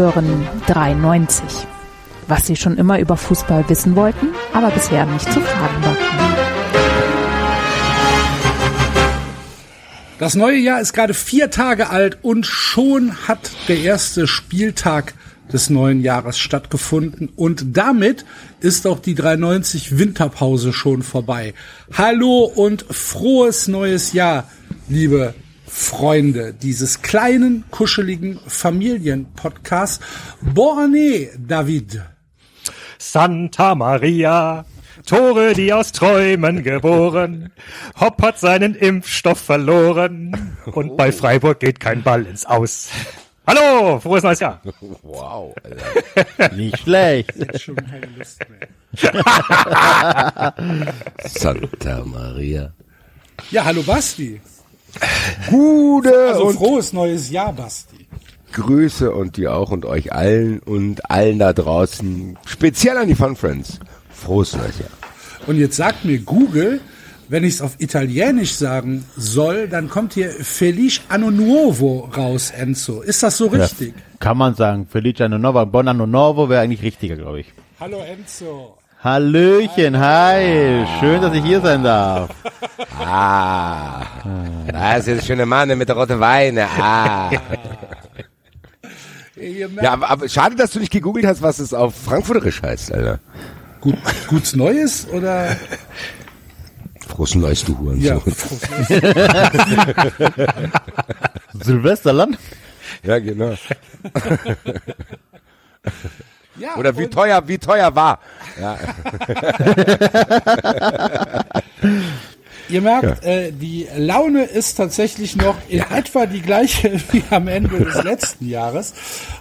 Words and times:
Hören 0.00 0.48
93. 0.66 1.44
Was 2.26 2.46
Sie 2.46 2.56
schon 2.56 2.78
immer 2.78 2.98
über 3.00 3.18
Fußball 3.18 3.68
wissen 3.68 3.96
wollten, 3.96 4.28
aber 4.54 4.70
bisher 4.70 5.04
nicht 5.04 5.30
zu 5.30 5.42
fragen 5.42 5.84
war. 5.84 5.96
Das 10.18 10.34
neue 10.34 10.56
Jahr 10.56 10.80
ist 10.80 10.94
gerade 10.94 11.12
vier 11.12 11.50
Tage 11.50 11.90
alt 11.90 12.16
und 12.22 12.46
schon 12.46 13.28
hat 13.28 13.50
der 13.68 13.80
erste 13.80 14.26
Spieltag 14.26 15.12
des 15.52 15.68
neuen 15.68 16.00
Jahres 16.00 16.38
stattgefunden 16.38 17.28
und 17.36 17.76
damit 17.76 18.24
ist 18.60 18.86
auch 18.86 19.00
die 19.00 19.14
390 19.14 19.98
Winterpause 19.98 20.72
schon 20.72 21.02
vorbei. 21.02 21.52
Hallo 21.92 22.44
und 22.44 22.86
frohes 22.88 23.68
neues 23.68 24.14
Jahr, 24.14 24.48
liebe 24.88 25.34
Freunde 25.72 26.52
dieses 26.52 27.00
kleinen, 27.00 27.64
kuscheligen 27.70 28.40
Familienpodcasts. 28.46 30.00
Bonne, 30.40 31.28
David. 31.38 32.02
Santa 32.98 33.76
Maria, 33.76 34.64
Tore, 35.06 35.54
die 35.54 35.72
aus 35.72 35.92
Träumen 35.92 36.64
geboren. 36.64 37.52
Hopp 37.98 38.20
hat 38.20 38.40
seinen 38.40 38.74
Impfstoff 38.74 39.38
verloren. 39.38 40.56
Und 40.66 40.96
bei 40.96 41.12
Freiburg 41.12 41.60
geht 41.60 41.78
kein 41.78 42.02
Ball 42.02 42.26
ins 42.26 42.44
Aus. 42.44 42.90
Hallo, 43.46 44.00
frohes 44.00 44.24
neues 44.24 44.40
Jahr. 44.40 44.60
Wow, 45.02 45.54
Alter. 45.62 46.54
Nicht 46.56 46.78
schlecht. 46.80 47.32
Jetzt 47.36 47.62
schon 47.62 47.76
keine 47.76 48.06
Lust 48.18 48.44
mehr. 48.50 48.68
Santa 51.24 52.04
Maria. 52.04 52.72
Ja, 53.50 53.64
hallo 53.64 53.82
Basti. 53.84 54.40
Gute 55.48 56.14
Also 56.28 56.46
und 56.46 56.54
frohes 56.56 56.92
neues 56.92 57.30
Jahr, 57.30 57.52
Basti. 57.52 58.06
Grüße 58.52 59.12
und 59.12 59.36
dir 59.36 59.54
auch 59.54 59.70
und 59.70 59.84
euch 59.84 60.12
allen 60.12 60.58
und 60.60 61.10
allen 61.10 61.38
da 61.38 61.52
draußen, 61.52 62.36
speziell 62.46 62.96
an 62.96 63.08
die 63.08 63.14
Fun 63.14 63.36
Friends. 63.36 63.78
Frohes 64.10 64.56
neues 64.56 64.78
Jahr. 64.78 64.90
Und 65.46 65.56
jetzt 65.56 65.76
sagt 65.76 66.04
mir 66.04 66.18
Google, 66.18 66.80
wenn 67.28 67.44
ich 67.44 67.54
es 67.54 67.62
auf 67.62 67.76
Italienisch 67.78 68.54
sagen 68.54 69.04
soll, 69.16 69.68
dann 69.68 69.88
kommt 69.88 70.14
hier 70.14 70.30
Felice 70.30 71.00
Anno 71.08 71.30
Nuovo 71.30 72.10
raus, 72.16 72.50
Enzo. 72.50 73.02
Ist 73.02 73.22
das 73.22 73.36
so 73.36 73.46
richtig? 73.46 73.94
Kann 74.18 74.36
man 74.36 74.54
sagen. 74.56 74.86
Felice 74.90 75.24
Anno 75.24 75.38
Novo, 75.38 75.64
Bon 75.64 75.86
Anno 75.86 76.06
Novo 76.06 76.48
wäre 76.48 76.62
eigentlich 76.62 76.82
richtiger, 76.82 77.14
glaube 77.14 77.40
ich. 77.40 77.52
Hallo 77.78 78.00
Enzo. 78.00 78.79
Hallöchen, 79.02 79.98
hi. 79.98 80.84
Schön, 81.00 81.22
dass 81.22 81.32
ich 81.34 81.42
hier 81.42 81.62
sein 81.62 81.82
darf. 81.82 82.28
Ah, 82.98 84.04
das 84.70 84.98
ist 84.98 85.06
der 85.06 85.22
schöne 85.22 85.46
Mann 85.46 85.76
mit 85.78 85.88
der 85.88 85.96
roten 85.96 86.20
Weine. 86.20 86.66
Ah. 86.78 87.30
Ja, 89.36 89.92
aber, 89.92 90.10
aber 90.10 90.28
schade, 90.28 90.54
dass 90.54 90.72
du 90.72 90.80
nicht 90.80 90.92
gegoogelt 90.92 91.24
hast, 91.24 91.40
was 91.40 91.60
es 91.60 91.72
auf 91.72 91.94
Frankfurterisch 91.94 92.60
heißt, 92.60 92.92
Alter. 92.92 93.20
gut, 93.80 93.96
gut's 94.28 94.54
Neues 94.54 95.08
oder? 95.08 95.56
Frohes 97.08 97.34
Neues, 97.34 97.64
du 97.64 97.78
Hurensohn. 97.78 98.02
Ja. 98.02 98.20
Silvesterland? 101.54 102.36
ja 103.02 103.18
genau. 103.18 103.54
Ja, 106.60 106.76
Oder 106.76 106.96
wie 106.96 107.08
teuer, 107.08 107.48
wie 107.48 107.58
teuer 107.58 107.94
war. 107.94 108.20
Ja. 108.60 108.78
Ihr 112.68 112.82
merkt, 112.82 113.24
äh, 113.24 113.50
die 113.50 113.88
Laune 113.96 114.44
ist 114.44 114.74
tatsächlich 114.74 115.34
noch 115.34 115.56
in 115.68 115.80
etwa 115.80 116.26
die 116.26 116.40
gleiche 116.40 116.92
wie 117.12 117.24
am 117.30 117.48
Ende 117.48 117.84
des 117.84 117.94
letzten 118.04 118.48
Jahres. 118.48 118.92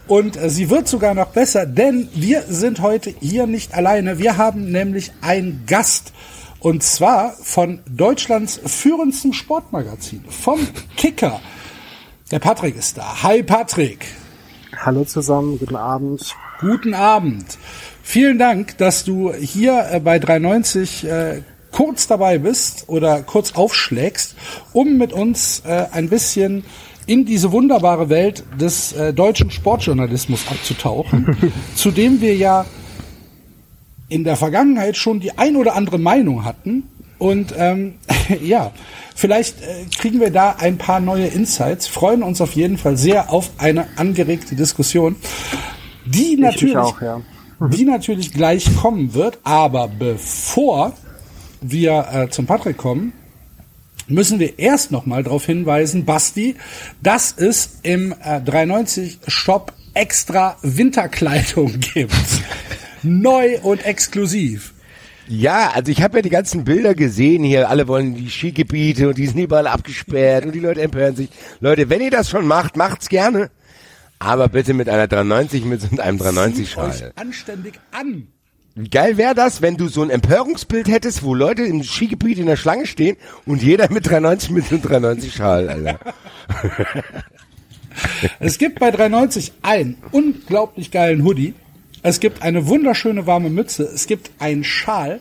Und 0.07 0.37
äh, 0.37 0.49
sie 0.49 0.69
wird 0.69 0.87
sogar 0.87 1.13
noch 1.13 1.27
besser, 1.27 1.65
denn 1.65 2.09
wir 2.13 2.43
sind 2.47 2.81
heute 2.81 3.13
hier 3.19 3.45
nicht 3.45 3.75
alleine. 3.75 4.17
Wir 4.17 4.37
haben 4.37 4.71
nämlich 4.71 5.11
einen 5.21 5.63
Gast. 5.67 6.13
Und 6.59 6.83
zwar 6.83 7.33
von 7.41 7.79
Deutschlands 7.89 8.59
führendsten 8.65 9.33
Sportmagazin, 9.33 10.25
vom 10.27 10.59
Kicker. 10.97 11.39
Der 12.31 12.39
Patrick 12.39 12.75
ist 12.75 12.97
da. 12.97 13.23
Hi 13.23 13.43
Patrick. 13.43 14.07
Hallo 14.75 15.05
zusammen, 15.05 15.57
guten 15.57 15.75
Abend. 15.75 16.35
Guten 16.59 16.93
Abend. 16.93 17.57
Vielen 18.03 18.37
Dank, 18.37 18.77
dass 18.79 19.05
du 19.05 19.31
hier 19.33 19.91
äh, 19.93 19.99
bei 20.01 20.19
390 20.19 21.05
äh, 21.05 21.41
kurz 21.71 22.07
dabei 22.07 22.37
bist 22.37 22.83
oder 22.87 23.21
kurz 23.21 23.53
aufschlägst, 23.53 24.35
um 24.73 24.97
mit 24.97 25.13
uns 25.13 25.63
äh, 25.65 25.85
ein 25.93 26.09
bisschen 26.09 26.65
in 27.05 27.25
diese 27.25 27.53
wunderbare 27.53 28.09
Welt 28.09 28.43
des 28.59 28.91
äh, 28.91 29.13
deutschen 29.13 29.51
Sportjournalismus 29.51 30.49
abzutauchen, 30.49 31.53
zu 31.75 31.91
dem 31.91 32.19
wir 32.19 32.35
ja 32.35 32.65
in 34.09 34.25
der 34.25 34.35
Vergangenheit 34.35 34.97
schon 34.97 35.21
die 35.21 35.37
ein 35.37 35.55
oder 35.55 35.75
andere 35.75 35.97
Meinung 35.97 36.43
hatten. 36.43 36.83
Und 37.19 37.53
ähm, 37.57 37.95
ja, 38.43 38.73
vielleicht 39.15 39.61
äh, 39.61 39.85
kriegen 39.97 40.19
wir 40.19 40.31
da 40.31 40.57
ein 40.59 40.77
paar 40.77 40.99
neue 40.99 41.27
Insights, 41.27 41.87
freuen 41.87 42.21
uns 42.21 42.41
auf 42.41 42.51
jeden 42.51 42.77
Fall 42.77 42.97
sehr 42.97 43.31
auf 43.31 43.51
eine 43.59 43.87
angeregte 43.95 44.55
Diskussion, 44.55 45.15
die 46.13 46.33
Ich 46.33 46.39
natürlich, 46.39 46.77
auch, 46.77 47.01
ja. 47.01 47.21
die 47.59 47.85
natürlich 47.85 48.33
gleich 48.33 48.75
kommen 48.77 49.13
wird. 49.13 49.39
Aber 49.43 49.87
bevor 49.87 50.93
wir 51.61 52.07
äh, 52.11 52.29
zum 52.29 52.45
Patrick 52.45 52.77
kommen, 52.77 53.13
müssen 54.07 54.39
wir 54.39 54.59
erst 54.59 54.91
noch 54.91 55.05
mal 55.05 55.23
darauf 55.23 55.45
hinweisen, 55.45 56.05
Basti, 56.05 56.55
dass 57.01 57.33
es 57.37 57.79
im 57.83 58.13
äh, 58.23 58.41
390 58.41 59.19
Shop 59.27 59.73
extra 59.93 60.57
Winterkleidung 60.61 61.79
gibt. 61.93 62.13
Neu 63.03 63.59
und 63.61 63.85
exklusiv. 63.85 64.73
Ja, 65.27 65.69
also 65.75 65.91
ich 65.91 66.01
habe 66.01 66.17
ja 66.17 66.21
die 66.23 66.31
ganzen 66.31 66.63
Bilder 66.63 66.95
gesehen 66.95 67.43
hier. 67.43 67.69
Alle 67.69 67.87
wollen 67.87 68.15
die 68.15 68.29
Skigebiete 68.29 69.09
und 69.09 69.17
die 69.17 69.27
sind 69.27 69.37
überall 69.37 69.67
abgesperrt 69.67 70.45
und 70.45 70.55
die 70.55 70.59
Leute 70.59 70.81
empören 70.81 71.15
sich. 71.15 71.29
Leute, 71.59 71.87
wenn 71.89 72.01
ihr 72.01 72.09
das 72.09 72.31
schon 72.31 72.47
macht, 72.47 72.75
macht's 72.75 73.09
gerne. 73.09 73.51
Aber 74.19 74.49
bitte 74.49 74.73
mit 74.73 74.89
einer 74.89 75.07
390 75.07 75.65
mit 75.65 75.99
einem 75.99 76.17
390 76.17 76.67
Zieht 76.69 76.77
euch 76.77 76.97
Schal. 76.97 77.13
anständig 77.15 77.79
an. 77.91 78.27
Wie 78.75 78.89
geil 78.89 79.17
wäre 79.17 79.33
das, 79.33 79.61
wenn 79.61 79.77
du 79.77 79.87
so 79.87 80.01
ein 80.01 80.09
Empörungsbild 80.09 80.87
hättest, 80.87 81.23
wo 81.23 81.33
Leute 81.33 81.63
im 81.63 81.83
Skigebiet 81.83 82.37
in 82.37 82.45
der 82.45 82.55
Schlange 82.55 82.85
stehen 82.85 83.17
und 83.45 83.63
jeder 83.63 83.91
mit 83.91 84.05
390 84.05 84.51
mit 84.51 84.71
einem 84.71 84.81
390 84.81 85.33
Schal, 85.33 85.69
Alter. 85.69 85.99
Es 88.39 88.57
gibt 88.57 88.79
bei 88.79 88.91
390 88.91 89.51
einen 89.61 89.97
unglaublich 90.11 90.91
geilen 90.91 91.23
Hoodie. 91.25 91.53
Es 92.01 92.19
gibt 92.19 92.41
eine 92.43 92.67
wunderschöne 92.67 93.27
warme 93.27 93.49
Mütze. 93.49 93.83
Es 93.83 94.07
gibt 94.07 94.31
einen 94.39 94.63
Schal 94.63 95.19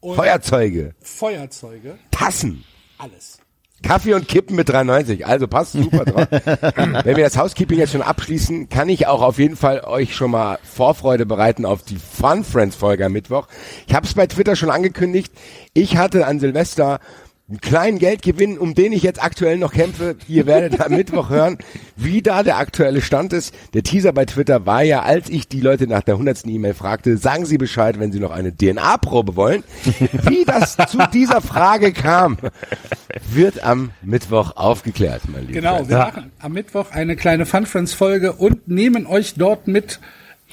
und 0.00 0.16
Feuerzeuge, 0.16 0.94
Feuerzeuge. 1.00 1.98
Tassen. 2.10 2.64
Alles. 2.96 3.38
Kaffee 3.84 4.14
und 4.14 4.26
Kippen 4.26 4.56
mit 4.56 4.70
3,90. 4.70 5.24
Also 5.24 5.46
passt 5.46 5.72
super 5.72 6.06
drauf. 6.06 6.26
Wenn 7.04 7.16
wir 7.16 7.24
das 7.24 7.36
Housekeeping 7.36 7.78
jetzt 7.78 7.92
schon 7.92 8.00
abschließen, 8.02 8.70
kann 8.70 8.88
ich 8.88 9.06
auch 9.06 9.20
auf 9.20 9.38
jeden 9.38 9.56
Fall 9.56 9.82
euch 9.84 10.16
schon 10.16 10.30
mal 10.30 10.58
Vorfreude 10.62 11.26
bereiten 11.26 11.66
auf 11.66 11.82
die 11.82 11.96
Fun 11.96 12.44
Friends 12.44 12.76
Folge 12.76 13.04
am 13.04 13.12
Mittwoch. 13.12 13.46
Ich 13.86 13.94
habe 13.94 14.06
es 14.06 14.14
bei 14.14 14.26
Twitter 14.26 14.56
schon 14.56 14.70
angekündigt. 14.70 15.32
Ich 15.74 15.98
hatte 15.98 16.26
an 16.26 16.40
Silvester 16.40 16.98
einen 17.46 17.60
kleinen 17.60 17.98
Geldgewinn, 17.98 18.56
um 18.56 18.74
den 18.74 18.92
ich 18.92 19.02
jetzt 19.02 19.22
aktuell 19.22 19.58
noch 19.58 19.72
kämpfe. 19.72 20.16
Ihr 20.28 20.46
werdet 20.46 20.80
am 20.80 20.92
Mittwoch 20.96 21.28
hören, 21.28 21.58
wie 21.94 22.22
da 22.22 22.42
der 22.42 22.56
aktuelle 22.56 23.02
Stand 23.02 23.34
ist. 23.34 23.54
Der 23.74 23.82
Teaser 23.82 24.14
bei 24.14 24.24
Twitter 24.24 24.64
war 24.64 24.82
ja, 24.82 25.02
als 25.02 25.28
ich 25.28 25.46
die 25.46 25.60
Leute 25.60 25.86
nach 25.86 26.02
der 26.02 26.16
hundertsten 26.16 26.50
E-Mail 26.50 26.72
fragte, 26.72 27.18
sagen 27.18 27.44
Sie 27.44 27.58
Bescheid, 27.58 28.00
wenn 28.00 28.12
Sie 28.12 28.20
noch 28.20 28.30
eine 28.30 28.56
DNA-Probe 28.56 29.36
wollen. 29.36 29.62
Wie 30.22 30.44
das 30.46 30.76
zu 30.88 30.98
dieser 31.12 31.42
Frage 31.42 31.92
kam, 31.92 32.38
wird 33.30 33.62
am 33.62 33.90
Mittwoch 34.00 34.56
aufgeklärt, 34.56 35.22
mein 35.30 35.46
Lieber. 35.46 35.60
Genau, 35.60 35.88
wir 35.88 35.98
machen 35.98 36.32
am 36.38 36.52
Mittwoch 36.52 36.92
eine 36.92 37.14
kleine 37.14 37.44
Fun 37.44 37.66
Friends 37.66 37.92
Folge 37.92 38.32
und 38.32 38.68
nehmen 38.68 39.06
euch 39.06 39.34
dort 39.34 39.68
mit 39.68 40.00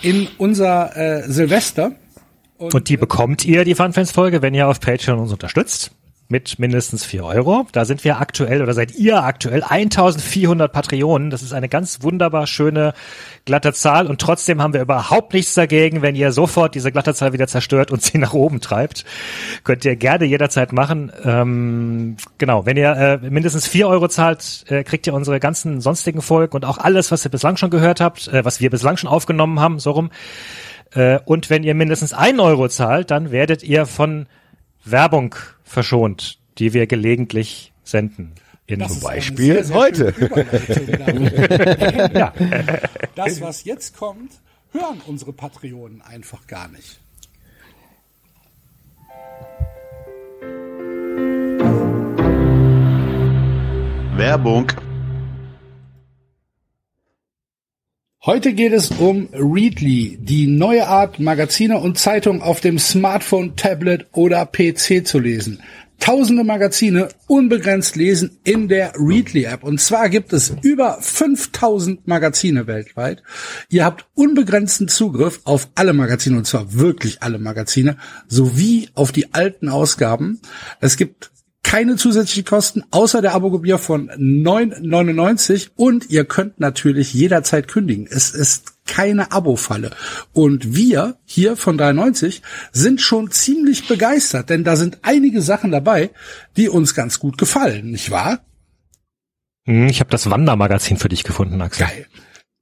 in 0.01 0.27
unser 0.37 0.97
äh, 0.97 1.31
Silvester. 1.31 1.93
Und 2.57 2.89
die 2.89 2.97
bekommt 2.97 3.43
ihr, 3.45 3.63
die 3.63 3.73
Funfans-Folge, 3.73 4.43
wenn 4.43 4.53
ihr 4.53 4.67
auf 4.67 4.79
Patreon 4.79 5.17
uns 5.17 5.31
unterstützt. 5.31 5.91
Mit 6.31 6.59
mindestens 6.59 7.03
vier 7.03 7.25
Euro. 7.25 7.67
Da 7.73 7.83
sind 7.83 8.05
wir 8.05 8.21
aktuell 8.21 8.61
oder 8.61 8.71
seid 8.71 8.95
ihr 8.95 9.21
aktuell 9.21 9.63
1400 9.63 10.71
Patreonen. 10.71 11.29
Das 11.29 11.41
ist 11.41 11.51
eine 11.51 11.67
ganz 11.67 12.03
wunderbar 12.03 12.47
schöne 12.47 12.93
glatte 13.43 13.73
Zahl 13.73 14.07
und 14.07 14.21
trotzdem 14.21 14.61
haben 14.61 14.73
wir 14.73 14.79
überhaupt 14.79 15.33
nichts 15.33 15.55
dagegen, 15.55 16.01
wenn 16.01 16.15
ihr 16.15 16.31
sofort 16.31 16.73
diese 16.73 16.89
glatte 16.89 17.13
Zahl 17.13 17.33
wieder 17.33 17.47
zerstört 17.47 17.91
und 17.91 18.01
sie 18.01 18.17
nach 18.17 18.31
oben 18.31 18.61
treibt. 18.61 19.03
Könnt 19.65 19.83
ihr 19.83 19.97
gerne 19.97 20.23
jederzeit 20.23 20.71
machen. 20.71 21.11
Ähm, 21.25 22.15
genau, 22.37 22.65
wenn 22.65 22.77
ihr 22.77 22.91
äh, 22.91 23.29
mindestens 23.29 23.67
vier 23.67 23.89
Euro 23.89 24.07
zahlt, 24.07 24.63
äh, 24.69 24.85
kriegt 24.85 25.07
ihr 25.07 25.13
unsere 25.13 25.41
ganzen 25.41 25.81
sonstigen 25.81 26.21
Folgen 26.21 26.55
und 26.55 26.63
auch 26.63 26.77
alles, 26.77 27.11
was 27.11 27.25
ihr 27.25 27.31
bislang 27.31 27.57
schon 27.57 27.71
gehört 27.71 27.99
habt, 27.99 28.29
äh, 28.29 28.45
was 28.45 28.61
wir 28.61 28.69
bislang 28.69 28.95
schon 28.95 29.09
aufgenommen 29.09 29.59
haben, 29.59 29.79
so 29.79 29.91
rum. 29.91 30.11
Äh, 30.93 31.19
und 31.25 31.49
wenn 31.49 31.63
ihr 31.63 31.75
mindestens 31.75 32.13
einen 32.13 32.39
Euro 32.39 32.69
zahlt, 32.69 33.11
dann 33.11 33.31
werdet 33.31 33.63
ihr 33.63 33.85
von 33.85 34.27
Werbung 34.83 35.35
verschont, 35.63 36.39
die 36.57 36.73
wir 36.73 36.87
gelegentlich 36.87 37.71
senden. 37.83 38.33
In 38.67 38.79
Das 38.79 38.91
eine 38.93 39.01
Beispiel 39.01 39.53
sehr, 39.53 39.63
sehr 39.65 39.75
heute. 39.75 40.13
ja. 42.13 42.33
Das, 43.15 43.41
was 43.41 43.65
jetzt 43.65 43.97
kommt, 43.97 44.31
hören 44.71 45.01
unsere 45.05 45.33
Patreonen 45.33 46.01
einfach 46.01 46.47
gar 46.47 46.69
nicht. 46.69 46.99
Werbung. 54.15 54.67
Heute 58.23 58.53
geht 58.53 58.71
es 58.71 58.91
um 58.91 59.29
Readly, 59.33 60.15
die 60.21 60.45
neue 60.45 60.85
Art, 60.87 61.19
Magazine 61.19 61.79
und 61.79 61.97
Zeitungen 61.97 62.43
auf 62.43 62.61
dem 62.61 62.77
Smartphone, 62.77 63.55
Tablet 63.55 64.05
oder 64.11 64.45
PC 64.45 65.07
zu 65.07 65.17
lesen. 65.17 65.63
Tausende 65.99 66.43
Magazine 66.43 67.07
unbegrenzt 67.25 67.95
lesen 67.95 68.37
in 68.43 68.67
der 68.67 68.93
Readly 68.95 69.45
App. 69.45 69.63
Und 69.63 69.81
zwar 69.81 70.07
gibt 70.09 70.33
es 70.33 70.53
über 70.61 70.99
5000 71.01 72.07
Magazine 72.07 72.67
weltweit. 72.67 73.23
Ihr 73.69 73.85
habt 73.85 74.05
unbegrenzten 74.13 74.87
Zugriff 74.87 75.41
auf 75.43 75.69
alle 75.73 75.93
Magazine, 75.93 76.37
und 76.37 76.45
zwar 76.45 76.75
wirklich 76.75 77.23
alle 77.23 77.39
Magazine, 77.39 77.97
sowie 78.27 78.89
auf 78.93 79.11
die 79.11 79.33
alten 79.33 79.67
Ausgaben. 79.67 80.39
Es 80.79 80.95
gibt 80.95 81.30
keine 81.71 81.95
zusätzlichen 81.95 82.43
Kosten 82.43 82.83
außer 82.91 83.21
der 83.21 83.33
Abogebühr 83.33 83.77
von 83.77 84.09
9,99 84.09 85.69
und 85.77 86.09
ihr 86.09 86.25
könnt 86.25 86.59
natürlich 86.59 87.13
jederzeit 87.13 87.69
kündigen. 87.69 88.09
Es 88.11 88.31
ist 88.31 88.73
keine 88.85 89.31
Abo-Falle. 89.31 89.91
Und 90.33 90.75
wir 90.75 91.15
hier 91.23 91.55
von 91.55 91.77
93 91.77 92.41
sind 92.73 92.99
schon 92.99 93.31
ziemlich 93.31 93.87
begeistert, 93.87 94.49
denn 94.49 94.65
da 94.65 94.75
sind 94.75 94.99
einige 95.03 95.41
Sachen 95.41 95.71
dabei, 95.71 96.09
die 96.57 96.67
uns 96.67 96.93
ganz 96.93 97.19
gut 97.19 97.37
gefallen, 97.37 97.91
nicht 97.91 98.11
wahr? 98.11 98.43
Hm, 99.63 99.87
Ich 99.87 100.01
habe 100.01 100.09
das 100.09 100.29
Wandermagazin 100.29 100.97
für 100.97 101.07
dich 101.07 101.23
gefunden, 101.23 101.61
Axel. 101.61 101.87
Geil. 101.87 102.05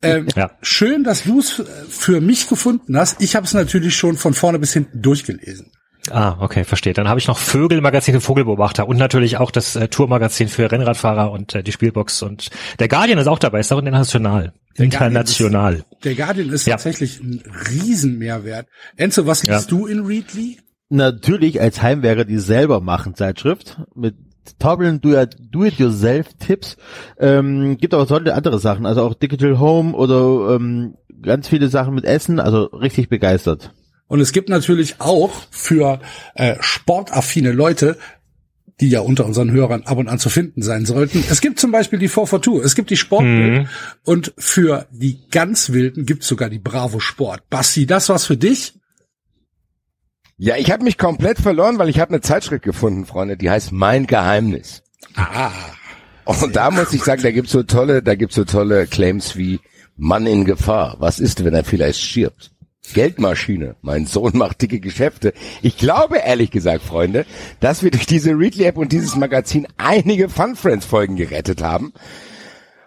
Ähm, 0.03 0.27
Ja. 0.35 0.51
Schön, 0.61 1.03
dass 1.03 1.23
du 1.23 1.39
es 1.39 1.63
für 1.89 2.21
mich 2.21 2.47
gefunden 2.47 2.95
hast. 2.95 3.19
Ich 3.23 3.35
habe 3.35 3.47
es 3.47 3.56
natürlich 3.56 3.95
schon 3.95 4.17
von 4.17 4.35
vorne 4.35 4.59
bis 4.59 4.73
hinten 4.73 5.01
durchgelesen. 5.01 5.71
Ah, 6.11 6.37
okay, 6.39 6.63
verstehe. 6.63 6.93
Dann 6.93 7.07
habe 7.09 7.19
ich 7.19 7.27
noch 7.27 7.37
Vögelmagazin 7.37 8.13
für 8.15 8.21
Vogelbeobachter 8.21 8.87
und 8.87 8.97
natürlich 8.97 9.37
auch 9.37 9.51
das 9.51 9.75
äh, 9.75 9.89
Tourmagazin 9.89 10.47
für 10.47 10.71
Rennradfahrer 10.71 11.31
und 11.31 11.53
äh, 11.55 11.61
die 11.63 11.71
Spielbox 11.71 12.21
und 12.23 12.49
der 12.79 12.87
Guardian 12.87 13.19
ist 13.19 13.27
auch 13.27 13.37
dabei, 13.39 13.59
ist 13.59 13.71
auch 13.73 13.79
international. 13.79 14.53
international. 14.75 15.83
Der 16.03 16.15
Guardian 16.15 16.49
ist 16.49 16.65
Ja. 16.65 16.75
tatsächlich 16.75 17.19
ein 17.19 17.43
Riesenmehrwert. 17.69 18.67
Enzo, 18.95 19.27
was 19.27 19.43
Ja. 19.43 19.57
liest 19.57 19.71
du 19.71 19.85
in 19.87 20.05
Readly? 20.05 20.57
Natürlich 20.89 21.61
als 21.61 21.81
Heimwerker 21.81 22.25
die 22.25 22.39
selber 22.39 22.79
machen 22.81 23.13
Zeitschrift 23.13 23.79
mit 23.93 24.15
Tobbeln 24.57 24.99
Do-it-yourself-Tipps. 25.01 26.77
Ähm, 27.19 27.77
gibt 27.77 27.93
aber 27.93 28.07
tolle 28.07 28.33
andere 28.33 28.57
Sachen, 28.59 28.85
also 28.85 29.03
auch 29.03 29.13
Digital 29.13 29.59
Home 29.59 29.93
oder 29.93 30.55
ähm, 30.55 30.95
ganz 31.21 31.47
viele 31.47 31.67
Sachen 31.67 31.93
mit 31.93 32.05
Essen, 32.05 32.39
also 32.39 32.63
richtig 32.65 33.09
begeistert. 33.09 33.71
Und 34.09 34.19
es 34.19 34.33
gibt 34.33 34.50
natürlich 34.50 35.00
auch 35.00 35.31
für 35.51 36.01
äh, 36.33 36.56
sportaffine 36.59 37.51
Leute, 37.51 37.97
die 38.81 38.89
ja 38.89 39.01
unter 39.01 39.25
unseren 39.25 39.51
Hörern 39.51 39.83
ab 39.83 39.97
und 39.97 40.07
an 40.07 40.17
zu 40.19 40.29
finden 40.29 40.63
sein 40.63 40.85
sollten. 40.85 41.23
Es 41.29 41.41
gibt 41.41 41.59
zum 41.59 41.71
Beispiel 41.71 42.00
die 42.00 42.07
442, 42.07 42.65
es 42.65 42.75
gibt 42.75 42.89
die 42.89 42.97
Sportbild 42.97 43.67
und 44.03 44.33
für 44.38 44.88
die 44.91 45.19
ganz 45.29 45.69
Wilden 45.71 46.06
gibt 46.06 46.23
es 46.23 46.27
sogar 46.29 46.50
die 46.50 46.59
Bravo 46.59 47.00
Sport. 47.00 47.50
Basti, 47.50 47.85
das 47.85 48.09
was 48.09 48.25
für 48.25 48.38
dich? 48.38 48.73
Ja, 50.38 50.56
ich 50.56 50.71
habe 50.71 50.83
mich 50.85 50.97
komplett 50.97 51.39
verloren, 51.39 51.77
weil 51.77 51.89
ich 51.89 52.00
habe 52.00 52.11
eine 52.11 52.21
Zeitschrift 52.21 52.63
gefunden, 52.63 53.06
Freunde, 53.06 53.38
die 53.38 53.50
heißt 53.50 53.73
Mein 53.73 54.07
Geheimnis. 54.07 54.81
Ah, 55.15 55.51
Und 56.23 56.56
da 56.56 56.71
muss 56.71 56.94
ich 56.94 57.03
sagen, 57.03 57.21
da 57.21 57.31
gibt's 57.31 57.51
so 57.51 57.63
tolle, 57.63 58.01
da 58.01 58.15
gibt's 58.15 58.35
so 58.35 58.45
tolle 58.45 58.88
Claims 58.88 59.35
wie 59.35 59.59
Mann 59.97 60.25
in 60.25 60.45
Gefahr. 60.45 60.95
Was 61.00 61.19
ist, 61.19 61.44
wenn 61.44 61.53
er 61.53 61.63
vielleicht 61.65 62.00
stirbt? 62.01 62.51
Geldmaschine. 62.94 63.75
Mein 63.81 64.06
Sohn 64.06 64.38
macht 64.38 64.62
dicke 64.62 64.80
Geschäfte. 64.80 65.33
Ich 65.62 65.77
glaube 65.77 66.18
ehrlich 66.18 66.51
gesagt, 66.51 66.83
Freunde, 66.83 67.25
dass 67.59 67.83
wir 67.83 67.91
durch 67.91 68.06
diese 68.06 68.31
Readly 68.31 68.65
App 68.65 68.77
und 68.77 68.91
dieses 68.91 69.15
Magazin 69.15 69.68
einige 69.77 70.30
Fun 70.30 70.56
Friends 70.56 70.86
Folgen 70.86 71.15
gerettet 71.15 71.62
haben. 71.62 71.94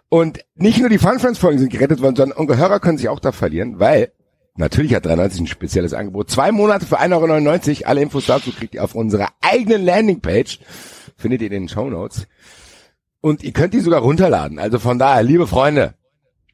Und 0.08 0.40
nicht 0.54 0.78
nur 0.78 0.90
die 0.90 0.98
Fun 0.98 1.18
Friends 1.18 1.38
Folgen 1.38 1.58
sind 1.58 1.72
gerettet 1.72 2.02
worden, 2.02 2.16
sondern 2.16 2.38
unsere 2.38 2.58
Hörer 2.58 2.80
können 2.80 2.98
sich 2.98 3.08
auch 3.08 3.18
da 3.18 3.32
verlieren, 3.32 3.80
weil 3.80 4.12
natürlich 4.56 4.94
hat 4.94 5.06
93 5.06 5.40
ein 5.40 5.46
spezielles 5.46 5.94
Angebot. 5.94 6.28
Zwei 6.28 6.52
Monate 6.52 6.84
für 6.84 7.00
1,99 7.00 7.70
Euro. 7.70 7.88
Alle 7.88 8.02
Infos 8.02 8.26
dazu 8.26 8.52
kriegt 8.52 8.74
ihr 8.74 8.84
auf 8.84 8.94
unserer 8.94 9.28
eigenen 9.40 9.84
Landingpage. 9.84 10.60
Findet 11.16 11.40
ihr 11.40 11.46
in 11.46 11.52
den 11.52 11.68
Show 11.70 11.88
Notes. 11.88 12.26
Und 13.22 13.42
ihr 13.42 13.52
könnt 13.52 13.72
die 13.72 13.80
sogar 13.80 14.02
runterladen. 14.02 14.58
Also 14.58 14.78
von 14.78 14.98
daher, 14.98 15.22
liebe 15.22 15.46
Freunde, 15.46 15.94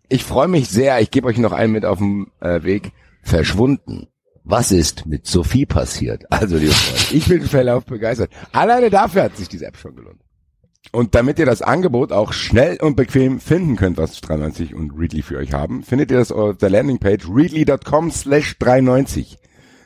ich 0.09 0.23
freue 0.23 0.47
mich 0.47 0.69
sehr. 0.69 1.01
Ich 1.01 1.11
gebe 1.11 1.27
euch 1.27 1.39
noch 1.39 1.53
einen 1.53 1.73
mit 1.73 1.85
auf 1.85 1.99
dem 1.99 2.31
äh, 2.41 2.63
Weg. 2.63 2.93
Verschwunden. 3.23 4.09
Was 4.45 4.73
ist 4.73 5.05
mit 5.07 5.27
Sophie 5.27 5.67
passiert? 5.67 6.25
Also, 6.31 6.57
liebe 6.57 6.73
Freunde, 6.73 7.15
ich 7.15 7.29
bin 7.29 7.43
verlauf 7.43 7.85
begeistert. 7.85 8.31
Alleine 8.53 8.89
dafür 8.89 9.25
hat 9.25 9.37
sich 9.37 9.49
diese 9.49 9.67
App 9.67 9.77
schon 9.77 9.95
gelohnt. 9.95 10.21
Und 10.91 11.15
damit 11.15 11.39
ihr 11.39 11.45
das 11.45 11.61
Angebot 11.61 12.13
auch 12.13 12.33
schnell 12.33 12.79
und 12.81 12.97
bequem 12.97 13.41
finden 13.41 13.77
könnt, 13.77 13.99
was 13.99 14.21
93 14.23 14.75
und 14.75 14.93
Readly 14.99 15.21
für 15.21 15.37
euch 15.37 15.53
haben, 15.53 15.83
findet 15.83 16.11
ihr 16.11 16.17
das 16.17 16.33
auf 16.33 16.57
der 16.57 16.71
Landingpage 16.71 17.29
readly.com 17.29 18.11
slash 18.11 18.59
390. 18.59 19.37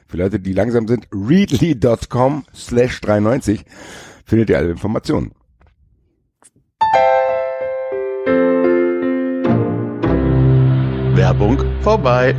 Für 0.07 0.17
Leute, 0.19 0.39
die 0.39 0.53
langsam 0.53 0.87
sind, 0.87 1.09
readly.com 1.11 2.45
slash 2.55 3.01
390 3.01 3.65
findet 4.25 4.51
ihr 4.51 4.59
alle 4.59 4.71
Informationen. 4.71 5.33
Werbung 11.17 11.59
vorbei. 11.83 12.35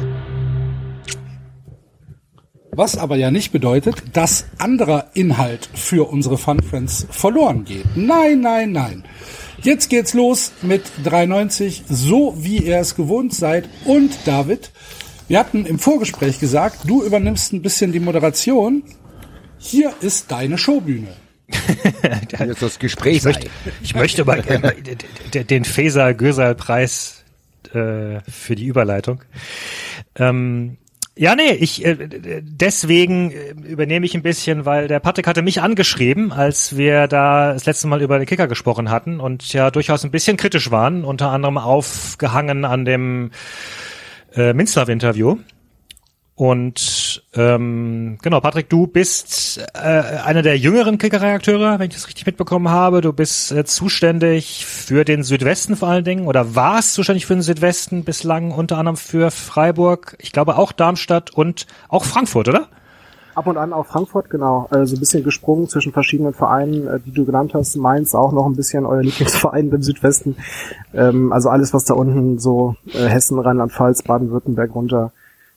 Was 2.75 2.97
aber 2.97 3.17
ja 3.17 3.29
nicht 3.29 3.51
bedeutet, 3.51 4.03
dass 4.13 4.45
anderer 4.57 5.11
Inhalt 5.13 5.69
für 5.75 6.09
unsere 6.09 6.39
Fun 6.39 6.61
Friends 6.63 7.05
verloren 7.11 7.65
geht. 7.65 7.85
Nein, 7.95 8.41
nein, 8.41 8.71
nein. 8.71 9.03
Jetzt 9.61 9.89
geht's 9.89 10.15
los 10.15 10.51
mit 10.63 10.81
390, 11.03 11.83
so 11.87 12.35
wie 12.37 12.57
ihr 12.57 12.79
es 12.79 12.95
gewohnt 12.95 13.33
seid. 13.33 13.69
Und 13.85 14.11
David, 14.25 14.71
wir 15.27 15.39
hatten 15.39 15.65
im 15.67 15.77
Vorgespräch 15.77 16.39
gesagt, 16.39 16.79
du 16.87 17.03
übernimmst 17.03 17.53
ein 17.53 17.61
bisschen 17.61 17.91
die 17.91 17.99
Moderation. 17.99 18.83
Hier 19.59 19.93
ist 20.01 20.31
deine 20.31 20.57
Showbühne. 20.57 21.13
Hier 22.37 22.47
ist 22.47 22.61
das 22.61 22.79
Gespräch. 22.79 23.17
Ich 23.17 23.23
möchte, 23.23 23.47
ich 23.83 23.95
möchte 23.95 24.21
aber 24.23 24.37
gerne 24.41 24.73
den 25.31 25.63
Feser-Gösal-Preis 25.63 27.23
äh, 27.73 28.19
für 28.27 28.55
die 28.55 28.65
Überleitung. 28.65 29.21
Ähm, 30.15 30.77
ja, 31.15 31.35
nee, 31.35 31.51
ich 31.51 31.85
äh, 31.85 32.41
deswegen 32.41 33.31
äh, 33.31 33.51
übernehme 33.51 34.05
ich 34.05 34.15
ein 34.15 34.23
bisschen, 34.23 34.65
weil 34.65 34.87
der 34.87 34.99
Patrick 34.99 35.27
hatte 35.27 35.43
mich 35.43 35.61
angeschrieben, 35.61 36.31
als 36.31 36.75
wir 36.75 37.07
da 37.07 37.53
das 37.53 37.65
letzte 37.65 37.87
Mal 37.87 38.01
über 38.01 38.17
den 38.17 38.25
Kicker 38.25 38.47
gesprochen 38.47 38.89
hatten 38.89 39.19
und 39.19 39.53
ja 39.53 39.69
durchaus 39.69 40.03
ein 40.03 40.11
bisschen 40.11 40.37
kritisch 40.37 40.71
waren, 40.71 41.03
unter 41.03 41.29
anderem 41.29 41.59
aufgehangen 41.59 42.65
an 42.65 42.85
dem 42.85 43.29
äh, 44.35 44.53
Minzlaff-Interview. 44.53 45.37
Und 46.35 47.23
ähm, 47.35 48.17
genau, 48.23 48.39
Patrick, 48.39 48.67
du 48.67 48.87
bist 48.87 49.63
äh, 49.75 49.79
einer 49.79 50.41
der 50.41 50.57
jüngeren 50.57 50.97
Kicker-Redakteure, 50.97 51.77
wenn 51.77 51.89
ich 51.89 51.93
das 51.93 52.07
richtig 52.07 52.25
mitbekommen 52.25 52.69
habe. 52.69 53.01
Du 53.01 53.13
bist 53.13 53.51
äh, 53.51 53.65
zuständig 53.65 54.65
für 54.65 55.05
den 55.05 55.21
Südwesten 55.21 55.75
vor 55.75 55.89
allen 55.89 56.03
Dingen 56.03 56.25
oder 56.25 56.55
warst 56.55 56.95
zuständig 56.95 57.27
für 57.27 57.35
den 57.35 57.43
Südwesten 57.43 58.03
bislang, 58.03 58.49
unter 58.49 58.79
anderem 58.79 58.97
für 58.97 59.29
Freiburg, 59.29 60.15
ich 60.19 60.31
glaube 60.31 60.57
auch 60.57 60.71
Darmstadt 60.71 61.29
und 61.29 61.67
auch 61.87 62.03
Frankfurt, 62.03 62.49
oder? 62.49 62.67
Ab 63.35 63.45
und 63.45 63.57
an 63.57 63.71
auch 63.71 63.85
Frankfurt, 63.85 64.31
genau. 64.31 64.67
Also 64.71 64.95
ein 64.95 64.99
bisschen 64.99 65.23
gesprungen 65.23 65.67
zwischen 65.67 65.91
verschiedenen 65.91 66.33
Vereinen, 66.33 66.87
äh, 66.87 66.99
die 66.99 67.11
du 67.11 67.25
genannt 67.25 67.53
hast. 67.53 67.75
Mainz 67.75 68.15
auch 68.15 68.31
noch 68.31 68.47
ein 68.47 68.55
bisschen 68.55 68.87
euer 68.87 69.03
Lieblingsverein 69.03 69.69
im 69.69 69.83
Südwesten. 69.83 70.35
Ähm, 70.95 71.31
also 71.31 71.49
alles, 71.49 71.75
was 71.75 71.85
da 71.85 71.93
unten 71.93 72.39
so 72.39 72.75
äh, 72.91 73.05
Hessen, 73.05 73.37
Rheinland-Pfalz, 73.37 74.01
Baden-Württemberg 74.01 74.73
runter 74.73 75.11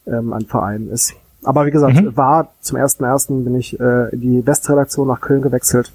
ähm, 0.06 0.32
an 0.32 0.46
Vereinen 0.46 0.90
ist. 0.90 1.12
Aber 1.44 1.64
wie 1.66 1.70
gesagt, 1.70 2.16
war 2.16 2.48
zum 2.60 2.76
ersten 2.76 3.04
ersten 3.04 3.44
bin 3.44 3.54
ich 3.54 3.78
äh, 3.78 4.08
in 4.12 4.20
die 4.20 4.46
Westredaktion 4.46 5.06
nach 5.08 5.20
Köln 5.20 5.42
gewechselt 5.42 5.92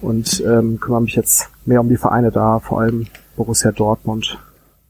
und 0.00 0.40
ähm, 0.46 0.78
kümmere 0.80 1.02
mich 1.02 1.14
jetzt 1.16 1.48
mehr 1.64 1.80
um 1.80 1.88
die 1.88 1.96
Vereine 1.96 2.30
da, 2.30 2.60
vor 2.60 2.80
allem 2.80 3.06
Borussia 3.36 3.72
Dortmund. 3.72 4.38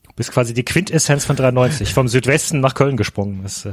Du 0.04 0.10
bist 0.16 0.30
quasi 0.32 0.52
die 0.52 0.64
Quintessenz 0.64 1.24
von 1.24 1.36
93, 1.36 1.94
vom 1.94 2.08
Südwesten 2.08 2.60
nach 2.60 2.74
Köln 2.74 2.96
gesprungen. 2.96 3.40
Das, 3.42 3.64
äh, 3.64 3.72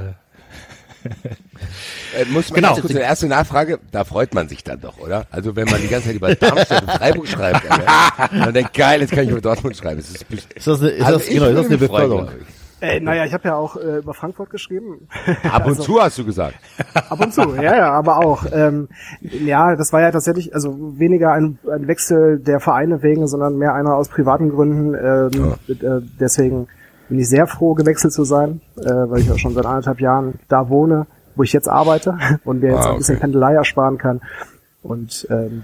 Äh, 2.16 2.26
muss 2.26 2.50
man 2.52 2.56
Genau. 2.62 2.76
kurz 2.76 2.92
eine 2.92 3.00
erste 3.02 3.28
Nachfrage, 3.28 3.80
da 3.92 4.04
freut 4.04 4.34
man 4.36 4.48
sich 4.50 4.64
dann 4.64 4.80
doch, 4.82 5.00
oder? 5.00 5.26
Also 5.32 5.56
wenn 5.56 5.68
man 5.68 5.82
die 5.82 5.88
ganze 5.88 6.08
Zeit 6.08 6.16
über 6.18 6.36
Darmstadt 6.36 6.84
und 6.84 6.92
Freiburg 6.92 7.28
schreibt, 7.28 7.64
man 8.32 8.54
denkt, 8.54 8.74
geil, 8.74 9.02
jetzt 9.02 9.12
kann 9.12 9.24
ich 9.24 9.30
über 9.32 9.42
Dortmund 9.42 9.76
schreiben. 9.78 10.00
Das 10.02 10.10
ist, 10.12 10.26
Ist 10.56 10.68
das 10.68 10.80
eine, 10.82 10.90
ist 10.90 11.06
Also 11.06 11.18
das, 11.20 11.28
genau, 11.28 11.46
ist 11.48 11.56
das 11.58 11.66
eine 11.68 11.78
Beförderung? 11.78 12.28
ich. 12.40 12.61
Äh, 12.82 13.00
naja, 13.00 13.26
ich 13.26 13.34
habe 13.34 13.48
ja 13.48 13.56
auch 13.56 13.76
äh, 13.76 14.00
über 14.00 14.14
Frankfurt 14.14 14.50
geschrieben. 14.50 15.08
Ab 15.50 15.68
und 15.68 15.76
zu 15.82 16.02
hast 16.02 16.18
du 16.18 16.26
gesagt. 16.26 16.56
Ab 16.94 17.24
und 17.24 17.34
zu, 17.34 17.42
ja, 17.56 17.76
ja, 17.78 17.92
aber 17.92 18.18
auch. 18.18 18.46
Ähm, 18.52 18.90
ja, 19.22 19.76
das 19.76 19.94
war 19.94 20.02
ja 20.02 20.12
tatsächlich, 20.12 20.54
also 20.56 20.76
weniger 20.98 21.32
ein, 21.32 21.60
ein 21.72 21.88
Wechsel 21.88 22.40
der 22.40 22.60
Vereine 22.60 23.04
wegen, 23.04 23.28
sondern 23.28 23.58
mehr 23.58 23.74
einer 23.76 23.96
aus 23.96 24.10
privaten 24.10 24.50
Gründen. 24.50 24.96
Ähm, 24.96 25.54
äh, 25.68 26.02
deswegen 26.20 26.68
bin 27.08 27.20
ich 27.20 27.30
sehr 27.30 27.46
froh, 27.46 27.76
gewechselt 27.76 28.14
zu 28.14 28.24
sein, 28.24 28.62
äh, 28.78 28.84
weil 28.84 29.20
ich 29.20 29.32
auch 29.32 29.38
schon 29.38 29.54
seit 29.54 29.66
anderthalb 29.66 30.00
Jahren 30.02 30.36
da 30.48 30.70
wohne, 30.70 31.06
wo 31.36 31.44
ich 31.44 31.54
jetzt 31.54 31.68
arbeite 31.70 32.18
und 32.46 32.62
mir 32.62 32.72
jetzt 32.72 32.86
Ah, 32.88 32.92
ein 32.92 32.98
bisschen 32.98 33.16
okay. 33.16 33.26
Pendelei 33.26 33.54
ersparen 33.54 33.98
kann. 33.98 34.22
Und 34.82 35.28
ähm, 35.30 35.64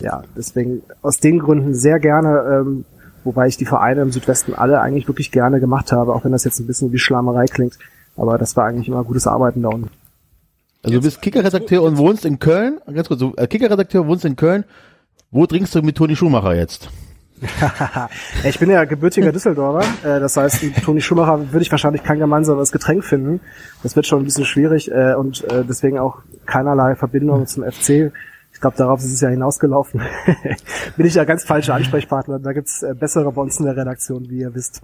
ja, 0.00 0.22
deswegen 0.36 0.82
aus 1.02 1.18
den 1.20 1.38
Gründen 1.38 1.74
sehr 1.74 2.00
gerne, 2.00 2.60
ähm, 2.60 2.84
wobei 3.26 3.48
ich 3.48 3.56
die 3.56 3.66
Vereine 3.66 4.00
im 4.02 4.12
Südwesten 4.12 4.54
alle 4.54 4.80
eigentlich 4.80 5.08
wirklich 5.08 5.30
gerne 5.30 5.60
gemacht 5.60 5.92
habe, 5.92 6.14
auch 6.14 6.24
wenn 6.24 6.32
das 6.32 6.44
jetzt 6.44 6.60
ein 6.60 6.66
bisschen 6.66 6.92
wie 6.92 6.98
Schlammerei 6.98 7.44
klingt. 7.46 7.78
Aber 8.16 8.38
das 8.38 8.56
war 8.56 8.64
eigentlich 8.64 8.88
immer 8.88 9.04
gutes 9.04 9.26
Arbeiten 9.26 9.62
da 9.62 9.68
unten. 9.68 9.90
Also 10.82 10.98
du 10.98 11.02
bist 11.02 11.20
Kicker-Redakteur 11.20 11.82
und 11.82 11.98
wohnst 11.98 12.24
in 12.24 12.38
Köln. 12.38 12.78
Ganz 12.86 13.08
kurz, 13.08 13.22
äh, 13.36 13.46
Kicker-Redakteur, 13.46 14.06
wohnst 14.06 14.24
in 14.24 14.36
Köln. 14.36 14.64
Wo 15.30 15.44
trinkst 15.46 15.74
du 15.74 15.82
mit 15.82 15.96
Toni 15.96 16.16
Schumacher 16.16 16.54
jetzt? 16.54 16.88
Ich 18.44 18.58
bin 18.58 18.70
ja 18.70 18.84
gebürtiger 18.84 19.30
Düsseldorfer, 19.30 19.84
äh, 20.04 20.20
das 20.20 20.38
heißt, 20.38 20.62
mit 20.62 20.82
Toni 20.82 21.02
Schumacher 21.02 21.52
würde 21.52 21.62
ich 21.62 21.70
wahrscheinlich 21.70 22.02
kein 22.02 22.18
gemeinsames 22.18 22.72
Getränk 22.72 23.04
finden. 23.04 23.40
Das 23.82 23.94
wird 23.94 24.06
schon 24.06 24.20
ein 24.20 24.24
bisschen 24.24 24.46
schwierig 24.46 24.90
äh, 24.90 25.14
und 25.14 25.44
deswegen 25.68 25.98
auch 25.98 26.20
keinerlei 26.46 26.94
Verbindung 26.94 27.46
zum 27.46 27.64
FC. 27.64 28.12
Ich 28.66 28.74
glaube, 28.74 28.78
darauf 28.78 28.98
ist 28.98 29.12
es 29.12 29.20
ja 29.20 29.28
hinausgelaufen. 29.28 30.00
bin 30.96 31.06
ich 31.06 31.14
ja 31.14 31.22
ganz 31.22 31.44
falscher 31.44 31.74
Ansprechpartner. 31.74 32.40
Da 32.40 32.52
gibt's 32.52 32.82
äh, 32.82 32.94
bessere 32.98 33.30
bei 33.30 33.40
uns 33.40 33.60
in 33.60 33.64
der 33.66 33.76
Redaktion, 33.76 34.28
wie 34.28 34.38
ihr 34.40 34.52
wisst. 34.56 34.82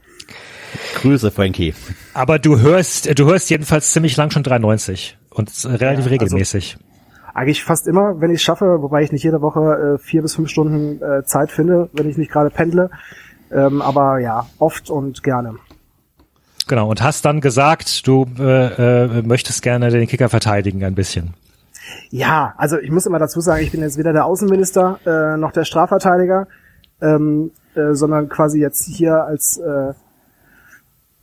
Grüße, 1.00 1.32
Frankie. 1.32 1.74
Aber 2.14 2.38
du 2.38 2.60
hörst, 2.60 3.18
du 3.18 3.24
hörst 3.24 3.50
jedenfalls 3.50 3.92
ziemlich 3.92 4.16
lang 4.16 4.30
schon 4.30 4.44
93 4.44 5.18
und 5.30 5.48
äh, 5.64 5.66
relativ 5.66 5.80
Ja, 5.82 5.90
also- 5.96 6.08
regelmäßig. 6.10 6.76
Eigentlich 7.34 7.64
fast 7.64 7.88
immer, 7.88 8.20
wenn 8.20 8.30
ich 8.30 8.36
es 8.36 8.42
schaffe, 8.42 8.82
wobei 8.82 9.02
ich 9.02 9.10
nicht 9.10 9.24
jede 9.24 9.40
Woche 9.42 9.96
äh, 9.96 9.98
vier 9.98 10.22
bis 10.22 10.36
fünf 10.36 10.48
Stunden 10.48 11.02
äh, 11.02 11.24
Zeit 11.24 11.50
finde, 11.50 11.90
wenn 11.92 12.08
ich 12.08 12.16
nicht 12.16 12.30
gerade 12.30 12.50
pendle. 12.50 12.88
Ähm, 13.50 13.82
aber 13.82 14.20
ja, 14.20 14.46
oft 14.60 14.90
und 14.90 15.24
gerne. 15.24 15.56
Genau. 16.68 16.88
Und 16.88 17.02
hast 17.02 17.24
dann 17.24 17.40
gesagt, 17.40 18.06
du 18.06 18.26
äh, 18.38 19.06
äh, 19.18 19.22
möchtest 19.22 19.62
gerne 19.62 19.90
den 19.90 20.06
Kicker 20.06 20.28
verteidigen 20.28 20.84
ein 20.84 20.94
bisschen. 20.94 21.34
Ja, 22.10 22.54
also 22.56 22.78
ich 22.78 22.90
muss 22.90 23.06
immer 23.06 23.18
dazu 23.18 23.40
sagen, 23.40 23.62
ich 23.62 23.72
bin 23.72 23.80
jetzt 23.80 23.98
weder 23.98 24.12
der 24.12 24.26
Außenminister 24.26 24.98
äh, 25.06 25.36
noch 25.36 25.52
der 25.52 25.64
Strafverteidiger, 25.64 26.46
ähm, 27.00 27.50
äh, 27.74 27.94
sondern 27.94 28.28
quasi 28.28 28.60
jetzt 28.60 28.84
hier 28.84 29.24
als 29.24 29.58
äh, 29.58 29.94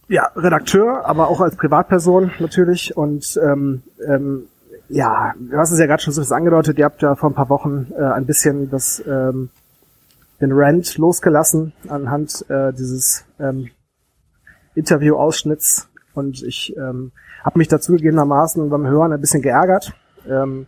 ja, 0.09 0.29
Redakteur, 0.35 1.05
aber 1.05 1.29
auch 1.29 1.39
als 1.39 1.55
Privatperson 1.55 2.31
natürlich. 2.39 2.97
Und 2.97 3.39
ähm, 3.43 3.83
ähm, 4.05 4.47
ja, 4.89 5.33
du 5.39 5.55
hast 5.57 5.71
es 5.71 5.79
ja 5.79 5.85
gerade 5.85 6.01
schon 6.01 6.13
so 6.13 6.33
angedeutet, 6.33 6.77
ihr 6.79 6.85
habt 6.85 7.01
ja 7.01 7.15
vor 7.15 7.29
ein 7.29 7.35
paar 7.35 7.49
Wochen 7.49 7.91
äh, 7.95 8.03
ein 8.03 8.25
bisschen 8.25 8.69
das 8.69 9.01
ähm, 9.07 9.49
den 10.41 10.51
Rant 10.53 10.97
losgelassen 10.97 11.73
anhand 11.87 12.45
äh, 12.49 12.73
dieses 12.73 13.25
ähm, 13.39 13.69
Interview-Ausschnitts 14.73 15.89
und 16.13 16.41
ich 16.43 16.75
ähm, 16.77 17.11
habe 17.43 17.59
mich 17.59 17.67
dazu 17.67 17.93
gegebenermaßen 17.93 18.69
beim 18.69 18.87
Hören 18.87 19.13
ein 19.13 19.21
bisschen 19.21 19.41
geärgert 19.41 19.93
ähm, 20.27 20.67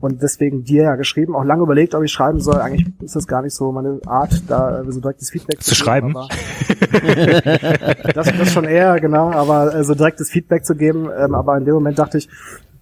und 0.00 0.22
deswegen 0.22 0.62
dir 0.62 0.84
ja 0.84 0.94
geschrieben, 0.94 1.34
auch 1.34 1.42
lange 1.42 1.64
überlegt, 1.64 1.94
ob 1.96 2.04
ich 2.04 2.12
schreiben 2.12 2.40
soll. 2.40 2.60
Eigentlich 2.60 2.86
ist 3.02 3.16
das 3.16 3.26
gar 3.26 3.42
nicht 3.42 3.54
so 3.54 3.72
meine 3.72 4.00
Art, 4.06 4.42
da 4.48 4.84
so 4.88 5.00
direktes 5.00 5.30
Feedback 5.30 5.60
Zu 5.60 5.74
schreiben? 5.74 6.16
aber- 6.16 6.28
das, 8.14 8.26
das 8.26 8.52
schon 8.52 8.64
eher, 8.64 9.00
genau, 9.00 9.32
aber 9.32 9.74
äh, 9.74 9.82
so 9.82 9.94
direktes 9.94 10.30
Feedback 10.30 10.64
zu 10.64 10.76
geben. 10.76 11.08
Ähm, 11.18 11.34
aber 11.34 11.56
in 11.58 11.64
dem 11.64 11.74
Moment 11.74 11.98
dachte 11.98 12.18
ich, 12.18 12.28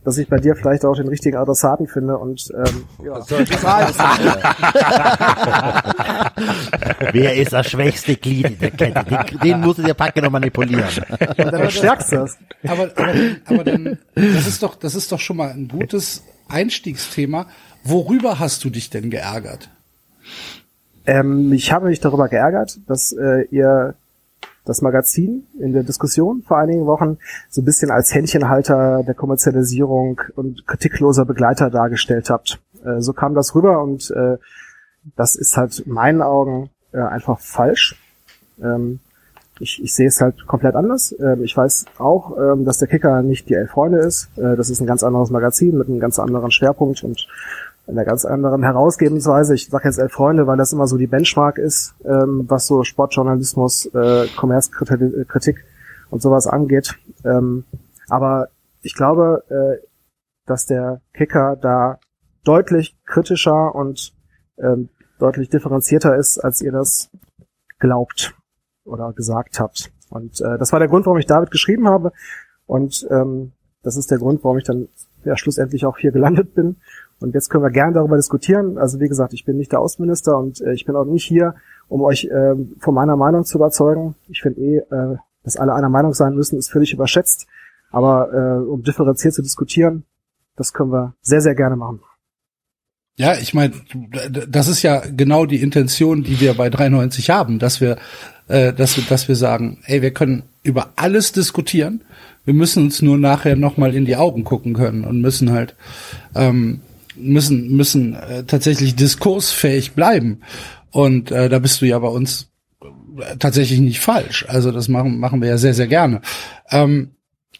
dass 0.06 0.16
ich 0.18 0.28
bei 0.28 0.36
dir 0.36 0.54
vielleicht 0.54 0.84
auch 0.84 0.94
den 0.94 1.08
richtigen 1.08 1.36
Adressaten 1.36 1.88
finde 1.88 2.16
und 2.16 2.48
ähm, 2.54 2.84
ja. 3.04 3.20
Wer 7.12 7.34
ist 7.34 7.52
das 7.52 7.68
schwächste 7.68 8.14
Glied 8.14 8.50
in 8.50 8.58
der 8.60 8.70
Kette? 8.70 9.04
Den, 9.04 9.40
den 9.40 9.60
musst 9.60 9.80
du 9.80 9.82
dir 9.82 9.94
packen 9.94 10.24
und 10.24 10.30
manipulieren. 10.30 10.84
Und 11.10 11.38
dann 11.38 11.60
das 11.60 11.74
Stärkste. 11.74 12.28
Aber, 12.68 12.84
aber, 12.94 13.14
aber 13.46 13.64
dann, 13.64 13.98
das 14.14 14.46
ist 14.46 14.62
doch, 14.62 14.76
das 14.76 14.94
ist 14.94 15.10
doch 15.10 15.18
schon 15.18 15.38
mal 15.38 15.50
ein 15.50 15.66
gutes 15.66 16.22
Einstiegsthema. 16.48 17.48
Worüber 17.82 18.38
hast 18.38 18.64
du 18.64 18.70
dich 18.70 18.90
denn 18.90 19.10
geärgert? 19.10 19.70
Ähm, 21.04 21.52
ich 21.52 21.72
habe 21.72 21.88
mich 21.88 21.98
darüber 21.98 22.28
geärgert, 22.28 22.78
dass 22.86 23.10
äh, 23.10 23.48
ihr 23.50 23.96
das 24.66 24.82
Magazin 24.82 25.46
in 25.58 25.72
der 25.72 25.84
Diskussion 25.84 26.42
vor 26.42 26.58
einigen 26.58 26.86
Wochen 26.86 27.18
so 27.48 27.62
ein 27.62 27.64
bisschen 27.64 27.90
als 27.90 28.14
Händchenhalter 28.14 29.02
der 29.04 29.14
Kommerzialisierung 29.14 30.20
und 30.34 30.66
kritikloser 30.66 31.24
Begleiter 31.24 31.70
dargestellt 31.70 32.28
habt. 32.28 32.60
Äh, 32.84 33.00
so 33.00 33.12
kam 33.12 33.34
das 33.34 33.54
rüber 33.54 33.82
und 33.82 34.10
äh, 34.10 34.36
das 35.16 35.36
ist 35.36 35.56
halt 35.56 35.78
in 35.78 35.92
meinen 35.92 36.20
Augen 36.20 36.70
äh, 36.92 36.98
einfach 36.98 37.38
falsch. 37.38 37.96
Ähm, 38.60 39.00
ich, 39.58 39.82
ich 39.82 39.94
sehe 39.94 40.08
es 40.08 40.20
halt 40.20 40.46
komplett 40.46 40.74
anders. 40.74 41.14
Ähm, 41.18 41.42
ich 41.42 41.56
weiß 41.56 41.86
auch, 41.98 42.36
ähm, 42.36 42.64
dass 42.64 42.78
der 42.78 42.88
Kicker 42.88 43.22
nicht 43.22 43.48
die 43.48 43.54
Elf 43.54 43.70
Freunde 43.70 43.98
ist. 43.98 44.28
Äh, 44.36 44.56
das 44.56 44.68
ist 44.68 44.80
ein 44.80 44.86
ganz 44.86 45.02
anderes 45.02 45.30
Magazin 45.30 45.78
mit 45.78 45.88
einem 45.88 46.00
ganz 46.00 46.18
anderen 46.18 46.50
Schwerpunkt 46.50 47.04
und 47.04 47.26
einer 47.86 48.04
ganz 48.04 48.24
anderen 48.24 48.62
Herausgebensweise. 48.62 49.54
Ich 49.54 49.68
sage 49.68 49.88
jetzt 49.88 49.98
Elf 49.98 50.12
Freunde, 50.12 50.46
weil 50.46 50.56
das 50.56 50.72
immer 50.72 50.86
so 50.86 50.96
die 50.96 51.06
Benchmark 51.06 51.58
ist, 51.58 51.94
ähm, 52.04 52.44
was 52.48 52.66
so 52.66 52.84
Sportjournalismus, 52.84 53.86
äh, 53.94 54.26
Kommerzkritik 54.36 55.64
und 56.10 56.22
sowas 56.22 56.46
angeht. 56.46 56.94
Ähm, 57.24 57.64
aber 58.08 58.48
ich 58.82 58.94
glaube, 58.94 59.44
äh, 59.48 59.86
dass 60.46 60.66
der 60.66 61.00
Kicker 61.14 61.56
da 61.56 61.98
deutlich 62.44 62.96
kritischer 63.04 63.74
und 63.74 64.12
ähm, 64.58 64.88
deutlich 65.18 65.48
differenzierter 65.48 66.16
ist, 66.16 66.38
als 66.38 66.60
ihr 66.62 66.72
das 66.72 67.10
glaubt 67.78 68.34
oder 68.84 69.12
gesagt 69.12 69.60
habt. 69.60 69.90
Und 70.10 70.40
äh, 70.40 70.58
das 70.58 70.72
war 70.72 70.78
der 70.78 70.88
Grund, 70.88 71.06
warum 71.06 71.18
ich 71.18 71.26
David 71.26 71.50
geschrieben 71.50 71.88
habe. 71.88 72.12
Und 72.66 73.06
ähm, 73.10 73.52
das 73.82 73.96
ist 73.96 74.10
der 74.10 74.18
Grund, 74.18 74.42
warum 74.44 74.58
ich 74.58 74.64
dann 74.64 74.88
ja 75.24 75.36
schlussendlich 75.36 75.84
auch 75.86 75.98
hier 75.98 76.12
gelandet 76.12 76.54
bin. 76.54 76.76
Und 77.20 77.34
jetzt 77.34 77.48
können 77.48 77.64
wir 77.64 77.70
gerne 77.70 77.94
darüber 77.94 78.16
diskutieren. 78.16 78.78
Also 78.78 79.00
wie 79.00 79.08
gesagt, 79.08 79.32
ich 79.32 79.44
bin 79.44 79.56
nicht 79.56 79.72
der 79.72 79.80
Außenminister 79.80 80.36
und 80.38 80.60
äh, 80.60 80.74
ich 80.74 80.84
bin 80.84 80.96
auch 80.96 81.04
nicht 81.04 81.24
hier, 81.24 81.54
um 81.88 82.02
euch 82.02 82.28
ähm, 82.30 82.76
von 82.78 82.94
meiner 82.94 83.16
Meinung 83.16 83.44
zu 83.44 83.58
überzeugen. 83.58 84.14
Ich 84.28 84.42
finde 84.42 84.60
eh, 84.60 84.76
äh, 84.78 85.16
dass 85.42 85.56
alle 85.56 85.74
einer 85.74 85.88
Meinung 85.88 86.12
sein 86.12 86.34
müssen, 86.34 86.58
ist 86.58 86.70
völlig 86.70 86.92
überschätzt. 86.92 87.46
Aber 87.90 88.32
äh, 88.32 88.68
um 88.68 88.82
differenziert 88.82 89.32
zu 89.32 89.42
diskutieren, 89.42 90.04
das 90.56 90.72
können 90.72 90.90
wir 90.90 91.14
sehr, 91.22 91.40
sehr 91.40 91.54
gerne 91.54 91.76
machen. 91.76 92.00
Ja, 93.18 93.34
ich 93.34 93.54
meine, 93.54 93.72
das 94.48 94.68
ist 94.68 94.82
ja 94.82 95.02
genau 95.06 95.46
die 95.46 95.62
Intention, 95.62 96.22
die 96.22 96.38
wir 96.40 96.52
bei 96.54 96.68
93 96.68 97.30
haben, 97.30 97.58
dass 97.58 97.80
wir, 97.80 97.96
äh, 98.48 98.74
dass 98.74 98.96
wir, 98.98 99.04
dass 99.04 99.28
wir 99.28 99.36
sagen, 99.36 99.78
ey, 99.86 100.02
wir 100.02 100.10
können 100.10 100.42
über 100.62 100.90
alles 100.96 101.32
diskutieren. 101.32 102.02
Wir 102.44 102.52
müssen 102.52 102.84
uns 102.84 103.00
nur 103.00 103.16
nachher 103.16 103.56
nochmal 103.56 103.94
in 103.94 104.04
die 104.04 104.16
Augen 104.16 104.44
gucken 104.44 104.74
können 104.74 105.04
und 105.04 105.22
müssen 105.22 105.50
halt 105.50 105.74
ähm, 106.34 106.82
müssen 107.16 107.76
müssen 107.76 108.14
äh, 108.14 108.44
tatsächlich 108.44 108.94
diskursfähig 108.94 109.92
bleiben. 109.92 110.40
Und 110.90 111.30
äh, 111.30 111.48
da 111.48 111.58
bist 111.58 111.80
du 111.80 111.86
ja 111.86 111.98
bei 111.98 112.08
uns 112.08 112.50
äh, 113.18 113.36
tatsächlich 113.36 113.80
nicht 113.80 114.00
falsch. 114.00 114.44
Also 114.48 114.72
das 114.72 114.88
machen 114.88 115.18
machen 115.18 115.40
wir 115.40 115.48
ja 115.48 115.58
sehr 115.58 115.74
sehr 115.74 115.86
gerne. 115.86 116.20
Ähm, 116.70 117.12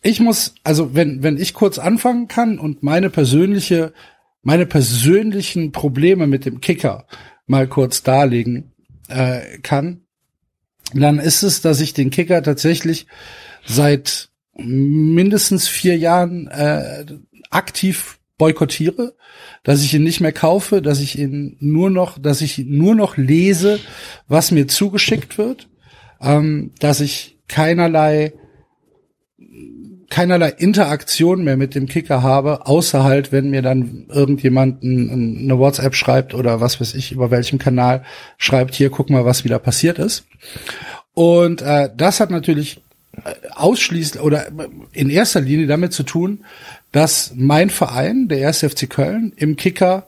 ich 0.03 0.21
muss, 0.21 0.55
also 0.63 0.95
wenn 0.95 1.23
wenn 1.23 1.37
ich 1.37 1.55
kurz 1.55 1.79
anfangen 1.79 2.29
kann 2.29 2.59
und 2.59 2.83
meine 2.83 3.11
persönliche 3.11 3.93
meine 4.43 4.67
persönlichen 4.67 5.73
Probleme 5.73 6.27
mit 6.27 6.45
dem 6.45 6.61
Kicker 6.61 7.07
mal 7.47 7.67
kurz 7.67 8.03
darlegen 8.03 8.73
äh, 9.09 9.59
kann, 9.63 10.03
dann 10.95 11.19
ist 11.19 11.43
es, 11.43 11.63
dass 11.63 11.81
ich 11.81 11.95
den 11.95 12.11
Kicker 12.11 12.43
tatsächlich 12.43 13.07
seit 13.65 14.29
mindestens 14.55 15.69
vier 15.69 15.99
Jahren 15.99 16.47
äh, 16.49 17.05
aktiv 17.51 18.19
boykottiere, 18.39 19.15
dass 19.63 19.83
ich 19.83 19.95
ihn 19.95 20.05
nicht 20.05 20.21
mehr 20.21 20.33
kaufe, 20.33 20.83
dass 20.83 21.01
ich 21.01 21.19
ihn 21.19 21.57
nur 21.61 21.91
noch, 21.91 22.19
dass 22.19 22.41
ich 22.41 22.59
nur 22.59 22.95
noch 22.95 23.17
lese, 23.17 23.81
was 24.29 24.51
mir 24.51 24.69
zugeschickt 24.69 25.39
wird, 25.39 25.69
ähm, 26.21 26.73
dass 26.79 27.01
ich 27.01 27.39
keinerlei 27.49 28.33
keinerlei 30.09 30.51
Interaktion 30.51 31.45
mehr 31.45 31.57
mit 31.57 31.75
dem 31.75 31.87
Kicker 31.87 32.23
habe, 32.23 32.67
außer 32.67 33.03
halt, 33.03 33.33
wenn 33.33 33.51
mir 33.51 33.63
dann 33.63 34.07
irgendjemand 34.09 34.83
ein, 34.83 35.41
eine 35.43 35.59
WhatsApp 35.59 35.95
schreibt 35.95 36.35
oder 36.35 36.61
was 36.61 36.81
weiß 36.81 36.95
ich, 36.95 37.13
über 37.13 37.31
welchem 37.31 37.59
Kanal 37.59 38.05
schreibt, 38.39 38.75
hier, 38.75 38.91
guck 38.91 39.11
mal, 39.11 39.25
was 39.25 39.45
wieder 39.45 39.59
passiert 39.59 39.99
ist. 39.99 40.25
Und 41.13 41.63
äh, 41.63 41.91
das 41.97 42.21
hat 42.21 42.31
natürlich 42.31 42.83
äh, 43.17 43.33
ausschließlich 43.55 44.23
oder 44.23 44.47
in 44.93 45.11
erster 45.11 45.41
Linie 45.41 45.67
damit 45.67 45.93
zu 45.93 46.03
tun, 46.03 46.45
dass 46.93 47.33
mein 47.35 47.71
Verein, 47.71 48.29
der 48.29 48.47
1. 48.49 48.61
FC 48.61 48.89
Köln, 48.89 49.33
im 49.37 49.57
Kicker 49.57 50.07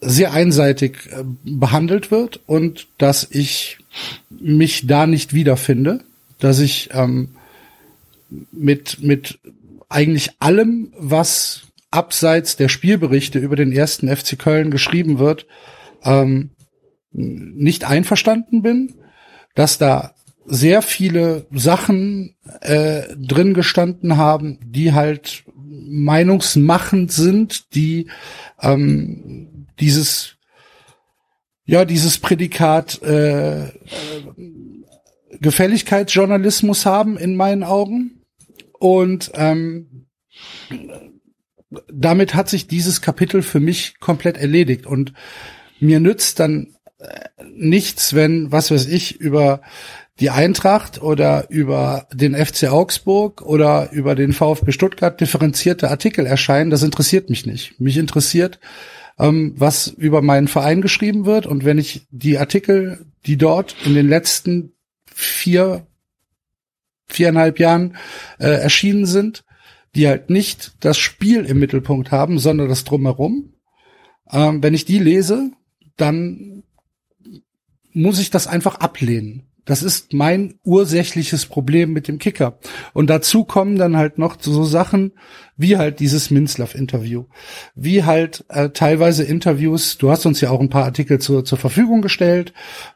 sehr 0.00 0.32
einseitig 0.32 1.10
äh, 1.10 1.24
behandelt 1.44 2.10
wird 2.10 2.40
und 2.46 2.88
dass 2.98 3.26
ich 3.30 3.78
mich 4.28 4.86
da 4.86 5.06
nicht 5.06 5.32
wiederfinde 5.32 6.00
dass 6.44 6.58
ich 6.58 6.90
ähm, 6.92 7.30
mit, 8.52 9.02
mit 9.02 9.38
eigentlich 9.88 10.30
allem, 10.40 10.92
was 10.98 11.62
abseits 11.90 12.56
der 12.56 12.68
Spielberichte 12.68 13.38
über 13.38 13.56
den 13.56 13.72
ersten 13.72 14.14
FC 14.14 14.38
Köln 14.38 14.70
geschrieben 14.70 15.18
wird, 15.18 15.46
ähm, 16.02 16.50
nicht 17.12 17.84
einverstanden 17.84 18.60
bin, 18.60 18.94
dass 19.54 19.78
da 19.78 20.14
sehr 20.46 20.82
viele 20.82 21.46
Sachen 21.52 22.36
äh, 22.60 23.02
drin 23.16 23.54
gestanden 23.54 24.16
haben, 24.16 24.58
die 24.64 24.92
halt 24.92 25.44
meinungsmachend 25.56 27.12
sind, 27.12 27.74
die 27.74 28.08
ähm, 28.60 29.66
dieses 29.80 30.36
ja 31.64 31.84
dieses 31.84 32.18
Prädikat 32.18 33.02
äh, 33.02 33.68
äh, 33.68 33.70
Gefälligkeitsjournalismus 35.40 36.86
haben 36.86 37.16
in 37.16 37.36
meinen 37.36 37.64
Augen. 37.64 38.22
Und 38.78 39.32
ähm, 39.34 40.06
damit 41.92 42.34
hat 42.34 42.48
sich 42.48 42.66
dieses 42.66 43.00
Kapitel 43.00 43.42
für 43.42 43.60
mich 43.60 43.98
komplett 43.98 44.36
erledigt. 44.36 44.86
Und 44.86 45.12
mir 45.80 46.00
nützt 46.00 46.38
dann 46.38 46.74
äh, 46.98 47.28
nichts, 47.52 48.14
wenn, 48.14 48.52
was 48.52 48.70
weiß 48.70 48.86
ich, 48.86 49.20
über 49.20 49.62
die 50.20 50.30
Eintracht 50.30 51.02
oder 51.02 51.50
über 51.50 52.06
den 52.12 52.34
FC 52.34 52.64
Augsburg 52.70 53.42
oder 53.42 53.90
über 53.90 54.14
den 54.14 54.32
VfB 54.32 54.70
Stuttgart 54.70 55.20
differenzierte 55.20 55.90
Artikel 55.90 56.24
erscheinen. 56.26 56.70
Das 56.70 56.84
interessiert 56.84 57.30
mich 57.30 57.46
nicht. 57.46 57.80
Mich 57.80 57.96
interessiert, 57.96 58.60
ähm, 59.18 59.54
was 59.56 59.88
über 59.88 60.22
meinen 60.22 60.46
Verein 60.46 60.82
geschrieben 60.82 61.26
wird. 61.26 61.46
Und 61.46 61.64
wenn 61.64 61.78
ich 61.78 62.06
die 62.10 62.38
Artikel, 62.38 63.06
die 63.26 63.36
dort 63.36 63.74
in 63.84 63.94
den 63.94 64.08
letzten 64.08 64.72
vier, 65.12 65.86
viereinhalb 67.06 67.58
Jahren 67.58 67.96
äh, 68.38 68.50
erschienen 68.50 69.06
sind, 69.06 69.44
die 69.96 70.06
halt 70.08 70.30
nicht 70.30 70.72
das 70.80 70.96
Spiel 70.96 71.44
im 71.44 71.58
Mittelpunkt 71.58 72.12
haben, 72.12 72.38
sondern 72.38 72.68
das 72.68 72.84
drumherum. 72.84 73.54
Ähm, 74.30 74.62
wenn 74.62 74.74
ich 74.74 74.84
die 74.84 74.98
lese, 74.98 75.50
dann 75.96 76.62
muss 77.92 78.18
ich 78.18 78.30
das 78.30 78.46
einfach 78.46 78.76
ablehnen. 78.76 79.44
Das 79.64 79.82
ist 79.82 80.12
mein 80.12 80.54
ursächliches 80.64 81.46
Problem 81.46 81.92
mit 81.92 82.08
dem 82.08 82.18
Kicker. 82.18 82.58
Und 82.92 83.08
dazu 83.10 83.44
kommen 83.44 83.76
dann 83.76 83.96
halt 83.96 84.18
noch 84.18 84.36
so 84.40 84.64
Sachen 84.64 85.12
wie 85.56 85.76
halt 85.76 86.00
dieses 86.00 86.30
Minzlaff-Interview, 86.30 87.24
wie 87.76 88.02
halt 88.02 88.44
äh, 88.48 88.70
teilweise 88.70 89.22
Interviews, 89.22 89.98
du 89.98 90.10
hast 90.10 90.26
uns 90.26 90.40
ja 90.40 90.50
auch 90.50 90.60
ein 90.60 90.68
paar 90.68 90.84
Artikel 90.84 91.20
zur, 91.20 91.44
zur 91.44 91.58
Verfügung 91.58 92.02
gestellt, 92.02 92.52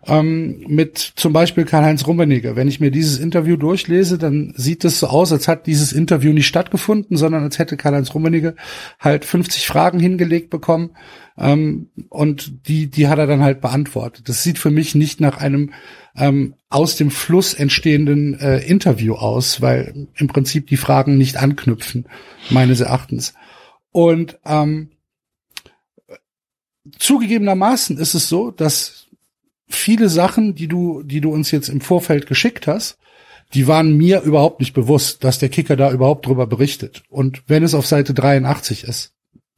ähm, 0.06 0.64
mit 0.66 0.98
zum 0.98 1.32
Beispiel 1.32 1.64
Karl-Heinz 1.64 2.06
Rummenigge. 2.06 2.56
Wenn 2.56 2.68
ich 2.68 2.80
mir 2.80 2.90
dieses 2.90 3.18
Interview 3.18 3.56
durchlese, 3.56 4.18
dann 4.18 4.54
sieht 4.56 4.84
es 4.84 4.98
so 4.98 5.06
aus, 5.06 5.32
als 5.32 5.46
hat 5.46 5.66
dieses 5.66 5.92
Interview 5.92 6.32
nicht 6.32 6.48
stattgefunden, 6.48 7.16
sondern 7.16 7.44
als 7.44 7.58
hätte 7.60 7.76
Karl-Heinz 7.76 8.12
Rummenigge 8.12 8.56
halt 8.98 9.24
50 9.24 9.66
Fragen 9.66 10.00
hingelegt 10.00 10.50
bekommen 10.50 10.90
ähm, 11.38 11.90
und 12.08 12.66
die, 12.66 12.90
die 12.90 13.06
hat 13.06 13.20
er 13.20 13.28
dann 13.28 13.42
halt 13.42 13.60
beantwortet. 13.60 14.28
Das 14.28 14.42
sieht 14.42 14.58
für 14.58 14.70
mich 14.70 14.96
nicht 14.96 15.20
nach 15.20 15.38
einem 15.38 15.70
ähm, 16.18 16.54
aus 16.68 16.96
dem 16.96 17.10
Fluss 17.10 17.54
entstehenden 17.54 18.38
äh, 18.38 18.58
Interview 18.58 19.14
aus, 19.14 19.60
weil 19.60 20.08
im 20.16 20.26
Prinzip 20.28 20.66
die 20.66 20.76
Fragen 20.76 21.16
nicht 21.16 21.36
anknüpfen, 21.36 22.06
meines 22.50 22.80
Erachtens. 22.80 23.34
Und 23.90 24.38
ähm, 24.44 24.90
zugegebenermaßen 26.98 27.98
ist 27.98 28.14
es 28.14 28.28
so, 28.28 28.50
dass 28.50 29.06
viele 29.68 30.08
Sachen, 30.08 30.54
die 30.54 30.68
du, 30.68 31.02
die 31.02 31.20
du 31.20 31.30
uns 31.30 31.50
jetzt 31.50 31.68
im 31.68 31.80
Vorfeld 31.80 32.26
geschickt 32.26 32.66
hast, 32.66 32.98
die 33.54 33.66
waren 33.66 33.96
mir 33.96 34.22
überhaupt 34.22 34.60
nicht 34.60 34.74
bewusst, 34.74 35.24
dass 35.24 35.38
der 35.38 35.48
Kicker 35.48 35.76
da 35.76 35.90
überhaupt 35.90 36.26
drüber 36.26 36.46
berichtet. 36.46 37.02
Und 37.08 37.42
wenn 37.46 37.62
es 37.62 37.74
auf 37.74 37.86
Seite 37.86 38.12
83 38.12 38.84
ist, 38.84 39.14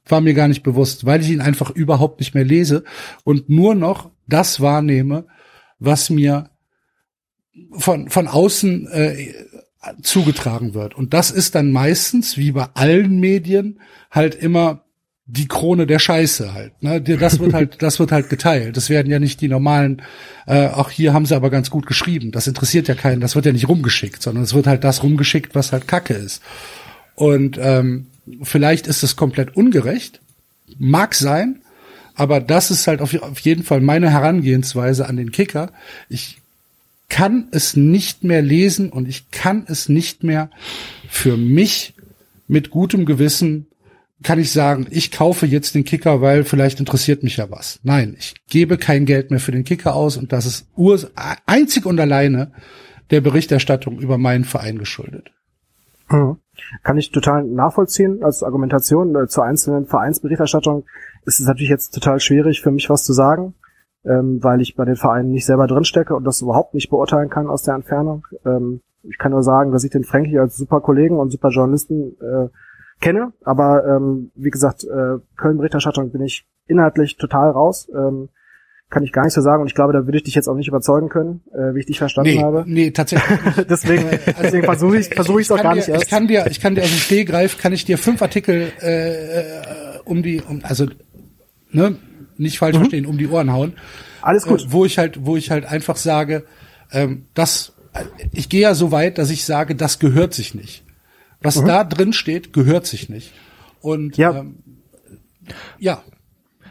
war 0.06 0.20
mir 0.20 0.34
gar 0.34 0.48
nicht 0.48 0.62
bewusst, 0.62 1.06
weil 1.06 1.20
ich 1.20 1.30
ihn 1.30 1.40
einfach 1.40 1.70
überhaupt 1.70 2.20
nicht 2.20 2.34
mehr 2.34 2.44
lese 2.44 2.84
und 3.24 3.48
nur 3.48 3.74
noch 3.74 4.10
das 4.26 4.60
wahrnehme, 4.60 5.26
was 5.78 6.10
mir 6.10 6.49
von, 7.72 8.08
von 8.08 8.28
außen 8.28 8.86
äh, 8.88 9.34
zugetragen 10.02 10.74
wird. 10.74 10.94
Und 10.94 11.14
das 11.14 11.30
ist 11.30 11.54
dann 11.54 11.72
meistens, 11.72 12.36
wie 12.36 12.52
bei 12.52 12.68
allen 12.74 13.18
Medien, 13.18 13.80
halt 14.10 14.34
immer 14.34 14.84
die 15.26 15.46
Krone 15.46 15.86
der 15.86 16.00
Scheiße 16.00 16.52
halt. 16.52 16.82
Ne? 16.82 17.00
Das 17.00 17.38
wird 17.38 17.54
halt, 17.54 17.82
das 17.82 18.00
wird 18.00 18.10
halt 18.10 18.28
geteilt. 18.28 18.76
Das 18.76 18.90
werden 18.90 19.10
ja 19.10 19.20
nicht 19.20 19.40
die 19.40 19.48
normalen, 19.48 20.02
äh, 20.46 20.66
auch 20.66 20.90
hier 20.90 21.12
haben 21.12 21.24
sie 21.24 21.36
aber 21.36 21.50
ganz 21.50 21.70
gut 21.70 21.86
geschrieben. 21.86 22.32
Das 22.32 22.48
interessiert 22.48 22.88
ja 22.88 22.94
keinen, 22.94 23.20
das 23.20 23.36
wird 23.36 23.46
ja 23.46 23.52
nicht 23.52 23.68
rumgeschickt, 23.68 24.22
sondern 24.22 24.42
es 24.42 24.54
wird 24.54 24.66
halt 24.66 24.82
das 24.82 25.02
rumgeschickt, 25.02 25.54
was 25.54 25.72
halt 25.72 25.86
Kacke 25.86 26.14
ist. 26.14 26.42
Und 27.14 27.58
ähm, 27.62 28.06
vielleicht 28.42 28.86
ist 28.88 29.04
es 29.04 29.14
komplett 29.14 29.56
ungerecht, 29.56 30.20
mag 30.78 31.14
sein, 31.14 31.60
aber 32.16 32.40
das 32.40 32.70
ist 32.70 32.86
halt 32.86 33.00
auf, 33.00 33.14
auf 33.22 33.38
jeden 33.40 33.62
Fall 33.62 33.80
meine 33.80 34.10
Herangehensweise 34.10 35.06
an 35.06 35.16
den 35.16 35.30
Kicker. 35.30 35.70
Ich 36.08 36.39
kann 37.10 37.48
es 37.50 37.76
nicht 37.76 38.24
mehr 38.24 38.40
lesen 38.40 38.90
und 38.90 39.06
ich 39.06 39.30
kann 39.30 39.64
es 39.68 39.90
nicht 39.90 40.24
mehr 40.24 40.48
für 41.08 41.36
mich 41.36 41.94
mit 42.48 42.70
gutem 42.70 43.04
Gewissen 43.04 43.66
kann 44.22 44.38
ich 44.38 44.52
sagen, 44.52 44.86
ich 44.90 45.10
kaufe 45.10 45.46
jetzt 45.46 45.74
den 45.74 45.84
Kicker, 45.84 46.20
weil 46.20 46.44
vielleicht 46.44 46.78
interessiert 46.78 47.22
mich 47.22 47.38
ja 47.38 47.50
was. 47.50 47.80
Nein, 47.82 48.16
ich 48.18 48.34
gebe 48.48 48.76
kein 48.76 49.06
Geld 49.06 49.30
mehr 49.30 49.40
für 49.40 49.52
den 49.52 49.64
Kicker 49.64 49.94
aus 49.94 50.16
und 50.16 50.32
das 50.32 50.46
ist 50.46 50.66
einzig 51.46 51.86
und 51.86 51.98
alleine 51.98 52.52
der 53.10 53.22
Berichterstattung 53.22 53.98
über 53.98 54.18
meinen 54.18 54.44
Verein 54.44 54.78
geschuldet. 54.78 55.30
Mhm. 56.10 56.36
Kann 56.82 56.98
ich 56.98 57.10
total 57.10 57.44
nachvollziehen 57.44 58.22
als 58.22 58.42
Argumentation 58.42 59.16
äh, 59.16 59.26
zur 59.26 59.44
einzelnen 59.44 59.86
Vereinsberichterstattung. 59.86 60.84
Ist 61.24 61.40
es 61.40 61.46
natürlich 61.46 61.70
jetzt 61.70 61.94
total 61.94 62.20
schwierig 62.20 62.60
für 62.60 62.70
mich 62.70 62.90
was 62.90 63.04
zu 63.04 63.14
sagen, 63.14 63.54
ähm, 64.04 64.42
weil 64.42 64.60
ich 64.60 64.76
bei 64.76 64.84
den 64.84 64.96
Vereinen 64.96 65.30
nicht 65.30 65.46
selber 65.46 65.66
drinstecke 65.66 66.14
und 66.14 66.24
das 66.24 66.40
überhaupt 66.40 66.74
nicht 66.74 66.90
beurteilen 66.90 67.30
kann 67.30 67.48
aus 67.48 67.62
der 67.62 67.74
Entfernung. 67.74 68.26
Ähm, 68.44 68.80
ich 69.02 69.18
kann 69.18 69.32
nur 69.32 69.42
sagen, 69.42 69.72
dass 69.72 69.84
ich 69.84 69.90
den 69.90 70.04
Frankie 70.04 70.38
als 70.38 70.56
super 70.56 70.80
Kollegen 70.80 71.18
und 71.18 71.30
super 71.30 71.48
Journalisten 71.48 72.16
äh, 72.20 72.48
kenne, 73.00 73.32
aber 73.44 73.86
ähm, 73.86 74.30
wie 74.34 74.50
gesagt, 74.50 74.84
äh, 74.84 75.18
Köln-Berichterstattung 75.36 76.12
bin 76.12 76.22
ich 76.22 76.46
inhaltlich 76.66 77.16
total 77.16 77.50
raus. 77.50 77.88
Ähm, 77.94 78.28
kann 78.90 79.04
ich 79.04 79.12
gar 79.12 79.24
nicht 79.24 79.34
so 79.34 79.40
sagen 79.40 79.62
und 79.62 79.68
ich 79.68 79.74
glaube, 79.76 79.92
da 79.92 80.04
würde 80.04 80.18
ich 80.18 80.24
dich 80.24 80.34
jetzt 80.34 80.48
auch 80.48 80.56
nicht 80.56 80.66
überzeugen 80.66 81.08
können, 81.08 81.42
äh, 81.52 81.74
wie 81.74 81.80
ich 81.80 81.86
dich 81.86 81.98
verstanden 81.98 82.32
nee, 82.32 82.42
habe. 82.42 82.64
Nee, 82.66 82.90
tatsächlich. 82.90 83.66
deswegen 83.70 84.04
deswegen 84.42 84.64
versuche 84.64 84.98
ich 84.98 85.14
versuche 85.14 85.40
ich 85.40 85.46
es 85.46 85.52
auch 85.52 85.62
gar 85.62 85.74
dir, 85.74 85.76
nicht 85.76 85.88
erst. 85.88 86.04
Ich 86.04 86.10
kann 86.10 86.26
dir 86.26 86.46
ich 86.50 86.60
kann 86.60 86.74
dir 86.74 86.82
aus 86.82 86.90
dem 86.90 86.98
Stehgreif 86.98 87.56
kann 87.56 87.72
ich 87.72 87.84
dir 87.84 87.98
fünf 87.98 88.20
Artikel 88.20 88.72
äh, 88.82 89.40
äh 89.40 89.44
um 90.04 90.24
die 90.24 90.42
um, 90.42 90.60
also 90.64 90.86
ne, 91.70 91.96
nicht 92.40 92.58
falsch 92.58 92.74
mhm. 92.74 92.80
verstehen, 92.80 93.06
um 93.06 93.18
die 93.18 93.28
Ohren 93.28 93.52
hauen. 93.52 93.74
Alles 94.22 94.44
gut. 94.44 94.62
Äh, 94.62 94.72
wo 94.72 94.84
ich 94.84 94.98
halt 94.98 95.24
wo 95.24 95.36
ich 95.36 95.50
halt 95.50 95.64
einfach 95.66 95.96
sage, 95.96 96.44
ähm, 96.92 97.26
das 97.34 97.72
ich 98.32 98.48
gehe 98.48 98.60
ja 98.60 98.74
so 98.74 98.92
weit, 98.92 99.18
dass 99.18 99.30
ich 99.30 99.44
sage, 99.44 99.74
das 99.74 99.98
gehört 99.98 100.34
sich 100.34 100.54
nicht. 100.54 100.84
Was 101.42 101.56
mhm. 101.56 101.66
da 101.66 101.84
drin 101.84 102.12
steht, 102.12 102.52
gehört 102.52 102.86
sich 102.86 103.08
nicht. 103.08 103.32
Und 103.80 104.16
ja. 104.16 104.38
Ähm, 104.38 104.56
ja, 105.78 106.02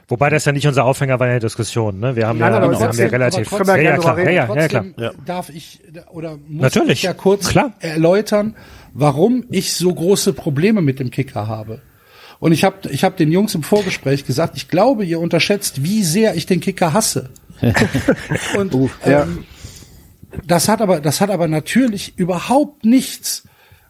Wobei 0.09 0.31
das 0.31 0.43
ja 0.45 0.51
nicht 0.51 0.65
unser 0.65 0.85
Aufhänger 0.85 1.19
war 1.19 1.27
in 1.27 1.33
der 1.33 1.39
Diskussion, 1.39 1.99
ne? 1.99 2.15
Wir 2.15 2.27
haben 2.27 2.39
Nein, 2.39 2.51
ja, 2.51 2.57
aber 2.57 2.71
wir 2.71 2.79
trotzdem- 2.79 3.05
haben 3.05 3.11
ja 3.11 3.17
relativ, 3.19 3.53
aber 3.53 3.57
trotzdem- 3.57 3.75
ja, 3.75 3.91
ja, 3.91 3.97
klar, 3.97 4.19
ja, 4.19 4.29
ja, 4.31 4.55
ja, 4.55 4.67
klar. 4.67 4.85
darf 5.23 5.49
ich 5.49 5.81
oder 6.09 6.37
muss 6.47 6.61
Natürlich, 6.63 6.93
ich 6.93 7.03
ja 7.03 7.13
kurz 7.13 7.49
klar. 7.49 7.73
erläutern, 7.79 8.55
warum 8.93 9.45
ich 9.51 9.73
so 9.73 9.93
große 9.93 10.33
Probleme 10.33 10.81
mit 10.81 10.99
dem 10.99 11.11
Kicker 11.11 11.47
habe. 11.47 11.81
Und 12.39 12.51
ich 12.53 12.63
habe 12.63 12.89
ich 12.89 13.03
hab 13.03 13.17
den 13.17 13.31
Jungs 13.31 13.53
im 13.55 13.63
Vorgespräch 13.63 14.25
gesagt, 14.25 14.55
ich 14.55 14.69
glaube, 14.69 15.05
ihr 15.05 15.19
unterschätzt, 15.19 15.83
wie 15.83 16.03
sehr 16.03 16.35
ich 16.35 16.45
den 16.45 16.61
Kicker 16.61 16.93
hasse. 16.93 17.29
Und 18.57 18.73
ja. 19.05 19.23
ähm, 19.23 19.45
das 20.45 20.69
hat 20.69 20.81
aber 20.81 21.01
das 21.01 21.19
hat 21.21 21.29
aber 21.29 21.47
natürlich 21.47 22.17
überhaupt 22.17 22.85
nichts 22.85 23.43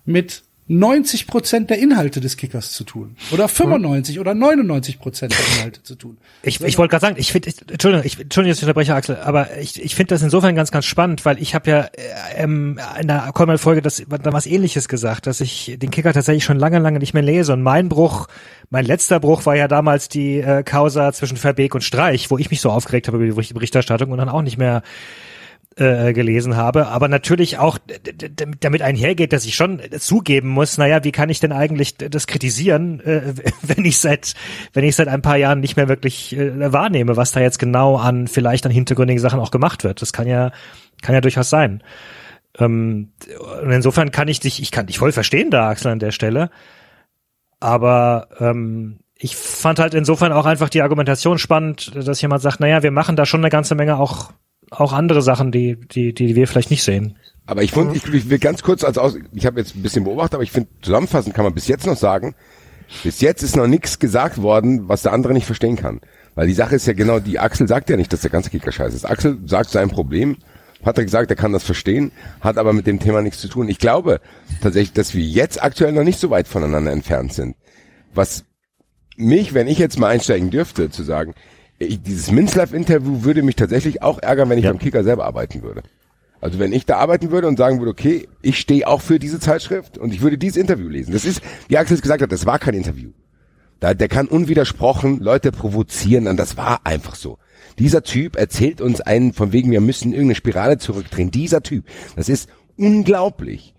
mit 0.06 0.44
90 0.72 1.26
Prozent 1.26 1.72
der 1.72 1.80
Inhalte 1.80 2.22
des 2.22 2.38
Kickers 2.38 2.72
zu 2.74 2.84
tun. 2.84 3.16
Oder 3.32 3.48
95 3.48 4.20
oder 4.20 4.36
99 4.36 5.00
Prozent 5.00 5.34
der 5.34 5.58
Inhalte 5.58 5.82
zu 5.82 5.96
tun. 5.96 6.18
Ich, 6.44 6.62
ich 6.62 6.78
wollte 6.78 6.92
gerade 6.92 7.02
sagen, 7.02 7.16
ich 7.18 7.32
finde, 7.32 7.50
Entschuldigung, 7.72 8.06
ich, 8.06 8.20
Entschuldigung, 8.20 8.52
dass 8.52 8.60
ich 8.60 8.64
unterbreche, 8.64 8.94
Axel, 8.94 9.18
aber 9.18 9.58
ich, 9.58 9.82
ich 9.82 9.96
finde 9.96 10.14
das 10.14 10.22
insofern 10.22 10.56
ganz, 10.56 10.70
ganz 10.70 10.86
spannend, 10.86 11.26
weil 11.26 11.42
ich 11.42 11.56
habe 11.56 11.72
ja 11.72 11.80
äh, 11.82 11.90
ähm, 12.44 12.80
in 13.02 13.08
der 13.08 13.32
Kolmal-Folge 13.34 13.82
das 13.82 14.04
da 14.08 14.32
was 14.32 14.46
Ähnliches 14.46 14.88
gesagt, 14.88 15.26
dass 15.26 15.42
ich 15.42 15.76
den 15.80 15.90
Kicker 15.90 16.14
tatsächlich 16.14 16.44
schon 16.44 16.60
lange, 16.60 16.78
lange 16.78 17.00
nicht 17.00 17.16
mehr 17.16 17.24
lese. 17.24 17.54
Und 17.54 17.64
mein 17.64 17.90
Bruch, 17.90 18.28
mein 18.70 18.86
letzter 18.86 19.20
Bruch 19.20 19.48
war 19.48 19.56
ja 19.56 19.68
damals 19.68 20.08
die 20.08 20.38
äh, 20.38 20.62
Causa 20.62 21.12
zwischen 21.14 21.38
Verbeek 21.38 21.74
und 21.74 21.84
Streich, 21.84 22.30
wo 22.30 22.38
ich 22.38 22.52
mich 22.52 22.62
so 22.62 22.70
aufgeregt 22.70 23.08
habe 23.08 23.26
über 23.26 23.42
die 23.42 23.54
Berichterstattung 23.54 24.12
und 24.12 24.20
dann 24.20 24.30
auch 24.30 24.44
nicht 24.44 24.60
mehr 24.60 24.84
äh, 25.76 26.14
gelesen 26.14 26.56
habe, 26.56 26.88
aber 26.88 27.08
natürlich 27.08 27.58
auch 27.58 27.78
damit 28.60 28.82
einhergeht, 28.82 29.34
dass 29.34 29.46
ich 29.46 29.56
schon 29.56 29.80
zugeben 30.00 30.50
muss, 30.50 30.78
naja, 30.78 31.04
wie 31.04 31.12
kann 31.12 31.30
ich 31.30 31.40
denn 31.40 31.52
eigentlich 31.52 31.96
das 31.96 32.28
kritisieren, 32.28 33.00
äh, 33.02 33.34
wenn 33.62 33.86
ich 33.86 34.00
seit 34.00 34.34
wenn 34.74 34.84
ich 34.84 34.96
seit 34.96 35.08
ein 35.08 35.22
paar 35.22 35.38
Jahren 35.38 35.60
nicht 35.60 35.78
mehr 35.78 35.88
wirklich 35.88 36.36
äh, 36.36 36.74
wahrnehme, 36.74 37.18
was 37.18 37.32
da 37.32 37.40
jetzt 37.40 37.60
genau 37.60 37.98
an 37.98 38.28
vielleicht 38.28 38.66
an 38.66 38.72
hintergründigen 38.72 39.22
Sachen 39.22 39.40
auch 39.40 39.52
gemacht 39.52 39.84
wird. 39.84 40.02
Das 40.02 40.14
kann 40.14 40.28
ja 40.28 40.52
kann 41.02 41.16
ja 41.16 41.22
durchaus 41.22 41.50
sein. 41.50 41.84
Ähm, 42.58 43.12
und 43.62 43.72
insofern 43.72 44.12
kann 44.12 44.28
ich 44.28 44.40
dich, 44.40 44.62
ich 44.62 44.72
kann 44.72 44.88
dich 44.88 44.98
voll 44.98 45.12
verstehen 45.12 45.52
da, 45.52 45.70
Axel, 45.70 45.92
an 45.92 46.00
der 46.00 46.12
Stelle. 46.12 46.50
Aber 47.60 48.30
ähm, 48.40 49.00
ich 49.18 49.36
fand 49.36 49.80
halt 49.80 49.94
insofern 49.94 50.32
auch 50.32 50.46
einfach 50.46 50.70
die 50.70 50.82
Argumentation 50.82 51.38
spannend, 51.38 51.92
dass 51.96 52.22
jemand 52.22 52.42
sagt, 52.42 52.60
naja, 52.60 52.84
wir 52.84 52.92
machen 52.92 53.16
da 53.16 53.26
schon 53.26 53.42
eine 53.42 53.50
ganze 53.50 53.76
Menge 53.76 53.98
auch, 53.98 54.32
auch 54.72 54.94
andere 54.94 55.22
Sachen, 55.22 55.52
die, 55.52 55.76
die, 55.76 56.14
die 56.14 56.36
wir 56.36 56.48
vielleicht 56.48 56.72
nicht 56.72 56.84
sehen. 56.84 57.18
Aber 57.46 57.64
ich, 57.64 57.72
find, 57.72 57.96
ich, 57.96 58.06
ich 58.14 58.30
will 58.30 58.40
ganz 58.40 58.62
kurz 58.62 58.84
als 58.84 58.98
aus, 58.98 59.18
ich 59.34 59.46
habe 59.46 59.60
jetzt 59.60 59.76
ein 59.76 59.82
bisschen 59.82 60.04
beobachtet, 60.04 60.36
aber 60.36 60.44
ich 60.44 60.52
finde, 60.52 60.70
zusammenfassend 60.82 61.34
kann 61.34 61.46
man 61.46 61.54
bis 61.54 61.68
jetzt 61.68 61.88
noch 61.88 61.98
sagen, 61.98 62.36
bis 63.04 63.22
jetzt 63.22 63.44
ist 63.44 63.56
noch 63.56 63.68
nichts 63.68 64.00
gesagt 64.00 64.42
worden, 64.42 64.88
was 64.88 65.02
der 65.02 65.14
andere 65.14 65.34
nicht 65.34 65.46
verstehen 65.46 65.76
kann. 65.76 66.02
Weil 66.36 66.48
die 66.48 66.54
Sache 66.54 66.76
ist 66.76 66.88
ja 66.88 66.94
genau, 66.94 67.20
die 67.20 67.40
Axel 67.40 67.68
sagt 67.68 67.90
ja 67.90 67.98
nicht, 67.98 68.14
dass 68.14 68.22
der 68.22 68.30
ganze 68.30 68.50
Kicker 68.50 68.72
scheiße 68.72 68.96
ist. 68.96 69.06
Axel 69.06 69.40
sagt 69.46 69.72
sein 69.72 69.90
Problem, 69.90 70.38
hat 70.84 70.98
er 70.98 71.04
gesagt, 71.04 71.30
er 71.30 71.36
kann 71.36 71.52
das 71.52 71.64
verstehen, 71.64 72.12
hat 72.40 72.58
aber 72.58 72.74
mit 72.74 72.88
dem 72.88 73.00
Thema 73.00 73.22
nichts 73.22 73.40
zu 73.40 73.48
tun. 73.48 73.68
Ich 73.68 73.80
glaube 73.80 74.22
tatsächlich, 74.62 74.94
dass 74.94 75.14
wir 75.14 75.24
jetzt 75.24 75.62
aktuell 75.62 75.92
noch 75.92 76.04
nicht 76.04 76.20
so 76.20 76.30
weit 76.30 76.48
voneinander 76.48 76.92
entfernt 76.92 77.34
sind. 77.34 77.56
Was 78.14 78.46
mich, 79.18 79.54
wenn 79.54 79.68
ich 79.68 79.78
jetzt 79.78 80.00
mal 80.00 80.08
einsteigen 80.08 80.50
dürfte, 80.50 80.90
zu 80.90 81.04
sagen, 81.04 81.34
ich, 81.80 82.02
dieses 82.02 82.32
Minzlife-Interview 82.32 83.24
würde 83.24 83.42
mich 83.42 83.56
tatsächlich 83.56 84.02
auch 84.02 84.20
ärgern, 84.20 84.50
wenn 84.50 84.58
ich 84.58 84.66
Ja. 84.66 84.72
beim 84.72 84.80
Kicker 84.80 85.04
selber 85.04 85.26
arbeiten 85.26 85.64
würde. 85.64 85.82
Also 86.42 86.60
wenn 86.60 86.72
ich 86.72 86.86
da 86.86 86.98
arbeiten 86.98 87.32
würde 87.32 87.48
und 87.48 87.58
sagen 87.58 87.80
würde, 87.80 87.92
okay, 87.92 88.28
ich 88.42 88.60
stehe 88.60 88.88
auch 88.88 89.02
für 89.02 89.20
diese 89.20 89.40
Zeitschrift 89.40 89.98
und 89.98 90.14
ich 90.14 90.22
würde 90.22 90.38
dieses 90.38 90.58
Interview 90.58 90.88
lesen. 90.88 91.12
Das 91.12 91.26
ist, 91.26 91.42
wie 91.68 91.78
Axel 91.78 91.96
es 91.96 92.02
gesagt 92.02 92.22
hat, 92.22 92.32
das 92.32 92.46
war 92.46 92.60
kein 92.60 92.76
Interview. 92.76 93.12
Da, 93.82 93.94
der 93.94 94.08
kann 94.10 94.28
unwidersprochen 94.28 95.20
Leute 95.20 95.52
provozieren 95.52 96.28
und 96.28 96.38
das 96.38 96.58
war 96.58 96.82
einfach 96.86 97.16
so. 97.16 97.38
Dieser 97.78 98.04
Typ 98.04 98.36
erzählt 98.36 98.82
uns 98.82 99.00
einen 99.02 99.34
von 99.34 99.52
wegen, 99.54 99.72
wir 99.72 99.82
müssen 99.82 100.12
irgendeine 100.12 100.36
Spirale 100.36 100.78
zurückdrehen. 100.78 101.32
Dieser 101.32 101.62
Typ, 101.62 101.86
das 102.16 102.28
ist 102.30 102.50
unglaublich. 102.78 103.74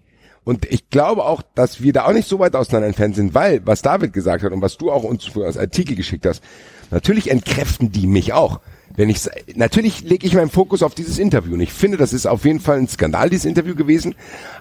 Und 0.45 0.65
ich 0.71 0.89
glaube 0.89 1.25
auch, 1.25 1.43
dass 1.55 1.83
wir 1.83 1.93
da 1.93 2.07
auch 2.07 2.13
nicht 2.13 2.29
so 2.29 2.39
weit 2.39 2.57
auseinander 2.57 2.89
entfernt 2.89 3.15
sind, 3.15 3.35
weil, 3.35 3.61
was 3.67 3.83
David 3.83 4.13
gesagt 4.13 4.43
hat 4.43 4.53
und 4.53 4.63
was 4.63 4.79
du 4.79 4.91
auch 4.91 5.05
uns 5.05 5.25
für 5.25 5.45
als 5.45 5.59
Artikel 5.59 5.97
geschickt 5.97 6.25
hast, 6.27 6.43
natürlich 6.91 7.31
entkräften 7.31 7.93
die 7.93 8.07
mich 8.07 8.33
auch. 8.33 8.61
Wenn 8.97 9.09
ich, 9.09 9.29
natürlich 9.55 10.03
lege 10.03 10.27
ich 10.27 10.35
meinen 10.35 10.51
Fokus 10.51 10.83
auf 10.83 10.95
dieses 10.95 11.19
Interview 11.19 11.55
und 11.55 11.61
ich 11.61 11.73
finde, 11.73 11.97
das 11.97 12.13
ist 12.13 12.27
auf 12.27 12.45
jeden 12.45 12.61
Fall 12.61 12.79
ein 12.79 12.89
Skandal, 12.89 13.31
dieses 13.31 13.47
Interview 13.47 13.75
gewesen. 13.75 14.15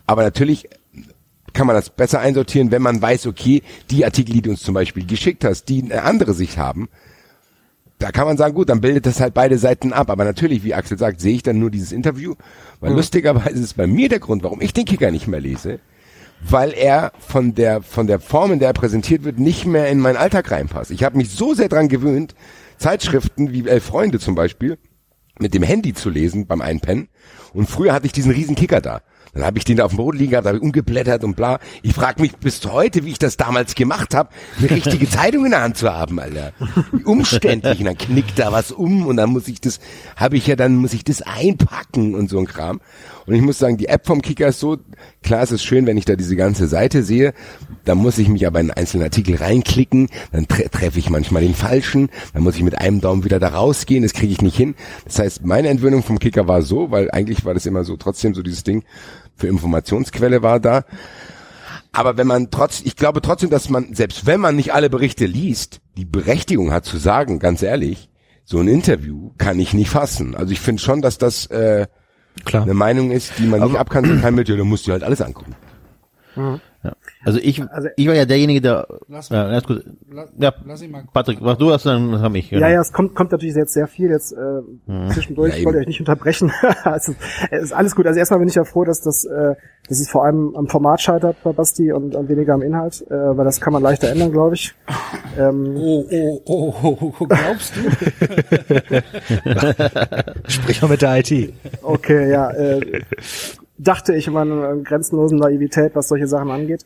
Aber 0.06 0.24
natürlich 0.24 0.70
kann 1.54 1.68
man 1.68 1.76
das 1.76 1.90
besser 1.90 2.20
einsortieren, 2.20 2.72
wenn 2.72 2.82
man 2.82 3.02
weiß, 3.02 3.26
okay, 3.28 3.64
die 3.90 4.06
Artikel, 4.06 4.34
die 4.34 4.42
du 4.42 4.52
uns 4.52 4.62
zum 4.62 4.76
Beispiel 4.76 5.06
geschickt 5.06 5.44
hast, 5.44 5.66
die 5.66 5.84
eine 5.84 6.04
andere 6.04 6.34
Sicht 6.34 6.58
haben, 6.58 6.90
da 7.98 8.12
kann 8.12 8.26
man 8.26 8.38
sagen, 8.38 8.56
gut, 8.56 8.70
dann 8.70 8.82
bildet 8.82 9.06
das 9.06 9.20
halt 9.20 9.34
beide 9.34 9.58
Seiten 9.58 9.92
ab. 9.92 10.10
Aber 10.10 10.24
natürlich, 10.24 10.64
wie 10.64 10.74
Axel 10.74 10.98
sagt, 10.98 11.20
sehe 11.20 11.36
ich 11.36 11.44
dann 11.44 11.60
nur 11.60 11.70
dieses 11.70 11.92
Interview, 11.92 12.36
weil 12.80 12.94
lustigerweise 12.94 13.62
ist 13.62 13.76
bei 13.76 13.88
mir 13.88 14.08
der 14.08 14.20
Grund, 14.20 14.42
warum 14.44 14.62
ich 14.62 14.74
den 14.74 14.86
Kicker 14.86 15.12
nicht 15.12 15.28
mehr 15.28 15.42
lese, 15.42 15.80
weil 16.42 16.74
er 16.74 17.12
von 17.20 17.56
der 17.56 17.82
von 17.82 18.08
der 18.08 18.20
Form, 18.20 18.52
in 18.52 18.60
der 18.60 18.70
er 18.70 18.74
präsentiert 18.74 19.24
wird, 19.24 19.40
nicht 19.40 19.66
mehr 19.66 19.90
in 19.90 20.00
meinen 20.00 20.18
Alltag 20.18 20.52
reinpasst. 20.52 20.92
Ich 20.92 21.04
habe 21.04 21.18
mich 21.18 21.30
so 21.30 21.54
sehr 21.54 21.70
dran 21.70 21.90
gewöhnt, 21.90 22.36
Zeitschriften 22.78 23.52
wie 23.52 23.68
Elf 23.68 23.84
Freunde 23.84 24.20
zum 24.20 24.36
Beispiel 24.36 24.78
mit 25.40 25.54
dem 25.54 25.64
Handy 25.64 25.94
zu 25.94 26.10
lesen 26.10 26.48
beim 26.48 26.62
Einpennen. 26.62 27.10
Und 27.54 27.70
früher 27.70 27.94
hatte 27.94 28.06
ich 28.06 28.12
diesen 28.12 28.32
riesen 28.32 28.56
Kicker 28.56 28.82
da. 28.82 29.02
Dann 29.34 29.44
habe 29.44 29.60
ich 29.60 29.64
den 29.64 29.78
da 29.78 29.86
auf 29.86 29.92
dem 29.92 29.98
Boden 29.98 30.18
liegen 30.18 30.32
gehabt, 30.32 30.48
habe 30.48 30.58
ich 30.58 30.64
umgeblättert 30.64 31.24
und 31.24 31.36
bla. 31.36 31.60
Ich 31.84 31.94
frage 31.94 32.22
mich 32.22 32.36
bis 32.38 32.66
heute, 32.66 33.06
wie 33.06 33.12
ich 33.12 33.20
das 33.20 33.38
damals 33.38 33.76
gemacht 33.76 34.16
habe, 34.16 34.30
eine 34.58 34.72
richtige 34.72 35.08
Zeitung 35.10 35.46
in 35.46 35.52
der 35.52 35.62
Hand 35.62 35.78
zu 35.78 35.92
haben, 35.92 36.20
Alter. 36.20 36.54
Wie 36.92 37.04
umständlich. 37.04 37.80
Und 37.80 37.86
dann 37.86 37.98
knickt 37.98 38.40
da 38.40 38.52
was 38.52 38.72
um 38.72 39.06
und 39.06 39.18
dann 39.18 39.30
muss 39.30 39.48
ich 39.48 39.62
das, 39.62 39.80
habe 40.16 40.38
ich 40.38 40.48
ja 40.48 40.56
dann, 40.56 40.76
muss 40.76 40.94
ich 40.94 41.04
das 41.04 41.22
einpacken 41.22 42.16
und 42.16 42.30
so 42.30 42.40
ein 42.40 42.48
Kram. 42.48 42.82
Und 43.26 43.36
ich 43.36 43.42
muss 43.42 43.60
sagen, 43.60 43.78
die 43.78 43.88
App 43.88 44.06
vom 44.06 44.22
Kicker 44.22 44.48
ist 44.48 44.60
so, 44.60 44.78
klar 45.24 45.44
ist 45.44 45.52
es 45.52 45.64
schön, 45.64 45.86
wenn 45.86 45.98
ich 45.98 46.06
da 46.06 46.16
diese 46.16 46.36
ganze 46.36 46.68
Seite 46.68 47.04
sehe, 47.04 47.34
da 47.86 47.96
muss 47.96 48.18
ich 48.18 48.30
mich 48.30 48.46
aber 48.48 48.60
in 48.60 48.72
einen 48.72 48.78
einzelnen 48.78 49.04
Artikel 49.04 49.36
reinklicken, 49.36 50.10
dann 50.32 50.48
tre 50.48 50.70
treffe 50.70 51.00
ich 51.00 51.10
manchmal 51.10 51.42
den 51.42 51.56
falschen, 51.56 52.10
dann 52.34 52.44
muss 52.44 52.56
ich 52.56 52.64
mit 52.64 52.78
einem 52.78 53.02
Daumen 53.02 53.24
wieder 53.24 53.40
da 53.40 53.50
rausgehen, 53.50 54.04
das 54.04 54.14
kriege 54.14 54.34
ich 54.34 54.42
nicht 54.42 54.58
hin. 54.58 54.76
Das 55.06 55.20
heißt, 55.20 55.46
meine 55.46 55.70
Entwöhnung 55.70 56.04
vom 56.04 56.20
Kicker 56.20 56.48
war 56.48 56.62
so, 56.62 56.92
weil 56.92 57.12
eigentlich 57.12 57.46
war 57.46 57.54
das 57.54 57.66
immer 57.66 57.84
so, 57.84 57.98
trotzdem 57.98 58.34
so 58.34 58.42
dieses 58.42 58.64
Ding, 58.64 58.84
für 59.36 59.48
Informationsquelle 59.48 60.44
war 60.44 60.60
da. 60.60 60.86
Aber 61.92 62.18
wenn 62.18 62.28
man 62.28 62.52
trotz, 62.52 62.82
ich 62.82 62.96
glaube 62.96 63.22
trotzdem, 63.22 63.50
dass 63.50 63.70
man, 63.70 63.94
selbst 63.94 64.26
wenn 64.26 64.40
man 64.40 64.56
nicht 64.56 64.74
alle 64.74 64.90
Berichte 64.90 65.26
liest, 65.26 65.82
die 65.98 66.06
Berechtigung 66.06 66.72
hat 66.72 66.86
zu 66.86 66.98
sagen, 66.98 67.40
ganz 67.40 67.64
ehrlich, 67.64 68.10
so 68.46 68.60
ein 68.60 68.68
Interview 68.68 69.32
kann 69.38 69.60
ich 69.60 69.74
nicht 69.74 69.90
fassen. 69.90 70.36
Also 70.36 70.52
ich 70.52 70.60
finde 70.60 70.82
schon, 70.82 71.02
dass 71.02 71.18
das 71.18 71.48
äh, 71.48 71.88
Klar. 72.46 72.64
eine 72.64 72.74
Meinung 72.74 73.12
ist, 73.12 73.34
die 73.38 73.48
man 73.48 73.62
nicht 73.62 73.76
abkanzeln 73.78 74.22
kann 74.22 74.36
mit, 74.36 74.50
ja, 74.50 74.56
du 74.56 74.66
musst 74.66 74.88
dir 74.88 74.94
halt 74.94 75.04
alles 75.04 75.22
angucken. 75.22 75.56
Also 77.26 77.40
ich, 77.42 77.62
Also- 77.70 77.90
ich 77.98 78.08
war 78.08 78.14
ja 78.16 78.24
derjenige, 78.26 78.62
der, 78.62 78.88
Lass 79.10 79.28
ja, 79.30 79.46
alles 79.46 79.64
gut. 79.66 79.84
La- 80.10 80.28
Ja, 80.38 80.54
lass 80.66 80.82
ihn 80.82 80.92
mal 80.92 81.04
Patrick, 81.14 81.42
mach 81.42 81.58
du 81.58 81.72
hast, 81.72 81.86
dann 81.86 82.22
hab 82.22 82.34
ich. 82.36 82.50
Genau. 82.50 82.62
Ja, 82.62 82.70
ja, 82.72 82.80
es 82.82 82.94
kommt, 82.94 83.14
kommt 83.16 83.32
natürlich 83.34 83.56
jetzt 83.56 83.74
sehr 83.74 83.88
viel 83.88 84.10
jetzt 84.10 84.32
äh, 84.32 84.62
zwischendurch. 85.12 85.52
Ja, 85.54 85.60
ich 85.60 85.66
wollte 85.66 85.80
euch 85.80 85.88
nicht 85.88 86.00
unterbrechen. 86.00 86.52
also, 86.84 87.14
es 87.52 87.64
ist 87.64 87.74
alles 87.74 87.94
gut. 87.96 88.08
Also 88.08 88.18
erstmal 88.20 88.40
bin 88.40 88.48
ich 88.48 88.56
ja 88.56 88.64
froh, 88.64 88.86
dass 88.86 89.02
das, 89.02 89.26
äh, 89.26 89.56
dass 89.90 90.00
es 90.00 90.10
vor 90.10 90.24
allem 90.24 90.56
am 90.56 90.68
Format 90.70 91.02
scheitert 91.02 91.36
bei 91.44 91.52
Basti 91.52 91.92
und, 91.92 92.16
und 92.16 92.30
weniger 92.30 92.54
am 92.54 92.62
Inhalt, 92.62 93.02
äh, 93.10 93.14
weil 93.14 93.44
das 93.44 93.60
kann 93.60 93.74
man 93.74 93.84
leichter 93.84 94.10
ändern, 94.10 94.32
glaube 94.32 94.56
ich. 94.56 94.74
Ähm, 95.38 95.76
Oh, 95.76 96.06
oh, 96.10 96.42
oh, 96.46 96.74
oh, 97.02 97.14
oh, 97.20 97.26
glaubst 97.26 97.74
du? 97.76 97.82
Sprich 100.48 100.82
mal 100.82 100.88
mit 100.90 101.02
der 101.02 101.18
IT. 101.20 101.54
okay, 101.82 102.32
ja. 102.32 102.52
Äh, 102.52 103.02
dachte 103.80 104.14
ich 104.14 104.28
in 104.28 104.34
meiner 104.34 104.76
grenzenlosen 104.78 105.40
Naivität, 105.40 105.96
was 105.96 106.10
solche 106.10 106.28
Sachen 106.28 106.52
angeht. 106.52 106.86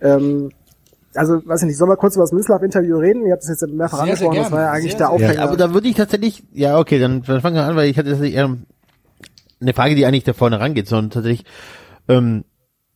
Ähm, 0.00 0.50
also, 1.14 1.40
weiß 1.44 1.62
ich 1.62 1.68
nicht, 1.68 1.76
sollen 1.76 1.90
wir 1.90 1.96
kurz 1.96 2.14
über 2.14 2.22
das 2.22 2.32
Minslav-Interview 2.32 2.96
reden? 2.98 3.26
Ihr 3.26 3.32
habt 3.32 3.42
es 3.42 3.48
jetzt 3.48 3.66
mehrfach 3.66 4.04
Sehr, 4.04 4.16
sehr 4.16 4.28
angesprochen, 4.28 4.36
das 4.36 4.52
war 4.52 4.60
ja 4.62 4.70
eigentlich 4.70 4.92
Sehr, 4.92 4.98
der 4.98 5.10
Aufhänger. 5.10 5.34
Ja, 5.34 5.42
aber 5.42 5.56
da 5.56 5.74
würde 5.74 5.88
ich 5.88 5.96
tatsächlich, 5.96 6.44
ja, 6.52 6.78
okay, 6.78 6.98
dann, 6.98 7.22
dann 7.22 7.40
fangen 7.40 7.56
wir 7.56 7.64
an, 7.64 7.76
weil 7.76 7.90
ich 7.90 7.98
hatte 7.98 8.10
tatsächlich 8.10 8.36
eher 8.36 8.56
eine 9.60 9.74
Frage, 9.74 9.94
die 9.94 10.06
eigentlich 10.06 10.24
da 10.24 10.32
vorne 10.32 10.60
rangeht, 10.60 10.86
sondern 10.86 11.10
tatsächlich, 11.10 11.44
ähm, 12.08 12.44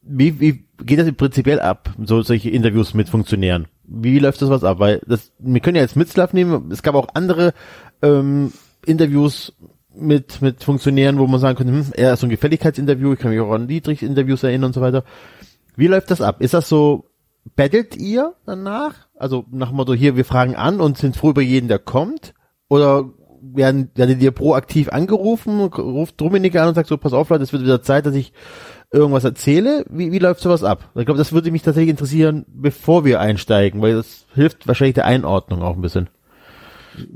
wie, 0.03 0.41
wie 0.41 0.65
geht 0.85 0.99
das 0.99 1.11
prinzipiell 1.13 1.61
ab, 1.61 1.91
so 2.05 2.23
solche 2.23 2.51
Interviews 2.51 2.95
mit 2.95 3.09
Funktionären? 3.09 3.67
Wie 3.85 4.19
läuft 4.19 4.43
das 4.43 4.51
was 4.51 4.65
ab? 4.65 4.79
Weil 4.79 5.01
das, 5.07 5.33
wir 5.39 5.61
können 5.61 5.77
ja 5.77 5.83
jetzt 5.83 5.97
Mitzlaff 5.97 6.33
nehmen, 6.33 6.71
es 6.71 6.83
gab 6.83 6.95
auch 6.95 7.09
andere 7.15 7.55
ähm, 8.03 8.53
Interviews 8.85 9.53
mit, 9.95 10.43
mit 10.43 10.65
Funktionären, 10.65 11.19
wo 11.19 11.27
man 11.27 11.41
sagen 11.41 11.57
könnte, 11.57 11.73
hm, 11.73 11.93
eher 11.95 12.17
so 12.17 12.27
ein 12.27 12.31
Gefälligkeitsinterview, 12.31 13.13
ich 13.13 13.19
kann 13.19 13.31
mich 13.31 13.41
auch 13.41 13.53
an 13.53 13.69
Dietrich-Interviews 13.69 14.43
erinnern 14.43 14.69
und 14.69 14.75
so 14.75 14.81
weiter. 14.81 15.05
Wie 15.77 15.87
läuft 15.87 16.11
das 16.11 16.21
ab? 16.21 16.41
Ist 16.41 16.55
das 16.55 16.69
so, 16.69 17.07
battelt 17.57 17.97
ihr 17.97 18.35
danach? 18.47 18.95
Also 19.17 19.45
nach 19.51 19.69
dem 19.69 19.77
Motto, 19.77 19.95
hier, 19.95 20.17
wir 20.17 20.25
fragen 20.25 20.57
an 20.57 20.81
und 20.81 20.99
sind 20.99 21.17
froh 21.17 21.31
über 21.31 21.43
jeden, 21.43 21.69
der 21.69 21.79
kommt? 21.79 22.35
Oder 22.69 23.11
werden, 23.43 23.91
werdet 23.95 24.23
ihr 24.23 24.31
proaktiv 24.31 24.89
angerufen, 24.89 25.61
ruft 25.61 26.21
Dominik 26.21 26.57
an 26.57 26.69
und 26.69 26.75
sagt 26.75 26.89
so, 26.89 26.97
pass 26.97 27.13
auf 27.13 27.29
Leute, 27.29 27.43
es 27.43 27.53
wird 27.53 27.63
wieder 27.63 27.83
Zeit, 27.83 28.07
dass 28.07 28.15
ich 28.15 28.33
irgendwas 28.93 29.25
erzähle? 29.25 29.85
Wie, 29.91 30.13
wie 30.13 30.19
läuft 30.19 30.41
sowas 30.41 30.63
ab? 30.63 30.91
Ich 30.95 31.05
glaube, 31.05 31.19
das 31.19 31.33
würde 31.33 31.51
mich 31.51 31.63
tatsächlich 31.63 31.91
interessieren, 31.91 32.45
bevor 32.49 33.05
wir 33.05 33.21
einsteigen, 33.21 33.83
weil 33.83 33.95
das 33.95 34.27
hilft 34.35 34.69
wahrscheinlich 34.69 34.95
der 34.95 35.07
Einordnung 35.07 35.63
auch 35.63 35.75
ein 35.75 35.83
bisschen. 35.83 36.09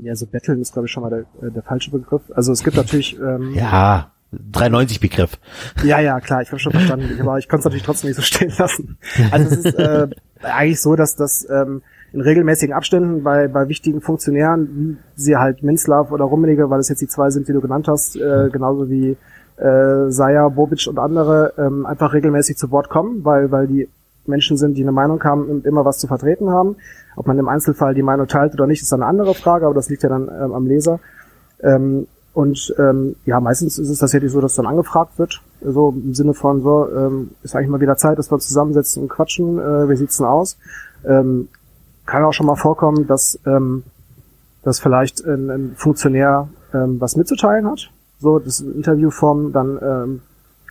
Ja, 0.01 0.15
so 0.15 0.25
Battle 0.25 0.55
ist, 0.55 0.73
glaube 0.73 0.87
ich, 0.87 0.91
schon 0.91 1.03
mal 1.03 1.09
der, 1.09 1.47
äh, 1.47 1.51
der 1.51 1.63
falsche 1.63 1.91
Begriff. 1.91 2.21
Also 2.33 2.51
es 2.51 2.63
gibt 2.63 2.77
natürlich, 2.77 3.17
ähm, 3.19 3.53
Ja, 3.55 4.11
390 4.31 4.99
Begriff. 4.99 5.37
ja, 5.83 5.99
ja, 5.99 6.19
klar, 6.19 6.41
ich 6.41 6.49
habe 6.49 6.59
schon 6.59 6.73
verstanden, 6.73 7.17
aber 7.21 7.37
ich 7.37 7.47
konnte 7.47 7.61
es 7.61 7.65
natürlich 7.65 7.85
trotzdem 7.85 8.09
nicht 8.09 8.17
so 8.17 8.23
stehen 8.23 8.51
lassen. 8.57 8.97
Also 9.31 9.55
es 9.55 9.65
ist 9.65 9.79
äh, 9.79 10.07
eigentlich 10.43 10.81
so, 10.81 10.95
dass 10.95 11.15
das 11.15 11.47
ähm, 11.49 11.81
in 12.13 12.21
regelmäßigen 12.21 12.73
Abständen 12.75 13.23
bei, 13.23 13.47
bei 13.47 13.67
wichtigen 13.69 14.01
Funktionären, 14.01 14.97
wie 15.15 15.21
sie 15.21 15.35
halt 15.37 15.63
Minslav 15.63 16.11
oder 16.11 16.25
Rummenigge, 16.25 16.69
weil 16.69 16.79
es 16.79 16.89
jetzt 16.89 17.01
die 17.01 17.07
zwei 17.07 17.29
sind, 17.29 17.47
die 17.47 17.53
du 17.53 17.61
genannt 17.61 17.87
hast, 17.87 18.15
äh, 18.15 18.49
genauso 18.51 18.89
wie 18.89 19.15
äh, 19.57 20.11
Saja, 20.11 20.49
Bobic 20.49 20.87
und 20.87 20.99
andere, 20.99 21.53
ähm, 21.57 21.85
einfach 21.85 22.13
regelmäßig 22.13 22.57
zu 22.57 22.69
Wort 22.71 22.89
kommen, 22.89 23.23
weil, 23.25 23.51
weil 23.51 23.67
die 23.67 23.89
Menschen 24.27 24.57
sind, 24.57 24.75
die 24.75 24.81
eine 24.81 24.91
Meinung 24.91 25.23
haben 25.23 25.45
und 25.45 25.65
immer 25.65 25.85
was 25.85 25.99
zu 25.99 26.07
vertreten 26.07 26.49
haben. 26.49 26.75
Ob 27.15 27.27
man 27.27 27.37
im 27.39 27.47
Einzelfall 27.47 27.93
die 27.93 28.03
Meinung 28.03 28.27
teilt 28.27 28.53
oder 28.53 28.67
nicht, 28.67 28.81
ist 28.81 28.93
eine 28.93 29.05
andere 29.05 29.33
Frage, 29.33 29.65
aber 29.65 29.75
das 29.75 29.89
liegt 29.89 30.03
ja 30.03 30.09
dann 30.09 30.29
ähm, 30.29 30.53
am 30.53 30.67
Leser. 30.67 30.99
Ähm, 31.61 32.07
und 32.33 32.75
ähm, 32.77 33.15
ja, 33.25 33.39
meistens 33.39 33.79
ist 33.79 33.89
es 33.89 33.97
tatsächlich 33.97 34.31
so, 34.31 34.41
dass 34.41 34.53
dann 34.53 34.67
angefragt 34.67 35.17
wird, 35.17 35.41
so 35.59 35.89
im 35.89 36.13
Sinne 36.13 36.35
von 36.35 36.61
so, 36.61 36.87
ähm, 36.95 37.31
ist 37.41 37.55
eigentlich 37.55 37.69
mal 37.69 37.81
wieder 37.81 37.97
Zeit, 37.97 38.19
dass 38.19 38.29
wir 38.29 38.35
uns 38.35 38.47
zusammensetzen 38.47 39.01
und 39.01 39.09
quatschen, 39.09 39.57
äh, 39.57 39.89
wie 39.89 39.95
sieht's 39.95 40.17
denn 40.17 40.27
aus? 40.27 40.55
Ähm, 41.03 41.47
kann 42.05 42.23
auch 42.23 42.33
schon 42.33 42.45
mal 42.45 42.55
vorkommen, 42.55 43.07
dass, 43.07 43.39
ähm, 43.47 43.83
dass 44.61 44.79
vielleicht 44.79 45.25
ein, 45.25 45.49
ein 45.49 45.73
Funktionär 45.77 46.47
ähm, 46.75 47.01
was 47.01 47.15
mitzuteilen 47.15 47.65
hat, 47.65 47.89
so 48.19 48.37
das 48.37 48.59
Interviewform 48.59 49.51
dann 49.51 49.79
ähm, 49.81 50.21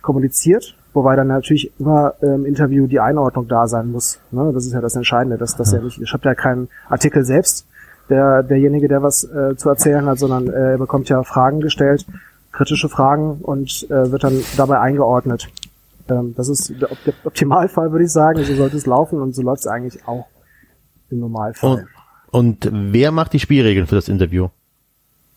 kommuniziert, 0.01 0.76
wobei 0.97 1.15
dann 1.15 1.27
natürlich 1.27 1.71
immer 1.79 2.15
im 2.21 2.43
Interview 2.45 2.87
die 2.87 2.99
Einordnung 2.99 3.47
da 3.47 3.67
sein 3.67 3.91
muss. 3.91 4.19
Ne? 4.31 4.51
Das 4.51 4.65
ist 4.65 4.73
ja 4.73 4.81
das 4.81 4.95
Entscheidende, 4.95 5.37
dass 5.37 5.55
das 5.55 5.71
ja 5.71 5.79
nicht, 5.79 6.01
ich 6.01 6.11
habe 6.11 6.27
ja 6.27 6.33
keinen 6.33 6.69
Artikel 6.89 7.23
selbst, 7.23 7.67
der 8.09 8.41
derjenige, 8.41 8.87
der 8.87 9.03
was 9.03 9.23
äh, 9.23 9.55
zu 9.55 9.69
erzählen 9.69 10.07
hat, 10.07 10.17
sondern 10.17 10.47
äh, 10.47 10.71
er 10.71 10.77
bekommt 10.79 11.07
ja 11.09 11.21
Fragen 11.23 11.61
gestellt, 11.61 12.07
kritische 12.51 12.89
Fragen 12.89 13.39
und 13.43 13.85
äh, 13.91 14.11
wird 14.11 14.23
dann 14.23 14.41
dabei 14.57 14.79
eingeordnet. 14.79 15.49
Ähm, 16.09 16.33
das 16.35 16.49
ist 16.49 16.69
der, 16.69 16.89
der 17.05 17.13
Optimalfall, 17.23 17.91
würde 17.91 18.05
ich 18.05 18.11
sagen. 18.11 18.43
So 18.43 18.55
sollte 18.55 18.77
es 18.77 18.87
laufen 18.87 19.21
und 19.21 19.35
so 19.35 19.43
läuft 19.43 19.61
es 19.61 19.67
eigentlich 19.67 20.07
auch 20.07 20.25
im 21.11 21.19
Normalfall. 21.19 21.85
Und, 22.31 22.65
und 22.65 22.93
wer 22.93 23.11
macht 23.11 23.33
die 23.33 23.39
Spielregeln 23.39 23.85
für 23.85 23.95
das 23.95 24.09
Interview? 24.09 24.47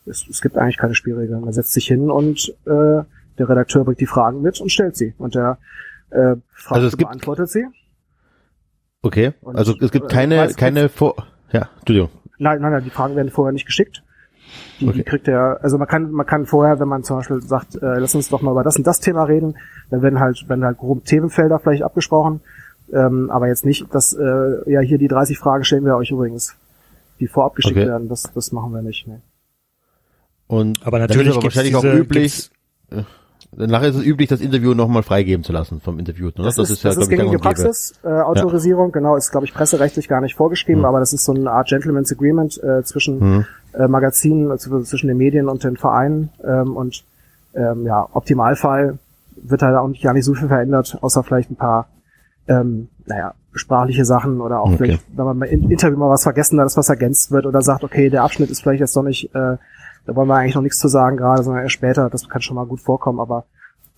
Es, 0.07 0.27
es 0.27 0.41
gibt 0.41 0.57
eigentlich 0.57 0.79
keine 0.79 0.95
Spielregeln. 0.95 1.43
Man 1.43 1.53
setzt 1.53 1.73
sich 1.73 1.87
hin 1.87 2.11
und 2.11 2.55
äh, 2.67 3.03
der 3.41 3.49
Redakteur 3.49 3.85
bringt 3.85 4.01
die 4.01 4.07
Fragen 4.07 4.41
mit 4.43 4.61
und 4.61 4.71
stellt 4.71 4.97
sie. 4.97 5.15
Und 5.19 5.35
der 5.35 5.59
äh, 6.11 6.37
Frage 6.55 6.75
Also 6.77 6.87
es 6.87 6.97
gibt- 6.97 7.09
beantwortet 7.11 7.49
sie. 7.51 7.65
Okay, 9.03 9.33
Und, 9.41 9.57
also 9.57 9.75
es 9.81 9.91
gibt 9.91 10.13
äh, 10.13 10.15
keine, 10.15 10.37
weiß- 10.47 10.57
keine 10.57 10.89
Vor... 10.89 11.15
Ja, 11.53 11.69
Entschuldigung. 11.79 12.11
Nein, 12.39 12.61
nein, 12.61 12.73
nein, 12.73 12.85
die 12.85 12.91
Fragen 12.91 13.17
werden 13.17 13.31
vorher 13.31 13.53
nicht 13.53 13.67
geschickt. 13.67 14.03
Die, 14.81 14.87
Okay. 14.89 14.99
die 14.99 15.03
kriegt 15.05 15.29
er, 15.29 15.59
also 15.63 15.79
man 15.79 15.87
kann, 15.89 16.11
man 16.11 16.27
kann 16.27 16.45
vorher, 16.47 16.81
wenn 16.81 16.89
man 16.89 17.03
zum 17.05 17.17
Beispiel 17.19 17.41
sagt, 17.41 17.77
äh, 17.77 17.99
lass 17.99 18.15
uns 18.15 18.29
doch 18.29 18.43
mal 18.43 18.51
über 18.53 18.63
das 18.65 18.77
und 18.77 18.87
das 18.87 18.99
Thema 19.01 19.25
reden, 19.25 19.57
dann 19.91 20.03
werden 20.03 20.19
halt, 20.21 20.49
werden 20.49 20.65
halt 20.65 20.79
grob 20.79 21.05
Themenfelder 21.05 21.59
vielleicht 21.61 21.83
abgesprochen, 21.83 22.41
ähm, 22.93 23.31
aber 23.31 23.47
jetzt 23.49 23.65
nicht, 23.65 23.87
dass, 23.95 24.13
äh, 24.13 24.71
ja, 24.71 24.81
hier 24.81 24.99
die 24.99 25.07
30 25.09 25.39
Fragen 25.39 25.65
stellen 25.65 25.85
wir 25.85 25.97
euch 25.97 26.11
übrigens, 26.11 26.57
die 27.21 27.29
vorab 27.29 27.55
geschickt 27.55 27.77
Okay. 27.77 27.87
werden, 27.87 28.09
das, 28.09 28.23
das 28.35 28.51
machen 28.53 28.73
wir 28.73 28.83
nicht. 28.83 29.07
Ne. 29.07 29.21
Und 30.47 30.85
Aber 30.87 30.99
natürlich 30.99 31.29
ist 31.29 31.35
aber 31.37 31.45
wahrscheinlich 31.45 31.77
auch 31.77 31.83
diese- 31.83 31.97
üblich, 31.99 32.51
äh, 32.91 33.03
nachher 33.57 33.89
ist 33.89 33.97
es 33.97 34.05
üblich, 34.05 34.29
das 34.29 34.41
Interview 34.41 34.75
nochmal 34.75 35.03
freigeben 35.03 35.45
zu 35.45 35.53
lassen 35.53 35.81
vom 35.81 35.99
Interviewten. 35.99 36.41
Oder? 36.41 36.49
Das, 36.49 36.59
ist, 36.59 36.85
das 36.85 36.97
ist 36.97 37.09
glaub 37.09 37.11
ich, 37.11 37.17
gang 37.17 37.31
gängige. 37.31 37.39
Praxis, 37.39 37.95
äh, 38.05 38.09
Autorisierung, 38.09 38.93
genau, 38.93 39.17
ist, 39.17 39.31
glaube 39.31 39.47
ich, 39.47 39.55
presserechtlich 39.55 40.09
gar 40.09 40.21
nicht 40.21 40.37
vorgeschrieben, 40.37 40.83
Hm. 40.83 40.87
aber 40.87 41.01
das 41.01 41.13
ist 41.13 41.25
so 41.25 41.33
eine 41.35 41.51
Art 41.51 41.69
Gentleman's 41.69 42.13
Agreement 42.13 42.63
äh, 42.63 42.83
zwischen 42.85 43.21
Hm. 43.21 43.45
äh, 43.73 43.89
Magazinen, 43.89 44.51
also 44.51 44.81
zwischen 44.83 45.09
den 45.09 45.17
Medien 45.17 45.49
und 45.49 45.65
den 45.65 45.77
Vereinen 45.77 46.31
ähm, 46.45 46.77
und 46.77 47.05
ähm, 47.55 47.85
ja, 47.85 48.07
Optimalfall 48.13 48.99
wird 49.43 49.63
halt 49.63 49.77
auch 49.77 49.89
nicht, 49.89 50.03
gar 50.03 50.13
nicht 50.13 50.25
so 50.25 50.35
viel 50.35 50.49
verändert, 50.49 50.99
außer 51.01 51.23
vielleicht 51.25 51.51
ein 51.51 51.57
paar, 51.57 51.89
ähm, 52.47 52.89
naja, 53.07 53.35
sprachliche 53.53 54.05
Sachen 54.05 54.41
oder 54.41 54.61
auch 54.61 54.67
Okay. 54.69 54.77
vielleicht, 54.77 55.03
wenn 55.17 55.25
man 55.25 55.43
im 55.43 55.71
Interview 55.71 55.99
mal 55.99 56.09
was 56.09 56.23
vergessen 56.23 56.61
hat, 56.61 56.67
dass 56.67 56.77
was 56.77 56.89
ergänzt 56.89 57.33
wird 57.33 57.47
oder 57.47 57.63
sagt, 57.63 57.83
okay, 57.83 58.11
der 58.11 58.23
Abschnitt 58.23 58.51
ist 58.51 58.63
vielleicht 58.63 58.81
jetzt 58.81 58.95
noch 58.95 59.03
nicht, 59.03 59.35
äh, 59.35 59.57
da 60.07 60.17
wollen 60.17 60.29
wir 60.29 60.37
eigentlich 60.37 60.55
noch 60.55 60.63
nichts 60.63 60.79
zu 60.79 60.89
sagen 60.89 61.17
gerade, 61.17 61.43
sondern 61.43 61.63
erst 61.63 61.75
später, 61.75 62.11
das 62.11 62.29
kann 62.29 62.43
schon 62.43 62.57
mal 62.57 62.67
gut 62.67 62.81
vorkommen, 62.81 63.21
aber 63.21 63.45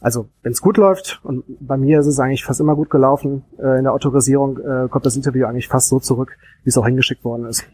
also 0.01 0.29
wenn 0.43 0.53
es 0.53 0.61
gut 0.61 0.77
läuft, 0.77 1.21
und 1.23 1.45
bei 1.61 1.77
mir 1.77 2.01
ist 2.01 2.07
es 2.07 2.19
eigentlich 2.19 2.45
fast 2.45 2.61
immer 2.61 2.75
gut 2.75 2.91
gelaufen, 2.91 3.45
äh, 3.59 3.79
in 3.79 3.85
der 3.85 3.93
Autorisierung 3.93 4.59
äh, 4.59 4.89
kommt 4.89 5.07
das 5.07 5.17
Interview 5.17 5.47
eigentlich 5.47 5.69
fast 5.69 5.89
so 5.89 6.01
zurück, 6.01 6.37
wie 6.65 6.71
es 6.71 6.77
auch 6.77 6.87
hingeschickt 6.87 7.25
worden 7.25 7.47
ist. 7.47 7.65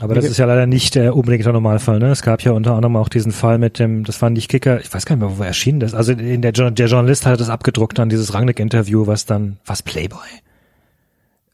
Aber 0.00 0.14
das 0.14 0.26
ist 0.26 0.38
ja 0.38 0.46
leider 0.46 0.66
nicht 0.66 0.94
der 0.94 1.16
unbedingt 1.16 1.44
der 1.44 1.52
Normalfall. 1.52 1.98
Ne? 1.98 2.10
Es 2.10 2.22
gab 2.22 2.42
ja 2.42 2.52
unter 2.52 2.74
anderem 2.74 2.96
auch 2.96 3.08
diesen 3.08 3.32
Fall 3.32 3.58
mit 3.58 3.78
dem, 3.78 4.04
das 4.04 4.22
war 4.22 4.30
nicht 4.30 4.48
Kicker, 4.48 4.80
ich 4.80 4.92
weiß 4.92 5.06
gar 5.06 5.16
nicht 5.16 5.26
mehr, 5.26 5.38
wo 5.38 5.42
erschienen 5.42 5.80
das. 5.80 5.94
Also 5.94 6.12
in 6.12 6.40
der, 6.40 6.52
der 6.52 6.86
Journalist 6.86 7.26
hat 7.26 7.40
das 7.40 7.50
abgedruckt 7.50 7.98
an 7.98 8.08
dieses 8.08 8.32
Rangnick-Interview, 8.32 9.06
was 9.06 9.26
dann, 9.26 9.58
was 9.66 9.82
Playboy? 9.82 10.18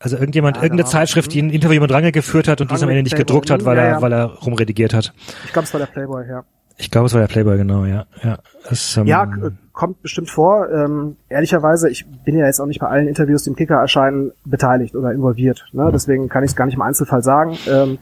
Also 0.05 0.19
irgendjemand, 0.19 0.59
Ja, 0.59 0.65
irgendeine 0.65 0.87
Zeitschrift, 0.87 1.33
die 1.33 1.41
ein 1.41 1.49
Interview 1.49 1.81
mit 1.81 1.91
Range 1.91 2.13
geführt 2.13 2.47
hat 2.47 2.61
und 2.61 2.71
dies 2.71 2.83
am 2.83 2.91
Ende 2.91 3.05
nicht 3.05 3.15
Playboy, 3.15 3.27
gedruckt 3.27 3.51
hat, 3.51 3.65
weil 3.65 3.79
ja, 3.79 3.85
er, 3.85 4.03
weil 4.03 4.13
er 4.13 4.27
rumredigiert 4.27 4.93
hat. 4.93 5.15
Ich 5.47 5.53
glaube, 5.55 5.65
es 5.65 5.73
war 5.73 5.81
der 5.81 5.87
Playboy, 5.87 6.29
ja. 6.29 6.45
Ich 6.77 6.91
glaube, 6.91 7.07
es 7.07 7.15
war 7.15 7.23
der 7.23 7.29
Playboy, 7.29 7.57
genau, 7.57 7.87
ja. 7.87 8.05
Ja, 8.23 8.39
es, 8.71 8.99
ähm, 8.99 9.07
Ja, 9.07 9.27
kommt 9.73 10.03
bestimmt 10.03 10.29
vor. 10.29 10.69
Ähm, 10.71 11.17
ehrlicherweise, 11.31 11.89
ich 11.89 12.05
bin 12.07 12.37
ja 12.37 12.45
jetzt 12.45 12.61
auch 12.61 12.67
nicht 12.67 12.81
bei 12.81 12.87
allen 12.87 13.09
Interviews, 13.09 13.45
die 13.45 13.51
im 13.51 13.57
Kicker 13.57 13.77
erscheinen, 13.77 14.33
beteiligt 14.45 14.95
oder 14.95 15.11
involviert. 15.11 15.65
Ne? 15.73 15.89
Deswegen 15.91 16.29
kann 16.29 16.45
ich 16.45 16.51
es 16.51 16.57
gar 16.57 16.67
nicht 16.67 16.75
im 16.75 16.83
Einzelfall 16.83 17.23
sagen, 17.23 17.57
ähm, 17.67 17.99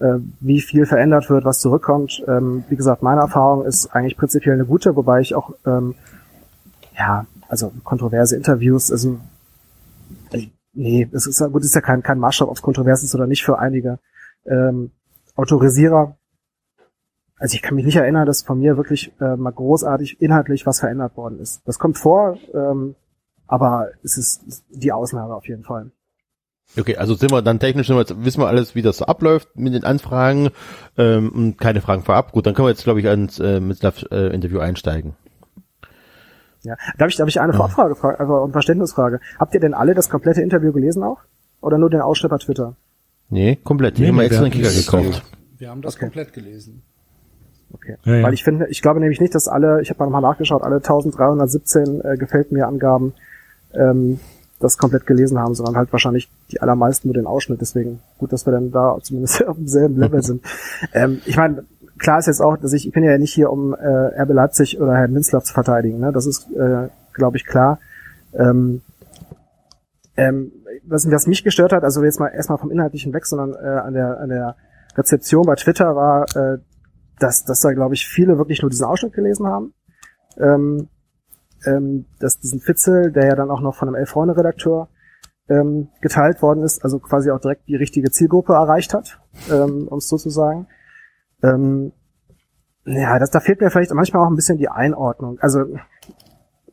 äh, 0.00 0.18
wie 0.40 0.60
viel 0.60 0.84
verändert 0.84 1.30
wird, 1.30 1.44
was 1.44 1.60
zurückkommt. 1.60 2.24
Ähm, 2.26 2.64
wie 2.68 2.76
gesagt, 2.76 3.04
meine 3.04 3.20
Erfahrung 3.20 3.64
ist 3.64 3.94
eigentlich 3.94 4.16
prinzipiell 4.16 4.54
eine 4.54 4.64
gute, 4.64 4.96
wobei 4.96 5.20
ich 5.20 5.36
auch, 5.36 5.52
ähm, 5.64 5.94
ja, 6.98 7.24
also 7.48 7.70
kontroverse 7.84 8.34
Interviews, 8.34 8.90
also 8.90 9.20
nee, 10.76 11.08
es 11.12 11.26
ist 11.26 11.42
gut, 11.52 11.64
ist 11.64 11.74
ja 11.74 11.80
kein, 11.80 12.02
kein 12.02 12.18
Maßstab, 12.18 12.48
ob 12.48 12.56
es 12.56 12.62
kontrovers 12.62 13.02
ist 13.02 13.14
oder 13.14 13.26
nicht 13.26 13.44
für 13.44 13.58
einige 13.58 13.98
ähm, 14.46 14.92
Autorisierer. 15.34 16.16
Also 17.38 17.54
ich 17.54 17.62
kann 17.62 17.74
mich 17.74 17.84
nicht 17.84 17.96
erinnern, 17.96 18.26
dass 18.26 18.42
von 18.42 18.58
mir 18.58 18.76
wirklich 18.76 19.12
äh, 19.20 19.36
mal 19.36 19.50
großartig 19.50 20.20
inhaltlich 20.22 20.66
was 20.66 20.80
verändert 20.80 21.16
worden 21.16 21.38
ist. 21.38 21.62
Das 21.66 21.78
kommt 21.78 21.98
vor, 21.98 22.38
ähm, 22.54 22.94
aber 23.46 23.90
es 24.02 24.16
ist 24.16 24.64
die 24.70 24.92
Ausnahme 24.92 25.34
auf 25.34 25.46
jeden 25.46 25.64
Fall. 25.64 25.90
Okay, 26.78 26.96
also 26.96 27.14
sind 27.14 27.30
wir 27.30 27.42
dann 27.42 27.60
technisch, 27.60 27.86
sind 27.86 27.96
wir 27.96 28.00
jetzt, 28.00 28.24
wissen 28.24 28.40
wir 28.40 28.48
alles, 28.48 28.74
wie 28.74 28.82
das 28.82 28.98
so 28.98 29.04
abläuft 29.04 29.48
mit 29.54 29.74
den 29.74 29.84
Anfragen 29.84 30.50
ähm, 30.98 31.30
und 31.30 31.58
keine 31.58 31.80
Fragen 31.80 32.02
vorab. 32.02 32.32
Gut, 32.32 32.46
dann 32.46 32.54
können 32.54 32.66
wir 32.66 32.70
jetzt, 32.70 32.84
glaube 32.84 33.00
ich, 33.00 33.08
ans 33.08 33.38
äh, 33.38 33.60
Mitzlaff-Interview 33.60 34.58
einsteigen. 34.58 35.14
Ja. 36.66 36.76
Darf 36.98 37.08
ich, 37.08 37.16
darf 37.16 37.28
ich 37.28 37.40
eine 37.40 37.52
Vorfrage, 37.52 37.94
fra- 37.94 38.14
also 38.14 38.42
eine 38.44 38.52
Verständnisfrage? 38.52 39.20
Habt 39.38 39.54
ihr 39.54 39.60
denn 39.60 39.74
alle 39.74 39.94
das 39.94 40.08
komplette 40.10 40.42
Interview 40.42 40.72
gelesen 40.72 41.02
auch? 41.02 41.20
Oder 41.60 41.78
nur 41.78 41.90
den 41.90 42.00
Ausschnitt 42.00 42.30
bei 42.30 42.38
Twitter? 42.38 42.74
Nee, 43.30 43.56
komplett. 43.64 43.96
Die 43.98 44.02
Nee, 44.02 44.08
haben 44.08 44.14
wir 44.16 44.20
nee, 44.20 44.26
extra 44.26 44.42
wir 44.42 44.52
einen 44.52 44.52
Kicker 44.52 44.70
gekauft. 45.02 45.22
Wir 45.58 45.70
haben 45.70 45.82
das 45.82 45.94
Okay. 45.96 46.04
komplett 46.06 46.32
gelesen. 46.32 46.82
Okay. 47.72 47.96
Ja, 48.04 48.14
ja. 48.16 48.22
Weil 48.24 48.34
ich 48.34 48.44
finde, 48.44 48.68
ich 48.68 48.82
glaube 48.82 49.00
nämlich 49.00 49.20
nicht, 49.20 49.34
dass 49.34 49.48
alle, 49.48 49.80
ich 49.82 49.90
habe 49.90 49.98
mal 49.98 50.06
nochmal 50.06 50.22
nachgeschaut, 50.22 50.62
alle 50.62 50.76
1317 50.76 52.00
äh, 52.04 52.16
gefällt 52.16 52.52
mir 52.52 52.66
Angaben 52.68 53.12
ähm, 53.74 54.20
das 54.60 54.78
komplett 54.78 55.06
gelesen 55.06 55.38
haben, 55.38 55.54
sondern 55.54 55.76
halt 55.76 55.92
wahrscheinlich 55.92 56.30
die 56.50 56.60
allermeisten 56.62 57.08
nur 57.08 57.14
den 57.14 57.26
Ausschnitt. 57.26 57.60
Deswegen 57.60 58.00
gut, 58.18 58.32
dass 58.32 58.46
wir 58.46 58.52
dann 58.52 58.70
da 58.70 58.96
zumindest 59.02 59.44
auf 59.46 59.56
demselben 59.56 59.96
Level 59.98 60.22
sind. 60.22 60.42
Ähm, 60.94 61.20
ich 61.26 61.36
meine, 61.36 61.64
klar 61.98 62.18
ist 62.18 62.26
jetzt 62.26 62.40
auch, 62.40 62.56
dass 62.56 62.72
ich, 62.72 62.86
ich 62.86 62.92
bin 62.92 63.04
ja 63.04 63.16
nicht 63.18 63.34
hier, 63.34 63.50
um 63.50 63.74
äh, 63.74 64.22
RB 64.22 64.30
Leipzig 64.32 64.80
oder 64.80 64.94
Herrn 64.94 65.12
Minzlaff 65.12 65.44
zu 65.44 65.54
verteidigen. 65.54 65.98
Ne? 65.98 66.12
Das 66.12 66.26
ist, 66.26 66.50
äh, 66.52 66.88
glaube 67.12 67.36
ich, 67.36 67.46
klar. 67.46 67.78
Ähm, 68.34 68.82
ähm, 70.16 70.52
was, 70.86 71.10
was 71.10 71.26
mich 71.26 71.44
gestört 71.44 71.72
hat, 71.72 71.84
also 71.84 72.02
jetzt 72.04 72.20
mal 72.20 72.28
erstmal 72.28 72.58
vom 72.58 72.70
Inhaltlichen 72.70 73.12
weg, 73.12 73.26
sondern 73.26 73.54
äh, 73.54 73.78
an 73.80 73.94
der 73.94 74.20
an 74.20 74.28
der 74.28 74.56
Rezeption 74.96 75.44
bei 75.44 75.54
Twitter 75.56 75.94
war, 75.94 76.24
äh, 76.36 76.58
dass, 77.18 77.44
dass 77.44 77.60
da, 77.60 77.72
glaube 77.72 77.94
ich, 77.94 78.06
viele 78.06 78.38
wirklich 78.38 78.62
nur 78.62 78.70
diesen 78.70 78.86
Ausschnitt 78.86 79.12
gelesen 79.12 79.46
haben. 79.46 79.74
Ähm, 80.38 80.88
ähm, 81.66 82.06
dass 82.20 82.38
diesen 82.38 82.60
Fitzel, 82.60 83.12
der 83.12 83.26
ja 83.26 83.34
dann 83.34 83.50
auch 83.50 83.60
noch 83.60 83.74
von 83.74 83.88
einem 83.88 83.96
Elf-Freunde-Redakteur 83.96 84.88
ähm, 85.48 85.88
geteilt 86.00 86.42
worden 86.42 86.62
ist, 86.62 86.84
also 86.84 86.98
quasi 86.98 87.30
auch 87.30 87.40
direkt 87.40 87.68
die 87.68 87.76
richtige 87.76 88.10
Zielgruppe 88.10 88.52
erreicht 88.52 88.94
hat, 88.94 89.20
ähm, 89.50 89.88
um 89.88 89.98
es 89.98 90.08
so 90.08 90.16
zu 90.16 90.30
sagen. 90.30 90.66
Ähm, 91.46 91.92
ja, 92.84 93.18
das, 93.18 93.30
da 93.30 93.40
fehlt 93.40 93.60
mir 93.60 93.70
vielleicht 93.70 93.92
manchmal 93.92 94.24
auch 94.24 94.30
ein 94.30 94.36
bisschen 94.36 94.58
die 94.58 94.68
Einordnung. 94.68 95.38
Also, 95.40 95.64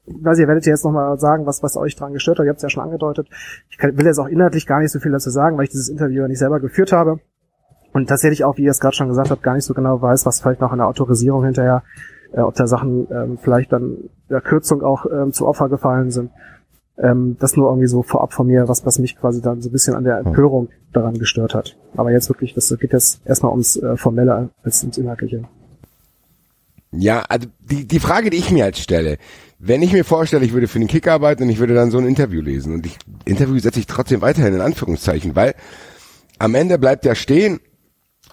ich 0.06 0.24
weiß 0.24 0.38
ihr 0.40 0.48
werdet 0.48 0.66
jetzt 0.66 0.84
nochmal 0.84 1.18
sagen, 1.18 1.46
was, 1.46 1.64
was 1.64 1.78
euch 1.78 1.96
dran 1.96 2.14
gestört 2.14 2.40
hat. 2.40 2.46
Ihr 2.46 2.50
habt 2.50 2.58
es 2.58 2.64
ja 2.64 2.70
schon 2.70 2.84
angedeutet. 2.84 3.28
Ich 3.70 3.78
kann, 3.78 3.98
will 3.98 4.06
jetzt 4.06 4.20
auch 4.20 4.28
inhaltlich 4.28 4.68
gar 4.68 4.80
nicht 4.80 4.92
so 4.92 5.00
viel 5.00 5.12
dazu 5.12 5.30
sagen, 5.30 5.58
weil 5.58 5.64
ich 5.66 5.72
dieses 5.72 5.90
Interview 5.90 6.22
ja 6.22 6.28
nicht 6.28 6.40
selber 6.40 6.60
geführt 6.60 6.92
habe. 6.92 7.20
Und 7.94 8.10
tatsächlich 8.10 8.44
auch, 8.44 8.58
wie 8.58 8.64
ihr 8.64 8.72
es 8.72 8.80
gerade 8.80 8.96
schon 8.96 9.08
gesagt 9.08 9.32
habt, 9.32 9.44
gar 9.44 9.54
nicht 9.54 9.66
so 9.66 9.74
genau 9.74 10.02
weiß, 10.02 10.26
was 10.26 10.42
vielleicht 10.42 10.62
noch 10.62 10.72
in 10.72 10.80
der 10.80 10.88
Autorisierung 10.88 11.46
hinterher, 11.46 11.84
äh, 12.34 12.42
ob 12.42 12.56
da 12.56 12.68
Sachen 12.68 13.08
ähm, 13.12 13.38
vielleicht 13.42 13.72
dann 13.72 14.10
der 14.30 14.42
Kürzung 14.42 14.82
auch 14.82 15.06
ähm, 15.06 15.32
zu 15.32 15.48
Opfer 15.48 15.70
gefallen 15.70 16.12
sind. 16.12 16.32
Ähm, 17.02 17.38
das 17.40 17.58
nur 17.58 17.70
irgendwie 17.70 17.88
so 17.88 18.04
vorab 18.04 18.34
von 18.34 18.48
mir, 18.48 18.68
was, 18.68 18.86
was 18.86 19.00
mich 19.00 19.18
quasi 19.18 19.42
dann 19.42 19.62
so 19.62 19.70
ein 19.70 19.72
bisschen 19.72 19.96
an 19.96 20.04
der 20.04 20.20
Empörung 20.20 20.70
daran 20.92 21.18
gestört 21.18 21.56
hat. 21.56 21.76
Aber 21.96 22.12
jetzt 22.12 22.30
wirklich, 22.30 22.54
das 22.54 22.70
geht 22.80 22.94
jetzt 22.94 23.22
erstmal 23.26 23.52
ums 23.52 23.78
äh, 23.78 23.98
Formelle 23.98 24.50
als 24.64 24.84
ums 24.84 24.98
Inhaltliche. 24.98 25.44
Ja, 26.92 27.24
also 27.28 27.48
die, 27.60 27.88
die 27.88 28.00
Frage, 28.00 28.30
die 28.30 28.38
ich 28.38 28.52
mir 28.52 28.66
jetzt 28.66 28.80
stelle, 28.80 29.18
wenn 29.58 29.82
ich 29.82 29.94
mir 29.94 30.04
vorstelle, 30.04 30.46
ich 30.46 30.54
würde 30.54 30.68
für 30.68 30.78
den 30.78 30.88
Kick 30.88 31.08
arbeiten 31.08 31.44
und 31.44 31.50
ich 31.50 31.58
würde 31.58 31.74
dann 31.74 31.90
so 31.90 31.98
ein 31.98 32.06
Interview 32.06 32.42
lesen 32.42 32.74
und 32.74 32.86
ich 32.86 32.98
Interview 33.26 33.58
setze 33.58 33.80
ich 33.80 33.88
trotzdem 33.88 34.22
weiterhin 34.22 34.54
in 34.54 34.62
Anführungszeichen, 34.62 35.36
weil 35.36 35.56
am 36.38 36.54
Ende 36.54 36.78
bleibt 36.78 37.06
ja 37.06 37.16
stehen, 37.16 37.60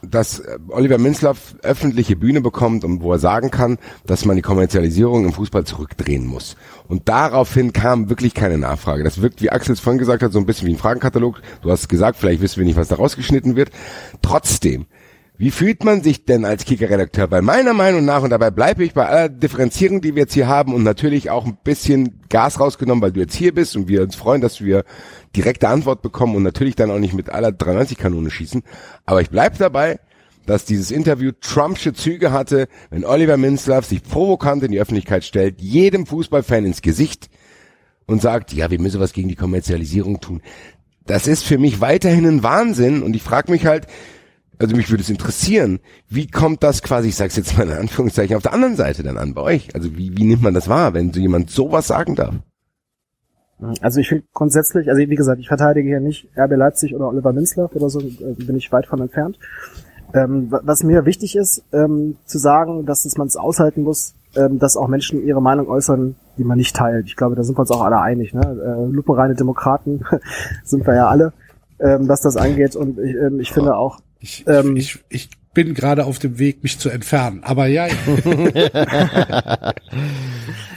dass 0.02 0.40
äh, 0.40 0.58
Oliver 0.68 0.98
Minzlaff 0.98 1.54
öffentliche 1.62 2.16
Bühne 2.16 2.40
bekommt 2.40 2.84
und 2.84 3.02
wo 3.02 3.12
er 3.12 3.18
sagen 3.18 3.50
kann, 3.50 3.78
dass 4.06 4.24
man 4.24 4.36
die 4.36 4.42
Kommerzialisierung 4.42 5.24
im 5.24 5.32
Fußball 5.32 5.64
zurückdrehen 5.64 6.26
muss. 6.26 6.56
Und 6.88 7.08
daraufhin 7.08 7.72
kam 7.72 8.08
wirklich 8.08 8.34
keine 8.34 8.58
Nachfrage. 8.58 9.04
Das 9.04 9.22
wirkt, 9.22 9.42
wie 9.42 9.50
Axel 9.50 9.74
es 9.74 9.80
vorhin 9.80 9.98
gesagt 9.98 10.22
hat, 10.22 10.32
so 10.32 10.38
ein 10.38 10.46
bisschen 10.46 10.68
wie 10.68 10.72
ein 10.72 10.78
Fragenkatalog. 10.78 11.40
Du 11.62 11.70
hast 11.70 11.88
gesagt, 11.88 12.18
vielleicht 12.18 12.40
wissen 12.40 12.58
wir 12.58 12.64
nicht, 12.64 12.76
was 12.76 12.88
da 12.88 12.96
rausgeschnitten 12.96 13.56
wird. 13.56 13.70
Trotzdem, 14.22 14.86
wie 15.40 15.50
fühlt 15.50 15.84
man 15.84 16.02
sich 16.02 16.26
denn 16.26 16.44
als 16.44 16.66
Kicker-Redakteur? 16.66 17.30
Weil 17.30 17.40
meiner 17.40 17.72
Meinung 17.72 18.04
nach, 18.04 18.22
und 18.22 18.28
dabei 18.28 18.50
bleibe 18.50 18.84
ich 18.84 18.92
bei 18.92 19.06
aller 19.06 19.30
Differenzierung, 19.30 20.02
die 20.02 20.14
wir 20.14 20.24
jetzt 20.24 20.34
hier 20.34 20.48
haben 20.48 20.74
und 20.74 20.82
natürlich 20.82 21.30
auch 21.30 21.46
ein 21.46 21.56
bisschen 21.64 22.20
Gas 22.28 22.60
rausgenommen, 22.60 23.00
weil 23.00 23.12
du 23.12 23.20
jetzt 23.20 23.36
hier 23.36 23.54
bist 23.54 23.74
und 23.74 23.88
wir 23.88 24.02
uns 24.02 24.16
freuen, 24.16 24.42
dass 24.42 24.62
wir 24.62 24.84
direkte 25.34 25.68
Antwort 25.68 26.02
bekommen 26.02 26.36
und 26.36 26.42
natürlich 26.42 26.76
dann 26.76 26.90
auch 26.90 26.98
nicht 26.98 27.14
mit 27.14 27.30
aller 27.30 27.48
93-Kanone 27.48 28.30
schießen. 28.30 28.62
Aber 29.06 29.22
ich 29.22 29.30
bleibe 29.30 29.56
dabei, 29.56 29.98
dass 30.44 30.66
dieses 30.66 30.90
Interview 30.90 31.32
Trumpsche 31.40 31.94
Züge 31.94 32.32
hatte, 32.32 32.68
wenn 32.90 33.06
Oliver 33.06 33.38
Minzlaff 33.38 33.86
sich 33.86 34.02
provokant 34.02 34.62
in 34.62 34.72
die 34.72 34.80
Öffentlichkeit 34.80 35.24
stellt, 35.24 35.58
jedem 35.62 36.04
Fußballfan 36.04 36.66
ins 36.66 36.82
Gesicht 36.82 37.30
und 38.04 38.20
sagt, 38.20 38.52
ja, 38.52 38.70
wir 38.70 38.78
müssen 38.78 39.00
was 39.00 39.14
gegen 39.14 39.30
die 39.30 39.36
Kommerzialisierung 39.36 40.20
tun. 40.20 40.42
Das 41.06 41.26
ist 41.26 41.44
für 41.44 41.56
mich 41.56 41.80
weiterhin 41.80 42.26
ein 42.26 42.42
Wahnsinn 42.42 43.02
und 43.02 43.16
ich 43.16 43.22
frage 43.22 43.50
mich 43.50 43.64
halt, 43.64 43.86
also 44.60 44.76
mich 44.76 44.90
würde 44.90 45.02
es 45.02 45.10
interessieren, 45.10 45.80
wie 46.08 46.26
kommt 46.28 46.62
das 46.62 46.82
quasi, 46.82 47.08
ich 47.08 47.16
sage 47.16 47.28
es 47.30 47.36
jetzt 47.36 47.56
mal 47.58 47.66
in 47.66 47.72
Anführungszeichen, 47.72 48.36
auf 48.36 48.42
der 48.42 48.52
anderen 48.52 48.76
Seite 48.76 49.02
dann 49.02 49.18
an 49.18 49.34
bei 49.34 49.42
euch? 49.42 49.74
Also 49.74 49.96
wie, 49.96 50.16
wie 50.16 50.24
nimmt 50.24 50.42
man 50.42 50.54
das 50.54 50.68
wahr, 50.68 50.94
wenn 50.94 51.12
so 51.12 51.18
jemand 51.20 51.50
sowas 51.50 51.86
sagen 51.88 52.14
darf? 52.14 52.34
Also 53.82 54.00
ich 54.00 54.08
finde 54.08 54.24
grundsätzlich, 54.32 54.88
also 54.88 54.98
wie 54.98 55.14
gesagt, 55.16 55.40
ich 55.40 55.48
verteidige 55.48 55.88
hier 55.88 56.00
nicht 56.00 56.28
RB 56.36 56.52
Leipzig 56.56 56.94
oder 56.94 57.08
Oliver 57.08 57.32
Minzlaff 57.32 57.74
oder 57.74 57.90
so, 57.90 58.00
äh, 58.00 58.34
bin 58.38 58.56
ich 58.56 58.70
weit 58.72 58.86
von 58.86 59.00
entfernt. 59.00 59.38
Ähm, 60.14 60.50
wa- 60.50 60.60
was 60.64 60.82
mir 60.82 61.04
wichtig 61.04 61.36
ist, 61.36 61.62
ähm, 61.72 62.16
zu 62.24 62.38
sagen, 62.38 62.86
dass 62.86 63.04
man 63.16 63.26
es 63.26 63.36
aushalten 63.36 63.82
muss, 63.82 64.14
ähm, 64.34 64.58
dass 64.58 64.76
auch 64.76 64.88
Menschen 64.88 65.24
ihre 65.24 65.42
Meinung 65.42 65.68
äußern, 65.68 66.16
die 66.38 66.44
man 66.44 66.56
nicht 66.58 66.74
teilt. 66.74 67.06
Ich 67.06 67.16
glaube, 67.16 67.34
da 67.36 67.44
sind 67.44 67.56
wir 67.56 67.60
uns 67.60 67.70
auch 67.70 67.82
alle 67.82 68.00
einig. 68.00 68.32
Ne? 68.34 68.40
Äh, 68.42 68.92
lupenreine 68.92 69.34
Demokraten 69.34 70.04
sind 70.64 70.86
wir 70.86 70.94
ja 70.94 71.08
alle, 71.08 71.32
ähm, 71.80 72.08
was 72.08 72.22
das 72.22 72.36
angeht. 72.36 72.76
Und 72.76 72.98
ich, 72.98 73.14
ähm, 73.14 73.40
ich 73.40 73.52
finde 73.52 73.76
auch, 73.76 74.00
Ich, 74.20 74.44
Ähm, 74.46 74.76
ich, 74.76 75.02
ich 75.08 75.30
bin 75.52 75.74
gerade 75.74 76.04
auf 76.04 76.18
dem 76.18 76.38
Weg, 76.38 76.62
mich 76.62 76.78
zu 76.78 76.90
entfernen. 76.90 77.42
Aber 77.42 77.66
ja, 77.66 77.86
ja. 77.86 77.94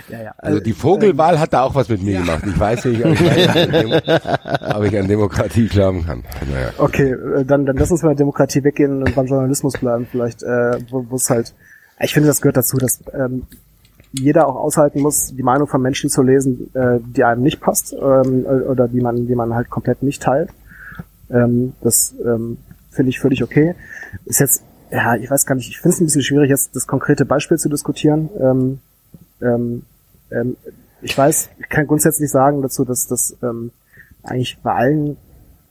ja, 0.09 0.23
ja, 0.23 0.33
Also 0.37 0.59
die 0.59 0.73
Vogelwahl 0.73 1.39
hat 1.39 1.53
da 1.53 1.61
auch 1.61 1.75
was 1.75 1.89
mit 1.89 2.01
mir 2.01 2.19
gemacht. 2.19 2.43
Ich 2.47 2.59
weiß 2.59 2.85
nicht, 2.85 3.05
ob 3.05 3.11
ich, 3.11 3.21
ob 4.75 4.83
ich 4.83 4.97
an 4.97 5.07
Demokratie 5.07 5.67
glauben 5.67 6.05
kann. 6.05 6.23
Naja. 6.51 6.71
Okay, 6.77 7.11
äh, 7.11 7.45
dann, 7.45 7.65
dann 7.65 7.77
lass 7.77 7.91
uns 7.91 8.01
der 8.01 8.15
Demokratie 8.15 8.63
weggehen 8.63 9.03
und 9.03 9.13
beim 9.13 9.27
Journalismus 9.27 9.73
bleiben, 9.73 10.07
vielleicht, 10.09 10.41
äh, 10.41 10.79
wo 10.89 11.05
wo 11.09 11.15
es 11.17 11.29
halt. 11.29 11.53
Ich 11.99 12.13
finde, 12.13 12.27
das 12.27 12.41
gehört 12.41 12.57
dazu, 12.57 12.77
dass 12.77 13.03
ähm, 13.13 13.43
jeder 14.11 14.47
auch 14.47 14.55
aushalten 14.55 15.01
muss, 15.01 15.35
die 15.35 15.43
Meinung 15.43 15.67
von 15.67 15.81
Menschen 15.81 16.09
zu 16.09 16.23
lesen, 16.23 16.71
äh, 16.73 16.99
die 16.99 17.23
einem 17.23 17.43
nicht 17.43 17.61
passt 17.61 17.93
ähm, 17.93 18.45
äh, 18.45 18.61
oder 18.63 18.87
die 18.87 19.01
man, 19.01 19.27
die 19.27 19.35
man 19.35 19.53
halt 19.53 19.69
komplett 19.69 20.01
nicht 20.01 20.23
teilt. 20.23 20.49
Ähm, 21.29 21.73
das 21.81 22.15
ähm, 22.25 22.57
finde 22.93 23.09
ich 23.09 23.19
völlig 23.19 23.43
okay. 23.43 23.75
Ist 24.25 24.39
jetzt, 24.39 24.63
ja, 24.91 25.15
ich 25.15 25.29
weiß 25.29 25.45
gar 25.45 25.55
nicht, 25.55 25.69
ich 25.69 25.79
finde 25.79 25.95
es 25.95 26.01
ein 26.01 26.05
bisschen 26.05 26.23
schwierig, 26.23 26.49
jetzt 26.49 26.75
das 26.75 26.87
konkrete 26.87 27.25
Beispiel 27.25 27.57
zu 27.57 27.69
diskutieren. 27.69 28.29
Ähm, 28.39 28.79
ähm, 29.41 29.83
ähm, 30.31 30.55
ich 31.01 31.17
weiß, 31.17 31.49
ich 31.59 31.69
kann 31.69 31.87
grundsätzlich 31.87 32.31
sagen 32.31 32.61
dazu, 32.61 32.85
dass 32.85 33.07
das 33.07 33.35
ähm, 33.43 33.71
eigentlich 34.23 34.57
bei 34.63 34.73
allen 34.73 35.17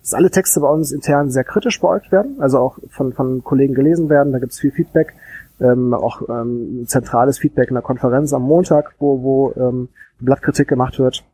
dass 0.02 0.14
alle 0.14 0.30
Texte 0.30 0.61
bei 0.61 0.68
uns 0.68 0.90
intern 0.90 1.30
sehr 1.30 1.44
kritisch 1.44 1.80
beäugt 1.80 2.11
werden, 2.11 2.40
also 2.40 2.58
auch 2.58 2.78
von, 2.90 3.12
von 3.12 3.44
Kollegen 3.44 3.74
gelesen 3.74 4.08
werden. 4.08 4.32
Da 4.32 4.40
gibt 4.40 4.52
es 4.52 4.58
viel 4.58 4.72
Feedback, 4.72 5.14
ähm, 5.61 5.94
auch 5.94 6.28
ähm, 6.28 6.85
zentrales 6.88 7.38
Feedback 7.38 7.68
in 7.68 7.74
der 7.74 7.82
Konferenz 7.82 8.32
am 8.32 8.42
Montag, 8.42 8.94
wo, 8.98 9.22
wo 9.22 9.52
ähm, 9.56 9.88
Blattkritik 10.18 10.66
gemacht 10.66 10.98
wird, 10.98 11.24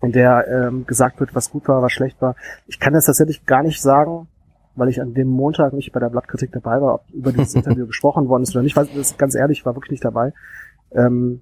in 0.00 0.12
der 0.12 0.46
ähm, 0.48 0.86
gesagt 0.86 1.20
wird, 1.20 1.34
was 1.34 1.50
gut 1.50 1.68
war, 1.68 1.82
was 1.82 1.92
schlecht 1.92 2.20
war. 2.22 2.34
Ich 2.66 2.80
kann 2.80 2.94
das 2.94 3.04
tatsächlich 3.04 3.44
gar 3.44 3.62
nicht 3.62 3.82
sagen, 3.82 4.26
weil 4.78 4.88
ich 4.88 5.00
an 5.00 5.14
dem 5.14 5.28
Montag 5.28 5.72
nicht 5.72 5.92
bei 5.92 6.00
der 6.00 6.10
Blattkritik 6.10 6.52
dabei 6.52 6.80
war, 6.80 6.94
ob 6.94 7.02
über 7.12 7.32
dieses 7.32 7.54
Interview 7.56 7.86
gesprochen 7.86 8.28
worden 8.28 8.42
ist 8.42 8.54
oder 8.54 8.62
nicht. 8.62 8.76
Weil 8.76 8.86
das 8.86 8.96
ist 8.96 9.18
ganz 9.18 9.34
ehrlich, 9.34 9.58
ich 9.58 9.66
war 9.66 9.74
wirklich 9.74 9.92
nicht 9.92 10.04
dabei. 10.04 10.32
Ähm, 10.92 11.40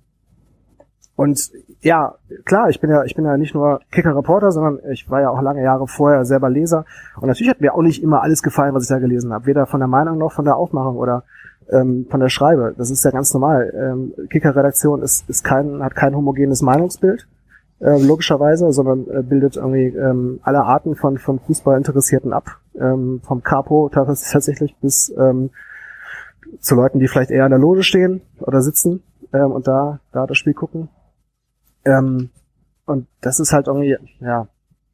und 1.16 1.50
ja, 1.80 2.14
klar, 2.44 2.68
ich 2.68 2.80
bin 2.80 2.90
ja, 2.90 3.04
ich 3.04 3.14
bin 3.14 3.24
ja 3.24 3.36
nicht 3.38 3.54
nur 3.54 3.80
Kicker-Reporter, 3.90 4.50
sondern 4.52 4.80
ich 4.90 5.10
war 5.10 5.22
ja 5.22 5.30
auch 5.30 5.40
lange 5.40 5.62
Jahre 5.62 5.88
vorher 5.88 6.26
selber 6.26 6.50
Leser. 6.50 6.84
Und 7.16 7.28
natürlich 7.28 7.48
hat 7.48 7.62
mir 7.62 7.74
auch 7.74 7.82
nicht 7.82 8.02
immer 8.02 8.22
alles 8.22 8.42
gefallen, 8.42 8.74
was 8.74 8.82
ich 8.82 8.90
da 8.90 8.98
gelesen 8.98 9.32
habe. 9.32 9.46
Weder 9.46 9.66
von 9.66 9.80
der 9.80 9.88
Meinung 9.88 10.18
noch 10.18 10.32
von 10.32 10.44
der 10.44 10.56
Aufmachung 10.56 10.96
oder 10.96 11.24
ähm, 11.70 12.06
von 12.10 12.20
der 12.20 12.28
Schreibe. 12.28 12.74
Das 12.76 12.90
ist 12.90 13.02
ja 13.04 13.10
ganz 13.10 13.32
normal. 13.32 13.72
Ähm, 13.74 14.12
Kicker-Redaktion 14.28 15.02
ist, 15.02 15.28
ist 15.28 15.42
kein, 15.42 15.82
hat 15.82 15.94
kein 15.96 16.14
homogenes 16.14 16.60
Meinungsbild, 16.60 17.26
äh, 17.80 17.98
logischerweise, 17.98 18.70
sondern 18.72 19.06
äh, 19.08 19.22
bildet 19.22 19.56
irgendwie 19.56 19.86
ähm, 19.86 20.40
alle 20.42 20.64
Arten 20.64 20.96
von, 20.96 21.16
von 21.16 21.38
Fußballinteressierten 21.38 22.34
ab. 22.34 22.58
Ähm, 22.78 23.20
vom 23.22 23.42
Capo 23.42 23.88
tats- 23.88 24.30
tatsächlich 24.30 24.76
bis 24.76 25.08
ähm, 25.16 25.50
zu 26.60 26.74
Leuten, 26.74 26.98
die 26.98 27.08
vielleicht 27.08 27.30
eher 27.30 27.46
in 27.46 27.50
der 27.50 27.58
Loge 27.58 27.82
stehen 27.82 28.20
oder 28.40 28.60
sitzen 28.62 29.02
ähm, 29.32 29.52
und 29.52 29.66
da, 29.66 30.00
da 30.12 30.26
das 30.26 30.36
Spiel 30.36 30.54
gucken. 30.54 30.88
Ähm, 31.84 32.30
und 32.84 33.06
das 33.20 33.40
ist 33.40 33.52
halt 33.52 33.66
irgendwie, 33.66 33.96
ja, 34.20 34.48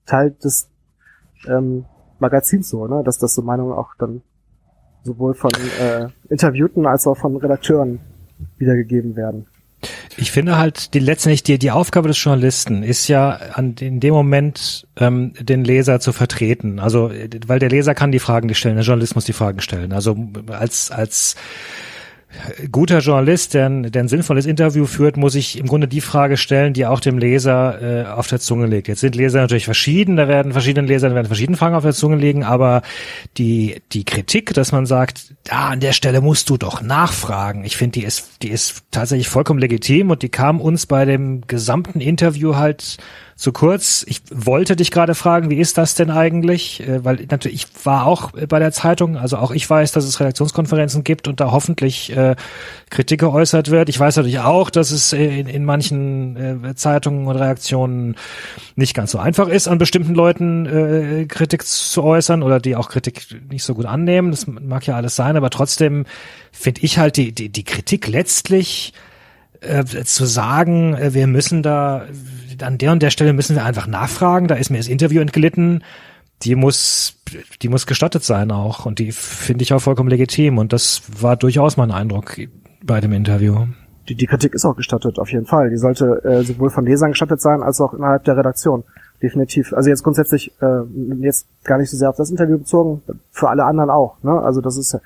Teil 0.07 0.31
des 0.31 0.69
ähm, 1.47 1.85
Magazins 2.19 2.69
so, 2.69 2.87
ne, 2.87 3.03
dass 3.05 3.19
das 3.19 3.35
so 3.35 3.43
Meinungen 3.43 3.73
auch 3.73 3.95
dann 3.99 4.23
sowohl 5.03 5.35
von 5.35 5.51
äh, 5.81 6.09
Interviewten 6.29 6.87
als 6.87 7.07
auch 7.07 7.17
von 7.17 7.37
Redakteuren 7.37 8.01
wiedergegeben 8.59 9.17
werden. 9.17 9.47
Ich 10.17 10.31
finde 10.31 10.59
halt, 10.59 10.95
die 10.95 10.99
letztendlich 10.99 11.43
die, 11.43 11.59
die 11.59 11.71
Aufgabe 11.71 12.09
des 12.09 12.23
Journalisten 12.23 12.83
ist 12.83 13.09
ja 13.09 13.31
an, 13.31 13.75
in 13.81 14.01
dem 14.01 14.15
Moment 14.15 14.87
ähm, 14.97 15.33
den 15.39 15.65
Leser 15.65 16.01
zu 16.01 16.13
vertreten. 16.13 16.79
Also, 16.79 17.11
äh, 17.11 17.29
weil 17.47 17.59
der 17.59 17.71
Leser 17.71 17.95
kann 17.95 18.13
die 18.13 18.19
Fragen 18.19 18.47
nicht 18.47 18.59
stellen, 18.59 18.77
der 18.77 18.85
Journalist 18.85 19.15
muss 19.15 19.25
die 19.25 19.33
Fragen 19.33 19.61
stellen. 19.61 19.93
Also 19.93 20.17
als 20.49 20.91
als 20.91 21.37
guter 22.71 22.99
Journalist, 22.99 23.55
der 23.55 23.67
ein, 23.67 23.93
der 23.93 24.03
ein 24.03 24.09
sinnvolles 24.09 24.47
Interview 24.47 24.87
führt, 24.87 25.17
muss 25.17 25.35
ich 25.35 25.59
im 25.59 25.67
Grunde 25.67 25.89
die 25.89 26.01
Frage 26.01 26.37
stellen, 26.37 26.73
die 26.73 26.87
auch 26.87 27.01
dem 27.01 27.19
Leser 27.19 27.83
äh, 27.83 28.07
auf 28.07 28.27
der 28.27 28.41
Zunge 28.41 28.67
liegt. 28.67 28.89
Jetzt 28.89 29.01
sind 29.01 29.15
Leser 29.15 29.41
natürlich 29.41 29.65
verschieden, 29.65 30.17
da 30.17 30.29
werden 30.29 30.53
verschiedene 30.53 30.87
Leser 30.87 31.15
werden 31.15 31.27
verschiedene 31.27 31.57
Fragen 31.57 31.75
auf 31.75 31.83
der 31.83 31.93
Zunge 31.93 32.17
liegen, 32.17 32.45
aber 32.45 32.83
die 33.39 33.83
die 33.93 34.05
Kritik, 34.05 34.55
dass 34.55 34.73
man 34.73 34.87
sagt, 34.87 35.35
ah, 35.51 35.71
an 35.71 35.81
der 35.81 35.93
Stelle 35.93 36.21
musst 36.21 36.49
du 36.51 36.57
doch 36.57 36.83
nachfragen, 36.83 37.65
ich 37.65 37.77
finde, 37.77 38.01
die 38.01 38.07
ist 38.07 38.43
die 38.43 38.51
ist 38.51 38.83
tatsächlich 38.91 39.29
vollkommen 39.29 39.61
legitim 39.61 40.11
und 40.11 40.23
die 40.23 40.29
kam 40.29 40.61
uns 40.61 40.87
bei 40.87 41.05
dem 41.05 41.47
gesamten 41.47 42.01
Interview 42.01 42.57
halt 42.57 42.99
zu 43.37 43.53
kurz. 43.53 44.05
Ich 44.07 44.23
wollte 44.31 44.77
dich 44.77 44.91
gerade 44.91 45.15
fragen, 45.15 45.51
wie 45.51 45.59
ist 45.59 45.79
das 45.79 45.95
denn 45.95 46.11
eigentlich? 46.11 46.87
Äh, 46.87 47.05
Weil 47.05 47.27
natürlich, 47.31 47.67
ich 47.67 47.87
war 47.87 48.07
auch 48.07 48.33
bei 48.49 48.59
der 48.59 48.73
Zeitung, 48.73 49.17
also 49.17 49.37
auch 49.37 49.51
ich 49.51 49.69
weiß, 49.69 49.93
dass 49.93 50.05
es 50.05 50.21
Redaktionskonferenzen 50.21 51.05
gibt 51.05 51.29
und 51.29 51.41
da 51.41 51.51
hoffentlich 51.51 52.17
äh, 52.17 52.37
Kritik 52.91 53.21
geäußert 53.21 53.71
wird. 53.71 53.89
Ich 53.89 53.99
weiß 53.99 54.17
natürlich 54.17 54.41
auch, 54.41 54.71
dass 54.71 54.91
es 54.91 55.13
in, 55.13 55.47
in 55.47 55.65
manchen 55.65 56.65
äh, 56.65 56.75
Zeitungen 56.75 57.27
und 57.27 57.37
Reaktionen 57.37 58.17
nicht 58.77 58.95
ganz 58.95 59.11
so 59.11 59.19
einfach 59.19 59.49
ist, 59.49 59.69
an 59.69 59.79
bestimmten 59.79 60.15
Leuten 60.15 60.67
äh, 60.67 61.27
Kritik 61.27 61.67
zu 61.67 62.03
äußern 62.03 62.43
oder 62.43 62.61
die 62.61 62.77
auch 62.77 62.89
Kritik 62.89 63.27
nicht 63.51 63.65
so 63.65 63.75
gut 63.75 63.87
annehmen. 63.87 64.31
Das 64.31 64.47
mag 64.47 64.87
ja 64.87 64.97
alles 64.97 65.17
sein, 65.17 65.37
aber 65.37 65.51
trotzdem 65.51 66.05
finde 66.53 66.83
ich 66.83 66.99
halt 66.99 67.17
die, 67.17 67.33
die, 67.33 67.49
die 67.49 67.65
Kritik 67.65 68.09
letztlich 68.09 68.93
äh, 69.63 69.85
zu 69.85 70.27
sagen, 70.27 70.95
äh, 70.95 71.15
wir 71.15 71.27
müssen 71.27 71.63
da 71.63 72.07
an 72.63 72.79
der 72.79 72.93
und 72.93 73.03
der 73.03 73.11
Stelle 73.11 73.33
müssen 73.33 73.57
wir 73.57 73.65
einfach 73.65 73.87
nachfragen, 73.87 74.49
da 74.49 74.55
ist 74.55 74.71
mir 74.71 74.79
das 74.79 74.89
Interview 74.89 75.21
entglitten, 75.21 75.83
die 76.43 76.55
muss, 76.55 77.21
die 77.63 77.69
muss 77.69 77.87
gestattet 77.87 78.25
sein 78.25 78.51
auch 78.51 78.87
und 78.87 78.99
die 78.99 79.13
finde 79.13 79.63
ich 79.63 79.73
auch 79.73 79.81
vollkommen 79.81 80.11
legitim 80.11 80.59
und 80.59 80.73
das 80.73 81.03
war 81.21 81.37
durchaus 81.37 81.77
mein 81.77 81.91
Eindruck 81.91 82.37
bei 82.85 83.01
dem 83.01 83.13
Interview. 83.13 83.67
Die, 84.09 84.17
die 84.17 84.27
Kritik 84.27 84.55
ist 84.55 84.65
auch 84.65 84.77
gestattet, 84.77 85.19
auf 85.19 85.31
jeden 85.31 85.47
Fall. 85.47 85.71
Die 85.71 85.77
sollte 85.77 86.25
äh, 86.25 86.43
sowohl 86.43 86.71
von 86.71 86.85
Lesern 86.85 87.13
gestattet 87.13 87.41
sein, 87.41 87.63
als 87.63 87.81
auch 87.81 87.95
innerhalb 87.95 88.25
der 88.25 88.37
Redaktion. 88.37 88.83
Definitiv. 89.23 89.73
Also 89.73 89.91
jetzt 89.91 90.03
grundsätzlich, 90.03 90.53
äh, 90.61 90.81
jetzt 91.21 91.47
gar 91.63 91.79
nicht 91.79 91.91
so 91.91 91.97
sehr 91.97 92.11
auf 92.11 92.17
das 92.17 92.29
Interview 92.29 92.59
bezogen, 92.59 93.03
für 93.31 93.49
alle 93.49 93.65
anderen 93.65 93.91
auch. 93.91 94.21
Ne? 94.25 94.33
Also 94.33 94.61
das 94.61 94.77
ist 94.77 94.99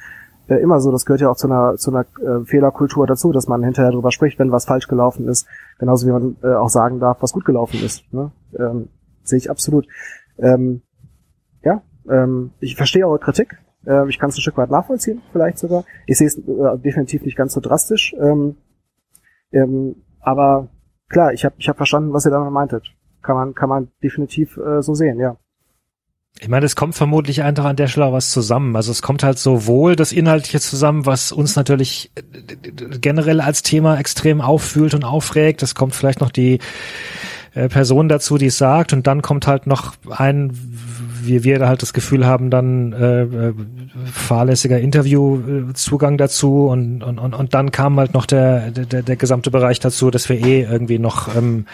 äh, 0.48 0.56
immer 0.56 0.80
so, 0.80 0.92
das 0.92 1.04
gehört 1.04 1.20
ja 1.20 1.30
auch 1.30 1.36
zu 1.36 1.48
einer, 1.48 1.76
zu 1.76 1.90
einer 1.90 2.06
äh, 2.20 2.44
Fehlerkultur 2.44 3.06
dazu, 3.06 3.32
dass 3.32 3.48
man 3.48 3.62
hinterher 3.64 3.90
darüber 3.90 4.12
spricht, 4.12 4.38
wenn 4.38 4.52
was 4.52 4.64
falsch 4.64 4.88
gelaufen 4.88 5.28
ist. 5.28 5.46
Genauso 5.78 6.06
wie 6.06 6.12
man 6.12 6.36
äh, 6.42 6.54
auch 6.54 6.68
sagen 6.68 7.00
darf, 7.00 7.18
was 7.20 7.32
gut 7.32 7.44
gelaufen 7.44 7.80
ist. 7.82 8.12
Ne? 8.12 8.30
Ähm, 8.58 8.88
sehe 9.22 9.38
ich 9.38 9.50
absolut. 9.50 9.86
Ähm, 10.38 10.82
ja, 11.62 11.82
ähm, 12.08 12.52
ich 12.60 12.76
verstehe 12.76 13.06
eure 13.06 13.18
Kritik. 13.18 13.58
Äh, 13.86 14.08
ich 14.08 14.18
kann 14.18 14.30
es 14.30 14.36
ein 14.36 14.40
Stück 14.40 14.56
weit 14.56 14.70
nachvollziehen, 14.70 15.22
vielleicht 15.32 15.58
sogar. 15.58 15.84
Ich 16.06 16.18
sehe 16.18 16.26
es 16.26 16.38
äh, 16.38 16.78
definitiv 16.78 17.22
nicht 17.22 17.36
ganz 17.36 17.52
so 17.52 17.60
drastisch. 17.60 18.14
Ähm, 18.18 18.56
ähm, 19.52 19.96
aber 20.20 20.68
klar, 21.08 21.32
ich 21.32 21.44
habe 21.44 21.54
ich 21.58 21.68
hab 21.68 21.76
verstanden, 21.76 22.12
was 22.12 22.24
ihr 22.24 22.30
damit 22.30 22.52
meintet. 22.52 22.92
Kann 23.22 23.36
man, 23.36 23.54
kann 23.54 23.68
man 23.68 23.88
definitiv 24.02 24.56
äh, 24.58 24.82
so 24.82 24.94
sehen, 24.94 25.18
ja. 25.18 25.36
Ich 26.38 26.48
meine, 26.48 26.66
es 26.66 26.76
kommt 26.76 26.94
vermutlich 26.94 27.42
einfach 27.42 27.64
an 27.64 27.76
der 27.76 27.88
Stelle 27.88 28.06
auch 28.06 28.12
was 28.12 28.30
zusammen. 28.30 28.76
Also 28.76 28.92
es 28.92 29.00
kommt 29.00 29.22
halt 29.22 29.38
sowohl 29.38 29.96
das 29.96 30.12
Inhaltliche 30.12 30.60
zusammen, 30.60 31.06
was 31.06 31.32
uns 31.32 31.56
natürlich 31.56 32.10
äh, 32.14 32.98
generell 32.98 33.40
als 33.40 33.62
Thema 33.62 33.98
extrem 33.98 34.40
auffühlt 34.40 34.94
und 34.94 35.04
aufregt. 35.04 35.62
Es 35.62 35.74
kommt 35.74 35.94
vielleicht 35.94 36.20
noch 36.20 36.30
die 36.30 36.58
äh, 37.54 37.70
Person 37.70 38.10
dazu, 38.10 38.36
die 38.36 38.46
es 38.46 38.58
sagt, 38.58 38.92
und 38.92 39.06
dann 39.06 39.22
kommt 39.22 39.46
halt 39.46 39.66
noch 39.66 39.94
ein, 40.10 40.50
wie 41.22 41.42
wir 41.42 41.66
halt 41.66 41.80
das 41.80 41.94
Gefühl 41.94 42.26
haben, 42.26 42.50
dann 42.50 42.92
äh, 42.92 43.22
äh, 43.22 43.54
fahrlässiger 44.12 44.78
Interviewzugang 44.78 46.18
dazu 46.18 46.66
und, 46.66 47.02
und, 47.02 47.18
und, 47.18 47.32
und 47.32 47.54
dann 47.54 47.72
kam 47.72 47.98
halt 47.98 48.12
noch 48.12 48.26
der, 48.26 48.70
der, 48.70 49.02
der 49.02 49.16
gesamte 49.16 49.50
Bereich 49.50 49.80
dazu, 49.80 50.10
dass 50.10 50.28
wir 50.28 50.36
eh 50.36 50.64
irgendwie 50.64 50.98
noch 50.98 51.34
ähm, 51.34 51.64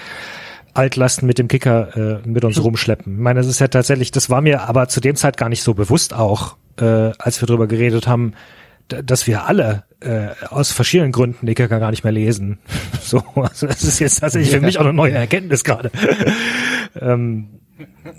Altlasten 0.74 1.26
mit 1.26 1.38
dem 1.38 1.48
Kicker 1.48 2.20
äh, 2.24 2.28
mit 2.28 2.44
uns 2.44 2.62
rumschleppen. 2.62 3.14
Ich 3.14 3.20
meine, 3.20 3.40
das 3.40 3.46
ist 3.46 3.60
ja 3.60 3.68
tatsächlich, 3.68 4.10
das 4.10 4.30
war 4.30 4.40
mir 4.40 4.68
aber 4.68 4.88
zu 4.88 5.00
dem 5.00 5.16
Zeit 5.16 5.36
gar 5.36 5.48
nicht 5.48 5.62
so 5.62 5.74
bewusst 5.74 6.14
auch, 6.14 6.56
äh, 6.78 7.12
als 7.18 7.40
wir 7.40 7.46
drüber 7.46 7.66
geredet 7.66 8.06
haben, 8.06 8.34
dass 8.88 9.26
wir 9.26 9.46
alle 9.46 9.84
äh, 10.00 10.28
aus 10.48 10.72
verschiedenen 10.72 11.12
Gründen 11.12 11.46
die 11.46 11.54
Kicker 11.54 11.78
gar 11.78 11.90
nicht 11.90 12.04
mehr 12.04 12.12
lesen. 12.12 12.58
so, 13.02 13.22
also 13.34 13.66
das 13.66 13.82
ist 13.82 13.98
jetzt 13.98 14.20
tatsächlich 14.20 14.50
für 14.50 14.60
mich 14.60 14.78
auch 14.78 14.84
eine 14.84 14.92
neue 14.92 15.12
Erkenntnis 15.12 15.64
gerade. 15.64 15.90
ähm, 17.00 17.48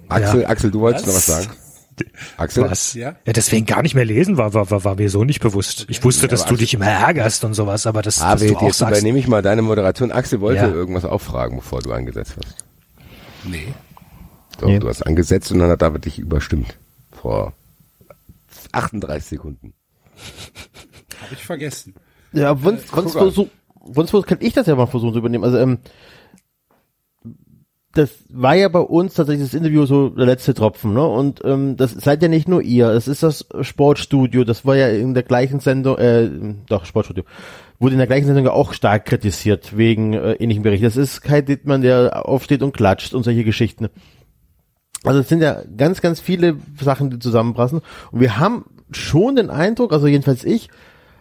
Axel, 0.09 0.45
Axel, 0.45 0.71
du 0.71 0.81
wolltest 0.81 1.07
noch 1.07 1.13
was 1.13 1.25
sagen? 1.25 1.47
Axel? 2.37 2.63
was? 2.69 2.93
Ja? 2.93 3.15
Ja, 3.25 3.33
deswegen 3.33 3.65
gar 3.65 3.81
nicht 3.81 3.95
mehr 3.95 4.05
lesen 4.05 4.37
war, 4.37 4.53
war, 4.53 4.69
war, 4.71 4.83
war 4.83 4.95
mir 4.95 5.09
so 5.09 5.23
nicht 5.23 5.39
bewusst. 5.41 5.85
Ich 5.89 6.03
wusste, 6.03 6.27
dass 6.27 6.45
du 6.45 6.55
dich 6.55 6.73
immer 6.73 6.87
ärgerst 6.87 7.43
und 7.43 7.53
sowas, 7.53 7.85
aber 7.87 8.01
das, 8.01 8.21
Ah, 8.21 8.31
dass 8.33 8.41
du 8.41 8.47
jetzt 8.47 8.57
auch 8.57 8.73
sagst, 8.73 8.99
übernehme 8.99 9.19
ich 9.19 9.27
mal 9.27 9.41
deine 9.41 9.61
Moderation. 9.61 10.11
Axel 10.11 10.41
wollte 10.41 10.61
Ja. 10.61 10.67
irgendwas 10.69 11.05
auffragen, 11.05 11.57
bevor 11.57 11.81
du 11.81 11.91
angesetzt 11.91 12.35
hast. 12.37 12.63
Nee. 13.43 13.73
Doch, 14.59 14.67
Nee. 14.67 14.79
du 14.79 14.87
hast 14.87 15.01
angesetzt 15.05 15.51
und 15.51 15.59
dann 15.59 15.69
hat 15.69 15.81
David 15.81 16.05
dich 16.05 16.19
überstimmt. 16.19 16.77
Vor 17.11 17.53
38 18.71 19.27
Sekunden. 19.29 19.73
Habe 21.21 21.33
ich 21.33 21.43
vergessen. 21.45 21.93
Ja, 22.31 22.55
sonst, 22.55 22.87
sonst, 22.89 23.49
sonst 24.11 24.27
kann 24.27 24.37
ich 24.41 24.53
das 24.53 24.67
ja 24.67 24.75
mal 24.75 24.87
versuchen 24.87 25.13
zu 25.13 25.19
übernehmen. 25.19 25.43
Also, 25.43 25.57
ähm, 25.57 25.77
das 27.93 28.09
war 28.29 28.55
ja 28.55 28.69
bei 28.69 28.79
uns 28.79 29.13
tatsächlich 29.13 29.45
das 29.45 29.53
Interview 29.53 29.85
so 29.85 30.09
der 30.09 30.25
letzte 30.25 30.55
Tropfen, 30.55 30.93
ne? 30.93 31.05
Und 31.05 31.41
ähm, 31.45 31.77
das 31.77 31.91
seid 31.91 32.23
ja 32.23 32.27
nicht 32.27 32.47
nur 32.47 32.63
ihr, 32.63 32.89
es 32.89 33.07
ist 33.07 33.21
das 33.21 33.45
Sportstudio, 33.61 34.43
das 34.43 34.65
war 34.65 34.75
ja 34.75 34.89
in 34.89 35.13
der 35.13 35.21
gleichen 35.21 35.59
Sendung, 35.59 35.99
äh, 35.99 36.27
doch, 36.67 36.85
Sportstudio, 36.85 37.23
wurde 37.77 37.93
in 37.93 37.99
der 37.99 38.07
gleichen 38.07 38.25
Sendung 38.25 38.47
auch 38.47 38.73
stark 38.73 39.05
kritisiert 39.05 39.77
wegen 39.77 40.13
äh, 40.13 40.33
ähnlichen 40.33 40.63
Berichten. 40.63 40.85
Das 40.85 40.97
ist 40.97 41.21
Kai 41.21 41.41
Dittmann, 41.41 41.83
der 41.83 42.27
aufsteht 42.27 42.63
und 42.63 42.73
klatscht 42.73 43.13
und 43.13 43.23
solche 43.23 43.43
Geschichten. 43.43 43.89
Also 45.03 45.19
es 45.19 45.29
sind 45.29 45.43
ja 45.43 45.61
ganz, 45.77 46.01
ganz 46.01 46.19
viele 46.19 46.57
Sachen, 46.81 47.11
die 47.11 47.19
zusammenpassen. 47.19 47.81
Und 48.11 48.19
wir 48.21 48.39
haben 48.39 48.65
schon 48.91 49.35
den 49.35 49.51
Eindruck, 49.51 49.93
also 49.93 50.07
jedenfalls 50.07 50.43
ich, 50.43 50.69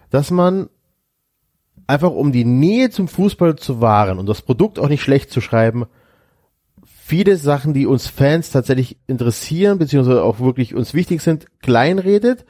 dass 0.08 0.30
man 0.30 0.70
einfach 1.86 2.12
um 2.12 2.32
die 2.32 2.46
Nähe 2.46 2.88
zum 2.88 3.08
Fußball 3.08 3.56
zu 3.56 3.82
wahren 3.82 4.18
und 4.18 4.26
das 4.26 4.40
Produkt 4.40 4.78
auch 4.78 4.88
nicht 4.88 5.02
schlecht 5.02 5.30
zu 5.30 5.42
schreiben, 5.42 5.84
viele 7.12 7.36
Sachen, 7.36 7.74
die 7.74 7.84
uns 7.84 8.06
Fans 8.06 8.52
tatsächlich 8.52 8.96
interessieren, 9.06 9.76
beziehungsweise 9.76 10.24
auch 10.24 10.40
wirklich 10.40 10.74
uns 10.74 10.94
wichtig 10.94 11.20
sind, 11.20 11.44
kleinredet. 11.60 12.46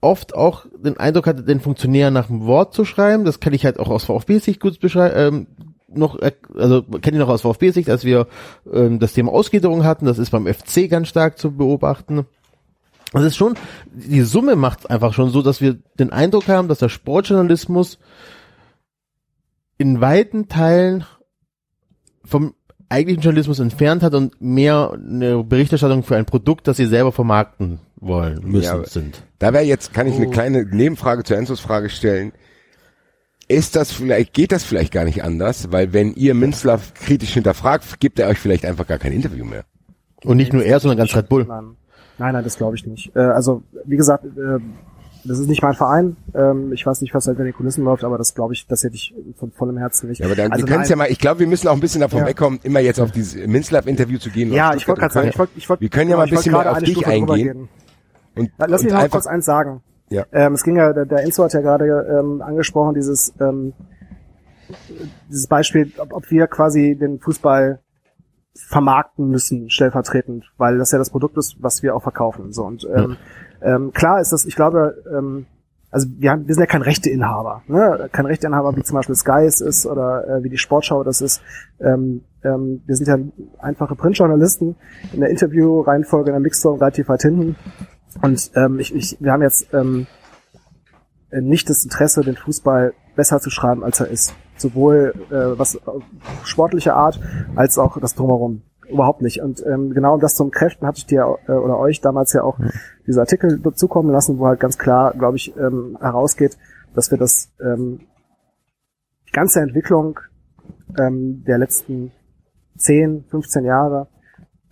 Oft 0.00 0.34
auch 0.34 0.66
den 0.76 0.96
Eindruck 0.96 1.28
hatte, 1.28 1.44
den 1.44 1.60
Funktionär 1.60 2.10
nach 2.10 2.26
dem 2.26 2.44
Wort 2.46 2.74
zu 2.74 2.84
schreiben. 2.84 3.24
Das 3.24 3.38
kann 3.38 3.52
ich 3.52 3.64
halt 3.64 3.78
auch 3.78 3.88
aus 3.88 4.02
VfB-Sicht 4.02 4.58
gut 4.58 4.80
beschreiben. 4.80 5.14
Ähm, 5.16 5.46
noch, 5.86 6.18
äh, 6.18 6.32
also 6.56 6.82
kenne 6.82 7.18
ich 7.18 7.20
noch 7.20 7.28
aus 7.28 7.42
VfB-Sicht, 7.42 7.88
als 7.88 8.02
wir 8.02 8.26
ähm, 8.72 8.98
das 8.98 9.12
Thema 9.12 9.30
Ausgliederung 9.30 9.84
hatten. 9.84 10.06
Das 10.06 10.18
ist 10.18 10.30
beim 10.30 10.52
FC 10.52 10.90
ganz 10.90 11.06
stark 11.06 11.38
zu 11.38 11.52
beobachten. 11.52 12.26
Das 13.12 13.22
ist 13.22 13.36
schon, 13.36 13.54
die 13.92 14.22
Summe 14.22 14.56
macht 14.56 14.90
einfach 14.90 15.14
schon 15.14 15.30
so, 15.30 15.40
dass 15.40 15.60
wir 15.60 15.74
den 16.00 16.12
Eindruck 16.12 16.48
haben, 16.48 16.66
dass 16.66 16.80
der 16.80 16.88
Sportjournalismus 16.88 18.00
in 19.78 20.00
weiten 20.00 20.48
Teilen 20.48 21.04
vom 22.24 22.54
eigentlichen 22.90 23.22
Journalismus 23.22 23.58
entfernt 23.60 24.02
hat 24.02 24.14
und 24.14 24.40
mehr 24.40 24.92
eine 24.94 25.42
Berichterstattung 25.42 26.02
für 26.02 26.16
ein 26.16 26.26
Produkt, 26.26 26.68
das 26.68 26.76
sie 26.76 26.86
selber 26.86 27.12
vermarkten 27.12 27.78
wollen 27.96 28.40
müssen 28.44 28.80
Ja, 28.80 28.84
sind. 28.84 29.22
Da 29.38 29.52
wäre 29.52 29.64
jetzt, 29.64 29.94
kann 29.94 30.06
ich 30.06 30.14
Oh. 30.14 30.18
eine 30.18 30.30
kleine 30.30 30.64
Nebenfrage 30.64 31.22
zu 31.22 31.34
Enzos 31.34 31.60
Frage 31.60 31.88
stellen. 31.88 32.32
Ist 33.48 33.74
das 33.76 33.90
vielleicht, 33.92 34.32
geht 34.32 34.52
das 34.52 34.64
vielleicht 34.64 34.92
gar 34.92 35.04
nicht 35.04 35.24
anders? 35.24 35.72
Weil 35.72 35.92
wenn 35.92 36.14
ihr 36.14 36.34
Minzlaff 36.34 36.94
kritisch 36.94 37.32
hinterfragt, 37.32 37.98
gibt 38.00 38.18
er 38.18 38.28
euch 38.28 38.38
vielleicht 38.38 38.64
einfach 38.64 38.86
gar 38.86 38.98
kein 38.98 39.12
Interview 39.12 39.44
mehr. 39.44 39.64
Und 40.24 40.36
nicht 40.36 40.52
nur 40.52 40.62
er, 40.64 40.78
sondern 40.80 40.98
ganz 40.98 41.16
Red 41.16 41.28
Bull. 41.28 41.46
Nein, 41.46 41.76
nein, 42.18 42.32
nein 42.34 42.44
das 42.44 42.56
glaube 42.56 42.76
ich 42.76 42.86
nicht. 42.86 43.14
Äh, 43.16 43.20
also, 43.20 43.62
wie 43.86 43.96
gesagt, 43.96 44.24
äh, 44.24 44.58
das 45.24 45.38
ist 45.38 45.48
nicht 45.48 45.62
mein 45.62 45.74
Verein. 45.74 46.16
Ähm, 46.34 46.72
ich 46.72 46.86
weiß 46.86 47.00
nicht, 47.02 47.14
was 47.14 47.24
da 47.24 47.32
hinter 47.32 47.44
den 47.44 47.52
Kulissen 47.54 47.84
läuft, 47.84 48.04
aber 48.04 48.18
das 48.18 48.34
glaube 48.34 48.54
ich, 48.54 48.66
das 48.66 48.82
hätte 48.84 48.94
ich 48.94 49.14
von 49.36 49.50
vollem 49.52 49.76
Herzen 49.78 50.08
nicht. 50.08 50.20
Ja, 50.20 50.26
aber 50.26 50.34
dann, 50.36 50.52
also 50.52 50.64
wir 50.66 50.72
können 50.72 50.84
ja 50.88 50.96
mal, 50.96 51.10
ich 51.10 51.18
glaube, 51.18 51.40
wir 51.40 51.46
müssen 51.46 51.68
auch 51.68 51.74
ein 51.74 51.80
bisschen 51.80 52.00
davon 52.00 52.20
Ja. 52.20 52.26
wegkommen, 52.26 52.60
immer 52.62 52.80
jetzt 52.80 53.00
auf 53.00 53.10
dieses 53.10 53.46
Minzlaff-Interview 53.46 54.18
zu 54.18 54.30
gehen. 54.30 54.52
Ja, 54.52 54.74
ich 54.74 54.86
wollte 54.88 55.00
gerade 55.00 55.14
sagen, 55.14 55.28
ich 55.28 55.38
wollte, 55.38 55.52
ich 55.56 55.68
wollte, 55.68 55.82
Wir 55.82 55.88
können 55.90 56.10
ja 56.10 56.16
mal 56.16 56.24
ein 56.24 56.30
bisschen 56.30 56.52
mehr 56.52 56.62
gerade 56.62 56.70
auf 56.70 56.76
eine 56.78 56.86
dich 56.86 56.94
Stufe 56.96 57.10
eingehen. 57.10 57.36
gehen. 57.36 57.68
Und, 58.36 58.50
Lass 58.58 58.68
mich 58.70 58.80
und 58.80 58.86
noch 58.86 58.92
mal 58.92 59.04
einfach, 59.04 59.18
kurz 59.18 59.26
eins 59.26 59.44
sagen. 59.44 59.82
Ja. 60.10 60.24
Ähm, 60.32 60.54
es 60.54 60.62
ging 60.64 60.76
ja, 60.76 60.92
der, 60.92 61.06
der 61.06 61.22
Enzo 61.22 61.44
hat 61.44 61.52
ja 61.52 61.60
gerade 61.60 61.84
ähm, 62.18 62.42
angesprochen, 62.42 62.94
dieses, 62.94 63.32
ähm, 63.40 63.72
dieses 65.28 65.46
Beispiel, 65.46 65.92
ob, 65.98 66.12
ob 66.12 66.30
wir 66.30 66.46
quasi 66.46 66.96
den 66.98 67.18
Fußball 67.20 67.80
vermarkten 68.54 69.28
müssen, 69.28 69.70
stellvertretend, 69.70 70.50
weil 70.56 70.78
das 70.78 70.92
ja 70.92 70.98
das 70.98 71.10
Produkt 71.10 71.36
ist, 71.38 71.56
was 71.60 71.82
wir 71.82 71.94
auch 71.94 72.02
verkaufen. 72.02 72.52
So 72.52 72.64
und 72.64 72.86
ähm, 72.94 73.16
ähm, 73.62 73.92
klar 73.92 74.20
ist 74.20 74.32
das, 74.32 74.44
ich 74.44 74.56
glaube, 74.56 75.02
ähm, 75.12 75.46
also 75.90 76.06
wir, 76.18 76.30
haben, 76.30 76.46
wir 76.46 76.54
sind 76.54 76.62
ja 76.62 76.66
kein 76.66 76.82
Rechteinhaber, 76.82 77.62
ne? 77.66 78.08
kein 78.12 78.26
Rechteinhaber 78.26 78.76
wie 78.76 78.82
zum 78.82 78.94
Beispiel 78.94 79.16
Sky 79.16 79.44
es 79.44 79.60
ist 79.60 79.86
oder 79.86 80.28
äh, 80.28 80.44
wie 80.44 80.48
die 80.48 80.58
Sportschau 80.58 81.02
das 81.02 81.20
ist. 81.20 81.42
Ähm, 81.80 82.22
ähm, 82.44 82.82
wir 82.86 82.96
sind 82.96 83.08
ja 83.08 83.18
einfache 83.58 83.96
Printjournalisten 83.96 84.76
in 85.12 85.20
der 85.20 85.30
Interviewreihenfolge 85.30 86.30
in 86.30 86.34
der 86.34 86.40
Mixzone 86.40 86.80
relativ 86.80 87.08
weit 87.08 87.22
hinten. 87.22 87.56
Und 88.22 88.50
ähm, 88.54 88.78
ich, 88.78 88.94
ich, 88.94 89.16
wir 89.20 89.32
haben 89.32 89.42
jetzt 89.42 89.72
ähm, 89.74 90.06
äh, 91.30 91.40
nicht 91.40 91.68
das 91.68 91.84
Interesse, 91.84 92.22
den 92.22 92.36
Fußball 92.36 92.92
besser 93.16 93.40
zu 93.40 93.50
schreiben, 93.50 93.84
als 93.84 94.00
er 94.00 94.08
ist. 94.08 94.34
Sowohl 94.56 95.14
äh, 95.30 95.58
was 95.58 95.74
äh, 95.74 95.80
sportliche 96.44 96.94
Art 96.94 97.20
als 97.56 97.78
auch 97.78 97.98
das 97.98 98.14
drumherum. 98.14 98.62
Überhaupt 98.90 99.22
nicht. 99.22 99.40
Und 99.40 99.64
ähm, 99.66 99.92
genau 99.92 100.14
um 100.14 100.20
das 100.20 100.34
zu 100.34 100.48
Kräften 100.48 100.86
hatte 100.86 100.98
ich 100.98 101.06
dir 101.06 101.38
äh, 101.46 101.52
oder 101.52 101.78
euch 101.78 102.00
damals 102.00 102.32
ja 102.32 102.42
auch 102.42 102.58
diese 103.06 103.20
Artikel 103.20 103.60
zukommen 103.74 104.10
lassen, 104.10 104.38
wo 104.38 104.46
halt 104.46 104.60
ganz 104.60 104.78
klar, 104.78 105.14
glaube 105.16 105.36
ich, 105.36 105.56
ähm, 105.56 105.96
herausgeht, 106.00 106.56
dass 106.94 107.10
wir 107.10 107.18
das 107.18 107.52
ähm, 107.60 108.00
die 109.28 109.32
ganze 109.32 109.60
Entwicklung 109.60 110.18
ähm, 110.98 111.44
der 111.46 111.58
letzten 111.58 112.12
10, 112.76 113.24
15 113.30 113.64
Jahre 113.64 114.08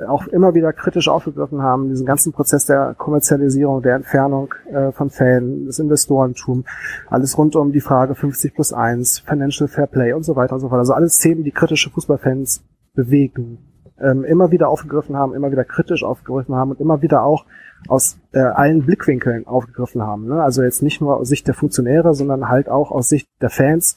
auch 0.06 0.26
immer 0.28 0.54
wieder 0.54 0.72
kritisch 0.72 1.08
aufgegriffen 1.08 1.62
haben, 1.62 1.88
diesen 1.88 2.06
ganzen 2.06 2.32
Prozess 2.32 2.66
der 2.66 2.94
Kommerzialisierung, 2.96 3.82
der 3.82 3.96
Entfernung 3.96 4.54
äh, 4.70 4.92
von 4.92 5.10
Fällen, 5.10 5.66
das 5.66 5.78
Investorentum, 5.78 6.64
alles 7.08 7.36
rund 7.36 7.56
um 7.56 7.72
die 7.72 7.80
Frage 7.80 8.14
50 8.14 8.54
plus 8.54 8.72
1, 8.72 9.20
Financial 9.20 9.68
Fair 9.68 9.86
Play 9.86 10.12
und 10.12 10.22
so 10.22 10.36
weiter 10.36 10.54
und 10.54 10.60
so 10.60 10.68
fort. 10.68 10.78
Also 10.78 10.92
alles 10.92 11.18
Themen, 11.18 11.42
die 11.42 11.50
kritische 11.50 11.90
Fußballfans 11.90 12.62
bewegen, 12.94 13.58
ähm, 14.00 14.24
immer 14.24 14.50
wieder 14.50 14.68
aufgegriffen 14.68 15.16
haben, 15.16 15.34
immer 15.34 15.50
wieder 15.50 15.64
kritisch 15.64 16.04
aufgegriffen 16.04 16.54
haben 16.54 16.70
und 16.70 16.80
immer 16.80 17.02
wieder 17.02 17.22
auch 17.24 17.44
aus 17.86 18.18
äh, 18.32 18.40
allen 18.40 18.84
Blickwinkeln 18.84 19.46
aufgegriffen 19.46 20.02
haben. 20.02 20.26
Ne? 20.26 20.42
Also 20.42 20.62
jetzt 20.62 20.82
nicht 20.82 21.00
nur 21.00 21.16
aus 21.16 21.28
Sicht 21.28 21.46
der 21.46 21.54
Funktionäre, 21.54 22.14
sondern 22.14 22.48
halt 22.48 22.68
auch 22.68 22.90
aus 22.90 23.08
Sicht 23.08 23.28
der 23.40 23.50
Fans 23.50 23.96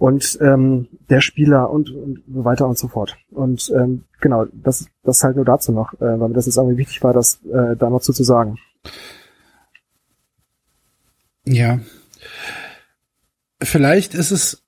und 0.00 0.38
ähm, 0.40 0.88
der 1.08 1.20
Spieler 1.20 1.70
und, 1.70 1.90
und 1.90 2.22
so 2.26 2.44
weiter 2.44 2.66
und 2.66 2.78
so 2.78 2.88
fort. 2.88 3.16
Und 3.30 3.70
ähm, 3.76 4.04
genau, 4.20 4.46
das, 4.52 4.86
das 5.02 5.22
halt 5.22 5.36
nur 5.36 5.44
dazu 5.44 5.72
noch, 5.72 5.94
äh, 5.94 6.18
weil 6.20 6.28
mir 6.28 6.34
das 6.34 6.46
jetzt 6.46 6.56
irgendwie 6.56 6.78
wichtig 6.78 7.02
war, 7.02 7.12
das 7.12 7.40
äh, 7.52 7.76
da 7.76 7.90
noch 7.90 8.00
zu, 8.00 8.12
zu 8.12 8.24
sagen. 8.24 8.58
Ja. 11.44 11.80
Vielleicht 13.62 14.14
ist 14.14 14.30
es, 14.30 14.62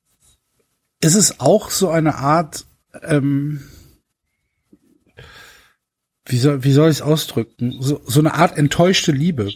ist 1.01 1.15
es 1.15 1.41
auch 1.41 1.71
so 1.71 1.89
eine 1.89 2.17
Art, 2.17 2.67
ähm, 3.03 3.63
wie 6.27 6.39
soll, 6.39 6.65
wie 6.65 6.73
soll 6.73 6.91
ich 6.91 6.99
es 6.99 7.03
ausdrücken? 7.03 7.77
So, 7.81 8.01
so 8.07 8.21
eine 8.21 8.35
Art 8.35 8.57
enttäuschte 8.57 9.13
Liebe. 9.13 9.51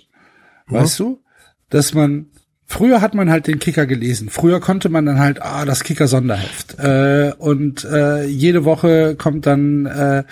Weißt 0.68 0.98
du? 0.98 1.22
Dass 1.70 1.94
man, 1.94 2.26
früher 2.64 3.00
hat 3.00 3.14
man 3.14 3.30
halt 3.30 3.46
den 3.46 3.60
Kicker 3.60 3.86
gelesen. 3.86 4.30
Früher 4.30 4.60
konnte 4.60 4.88
man 4.88 5.06
dann 5.06 5.20
halt, 5.20 5.40
ah, 5.42 5.64
das 5.64 5.84
Kicker-Sonderheft. 5.84 6.78
Äh, 6.78 7.32
und 7.38 7.84
äh, 7.84 8.24
jede 8.24 8.64
Woche 8.64 9.14
kommt 9.16 9.46
dann, 9.46 9.86
äh, 9.86 10.24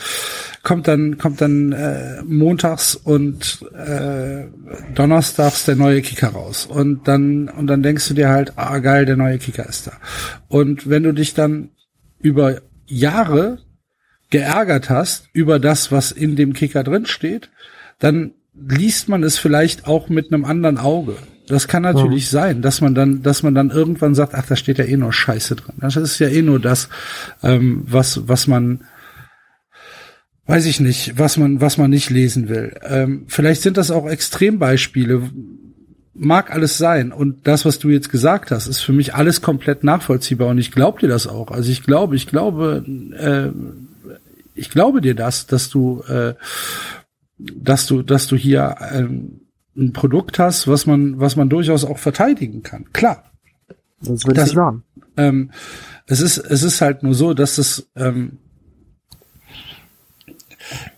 kommt 0.65 0.89
dann, 0.89 1.19
kommt 1.19 1.41
dann 1.41 1.73
äh, 1.73 2.23
montags 2.25 2.97
und 2.97 3.65
äh, 3.73 4.47
donnerstags 4.95 5.65
der 5.65 5.77
neue 5.77 6.03
Kicker 6.03 6.31
raus. 6.31 6.67
Und 6.67 7.07
dann, 7.07 7.49
und 7.49 7.69
dann 7.69 7.85
denkst 7.85 8.09
du 8.09 8.15
dir 8.15 8.29
halt, 8.29 8.55
ah, 8.57 8.79
geil, 8.79 9.07
der 9.07 9.17
neue 9.17 9.39
Kicker 9.39 9.69
ist 9.69 9.87
da. 9.87 9.93
Und 10.49 10.89
wenn 10.89 11.05
du 11.05 11.13
dich 11.13 11.35
dann 11.35 11.71
über 12.21 12.61
Jahre 12.87 13.59
geärgert 14.35 14.91
hast 14.91 15.29
über 15.33 15.61
das, 15.61 15.93
was 15.93 16.11
in 16.11 16.35
dem 16.35 16.55
Kicker 16.55 16.83
drin 16.83 17.07
steht, 17.07 17.51
dann 18.01 18.33
liest 18.53 19.09
man 19.09 19.23
es 19.23 19.39
vielleicht 19.39 19.87
auch 19.87 20.09
mit 20.09 20.33
einem 20.33 20.45
anderen 20.45 20.77
Auge. 20.77 21.15
Das 21.47 21.69
kann 21.69 21.85
natürlich 21.85 22.31
sein, 22.31 22.61
dass 22.61 22.81
man 22.81 22.97
dann, 22.97 23.23
dass 23.23 23.45
man 23.45 23.55
dann 23.55 23.71
irgendwann 23.71 24.17
sagt, 24.17 24.35
ach, 24.35 24.45
da 24.45 24.57
steht 24.57 24.79
ja 24.79 24.87
eh 24.87 24.97
nur 24.97 25.13
Scheiße 25.13 25.55
drin. 25.55 25.77
Das 25.79 25.95
ist 25.95 26.19
ja 26.19 26.27
eh 26.27 26.43
nur 26.43 26.59
das, 26.59 26.89
ähm, 27.45 27.85
was, 27.87 28.27
was 28.27 28.49
man, 28.49 28.81
weiß 30.47 30.67
ich 30.67 30.81
nicht, 30.81 31.17
was 31.17 31.37
man, 31.37 31.61
was 31.61 31.79
man 31.79 31.91
nicht 31.91 32.11
lesen 32.11 32.49
will. 32.49 32.77
Ähm, 32.83 33.27
vielleicht 33.29 33.63
sind 33.63 33.77
das 33.77 33.93
auch 33.93 34.09
Extrembeispiele. 34.09 35.31
Mag 36.13 36.53
alles 36.53 36.77
sein. 36.77 37.13
Und 37.13 37.47
das, 37.47 37.65
was 37.65 37.79
du 37.79 37.89
jetzt 37.89 38.11
gesagt 38.11 38.51
hast, 38.51 38.67
ist 38.67 38.81
für 38.81 38.93
mich 38.93 39.15
alles 39.15 39.43
komplett 39.43 39.85
nachvollziehbar. 39.85 40.49
Und 40.49 40.59
ich 40.59 40.73
glaube 40.73 40.99
dir 40.99 41.09
das 41.09 41.29
auch. 41.29 41.53
Also 41.53 41.71
ich 41.71 41.85
glaube, 41.85 42.17
ich 42.17 42.27
glaube, 42.27 42.85
äh, 43.17 43.94
ich 44.55 44.71
glaube 44.71 45.01
dir 45.01 45.15
das, 45.15 45.47
dass 45.47 45.69
du, 45.71 46.03
äh, 46.03 46.35
dass 47.39 47.87
du, 47.87 48.03
dass 48.03 48.27
du 48.27 48.37
hier 48.37 48.77
ähm, 48.93 49.41
ein 49.77 49.93
Produkt 49.93 50.39
hast, 50.39 50.69
was 50.69 50.87
man, 50.87 51.19
was 51.19 51.37
man 51.37 51.49
durchaus 51.49 51.85
auch 51.85 51.99
verteidigen 51.99 52.63
kann. 52.63 52.93
Klar. 52.93 53.25
Sonst 54.01 54.27
würde 54.27 54.45
ich 54.45 54.55
machen. 54.55 54.85
Ähm, 55.17 55.51
es 56.07 56.21
ist, 56.21 56.39
es 56.39 56.63
ist 56.63 56.81
halt 56.81 57.03
nur 57.03 57.15
so, 57.15 57.35
dass 57.35 57.59
es, 57.59 57.89
ähm, 57.97 58.39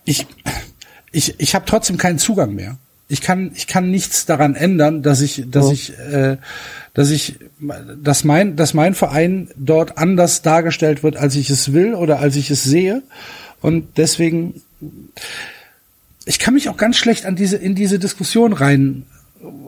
ich, 0.05 0.27
ich, 1.11 1.39
ich 1.39 1.55
habe 1.55 1.65
trotzdem 1.65 1.97
keinen 1.97 2.19
Zugang 2.19 2.53
mehr. 2.53 2.77
Ich 3.09 3.21
kann, 3.21 3.51
ich 3.55 3.67
kann 3.67 3.89
nichts 3.89 4.25
daran 4.25 4.55
ändern, 4.55 5.01
dass 5.01 5.21
ich, 5.21 5.45
dass 5.49 5.71
ich, 5.71 5.97
äh, 5.97 6.37
dass 6.93 7.09
ich, 7.09 7.39
dass 8.03 8.25
mein, 8.25 8.57
dass 8.57 8.73
mein 8.73 8.95
Verein 8.95 9.49
dort 9.55 9.97
anders 9.97 10.41
dargestellt 10.41 11.03
wird, 11.03 11.15
als 11.15 11.35
ich 11.35 11.49
es 11.49 11.71
will 11.71 11.93
oder 11.93 12.19
als 12.19 12.35
ich 12.35 12.51
es 12.51 12.63
sehe. 12.63 13.03
Und 13.61 13.97
deswegen, 13.97 14.61
ich 16.25 16.39
kann 16.39 16.53
mich 16.53 16.69
auch 16.69 16.77
ganz 16.77 16.97
schlecht 16.97 17.25
an 17.25 17.35
diese, 17.35 17.57
in 17.57 17.75
diese 17.75 17.99
Diskussion 17.99 18.53
rein, 18.53 19.05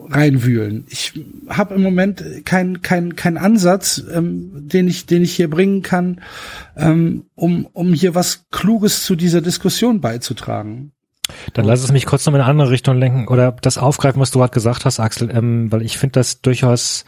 reinwühlen. 0.08 0.86
Ich 0.88 1.12
habe 1.48 1.74
im 1.74 1.82
Moment 1.82 2.24
keinen 2.44 2.82
kein, 2.82 3.16
kein 3.16 3.36
Ansatz, 3.36 4.02
ähm, 4.12 4.50
den 4.68 4.88
ich 4.88 5.06
den 5.06 5.22
ich 5.22 5.34
hier 5.34 5.48
bringen 5.48 5.82
kann, 5.82 6.20
ähm, 6.76 7.24
um 7.34 7.66
um 7.66 7.92
hier 7.92 8.14
was 8.14 8.46
Kluges 8.50 9.04
zu 9.04 9.16
dieser 9.16 9.40
Diskussion 9.40 10.00
beizutragen. 10.00 10.92
Dann 11.54 11.64
lass 11.64 11.84
es 11.84 11.92
mich 11.92 12.06
kurz 12.06 12.26
noch 12.26 12.34
in 12.34 12.40
eine 12.40 12.50
andere 12.50 12.70
Richtung 12.70 12.98
lenken 12.98 13.28
oder 13.28 13.52
das 13.52 13.78
aufgreifen, 13.78 14.20
was 14.20 14.32
du 14.32 14.40
gerade 14.40 14.52
gesagt 14.52 14.84
hast, 14.84 14.98
Axel, 14.98 15.30
ähm, 15.32 15.70
weil 15.70 15.82
ich 15.82 15.98
finde 15.98 16.14
das 16.14 16.40
durchaus 16.40 17.04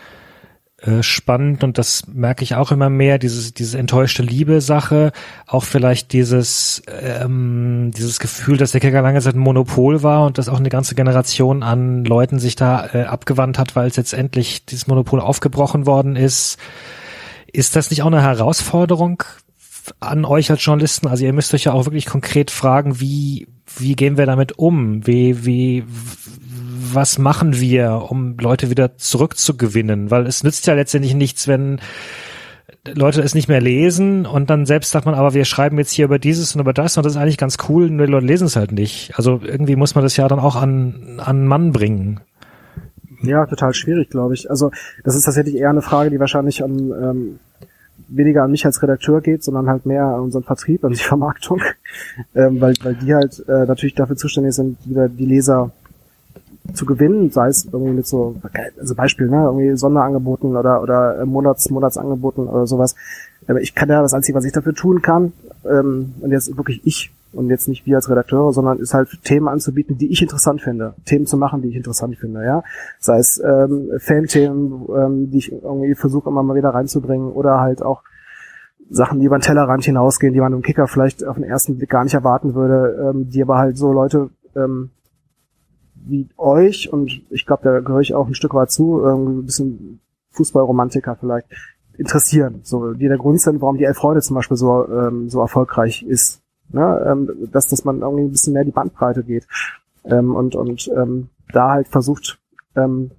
äh, 0.83 1.05
spannend 1.05 1.62
und 1.62 1.78
das 1.78 2.09
merke 2.09 2.43
ich 2.43 2.57
auch 2.57 2.72
immer 2.72 2.91
mehr, 2.91 3.18
dieses, 3.18 3.55
diese 3.55 3.78
enttäuschte 3.78 4.24
Liebe-Sache, 4.24 5.12
auch 5.47 5.62
vielleicht 5.62 6.12
dieses, 6.12 6.83
ähm, 6.89 7.93
dieses 7.97 8.18
Gefühl, 8.18 8.57
dass 8.57 8.72
der 8.72 8.80
Kicker 8.80 9.01
lange 9.01 9.20
Zeit 9.20 9.37
ein 9.37 9.39
Monopol 9.39 10.03
war 10.03 10.26
und 10.26 10.39
dass 10.39 10.49
auch 10.49 10.59
eine 10.59 10.70
ganze 10.70 10.97
Generation 10.97 11.62
an 11.62 12.05
Leuten 12.05 12.41
sich 12.41 12.57
da 12.57 12.89
äh, 12.95 13.03
abgewandt 13.05 13.61
hat, 13.61 13.76
weil 13.76 13.87
es 13.87 13.95
jetzt 13.95 14.12
endlich 14.12 14.66
dieses 14.66 14.89
Monopol 14.89 15.20
aufgebrochen 15.20 15.87
worden 15.87 16.16
ist. 16.16 16.59
Ist 17.53 17.76
das 17.76 17.91
nicht 17.91 18.03
auch 18.03 18.07
eine 18.07 18.22
Herausforderung 18.22 19.22
an 20.01 20.24
euch 20.24 20.51
als 20.51 20.64
Journalisten? 20.64 21.07
Also 21.07 21.24
ihr 21.24 21.33
müsst 21.33 21.55
euch 21.55 21.64
ja 21.64 21.74
auch 21.74 21.85
wirklich 21.85 22.07
konkret 22.07 22.51
fragen, 22.51 22.99
wie, 22.99 23.47
wie 23.78 23.95
gehen 23.95 24.16
wir 24.16 24.26
damit 24.26 24.59
um? 24.59 25.07
Wie, 25.07 25.45
wie, 25.45 25.85
was 26.95 27.18
machen 27.18 27.61
wir, 27.61 28.07
um 28.11 28.36
Leute 28.38 28.70
wieder 28.70 28.97
zurückzugewinnen? 28.97 30.11
Weil 30.11 30.26
es 30.26 30.43
nützt 30.43 30.66
ja 30.66 30.74
letztendlich 30.74 31.14
nichts, 31.14 31.49
wenn 31.49 31.80
Leute 32.95 33.22
es 33.22 33.34
nicht 33.34 33.49
mehr 33.49 33.61
lesen 33.61 34.26
und 34.26 34.51
dann 34.51 34.66
selbst 34.66 34.90
sagt 34.90 35.07
man, 35.07 35.14
aber 35.14 35.34
wir 35.34 35.45
schreiben 35.45 35.78
jetzt 35.78 35.93
hier 35.93 36.07
über 36.07 36.18
dieses 36.18 36.55
und 36.55 36.61
über 36.61 36.72
das 36.72 36.97
und 36.97 37.07
das 37.07 37.14
ist 37.14 37.18
eigentlich 37.20 37.38
ganz 37.38 37.57
cool, 37.68 37.88
nur 37.90 38.07
die 38.07 38.12
Leute 38.12 38.26
lesen 38.26 38.47
es 38.47 38.57
halt 38.57 38.72
nicht. 38.72 39.12
Also 39.16 39.40
irgendwie 39.43 39.76
muss 39.76 39.95
man 39.95 40.03
das 40.03 40.16
ja 40.16 40.26
dann 40.26 40.40
auch 40.40 40.57
an, 40.57 41.20
an 41.24 41.47
Mann 41.47 41.72
bringen. 41.72 42.20
Ja, 43.22 43.47
total 43.47 43.72
schwierig, 43.72 44.11
glaube 44.11 44.34
ich. 44.34 44.51
Also 44.51 44.72
das 45.05 45.14
ist 45.14 45.24
tatsächlich 45.24 45.55
eher 45.55 45.70
eine 45.70 45.82
Frage, 45.82 46.11
die 46.11 46.18
wahrscheinlich 46.18 46.64
an 46.64 46.78
ähm, 46.90 47.38
weniger 48.09 48.43
an 48.43 48.51
mich 48.51 48.66
als 48.66 48.82
Redakteur 48.82 49.20
geht, 49.20 49.45
sondern 49.45 49.68
halt 49.68 49.86
mehr 49.86 50.05
an 50.05 50.20
unseren 50.20 50.43
Vertrieb, 50.43 50.84
an 50.84 50.93
die 50.93 50.99
Vermarktung, 50.99 51.61
ähm, 52.34 52.61
weil, 52.61 52.74
weil 52.82 52.95
die 52.97 53.14
halt 53.14 53.45
äh, 53.49 53.64
natürlich 53.66 53.95
dafür 53.95 54.16
zuständig 54.16 54.55
sind, 54.55 54.78
wieder 54.88 55.09
die 55.09 55.26
Leser 55.26 55.70
zu 56.75 56.87
gewinnen, 56.87 57.31
sei 57.31 57.49
es 57.49 57.65
irgendwie 57.65 57.93
mit 57.93 58.07
so, 58.07 58.37
also 58.79 58.95
Beispiel, 58.95 59.29
ne, 59.29 59.45
irgendwie 59.45 59.77
Sonderangeboten 59.77 60.57
oder, 60.57 60.83
oder 60.83 61.21
äh, 61.21 61.27
Monats, 61.27 61.69
Monatsangeboten 61.71 62.47
oder 62.47 62.67
sowas. 62.67 62.95
Ich 63.61 63.75
kann 63.75 63.89
ja 63.89 64.01
das 64.01 64.15
Einzige, 64.15 64.39
was 64.39 64.45
ich 64.45 64.53
dafür 64.53 64.75
tun 64.75 65.03
kann, 65.03 65.33
ähm, 65.69 66.15
und 66.21 66.31
jetzt 66.31 66.57
wirklich 66.57 66.81
ich 66.85 67.13
und 67.33 67.49
jetzt 67.49 67.67
nicht 67.67 67.87
wir 67.87 67.97
als 67.97 68.11
Redakteure, 68.11 68.53
sondern 68.53 68.79
ist 68.79 68.95
halt 68.95 69.09
Themen 69.25 69.49
anzubieten, 69.49 69.97
die 69.97 70.13
ich 70.13 70.21
interessant 70.21 70.61
finde. 70.61 70.95
Themen 71.07 71.27
zu 71.27 71.37
machen, 71.37 71.63
die 71.63 71.69
ich 71.69 71.77
interessant 71.77 72.17
finde, 72.17 72.45
ja. 72.45 72.63
Sei 73.01 73.19
es 73.19 73.43
ähm, 73.43 73.91
Fan-Themen, 73.99 74.87
ähm, 74.95 75.31
die 75.31 75.39
ich 75.39 75.53
irgendwie 75.53 75.95
versuche 75.95 76.29
immer 76.29 76.43
mal 76.43 76.57
wieder 76.57 76.71
reinzubringen 76.71 77.33
oder 77.33 77.59
halt 77.61 77.83
auch 77.83 78.03
Sachen, 78.91 79.21
die 79.21 79.27
über 79.27 79.39
den 79.39 79.43
Tellerrand 79.43 79.85
hinausgehen, 79.85 80.35
die 80.35 80.41
man 80.41 80.53
im 80.53 80.63
Kicker 80.63 80.87
vielleicht 80.87 81.25
auf 81.27 81.37
den 81.37 81.45
ersten 81.45 81.79
Blick 81.79 81.89
gar 81.89 82.05
nicht 82.05 82.15
erwarten 82.15 82.55
würde, 82.55 83.11
ähm, 83.11 83.31
die 83.31 83.43
aber 83.43 83.57
halt 83.57 83.79
so 83.79 83.93
Leute 83.93 84.29
ähm, 84.55 84.91
wie 86.05 86.28
euch 86.36 86.92
und 86.92 87.22
ich 87.30 87.46
glaube, 87.46 87.62
da 87.64 87.80
gehöre 87.80 88.00
ich 88.00 88.14
auch 88.14 88.26
ein 88.26 88.34
Stück 88.34 88.55
weit 88.55 88.70
zu, 88.70 89.00
irgendwie 89.00 89.38
ein 89.38 89.46
bisschen 89.46 90.00
Fußballromantiker 90.30 91.16
vielleicht 91.16 91.46
interessieren. 91.96 92.61
So, 92.64 92.92
die 92.92 93.09
der 93.09 93.18
Grund 93.18 93.40
sind, 93.40 93.61
warum 93.61 93.78
die 93.78 93.84
Elf 93.84 93.98
Freunde 93.98 94.22
zum 94.22 94.36
Beispiel 94.36 94.57
so 94.57 94.88
ähm, 94.88 95.28
so 95.28 95.40
erfolgreich 95.40 96.03
ist. 96.03 96.42
Ne? 96.70 97.05
Ähm, 97.07 97.48
dass, 97.53 97.68
dass 97.68 97.84
man 97.84 98.00
irgendwie 98.00 98.24
ein 98.24 98.30
bisschen 98.30 98.55
mehr 98.55 98.64
die 98.64 98.70
Bandbreite 98.70 99.22
geht. 99.22 99.46
Ähm, 100.05 100.34
und 100.34 100.57
und 100.57 100.90
ähm, 100.96 101.28
da 101.53 101.70
halt 101.70 101.88
versucht, 101.88 102.40
ähm, 102.74 103.12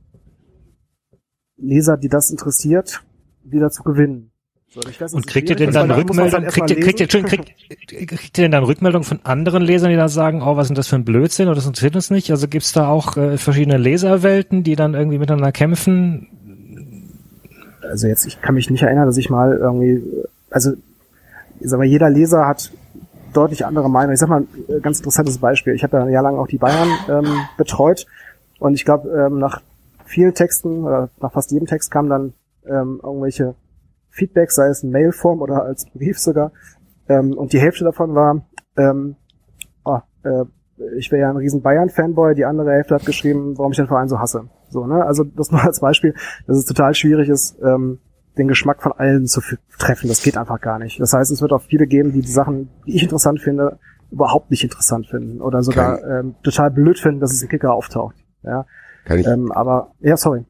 Leser, 1.55 1.97
die 1.97 2.09
das 2.09 2.29
interessiert, 2.29 3.03
wieder 3.43 3.69
zu 3.69 3.83
gewinnen. 3.83 4.32
So, 4.73 4.81
und 5.15 5.27
kriegt 5.27 5.51
ihr 5.51 5.55
denn 5.55 5.71
dann 5.71 5.91
Rückmeldung, 5.91 6.45
kriegt 6.45 6.71
ihr, 6.71 6.79
kriegt 6.79 6.99
ihr, 6.99 7.07
kriegt, 7.07 7.29
kriegt 7.87 8.37
ihr 8.39 8.43
denn 8.43 8.51
dann 8.51 8.63
Rückmeldung 8.63 9.03
von 9.03 9.19
anderen 9.23 9.61
Lesern, 9.61 9.91
die 9.91 9.95
dann 9.95 10.09
sagen, 10.09 10.41
oh, 10.41 10.57
was 10.57 10.71
ist 10.71 10.77
das 10.77 10.87
für 10.87 10.95
ein 10.95 11.05
Blödsinn 11.05 11.47
oder 11.47 11.57
das 11.57 11.67
interessiert 11.67 11.95
uns 11.95 12.09
nicht? 12.09 12.31
Also 12.31 12.47
gibt's 12.47 12.73
da 12.73 12.87
auch 12.87 13.15
äh, 13.15 13.37
verschiedene 13.37 13.77
Leserwelten, 13.77 14.63
die 14.63 14.75
dann 14.75 14.95
irgendwie 14.95 15.19
miteinander 15.19 15.51
kämpfen? 15.51 16.27
Also 17.83 18.07
jetzt, 18.07 18.25
ich 18.25 18.41
kann 18.41 18.55
mich 18.55 18.71
nicht 18.71 18.81
erinnern, 18.81 19.05
dass 19.05 19.17
ich 19.17 19.29
mal 19.29 19.55
irgendwie, 19.55 20.01
also 20.49 20.71
ich 21.59 21.69
sag 21.69 21.77
mal, 21.77 21.85
jeder 21.85 22.09
Leser 22.09 22.47
hat 22.47 22.71
deutlich 23.31 23.67
andere 23.67 23.91
Meinungen. 23.91 24.15
Ich 24.15 24.19
sag 24.19 24.29
mal, 24.29 24.47
ein 24.69 24.81
ganz 24.81 24.97
interessantes 24.97 25.37
Beispiel. 25.37 25.75
Ich 25.75 25.83
habe 25.83 25.97
ja 25.97 26.03
ein 26.03 26.09
Jahr 26.09 26.23
lang 26.23 26.37
auch 26.37 26.47
die 26.47 26.57
Bayern 26.57 26.89
ähm, 27.09 27.27
betreut 27.57 28.07
und 28.57 28.73
ich 28.73 28.85
glaube, 28.85 29.07
ähm, 29.09 29.37
nach 29.37 29.61
vielen 30.05 30.33
Texten 30.33 30.83
oder 30.83 31.09
nach 31.21 31.31
fast 31.31 31.51
jedem 31.51 31.67
Text 31.67 31.91
kamen 31.91 32.09
dann 32.09 32.33
ähm, 32.65 32.99
irgendwelche 33.03 33.53
Feedback, 34.13 34.51
sei 34.51 34.67
es 34.67 34.83
in 34.83 34.91
Mailform 34.91 35.41
oder 35.41 35.63
als 35.63 35.85
Brief 35.91 36.19
sogar. 36.19 36.51
Ähm, 37.09 37.33
und 37.33 37.51
die 37.51 37.59
Hälfte 37.59 37.83
davon 37.83 38.13
war, 38.15 38.45
ähm, 38.77 39.15
oh, 39.83 39.99
äh, 40.23 40.45
ich 40.97 41.11
wäre 41.11 41.23
ja 41.23 41.29
ein 41.29 41.37
riesen 41.37 41.61
Bayern-Fanboy, 41.61 42.35
die 42.35 42.45
andere 42.45 42.71
Hälfte 42.71 42.95
hat 42.95 43.05
geschrieben, 43.05 43.57
warum 43.57 43.71
ich 43.71 43.77
den 43.77 43.87
Verein 43.87 44.07
so 44.07 44.19
hasse. 44.19 44.49
So, 44.69 44.85
ne? 44.85 45.03
Also 45.05 45.23
das 45.23 45.51
nur 45.51 45.63
als 45.63 45.79
Beispiel, 45.79 46.13
dass 46.47 46.57
es 46.57 46.65
total 46.65 46.93
schwierig 46.93 47.29
ist, 47.29 47.57
ähm, 47.61 47.99
den 48.37 48.47
Geschmack 48.47 48.81
von 48.81 48.91
allen 48.91 49.27
zu 49.27 49.41
treffen. 49.77 50.07
Das 50.07 50.23
geht 50.23 50.37
einfach 50.37 50.59
gar 50.61 50.79
nicht. 50.79 50.99
Das 50.99 51.13
heißt, 51.13 51.31
es 51.31 51.41
wird 51.41 51.53
auch 51.53 51.61
viele 51.61 51.85
geben, 51.87 52.11
die 52.11 52.21
die 52.21 52.31
Sachen, 52.31 52.69
die 52.85 52.95
ich 52.95 53.03
interessant 53.03 53.39
finde, 53.41 53.79
überhaupt 54.11 54.51
nicht 54.51 54.63
interessant 54.63 55.07
finden 55.07 55.41
oder 55.41 55.63
sogar 55.63 56.03
ähm, 56.03 56.35
total 56.43 56.71
blöd 56.71 56.99
finden, 56.99 57.19
dass 57.19 57.33
es 57.33 57.41
im 57.41 57.49
Kicker 57.49 57.73
auftaucht. 57.73 58.15
Ja. 58.43 58.65
Kann 59.05 59.19
ich, 59.19 59.27
ähm, 59.27 59.51
aber 59.51 59.91
ja, 59.99 60.17
sorry. 60.17 60.45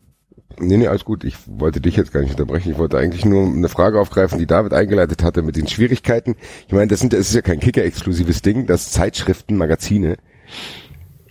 Nee, 0.59 0.77
nee, 0.77 0.87
alles 0.87 1.05
gut. 1.05 1.23
Ich 1.23 1.35
wollte 1.47 1.81
dich 1.81 1.95
jetzt 1.95 2.13
gar 2.13 2.21
nicht 2.21 2.31
unterbrechen. 2.31 2.71
Ich 2.71 2.77
wollte 2.77 2.97
eigentlich 2.97 3.25
nur 3.25 3.45
eine 3.45 3.69
Frage 3.69 3.99
aufgreifen, 3.99 4.37
die 4.37 4.45
David 4.45 4.73
eingeleitet 4.73 5.23
hatte 5.23 5.41
mit 5.41 5.55
den 5.55 5.67
Schwierigkeiten. 5.67 6.35
Ich 6.67 6.73
meine, 6.73 6.87
das, 6.87 6.99
sind, 6.99 7.13
das 7.13 7.21
ist 7.21 7.35
ja 7.35 7.41
kein 7.41 7.59
Kicker-exklusives 7.59 8.41
Ding, 8.41 8.67
dass 8.67 8.91
Zeitschriften, 8.91 9.57
Magazine 9.57 10.17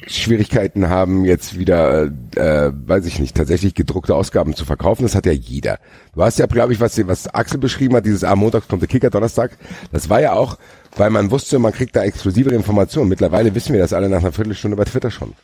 Schwierigkeiten 0.06 0.88
haben, 0.88 1.24
jetzt 1.24 1.58
wieder, 1.58 2.10
äh, 2.34 2.72
weiß 2.72 3.06
ich 3.06 3.18
nicht, 3.18 3.36
tatsächlich 3.36 3.74
gedruckte 3.74 4.14
Ausgaben 4.14 4.54
zu 4.54 4.64
verkaufen. 4.64 5.02
Das 5.02 5.14
hat 5.14 5.26
ja 5.26 5.32
jeder. 5.32 5.78
Du 6.14 6.22
hast 6.22 6.38
ja, 6.38 6.46
glaube 6.46 6.72
ich, 6.72 6.80
was, 6.80 7.06
was 7.06 7.32
Axel 7.32 7.58
beschrieben 7.58 7.96
hat, 7.96 8.04
dieses, 8.04 8.24
ah, 8.24 8.34
Montag 8.34 8.68
kommt 8.68 8.82
der 8.82 8.88
Kicker, 8.88 9.10
Donnerstag. 9.10 9.56
Das 9.92 10.08
war 10.08 10.20
ja 10.20 10.32
auch, 10.32 10.58
weil 10.96 11.10
man 11.10 11.30
wusste, 11.30 11.58
man 11.58 11.72
kriegt 11.72 11.94
da 11.96 12.02
exklusivere 12.02 12.54
Informationen. 12.54 13.08
Mittlerweile 13.08 13.54
wissen 13.54 13.72
wir 13.72 13.80
das 13.80 13.92
alle 13.92 14.08
nach 14.08 14.20
einer 14.20 14.32
Viertelstunde 14.32 14.76
bei 14.76 14.84
Twitter 14.84 15.10
schon. 15.10 15.34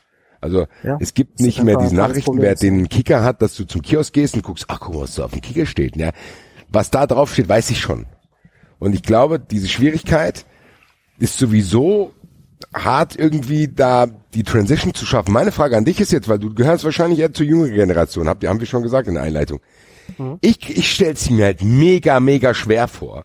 Also 0.40 0.66
ja, 0.84 0.98
es 1.00 1.14
gibt 1.14 1.40
nicht 1.40 1.62
mehr 1.62 1.76
diesen 1.76 1.96
Nachrichtenwert, 1.96 2.62
den 2.62 2.82
ein 2.82 2.88
Kicker 2.88 3.24
hat, 3.24 3.42
dass 3.42 3.56
du 3.56 3.64
zum 3.64 3.82
Kiosk 3.82 4.12
gehst 4.12 4.34
und 4.34 4.42
guckst, 4.42 4.66
ach 4.68 4.80
guck 4.80 4.94
mal, 4.94 5.00
was 5.02 5.16
da 5.16 5.24
auf 5.24 5.32
dem 5.32 5.40
Kicker 5.40 5.66
steht. 5.66 5.96
Ja, 5.96 6.12
was 6.68 6.90
da 6.90 7.06
drauf 7.06 7.32
steht, 7.32 7.48
weiß 7.48 7.70
ich 7.70 7.80
schon. 7.80 8.06
Und 8.78 8.94
ich 8.94 9.02
glaube, 9.02 9.40
diese 9.40 9.68
Schwierigkeit 9.68 10.44
ist 11.18 11.38
sowieso 11.38 12.12
hart 12.74 13.16
irgendwie 13.16 13.68
da 13.68 14.06
die 14.34 14.42
Transition 14.42 14.94
zu 14.94 15.06
schaffen. 15.06 15.32
Meine 15.32 15.52
Frage 15.52 15.76
an 15.76 15.84
dich 15.84 16.00
ist 16.00 16.12
jetzt, 16.12 16.28
weil 16.28 16.38
du 16.38 16.54
gehörst 16.54 16.84
wahrscheinlich 16.84 17.18
eher 17.18 17.32
zur 17.32 17.46
jüngeren 17.46 17.74
Generation, 17.74 18.28
habt 18.28 18.42
ihr, 18.42 18.48
haben 18.48 18.60
wir 18.60 18.66
schon 18.66 18.82
gesagt 18.82 19.08
in 19.08 19.14
der 19.14 19.22
Einleitung. 19.22 19.60
Mhm. 20.16 20.38
Ich, 20.40 20.76
ich 20.76 20.92
stell's 20.92 21.28
mir 21.30 21.46
halt 21.46 21.62
mega, 21.62 22.20
mega 22.20 22.54
schwer 22.54 22.88
vor, 22.88 23.24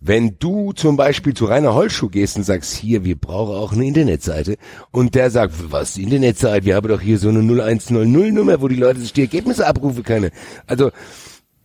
wenn 0.00 0.36
du 0.38 0.72
zum 0.72 0.96
Beispiel 0.96 1.34
zu 1.34 1.46
Rainer 1.46 1.74
Holzschuh 1.74 2.08
gehst 2.08 2.36
und 2.36 2.44
sagst, 2.44 2.74
hier, 2.74 3.04
wir 3.04 3.16
brauchen 3.16 3.56
auch 3.56 3.72
eine 3.72 3.86
Internetseite 3.86 4.56
und 4.92 5.14
der 5.14 5.30
sagt, 5.30 5.54
was, 5.72 5.96
Internetseite, 5.96 6.66
wir 6.66 6.76
haben 6.76 6.88
doch 6.88 7.00
hier 7.00 7.18
so 7.18 7.28
eine 7.28 7.40
0100 7.40 8.06
Nummer, 8.06 8.60
wo 8.60 8.68
die 8.68 8.76
Leute 8.76 9.00
sich 9.00 9.12
die 9.12 9.22
Ergebnisse 9.22 9.66
abrufen 9.66 10.04
können. 10.04 10.30
Also, 10.66 10.90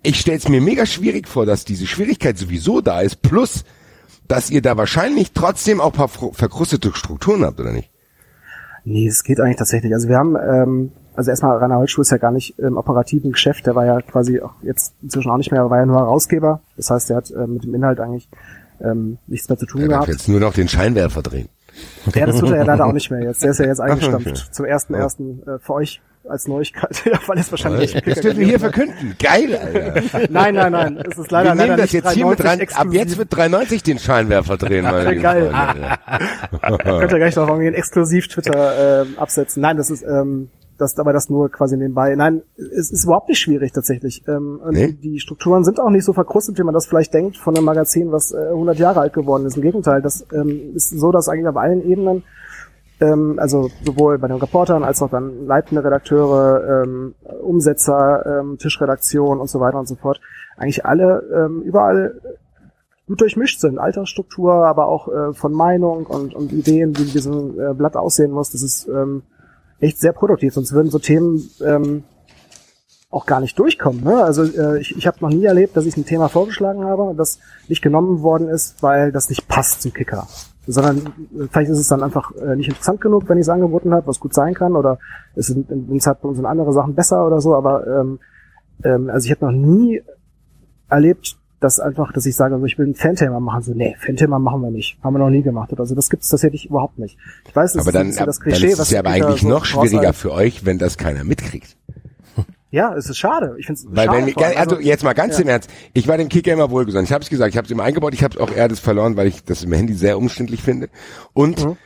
ich 0.02 0.20
stell's 0.20 0.50
mir 0.50 0.62
mega 0.62 0.86
schwierig 0.86 1.28
vor, 1.28 1.46
dass 1.46 1.64
diese 1.64 1.88
Schwierigkeit 1.88 2.38
sowieso 2.38 2.82
da 2.82 3.02
ist, 3.02 3.22
plus, 3.22 3.64
dass 4.28 4.50
ihr 4.50 4.62
da 4.62 4.78
wahrscheinlich 4.78 5.32
trotzdem 5.34 5.80
auch 5.80 5.94
paar 5.94 6.10
verkrustete 6.10 6.92
Strukturen 6.94 7.46
habt, 7.46 7.60
oder 7.60 7.72
nicht? 7.72 7.90
Nee, 8.84 9.08
es 9.08 9.24
geht 9.24 9.40
eigentlich 9.40 9.58
tatsächlich. 9.58 9.94
Also 9.94 10.10
wir 10.10 10.18
haben, 10.18 10.36
ähm, 10.36 10.92
also 11.16 11.30
erstmal 11.30 11.58
Rainer 11.58 11.78
Holzschuh 11.78 12.02
ist 12.02 12.12
ja 12.12 12.18
gar 12.18 12.32
nicht 12.32 12.58
im 12.60 12.78
operativen 12.78 13.32
Geschäft, 13.32 13.66
der 13.66 13.76
war 13.76 13.86
ja 13.86 14.02
quasi 14.02 14.42
auch 14.42 14.54
jetzt 14.62 14.94
inzwischen 15.02 15.32
auch 15.32 15.38
nicht 15.38 15.52
mehr, 15.52 15.70
war 15.70 15.80
ja 15.80 15.86
nur 15.86 16.00
Herausgeber. 16.00 16.62
Das 16.76 16.90
heißt, 16.90 17.10
der 17.10 17.18
hat 17.18 17.32
äh, 17.32 17.48
mit 17.48 17.64
dem 17.64 17.74
Inhalt 17.76 18.00
eigentlich 18.00 18.30
ähm, 18.82 19.18
nichts 19.28 19.50
mehr 19.50 19.58
zu 19.58 19.66
tun 19.66 19.82
der 19.82 19.90
gehabt. 19.90 20.08
jetzt 20.08 20.28
nur 20.28 20.40
noch 20.40 20.54
den 20.54 20.68
Scheinwerfer 20.68 21.22
drehen. 21.22 21.50
Ja, 22.14 22.26
das 22.26 22.40
tut 22.40 22.52
er 22.52 22.58
ja 22.58 22.64
leider 22.64 22.86
auch 22.86 22.94
nicht 22.94 23.10
mehr 23.10 23.22
jetzt. 23.24 23.44
Der 23.44 23.52
ist 23.52 23.60
ja 23.60 23.66
jetzt 23.66 23.80
eingestampft 23.82 24.54
zum 24.54 24.66
ersten 24.66 24.94
ja. 24.94 25.00
ersten 25.00 25.42
äh, 25.48 25.60
für 25.60 25.74
euch 25.74 26.02
als 26.28 26.48
Neuigkeit, 26.48 27.04
ja, 27.06 27.20
weil 27.28 27.38
es 27.38 27.52
wahrscheinlich 27.52 27.94
Das 27.94 28.22
dürfen 28.22 28.40
wir 28.40 28.48
hier 28.48 28.60
verkünden. 28.60 29.16
Geil, 29.20 29.56
Alter. 29.56 30.28
Nein, 30.30 30.56
nein, 30.56 30.72
nein, 30.72 30.98
es 30.98 31.18
ist 31.18 31.32
leider 31.32 31.50
Wir 31.50 31.56
nehmen 31.56 31.70
leider 31.70 31.84
das 31.84 31.94
nicht 31.94 32.06
jetzt 32.06 32.14
hier 32.14 32.26
mit 32.26 32.40
93 32.40 32.46
rein. 32.46 32.60
Ab 32.60 32.62
exklusiv. 32.62 33.00
jetzt 33.00 33.18
wird 33.18 33.28
93 33.36 33.84
den 33.84 34.00
Scheinwerfer 34.00 34.58
drehen, 34.58 34.86
meine 34.86 35.20
Geil. 35.20 35.52
Freunde. 35.52 37.00
Könnt 37.00 37.12
ihr 37.12 37.18
gleich 37.18 37.36
noch 37.36 37.48
irgendwie 37.48 37.68
einen 37.68 37.76
Exklusiv-Twitter 37.76 39.02
ähm, 39.02 39.18
absetzen. 39.18 39.62
Nein, 39.62 39.76
das 39.76 39.90
ist, 39.90 40.04
ähm, 40.04 40.50
das, 40.84 41.00
aber 41.00 41.14
das 41.14 41.30
nur 41.30 41.50
quasi 41.50 41.78
nebenbei. 41.78 42.16
Nein, 42.16 42.44
es 42.58 42.92
ist 42.92 43.06
überhaupt 43.06 43.30
nicht 43.30 43.40
schwierig 43.40 43.72
tatsächlich. 43.74 44.24
Ähm, 44.28 44.60
und 44.64 44.74
Nee? 44.74 44.92
die, 44.92 45.20
Strukturen 45.20 45.64
sind 45.64 45.80
auch 45.80 45.90
nicht 45.90 46.06
so 46.06 46.14
verkrustet, 46.14 46.58
wie 46.60 46.64
man 46.64 46.74
das 46.74 46.86
vielleicht 46.86 47.14
denkt 47.14 47.38
von 47.38 47.56
einem 47.56 47.66
Magazin, 47.66 48.12
was 48.12 48.32
äh, 48.32 48.50
100 48.50 48.78
Jahre 48.78 49.00
alt 49.00 49.14
geworden 49.14 49.46
ist. 49.46 49.56
Im 49.56 49.64
Gegenteil, 49.64 50.02
das 50.02 50.26
ähm, 50.34 50.76
ist 50.76 50.90
so, 50.90 51.12
dass 51.12 51.30
eigentlich 51.30 51.48
auf 51.48 51.58
allen 51.58 51.84
Ebenen 51.84 52.24
ähm, 53.00 53.36
also 53.38 53.70
sowohl 53.84 54.18
bei 54.20 54.28
den 54.28 54.38
Reportern 54.38 54.84
als 54.84 55.02
auch 55.02 55.10
dann 55.10 55.46
leitende 55.46 55.84
Redakteure, 55.84 56.84
ähm, 56.84 57.16
Umsetzer, 57.42 58.40
ähm, 58.40 58.58
Tischredaktion 58.58 59.40
und 59.40 59.50
so 59.50 59.60
weiter 59.60 59.80
und 59.80 59.88
so 59.88 59.96
fort, 59.96 60.22
eigentlich 60.58 60.86
alle 60.86 61.24
ähm, 61.34 61.62
überall 61.62 62.22
gut 63.08 63.22
durchmischt 63.22 63.60
sind. 63.60 63.80
Altersstruktur, 63.80 64.54
aber 64.54 64.88
auch 64.88 65.08
äh, 65.08 65.34
von 65.34 65.54
Meinung 65.54 66.06
und, 66.06 66.34
und 66.34 66.52
Ideen, 66.52 66.98
wie 66.98 67.06
diesem 67.06 67.60
äh, 67.60 67.74
Blatt 67.74 67.96
aussehen 67.96 68.32
muss. 68.32 68.52
Das 68.52 68.62
ist 68.62 68.88
ähm, 68.88 69.24
echt 69.80 70.00
sehr 70.00 70.14
produktiv. 70.14 70.54
Sonst 70.54 70.74
würden 70.74 70.90
so 70.90 71.00
Themen 71.00 71.50
ähm, 71.66 72.04
auch 73.14 73.26
gar 73.26 73.40
nicht 73.40 73.58
durchkommen. 73.60 74.04
Ne? 74.04 74.24
Also 74.24 74.44
äh, 74.44 74.80
ich, 74.80 74.98
ich 74.98 75.06
habe 75.06 75.18
noch 75.22 75.30
nie 75.30 75.46
erlebt, 75.46 75.78
dass 75.78 75.86
ich 75.86 75.96
ein 75.96 76.06
Thema 76.06 76.30
vorgeschlagen 76.30 76.84
habe 76.84 77.04
und 77.04 77.18
das 77.18 77.40
nicht 77.68 77.82
genommen 77.82 78.24
worden 78.24 78.48
ist, 78.48 78.82
weil 78.82 79.12
das 79.12 79.30
nicht 79.30 79.48
passt 79.48 79.82
zum 79.84 79.94
Kicker. 79.94 80.28
Sondern 80.66 80.98
äh, 80.98 81.48
vielleicht 81.52 81.70
ist 81.70 81.80
es 81.80 81.88
dann 81.88 82.02
einfach 82.02 82.32
äh, 82.36 82.56
nicht 82.56 82.70
interessant 82.70 83.02
genug, 83.02 83.30
wenn 83.30 83.38
ich 83.38 83.44
es 83.44 83.50
angeboten 83.50 83.94
habe, 83.94 84.08
was 84.08 84.20
gut 84.20 84.34
sein 84.34 84.56
kann, 84.56 84.76
oder 84.76 84.98
es 85.36 85.48
sind 85.48 85.68
Zeitpunkt 86.02 86.38
sind 86.38 86.46
andere 86.46 86.74
Sachen 86.74 86.96
besser 86.96 87.26
oder 87.26 87.40
so, 87.40 87.54
aber 87.56 87.86
ähm, 87.86 88.20
ähm, 88.84 89.10
also 89.10 89.26
ich 89.26 89.32
habe 89.32 89.46
noch 89.46 89.52
nie 89.52 90.02
erlebt, 90.90 91.38
dass 91.64 91.80
einfach, 91.80 92.12
dass 92.14 92.26
ich 92.26 92.36
sage, 92.36 92.56
also 92.56 92.66
ich 92.66 92.78
will 92.78 92.88
ein 92.88 92.96
Fanthema 92.96 93.40
machen. 93.40 93.64
So, 93.64 93.74
nee, 93.74 93.96
Fanthema 94.00 94.40
machen 94.40 94.62
wir 94.62 94.72
nicht. 94.72 94.98
Haben 95.04 95.14
wir 95.16 95.20
noch 95.20 95.30
nie 95.30 95.42
gemacht. 95.42 95.72
Oder 95.72 95.86
so. 95.86 95.96
Das 95.96 96.10
gibt's 96.10 96.30
tatsächlich 96.30 96.66
überhaupt 96.68 97.00
nicht. 97.00 97.18
Ich 97.48 97.56
weiß, 97.56 97.74
das 97.74 97.82
Aber 97.88 97.90
ist 97.90 98.18
dann, 98.18 98.26
das 98.28 98.38
dann 98.40 98.44
Klischee, 98.44 98.68
ist 98.68 98.74
es 98.74 98.80
was 98.80 98.92
ja 98.92 99.00
aber 99.00 99.10
eigentlich 99.12 99.42
so 99.42 99.48
noch 99.50 99.66
schwieriger 99.66 99.98
raushalten. 99.98 100.14
für 100.14 100.32
euch, 100.34 100.66
wenn 100.66 100.78
das 100.78 100.98
keiner 100.98 101.24
mitkriegt. 101.24 101.78
Ja, 102.72 102.96
es 102.96 103.08
ist 103.08 103.18
schade. 103.20 103.56
Ich 103.60 103.68
finde 103.68 103.80
es 103.82 103.88
Weil 103.90 104.08
schade. 104.08 104.26
wenn 104.26 104.44
allem. 104.44 104.58
also 104.58 104.80
jetzt 104.80 105.04
mal 105.04 105.14
ganz 105.14 105.36
ja. 105.38 105.44
im 105.44 105.48
Ernst, 105.50 105.70
ich 105.94 106.08
war 106.08 106.18
dem 106.18 106.28
Kicker 106.28 106.54
immer 106.54 106.72
wohlgesonnen. 106.72 107.06
Ich 107.06 107.12
habe 107.14 107.24
es 107.24 107.30
gesagt, 107.30 107.52
ich 107.52 107.58
habe 107.58 107.66
es 107.66 107.72
immer 107.72 107.84
eingebaut, 107.84 108.16
ich 108.16 108.24
habe 108.24 108.42
auch 108.42 108.52
eher 108.52 108.68
das 108.68 108.80
verloren, 108.80 109.16
weil 109.16 109.28
ich 109.28 109.44
das 109.44 109.64
im 109.64 109.72
Handy 109.74 109.94
sehr 109.94 110.18
umständlich 110.18 110.64
finde. 110.64 110.90
Und 111.34 111.64
Mhm. 111.64 111.78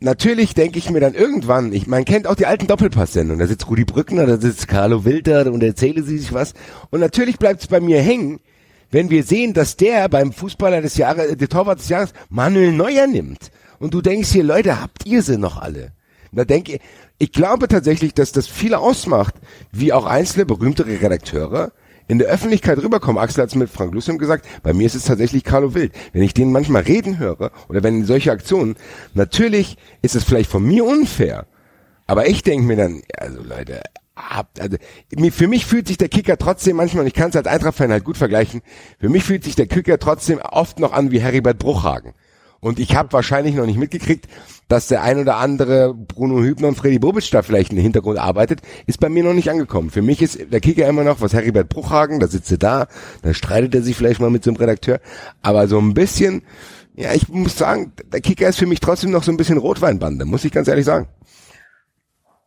natürlich 0.00 0.52
denke 0.54 0.78
ich 0.78 0.90
mir 0.90 1.00
dann 1.00 1.14
irgendwann, 1.14 1.72
ich 1.72 1.86
man 1.86 2.04
kennt 2.04 2.26
auch 2.26 2.34
die 2.34 2.44
alten 2.44 2.66
Doppelpass-Sendungen, 2.66 3.38
da 3.40 3.46
sitzt 3.46 3.66
Rudi 3.70 3.86
Brückner, 3.86 4.26
da 4.26 4.36
sitzt 4.38 4.68
Carlo 4.68 5.06
Wilder 5.06 5.50
und 5.50 5.62
erzähle 5.62 6.02
sie 6.02 6.18
sich 6.18 6.34
was. 6.34 6.52
Und 6.90 7.00
natürlich 7.00 7.38
bleibt 7.38 7.62
es 7.62 7.66
bei 7.68 7.80
mir 7.80 8.02
hängen, 8.02 8.40
wenn 8.94 9.10
wir 9.10 9.24
sehen, 9.24 9.54
dass 9.54 9.76
der 9.76 10.08
beim 10.08 10.32
Fußballer 10.32 10.80
des 10.80 10.96
Jahres, 10.96 11.36
der 11.36 11.48
Torwart 11.48 11.80
des 11.80 11.88
Jahres, 11.88 12.12
Manuel 12.30 12.70
Neuer 12.70 13.08
nimmt. 13.08 13.50
Und 13.80 13.92
du 13.92 14.00
denkst 14.00 14.30
hier, 14.30 14.44
Leute, 14.44 14.80
habt 14.80 15.04
ihr 15.04 15.20
sie 15.22 15.36
noch 15.36 15.60
alle? 15.60 15.90
Da 16.30 16.44
denke 16.44 16.74
ich, 16.74 16.80
ich 17.18 17.32
glaube 17.32 17.66
tatsächlich, 17.66 18.14
dass 18.14 18.30
das 18.30 18.46
viel 18.46 18.72
ausmacht, 18.72 19.34
wie 19.72 19.92
auch 19.92 20.06
einzelne 20.06 20.46
berühmtere 20.46 21.00
Redakteure 21.00 21.72
in 22.06 22.18
der 22.20 22.28
Öffentlichkeit 22.28 22.78
rüberkommen. 22.78 23.20
Axel 23.20 23.42
hat 23.42 23.48
es 23.48 23.56
mit 23.56 23.68
Frank 23.68 23.94
Lussem 23.94 24.16
gesagt, 24.16 24.46
bei 24.62 24.72
mir 24.72 24.86
ist 24.86 24.94
es 24.94 25.06
tatsächlich 25.06 25.42
Carlo 25.42 25.74
Wild. 25.74 25.92
Wenn 26.12 26.22
ich 26.22 26.32
den 26.32 26.52
manchmal 26.52 26.82
reden 26.82 27.18
höre 27.18 27.50
oder 27.68 27.82
wenn 27.82 28.04
solche 28.04 28.30
Aktionen, 28.30 28.76
natürlich 29.12 29.76
ist 30.02 30.14
es 30.14 30.22
vielleicht 30.22 30.50
von 30.50 30.64
mir 30.64 30.84
unfair, 30.84 31.46
aber 32.06 32.28
ich 32.28 32.44
denke 32.44 32.66
mir 32.66 32.76
dann, 32.76 33.02
also 33.16 33.42
Leute, 33.42 33.80
also 34.14 34.76
für 35.32 35.48
mich 35.48 35.66
fühlt 35.66 35.88
sich 35.88 35.98
der 35.98 36.08
Kicker 36.08 36.38
trotzdem 36.38 36.76
manchmal, 36.76 37.02
und 37.02 37.08
ich 37.08 37.14
kann 37.14 37.30
es 37.30 37.36
als 37.36 37.46
Eintracht-Fan 37.46 37.90
halt 37.90 38.04
gut 38.04 38.16
vergleichen, 38.16 38.62
für 38.98 39.08
mich 39.08 39.24
fühlt 39.24 39.44
sich 39.44 39.56
der 39.56 39.66
Kicker 39.66 39.98
trotzdem 39.98 40.38
oft 40.38 40.78
noch 40.78 40.92
an 40.92 41.10
wie 41.10 41.20
Heribert 41.20 41.58
Bruchhagen. 41.58 42.14
Und 42.60 42.78
ich 42.78 42.96
habe 42.96 43.12
wahrscheinlich 43.12 43.54
noch 43.54 43.66
nicht 43.66 43.78
mitgekriegt, 43.78 44.26
dass 44.68 44.88
der 44.88 45.02
ein 45.02 45.18
oder 45.18 45.36
andere 45.36 45.92
Bruno 45.92 46.42
Hübner 46.42 46.68
und 46.68 46.76
Freddy 46.76 46.98
Bobic 46.98 47.30
da 47.30 47.42
vielleicht 47.42 47.72
im 47.72 47.78
Hintergrund 47.78 48.18
arbeitet, 48.18 48.62
ist 48.86 49.00
bei 49.00 49.10
mir 49.10 49.22
noch 49.22 49.34
nicht 49.34 49.50
angekommen. 49.50 49.90
Für 49.90 50.00
mich 50.00 50.22
ist 50.22 50.38
der 50.50 50.60
Kicker 50.60 50.88
immer 50.88 51.04
noch 51.04 51.20
was 51.20 51.34
Heribert 51.34 51.68
Bruchhagen, 51.68 52.20
da 52.20 52.26
sitzt 52.26 52.50
er 52.50 52.56
da, 52.56 52.86
da 53.20 53.34
streitet 53.34 53.74
er 53.74 53.82
sich 53.82 53.96
vielleicht 53.96 54.20
mal 54.20 54.30
mit 54.30 54.44
so 54.44 54.50
einem 54.50 54.56
Redakteur, 54.56 55.00
aber 55.42 55.68
so 55.68 55.78
ein 55.78 55.92
bisschen, 55.92 56.40
ja, 56.96 57.12
ich 57.12 57.28
muss 57.28 57.58
sagen, 57.58 57.92
der 58.10 58.22
Kicker 58.22 58.48
ist 58.48 58.58
für 58.58 58.66
mich 58.66 58.80
trotzdem 58.80 59.10
noch 59.10 59.24
so 59.24 59.30
ein 59.32 59.36
bisschen 59.36 59.58
Rotweinbande, 59.58 60.24
muss 60.24 60.46
ich 60.46 60.52
ganz 60.52 60.68
ehrlich 60.68 60.86
sagen. 60.86 61.08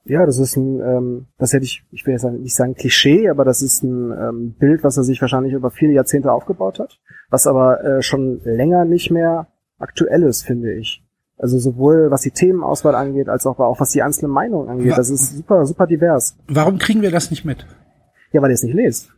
Ja, 0.08 0.26
das 0.26 0.38
ist 0.38 0.56
ein, 0.56 0.80
ähm, 0.80 1.28
das 1.38 1.54
hätte 1.54 1.66
ich, 1.66 1.84
ich 1.92 2.06
will 2.06 2.14
jetzt 2.14 2.24
nicht 2.24 2.56
sagen 2.56 2.76
Klischee, 2.76 3.30
aber 3.30 3.44
das 3.44 3.62
ist 3.62 3.84
ein 3.84 4.12
ähm, 4.12 4.56
Bild, 4.58 4.84
was 4.84 4.98
er 4.98 5.04
sich 5.04 5.22
wahrscheinlich 5.22 5.54
über 5.54 5.70
viele 5.70 5.94
Jahrzehnte 5.94 6.32
aufgebaut 6.32 6.80
hat, 6.80 7.00
was 7.30 7.46
aber 7.46 7.84
äh, 7.84 8.02
schon 8.02 8.42
länger 8.44 8.86
nicht 8.86 9.12
mehr 9.12 9.48
aktuell 9.78 10.24
ist, 10.24 10.44
finde 10.44 10.74
ich. 10.74 11.04
Also 11.38 11.60
sowohl 11.60 12.10
was 12.10 12.22
die 12.22 12.32
Themenauswahl 12.32 12.96
angeht, 12.96 13.30
als 13.30 13.46
auch, 13.46 13.60
auch 13.60 13.80
was 13.80 13.92
die 13.92 14.02
einzelnen 14.02 14.32
Meinungen 14.32 14.70
angeht. 14.70 14.98
Das 14.98 15.10
ist 15.10 15.38
super, 15.38 15.66
super 15.66 15.86
divers. 15.86 16.36
Warum 16.48 16.80
kriegen 16.80 17.02
wir 17.02 17.12
das 17.12 17.30
nicht 17.30 17.46
mit? 17.46 17.68
Ja, 18.32 18.42
weil 18.42 18.50
ihr 18.50 18.56
es 18.56 18.64
nicht 18.64 18.74
lest. 18.74 19.14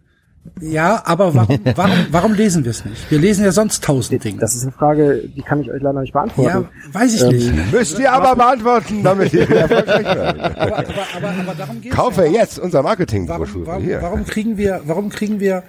Ja, 0.62 1.02
aber 1.06 1.34
warum, 1.36 1.60
warum, 1.76 1.98
warum 2.12 2.34
lesen 2.34 2.64
wir 2.64 2.72
es 2.72 2.84
nicht? 2.84 3.10
Wir 3.12 3.20
lesen 3.20 3.46
ja 3.46 3.52
sonst 3.52 3.84
tausend 3.84 4.24
Dinge. 4.24 4.40
Das 4.40 4.56
ist 4.56 4.64
eine 4.64 4.72
Frage, 4.72 5.24
die 5.36 5.42
kann 5.42 5.62
ich 5.62 5.72
euch 5.72 5.82
leider 5.82 6.02
nicht 6.02 6.14
beantworten. 6.14 6.50
ja, 6.50 6.94
weiß 6.94 7.14
ich 7.16 7.22
Ähm, 7.22 7.56
nicht. 7.56 7.72
Müsst 7.72 8.00
ihr 8.00 8.12
aber 8.12 8.36
beantworten, 8.36 9.04
damit 9.04 9.34
ihr 9.34 9.48
wieder 9.48 9.62
erfolgreich 9.62 10.06
werdet. 10.06 10.40
Aber, 10.42 10.78
aber, 10.78 10.84
aber, 11.16 11.30
aber 11.42 11.56
darum 11.58 11.82
geht's 11.82 11.96
Kaufe 11.96 12.26
ja. 12.26 12.32
jetzt 12.32 12.60
unser 12.60 12.80
Warum, 12.80 12.90
Marketingbroschüre 12.90 13.68
warum, 13.68 13.84
hier. 13.84 14.02
warum 14.02 14.26
kriegen 14.26 14.58
wir, 14.58 14.82
warum 14.86 15.10
kriegen 15.10 15.40
wir, 15.40 15.64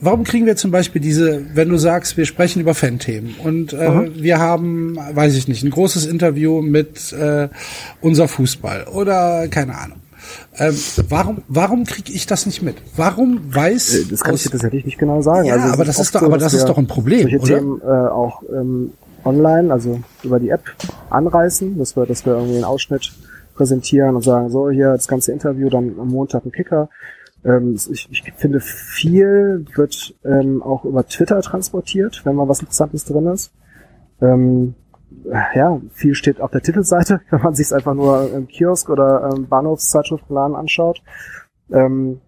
warum 0.00 0.24
kriegen 0.24 0.46
wir 0.46 0.56
zum 0.56 0.70
Beispiel 0.70 1.00
diese, 1.00 1.44
wenn 1.54 1.68
du 1.68 1.76
sagst, 1.78 2.16
wir 2.16 2.26
sprechen 2.26 2.60
über 2.60 2.74
Fan-Themen 2.74 3.36
und 3.42 3.72
äh, 3.72 4.10
wir 4.14 4.38
haben, 4.38 4.96
weiß 4.96 5.34
ich 5.36 5.48
nicht, 5.48 5.64
ein 5.64 5.70
großes 5.70 6.06
Interview 6.06 6.60
mit 6.62 7.12
äh, 7.12 7.48
unser 8.00 8.28
Fußball 8.28 8.84
oder 8.92 9.48
keine 9.48 9.76
Ahnung. 9.76 9.98
Ähm, 10.58 10.74
warum, 11.08 11.42
warum 11.48 11.84
kriege 11.84 12.12
ich 12.12 12.26
das 12.26 12.46
nicht 12.46 12.62
mit? 12.62 12.76
Warum 12.96 13.54
weiß 13.54 13.94
Äh, 13.94 14.04
Das 14.10 14.20
kann 14.22 14.34
aus- 14.34 14.44
ich 14.44 14.50
tatsächlich 14.50 14.84
nicht 14.84 14.98
genau 14.98 15.22
sagen. 15.22 15.46
Ja, 15.46 15.54
also 15.54 15.72
aber 15.74 15.84
das 15.84 15.98
ist 15.98 16.14
doch- 16.14 16.22
aber 16.22 16.38
das 16.38 16.54
ist 16.54 16.64
doch 16.68 16.78
ein 16.78 16.86
Problem, 16.86 17.22
Solche 17.22 17.38
oder? 17.38 17.58
Themen 17.58 17.80
äh, 17.82 17.84
auch 18.08 18.42
ähm, 18.52 18.92
online, 19.24 19.72
also 19.72 20.00
über 20.22 20.38
die 20.40 20.50
App 20.50 20.62
anreißen, 21.10 21.78
dass 21.78 21.96
wir, 21.96 22.06
dass 22.06 22.24
wir 22.26 22.34
irgendwie 22.34 22.56
einen 22.56 22.64
Ausschnitt 22.64 23.12
präsentieren 23.54 24.14
und 24.16 24.22
sagen, 24.22 24.50
so 24.50 24.70
hier 24.70 24.92
das 24.92 25.08
ganze 25.08 25.32
Interview, 25.32 25.68
dann 25.68 25.94
am 25.98 26.08
Montag 26.08 26.44
ein 26.44 26.52
Kicker. 26.52 26.88
Ähm, 27.44 27.76
ich, 27.90 28.08
ich 28.10 28.22
finde, 28.36 28.60
viel 28.60 29.64
wird 29.74 30.14
ähm, 30.24 30.62
auch 30.62 30.84
über 30.84 31.06
Twitter 31.06 31.40
transportiert, 31.42 32.22
wenn 32.24 32.34
mal 32.36 32.48
was 32.48 32.60
Interessantes 32.60 33.04
drin 33.04 33.26
ist. 33.28 33.52
Ähm, 34.20 34.74
ja, 35.54 35.80
viel 35.92 36.14
steht 36.14 36.40
auf 36.40 36.50
der 36.50 36.62
Titelseite, 36.62 37.20
wenn 37.30 37.42
man 37.42 37.54
sich 37.54 37.66
es 37.66 37.72
einfach 37.72 37.94
nur 37.94 38.32
im 38.32 38.48
Kiosk 38.48 38.88
oder 38.88 39.30
ähm, 39.32 39.48
Bahnhofszeitschriftenladen 39.48 40.56
anschaut. 40.56 41.02
Ähm, 41.72 42.20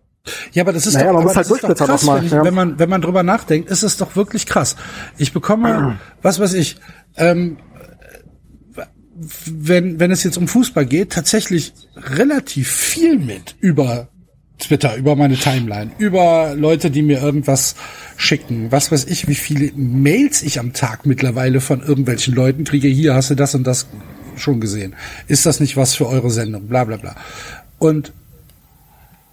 Ja, 0.53 0.63
aber 0.63 0.73
das 0.73 0.87
ist 0.87 0.95
Naja, 0.95 1.13
doch, 1.13 1.21
aber 1.21 1.35
halt 1.35 1.37
das 1.37 1.51
ist 1.51 1.63
doch 1.63 1.75
krass, 1.75 2.05
mal, 2.05 2.23
wenn, 2.23 2.29
ja. 2.29 2.45
wenn 2.45 2.55
man 2.55 2.79
wenn 2.79 2.89
man 2.89 3.01
drüber 3.01 3.23
nachdenkt, 3.23 3.71
ist 3.71 3.83
es 3.83 3.97
doch 3.97 4.17
wirklich 4.17 4.47
krass. 4.47 4.77
Ich 5.17 5.33
bekomme, 5.33 5.99
was 6.23 6.41
weiß 6.41 6.55
ich, 6.55 6.81
ähm, 7.17 7.59
wenn 9.47 9.99
wenn 9.99 10.11
es 10.11 10.23
jetzt 10.23 10.37
um 10.37 10.47
Fußball 10.47 10.87
geht, 10.87 11.13
tatsächlich 11.13 11.73
relativ 11.97 12.71
viel 12.71 13.19
mit 13.19 13.57
über 13.61 14.09
Twitter, 14.59 14.97
über 14.97 15.17
meine 15.17 15.37
Timeline, 15.37 15.93
über 15.99 16.55
Leute, 16.57 16.91
die 16.91 17.03
mir 17.03 17.21
irgendwas 17.21 17.77
schicken. 18.17 18.71
Was 18.73 18.91
weiß 18.91 19.05
ich, 19.07 19.29
wie 19.29 19.35
viele 19.35 19.73
Mails 19.75 20.43
ich 20.43 20.59
am 20.59 20.73
Tag 20.73 21.07
mittlerweile 21.07 21.61
von 21.61 21.81
irgendwelchen 21.81 22.35
Leuten 22.35 22.65
kriege. 22.65 22.89
Hier 22.89 23.15
hast 23.15 23.31
du 23.31 23.35
das 23.35 23.55
und 23.55 23.65
das 23.65 23.87
schon 24.37 24.61
gesehen. 24.61 24.95
Ist 25.29 25.47
das 25.47 25.61
nicht 25.61 25.77
was 25.77 25.95
für 25.95 26.09
eure 26.09 26.31
Sendung? 26.31 26.67
Bla 26.67 26.85
bla 26.85 26.97
bla. 26.97 27.15
Und 27.79 28.13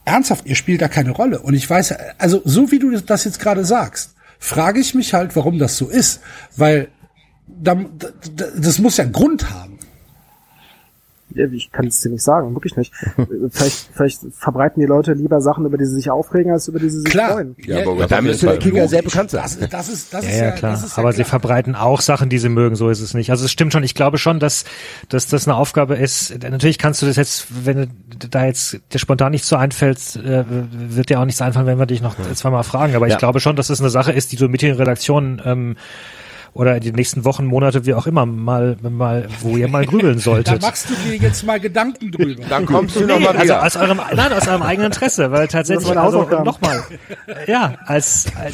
ernsthaft, 0.05 0.45
ihr 0.45 0.55
spielt 0.55 0.81
da 0.81 0.87
keine 0.87 1.11
Rolle. 1.11 1.39
Und 1.39 1.53
ich 1.55 1.69
weiß, 1.69 1.95
also 2.17 2.41
so 2.45 2.71
wie 2.71 2.79
du 2.79 2.95
das 2.99 3.23
jetzt 3.23 3.39
gerade 3.39 3.65
sagst, 3.65 4.15
frage 4.39 4.79
ich 4.79 4.93
mich 4.93 5.13
halt, 5.13 5.35
warum 5.35 5.57
das 5.57 5.77
so 5.77 5.89
ist. 5.89 6.21
Weil 6.55 6.89
da, 7.47 7.75
da, 8.35 8.45
das 8.57 8.79
muss 8.79 8.97
ja 8.97 9.03
einen 9.03 9.13
Grund 9.13 9.49
haben. 9.49 9.74
Ja, 11.35 11.45
Ich 11.51 11.71
kann 11.71 11.85
es 11.87 11.99
dir 12.01 12.09
nicht 12.09 12.23
sagen, 12.23 12.53
wirklich 12.55 12.75
nicht. 12.77 12.93
vielleicht, 13.51 13.89
vielleicht 13.93 14.21
verbreiten 14.31 14.79
die 14.79 14.85
Leute 14.85 15.13
lieber 15.13 15.41
Sachen, 15.41 15.65
über 15.65 15.77
die 15.77 15.85
sie 15.85 15.95
sich 15.95 16.09
aufregen, 16.09 16.51
als 16.51 16.67
über 16.67 16.79
die 16.79 16.89
sie 16.89 17.01
sich 17.01 17.09
Klar. 17.11 17.33
freuen. 17.33 17.55
Ja, 17.65 17.81
aber 17.87 18.07
da 18.07 18.21
müsste 18.21 18.47
der 18.47 18.57
Kicker 18.57 18.87
sehr 18.87 19.01
bekannt 19.01 19.31
sein. 19.31 19.41
Das, 19.43 19.59
das 19.69 19.89
ist, 19.89 20.13
das 20.13 20.23
Ja, 20.25 20.31
ist 20.31 20.37
ja, 20.39 20.45
ja, 20.45 20.51
klar. 20.51 20.71
Das 20.71 20.83
ist 20.85 20.97
ja 20.97 21.03
Aber 21.03 21.11
sie 21.11 21.17
klar. 21.23 21.29
verbreiten 21.41 21.75
auch 21.75 22.01
Sachen, 22.01 22.29
die 22.29 22.37
sie 22.39 22.49
mögen, 22.49 22.75
so 22.75 22.89
ist 22.89 23.01
es 23.01 23.13
nicht. 23.13 23.29
Also 23.31 23.45
es 23.45 23.51
stimmt 23.51 23.73
schon, 23.73 23.83
ich 23.83 23.95
glaube 23.95 24.17
schon, 24.17 24.39
dass, 24.39 24.65
dass 25.09 25.27
das 25.27 25.47
eine 25.47 25.55
Aufgabe 25.57 25.95
ist. 25.95 26.33
Natürlich 26.41 26.77
kannst 26.77 27.01
du 27.01 27.05
das 27.05 27.15
jetzt, 27.17 27.47
wenn 27.65 27.89
du 28.19 28.27
da 28.29 28.45
jetzt 28.45 28.79
dir 28.93 28.99
spontan 28.99 29.31
nichts 29.31 29.47
so 29.49 29.55
einfällt, 29.57 30.15
äh, 30.15 30.43
wird 30.47 31.09
dir 31.09 31.19
auch 31.19 31.25
nichts 31.25 31.41
einfallen, 31.41 31.67
wenn 31.67 31.79
wir 31.79 31.85
dich 31.85 32.01
noch 32.01 32.15
zweimal 32.33 32.63
fragen. 32.63 32.95
Aber 32.95 33.07
Ja. 33.07 33.13
ich 33.13 33.19
glaube 33.19 33.39
schon, 33.39 33.55
dass 33.55 33.67
das 33.67 33.81
eine 33.81 33.89
Sache 33.89 34.11
ist, 34.11 34.31
die 34.31 34.37
du 34.37 34.47
mit 34.47 34.61
den 34.61 34.75
Redaktionen 34.75 35.41
ähm, 35.45 35.75
oder 36.55 36.79
die 36.79 36.91
nächsten 36.93 37.25
Wochen, 37.25 37.45
Monate, 37.45 37.85
wie 37.85 37.93
auch 37.93 38.07
immer, 38.07 38.25
mal, 38.25 38.77
mal, 38.81 39.27
wo 39.41 39.57
ihr 39.57 39.67
mal 39.67 39.85
grübeln 39.85 40.15
Da 40.15 40.21
solltet. 40.21 40.61
machst 40.61 40.89
du 40.89 40.93
dir 41.05 41.17
jetzt 41.17 41.43
mal 41.45 41.59
Gedanken 41.59 42.11
drüber. 42.11 42.43
Dann 42.49 42.65
kommst 42.65 42.95
du 42.95 43.01
Nee, 43.01 43.07
nochmal 43.07 43.35
also 43.37 43.53
aus 43.55 43.75
eurem, 43.75 43.99
nein, 44.15 44.31
aus 44.33 44.47
eurem 44.47 44.61
eigenen 44.63 44.87
Interesse, 44.91 45.31
weil 45.31 45.47
tatsächlich, 45.49 45.95
also 45.97 46.23
nochmal, 46.43 46.81
ja, 47.45 47.75
als, 47.85 48.25
äh, 48.41 48.49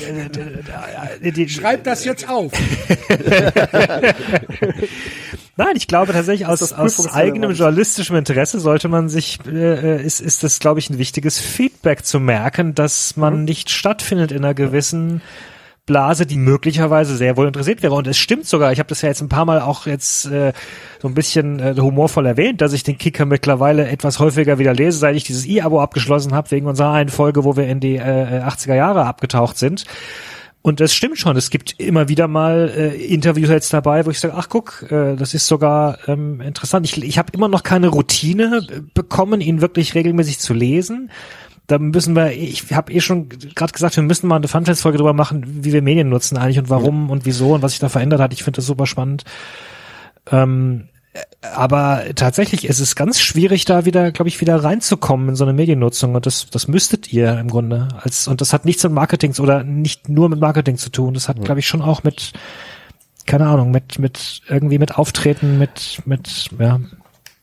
äh, 1.23 1.27
äh, 1.27 1.31
die, 1.31 1.47
Schreib 1.47 1.83
das 1.83 2.03
jetzt 2.03 2.27
auf. 2.27 2.51
Nein, 5.57 5.75
ich 5.75 5.87
glaube 5.87 6.13
tatsächlich 6.13 6.47
aus, 6.47 6.73
aus 6.73 7.13
eigenem 7.13 7.51
journalistischem 7.51 8.15
Interesse 8.15 8.59
sollte 8.59 8.87
man 8.87 9.09
sich, 9.09 9.37
äh, 9.45 10.01
ist, 10.03 10.21
ist 10.21 10.43
das, 10.43 10.59
glaube 10.59 10.79
ich, 10.79 10.89
ein 10.89 10.97
wichtiges 10.97 11.39
Feedback 11.39 12.05
zu 12.05 12.19
merken, 12.19 12.73
dass 12.73 13.17
man 13.17 13.39
Mhm. 13.39 13.43
nicht 13.45 13.69
stattfindet 13.69 14.31
in 14.31 14.39
einer 14.43 14.53
gewissen 14.53 15.21
Blase, 15.85 16.25
die 16.25 16.37
möglicherweise 16.37 17.17
sehr 17.17 17.37
wohl 17.37 17.47
interessiert 17.47 17.81
wäre. 17.81 17.95
Und 17.95 18.07
es 18.07 18.17
stimmt 18.17 18.45
sogar, 18.45 18.71
ich 18.71 18.79
habe 18.79 18.89
das 18.89 19.01
ja 19.01 19.09
jetzt 19.09 19.21
ein 19.21 19.29
paar 19.29 19.45
Mal 19.45 19.61
auch 19.61 19.87
jetzt 19.87 20.25
äh, 20.27 20.53
so 21.01 21.07
ein 21.07 21.13
bisschen 21.13 21.59
äh, 21.59 21.75
humorvoll 21.77 22.25
erwähnt, 22.25 22.61
dass 22.61 22.73
ich 22.73 22.83
den 22.83 22.97
Kicker 22.97 23.25
mittlerweile 23.25 23.87
etwas 23.87 24.19
häufiger 24.19 24.59
wieder 24.59 24.73
lese, 24.73 24.99
seit 24.99 25.15
ich 25.15 25.23
dieses 25.23 25.45
E-Abo 25.45 25.81
abgeschlossen 25.81 26.33
habe, 26.33 26.51
wegen 26.51 26.67
unserer 26.67 26.91
einen 26.91 27.09
Folge, 27.09 27.43
wo 27.43 27.57
wir 27.57 27.67
in 27.67 27.79
die 27.79 27.95
äh, 27.95 28.43
80er 28.43 28.75
Jahre 28.75 29.05
abgetaucht 29.05 29.57
sind. 29.57 29.85
Und 30.63 30.79
das 30.79 30.93
stimmt 30.93 31.17
schon. 31.17 31.35
Es 31.37 31.49
gibt 31.49 31.79
immer 31.79 32.07
wieder 32.07 32.27
mal 32.27 32.71
äh, 32.75 32.95
Interviews 33.03 33.49
jetzt 33.49 33.73
dabei, 33.73 34.05
wo 34.05 34.11
ich 34.11 34.19
sage, 34.19 34.35
ach 34.37 34.47
guck, 34.47 34.85
äh, 34.91 35.15
das 35.15 35.33
ist 35.33 35.47
sogar 35.47 35.97
ähm, 36.07 36.39
interessant. 36.39 36.85
Ich, 36.85 37.01
ich 37.01 37.17
habe 37.17 37.33
immer 37.33 37.47
noch 37.47 37.63
keine 37.63 37.87
Routine 37.87 38.67
äh, 38.69 38.81
bekommen, 38.93 39.41
ihn 39.41 39.61
wirklich 39.61 39.95
regelmäßig 39.95 40.37
zu 40.37 40.53
lesen. 40.53 41.09
Da 41.71 41.79
müssen 41.79 42.17
wir, 42.17 42.33
ich 42.33 42.73
habe 42.73 42.91
eh 42.91 42.99
schon 42.99 43.29
gerade 43.29 43.71
gesagt, 43.71 43.95
wir 43.95 44.03
müssen 44.03 44.27
mal 44.27 44.35
eine 44.35 44.49
Funfest-Folge 44.49 44.97
drüber 44.97 45.13
machen, 45.13 45.63
wie 45.63 45.71
wir 45.71 45.81
Medien 45.81 46.09
nutzen 46.09 46.37
eigentlich 46.37 46.59
und 46.59 46.69
warum 46.69 47.09
und 47.09 47.25
wieso 47.25 47.53
und 47.53 47.61
was 47.61 47.71
sich 47.71 47.79
da 47.79 47.87
verändert 47.87 48.19
hat. 48.19 48.33
Ich 48.33 48.43
finde 48.43 48.57
das 48.57 48.65
super 48.65 48.85
spannend. 48.85 49.23
Ähm, 50.29 50.89
aber 51.41 52.03
tatsächlich 52.15 52.65
ist 52.65 52.81
es 52.81 52.97
ganz 52.97 53.21
schwierig, 53.21 53.63
da 53.63 53.85
wieder, 53.85 54.11
glaube 54.11 54.27
ich, 54.27 54.41
wieder 54.41 54.61
reinzukommen 54.61 55.29
in 55.29 55.35
so 55.37 55.45
eine 55.45 55.53
Mediennutzung. 55.53 56.13
Und 56.13 56.25
das, 56.25 56.49
das 56.49 56.67
müsstet 56.67 57.13
ihr 57.13 57.39
im 57.39 57.47
Grunde. 57.47 57.87
Als, 58.01 58.27
und 58.27 58.41
das 58.41 58.51
hat 58.51 58.65
nichts 58.65 58.83
mit 58.83 58.91
Marketing 58.91 59.33
oder 59.39 59.63
nicht 59.63 60.09
nur 60.09 60.27
mit 60.27 60.41
Marketing 60.41 60.75
zu 60.75 60.89
tun. 60.89 61.13
Das 61.13 61.29
hat, 61.29 61.41
glaube 61.41 61.61
ich, 61.61 61.67
schon 61.67 61.81
auch 61.81 62.03
mit, 62.03 62.33
keine 63.25 63.47
Ahnung, 63.47 63.71
mit, 63.71 63.97
mit, 63.97 64.41
irgendwie 64.49 64.77
mit 64.77 64.97
Auftreten, 64.97 65.57
mit, 65.57 66.01
mit, 66.05 66.49
ja. 66.59 66.81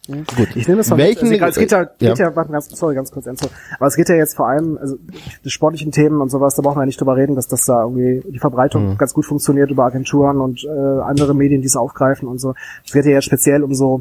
Gut. 0.08 0.56
Ich 0.56 0.66
nehme 0.66 0.80
es 0.80 0.88
mal 0.88 0.96
Welchen- 0.96 1.28
mit. 1.28 1.42
Also, 1.42 1.60
es 1.60 1.64
geht 1.66 1.70
ja, 1.72 1.82
ja. 1.82 1.88
geht 1.98 2.18
ja, 2.18 2.34
warte, 2.34 2.50
ganz, 2.50 2.68
sorry, 2.70 2.94
ganz 2.94 3.10
kurz, 3.12 3.26
Enzo. 3.26 3.46
Aber 3.78 3.86
es 3.88 3.94
geht 3.94 4.08
ja 4.08 4.14
jetzt 4.14 4.34
vor 4.36 4.48
allem, 4.48 4.78
also 4.78 4.96
die 5.44 5.50
sportlichen 5.50 5.92
Themen 5.92 6.20
und 6.22 6.30
sowas, 6.30 6.54
da 6.54 6.62
brauchen 6.62 6.76
wir 6.76 6.82
ja 6.82 6.86
nicht 6.86 6.98
drüber 7.00 7.16
reden, 7.16 7.36
dass 7.36 7.46
das 7.46 7.66
da 7.66 7.82
irgendwie 7.82 8.22
die 8.30 8.38
Verbreitung 8.38 8.90
Mhm. 8.92 8.98
ganz 8.98 9.12
gut 9.12 9.26
funktioniert 9.26 9.70
über 9.70 9.84
Agenturen 9.84 10.40
und 10.40 10.64
äh, 10.64 10.68
andere 10.68 11.34
Medien, 11.34 11.60
die 11.60 11.66
es 11.66 11.76
aufgreifen 11.76 12.26
und 12.26 12.38
so. 12.38 12.54
Es 12.86 12.92
geht 12.92 13.04
ja 13.04 13.10
jetzt 13.12 13.24
speziell 13.24 13.62
um 13.62 13.74
so 13.74 14.00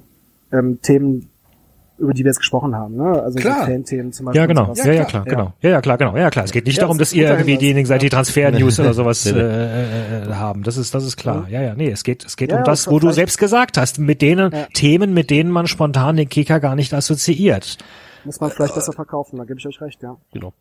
ähm, 0.53 0.79
Themen, 0.81 1.29
über 1.99 2.13
die 2.13 2.23
wir 2.23 2.29
jetzt 2.29 2.37
gesprochen 2.39 2.75
haben, 2.75 2.95
ne? 2.95 3.21
Also 3.23 3.39
Klar. 3.39 3.61
so 3.61 3.65
Fan-Themen 3.71 4.11
zum 4.13 4.27
Beispiel. 4.27 4.39
Ja, 4.41 4.45
genau. 4.45 4.69
und 4.69 4.75
sowas. 4.77 4.85
Ja, 4.85 4.93
ja, 4.93 5.05
klar, 5.05 5.23
Ja. 5.25 5.31
genau. 5.33 5.53
Ja, 5.61 5.69
ja, 5.71 5.81
klar, 5.81 5.97
genau. 5.97 6.15
Ja, 6.17 6.29
klar. 6.29 6.45
Es 6.45 6.51
geht 6.51 6.65
nicht 6.67 6.75
Ja, 6.77 6.81
darum, 6.81 6.97
das 6.97 7.09
dass 7.09 7.13
ihr 7.15 7.23
irgendwie 7.27 7.51
Hinweis. 7.51 7.59
diejenigen 7.59 7.85
seid, 7.87 8.01
die 8.03 8.09
Transfer-News 8.09 8.79
oder 8.79 8.93
sowas 8.93 9.25
äh, 9.31 9.31
äh, 9.39 10.23
äh, 10.29 10.33
haben. 10.33 10.63
Das 10.63 10.77
ist, 10.77 10.93
das 10.93 11.03
ist 11.05 11.17
klar. 11.17 11.47
Ja, 11.49 11.61
ja, 11.61 11.73
nee, 11.75 11.89
es 11.89 12.03
geht, 12.03 12.23
es 12.25 12.37
geht 12.37 12.51
Ja, 12.51 12.57
um 12.57 12.61
ja, 12.61 12.65
das, 12.65 12.87
wo 12.87 12.91
du 12.93 12.99
vielleicht- 13.07 13.15
selbst 13.15 13.37
gesagt 13.39 13.77
hast, 13.77 13.99
mit 13.99 14.21
denen 14.21 14.51
Ja. 14.51 14.67
Themen, 14.73 15.13
mit 15.13 15.29
denen 15.31 15.49
man 15.51 15.65
spontan 15.67 16.15
den 16.17 16.29
Kicker 16.29 16.59
gar 16.59 16.75
nicht 16.75 16.93
assoziiert. 16.93 17.77
Muss 18.25 18.39
man 18.39 18.51
vielleicht 18.51 18.75
besser 18.75 18.93
verkaufen, 18.93 19.37
da 19.37 19.45
gebe 19.45 19.59
ich 19.59 19.65
euch 19.67 19.81
recht, 19.81 20.01
ja. 20.03 20.17
Genau. 20.33 20.53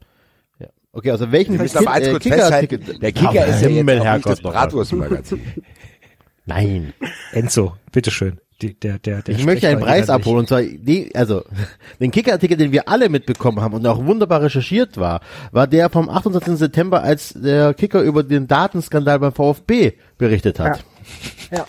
Ja. 0.58 0.68
Okay, 0.92 1.10
also 1.10 1.32
welchen 1.32 1.54
Wir 1.54 1.62
müssen 1.62 1.78
aber 1.78 1.90
eins 1.90 2.06
äh, 2.06 2.10
kurz 2.12 2.24
festhalten, 2.28 2.80
der 3.00 3.12
Kicker 3.12 3.46
ist 3.46 3.60
ja 3.62 3.68
jetzt 3.68 3.76
Himmel, 3.76 4.00
auch 4.00 4.14
nicht 4.14 4.26
das. 4.28 4.40
Bratwurstmagazin. 4.40 5.40
Nein. 6.46 6.92
Enzo, 7.32 7.74
bitteschön. 7.92 8.38
Die, 8.62 8.72
der, 8.72 8.98
der, 8.98 9.20
der 9.20 9.34
Ich 9.34 9.44
möchte 9.44 9.68
einen 9.68 9.80
Preis 9.80 10.08
abholen 10.08 10.38
und 10.40 10.48
zwar 10.48 10.62
die, 10.62 11.14
also 11.14 11.42
den 12.00 12.10
Kicker-Artikel, 12.10 12.56
den 12.56 12.72
wir 12.72 12.88
alle 12.88 13.10
mitbekommen 13.10 13.60
haben 13.60 13.74
und 13.74 13.86
auch 13.86 14.02
wunderbar 14.04 14.40
recherchiert 14.42 14.96
war, 14.96 15.20
war 15.52 15.66
der 15.66 15.90
vom 15.90 16.08
28. 16.08 16.56
September, 16.56 17.02
als 17.02 17.34
der 17.36 17.74
Kicker 17.74 18.00
über 18.00 18.22
den 18.22 18.46
Datenskandal 18.46 19.18
beim 19.18 19.32
VfB 19.32 19.92
berichtet 20.16 20.58
hat. 20.58 20.82
Ja. 21.50 21.66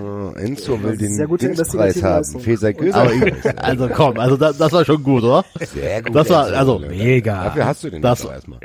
Oh, 0.00 0.32
Enzo 0.36 0.82
will 0.82 0.96
den 0.96 1.16
Dienstpreis 1.16 1.96
investigative 1.96 2.06
haben. 2.08 2.40
Feser 2.40 3.54
also 3.56 3.88
komm, 3.88 4.18
also 4.18 4.36
das, 4.36 4.58
das 4.58 4.72
war 4.72 4.84
schon 4.84 5.02
gut, 5.02 5.22
oder? 5.22 5.44
Sehr 5.60 6.02
gut. 6.02 6.14
Das 6.16 6.28
war- 6.30 6.46
also, 6.46 6.78
mega. 6.80 7.44
Dafür 7.44 7.66
hast 7.66 7.84
du 7.84 7.90
den 7.90 8.02
Das- 8.02 8.24
erstmal. 8.24 8.58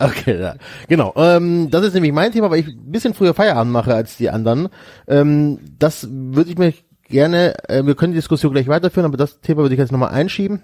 Okay, 0.00 0.40
ja. 0.40 0.54
genau. 0.88 1.12
Ähm, 1.16 1.68
das 1.70 1.84
ist 1.84 1.94
nämlich 1.94 2.12
mein 2.12 2.32
Thema, 2.32 2.50
weil 2.50 2.60
ich 2.60 2.68
ein 2.68 2.90
bisschen 2.90 3.14
früher 3.14 3.34
Feierabend 3.34 3.72
mache 3.72 3.94
als 3.94 4.16
die 4.16 4.30
anderen. 4.30 4.68
Ähm, 5.06 5.58
das 5.78 6.08
würde 6.10 6.50
ich 6.50 6.58
mir 6.58 6.72
gerne, 7.08 7.54
äh, 7.68 7.84
wir 7.84 7.94
können 7.94 8.12
die 8.12 8.18
Diskussion 8.18 8.52
gleich 8.52 8.68
weiterführen, 8.68 9.04
aber 9.06 9.16
das 9.16 9.40
Thema 9.40 9.62
würde 9.62 9.74
ich 9.74 9.78
jetzt 9.80 9.92
nochmal 9.92 10.10
einschieben. 10.10 10.62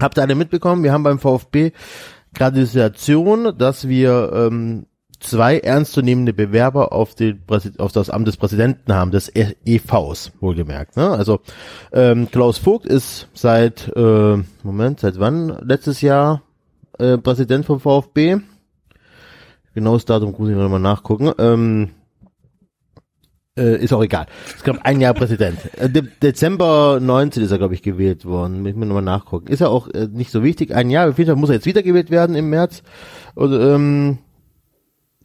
Habt 0.00 0.18
ihr 0.18 0.22
alle 0.22 0.34
mitbekommen, 0.34 0.84
wir 0.84 0.92
haben 0.92 1.02
beim 1.02 1.18
VfB 1.18 1.72
gerade 2.34 2.60
die 2.60 2.66
Situation, 2.66 3.56
dass 3.58 3.88
wir 3.88 4.30
ähm, 4.34 4.86
zwei 5.18 5.58
ernstzunehmende 5.58 6.32
Bewerber 6.34 6.92
auf, 6.92 7.14
Präsi- 7.16 7.78
auf 7.80 7.90
das 7.90 8.10
Amt 8.10 8.28
des 8.28 8.36
Präsidenten 8.36 8.94
haben, 8.94 9.10
des 9.10 9.28
E- 9.34 9.56
EVs, 9.64 10.30
wohlgemerkt. 10.40 10.96
Ne? 10.96 11.10
Also 11.10 11.40
ähm, 11.92 12.28
Klaus 12.30 12.58
Vogt 12.58 12.86
ist 12.86 13.28
seit, 13.34 13.90
äh, 13.96 14.36
Moment, 14.62 15.00
seit 15.00 15.18
wann? 15.18 15.58
Letztes 15.62 16.00
Jahr 16.02 16.42
äh, 16.98 17.18
Präsident 17.18 17.64
vom 17.66 17.80
VfB. 17.80 18.36
Genaues 19.78 20.04
Datum 20.04 20.34
muss 20.36 20.48
ich 20.48 20.56
noch 20.56 20.68
mal 20.68 20.80
nachgucken. 20.80 21.32
Ähm, 21.38 21.90
äh, 23.56 23.80
ist 23.80 23.92
auch 23.92 24.02
egal. 24.02 24.26
Ich 24.56 24.64
glaube, 24.64 24.84
ein 24.84 25.00
Jahr 25.00 25.14
Präsident. 25.14 25.58
Äh, 25.76 25.88
De 25.88 26.02
Dezember 26.20 26.98
19 27.00 27.44
ist 27.44 27.52
er, 27.52 27.58
glaube 27.58 27.74
ich, 27.74 27.82
gewählt 27.82 28.24
worden. 28.24 28.62
Muss 28.62 28.70
ich 28.70 28.76
mir 28.76 28.86
nochmal 28.86 29.04
nachgucken. 29.04 29.46
Ist 29.46 29.60
ja 29.60 29.68
auch 29.68 29.86
äh, 29.88 30.08
nicht 30.10 30.32
so 30.32 30.42
wichtig. 30.42 30.74
Ein 30.74 30.90
Jahr, 30.90 31.10
auf 31.10 31.18
jeden 31.18 31.28
Fall 31.28 31.36
muss 31.36 31.50
er 31.50 31.56
jetzt 31.56 31.66
wiedergewählt 31.66 32.10
werden 32.10 32.34
im 32.34 32.50
März. 32.50 32.82
Und, 33.36 33.52
ähm, 33.52 34.18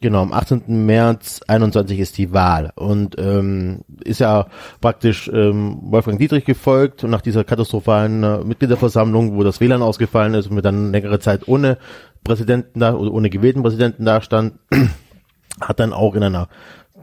genau, 0.04 0.22
am 0.22 0.32
18. 0.32 0.86
März 0.86 1.40
21 1.48 1.98
ist 1.98 2.18
die 2.18 2.32
Wahl. 2.32 2.72
Und 2.76 3.16
ähm, 3.18 3.80
ist 4.04 4.20
ja 4.20 4.46
praktisch 4.80 5.28
ähm, 5.32 5.78
Wolfgang 5.80 6.18
Dietrich 6.18 6.44
gefolgt 6.44 7.02
und 7.02 7.10
nach 7.10 7.22
dieser 7.22 7.42
katastrophalen 7.42 8.22
äh, 8.22 8.44
Mitgliederversammlung, 8.44 9.34
wo 9.34 9.42
das 9.42 9.60
WLAN 9.60 9.82
ausgefallen 9.82 10.34
ist 10.34 10.46
und 10.46 10.56
wir 10.56 10.62
dann 10.62 10.92
längere 10.92 11.18
Zeit 11.18 11.48
ohne 11.48 11.78
Präsidenten 12.22 12.80
da 12.80 12.94
oder 12.94 13.12
ohne 13.12 13.30
gewählten 13.30 13.62
Präsidenten 13.62 14.04
da 14.04 14.20
stand, 14.20 14.58
hat 15.60 15.80
dann 15.80 15.94
auch 15.94 16.14
in 16.14 16.22
einer 16.22 16.48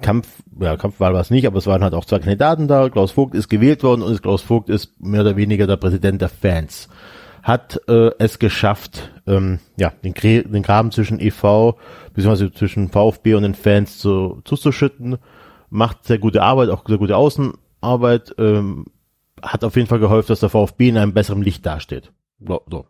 Kampf, 0.02 0.28
ja, 0.60 0.78
Kampfwahl 0.78 1.14
war 1.14 1.22
es 1.22 1.32
nicht, 1.32 1.48
aber 1.48 1.58
es 1.58 1.68
waren 1.68 1.84
halt 1.84 1.96
auch 1.96 2.06
zwei 2.06 2.20
Kandidaten 2.20 2.68
da. 2.68 2.90
Klaus 2.90 3.12
Vogt 3.12 3.34
ist 3.34 3.50
gewählt 3.50 3.84
worden 3.84 4.04
und 4.04 4.22
Klaus 4.22 4.44
Vogt 4.44 4.70
ist 4.70 5.02
mehr 5.02 5.22
oder 5.22 5.36
weniger 5.36 5.66
der 5.66 5.78
Präsident 5.78 6.22
der 6.22 6.30
Fans. 6.30 6.88
Hat 7.44 7.82
äh, 7.88 8.12
es 8.20 8.38
geschafft, 8.40 9.12
ähm, 9.26 9.60
ja, 9.78 9.92
den, 10.04 10.14
Gre 10.14 10.44
den 10.44 10.62
Graben 10.64 10.92
zwischen 10.92 11.20
EV 11.20 11.74
beziehungsweise 12.14 12.52
zwischen 12.54 12.90
VfB 12.90 13.34
und 13.36 13.44
den 13.44 13.56
Fans 13.56 13.98
zu, 13.98 14.42
zuzuschütten. 14.46 15.18
Macht 15.70 16.06
sehr 16.06 16.20
gute 16.20 16.44
Arbeit, 16.44 16.70
auch 16.70 16.84
sehr 16.88 16.98
gute 16.98 17.16
Außenarbeit. 17.16 18.36
Ähm, 18.38 18.86
hat 19.42 19.64
auf 19.64 19.76
jeden 19.76 19.88
Fall 19.88 20.00
geholfen, 20.00 20.28
dass 20.28 20.42
der 20.42 20.50
VfB 20.50 20.90
in 20.90 20.98
einem 20.98 21.14
besseren 21.14 21.42
Licht 21.42 21.66
dasteht. 21.66 22.12
So. 22.46 22.62
so. 22.70 22.86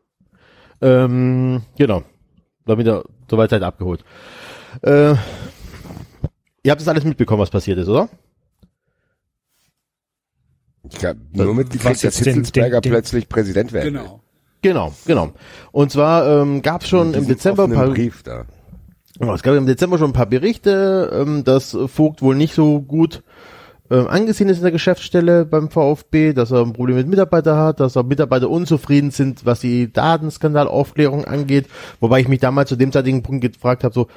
Ähm, 0.81 1.61
genau. 1.77 2.03
Damit 2.65 2.87
er 2.87 3.03
soweit 3.29 3.51
seid 3.51 3.63
abgeholt. 3.63 4.03
Äh, 4.81 5.11
ihr 6.63 6.71
habt 6.71 6.81
das 6.81 6.87
alles 6.87 7.03
mitbekommen, 7.05 7.41
was 7.41 7.49
passiert 7.49 7.77
ist, 7.77 7.87
oder? 7.87 8.09
Ich 10.89 10.97
glaube, 10.97 11.19
nur 11.31 11.53
mit 11.53 11.67
Was 11.67 11.79
kriegt 11.81 11.83
der 12.03 12.09
jetzt 12.09 12.25
den- 12.25 12.33
Zitzelsberger 12.33 12.81
den- 12.81 12.91
den- 12.91 12.91
plötzlich 12.91 13.29
Präsident 13.29 13.71
werden. 13.71 13.93
Genau. 13.93 14.21
Genau, 14.61 14.93
genau. 15.05 15.31
Und 15.71 15.91
zwar 15.91 16.41
ähm, 16.41 16.61
gab 16.61 16.81
es 16.81 16.89
schon 16.89 17.13
im 17.13 17.27
Dezember 17.27 17.63
ein 17.63 17.73
paar, 17.73 17.87
Brief 17.87 18.23
da. 18.23 18.45
Genau, 19.19 19.33
es 19.33 19.43
gab 19.43 19.55
im 19.55 19.65
Dezember 19.65 19.97
schon 19.97 20.11
ein 20.11 20.13
paar 20.13 20.27
Berichte, 20.27 21.11
ähm, 21.13 21.43
dass 21.43 21.77
Vogt 21.87 22.21
wohl 22.21 22.35
nicht 22.35 22.53
so 22.53 22.79
gut 22.81 23.23
ähm, 23.91 24.07
angesehen 24.07 24.49
ist 24.49 24.57
in 24.57 24.63
der 24.63 24.71
Geschäftsstelle 24.71 25.43
beim 25.43 25.69
VfB, 25.69 26.31
dass 26.31 26.51
er 26.51 26.61
ein 26.61 26.73
Problem 26.73 26.95
mit 26.95 27.07
Mitarbeitern 27.07 27.57
hat, 27.57 27.81
dass 27.81 27.97
er 27.97 28.03
Mitarbeiter 28.03 28.49
unzufrieden 28.49 29.11
sind, 29.11 29.45
was 29.45 29.59
die 29.59 29.91
Datenskandalaufklärung 29.91 31.25
angeht. 31.25 31.67
Wobei 31.99 32.21
ich 32.21 32.29
mich 32.29 32.39
damals 32.39 32.69
zu 32.69 32.77
dem 32.77 32.93
zeitigen 32.93 33.21
Punkt 33.21 33.41
gefragt 33.41 33.83
habe, 33.83 33.93
so, 33.93 34.07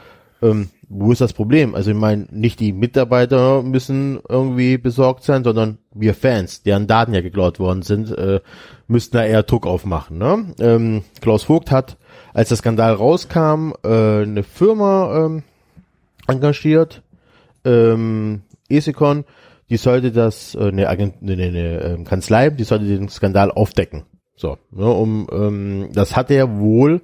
ähm, 0.43 0.69
wo 0.89 1.13
ist 1.13 1.21
das 1.21 1.33
Problem? 1.33 1.75
Also 1.75 1.91
ich 1.91 1.97
meine, 1.97 2.27
nicht 2.31 2.61
die 2.61 2.73
Mitarbeiter 2.73 3.63
müssen 3.63 4.21
irgendwie 4.29 4.79
besorgt 4.79 5.25
sein, 5.25 5.45
sondern 5.45 5.79
wir 5.93 6.15
Fans, 6.15 6.63
deren 6.63 6.87
Daten 6.87 7.15
ja 7.15 7.21
geklaut 7.21 7.59
worden 7.59 7.83
sind, 7.83 8.11
äh, 8.11 8.41
müssten 8.87 9.17
da 9.17 9.25
eher 9.25 9.43
Druck 9.43 9.67
aufmachen. 9.67 10.19
Ne? 10.19 10.55
Ähm, 10.61 11.05
Klaus 11.21 11.45
Vogt 11.45 11.71
hat, 11.71 11.97
als 12.33 12.49
der 12.49 12.59
Skandal 12.59 12.95
rauskam, 12.95 13.73
äh, 13.83 14.23
eine 14.23 14.43
Firma 14.43 15.25
ähm, 15.25 15.43
engagiert, 16.27 17.03
ähm, 17.65 18.43
Esikon, 18.69 19.25
die 19.71 19.77
sollte 19.77 20.13
das, 20.13 20.55
äh, 20.55 20.69
eine, 20.69 20.89
Agent, 20.89 21.17
eine, 21.23 21.33
eine, 21.33 21.45
eine 21.47 21.81
ähm, 21.83 22.05
Kanzlei, 22.05 22.51
die 22.51 22.65
sollte 22.65 22.87
den 22.87 23.09
Skandal 23.09 23.51
aufdecken. 23.51 24.05
So, 24.37 24.59
ne, 24.73 24.87
um 24.87 25.29
ähm, 25.31 25.89
das 25.93 26.17
hat 26.17 26.31
er 26.31 26.59
wohl 26.59 27.03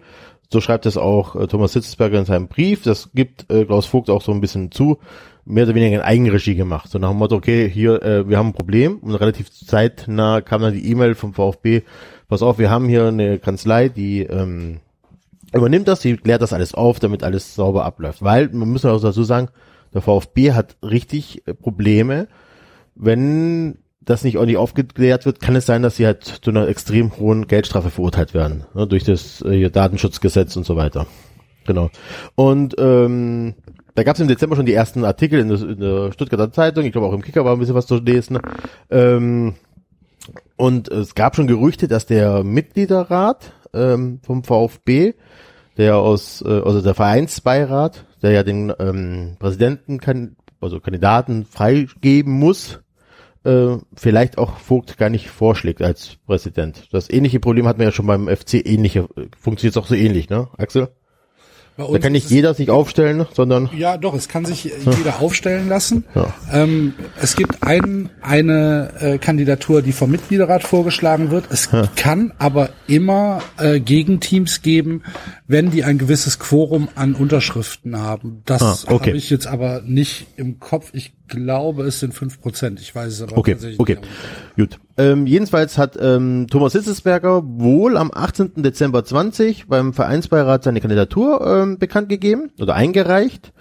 So 0.53 0.61
schreibt 0.61 0.85
es 0.87 0.97
auch 0.97 1.37
äh, 1.37 1.47
Thomas 1.47 1.75
Hitzesberger 1.75 2.19
in 2.19 2.25
seinem 2.25 2.49
Brief. 2.49 2.83
Das 2.83 3.11
gibt 3.15 3.51
äh, 3.51 3.65
Klaus 3.65 3.87
Vogt 3.87 4.11
auch 4.11 4.23
so 4.23 4.33
ein 4.33 4.41
bisschen 4.41 4.73
zu, 4.73 4.99
mehr 5.45 5.65
oder 5.65 5.77
weniger 5.77 5.97
in 5.97 6.03
Eigenregie 6.03 6.57
gemacht. 6.57 6.91
So 6.91 6.99
nach 6.99 7.11
dem 7.11 7.19
Motto, 7.19 7.37
okay, 7.37 7.71
hier, 7.71 8.03
äh, 8.03 8.29
wir 8.29 8.37
haben 8.37 8.49
ein 8.49 8.53
Problem. 8.53 8.99
Und 8.99 9.15
relativ 9.15 9.51
zeitnah 9.53 10.41
kam 10.41 10.63
dann 10.63 10.75
die 10.75 10.91
E-Mail 10.91 11.15
vom 11.15 11.35
VfB, 11.35 11.83
pass 12.29 12.43
auf, 12.43 12.59
wir 12.59 12.69
haben 12.69 12.89
hier 12.89 13.07
eine 13.07 13.39
Kanzlei, 13.39 13.89
die 13.89 14.23
ähm, 14.23 14.81
übernimmt 15.53 15.87
das, 15.87 16.01
die 16.01 16.17
klärt 16.17 16.43
das 16.43 16.53
alles 16.53 16.75
auf, 16.75 16.99
damit 16.99 17.23
alles 17.23 17.55
sauber 17.55 17.85
abläuft. 17.85 18.23
Weil, 18.23 18.49
man 18.49 18.71
muss 18.71 18.85
auch 18.85 19.01
dazu 19.01 19.23
sagen, 19.23 19.51
der 19.95 20.03
VfB 20.03 20.53
hat 20.53 20.77
richtig 20.83 21.47
äh, 21.47 21.55
Probleme, 21.55 22.27
wenn 22.97 23.79
das 24.11 24.25
nicht 24.25 24.37
ordentlich 24.37 24.59
aufgeklärt 24.59 25.25
wird, 25.25 25.41
kann 25.41 25.57
es 25.57 25.67
sein, 25.67 25.83
dass 25.83 25.97
sie 25.97 26.07
halt 26.07 26.25
zu 26.25 26.51
einer 26.51 26.69
extrem 26.69 27.17
hohen 27.17 27.47
Geldstrafe 27.47 27.91
verurteilt 27.91 28.35
werden, 28.35 28.65
ne, 28.75 28.87
durch 28.87 29.05
das 29.05 29.41
äh, 29.43 29.71
Datenschutzgesetz 29.71 30.57
und 30.57 30.67
so 30.67 30.77
weiter. 30.77 31.07
Genau. 31.67 31.91
Und 32.35 32.75
ähm, 32.79 33.55
da 33.95 34.03
gab 34.03 34.17
es 34.17 34.21
im 34.21 34.29
Dezember 34.29 34.57
schon 34.57 34.67
die 34.67 34.75
ersten 34.75 35.05
Artikel 35.05 35.41
in 35.41 35.49
der, 35.49 35.61
in 35.61 35.81
der 35.81 36.13
Stuttgarter 36.13 36.53
Zeitung, 36.53 36.85
ich 36.85 36.93
glaube 36.93 37.07
auch 37.07 37.13
im 37.13 37.23
Kicker 37.23 37.45
war 37.45 37.53
ein 37.53 37.59
bisschen 37.59 37.75
was 37.75 37.87
zu 37.87 37.97
lesen. 37.97 38.39
Ähm, 38.91 39.55
und 40.57 40.89
es 40.89 41.15
gab 41.15 41.37
schon 41.37 41.47
Gerüchte, 41.47 41.89
dass 41.89 42.07
der 42.07 42.45
Mitgliederrat 42.45 43.53
ähm, 43.73 44.21
vom 44.23 44.45
VfB, 44.45 45.15
der 45.77 45.97
aus, 45.97 46.43
äh, 46.43 46.49
also 46.49 46.83
der 46.83 46.95
Vereinsbeirat, 46.95 48.05
der 48.23 48.33
ja 48.33 48.43
den 48.43 48.73
ähm, 48.79 49.37
Präsidenten 49.39 50.01
kann, 50.01 50.37
also 50.61 50.81
Kandidaten 50.81 51.47
freigeben 51.47 52.33
muss, 52.33 52.81
äh, 53.45 53.77
vielleicht 53.97 54.39
auch 54.39 54.59
Vogt 54.59 54.99
gar 54.99 55.09
nicht 55.11 55.29
vorschlägt 55.29 55.83
als 55.83 56.17
Präsident. 56.27 56.89
Das 56.93 57.09
ähnliche 57.11 57.41
Problem 57.41 57.67
hat 57.67 57.79
man 57.79 57.87
ja 57.87 57.93
schon 57.93 58.07
beim 58.07 58.29
FC 58.29 58.55
ähnliche, 58.67 59.09
funktioniert 59.39 59.77
auch 59.79 59.87
so 59.87 59.95
ähnlich, 59.95 60.29
ne, 60.31 60.49
Axel? 60.59 60.89
Da 61.77 61.99
kann 61.99 62.13
nicht 62.13 62.29
jeder 62.29 62.53
sich 62.53 62.69
aufstellen, 62.69 63.25
sondern 63.33 63.71
Ja, 63.75 63.97
doch, 63.97 64.13
es 64.13 64.29
kann 64.29 64.45
sich 64.45 64.65
jeder 64.65 65.21
aufstellen 65.21 65.67
lassen. 65.67 66.05
Ähm, 66.53 66.93
es 67.23 67.37
gibt 67.37 67.63
ein, 67.63 68.11
eine 68.21 68.93
äh, 69.01 69.19
Kandidatur, 69.19 69.81
die 69.81 69.93
vom 69.93 70.11
Mitgliederrat 70.11 70.63
vorgeschlagen 70.63 71.31
wird. 71.31 71.47
Es 71.51 71.71
kann 71.97 72.35
aber 72.39 72.69
immer 72.87 73.41
äh, 73.57 73.81
Gegenteams 73.81 74.61
geben, 74.61 75.05
wenn 75.47 75.71
die 75.71 75.83
ein 75.85 75.97
gewisses 75.97 76.39
Quorum 76.39 76.91
an 76.97 77.15
Unterschriften 77.15 77.99
haben. 77.99 78.43
Das 78.45 78.61
Ah, 78.61 78.93
okay. 78.93 79.11
habe 79.11 79.17
ich 79.17 79.31
jetzt 79.31 79.47
aber 79.47 79.81
nicht 79.83 80.27
im 80.37 80.61
Kopf. 80.61 80.91
Ich 80.93 81.15
glaube, 81.31 81.85
es 81.85 82.01
sind 82.01 82.13
fünf 82.13 82.41
Prozent. 82.41 82.81
Ich 82.81 82.95
weiß 82.95 83.13
es 83.13 83.23
aber 83.23 83.39
Okay, 83.39 83.53
tatsächlich 83.53 83.81
okay, 83.81 83.97
nicht. 83.97 84.57
gut. 84.57 84.79
Ähm, 84.99 85.27
jedenfalls 85.27 85.79
hat 85.79 85.97
ähm, 85.99 86.47
Thomas 86.51 86.75
Hitzesberger 86.75 87.43
wohl 87.45 87.97
am 87.97 88.11
18. 88.13 88.63
Dezember 88.63 89.03
20 89.05 89.67
beim 89.69 89.95
Vereinsbeirat 89.95 90.65
seine 90.65 90.81
Kandidatur 90.81 91.63
ähm, 91.63 91.79
bekannt 91.79 92.09
gegeben 92.11 92.51
oder 92.61 92.75
eingereicht. 92.75 93.53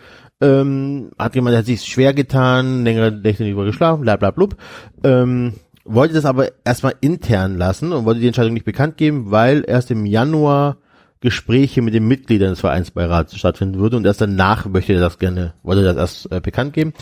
Ähm, 0.41 1.11
hat 1.17 1.35
jemand, 1.35 1.53
der 1.53 1.59
hat 1.59 1.65
sich 1.65 1.83
schwer 1.85 2.13
getan, 2.13 2.83
längere 2.83 3.11
Nächte 3.11 3.43
nicht 3.43 3.53
über 3.53 3.65
geschlafen, 3.65 4.01
bla 4.01 4.17
bla 4.17 4.31
blub. 4.31 4.57
Ähm, 5.03 5.53
wollte 5.85 6.13
das 6.13 6.25
aber 6.25 6.49
erstmal 6.65 6.95
intern 7.01 7.57
lassen 7.57 7.93
und 7.93 8.05
wollte 8.05 8.19
die 8.19 8.27
Entscheidung 8.27 8.53
nicht 8.53 8.65
bekannt 8.65 8.97
geben, 8.97 9.31
weil 9.31 9.63
erst 9.67 9.91
im 9.91 10.05
Januar 10.05 10.77
Gespräche 11.21 11.81
mit 11.81 11.93
den 11.93 12.07
Mitgliedern 12.07 12.51
des 12.51 12.61
Vereinsbeirats 12.61 13.37
stattfinden 13.37 13.79
würde 13.79 13.97
und 13.97 14.05
erst 14.05 14.21
danach 14.21 14.65
möchte 14.67 14.93
er 14.93 15.01
das 15.01 15.19
gerne, 15.19 15.53
wollte 15.63 15.81
er 15.81 15.93
das 15.93 15.97
erst 15.97 16.31
äh, 16.31 16.39
bekannt 16.39 16.73
geben. 16.73 16.93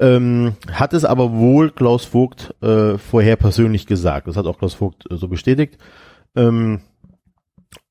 Ähm, 0.00 0.54
hat 0.72 0.92
es 0.94 1.04
aber 1.04 1.32
wohl 1.32 1.70
Klaus 1.70 2.04
Vogt 2.04 2.54
äh, 2.60 2.98
vorher 2.98 3.36
persönlich 3.36 3.86
gesagt. 3.86 4.26
Das 4.26 4.36
hat 4.36 4.46
auch 4.46 4.58
Klaus 4.58 4.74
Vogt 4.74 5.08
äh, 5.10 5.16
so 5.16 5.28
bestätigt. 5.28 5.78
Ähm, 6.34 6.80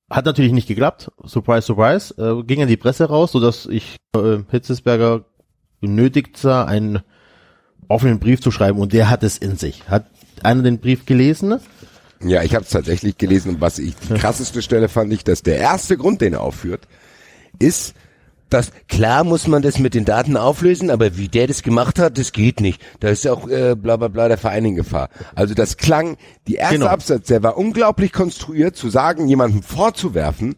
hat 0.10 0.26
natürlich 0.26 0.52
nicht 0.52 0.68
geklappt. 0.68 1.10
Surprise, 1.24 1.66
surprise. 1.66 2.14
Äh, 2.18 2.44
ging 2.44 2.62
an 2.62 2.68
die 2.68 2.76
Presse 2.76 3.06
raus, 3.06 3.32
sodass 3.32 3.66
ich 3.66 3.96
äh, 4.14 4.40
Hitzesberger 4.50 5.24
genötigt 5.80 6.36
sah, 6.36 6.66
einen 6.66 7.00
offenen 7.88 8.20
Brief 8.20 8.42
zu 8.42 8.52
schreiben 8.52 8.80
und 8.80 8.92
der 8.92 9.10
hat 9.10 9.24
es 9.24 9.38
in 9.38 9.56
sich. 9.56 9.90
Hat 9.90 10.06
einer 10.44 10.64
den 10.64 10.80
Brief 10.80 11.06
gelesen? 11.06 11.60
Ja, 12.24 12.44
ich 12.44 12.56
habe 12.56 12.64
es 12.66 12.72
tatsächlich 12.72 13.18
gelesen 13.18 13.56
und 13.56 13.62
was 13.62 13.80
ich 13.80 13.96
die 13.96 14.14
krasseste 14.20 14.62
Stelle 14.62 14.90
fand 14.90 15.12
ich, 15.14 15.24
dass 15.24 15.44
der 15.44 15.58
erste 15.58 15.98
Grund, 15.98 16.22
den 16.22 16.34
er 16.34 16.42
aufführt, 16.42 16.88
ist, 17.60 17.94
dass 18.50 18.72
klar 18.90 19.24
muss 19.24 19.48
man 19.48 19.62
das 19.62 19.80
mit 19.80 19.94
den 19.94 20.04
Daten 20.04 20.36
auflösen, 20.36 20.90
aber 20.90 21.16
wie 21.18 21.30
der 21.30 21.48
das 21.48 21.64
gemacht 21.64 22.00
hat, 22.00 22.18
das 22.18 22.34
geht 22.34 22.60
nicht. 22.60 22.82
Da 23.00 23.08
ist 23.08 23.26
auch 23.28 23.48
äh, 23.48 23.76
bla 23.76 23.96
bla 23.96 24.10
bla 24.10 24.28
der 24.28 24.38
Verein 24.38 24.66
in 24.66 24.76
Gefahr. 24.76 25.10
Also 25.36 25.54
das 25.54 25.78
klang, 25.78 26.18
die 26.48 26.56
erste 26.56 26.76
Genau. 26.76 26.88
Absatz, 26.88 27.28
der 27.28 27.44
war 27.44 27.58
unglaublich 27.58 28.12
konstruiert, 28.12 28.76
zu 28.76 28.90
sagen, 28.90 29.28
jemandem 29.30 29.64
vorzuwerfen, 29.64 30.56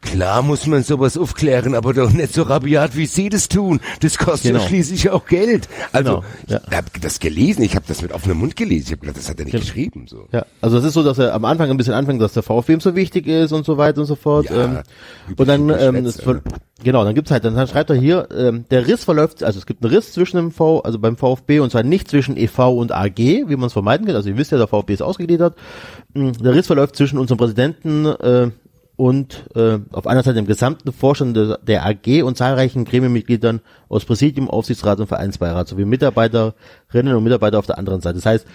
Klar 0.00 0.42
muss 0.42 0.66
man 0.66 0.84
sowas 0.84 1.16
aufklären, 1.18 1.74
aber 1.74 1.92
doch 1.92 2.10
nicht 2.12 2.32
so 2.32 2.42
rabiat, 2.42 2.96
wie 2.96 3.06
Sie 3.06 3.28
das 3.28 3.48
tun. 3.48 3.80
Das 4.00 4.16
kostet 4.16 4.52
Genau. 4.52 4.62
ja 4.62 4.68
schließlich 4.68 5.10
auch 5.10 5.26
Geld. 5.26 5.68
Also, 5.92 6.22
Genau, 6.22 6.24
ja. 6.46 6.60
ich 6.70 6.76
habe 6.76 6.86
das 7.00 7.18
gelesen, 7.18 7.62
ich 7.62 7.74
habe 7.74 7.84
das 7.88 8.00
mit 8.00 8.12
offenem 8.12 8.38
Mund 8.38 8.54
gelesen. 8.54 8.84
Ich 8.86 8.92
habe 8.92 9.00
gedacht, 9.00 9.18
das 9.18 9.28
hat 9.28 9.38
er 9.40 9.44
nicht 9.46 9.58
geschrieben. 9.58 10.06
So. 10.08 10.28
Ja, 10.32 10.46
also 10.60 10.78
es 10.78 10.84
ist 10.84 10.94
so, 10.94 11.02
dass 11.02 11.18
er 11.18 11.34
am 11.34 11.44
Anfang 11.44 11.68
ein 11.70 11.76
bisschen 11.76 11.94
anfängt, 11.94 12.22
dass 12.22 12.32
der 12.32 12.44
VfB 12.44 12.74
ihm 12.74 12.80
so 12.80 12.94
wichtig 12.94 13.26
ist 13.26 13.52
und 13.52 13.66
so 13.66 13.76
weiter 13.76 14.00
und 14.00 14.06
so 14.06 14.14
fort. 14.14 14.48
Ja, 14.50 14.64
ähm, 14.64 14.78
und 15.36 15.48
dann, 15.48 15.68
ähm, 15.70 16.06
es 16.06 16.20
ver- 16.20 16.42
genau, 16.82 17.04
dann 17.04 17.14
gibt's 17.16 17.30
halt, 17.32 17.44
dann 17.44 17.66
schreibt 17.66 17.90
er 17.90 17.96
hier, 17.96 18.28
ähm, 18.36 18.64
der 18.70 18.86
Riss 18.86 19.02
verläuft, 19.04 19.42
also 19.42 19.58
es 19.58 19.66
gibt 19.66 19.82
einen 19.84 19.92
Riss 19.92 20.12
zwischen 20.12 20.36
dem 20.36 20.52
V, 20.52 20.78
also 20.80 20.98
beim 21.00 21.16
VfB 21.16 21.58
und 21.60 21.70
zwar 21.70 21.82
nicht 21.82 22.08
zwischen 22.08 22.36
EV 22.36 22.70
und 22.78 22.92
AG, 22.92 23.18
wie 23.18 23.56
man 23.56 23.64
es 23.66 23.72
vermeiden 23.72 24.06
kann. 24.06 24.14
Also 24.14 24.28
ihr 24.28 24.36
wisst 24.36 24.52
ja, 24.52 24.58
der 24.58 24.68
VfB 24.68 24.94
ist 24.94 25.02
ausgegliedert. 25.02 25.56
Mm, 26.14 26.30
Der 26.40 26.54
Riss 26.54 26.68
verläuft 26.68 26.94
zwischen 26.96 27.18
unserem 27.18 27.38
Präsidenten 27.38 28.06
äh, 28.06 28.50
und 28.98 29.44
äh, 29.54 29.78
auf 29.92 30.08
einer 30.08 30.24
Seite 30.24 30.34
dem 30.34 30.46
gesamten 30.48 30.92
Vorstand 30.92 31.36
der, 31.36 31.58
der 31.58 31.86
AG 31.86 32.24
und 32.24 32.36
zahlreichen 32.36 32.84
Gremienmitgliedern 32.84 33.60
aus 33.88 34.04
Präsidium, 34.04 34.50
Aufsichtsrat 34.50 34.98
und 34.98 35.06
Vereinsbeirat 35.06 35.68
sowie 35.68 35.84
Mitarbeiterinnen 35.84 37.14
und 37.14 37.22
Mitarbeiter 37.22 37.60
auf 37.60 37.66
der 37.66 37.78
anderen 37.78 38.00
Seite. 38.00 38.16
Das 38.16 38.26
heißt, 38.26 38.46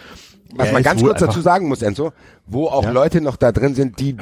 Was 0.58 0.74
man 0.74 0.84
ganz 0.84 1.02
kurz 1.02 1.22
dazu 1.22 1.40
sagen 1.40 1.70
muss, 1.70 1.82
Enzo, 1.82 2.12
wo 2.46 2.68
auch 2.68 2.92
Leute 2.92 3.22
noch 3.22 3.38
da 3.38 3.54
drin 3.54 3.74
sind, 3.74 4.02
die 4.02 4.18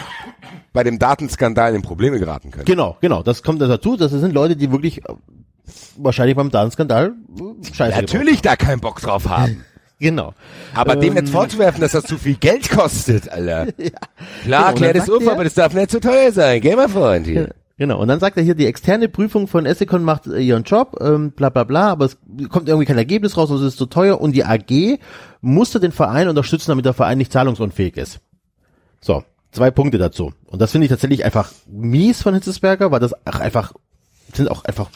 bei 0.73 0.83
dem 0.83 0.99
Datenskandal 0.99 1.73
in 1.73 1.81
Probleme 1.81 2.19
geraten 2.19 2.51
können. 2.51 2.65
Genau, 2.65 2.97
genau. 3.01 3.23
Das 3.23 3.41
kommt 3.41 3.59
dazu. 3.59 3.97
Das 3.97 4.11
sind 4.11 4.31
Leute, 4.31 4.55
die 4.55 4.71
wirklich 4.71 4.99
äh, 4.99 5.13
wahrscheinlich 5.97 6.35
beim 6.35 6.51
Datenskandal 6.51 7.15
äh, 7.35 7.73
scheiße 7.73 7.99
Natürlich 7.99 8.43
da 8.43 8.55
keinen 8.55 8.79
Bock 8.79 9.01
drauf 9.01 9.27
haben. 9.27 9.65
Genau. 10.01 10.33
Aber 10.73 10.95
dem 10.95 11.11
Ähm, 11.11 11.17
jetzt 11.17 11.29
vorzuwerfen, 11.31 11.79
dass 11.79 11.91
das 11.93 12.03
zu 12.05 12.17
viel 12.17 12.35
Geld 12.35 12.69
kostet, 12.69 13.29
Alter. 13.29 13.67
Klar, 14.43 14.73
Genau, 14.73 14.73
klär 14.73 14.93
das 14.93 15.09
auf, 15.09 15.23
er- 15.23 15.31
aber 15.33 15.43
das 15.45 15.53
darf 15.53 15.73
nicht 15.73 15.91
zu 15.91 15.99
teuer 16.01 16.31
sein. 16.31 16.59
Geh 16.59 16.75
mal, 16.75 16.89
Freund 16.89 17.25
hier. 17.27 17.49
Genau. 17.77 17.99
Und 17.99 18.09
dann 18.09 18.19
sagt 18.19 18.37
er 18.37 18.43
hier, 18.43 18.53
die 18.53 18.67
externe 18.67 19.09
Prüfung 19.09 19.47
von 19.47 19.65
Essecon 19.65 20.03
macht 20.03 20.27
äh, 20.27 20.39
ihren 20.39 20.61
Job, 20.63 20.97
ähm, 21.01 21.31
bla 21.31 21.49
bla 21.49 21.63
bla, 21.63 21.89
aber 21.89 22.05
es 22.05 22.17
kommt 22.49 22.67
irgendwie 22.69 22.85
kein 22.85 22.97
Ergebnis 22.99 23.37
raus 23.37 23.49
und 23.49 23.57
es 23.57 23.63
ist 23.63 23.77
zu 23.79 23.87
teuer 23.87 24.21
und 24.21 24.33
die 24.33 24.45
AG 24.45 24.99
musste 25.41 25.79
den 25.79 25.91
Verein 25.91 26.27
unterstützen, 26.29 26.69
damit 26.69 26.85
der 26.85 26.93
Verein 26.93 27.17
nicht 27.17 27.31
zahlungsunfähig 27.31 27.97
ist. 27.97 28.19
So, 28.99 29.23
zwei 29.51 29.71
Punkte 29.71 29.97
dazu. 29.97 30.31
Und 30.45 30.61
das 30.61 30.71
finde 30.73 30.85
ich 30.85 30.89
tatsächlich 30.91 31.25
einfach 31.25 31.51
mies 31.65 32.21
von 32.21 32.35
Hitzesberger, 32.35 32.91
weil 32.91 32.99
das 32.99 33.13
einfach, 33.25 33.73
sind 34.31 34.51
auch 34.51 34.63
einfach 34.63 34.91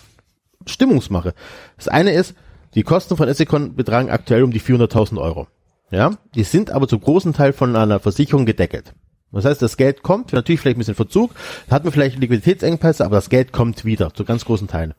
Stimmungsmache. 0.67 1.33
Das 1.77 1.87
eine 1.87 2.11
ist, 2.11 2.35
die 2.76 2.84
Kosten 2.84 3.17
von 3.17 3.28
Essecon 3.28 3.76
betragen 3.76 4.09
aktuell 4.09 4.43
um 4.43 4.51
die 4.51 4.61
400.000 4.61 5.19
Euro. 5.19 5.47
Ja, 5.91 6.17
die 6.34 6.43
sind 6.43 6.71
aber 6.71 6.88
zum 6.88 7.01
großen 7.01 7.34
Teil 7.34 7.53
von 7.53 7.76
einer 7.76 7.99
Versicherung 7.99 8.45
gedeckelt. 8.45 8.93
Das 9.32 9.45
heißt, 9.45 9.61
das 9.61 9.78
Geld 9.78 10.01
kommt, 10.01 10.34
natürlich 10.34 10.61
vielleicht 10.61 10.78
ein 10.78 10.80
bisschen 10.80 10.95
Verzug, 10.95 11.32
hat 11.69 11.84
man 11.84 11.91
vielleicht 11.91 12.17
Liquiditätsengpässe, 12.17 13.03
aber 13.03 13.15
das 13.15 13.30
Geld 13.30 13.51
kommt 13.51 13.84
wieder, 13.84 14.13
zu 14.13 14.23
ganz 14.23 14.45
großen 14.45 14.67
Teilen. 14.67 14.93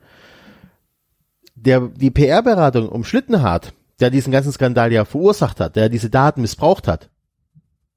Der, 1.54 1.80
die 1.80 2.10
PR-Beratung 2.10 2.88
um 2.88 3.02
Schlittenhardt, 3.02 3.72
der 3.98 4.10
diesen 4.10 4.32
ganzen 4.32 4.52
Skandal 4.52 4.92
ja 4.92 5.04
verursacht 5.04 5.58
hat, 5.58 5.76
der 5.76 5.88
diese 5.88 6.10
Daten 6.10 6.42
missbraucht 6.42 6.86
hat, 6.86 7.08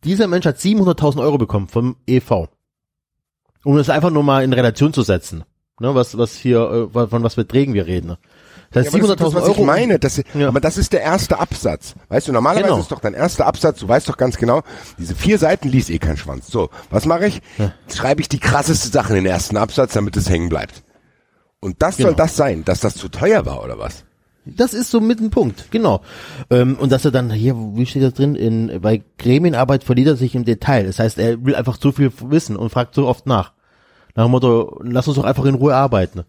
dieser 0.05 0.27
Mensch 0.27 0.45
hat 0.45 0.57
700.000 0.57 1.19
Euro 1.19 1.37
bekommen 1.37 1.67
vom 1.67 1.97
EV. 2.07 2.47
Um 3.65 3.75
das 3.75 3.89
einfach 3.89 4.11
nur 4.11 4.23
mal 4.23 4.43
in 4.43 4.53
Relation 4.53 4.93
zu 4.93 5.01
setzen. 5.01 5.43
Ne, 5.81 5.93
was, 5.95 6.17
was 6.17 6.35
hier, 6.35 6.89
äh, 6.93 7.07
von 7.07 7.23
was 7.23 7.35
Beträgen 7.35 7.73
wir 7.73 7.87
reden. 7.87 8.17
Das 8.71 8.85
heißt, 8.85 8.95
Ja, 8.95 8.99
aber 9.03 9.15
das 9.15 9.21
ist 9.21 9.21
700.000 9.21 9.23
das, 9.25 9.33
was 9.35 9.43
Euro. 9.49 9.59
ich 9.61 9.65
meine. 9.65 9.99
Das, 9.99 10.21
Ja. 10.33 10.47
Aber 10.47 10.59
das 10.59 10.77
ist 10.77 10.93
der 10.93 11.01
erste 11.01 11.39
Absatz. 11.39 11.95
Weißt 12.09 12.27
du, 12.27 12.31
normalerweise 12.31 12.67
Genau. 12.67 12.79
ist 12.81 12.91
doch 12.91 12.99
dein 12.99 13.13
erster 13.13 13.45
Absatz, 13.47 13.79
du 13.79 13.87
weißt 13.87 14.07
doch 14.09 14.17
ganz 14.17 14.37
genau, 14.37 14.61
diese 14.97 15.15
vier 15.15 15.37
Seiten 15.39 15.69
liest 15.69 15.89
eh 15.89 15.97
kein 15.99 16.17
Schwanz. 16.17 16.47
So, 16.47 16.69
was 16.89 17.05
mache 17.05 17.25
ich? 17.27 17.41
Schreibe 17.93 18.21
ich 18.21 18.29
die 18.29 18.39
krasseste 18.39 18.89
Sache 18.89 19.09
in 19.17 19.23
den 19.23 19.31
ersten 19.31 19.57
Absatz, 19.57 19.93
damit 19.93 20.15
es 20.17 20.29
hängen 20.29 20.49
bleibt. 20.49 20.83
Und 21.59 21.81
das 21.81 21.97
soll 21.97 22.07
Genau. 22.11 22.17
das 22.17 22.35
sein, 22.35 22.63
dass 22.63 22.79
das 22.79 22.95
zu 22.95 23.09
teuer 23.09 23.45
war, 23.45 23.63
oder 23.63 23.77
was? 23.79 24.05
Das 24.45 24.73
ist 24.73 24.89
so 24.89 25.01
mit 25.01 25.19
ein 25.19 25.29
Punkt, 25.29 25.69
genau. 25.69 26.01
Ähm, 26.49 26.77
und 26.79 26.91
dass 26.91 27.05
er 27.05 27.11
dann, 27.11 27.29
hier, 27.29 27.55
wie 27.55 27.85
steht 27.85 28.01
das 28.03 28.13
drin, 28.13 28.35
in, 28.35 28.79
bei 28.81 29.03
Gremienarbeit 29.17 29.83
verliert 29.83 30.07
er 30.07 30.15
sich 30.15 30.33
im 30.35 30.45
Detail. 30.45 30.85
Das 30.85 30.97
heißt, 30.99 31.19
er 31.19 31.43
will 31.45 31.55
einfach 31.55 31.77
zu 31.77 31.91
viel 31.91 32.11
wissen 32.21 32.55
und 32.55 32.69
fragt 32.71 32.95
so 32.95 33.07
oft 33.07 33.25
nach. 33.27 33.51
Nach 34.15 34.23
dem 34.25 34.31
Motto, 34.31 34.79
lass 34.83 35.07
uns 35.07 35.17
doch 35.17 35.23
einfach 35.25 35.45
in 35.45 35.55
Ruhe 35.55 35.75
arbeiten. 35.75 36.23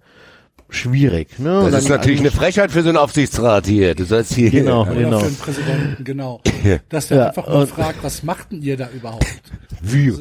Schwierig, 0.71 1.39
ne? 1.39 1.69
Das 1.71 1.85
ist 1.85 1.89
natürlich 1.89 2.21
eine 2.21 2.31
Frechheit 2.31 2.71
für 2.71 2.83
so 2.83 2.89
einen 2.89 2.99
Aufsichtsrat 2.99 3.67
hier. 3.67 3.95
Du 3.95 4.05
sollst 4.05 4.35
hier. 4.35 4.51
Genau, 4.51 4.83
Oder 4.83 4.95
genau. 4.95 5.19
für 5.21 5.27
den 5.27 5.37
Präsidenten, 5.37 6.05
genau. 6.05 6.41
Dass 6.89 7.09
der 7.09 7.17
Ja, 7.19 7.27
einfach 7.29 7.49
mal 7.49 7.67
fragt, 7.67 8.03
was 8.03 8.23
macht 8.23 8.53
denn 8.53 8.63
ihr 8.63 8.77
da 8.77 8.89
überhaupt? 8.95 9.27
Wie? 9.83 10.15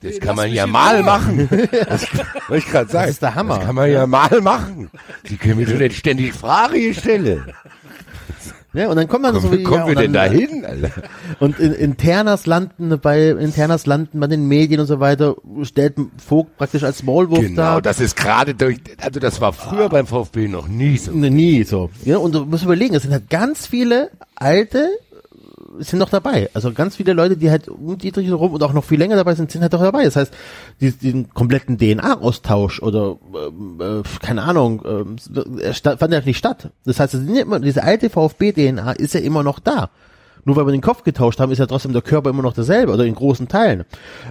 Das 0.00 0.18
kann 0.18 0.36
man 0.36 0.52
ja 0.52 0.66
mal 0.66 1.02
machen. 1.02 1.48
Das 1.88 2.06
wollte 2.48 2.66
ich 2.66 2.70
gerade 2.70 2.90
sagen. 2.90 3.06
Das 3.06 3.10
ist 3.10 3.22
der 3.22 3.34
Hammer. 3.34 3.56
Das 3.56 3.66
kann 3.66 3.74
man 3.74 3.90
ja 3.90 4.06
mal 4.06 4.40
machen. 4.40 4.90
Sie 5.24 5.36
können 5.36 5.58
mir 5.58 5.66
doch 5.66 5.78
nicht 5.78 5.96
ständig 5.96 6.32
Frage 6.32 6.92
stellen. 6.94 7.52
Ja, 8.74 8.88
und 8.88 8.96
dann 8.96 9.06
kommt 9.06 9.22
man 9.22 9.38
so 9.38 9.52
Wie 9.52 9.62
kommen 9.62 9.80
ja, 9.82 9.88
wir 9.88 9.94
denn 9.96 10.12
da 10.14 10.26
dann- 10.28 10.36
hin, 10.38 10.64
Alter? 10.64 10.90
Und 11.40 11.58
in, 11.58 11.72
internas 11.74 12.46
landen 12.46 12.98
bei 13.02 13.28
internas 13.28 13.84
landen 13.84 14.18
bei 14.18 14.26
den 14.28 14.48
Medien 14.48 14.80
und 14.80 14.86
so 14.86 14.98
weiter 14.98 15.36
stellt 15.62 15.94
Vogt 16.16 16.56
praktisch 16.56 16.82
als 16.82 17.02
Maulwurf 17.02 17.40
Genau, 17.40 17.56
dar. 17.56 17.82
das 17.82 18.00
ist 18.00 18.16
gerade 18.16 18.54
durch, 18.54 18.78
also 19.00 19.20
das 19.20 19.40
war 19.42 19.52
früher 19.52 19.88
beim 19.90 20.06
VfB 20.06 20.48
noch 20.48 20.68
nie 20.68 20.96
so. 20.96 21.10
Nie 21.12 21.64
so. 21.64 21.90
Ja, 22.04 22.16
und 22.16 22.34
du 22.34 22.46
musst 22.46 22.64
überlegen, 22.64 22.94
es 22.94 23.02
sind 23.02 23.12
halt 23.12 23.28
ganz 23.28 23.66
viele 23.66 24.10
alte 24.36 24.88
sind 25.78 25.98
noch 25.98 26.10
dabei. 26.10 26.50
Also 26.54 26.72
ganz 26.72 26.96
viele 26.96 27.12
Leute, 27.12 27.36
die 27.36 27.50
halt 27.50 27.68
um 27.68 27.96
Dietrich 27.98 28.30
rum 28.32 28.52
und 28.52 28.62
auch 28.62 28.72
noch 28.72 28.84
viel 28.84 28.98
länger 28.98 29.16
dabei 29.16 29.34
sind, 29.34 29.50
sind 29.50 29.62
halt 29.62 29.72
doch 29.72 29.80
dabei. 29.80 30.04
Das 30.04 30.16
heißt, 30.16 30.32
den 30.80 31.30
kompletten 31.32 31.78
DNA-Austausch 31.78 32.80
oder 32.82 33.16
ähm, 33.34 33.80
äh, 33.80 34.02
keine 34.24 34.42
Ahnung, 34.42 34.82
sta- 35.72 35.96
fand 35.96 36.12
ja 36.12 36.20
nicht 36.20 36.38
statt. 36.38 36.70
Das 36.84 37.00
heißt, 37.00 37.14
immer, 37.14 37.60
diese 37.60 37.82
alte 37.82 38.10
VfB-DNA 38.10 38.92
ist 38.92 39.14
ja 39.14 39.20
immer 39.20 39.42
noch 39.42 39.58
da. 39.58 39.90
Nur 40.44 40.56
weil 40.56 40.66
wir 40.66 40.72
den 40.72 40.80
Kopf 40.80 41.04
getauscht 41.04 41.38
haben, 41.38 41.52
ist 41.52 41.58
ja 41.58 41.66
trotzdem 41.66 41.92
der 41.92 42.02
Körper 42.02 42.30
immer 42.30 42.42
noch 42.42 42.52
derselbe 42.52 42.92
oder 42.92 43.04
in 43.04 43.14
großen 43.14 43.46
Teilen. 43.48 43.84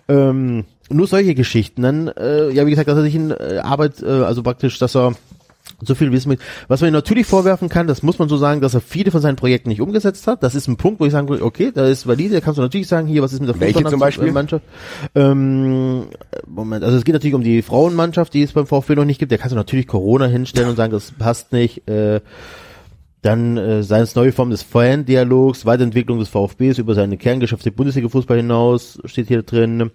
Ähm, 0.10 0.66
nur 0.90 1.08
solche 1.08 1.36
Geschichten. 1.36 1.84
Dann, 1.84 2.10
äh, 2.10 2.50
ja, 2.52 2.66
wie 2.66 2.72
gesagt, 2.72 2.90
dass 2.90 2.98
er 2.98 3.04
sich 3.04 3.16
in 3.16 3.32
äh, 3.32 3.60
Arbeit, 3.64 4.04
äh, 4.04 4.08
also 4.10 4.44
praktisch, 4.44 4.78
dass 4.78 4.96
er 4.96 5.14
so 5.82 5.96
viel 5.96 6.12
Wissen 6.12 6.30
mit. 6.30 6.40
Was 6.68 6.82
man 6.82 6.90
ihm 6.90 6.94
natürlich 6.94 7.26
vorwerfen 7.26 7.70
kann, 7.70 7.88
das 7.88 8.04
muss 8.04 8.20
man 8.20 8.30
so 8.30 8.38
sagen, 8.38 8.62
dass 8.62 8.74
er 8.74 8.82
viele 8.82 9.12
von 9.12 9.22
seinen 9.22 9.36
Projekten 9.36 9.70
nicht 9.70 9.82
umgesetzt 9.82 10.28
hat. 10.28 10.44
Das 10.44 10.56
ist 10.56 10.68
ein 10.68 10.78
Punkt, 10.78 11.00
wo 11.00 11.06
ich 11.06 11.12
sagen 11.12 11.30
würde, 11.30 11.44
okay, 11.44 11.72
da 11.74 11.88
ist 11.88 12.08
valide, 12.08 12.36
da 12.36 12.42
kannst 12.42 12.58
du 12.58 12.62
natürlich 12.62 12.88
sagen, 12.88 13.08
hier, 13.08 13.22
was 13.22 13.34
ist 13.34 13.40
mit 13.40 13.50
der 13.50 13.60
Welche 13.60 13.84
zum 13.84 14.00
Beispiel? 14.00 14.32
Mannschaft? 14.32 14.64
Ähm, 15.16 16.06
Moment, 16.48 16.84
also 16.84 16.98
es 16.98 17.04
geht 17.04 17.14
natürlich 17.14 17.36
um 17.36 17.44
die 17.44 17.62
Frauenmannschaft, 17.62 18.34
die 18.34 18.44
es 18.44 18.54
beim 18.54 18.68
VfB 18.68 18.96
noch 18.96 19.06
nicht 19.06 19.20
gibt. 19.20 19.32
Da 19.32 19.38
kannst 19.38 19.54
du 19.54 19.58
natürlich 19.58 19.88
Corona 19.88 20.26
hinstellen 20.26 20.70
und 20.70 20.76
sagen, 20.76 20.92
das 20.92 21.12
passt 21.12 21.52
nicht. 21.52 21.88
Äh, 21.88 22.22
dann 23.22 23.58
äh, 23.58 23.84
seine 23.84 24.08
neue 24.16 24.32
Form 24.32 24.50
des 24.50 24.64
Fan-Dialogs, 24.64 25.66
Weiterentwicklung 25.66 26.18
des 26.18 26.30
VfBs 26.30 26.80
über 26.80 26.96
seine 26.96 27.18
Kerngeschäfte 27.18 27.72
Bundesliga-Fußball 27.72 28.38
hinaus, 28.38 29.00
steht 29.06 29.28
hier 29.28 29.44
drin 29.44 29.92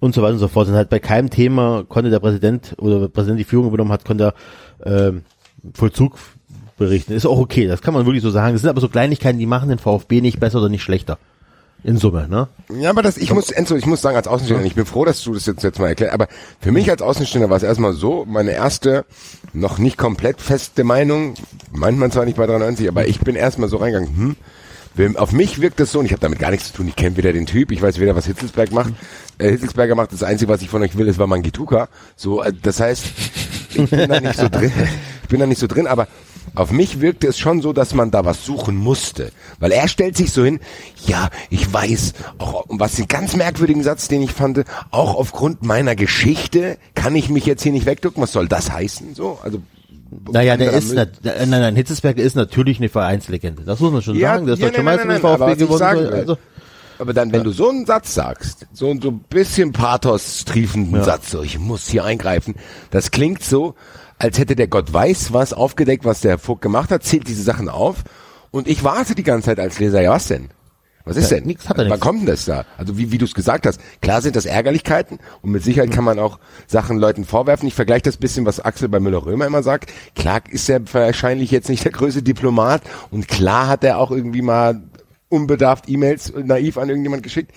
und 0.00 0.14
so 0.14 0.22
weiter 0.22 0.34
und 0.34 0.38
so 0.38 0.48
fort. 0.48 0.68
Und 0.68 0.74
halt 0.74 0.90
bei 0.90 0.98
keinem 0.98 1.30
Thema 1.30 1.84
konnte 1.88 2.10
der 2.10 2.20
Präsident 2.20 2.74
oder 2.78 3.00
der 3.00 3.08
Präsident 3.08 3.40
die 3.40 3.44
Führung 3.44 3.68
übernommen 3.68 3.92
hat, 3.92 4.04
konnte 4.04 4.34
er 4.84 5.08
ähm, 5.08 5.22
Vollzug 5.74 6.16
berichten. 6.76 7.12
Ist 7.12 7.26
auch 7.26 7.38
okay, 7.38 7.66
das 7.66 7.82
kann 7.82 7.94
man 7.94 8.06
wirklich 8.06 8.22
so 8.22 8.30
sagen. 8.30 8.54
Das 8.54 8.62
sind 8.62 8.70
aber 8.70 8.80
so 8.80 8.88
Kleinigkeiten, 8.88 9.38
die 9.38 9.46
machen 9.46 9.68
den 9.68 9.78
VfB 9.78 10.20
nicht 10.20 10.40
besser 10.40 10.58
oder 10.58 10.68
nicht 10.68 10.82
schlechter. 10.82 11.18
In 11.84 11.98
Summe, 11.98 12.26
ne? 12.26 12.48
Ja, 12.80 12.90
aber 12.90 13.02
das, 13.02 13.16
ich 13.16 13.32
muss, 13.32 13.50
Enzo, 13.50 13.76
ich 13.76 13.86
muss 13.86 14.00
sagen, 14.00 14.16
als 14.16 14.26
Außenstehender, 14.26 14.66
ich 14.66 14.74
bin 14.74 14.86
froh, 14.86 15.04
dass 15.04 15.22
du 15.22 15.34
das 15.34 15.46
jetzt, 15.46 15.62
jetzt 15.62 15.78
mal 15.78 15.88
erklärst, 15.88 16.14
aber 16.14 16.26
für 16.58 16.72
mich 16.72 16.90
als 16.90 17.00
Außenstehender 17.00 17.48
war 17.48 17.58
es 17.58 17.62
erstmal 17.62 17.92
so, 17.92 18.24
meine 18.26 18.52
erste, 18.52 19.04
noch 19.52 19.78
nicht 19.78 19.96
komplett 19.96 20.40
feste 20.40 20.84
Meinung, 20.84 21.34
meint 21.70 21.98
man 21.98 22.10
zwar 22.10 22.24
nicht 22.24 22.38
bei 22.38 22.46
93, 22.46 22.88
aber 22.88 23.06
ich 23.06 23.20
bin 23.20 23.36
erstmal 23.36 23.68
so 23.68 23.76
reingegangen, 23.76 24.16
hm, 24.16 24.36
auf 25.16 25.32
mich 25.32 25.60
wirkt 25.60 25.80
es 25.80 25.92
so, 25.92 25.98
und 25.98 26.06
ich 26.06 26.12
habe 26.12 26.20
damit 26.20 26.38
gar 26.38 26.50
nichts 26.50 26.68
zu 26.68 26.74
tun, 26.74 26.88
ich 26.88 26.96
kenne 26.96 27.16
weder 27.16 27.32
den 27.32 27.46
Typ, 27.46 27.70
ich 27.70 27.82
weiß 27.82 27.98
weder, 28.00 28.16
was 28.16 28.26
Hitzelsberg 28.26 28.72
macht, 28.72 28.92
äh, 29.38 29.50
Hitzelsberger 29.50 29.94
macht, 29.94 30.12
das 30.12 30.22
Einzige, 30.22 30.50
was 30.50 30.62
ich 30.62 30.68
von 30.68 30.82
euch 30.82 30.96
will, 30.96 31.08
ist 31.08 31.18
war 31.18 31.26
Mangituka, 31.26 31.88
so, 32.16 32.42
äh, 32.42 32.52
das 32.62 32.80
heißt, 32.80 33.06
ich 33.74 33.90
bin 33.90 34.08
da 34.08 34.20
nicht 34.20 34.38
so 34.38 34.48
drin, 34.48 34.72
ich 35.22 35.28
bin 35.28 35.40
da 35.40 35.46
nicht 35.46 35.60
so 35.60 35.66
drin, 35.66 35.86
aber 35.86 36.08
auf 36.54 36.70
mich 36.70 37.00
wirkte 37.00 37.26
es 37.26 37.38
schon 37.38 37.60
so, 37.60 37.72
dass 37.72 37.92
man 37.92 38.10
da 38.10 38.24
was 38.24 38.46
suchen 38.46 38.76
musste. 38.76 39.30
Weil 39.58 39.72
er 39.72 39.88
stellt 39.88 40.16
sich 40.16 40.32
so 40.32 40.44
hin, 40.44 40.60
ja, 41.06 41.28
ich 41.50 41.70
weiß, 41.70 42.14
auch 42.38 42.64
und 42.66 42.80
was 42.80 42.94
den 42.94 43.08
ganz 43.08 43.36
merkwürdigen 43.36 43.82
Satz, 43.82 44.08
den 44.08 44.22
ich 44.22 44.32
fand, 44.32 44.64
auch 44.90 45.16
aufgrund 45.16 45.62
meiner 45.62 45.94
Geschichte 45.94 46.78
kann 46.94 47.14
ich 47.14 47.28
mich 47.28 47.44
jetzt 47.44 47.62
hier 47.62 47.72
nicht 47.72 47.84
wegducken. 47.84 48.22
Was 48.22 48.32
soll 48.32 48.48
das 48.48 48.70
heißen? 48.70 49.14
So, 49.14 49.38
also 49.42 49.60
Naja, 50.32 50.56
der 50.56 50.72
ist, 50.72 50.88
Müll. 50.88 50.96
nat- 50.96 51.24
der- 51.24 51.46
nein, 51.46 51.60
nein, 51.60 51.76
Hitzesberger 51.76 52.22
ist 52.22 52.36
natürlich 52.36 52.78
eine 52.78 52.88
Vereinslegende. 52.88 53.62
Das 53.64 53.80
muss 53.80 53.92
man 53.92 54.02
schon 54.02 54.16
Ja, 54.16 54.34
sagen. 54.34 54.46
Der 54.46 54.54
ist 54.54 54.60
ja, 54.60 54.66
deutscher 54.68 54.82
nein, 54.82 54.84
Meister 54.96 55.04
nein, 55.06 55.14
mit 55.16 55.22
nein, 55.22 55.32
aber 55.34 55.48
VfB 55.48 55.60
gewonnen. 55.66 56.12
Also, 56.12 56.38
Aber 56.98 57.12
dann, 57.12 57.32
wenn 57.32 57.44
du 57.44 57.50
so 57.50 57.68
einen 57.68 57.84
Satz 57.86 58.14
sagst, 58.14 58.66
so, 58.72 58.94
so 59.00 59.08
ein 59.10 59.20
bisschen 59.28 59.72
Pathos-triefenden 59.72 61.02
Satz, 61.04 61.30
so, 61.30 61.42
ich 61.42 61.58
muss 61.58 61.86
hier 61.88 62.04
eingreifen, 62.04 62.54
das 62.90 63.10
klingt 63.10 63.42
so, 63.42 63.74
als 64.18 64.38
hätte 64.38 64.56
der 64.56 64.68
Gott 64.68 64.92
weiß 64.92 65.32
was 65.34 65.52
aufgedeckt, 65.52 66.04
was 66.06 66.20
der 66.22 66.38
Vogt 66.38 66.62
gemacht 66.62 66.90
hat, 66.90 67.04
zählt 67.04 67.28
diese 67.28 67.42
Sachen 67.42 67.68
auf 67.68 68.04
und 68.50 68.66
ich 68.66 68.82
warte 68.82 69.14
die 69.14 69.22
ganze 69.24 69.46
Zeit 69.46 69.60
als 69.60 69.78
Leser, 69.78 70.00
ja 70.00 70.12
was 70.12 70.28
denn? 70.28 70.48
Was 71.06 71.16
ist 71.16 71.30
denn? 71.30 71.44
nix 71.44 71.68
hat 71.68 71.78
er 71.78 71.84
Wann 71.84 71.92
nix. 71.92 72.00
kommt 72.00 72.20
denn 72.20 72.26
das 72.26 72.44
da? 72.44 72.66
Also 72.76 72.98
wie, 72.98 73.12
wie 73.12 73.18
du 73.18 73.24
es 73.24 73.32
gesagt 73.32 73.64
hast, 73.64 73.80
klar 74.02 74.20
sind 74.20 74.34
das 74.34 74.44
Ärgerlichkeiten 74.44 75.18
und 75.40 75.52
mit 75.52 75.62
Sicherheit 75.62 75.92
kann 75.92 76.04
man 76.04 76.18
auch 76.18 76.40
Sachen 76.66 76.98
Leuten 76.98 77.24
vorwerfen. 77.24 77.68
Ich 77.68 77.74
vergleiche 77.74 78.02
das 78.02 78.16
bisschen, 78.16 78.44
was 78.44 78.60
Axel 78.60 78.88
bei 78.88 78.98
Müller-Römer 78.98 79.46
immer 79.46 79.62
sagt. 79.62 79.92
Klar 80.16 80.42
ist 80.50 80.68
er 80.68 80.82
wahrscheinlich 80.92 81.52
jetzt 81.52 81.68
nicht 81.68 81.84
der 81.84 81.92
größte 81.92 82.22
Diplomat 82.22 82.82
und 83.12 83.28
klar 83.28 83.68
hat 83.68 83.84
er 83.84 83.98
auch 83.98 84.10
irgendwie 84.10 84.42
mal 84.42 84.82
unbedarft 85.28 85.88
E-Mails 85.88 86.32
naiv 86.34 86.76
an 86.76 86.88
irgendjemand 86.88 87.22
geschickt. 87.22 87.52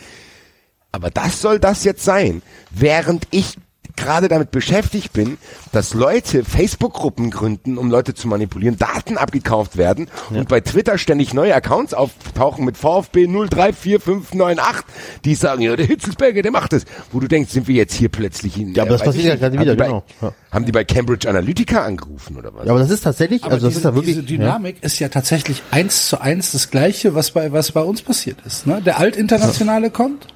Aber 0.92 1.10
das 1.10 1.42
soll 1.42 1.60
das 1.60 1.84
jetzt 1.84 2.04
sein, 2.04 2.42
während 2.72 3.28
ich 3.32 3.58
gerade 4.00 4.28
damit 4.28 4.52
beschäftigt 4.52 5.14
bin, 5.14 5.38
dass 5.72 5.94
Leute 5.94 6.44
Facebook-Gruppen 6.44 7.30
gründen, 7.30 7.78
um 7.78 7.92
Leute 7.92 8.14
zu 8.14 8.28
manipulieren, 8.28 8.78
Daten 8.78 9.18
abgekauft 9.18 9.78
werden 9.78 10.08
und 10.30 10.48
bei 10.48 10.62
Twitter 10.62 10.98
ständig 10.98 11.34
neue 11.34 11.54
Accounts 11.54 11.94
auftauchen 11.94 12.66
mit 12.66 12.78
VfB 12.78 13.28
034598, 13.28 14.86
die 15.26 15.36
sagen, 15.36 15.62
ja, 15.62 15.76
der 15.76 15.86
Hitzelsberger, 15.86 16.42
der 16.42 16.52
macht 16.52 16.74
es. 16.74 16.86
Wo 17.12 17.20
du 17.20 17.28
denkst, 17.28 17.52
sind 17.52 17.68
wir 17.68 17.76
jetzt 17.76 17.94
hier 17.94 18.10
plötzlich 18.10 18.58
in 18.58 18.74
Ja, 18.74 18.84
aber 18.84 18.94
das 18.94 19.04
passiert 19.04 19.26
ja 19.26 19.36
gerade 19.36 19.58
haben 19.58 19.64
wieder, 19.64 19.76
die 19.76 19.80
bei, 19.80 19.86
genau. 19.86 20.04
Ja. 20.22 20.34
Haben 20.52 20.66
die 20.66 20.72
bei 20.72 20.84
Cambridge 20.84 21.30
Analytica 21.30 21.84
angerufen 21.84 22.38
oder 22.38 22.54
was? 22.54 22.66
ja, 22.66 22.72
aber 22.72 22.80
das 22.80 22.90
ist 22.90 23.02
tatsächlich, 23.02 23.44
Aber 23.44 23.54
also 23.54 23.68
das 23.68 23.76
diese, 23.76 23.80
ist 23.80 23.86
ja 23.86 23.96
wirklich. 23.96 24.16
diese 24.16 24.26
Dynamik 24.26 24.82
ist 24.82 25.00
ja 25.00 25.10
tatsächlich 25.10 25.62
eins 25.72 26.08
zu 26.08 26.22
eins 26.22 26.52
das 26.52 26.72
Gleiche, 26.72 27.16
was 27.16 27.32
bei, 27.32 27.52
was 27.52 27.72
bei 27.72 27.82
uns 27.82 28.02
passiert 28.02 28.38
ist. 28.46 28.66
Ne? 28.66 28.82
Der 28.82 29.00
Altinternationale 29.00 29.92
kommt, 29.92 30.28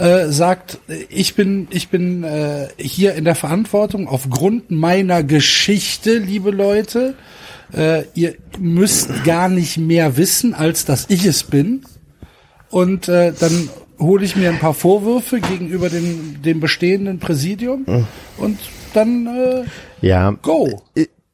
äh, 0.00 0.28
sagt, 0.30 0.78
ich 1.08 1.34
bin, 1.34 1.68
ich 1.70 1.88
bin 1.88 2.24
äh, 2.24 2.68
hier 2.78 3.14
in 3.14 3.24
der 3.24 3.34
Verantwortung 3.34 4.08
aufgrund 4.08 4.70
meiner 4.70 5.22
Geschichte, 5.22 6.18
liebe 6.18 6.50
Leute. 6.50 7.14
Äh, 7.72 8.04
ihr 8.14 8.34
müsst 8.58 9.24
gar 9.24 9.48
nicht 9.48 9.76
mehr 9.78 10.16
wissen, 10.16 10.54
als 10.54 10.84
dass 10.84 11.06
ich 11.08 11.24
es 11.24 11.44
bin. 11.44 11.82
Und 12.70 13.08
äh, 13.08 13.32
dann 13.38 13.68
hole 13.98 14.24
ich 14.24 14.34
mir 14.36 14.48
ein 14.50 14.58
paar 14.58 14.74
Vorwürfe 14.74 15.40
gegenüber 15.40 15.88
dem, 15.88 16.40
dem 16.42 16.60
bestehenden 16.60 17.18
Präsidium 17.18 18.06
und 18.38 18.58
dann 18.94 19.26
äh, 19.26 19.64
Ja. 20.06 20.30
go. 20.42 20.82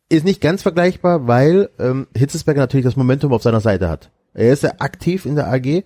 Ist 0.09 0.25
nicht 0.25 0.41
ganz 0.41 0.63
vergleichbar, 0.63 1.27
weil 1.27 1.69
ähm, 1.79 2.07
Hitzesberger 2.17 2.61
natürlich 2.61 2.85
das 2.85 2.97
Momentum 2.97 3.33
auf 3.33 3.43
seiner 3.43 3.61
Seite 3.61 3.89
hat. 3.89 4.11
Er 4.35 4.53
ist 4.53 4.63
ja 4.63 4.73
aktiv 4.79 5.27
in 5.27 5.37
der 5.37 5.49
AG. 5.53 5.83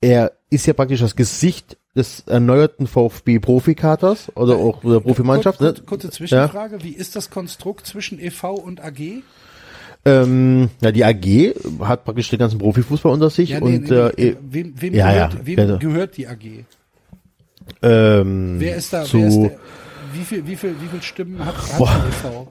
Er 0.00 0.32
ist 0.50 0.66
ja 0.66 0.72
praktisch 0.72 1.00
das 1.00 1.16
Gesicht 1.16 1.76
des 1.94 2.24
erneuerten 2.26 2.86
VfB-Profikaters 2.86 4.32
oder 4.34 4.56
auch 4.56 4.80
der 4.82 5.00
Profimannschaft. 5.00 5.58
Kurz, 5.58 5.78
ne? 5.78 5.84
kurze 5.84 6.10
Zwischenfrage, 6.10 6.82
wie 6.82 6.90
ist 6.90 7.14
das 7.14 7.30
Konstrukt 7.30 7.86
zwischen 7.86 8.18
e.V. 8.20 8.54
und 8.54 8.82
AG? 8.82 9.22
Ähm, 10.06 10.70
ja, 10.82 10.92
die 10.92 11.04
AG 11.04 11.54
hat 11.80 12.04
praktisch 12.04 12.28
den 12.28 12.38
ganzen 12.38 12.58
Profifußball 12.58 13.12
unter 13.12 13.30
sich 13.30 13.54
und 13.60 13.88
nee, 13.88 13.94
äh, 13.94 14.12
nee, 14.16 14.36
wem, 14.42 14.74
wem, 14.76 14.94
ja, 14.94 15.12
gehört, 15.12 15.34
ja, 15.34 15.46
wem 15.46 15.78
gehört 15.78 16.16
die 16.16 16.28
AG? 16.28 16.64
ähm, 17.82 18.56
Wer 18.58 18.76
ist 18.76 18.92
da? 18.92 19.04
zu, 19.04 19.18
wer 19.18 19.28
ist 19.28 19.38
der, 19.40 19.58
wie 20.12 20.24
viel, 20.24 20.46
wie 20.46 20.56
viel, 20.56 20.74
wie 20.80 20.88
viel 20.88 21.02
Stimmen 21.02 21.44
hat, 21.44 21.56
hat 21.56 21.80
die 21.80 22.28
e.V. 22.28 22.48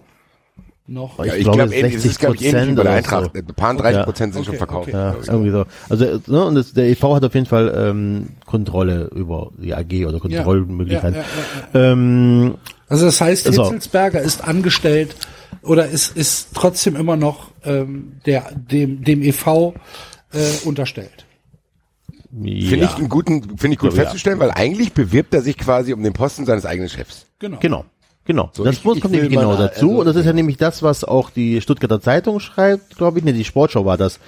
noch? 0.87 1.17
ja, 1.19 1.33
ich 1.33 1.41
ich 1.47 1.51
glaube, 1.51 1.73
ich, 1.75 1.83
wie 2.03 2.07
60% 2.09 2.51
bei 2.51 2.53
der 2.53 2.71
oder 2.73 2.89
Eintracht. 2.91 3.31
so. 3.33 3.39
Ein 3.39 3.45
paar 3.55 3.73
30 3.75 3.97
Ja. 3.97 4.03
Prozent 4.03 4.33
sind 4.33 4.43
schon 4.45 4.51
Okay, 4.51 4.57
verkauft. 4.57 4.87
okay. 4.89 4.97
Ja, 4.97 5.11
glaub 5.11 5.23
ich. 5.23 5.27
irgendwie 5.29 5.51
so. 5.51 5.65
Also 5.89 6.05
äh, 6.05 6.19
ne, 6.27 6.45
und 6.45 6.55
das, 6.55 6.73
der 6.73 6.85
EV 6.89 7.03
hat 7.15 7.23
auf 7.25 7.33
jeden 7.33 7.45
Fall 7.45 7.73
ähm, 7.75 8.29
Kontrolle 8.45 9.09
über 9.15 9.51
die 9.57 9.73
AG 9.73 10.05
oder 10.07 10.19
Kontrollmöglichkeiten. 10.19 11.15
Ja, 11.15 11.21
ja, 11.73 11.81
ja, 11.85 11.91
Ähm, 11.93 12.55
Also 12.87 13.05
das 13.05 13.21
heißt, 13.21 13.45
So. 13.53 13.63
Hitzelsberger 13.63 14.21
ist 14.21 14.43
angestellt 14.43 15.15
oder 15.61 15.87
ist, 15.87 16.17
ist 16.17 16.49
trotzdem 16.53 16.95
immer 16.95 17.15
noch 17.15 17.51
ähm, 17.63 18.13
der, 18.25 18.51
dem, 18.53 19.03
dem 19.03 19.21
e.V. 19.21 19.73
Äh, 20.33 20.39
unterstellt. 20.65 21.25
Finde 22.35 22.49
ja, 22.77 22.85
ich 22.85 22.95
einen 22.95 23.09
guten, 23.09 23.57
finde 23.59 23.75
ich 23.75 23.79
gut 23.79 23.91
Ja, 23.91 23.97
ja. 23.97 24.03
festzustellen, 24.03 24.39
weil 24.39 24.49
eigentlich 24.51 24.93
bewirbt 24.93 25.33
er 25.35 25.41
sich 25.43 25.55
quasi 25.57 25.93
um 25.93 26.01
den 26.01 26.13
Posten 26.13 26.45
seines 26.45 26.65
eigenen 26.65 26.89
Chefs. 26.89 27.27
Genau. 27.37 27.59
genau. 27.59 27.85
Genau, 28.25 28.49
So, 28.53 28.63
das 28.63 28.75
ich- 28.75 28.79
ich 28.79 28.83
kommt 28.85 29.03
will 29.03 29.11
nämlich 29.21 29.31
genau 29.37 29.49
mal, 29.51 29.57
dazu 29.57 29.87
also- 29.89 29.99
und 29.99 30.05
das 30.05 30.15
ist 30.15 30.25
ja 30.25 30.31
nämlich 30.31 30.55
das, 30.55 30.81
was 30.81 31.03
auch 31.03 31.29
die 31.29 31.59
Stuttgarter 31.59 31.99
Zeitung 31.99 32.39
schreibt, 32.39 32.95
glaube 32.95 33.19
ich, 33.19 33.25
ne, 33.25 33.33
die 33.33 33.43
Sportschau 33.43 33.83
war 33.83 33.97
das. 33.97 34.19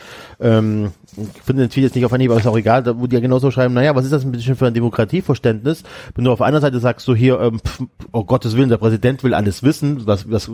Ähm, 0.41 0.91
ich 1.15 1.41
finde 1.43 1.63
den 1.63 1.69
Tweet 1.69 1.85
jetzt 1.85 1.95
nicht 1.95 2.03
auf 2.03 2.11
Anhieb, 2.11 2.29
aber 2.29 2.39
ist 2.41 2.45
auch 2.47 2.57
egal, 2.57 2.83
da, 2.83 2.99
wo 2.99 3.07
die 3.07 3.15
ja 3.15 3.21
genauso 3.21 3.51
schreiben, 3.51 3.73
naja, 3.73 3.95
was 3.95 4.03
ist 4.03 4.11
das 4.11 4.25
ein 4.25 4.33
bisschen 4.33 4.57
für 4.57 4.67
ein 4.67 4.73
Demokratieverständnis? 4.73 5.83
Wenn 6.13 6.25
du 6.25 6.31
auf 6.33 6.41
einer 6.41 6.59
Seite 6.59 6.79
sagst, 6.81 7.05
so 7.05 7.15
hier, 7.15 7.39
ähm, 7.39 7.59
pf, 7.65 7.83
oh 8.11 8.25
Gottes 8.25 8.57
Willen, 8.57 8.67
der 8.67 8.77
Präsident 8.79 9.23
will 9.23 9.33
alles 9.33 9.63
wissen, 9.63 10.05
was, 10.05 10.29
was, 10.29 10.51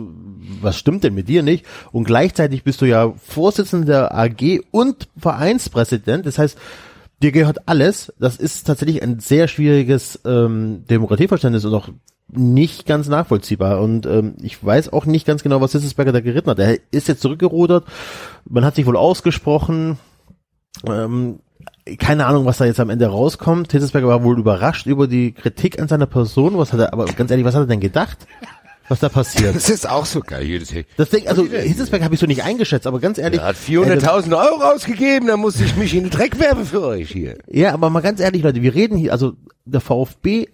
was 0.60 0.78
stimmt 0.78 1.02
denn 1.02 1.14
mit 1.14 1.28
dir 1.28 1.42
nicht? 1.42 1.64
Und 1.90 2.04
gleichzeitig 2.04 2.62
bist 2.62 2.80
du 2.80 2.84
ja 2.84 3.12
Vorsitzender 3.26 3.86
der 3.86 4.14
AG 4.16 4.60
und 4.70 5.08
Vereinspräsident, 5.18 6.26
das 6.26 6.38
heißt, 6.38 6.56
dir 7.20 7.32
gehört 7.32 7.66
alles. 7.68 8.12
Das 8.20 8.36
ist 8.36 8.64
tatsächlich 8.68 9.02
ein 9.02 9.18
sehr 9.18 9.48
schwieriges 9.48 10.20
ähm, 10.24 10.84
Demokratieverständnis 10.88 11.64
und 11.64 11.74
auch 11.74 11.88
nicht 12.32 12.86
ganz 12.86 13.08
nachvollziehbar. 13.08 13.80
Und 13.80 14.06
ähm, 14.06 14.34
ich 14.42 14.64
weiß 14.64 14.92
auch 14.92 15.04
nicht 15.04 15.26
ganz 15.26 15.42
genau, 15.42 15.60
was 15.60 15.72
Hitzelsberger 15.72 16.12
da 16.12 16.20
geritten 16.20 16.50
hat. 16.50 16.58
Er 16.58 16.78
ist 16.90 17.08
jetzt 17.08 17.22
zurückgerudert. 17.22 17.84
Man 18.48 18.64
hat 18.64 18.74
sich 18.74 18.86
wohl 18.86 18.96
ausgesprochen. 18.96 19.98
Ähm, 20.86 21.40
keine 21.98 22.26
Ahnung, 22.26 22.46
was 22.46 22.58
da 22.58 22.64
jetzt 22.64 22.80
am 22.80 22.90
Ende 22.90 23.06
rauskommt. 23.06 23.72
Hitzelsberger 23.72 24.08
war 24.08 24.24
wohl 24.24 24.38
überrascht 24.38 24.86
über 24.86 25.06
die 25.06 25.32
Kritik 25.32 25.80
an 25.80 25.88
seiner 25.88 26.06
Person. 26.06 26.56
Was 26.58 26.72
hat 26.72 26.80
er, 26.80 26.92
aber 26.92 27.04
ganz 27.06 27.30
ehrlich, 27.30 27.44
was 27.44 27.54
hat 27.54 27.62
er 27.62 27.66
denn 27.66 27.80
gedacht? 27.80 28.26
Was 28.88 29.00
da 29.00 29.08
passiert? 29.08 29.54
Das 29.54 29.68
ist 29.70 29.88
auch 29.88 30.06
so 30.06 30.20
geil. 30.20 30.44
Hier, 30.44 30.58
das, 30.60 30.70
Das 30.96 31.10
Ding, 31.10 31.28
also 31.28 31.44
Hitzelsberger 31.44 32.04
habe 32.04 32.14
ich 32.14 32.20
so 32.20 32.26
nicht 32.26 32.42
eingeschätzt, 32.42 32.86
aber 32.86 33.00
ganz 33.00 33.18
ehrlich. 33.18 33.40
er 33.40 33.46
hat 33.46 33.56
400.000 33.56 34.36
Euro 34.36 34.62
ausgegeben, 34.62 35.26
da 35.26 35.36
muss 35.36 35.60
ich 35.60 35.76
mich 35.76 35.94
in 35.94 36.04
den 36.04 36.10
Dreck 36.10 36.38
werfen 36.38 36.64
für 36.64 36.82
euch 36.82 37.10
hier. 37.10 37.38
Ja, 37.48 37.74
aber 37.74 37.90
mal 37.90 38.00
ganz 38.00 38.20
ehrlich, 38.20 38.42
Leute, 38.42 38.62
wir 38.62 38.74
reden 38.74 38.96
hier, 38.96 39.12
also 39.12 39.34
der 39.64 39.80
VfB 39.80 40.48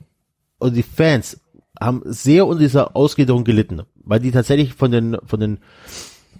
und 0.59 0.75
die 0.75 0.83
Fans 0.83 1.41
haben 1.81 2.03
sehr 2.05 2.47
unter 2.47 2.61
dieser 2.61 2.97
Ausgliederung 2.97 3.45
gelitten, 3.45 3.83
weil 4.05 4.21
die 4.21 4.31
tatsächlich 4.31 4.75
von 4.75 4.91
den 4.91 5.17
von 5.25 5.41
den 5.41 5.59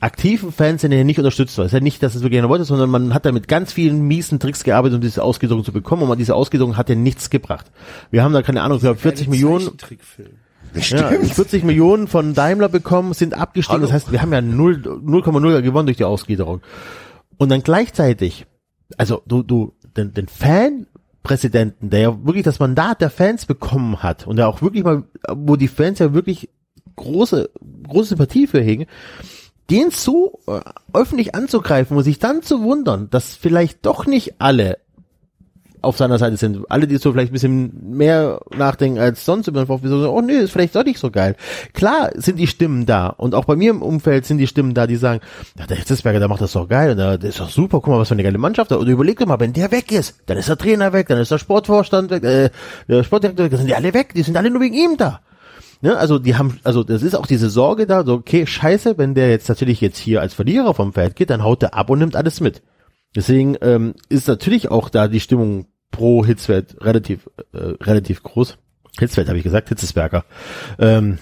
aktiven 0.01 0.53
Fans 0.53 0.83
sind 0.83 0.93
ja 0.93 1.03
nicht 1.05 1.19
unterstützt 1.19 1.59
war. 1.59 1.65
Es 1.65 1.73
ist 1.73 1.75
ja 1.75 1.81
nicht, 1.81 2.03
dass 2.03 2.15
es 2.15 2.23
wirklich 2.23 2.39
einer 2.39 2.49
wollte, 2.49 2.65
sondern 2.65 2.91
man 2.91 3.15
hat 3.15 3.27
da 3.27 3.33
mit 3.33 3.49
ganz 3.49 3.73
vielen 3.73 4.03
miesen 4.03 4.39
Tricks 4.39 4.65
gearbeitet, 4.65 4.97
um 4.97 5.01
diese 5.01 5.23
Ausgliederung 5.23 5.65
zu 5.65 5.73
bekommen. 5.73 6.09
Und 6.09 6.19
diese 6.19 6.35
Ausgliederung 6.35 6.77
hat 6.77 6.89
ja 6.89 6.95
nichts 6.95 7.31
gebracht. 7.31 7.71
Wir 8.11 8.23
haben 8.23 8.33
da 8.33 8.43
keine 8.43 8.63
Ahnung, 8.63 8.77
ich 8.77 8.83
glaube 8.83 9.01
40 9.01 9.29
Millionen, 9.29 9.71
ja, 10.75 11.11
40 11.11 11.65
Millionen 11.65 12.07
von 12.07 12.35
Daimler 12.35 12.69
bekommen, 12.69 13.13
sind 13.15 13.35
abgestiegen. 13.35 13.83
Das 13.83 13.93
heißt, 13.93 14.13
wir 14.13 14.23
haben 14.23 14.33
ja 14.33 14.41
0 14.41 15.01
0,0 15.05 15.63
gewonnen 15.63 15.87
durch 15.87 15.97
die 15.97 16.05
Ausgliederung. 16.05 16.61
Und 17.37 17.51
dann 17.51 17.63
gleichzeitig, 17.63 18.47
also 18.97 19.23
du, 19.27 19.43
du, 19.43 19.75
den, 19.97 20.13
den 20.13 20.29
Fanpräsidenten, 21.29 21.91
der 21.91 22.01
ja 22.01 22.25
wirklich 22.25 22.45
das 22.45 22.59
Mandat 22.59 23.01
der 23.01 23.11
Fans 23.11 23.45
bekommen 23.45 24.03
hat 24.03 24.27
und 24.27 24.37
der 24.37 24.49
auch 24.49 24.63
wirklich 24.63 24.83
mal, 24.83 25.05
wo 25.31 25.57
die 25.57 25.69
Fans 25.69 25.99
ja 25.99 26.15
wirklich 26.15 26.49
große, 26.97 27.51
große 27.87 28.11
Sympathie 28.11 28.47
für 28.47 28.61
hegen, 28.61 28.87
den 29.71 29.91
so 29.91 30.41
äh, 30.47 30.61
öffentlich 30.95 31.35
anzugreifen 31.35 31.97
und 31.97 32.03
sich 32.03 32.19
dann 32.19 32.43
zu 32.43 32.63
wundern, 32.63 33.11
dass 33.11 33.37
vielleicht 33.37 33.85
doch 33.85 34.07
nicht 34.07 34.41
alle 34.41 34.79
auf 35.83 35.97
seiner 35.97 36.19
Seite 36.19 36.37
sind. 36.37 36.65
Alle, 36.69 36.87
die 36.87 36.97
so 36.97 37.13
vielleicht 37.13 37.31
ein 37.31 37.35
bisschen 37.35 37.97
mehr 37.97 38.41
nachdenken 38.57 38.99
als 38.99 39.25
sonst 39.25 39.49
über 39.49 39.65
den 39.65 39.67
VfB, 39.67 39.89
so, 39.89 40.11
oh 40.11 40.21
nee, 40.21 40.35
ist 40.35 40.53
vielleicht 40.53 40.75
doch 40.75 40.85
nicht 40.85 40.99
so 40.99 41.11
geil. 41.11 41.37
Klar 41.73 42.11
sind 42.15 42.39
die 42.39 42.47
Stimmen 42.47 42.87
da 42.87 43.09
und 43.09 43.35
auch 43.35 43.45
bei 43.45 43.57
mir 43.57 43.71
im 43.71 43.83
Umfeld 43.83 44.27
sind 44.27 44.39
die 44.39 44.47
Stimmen 44.47 44.75
da, 44.75 44.87
die 44.87 44.97
sagen, 44.97 45.21
ja, 45.59 45.67
der 45.67 45.77
Hitzesberger, 45.77 46.19
der 46.19 46.29
macht 46.29 46.41
das 46.41 46.53
doch 46.53 46.69
geil 46.69 46.91
und 46.93 46.97
der, 46.97 47.19
der 47.19 47.31
ist 47.31 47.41
doch 47.41 47.51
super, 47.51 47.81
guck 47.81 47.89
mal, 47.89 48.01
was 48.01 48.09
für 48.09 48.15
eine 48.15 48.23
geile 48.23 48.39
Mannschaft. 48.39 48.73
Und 48.73 48.89
überleg 48.89 49.19
doch 49.19 49.27
mal, 49.27 49.41
wenn 49.41 49.53
der 49.53 49.71
weg 49.71 49.93
ist, 49.93 50.17
dann 50.27 50.39
ist 50.39 50.49
der 50.49 50.59
Trainer 50.59 50.93
weg, 50.93 51.09
dann 51.09 51.19
ist 51.19 51.31
der 51.31 51.39
Sportvorstand 51.39 52.11
weg, 52.11 52.25
äh, 52.25 52.51
der 52.89 53.03
Sportdirektor 53.05 53.45
weg, 53.45 53.51
dann 53.51 53.59
sind 53.59 53.69
die 53.69 53.75
alle 53.75 53.95
weg, 53.95 54.15
die 54.15 54.23
sind 54.23 54.37
alle 54.37 54.51
nur 54.51 54.61
wegen 54.61 54.75
ihm 54.75 54.97
da. 54.97 55.21
Ne, 55.81 55.97
also 55.97 56.19
die 56.19 56.35
haben, 56.35 56.59
also 56.65 56.83
das 56.83 57.03
ist 57.03 57.15
auch 57.15 57.27
diese 57.27 57.49
Sorge 57.51 57.87
da, 57.87 58.05
so 58.05 58.15
okay, 58.15 58.47
scheiße, 58.47 58.99
wenn 58.99 59.15
der 59.15 59.31
jetzt 59.31 59.49
natürlich 59.49 59.81
jetzt 59.81 59.99
hier 59.99 60.21
als 60.21 60.35
Verlierer 60.35 60.75
vom 60.75 60.93
Feld 60.93 61.15
geht, 61.15 61.31
dann 61.31 61.45
haut 61.45 61.63
der 61.63 61.75
ab 61.75 61.89
und 61.89 62.01
nimmt 62.01 62.17
alles 62.17 62.41
mit. 62.41 62.63
Deswegen 63.19 63.57
ähm, 63.63 63.95
ist 64.09 64.29
natürlich 64.29 64.71
auch 64.71 64.89
da 64.91 65.09
die 65.09 65.19
Stimmung 65.19 65.67
pro 65.91 66.25
Hitzfeld 66.25 66.77
relativ 66.81 67.29
äh, 67.53 67.75
relativ 67.83 68.23
groß. 68.23 68.59
Hitzfeld 68.97 69.27
habe 69.27 69.39
ich 69.39 69.43
gesagt, 69.43 69.71
Hitzesberger. 69.71 70.25
Ähm, 70.79 71.19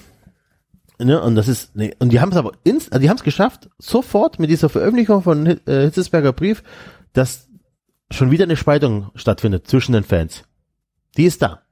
ne, 0.98 1.18
und 1.22 1.36
das 1.36 1.48
ist 1.48 1.74
nee, 1.74 1.94
und 1.98 2.10
die 2.12 2.20
haben 2.20 2.32
es 2.32 2.36
aber 2.36 2.52
ins, 2.64 2.92
also 2.92 3.00
die 3.00 3.08
haben 3.08 3.16
es 3.16 3.22
geschafft, 3.22 3.70
sofort 3.78 4.38
mit 4.38 4.50
dieser 4.50 4.68
Veröffentlichung 4.68 5.22
von 5.22 5.46
äh, 5.46 5.56
Hitzesberger 5.64 6.34
Brief, 6.34 6.62
dass 7.14 7.48
schon 8.10 8.30
wieder 8.30 8.44
eine 8.44 8.56
Spaltung 8.56 9.10
stattfindet 9.14 9.66
zwischen 9.66 9.92
den 9.92 10.04
Fans. 10.04 10.44
Die 11.16 11.24
ist 11.24 11.40
da. 11.40 11.62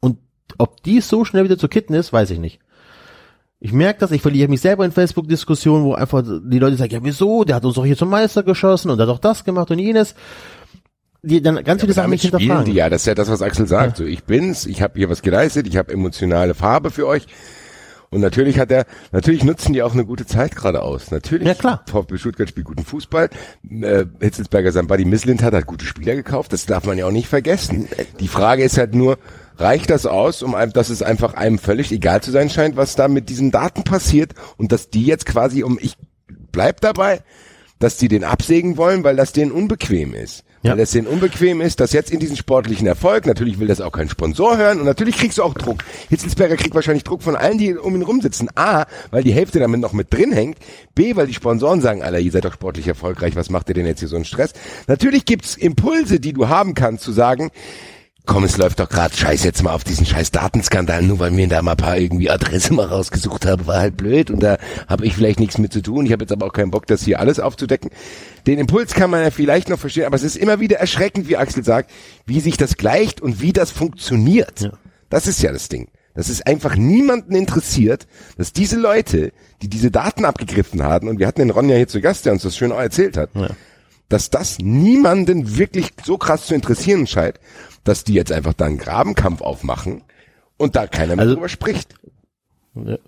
Und 0.00 0.18
ob 0.58 0.82
die 0.82 1.00
so 1.00 1.24
schnell 1.24 1.44
wieder 1.44 1.56
zu 1.56 1.68
kitten 1.68 1.94
ist, 1.94 2.12
weiß 2.12 2.30
ich 2.30 2.40
nicht. 2.40 2.58
Ich 3.60 3.72
merke 3.72 3.98
das, 3.98 4.12
ich 4.12 4.22
verliere 4.22 4.48
mich 4.48 4.60
selber 4.60 4.84
in 4.84 4.92
Facebook-Diskussionen, 4.92 5.84
wo 5.84 5.94
einfach 5.94 6.22
die 6.22 6.58
Leute 6.60 6.76
sagen, 6.76 6.92
ja 6.92 7.00
wieso, 7.02 7.42
der 7.42 7.56
hat 7.56 7.64
uns 7.64 7.74
doch 7.74 7.84
hier 7.84 7.96
zum 7.96 8.08
Meister 8.08 8.44
geschossen 8.44 8.90
und 8.90 9.00
hat 9.00 9.08
doch 9.08 9.18
das 9.18 9.44
gemacht 9.44 9.70
und 9.70 9.80
jenes. 9.80 10.14
Die 11.22 11.42
dann 11.42 11.64
ganz 11.64 11.80
viele 11.80 11.92
Sachen 11.92 12.10
nicht 12.10 12.22
hinterfragen. 12.22 12.66
die 12.66 12.72
ja, 12.72 12.88
das 12.88 13.02
ist 13.02 13.06
ja 13.06 13.16
das, 13.16 13.28
was 13.28 13.42
Axel 13.42 13.66
sagt. 13.66 13.96
So, 13.96 14.04
ich 14.04 14.22
bin's, 14.22 14.66
ich 14.66 14.80
habe 14.80 14.94
hier 14.96 15.10
was 15.10 15.22
geleistet, 15.22 15.66
ich 15.66 15.76
habe 15.76 15.92
emotionale 15.92 16.54
Farbe 16.54 16.92
für 16.92 17.08
euch. 17.08 17.26
Und 18.10 18.20
natürlich 18.20 18.58
hat 18.60 18.70
er, 18.70 18.86
natürlich 19.10 19.44
nutzen 19.44 19.72
die 19.72 19.82
auch 19.82 19.92
eine 19.92 20.04
gute 20.04 20.24
Zeit 20.24 20.54
gerade 20.54 20.82
aus. 20.82 21.10
Natürlich. 21.10 21.46
Ja, 21.46 21.54
klar. 21.54 21.84
VfB 21.88 22.16
Stuttgart 22.16 22.48
spielt 22.48 22.66
guten 22.66 22.84
Fußball. 22.84 23.28
Äh, 23.68 24.04
Hitzelsberger 24.20 24.70
sein 24.70 24.86
Buddy 24.86 25.04
Mislint 25.04 25.42
hat, 25.42 25.52
hat 25.52 25.66
gute 25.66 25.84
Spieler 25.84 26.14
gekauft. 26.14 26.52
Das 26.52 26.64
darf 26.64 26.84
man 26.86 26.96
ja 26.96 27.06
auch 27.06 27.10
nicht 27.10 27.28
vergessen. 27.28 27.88
Die 28.20 28.28
Frage 28.28 28.62
ist 28.62 28.78
halt 28.78 28.94
nur, 28.94 29.18
reicht 29.58 29.90
das 29.90 30.06
aus, 30.06 30.42
um 30.42 30.56
dass 30.72 30.88
es 30.88 31.02
einfach 31.02 31.34
einem 31.34 31.58
völlig 31.58 31.92
egal 31.92 32.22
zu 32.22 32.30
sein 32.30 32.50
scheint, 32.50 32.76
was 32.76 32.96
da 32.96 33.08
mit 33.08 33.28
diesen 33.28 33.50
Daten 33.50 33.84
passiert 33.84 34.32
und 34.56 34.72
dass 34.72 34.90
die 34.90 35.04
jetzt 35.04 35.26
quasi 35.26 35.62
um, 35.62 35.78
ich 35.80 35.94
bleib 36.52 36.80
dabei, 36.80 37.20
dass 37.78 37.96
die 37.96 38.08
den 38.08 38.24
absägen 38.24 38.76
wollen, 38.76 39.04
weil 39.04 39.16
das 39.16 39.32
denen 39.32 39.52
unbequem 39.52 40.14
ist. 40.14 40.44
Ja. 40.62 40.72
Weil 40.72 40.80
es 40.80 40.90
denen 40.90 41.06
unbequem 41.06 41.60
ist, 41.60 41.78
dass 41.78 41.92
jetzt 41.92 42.10
in 42.10 42.18
diesen 42.18 42.36
sportlichen 42.36 42.86
Erfolg, 42.86 43.26
natürlich 43.26 43.60
will 43.60 43.68
das 43.68 43.80
auch 43.80 43.92
kein 43.92 44.08
Sponsor 44.08 44.56
hören 44.56 44.80
und 44.80 44.86
natürlich 44.86 45.16
kriegst 45.16 45.38
du 45.38 45.44
auch 45.44 45.54
Druck. 45.54 45.84
Hitzelsberger 46.08 46.56
kriegt 46.56 46.74
wahrscheinlich 46.74 47.04
Druck 47.04 47.22
von 47.22 47.36
allen, 47.36 47.58
die 47.58 47.76
um 47.76 47.94
ihn 47.94 48.02
rumsitzen. 48.02 48.48
A, 48.56 48.86
weil 49.12 49.22
die 49.22 49.32
Hälfte 49.32 49.60
damit 49.60 49.80
noch 49.80 49.92
mit 49.92 50.12
drin 50.12 50.32
hängt. 50.32 50.58
B, 50.96 51.14
weil 51.14 51.28
die 51.28 51.34
Sponsoren 51.34 51.80
sagen, 51.80 52.02
Alter, 52.02 52.18
ihr 52.18 52.32
seid 52.32 52.44
doch 52.44 52.54
sportlich 52.54 52.88
erfolgreich, 52.88 53.36
was 53.36 53.50
macht 53.50 53.68
ihr 53.68 53.74
denn 53.76 53.86
jetzt 53.86 54.00
hier 54.00 54.08
so 54.08 54.16
einen 54.16 54.24
Stress? 54.24 54.52
Natürlich 54.88 55.26
gibt's 55.26 55.56
Impulse, 55.56 56.18
die 56.18 56.32
du 56.32 56.48
haben 56.48 56.74
kannst, 56.74 57.04
zu 57.04 57.12
sagen, 57.12 57.50
komm, 58.28 58.44
es 58.44 58.58
läuft 58.58 58.78
doch 58.78 58.88
gerade 58.88 59.16
scheiß 59.16 59.42
jetzt 59.42 59.62
mal 59.62 59.72
auf 59.72 59.84
diesen 59.84 60.04
scheiß 60.06 60.30
Datenskandal, 60.30 61.02
nur 61.02 61.18
weil 61.18 61.30
mir 61.30 61.48
da 61.48 61.62
mal 61.62 61.72
ein 61.72 61.76
paar 61.78 61.96
irgendwie 61.96 62.30
Adresse 62.30 62.74
mal 62.74 62.86
rausgesucht 62.86 63.46
habe, 63.46 63.66
war 63.66 63.80
halt 63.80 63.96
blöd 63.96 64.30
und 64.30 64.40
da 64.40 64.58
habe 64.86 65.06
ich 65.06 65.14
vielleicht 65.14 65.40
nichts 65.40 65.56
mit 65.56 65.72
zu 65.72 65.80
tun. 65.80 66.04
Ich 66.04 66.12
habe 66.12 66.22
jetzt 66.22 66.30
aber 66.30 66.46
auch 66.46 66.52
keinen 66.52 66.70
Bock, 66.70 66.86
das 66.86 67.02
hier 67.02 67.20
alles 67.20 67.40
aufzudecken. 67.40 67.90
Den 68.46 68.58
Impuls 68.58 68.92
kann 68.92 69.10
man 69.10 69.22
ja 69.22 69.30
vielleicht 69.30 69.70
noch 69.70 69.78
verstehen, 69.78 70.04
aber 70.04 70.14
es 70.14 70.22
ist 70.22 70.36
immer 70.36 70.60
wieder 70.60 70.76
erschreckend, 70.76 71.28
wie 71.28 71.38
Axel 71.38 71.64
sagt, 71.64 71.90
wie 72.26 72.40
sich 72.40 72.58
das 72.58 72.76
gleicht 72.76 73.22
und 73.22 73.40
wie 73.40 73.54
das 73.54 73.70
funktioniert. 73.70 74.70
Das 75.08 75.26
ist 75.26 75.42
ja 75.42 75.50
das 75.50 75.68
Ding. 75.68 75.88
Das 76.14 76.28
ist 76.28 76.46
einfach 76.46 76.76
niemanden 76.76 77.34
interessiert, 77.34 78.06
dass 78.36 78.52
diese 78.52 78.76
Leute, 78.76 79.32
die 79.62 79.68
diese 79.68 79.90
Daten 79.90 80.26
abgegriffen 80.26 80.82
haben, 80.82 81.08
und 81.08 81.18
wir 81.18 81.26
hatten 81.26 81.40
den 81.40 81.50
Ron 81.50 81.68
ja 81.70 81.76
hier 81.76 81.88
zu 81.88 82.02
Gast, 82.02 82.26
der 82.26 82.34
uns 82.34 82.42
das 82.42 82.56
schön 82.56 82.72
auch 82.72 82.80
erzählt 82.80 83.16
hat, 83.16 83.30
dass 84.08 84.30
das 84.30 84.58
niemanden 84.58 85.58
wirklich 85.58 85.90
so 86.04 86.16
krass 86.18 86.46
zu 86.46 86.54
interessieren 86.54 87.06
scheint, 87.06 87.38
dass 87.84 88.04
die 88.04 88.14
jetzt 88.14 88.32
einfach 88.32 88.54
da 88.54 88.64
einen 88.66 88.78
Grabenkampf 88.78 89.42
aufmachen 89.42 90.02
und 90.56 90.76
da 90.76 90.86
keiner 90.86 91.16
mehr 91.16 91.24
Also- 91.24 91.34
drüber 91.34 91.48
spricht. 91.48 91.94
Und 92.74 92.98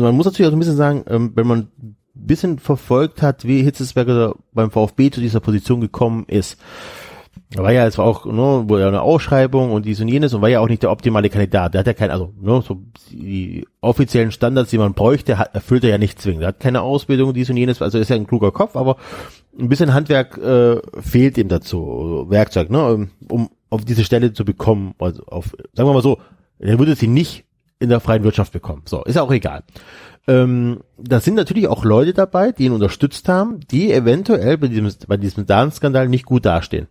man 0.00 0.14
muss 0.14 0.26
natürlich 0.26 0.48
auch 0.48 0.54
ein 0.54 0.58
bisschen 0.58 0.76
sagen, 0.76 1.04
ähm, 1.08 1.32
wenn 1.34 1.46
man 1.46 1.58
ein 1.78 1.96
bisschen 2.14 2.58
verfolgt 2.58 3.22
hat, 3.22 3.44
wie 3.46 3.62
Hitzesberger 3.62 4.34
beim 4.52 4.70
VfB 4.70 5.10
zu 5.10 5.20
dieser 5.20 5.40
Position 5.40 5.80
gekommen 5.80 6.24
ist. 6.26 6.58
Da 7.52 7.62
war 7.62 7.72
ja, 7.72 7.86
es 7.86 7.96
war 7.98 8.04
auch, 8.04 8.26
ne, 8.26 8.68
wurde 8.68 8.82
ja 8.82 8.88
eine 8.88 9.02
Ausschreibung 9.02 9.72
und 9.72 9.86
dies 9.86 10.00
und 10.00 10.08
jenes 10.08 10.34
und 10.34 10.42
war 10.42 10.48
ja 10.48 10.60
auch 10.60 10.68
nicht 10.68 10.82
der 10.82 10.90
optimale 10.90 11.30
Kandidat. 11.30 11.74
Der 11.74 11.80
hat 11.80 11.86
ja 11.86 11.94
kein, 11.94 12.10
also, 12.10 12.32
ne, 12.40 12.62
so 12.66 12.82
die 13.10 13.66
offiziellen 13.80 14.32
Standards, 14.32 14.70
die 14.70 14.78
man 14.78 14.94
bräuchte, 14.94 15.38
hat, 15.38 15.54
erfüllt 15.54 15.84
er 15.84 15.90
ja 15.90 15.98
nicht 15.98 16.20
zwingend. 16.20 16.42
Er 16.42 16.48
hat 16.48 16.60
keine 16.60 16.82
Ausbildung, 16.82 17.32
dies 17.32 17.50
und 17.50 17.56
jenes, 17.56 17.82
also 17.82 17.98
ist 17.98 18.10
ja 18.10 18.16
ein 18.16 18.26
kluger 18.26 18.50
Kopf, 18.52 18.74
aber 18.76 18.96
ein 19.60 19.68
bisschen 19.68 19.94
Handwerk 19.94 20.38
äh, 20.38 20.80
fehlt 21.00 21.38
ihm 21.38 21.48
dazu, 21.48 22.26
Werkzeug, 22.28 22.70
ne, 22.70 23.08
um 23.28 23.50
auf 23.68 23.84
diese 23.84 24.04
Stelle 24.04 24.32
zu 24.32 24.44
bekommen, 24.44 24.94
also 24.98 25.24
auf, 25.26 25.56
sagen 25.72 25.88
wir 25.88 25.94
mal 25.94 26.02
so, 26.02 26.18
er 26.58 26.78
würde 26.78 26.96
sie 26.96 27.06
nicht 27.06 27.44
in 27.78 27.88
der 27.88 28.00
freien 28.00 28.24
Wirtschaft 28.24 28.52
bekommen. 28.52 28.82
So, 28.84 29.02
ist 29.04 29.16
auch 29.18 29.32
egal. 29.32 29.64
Ähm, 30.28 30.80
da 30.98 31.20
sind 31.20 31.34
natürlich 31.34 31.66
auch 31.68 31.84
Leute 31.84 32.12
dabei, 32.12 32.52
die 32.52 32.64
ihn 32.64 32.72
unterstützt 32.72 33.28
haben, 33.28 33.60
die 33.60 33.92
eventuell 33.92 34.58
bei 34.58 34.68
diesem, 34.68 34.92
bei 35.08 35.16
diesem 35.16 35.46
Datenskandal 35.46 36.08
nicht 36.08 36.26
gut 36.26 36.44
dastehen. 36.44 36.88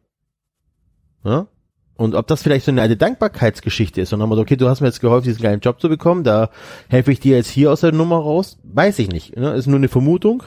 Ja? 1.24 1.48
Und 1.96 2.16
ob 2.16 2.28
das 2.28 2.42
vielleicht 2.42 2.66
so 2.66 2.72
eine 2.72 2.82
alte 2.82 2.96
Dankbarkeitsgeschichte 2.96 4.02
ist 4.02 4.14
und 4.14 4.20
dann 4.20 4.30
mal 4.30 4.36
so, 4.36 4.42
okay, 4.42 4.56
du 4.56 4.70
hast 4.70 4.80
mir 4.80 4.88
jetzt 4.88 5.02
geholfen, 5.02 5.26
diesen 5.26 5.44
geilen 5.44 5.60
Job 5.60 5.82
zu 5.82 5.90
bekommen, 5.90 6.24
da 6.24 6.50
helfe 6.88 7.12
ich 7.12 7.20
dir 7.20 7.36
jetzt 7.36 7.50
hier 7.50 7.72
aus 7.72 7.82
der 7.82 7.92
Nummer 7.92 8.16
raus, 8.16 8.58
weiß 8.64 9.00
ich 9.00 9.10
nicht. 9.10 9.36
Ne? 9.36 9.54
Ist 9.54 9.68
nur 9.68 9.76
eine 9.76 9.90
Vermutung. 9.90 10.44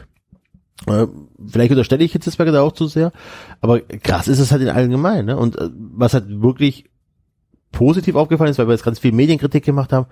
Äh, 0.87 1.07
vielleicht 1.47 1.71
unterstelle 1.71 2.05
ich 2.05 2.13
Hitzesberger 2.13 2.53
da 2.53 2.63
auch 2.63 2.73
zu 2.73 2.87
sehr, 2.87 3.13
aber 3.61 3.81
krass 3.81 4.29
ist 4.29 4.39
es 4.39 4.53
halt 4.53 4.63
in 4.63 4.69
allgemein. 4.69 5.27
Ne? 5.27 5.37
Und 5.37 5.57
äh, 5.57 5.69
was 5.73 6.15
halt 6.15 6.25
wirklich 6.29 6.91
positiv 7.71 8.15
aufgefallen 8.17 8.51
ist, 8.51 8.59
weil 8.59 8.69
wir 8.69 8.75
jetzt 8.75 8.85
ganz 8.85 8.99
viel 8.99 9.13
Medienkritik 9.13 9.65
gemacht 9.65 9.93
haben, 9.93 10.07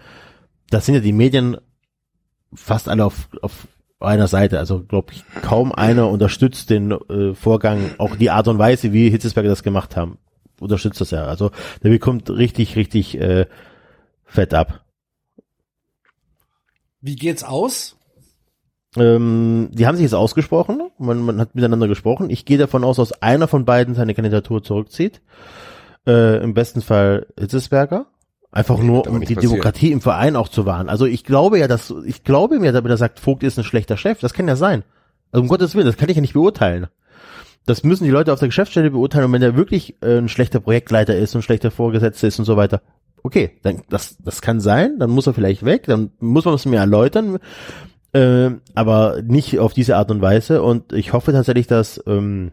das 0.71 0.87
sind 0.87 0.95
ja 0.95 1.01
die 1.01 1.13
Medien 1.13 1.57
fast 2.55 2.89
alle 2.89 3.05
auf, 3.05 3.29
auf 3.43 3.69
einer 4.01 4.29
Seite. 4.29 4.59
Also 4.59 4.83
glaube 4.83 5.13
ich, 5.13 5.25
kaum 5.43 5.73
einer 5.73 6.09
unterstützt 6.09 6.71
den 6.71 6.93
äh, 6.93 7.35
Vorgang, 7.35 7.95
auch 7.99 8.17
die 8.17 8.31
Art 8.31 8.49
und 8.49 8.59
Weise, 8.59 8.93
wie 8.93 9.11
Hitzesberger 9.11 9.49
das 9.49 9.63
gemacht 9.63 9.97
haben, 9.97 10.19
unterstützt 10.59 11.01
das 11.01 11.11
ja. 11.11 11.25
Also 11.25 11.51
der 11.83 11.91
bekommt 11.91 12.31
richtig, 12.31 12.77
richtig 12.77 13.19
äh, 13.21 13.47
fett 14.25 14.55
ab. 14.55 14.85
Wie 17.01 17.17
geht's 17.17 17.45
aus? 17.45 17.97
Ähm, 18.97 19.69
die 19.73 19.87
haben 19.87 19.97
sich 19.97 20.05
jetzt 20.05 20.15
ausgesprochen, 20.15 20.83
man, 20.99 21.21
man 21.23 21.41
hat 21.41 21.55
miteinander 21.55 21.87
gesprochen. 21.89 22.29
Ich 22.31 22.45
gehe 22.45 22.59
davon 22.59 22.83
aus, 22.85 22.97
dass 22.97 23.23
einer 23.23 23.47
von 23.49 23.65
beiden 23.65 23.95
seine 23.95 24.15
Kandidatur 24.15 24.63
zurückzieht. 24.63 25.21
äh, 26.07 26.43
im 26.43 26.55
besten 26.55 26.83
Fall 26.83 27.27
Hitzesberger. 27.39 28.07
Einfach 28.53 28.79
Nee, 28.79 28.87
nur, 28.87 29.07
um 29.07 29.21
die 29.21 29.35
passieren. 29.35 29.43
Demokratie 29.43 29.93
im 29.93 30.01
Verein 30.01 30.35
auch 30.37 30.49
zu 30.49 30.67
wahren. 30.67 30.89
Also 30.89 31.07
ich 31.07 31.25
glaube 31.25 31.59
ja, 31.59 31.69
dass, 31.69 31.95
ich 32.05 32.25
glaube 32.25 32.59
mir, 32.59 32.75
wenn 32.75 32.87
er 32.91 32.97
sagt, 32.97 33.21
Vogt 33.21 33.43
ist 33.45 33.59
ein 33.59 33.65
schlechter 33.65 33.97
Chef, 33.97 34.19
das 34.21 34.33
kann 34.35 34.49
ja 34.49 34.57
sein. 34.57 34.83
Also 35.31 35.43
um 35.43 35.49
Gottes 35.49 35.75
Willen, 35.75 35.87
das 35.87 35.97
kann 35.97 36.09
ich 36.09 36.17
ja 36.17 36.21
nicht 36.23 36.33
beurteilen. 36.33 36.89
Das 37.67 37.85
müssen 37.85 38.05
die 38.05 38.11
Leute 38.11 38.33
auf 38.33 38.39
der 38.41 38.49
Geschäftsstelle 38.49 38.91
beurteilen 38.91 39.27
und 39.27 39.33
wenn 39.33 39.43
er 39.43 39.57
wirklich 39.57 39.97
äh, 40.03 40.19
ein 40.19 40.29
schlechter 40.29 40.61
Projektleiter 40.61 41.17
ist, 41.17 41.35
ein 41.37 41.43
schlechter 41.43 41.71
Vorgesetzter 41.71 42.27
ist 42.27 42.39
und 42.41 42.45
so 42.47 42.57
weiter, 42.57 42.81
okay, 43.23 43.53
dann 43.63 43.83
das, 43.91 44.17
das 44.25 44.41
kann 44.43 44.61
sein, 44.61 44.99
dann 44.99 45.11
muss 45.11 45.27
er 45.29 45.35
vielleicht 45.35 45.65
weg, 45.65 45.85
dann 45.87 46.11
muss 46.19 46.47
man 46.47 46.55
es 46.55 46.67
mir 46.67 46.79
erläutern, 46.79 47.39
äh, 48.13 48.51
aber 48.75 49.23
nicht 49.23 49.59
auf 49.59 49.73
diese 49.73 49.97
Art 49.97 50.11
und 50.11 50.21
Weise 50.21 50.63
und 50.63 50.93
ich 50.93 51.13
hoffe 51.13 51.33
tatsächlich, 51.33 51.67
dass 51.67 52.03
ähm, 52.07 52.53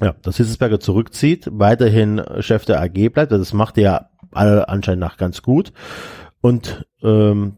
ja, 0.00 0.14
dass 0.22 0.36
Hitzesberger 0.36 0.78
zurückzieht, 0.78 1.48
weiterhin 1.50 2.22
Chef 2.40 2.64
der 2.64 2.80
AG 2.80 3.12
bleibt, 3.12 3.32
das 3.32 3.52
macht 3.52 3.78
er 3.78 3.82
ja 3.82 4.10
alle 4.32 4.68
anscheinend 4.68 5.00
nach 5.00 5.16
ganz 5.16 5.42
gut 5.42 5.72
und 6.40 6.86
ähm, 7.02 7.56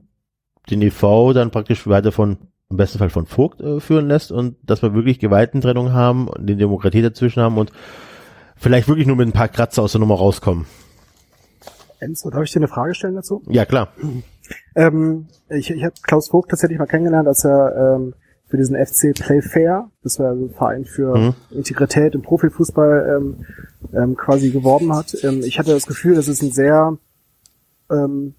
den 0.70 0.82
EV 0.82 1.32
dann 1.34 1.50
praktisch 1.50 1.86
weiter 1.86 2.12
von 2.12 2.38
im 2.70 2.76
besten 2.76 2.98
Fall 2.98 3.10
von 3.10 3.26
Vogt 3.26 3.60
äh, 3.60 3.80
führen 3.80 4.06
lässt 4.06 4.30
und 4.30 4.56
dass 4.62 4.80
wir 4.80 4.94
wirklich 4.94 5.18
Gewaltentrennung 5.18 5.92
haben 5.92 6.28
und 6.28 6.46
die 6.46 6.56
Demokratie 6.56 7.02
dazwischen 7.02 7.42
haben 7.42 7.58
und 7.58 7.72
vielleicht 8.56 8.88
wirklich 8.88 9.08
nur 9.08 9.16
mit 9.16 9.28
ein 9.28 9.32
paar 9.32 9.48
Kratzer 9.48 9.82
aus 9.82 9.92
der 9.92 9.98
Nummer 9.98 10.14
rauskommen. 10.14 10.66
Enzo, 11.98 12.30
darf 12.30 12.44
ich 12.44 12.52
dir 12.52 12.60
eine 12.60 12.68
Frage 12.68 12.94
stellen 12.94 13.16
dazu? 13.16 13.42
Ja, 13.48 13.64
klar. 13.64 13.88
Ähm, 14.74 15.26
ich 15.48 15.70
ich 15.70 15.82
habe 15.84 15.94
Klaus 16.02 16.28
Vogt 16.28 16.50
tatsächlich 16.50 16.78
mal 16.78 16.86
kennengelernt, 16.86 17.28
als 17.28 17.44
er 17.44 17.96
ähm, 17.96 18.14
für 18.48 18.56
diesen 18.56 18.76
FC 18.76 19.14
Playfair, 19.14 19.88
das 20.02 20.18
war 20.18 20.28
also 20.30 20.46
ein 20.46 20.50
Verein 20.50 20.84
für 20.84 21.16
Mhm. 21.16 21.34
Integrität 21.50 22.14
im 22.14 22.22
Profifußball, 22.22 23.16
ähm, 23.16 23.46
ähm, 23.92 24.16
quasi 24.16 24.50
geworben 24.50 24.92
hat. 24.94 25.16
Ähm, 25.22 25.42
ich 25.44 25.58
hatte 25.58 25.70
das 25.72 25.86
Gefühl, 25.86 26.14
das 26.16 26.26
ist 26.28 26.42
ein 26.42 26.50
sehr 26.52 26.96
ähm, 27.90 28.34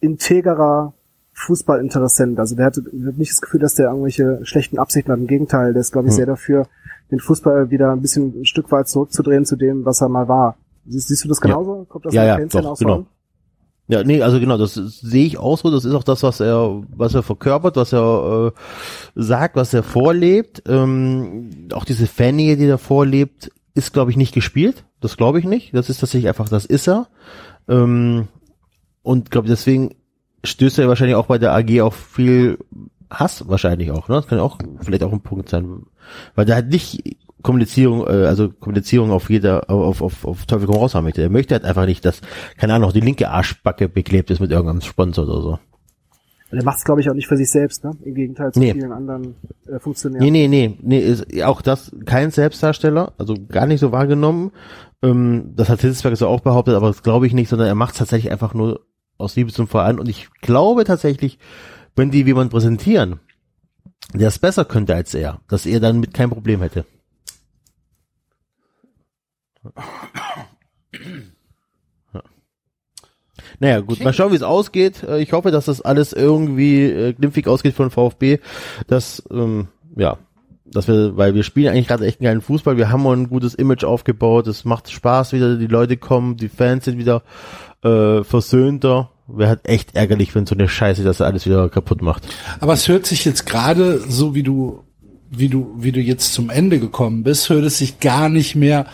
integrer 0.00 0.94
Fußballinteressent. 1.34 2.38
Also 2.38 2.56
der 2.56 2.66
hatte 2.66 2.82
nicht 2.92 3.32
das 3.32 3.40
Gefühl, 3.40 3.60
dass 3.60 3.74
der 3.74 3.86
irgendwelche 3.88 4.40
schlechten 4.44 4.78
Absichten 4.78 5.10
hat. 5.12 5.18
Im 5.18 5.26
Gegenteil, 5.26 5.72
der 5.72 5.80
ist, 5.80 5.92
glaube 5.92 6.08
ich, 6.08 6.12
Mhm. 6.14 6.16
sehr 6.16 6.26
dafür, 6.26 6.66
den 7.10 7.20
Fußball 7.20 7.70
wieder 7.70 7.92
ein 7.92 8.00
bisschen 8.00 8.40
ein 8.40 8.44
Stück 8.44 8.70
weit 8.72 8.88
zurückzudrehen 8.88 9.44
zu 9.44 9.56
dem, 9.56 9.84
was 9.84 10.00
er 10.00 10.08
mal 10.08 10.28
war. 10.28 10.56
Siehst, 10.86 11.08
siehst 11.08 11.24
du 11.24 11.28
das 11.28 11.38
Ja. 11.38 11.48
genauso? 11.48 11.84
Kommt 11.88 12.06
das 12.06 12.14
Ja, 12.14 12.24
ja, 12.24 12.38
doch, 12.46 12.78
genau. 12.78 13.06
Ja, 13.92 14.02
nee, 14.02 14.22
also 14.22 14.40
genau, 14.40 14.56
das 14.56 14.72
sehe 14.72 15.26
ich 15.26 15.36
auch 15.36 15.58
so. 15.58 15.70
Das 15.70 15.84
ist 15.84 15.92
auch 15.92 16.02
das, 16.02 16.22
was 16.22 16.40
er, 16.40 16.82
was 16.96 17.12
er 17.14 17.22
verkörpert, 17.22 17.76
was 17.76 17.92
er 17.92 18.54
äh, 18.54 18.60
sagt, 19.14 19.54
was 19.54 19.74
er 19.74 19.82
vorlebt. 19.82 20.62
Ähm, 20.66 21.68
auch 21.74 21.84
diese 21.84 22.06
Fannähe, 22.06 22.56
die 22.56 22.64
er 22.64 22.78
vorlebt, 22.78 23.52
ist, 23.74 23.92
glaube 23.92 24.10
ich, 24.10 24.16
nicht 24.16 24.32
gespielt. 24.32 24.86
Das 25.02 25.18
glaube 25.18 25.40
ich 25.40 25.44
nicht. 25.44 25.74
Das 25.74 25.90
ist 25.90 26.00
tatsächlich 26.00 26.28
einfach, 26.28 26.48
das 26.48 26.64
ist 26.64 26.88
er. 26.88 27.08
Ähm, 27.68 28.28
und 29.02 29.30
glaube 29.30 29.48
deswegen 29.48 29.94
stößt 30.42 30.78
er 30.78 30.88
wahrscheinlich 30.88 31.16
auch 31.16 31.26
bei 31.26 31.36
der 31.36 31.52
AG 31.52 31.82
auf 31.82 31.94
viel 31.94 32.56
Hass 33.12 33.48
wahrscheinlich 33.48 33.90
auch. 33.90 34.08
Ne? 34.08 34.16
Das 34.16 34.26
kann 34.26 34.38
ja 34.38 34.44
auch 34.44 34.58
vielleicht 34.80 35.02
auch 35.02 35.12
ein 35.12 35.20
Punkt 35.20 35.48
sein, 35.48 35.82
weil 36.34 36.44
der 36.44 36.56
halt 36.56 36.68
nicht 36.68 37.16
Kommunizierung, 37.42 38.06
äh, 38.06 38.26
also 38.26 38.50
Kommunizierung 38.50 39.10
auf 39.10 39.28
jeder, 39.30 39.68
auf, 39.70 40.02
auf, 40.02 40.24
auf 40.24 40.46
Teufel 40.46 40.66
komm 40.66 40.76
raus 40.76 40.94
haben 40.94 41.04
möchte. 41.04 41.22
Er 41.22 41.30
möchte 41.30 41.54
halt 41.54 41.64
einfach 41.64 41.86
nicht, 41.86 42.04
dass, 42.04 42.20
keine 42.56 42.74
Ahnung, 42.74 42.92
die 42.92 43.00
linke 43.00 43.28
Arschbacke 43.28 43.88
beklebt 43.88 44.30
ist 44.30 44.40
mit 44.40 44.50
irgendeinem 44.50 44.80
Sponsor 44.80 45.24
oder 45.24 45.42
so. 45.42 45.58
Und 46.50 46.58
er 46.58 46.64
macht 46.64 46.78
es, 46.78 46.84
glaube 46.84 47.00
ich, 47.00 47.08
auch 47.08 47.14
nicht 47.14 47.28
für 47.28 47.36
sich 47.38 47.50
selbst, 47.50 47.82
ne? 47.82 47.92
Im 48.02 48.14
Gegenteil 48.14 48.52
zu 48.52 48.60
Nee. 48.60 48.74
vielen 48.74 48.92
anderen 48.92 49.36
äh, 49.66 49.78
Funktionären. 49.78 50.22
Nee, 50.22 50.30
nee, 50.30 50.48
nee, 50.48 50.76
nee, 50.82 50.98
ist 50.98 51.42
auch 51.42 51.62
das 51.62 51.90
kein 52.04 52.30
Selbstdarsteller, 52.30 53.14
also 53.16 53.34
gar 53.48 53.66
nicht 53.66 53.80
so 53.80 53.90
wahrgenommen. 53.90 54.52
Ähm, 55.02 55.52
das 55.56 55.70
hat 55.70 55.80
Hitzberg 55.80 56.14
so 56.16 56.28
auch 56.28 56.40
behauptet, 56.40 56.74
aber 56.74 56.88
das 56.88 57.02
glaube 57.02 57.26
ich 57.26 57.32
nicht, 57.32 57.48
sondern 57.48 57.68
er 57.68 57.74
macht 57.74 57.92
es 57.92 57.98
tatsächlich 57.98 58.30
einfach 58.30 58.52
nur 58.52 58.80
aus 59.16 59.34
Liebe 59.34 59.50
zum 59.50 59.66
Verein. 59.66 59.98
Und 59.98 60.10
ich 60.10 60.28
glaube 60.42 60.84
tatsächlich, 60.84 61.38
wenn 61.96 62.10
die 62.10 62.22
jemand 62.22 62.50
präsentieren, 62.50 63.20
der 64.14 64.28
es 64.28 64.38
besser 64.38 64.64
könnte 64.64 64.94
als 64.94 65.14
er, 65.14 65.40
dass 65.48 65.66
er 65.66 65.80
dann 65.80 66.00
mit 66.00 66.14
kein 66.14 66.30
Problem 66.30 66.60
hätte. 66.60 66.84
Ja. 72.12 72.22
Naja, 73.60 73.80
gut, 73.80 74.02
mal 74.02 74.12
schauen, 74.12 74.32
wie 74.32 74.36
es 74.36 74.42
ausgeht. 74.42 75.02
Äh, 75.02 75.22
Ich 75.22 75.32
hoffe, 75.32 75.50
dass 75.50 75.66
das 75.66 75.80
alles 75.80 76.12
irgendwie 76.12 76.82
äh, 76.84 77.12
glimpfig 77.12 77.46
ausgeht 77.46 77.74
von 77.74 77.90
VfB. 77.90 78.38
Dass, 78.86 79.22
ähm, 79.30 79.68
ja, 79.96 80.18
dass 80.64 80.88
wir, 80.88 81.16
weil 81.16 81.34
wir 81.34 81.44
spielen 81.44 81.68
eigentlich 81.72 81.88
gerade 81.88 82.06
echt 82.06 82.20
einen 82.20 82.26
geilen 82.26 82.40
Fußball. 82.40 82.76
Wir 82.76 82.90
haben 82.90 83.06
ein 83.06 83.28
gutes 83.28 83.54
Image 83.54 83.84
aufgebaut. 83.84 84.46
Es 84.48 84.64
macht 84.64 84.90
Spaß 84.90 85.32
wieder. 85.32 85.56
Die 85.56 85.66
Leute 85.68 85.96
kommen, 85.96 86.36
die 86.36 86.48
Fans 86.48 86.84
sind 86.84 86.98
wieder 86.98 87.22
äh, 87.82 88.24
versöhnter. 88.24 89.11
Wäre 89.28 89.50
halt 89.50 89.68
echt 89.68 89.94
ärgerlich, 89.94 90.34
wenn 90.34 90.46
so 90.46 90.54
eine 90.54 90.68
Scheiße 90.68 91.04
das 91.04 91.20
alles 91.20 91.46
wieder 91.46 91.68
kaputt 91.68 92.02
macht. 92.02 92.26
Aber 92.60 92.72
es 92.72 92.88
hört 92.88 93.06
sich 93.06 93.24
jetzt 93.24 93.46
gerade 93.46 93.98
so, 93.98 94.34
wie 94.34 94.42
du, 94.42 94.82
wie 95.30 95.48
du, 95.48 95.74
wie 95.78 95.92
du 95.92 96.00
jetzt 96.00 96.34
zum 96.34 96.50
Ende 96.50 96.78
gekommen 96.78 97.22
bist, 97.22 97.48
hört 97.48 97.64
es 97.64 97.78
sich 97.78 98.00
gar 98.00 98.28
nicht 98.28 98.54
mehr 98.54 98.86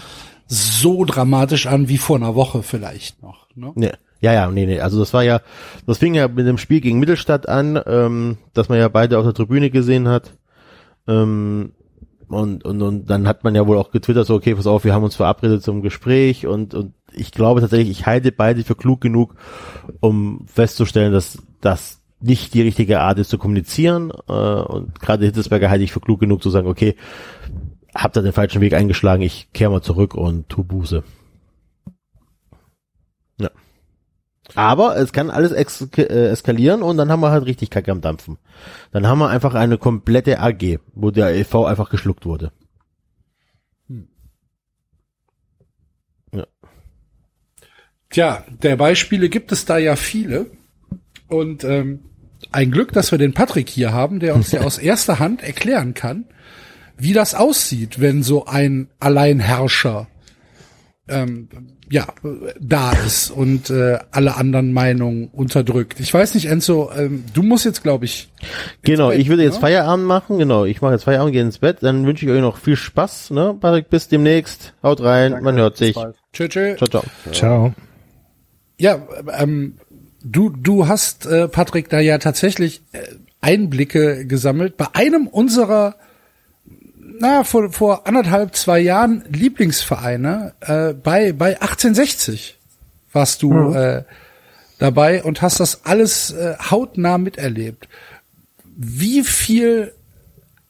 so 0.47 1.05
dramatisch 1.05 1.67
an 1.67 1.89
wie 1.89 1.99
vor 1.99 2.17
einer 2.17 2.35
Woche 2.35 2.63
vielleicht 2.63 3.23
noch. 3.23 3.47
Ne? 3.55 3.73
Nee. 3.75 3.93
Ja, 4.21 4.33
ja, 4.33 4.51
nee, 4.51 4.67
nee. 4.67 4.81
Also 4.81 4.99
das 4.99 5.15
war 5.15 5.23
ja, 5.23 5.41
das 5.87 5.99
fing 5.99 6.15
ja 6.15 6.27
mit 6.27 6.47
dem 6.47 6.59
Spiel 6.59 6.81
gegen 6.81 6.99
Mittelstadt 6.99 7.49
an, 7.49 7.81
ähm, 7.87 8.39
dass 8.53 8.69
man 8.69 8.79
ja 8.79 8.89
beide 8.89 9.19
auf 9.19 9.25
der 9.25 9.35
Tribüne 9.35 9.71
gesehen 9.71 10.09
hat. 10.09 10.33
Ähm, 11.07 11.73
und, 12.29 12.65
und, 12.65 12.83
und 12.83 13.07
dann 13.07 13.29
hat 13.29 13.45
man 13.45 13.55
ja 13.55 13.67
wohl 13.67 13.79
auch 13.79 13.91
getwittert, 13.91 14.27
so, 14.27 14.35
okay, 14.35 14.55
pass 14.55 14.67
auf, 14.67 14.85
wir 14.85 14.93
haben 14.93 15.05
uns 15.05 15.17
verabredet 15.17 15.63
zum 15.63 15.83
Gespräch 15.83 16.47
und, 16.47 16.75
und 16.75 16.95
ich 17.19 17.33
glaube 17.33 17.61
tatsächlich, 17.61 17.91
ich 17.91 18.07
halte 18.07 18.33
beide 18.33 18.65
für 18.65 18.75
klug 18.75 19.01
genug, 19.01 19.35
um 20.01 20.47
festzustellen, 20.47 21.13
dass 21.13 21.43
das 21.61 22.01
nicht 22.21 22.55
die 22.55 22.63
richtige 22.63 23.01
Art 23.01 23.19
ist 23.19 23.31
zu 23.31 23.39
kommunizieren. 23.39 24.11
Äh, 24.29 24.33
und 24.33 25.01
gerade 25.01 25.27
Hitzesberger 25.27 25.71
halte 25.71 25.85
ich 25.85 25.93
für 25.93 26.01
klug 26.01 26.21
genug 26.21 26.43
zu 26.43 26.51
sagen, 26.51 26.69
okay, 26.69 26.97
hab 27.95 28.13
da 28.13 28.23
den 28.23 28.33
falschen 28.33 28.61
Weg 28.61 28.75
eingeschlagen, 28.75 29.23
ich 29.23 29.53
kehre 29.53 29.71
mal 29.71 29.83
zurück 29.83 30.15
und 30.15 30.49
tu 30.49 30.65
Buße. 30.65 31.03
Ja. 33.41 33.51
Aber 34.55 34.97
es 34.97 35.13
kann 35.13 35.31
alles 35.31 35.53
äh, 35.53 36.29
eskalieren 36.29 36.83
und 36.83 36.97
dann 36.97 37.11
haben 37.11 37.21
wir 37.21 37.31
halt 37.31 37.47
richtig 37.47 37.71
Kacke 37.71 37.93
am 37.93 38.01
Dampfen. 38.01 38.39
Dann 38.93 39.07
haben 39.07 39.19
wir 39.19 39.29
einfach 39.29 39.55
eine 39.55 39.79
komplette 39.79 40.41
AG, 40.41 40.79
wo 40.95 41.11
der 41.11 41.35
EV 41.35 41.65
einfach 41.65 41.91
geschluckt 41.91 42.27
wurde. 42.27 42.53
Tja, 48.11 48.45
der 48.63 48.77
Beispiele 48.77 49.29
gibt 49.29 49.53
es 49.53 49.65
da 49.65 49.79
ja 49.79 49.97
viele. 49.97 50.47
Und 51.29 51.65
ähm, 51.65 52.01
ein 52.53 52.71
Glück, 52.71 52.93
dass 52.93 53.11
wir 53.11 53.19
den 53.19 53.35
Patrick 53.35 53.69
hier 53.69 53.93
haben, 53.93 54.21
der 54.21 54.35
uns 54.35 54.51
ja 54.53 54.61
aus 54.65 54.79
erster 54.79 55.19
Hand 55.19 55.43
erklären 55.43 55.95
kann, 55.95 56.25
wie 56.97 57.13
das 57.13 57.35
aussieht, 57.35 58.01
wenn 58.01 58.23
so 58.23 58.47
ein 58.47 58.89
Alleinherrscher 58.99 60.09
ähm, 61.09 61.49
ja 61.91 62.07
da 62.61 62.93
ist 62.93 63.31
und 63.31 63.71
äh, 63.71 63.99
alle 64.11 64.37
anderen 64.37 64.73
Meinungen 64.73 65.29
unterdrückt. 65.29 66.01
Ich 66.01 66.13
weiß 66.13 66.35
nicht, 66.35 66.47
Enzo, 66.47 66.91
ähm, 66.97 67.25
du 67.33 67.43
musst 67.43 67.65
jetzt, 67.65 67.83
glaube 67.83 68.05
ich, 68.05 68.29
Genau, 68.83 69.09
Bett, 69.09 69.21
ich 69.21 69.29
würde 69.29 69.43
jetzt 69.43 69.55
ne? 69.55 69.61
Feierabend 69.61 70.07
machen, 70.07 70.39
genau, 70.39 70.65
ich 70.65 70.83
mache 70.83 70.93
jetzt 70.93 71.05
Feierabend, 71.05 71.33
gehe 71.33 71.43
ins 71.43 71.59
Bett, 71.59 71.79
dann 71.81 72.05
wünsche 72.07 72.27
ich 72.27 72.33
euch 72.33 72.43
noch 72.43 72.59
viel 72.59 72.77
Spaß, 72.77 73.31
ne, 73.31 73.57
Patrick, 73.59 73.89
bis 73.89 74.09
demnächst, 74.09 74.75
haut 74.83 75.01
rein, 75.01 75.33
Danke, 75.33 75.45
man 75.45 75.57
hört 75.57 75.77
sich, 75.79 75.97
tschö, 76.33 76.49
tschö. 76.49 76.77
ciao, 76.77 76.89
ciao. 76.89 77.05
Ciao. 77.33 77.75
Ja, 78.79 79.07
ähm, 79.37 79.75
du, 80.23 80.51
du 80.51 80.89
hast, 80.89 81.27
äh, 81.27 81.49
Patrick, 81.49 81.89
da 81.89 81.99
ja 82.01 82.19
tatsächlich 82.19 82.81
äh, 82.93 83.01
Einblicke 83.41 84.25
gesammelt. 84.25 84.77
Bei 84.77 84.87
einem 84.95 85.27
unserer, 85.27 85.97
na, 87.19 87.45
vor, 87.45 87.73
vor 87.73 88.07
anderthalb, 88.07 88.55
zwei 88.55 88.79
Jahren 88.79 89.25
Lieblingsvereine, 89.31 90.55
äh, 90.61 90.93
bei, 90.95 91.33
bei 91.33 91.61
1860 91.61 92.57
warst 93.13 93.43
du 93.43 93.73
äh, 93.73 94.05
dabei 94.79 95.25
und 95.25 95.43
hast 95.43 95.59
das 95.61 95.85
alles 95.85 96.31
äh, 96.31 96.57
hautnah 96.71 97.19
miterlebt. 97.19 97.89
Wie 98.77 99.25
viel 99.25 99.93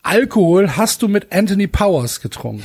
Alkohol 0.02 0.76
hast 0.76 1.02
du 1.02 1.08
mit 1.08 1.32
Anthony 1.32 1.66
Powers 1.66 2.22
getrunken? 2.22 2.64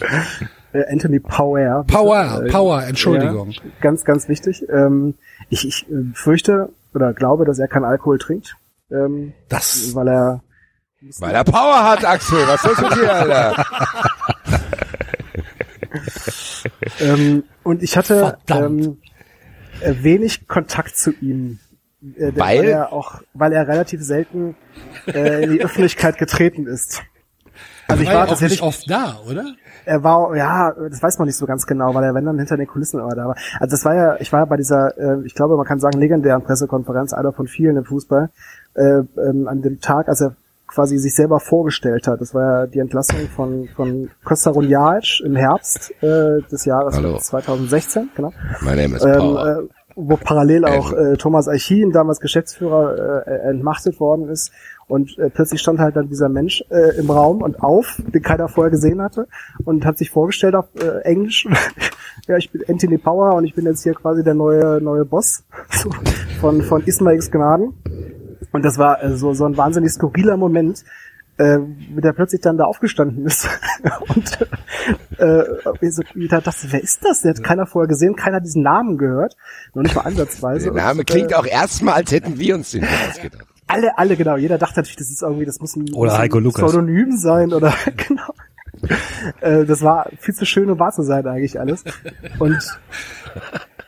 Äh, 0.72 0.84
Anthony 0.92 1.20
Power. 1.20 1.84
bitte. 1.84 1.96
Power, 1.98 2.42
Äh, 2.44 2.50
Power, 2.50 2.82
Entschuldigung. 2.84 3.50
Ja, 3.50 3.62
ganz, 3.80 4.04
ganz 4.04 4.28
wichtig. 4.28 4.64
Ähm, 4.68 5.14
ich 5.48 5.66
ich 5.66 5.90
äh, 5.90 5.94
fürchte 6.14 6.70
oder 6.94 7.12
glaube, 7.12 7.44
dass 7.44 7.58
er 7.58 7.68
keinen 7.68 7.84
Alkohol 7.84 8.18
trinkt, 8.18 8.56
ähm, 8.90 9.32
Das, 9.48 9.94
weil 9.94 10.08
er 10.08 10.42
Weil 11.20 11.34
er 11.34 11.44
Power 11.44 11.84
hat, 11.84 12.04
Axel. 12.04 12.38
Was 12.46 12.64
ist 12.64 12.80
mit 12.80 12.94
dir, 12.96 13.12
Alter? 13.14 13.64
ähm, 17.00 17.44
und 17.62 17.82
ich 17.82 17.96
hatte 17.96 18.38
ähm, 18.48 18.98
äh, 19.80 19.94
wenig 20.00 20.46
Kontakt 20.48 20.96
zu 20.96 21.12
ihm. 21.20 21.58
Äh, 22.02 22.32
denn- 22.32 22.36
Weil? 22.38 22.64
er 22.64 22.92
auch, 22.92 23.20
weil 23.34 23.52
er 23.52 23.68
relativ 23.68 24.02
selten 24.02 24.56
äh, 25.06 25.44
in 25.44 25.52
die 25.52 25.64
Öffentlichkeit 25.64 26.18
getreten 26.18 26.66
ist. 26.66 27.02
Also 27.88 28.02
ich 28.02 28.08
war 28.08 28.14
war 28.14 28.20
ja 28.20 28.24
auch 28.26 28.30
nicht 28.30 28.40
tatsächlich, 28.40 28.62
oft 28.62 28.90
da, 28.90 29.16
oder? 29.28 29.44
er 29.86 30.02
war, 30.02 30.36
ja, 30.36 30.72
das 30.90 31.02
weiß 31.02 31.18
man 31.18 31.26
nicht 31.26 31.36
so 31.36 31.46
ganz 31.46 31.66
genau, 31.66 31.94
weil 31.94 32.04
er, 32.04 32.14
wenn 32.14 32.24
dann 32.24 32.38
hinter 32.38 32.56
den 32.56 32.66
Kulissen 32.66 33.00
immer 33.00 33.14
da 33.14 33.28
war. 33.28 33.36
Also 33.60 33.70
das 33.70 33.84
war 33.84 33.94
ja, 33.94 34.16
ich 34.18 34.32
war 34.32 34.40
ja 34.40 34.44
bei 34.44 34.56
dieser, 34.56 34.98
äh, 34.98 35.24
ich 35.24 35.34
glaube, 35.34 35.56
man 35.56 35.64
kann 35.64 35.78
sagen, 35.78 35.98
legendären 35.98 36.42
Pressekonferenz, 36.42 37.12
einer 37.12 37.32
von 37.32 37.46
vielen 37.46 37.76
im 37.76 37.84
Fußball, 37.84 38.30
äh, 38.74 38.82
ähm, 38.82 39.46
an 39.48 39.62
dem 39.62 39.80
Tag, 39.80 40.08
als 40.08 40.20
er 40.20 40.34
quasi 40.66 40.98
sich 40.98 41.14
selber 41.14 41.38
vorgestellt 41.38 42.08
hat. 42.08 42.20
Das 42.20 42.34
war 42.34 42.42
ja 42.42 42.66
die 42.66 42.80
Entlassung 42.80 43.28
von, 43.34 43.68
von 43.76 44.10
Costa 44.24 44.50
Runjaic 44.50 45.20
im 45.24 45.36
Herbst 45.36 45.92
äh, 46.02 46.42
des 46.50 46.64
Jahres 46.64 46.96
Hallo. 46.96 47.18
2016, 47.18 48.10
genau. 48.16 48.32
My 48.62 48.74
name 48.74 48.96
is 48.96 49.04
Ähm, 49.04 49.12
Power. 49.18 49.58
äh, 49.60 49.62
wo 49.94 50.16
parallel 50.16 50.66
auch 50.66 50.92
äh, 50.92 51.16
Thomas 51.16 51.48
Eichin, 51.48 51.92
damals 51.92 52.20
Geschäftsführer, 52.20 53.26
äh, 53.26 53.48
entmachtet 53.48 53.98
worden 54.00 54.28
ist. 54.28 54.52
Und 54.88 55.18
äh, 55.18 55.30
plötzlich 55.30 55.60
stand 55.60 55.80
halt 55.80 55.96
dann 55.96 56.08
dieser 56.08 56.28
Mensch 56.28 56.62
äh, 56.70 56.96
im 56.98 57.10
Raum 57.10 57.42
und 57.42 57.60
auf, 57.60 58.00
den 58.06 58.22
keiner 58.22 58.48
vorher 58.48 58.70
gesehen 58.70 59.02
hatte, 59.02 59.26
und 59.64 59.84
hat 59.84 59.98
sich 59.98 60.10
vorgestellt 60.10 60.54
auf 60.54 60.66
äh, 60.80 61.00
Englisch. 61.02 61.46
ja, 62.28 62.36
ich 62.36 62.50
bin 62.52 62.62
Anthony 62.68 62.98
Power 62.98 63.34
und 63.34 63.44
ich 63.44 63.54
bin 63.54 63.64
jetzt 63.64 63.82
hier 63.82 63.94
quasi 63.94 64.22
der 64.22 64.34
neue 64.34 64.80
neue 64.80 65.04
Boss 65.04 65.42
von 66.40 66.62
von 66.62 66.84
Ismails 66.84 67.30
Gnaden. 67.30 67.74
Und 68.52 68.64
das 68.64 68.78
war 68.78 69.02
äh, 69.02 69.16
so 69.16 69.34
so 69.34 69.44
ein 69.44 69.56
wahnsinnig 69.56 69.90
skurriler 69.90 70.36
Moment, 70.36 70.84
äh, 71.38 71.58
mit 71.58 72.04
der 72.04 72.12
plötzlich 72.12 72.40
dann 72.40 72.56
da 72.56 72.64
aufgestanden 72.64 73.26
ist 73.26 73.48
und 74.14 74.38
äh, 75.18 75.42
ich 75.80 75.94
so, 75.94 76.02
ich 76.14 76.28
dachte, 76.28 76.50
wer 76.70 76.82
ist 76.82 77.04
das? 77.04 77.22
Der 77.22 77.34
hat 77.34 77.42
keiner 77.42 77.66
vorher 77.66 77.88
gesehen, 77.88 78.14
keiner 78.14 78.36
hat 78.36 78.44
diesen 78.44 78.62
Namen 78.62 78.98
gehört, 78.98 79.36
noch 79.74 79.82
nicht 79.82 79.94
mal 79.96 80.02
ansatzweise. 80.02 80.72
Der 80.72 80.82
Name 80.82 81.00
Und, 81.00 81.06
klingt 81.06 81.32
äh, 81.32 81.34
auch 81.34 81.46
erstmal, 81.46 81.94
als 81.94 82.12
hätten 82.12 82.38
wir 82.38 82.54
uns 82.54 82.70
den 82.70 82.84
ausgedacht. 82.84 83.55
Alle, 83.66 83.98
alle, 83.98 84.16
genau. 84.16 84.36
Jeder 84.36 84.58
dachte 84.58 84.80
natürlich, 84.80 84.96
das 84.96 85.10
ist 85.10 85.22
irgendwie, 85.22 85.44
das 85.44 85.60
muss 85.60 85.76
ein, 85.76 85.92
Oder 85.92 86.10
muss 86.10 86.12
ein 86.14 86.18
Heiko 86.20 86.38
Lukas. 86.38 86.64
Pseudonym 86.64 87.16
sein 87.16 87.52
oder 87.52 87.74
genau. 88.08 88.34
Äh, 89.40 89.64
das 89.64 89.82
war 89.82 90.10
viel 90.20 90.34
zu 90.34 90.44
schön, 90.46 90.70
um 90.70 90.78
wahr 90.78 90.92
zu 90.92 91.02
sein 91.02 91.26
eigentlich 91.26 91.58
alles. 91.58 91.82
Und 92.38 92.58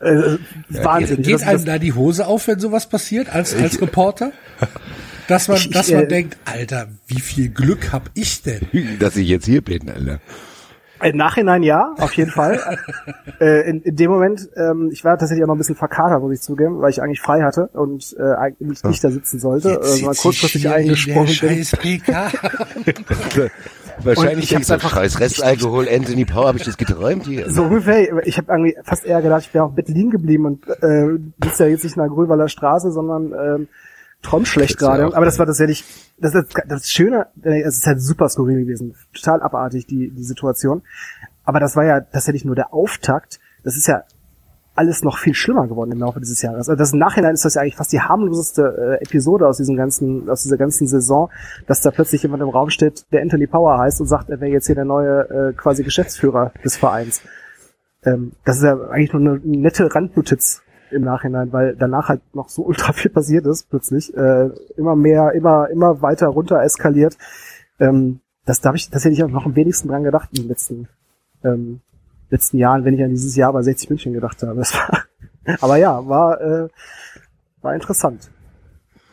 äh, 0.01 0.39
wahnsinnig. 0.71 1.27
Geht 1.27 1.43
einem 1.43 1.65
da 1.65 1.79
die 1.79 1.93
Hose 1.93 2.27
auf, 2.27 2.49
wenn 2.49 2.59
sowas 2.59 2.89
passiert, 2.89 3.29
als, 3.35 3.55
als 3.55 3.81
Reporter? 3.81 4.33
Dass 5.27 5.49
man, 5.49 5.57
Ich- 5.59 5.67
ich, 5.67 5.73
dass 5.73 5.91
man 5.91 6.05
äh, 6.05 6.09
denkt, 6.09 6.37
Alter, 6.47 6.89
wie 7.07 7.21
viel 7.21 7.51
Glück 7.51 7.93
hab 7.93 8.11
ich 8.15 8.43
denn? 8.43 8.63
Dass 8.99 9.17
ich 9.17 9.29
jetzt 9.29 9.45
hier 9.45 9.61
bin, 9.63 9.91
Alter. 9.91 10.21
Im 11.03 11.17
Nachhinein 11.17 11.63
ja, 11.63 11.95
auf 11.99 12.13
jeden 12.15 12.31
Fall. 12.31 12.61
äh, 13.41 13.69
in, 13.69 13.83
in 13.83 13.97
dem 13.97 14.11
Moment, 14.11 14.49
ähm, 14.57 14.91
ich 14.93 15.05
war 15.05 15.17
tatsächlich 15.19 15.45
auch 15.45 15.49
noch 15.49 15.55
ein 15.55 15.59
bisschen 15.59 15.77
verkatert, 15.77 16.21
muss 16.21 16.33
ich 16.33 16.41
zugeben, 16.41 16.81
weil 16.81 16.91
ich 16.91 17.03
eigentlich 17.03 17.21
frei 17.21 17.43
hatte 17.43 17.69
und 17.73 18.17
äh, 18.19 18.35
eigentlich 18.35 18.83
nicht 18.85 19.03
da 19.05 19.11
sitzen 19.11 19.39
sollte, 19.39 19.81
äh, 19.81 19.83
sondern 19.85 20.17
kurzfristig 20.17 20.69
eingesprungen 20.69 21.37
bin. 21.41 21.65
Wahrscheinlich 24.05 24.49
denkst 24.49 24.69
du, 24.69 24.75
einfach- 24.75 24.95
scheiß 24.95 25.21
Restalkohol, 25.21 25.89
Anthony 25.89 26.25
Power, 26.25 26.49
habe 26.49 26.59
ich 26.59 26.65
das 26.65 26.77
geträumt 26.77 27.27
hier? 27.27 27.51
So 27.51 27.65
ungefähr. 27.65 28.27
Ich 28.27 28.39
habe 28.39 28.53
irgendwie 28.53 28.77
fast 28.85 29.05
eher 29.05 29.21
gedacht, 29.23 29.43
ich 29.43 29.55
wäre 29.55 29.65
auf 29.65 29.75
Bett 29.75 29.89
liegen 29.89 30.11
geblieben 30.11 30.47
und 30.47 30.69
äh, 30.69 31.19
sitze 31.43 31.65
ja 31.65 31.71
jetzt 31.71 31.85
nicht 31.85 31.97
in 31.97 32.03
der 32.03 32.11
Grünwalder 32.11 32.49
Straße, 32.49 32.93
sondern 32.93 33.33
ähm, 33.33 33.69
träum 34.23 34.45
schlecht 34.45 34.79
gerade. 34.79 35.15
Aber 35.15 35.25
das 35.25 35.39
war 35.39 35.47
tatsächlich, 35.47 35.85
das 36.19 36.35
ist 36.35 36.55
das 36.67 36.91
Schöne, 36.91 37.29
äh, 37.43 37.63
es 37.63 37.79
ist 37.79 37.87
halt 37.87 38.03
super 38.03 38.29
skurril 38.29 38.65
gewesen, 38.65 38.95
total 39.15 39.43
abartig 39.43 39.87
die 39.87 40.11
die 40.11 40.25
Situation. 40.25 40.83
Aber 41.45 41.61
das 41.61 41.77
war 41.77 41.85
ja 41.85 42.01
tatsächlich 42.01 42.45
nur 42.45 42.55
der 42.55 42.75
Auftakt. 42.75 43.41
Das 43.65 43.77
ist 43.77 43.87
ja 43.87 44.05
alles 44.79 45.03
noch 45.03 45.19
viel 45.19 45.35
schlimmer 45.35 45.67
geworden 45.67 45.91
im 45.91 45.99
Laufe 45.99 46.21
dieses 46.21 46.41
Jahres. 46.41 46.69
Also 46.69 46.77
das 46.77 46.93
im 46.93 47.01
Nachhinein 47.01 47.35
ist 47.35 47.45
das 47.45 47.55
ja 47.55 47.63
eigentlich 47.63 47.75
fast 47.75 47.93
die 47.93 48.01
harmloseste 48.01 48.99
äh, 49.01 49.05
Episode 49.05 49.49
aus 49.49 49.57
diesem 49.57 49.77
ganzen, 49.77 50.31
aus 50.31 50.45
dieser 50.45 50.57
ganzen 50.57 50.87
Saison, 50.87 51.31
dass 51.67 51.81
da 51.81 51.91
plötzlich 51.91 52.23
jemand 52.23 52.45
im 52.45 52.49
Raum 52.49 52.71
steht, 52.71 53.05
der 53.13 53.23
Anthony 53.23 53.49
Power 53.49 53.79
heißt 53.79 54.01
und 54.01 54.07
sagt, 54.07 54.31
er 54.31 54.41
wäre 54.41 54.53
jetzt 54.53 54.67
hier 54.67 54.77
der 54.77 54.85
neue 54.85 55.29
äh, 55.31 55.53
quasi 55.53 55.83
Geschäftsführer 55.83 56.53
des 56.65 56.77
Vereins. 56.77 57.23
Ähm, 58.05 58.33
das 58.45 58.59
ist 58.59 58.63
ja 58.63 58.79
eigentlich 58.89 59.13
nur 59.13 59.21
eine 59.21 59.41
nette 59.43 59.93
Randnotiz 59.93 60.63
im 60.93 61.03
Nachhinein, 61.03 61.53
weil 61.53 61.77
danach 61.77 62.09
halt 62.09 62.21
noch 62.35 62.49
so 62.49 62.63
ultra 62.63 62.93
viel 62.93 63.11
passiert 63.11 63.47
ist 63.47 63.69
plötzlich, 63.71 64.15
äh, 64.17 64.51
immer 64.77 64.97
mehr, 64.97 65.33
immer 65.33 65.69
immer 65.71 66.03
weiter 66.03 66.29
runter 66.29 66.63
eskaliert. 66.63 67.17
Ähm, 67.79 68.21
das 68.45 68.61
da 68.61 68.69
habe 68.69 68.77
ich 68.77 68.91
tatsächlich 68.91 69.23
auch 69.23 69.29
noch 69.29 69.47
am 69.47 69.57
wenigsten 69.57 69.89
dran 69.89 70.05
gedacht 70.05 70.31
in 70.33 70.43
den 70.43 70.49
letzten 70.49 70.89
ähm, 71.45 71.81
letzten 72.31 72.59
Jahren, 72.59 72.85
wenn 72.85 72.95
ich 72.95 73.03
an 73.03 73.11
dieses 73.11 73.37
Jahr 73.37 73.53
bei 73.53 73.63
60 73.63 73.91
München 73.91 74.13
gedacht 74.13 74.43
habe. 74.43 74.57
Das 74.57 74.75
war, 74.75 75.05
aber 75.61 75.77
ja, 75.77 76.07
war 76.07 76.41
äh, 76.41 76.69
war 77.63 77.75
interessant. 77.75 78.31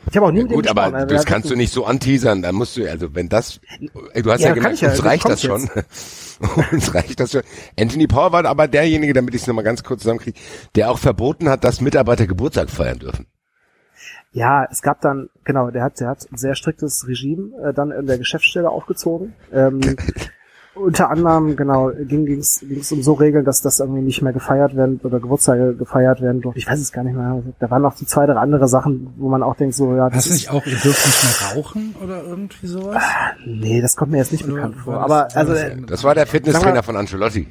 Ich 0.10 0.16
habe 0.16 0.28
auch 0.28 0.32
nie 0.32 0.42
ihm 0.42 0.48
Gut, 0.48 0.68
aber 0.68 0.84
gesprochen, 0.84 0.96
also 0.96 1.16
das 1.16 1.26
kannst 1.26 1.50
du 1.50 1.56
nicht 1.56 1.74
so 1.74 1.86
anteasern. 1.86 2.42
Da 2.42 2.52
musst 2.52 2.78
du, 2.78 2.90
also 2.90 3.16
wenn 3.16 3.30
das, 3.30 3.60
du 4.14 4.32
hast 4.32 4.42
Ja, 4.42 4.50
ja, 4.50 4.54
gemerkt, 4.54 4.82
ja, 4.82 4.90
uns 4.90 4.98
das 4.98 5.06
reicht 5.06 5.26
das 5.28 5.42
schon. 5.42 5.70
uns 6.72 6.94
reicht 6.94 7.20
das 7.20 7.32
schon. 7.32 7.42
Anthony 7.80 8.08
Power 8.08 8.32
war 8.32 8.46
aber 8.46 8.68
derjenige, 8.68 9.14
damit 9.14 9.34
ich 9.36 9.42
es 9.42 9.48
nochmal 9.48 9.64
ganz 9.64 9.84
kurz 9.84 10.02
zusammenkriege, 10.02 10.40
der 10.76 10.92
auch 10.92 11.00
verboten 11.00 11.50
hat, 11.50 11.64
dass 11.64 11.82
Mitarbeiter 11.82 12.28
Geburtstag 12.28 12.70
feiern 12.70 13.00
dürfen. 13.00 13.28
Ja, 14.32 14.68
es 14.70 14.82
gab 14.82 15.00
dann, 15.00 15.30
genau, 15.46 15.72
der 15.72 15.84
hat, 15.84 16.00
der 16.00 16.10
hat 16.10 16.30
ein 16.30 16.38
sehr 16.38 16.56
striktes 16.56 17.08
Regime 17.08 17.52
äh, 17.64 17.74
dann 17.74 17.92
in 17.92 18.06
der 18.06 18.18
Geschäftsstelle 18.18 18.70
aufgezogen. 18.70 19.34
Ähm, 19.54 19.80
unter 20.76 21.10
anderem, 21.10 21.56
genau, 21.56 21.92
ging 22.08 22.28
es 22.38 22.60
ging's 22.60 22.92
um 22.92 23.02
so 23.02 23.14
Regeln, 23.14 23.46
dass 23.46 23.62
das 23.62 23.80
irgendwie 23.80 24.02
nicht 24.02 24.22
mehr 24.22 24.34
gefeiert 24.34 24.76
werden 24.76 25.00
oder 25.04 25.20
Geburtstage 25.20 25.74
gefeiert 25.76 26.22
werden 26.22 26.42
durften. 26.42 26.60
Ich 26.60 26.68
weiß 26.68 26.80
es 26.80 26.92
gar 26.92 27.04
nicht 27.04 27.16
mehr. 27.16 27.42
Da 27.60 27.70
waren 27.72 27.82
noch 27.82 27.96
so 27.96 28.06
zwei, 28.06 28.26
drei 28.26 28.36
andere 28.36 28.68
Sachen, 28.68 29.14
wo 29.18 29.30
man 29.30 29.42
auch 29.44 29.56
denkt, 29.56 29.76
so, 29.76 29.96
ja, 29.96 30.10
das 30.10 30.18
Hast 30.18 30.26
du 30.28 30.30
ist, 30.32 30.36
nicht 30.36 30.50
auch, 30.52 30.66
ihr 30.66 30.78
dürft 30.78 31.06
nicht 31.06 31.24
mehr 31.24 31.58
rauchen 31.64 31.96
oder 32.04 32.24
irgendwie 32.24 32.68
sowas? 32.68 33.02
nee, 33.46 33.82
das 33.82 33.96
kommt 33.96 34.12
mir 34.12 34.18
jetzt 34.18 34.32
nicht 34.32 34.44
Oder 34.46 34.54
bekannt 34.56 34.76
vor. 34.78 34.96
Aber, 35.02 35.24
das- 35.26 35.36
war 35.36 35.40
also, 35.42 35.54
das 35.54 35.64
äh, 35.64 35.82
Das 35.88 36.04
war 36.04 36.16
der 36.16 36.28
Fitnesstrainer 36.28 36.84
von 36.84 36.96
Ancelotti. 36.98 37.48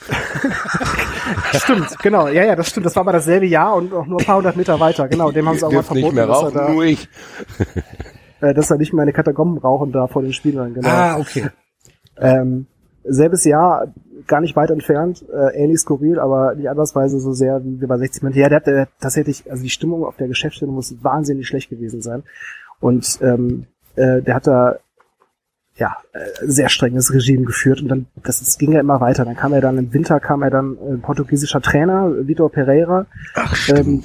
stimmt, 1.54 1.98
genau, 2.02 2.28
ja, 2.28 2.44
ja, 2.44 2.56
das 2.56 2.68
stimmt. 2.68 2.86
Das 2.86 2.96
war 2.96 3.02
aber 3.02 3.12
dasselbe 3.12 3.46
Jahr 3.46 3.74
und 3.76 3.92
auch 3.92 4.06
nur 4.06 4.20
ein 4.20 4.24
paar 4.26 4.36
hundert 4.36 4.56
Meter 4.56 4.80
weiter. 4.80 5.08
Genau, 5.08 5.30
dem 5.30 5.46
haben 5.48 5.58
sie 5.58 5.64
auch 5.64 5.70
mal 5.70 5.76
Dürft 5.82 5.90
nicht 5.92 6.00
verboten, 6.02 6.14
mehr 6.16 6.26
dass, 6.26 6.36
rauchen, 6.42 6.58
er 6.58 6.70
nur 6.70 6.84
ich. 6.84 7.08
da, 8.40 8.48
äh, 8.48 8.54
dass 8.54 8.70
er 8.70 8.78
nicht 8.78 8.92
mehr 8.92 9.02
eine 9.02 9.12
Katakomben 9.12 9.58
rauchen 9.58 9.92
darf 9.92 10.10
vor 10.12 10.22
den 10.22 10.32
Spielern. 10.32 10.74
Genau. 10.74 10.88
Ah, 10.88 11.18
okay. 11.18 11.48
Ähm, 12.20 12.66
selbes 13.04 13.44
Jahr, 13.44 13.88
gar 14.26 14.40
nicht 14.40 14.56
weit 14.56 14.70
entfernt, 14.70 15.24
äh, 15.32 15.56
ähnlich 15.56 15.80
skurril, 15.80 16.18
aber 16.18 16.54
nicht 16.54 16.68
andersweise 16.68 17.18
so 17.18 17.32
sehr 17.32 17.62
wie, 17.64 17.86
bei 17.86 17.96
60 17.96 18.22
Minuten. 18.22 18.38
Ja, 18.38 18.48
der 18.48 18.56
hat 18.56 18.68
äh, 18.68 18.86
tatsächlich, 19.00 19.50
also 19.50 19.62
die 19.62 19.70
Stimmung 19.70 20.04
auf 20.04 20.16
der 20.16 20.28
Geschäftsstelle 20.28 20.70
muss 20.70 20.94
wahnsinnig 21.02 21.48
schlecht 21.48 21.70
gewesen 21.70 22.02
sein. 22.02 22.22
Und 22.78 23.18
ähm, 23.22 23.66
äh, 23.96 24.22
der 24.22 24.34
hat 24.34 24.46
da 24.46 24.76
ja 25.76 25.96
äh, 26.12 26.46
sehr 26.46 26.68
strenges 26.68 27.12
Regime 27.12 27.44
geführt 27.44 27.80
und 27.80 27.88
dann 27.88 28.06
das, 28.22 28.40
das 28.40 28.58
ging 28.58 28.72
ja 28.72 28.80
immer 28.80 29.00
weiter. 29.00 29.24
Dann 29.24 29.36
kam 29.36 29.52
er 29.52 29.60
dann 29.60 29.78
im 29.78 29.92
Winter 29.92 30.20
kam 30.20 30.42
er 30.42 30.50
dann 30.50 30.76
äh, 30.76 30.96
portugiesischer 30.98 31.60
Trainer 31.60 32.12
Vitor 32.26 32.50
Pereira, 32.50 33.06
Ach, 33.34 33.68
ähm, 33.70 34.02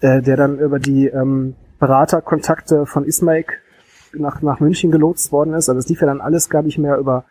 äh, 0.00 0.22
der 0.22 0.36
dann 0.36 0.58
über 0.58 0.78
die 0.78 1.06
ähm, 1.06 1.54
Beraterkontakte 1.78 2.86
von 2.86 3.04
Ismail 3.04 3.44
nach, 4.14 4.42
nach 4.42 4.60
München 4.60 4.90
gelotst 4.90 5.30
worden 5.30 5.54
ist. 5.54 5.68
Also 5.68 5.74
das 5.74 5.88
lief 5.88 6.00
ja 6.00 6.06
dann 6.06 6.20
alles 6.20 6.48
gar 6.48 6.62
nicht 6.62 6.78
mehr 6.78 6.96
über 6.96 7.24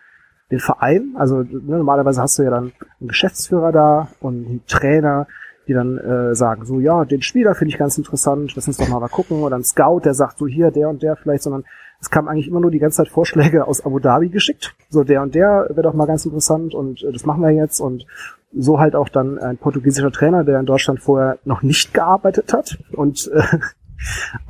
den 0.52 0.60
Verein. 0.60 1.16
Also 1.16 1.44
ne, 1.44 1.78
normalerweise 1.78 2.22
hast 2.22 2.40
du 2.40 2.44
ja 2.44 2.50
dann 2.50 2.72
einen 3.00 3.08
Geschäftsführer 3.08 3.72
da 3.72 4.08
und 4.20 4.46
einen 4.46 4.64
Trainer, 4.68 5.28
die 5.68 5.74
dann 5.74 5.98
äh, 5.98 6.36
sagen, 6.36 6.66
so 6.66 6.80
ja, 6.80 7.06
den 7.06 7.22
Spieler 7.22 7.54
finde 7.54 7.74
ich 7.74 7.78
ganz 7.78 7.98
interessant, 7.98 8.56
lass 8.56 8.68
uns 8.68 8.78
doch 8.78 8.88
mal 8.88 9.00
mal 9.00 9.08
gucken. 9.08 9.44
Oder 9.44 9.58
ein 9.58 9.64
Scout, 9.64 10.02
der 10.02 10.14
sagt, 10.14 10.40
so 10.40 10.48
hier, 10.48 10.72
der 10.72 10.90
und 10.90 11.04
der 11.04 11.16
vielleicht, 11.16 11.44
sondern 11.44 11.64
es 12.02 12.10
kam 12.10 12.28
eigentlich 12.28 12.48
immer 12.48 12.60
nur 12.60 12.72
die 12.72 12.80
ganze 12.80 12.98
Zeit 12.98 13.10
Vorschläge 13.10 13.68
aus 13.68 13.86
Abu 13.86 14.00
Dhabi 14.00 14.30
geschickt. 14.30 14.74
So 14.90 15.04
der 15.04 15.22
und 15.22 15.36
der 15.36 15.68
wäre 15.70 15.84
doch 15.84 15.94
mal 15.94 16.08
ganz 16.08 16.26
interessant 16.26 16.74
und 16.74 17.04
äh, 17.04 17.12
das 17.12 17.26
machen 17.26 17.42
wir 17.42 17.52
jetzt. 17.52 17.80
Und 17.80 18.06
so 18.52 18.80
halt 18.80 18.96
auch 18.96 19.10
dann 19.10 19.38
ein 19.38 19.58
portugiesischer 19.58 20.12
Trainer, 20.12 20.44
der 20.44 20.60
in 20.60 20.66
Deutschland 20.66 21.02
vorher 21.02 21.38
noch 21.46 21.62
nicht 21.62 21.94
gearbeitet 21.94 22.52
hat 22.54 22.80
und 22.94 23.30
äh, 23.34 23.44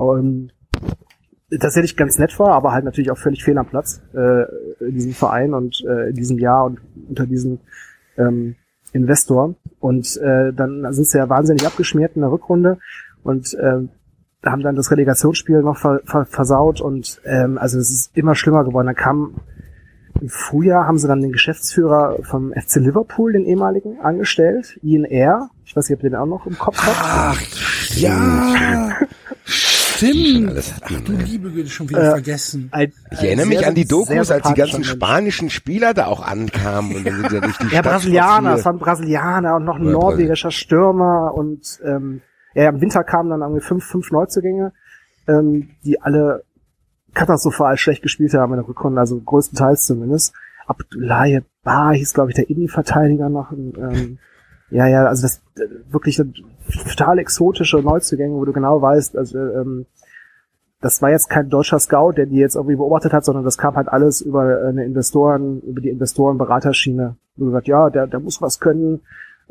ähm, 0.00 0.50
tatsächlich 1.58 1.96
ganz 1.96 2.18
nett 2.18 2.38
war, 2.38 2.52
aber 2.52 2.72
halt 2.72 2.84
natürlich 2.84 3.10
auch 3.10 3.18
völlig 3.18 3.42
fehl 3.42 3.58
am 3.58 3.66
Platz 3.66 4.00
äh, 4.14 4.44
in 4.84 4.94
diesem 4.94 5.12
Verein 5.12 5.54
und 5.54 5.82
äh, 5.86 6.10
in 6.10 6.14
diesem 6.14 6.38
Jahr 6.38 6.66
und 6.66 6.80
unter 7.08 7.26
diesem 7.26 7.60
ähm, 8.16 8.56
Investor. 8.92 9.54
Und 9.80 10.16
äh, 10.18 10.52
dann 10.52 10.92
sind 10.92 11.06
sie 11.06 11.18
ja 11.18 11.28
wahnsinnig 11.28 11.66
abgeschmiert 11.66 12.12
in 12.14 12.22
der 12.22 12.30
Rückrunde 12.30 12.78
und 13.22 13.54
äh, 13.54 13.88
haben 14.44 14.62
dann 14.62 14.76
das 14.76 14.90
Relegationsspiel 14.90 15.62
noch 15.62 15.76
ver 15.76 16.00
ver 16.04 16.24
versaut 16.24 16.80
und 16.80 17.20
ähm, 17.24 17.58
also 17.58 17.78
es 17.78 17.90
ist 17.90 18.16
immer 18.16 18.34
schlimmer 18.34 18.64
geworden. 18.64 18.86
Dann 18.86 18.96
kam 18.96 19.34
im 20.20 20.28
Frühjahr 20.28 20.86
haben 20.86 20.98
sie 20.98 21.08
dann 21.08 21.20
den 21.20 21.32
Geschäftsführer 21.32 22.18
vom 22.22 22.52
FC 22.52 22.76
Liverpool, 22.76 23.32
den 23.32 23.44
ehemaligen, 23.44 24.00
angestellt, 24.00 24.78
Ian 24.82 25.04
Air. 25.04 25.50
Ich 25.64 25.74
weiß 25.74 25.88
nicht, 25.88 25.98
ob 25.98 26.04
ihr 26.04 26.10
den 26.10 26.18
auch 26.18 26.26
noch 26.26 26.46
im 26.46 26.58
Kopf 26.58 26.78
habt. 26.78 26.96
Ach, 27.00 27.40
ja. 27.96 28.96
Stimmt. 30.08 30.50
alles 30.50 30.74
Ach 30.82 30.88
du 31.00 31.12
liebe 31.12 31.50
Güte, 31.50 31.68
schon 31.68 31.88
wieder 31.88 32.02
Äh, 32.08 32.10
vergessen. 32.10 32.68
Ein, 32.72 32.92
Ich 33.10 33.18
erinnere 33.22 33.46
mich 33.46 33.66
an 33.66 33.74
die 33.74 33.86
Dokus, 33.86 34.30
als 34.30 34.46
die 34.48 34.54
ganzen 34.54 34.84
spanischen 34.84 35.50
Spieler 35.50 35.94
da 35.94 36.06
auch 36.06 36.26
ankamen 36.26 36.96
und 36.96 37.06
dann 37.06 37.28
sind 37.30 37.44
durch 37.44 37.58
die 37.58 37.64
Ja, 37.64 37.70
Stadt 37.70 37.84
Brasilianer, 37.84 38.54
es 38.54 38.64
waren 38.64 38.78
Brasilianer 38.78 39.56
und 39.56 39.64
noch 39.64 39.76
ein 39.76 39.84
Ja, 39.86 39.92
norwegischer 39.92 40.50
Stürmer 40.50 41.32
und 41.34 41.80
ähm, 41.84 42.22
ja, 42.54 42.68
im 42.68 42.80
Winter 42.80 43.04
kamen 43.04 43.30
dann 43.30 43.40
irgendwie 43.42 43.62
fünf, 43.64 43.84
fünf 43.84 44.10
Neuzugänge, 44.10 44.72
ähm, 45.28 45.70
die 45.84 46.00
alle 46.00 46.42
katastrophal 47.14 47.76
schlecht 47.76 48.02
gespielt 48.02 48.34
haben 48.34 48.52
in 48.52 48.58
der 48.60 48.68
Rückrunde, 48.68 49.00
also 49.00 49.20
größtenteils 49.20 49.86
zumindest. 49.86 50.32
Abdullahi 50.66 51.42
Bar 51.62 51.94
hieß, 51.94 52.14
glaube 52.14 52.30
ich, 52.30 52.36
der 52.36 52.48
Innenverteidiger 52.48 53.28
noch. 53.28 53.52
Ähm, 53.52 54.18
ja, 54.70 54.86
ja, 54.86 55.06
also 55.06 55.22
das 55.22 55.42
äh, 55.56 55.92
wirklich 55.92 56.20
total 56.88 57.18
exotische 57.18 57.78
Neuzugänge, 57.78 58.34
wo 58.34 58.44
du 58.44 58.52
genau 58.52 58.80
weißt, 58.80 59.16
also 59.16 59.38
ähm, 59.38 59.86
das 60.80 61.02
war 61.02 61.10
jetzt 61.10 61.28
kein 61.28 61.50
deutscher 61.50 61.78
Scout, 61.78 62.12
der 62.12 62.26
die 62.26 62.36
jetzt 62.36 62.56
irgendwie 62.56 62.76
beobachtet 62.76 63.12
hat, 63.12 63.24
sondern 63.24 63.44
das 63.44 63.58
kam 63.58 63.76
halt 63.76 63.88
alles 63.88 64.22
über 64.22 64.64
eine 64.66 64.84
Investoren, 64.84 65.60
über 65.60 65.80
die 65.80 65.90
Investoren-Beraterschiene. 65.90 67.16
Wo 67.36 67.46
gesagt, 67.46 67.68
ja, 67.68 67.90
der, 67.90 68.06
der 68.06 68.20
muss 68.20 68.40
was 68.40 68.60
können, 68.60 69.00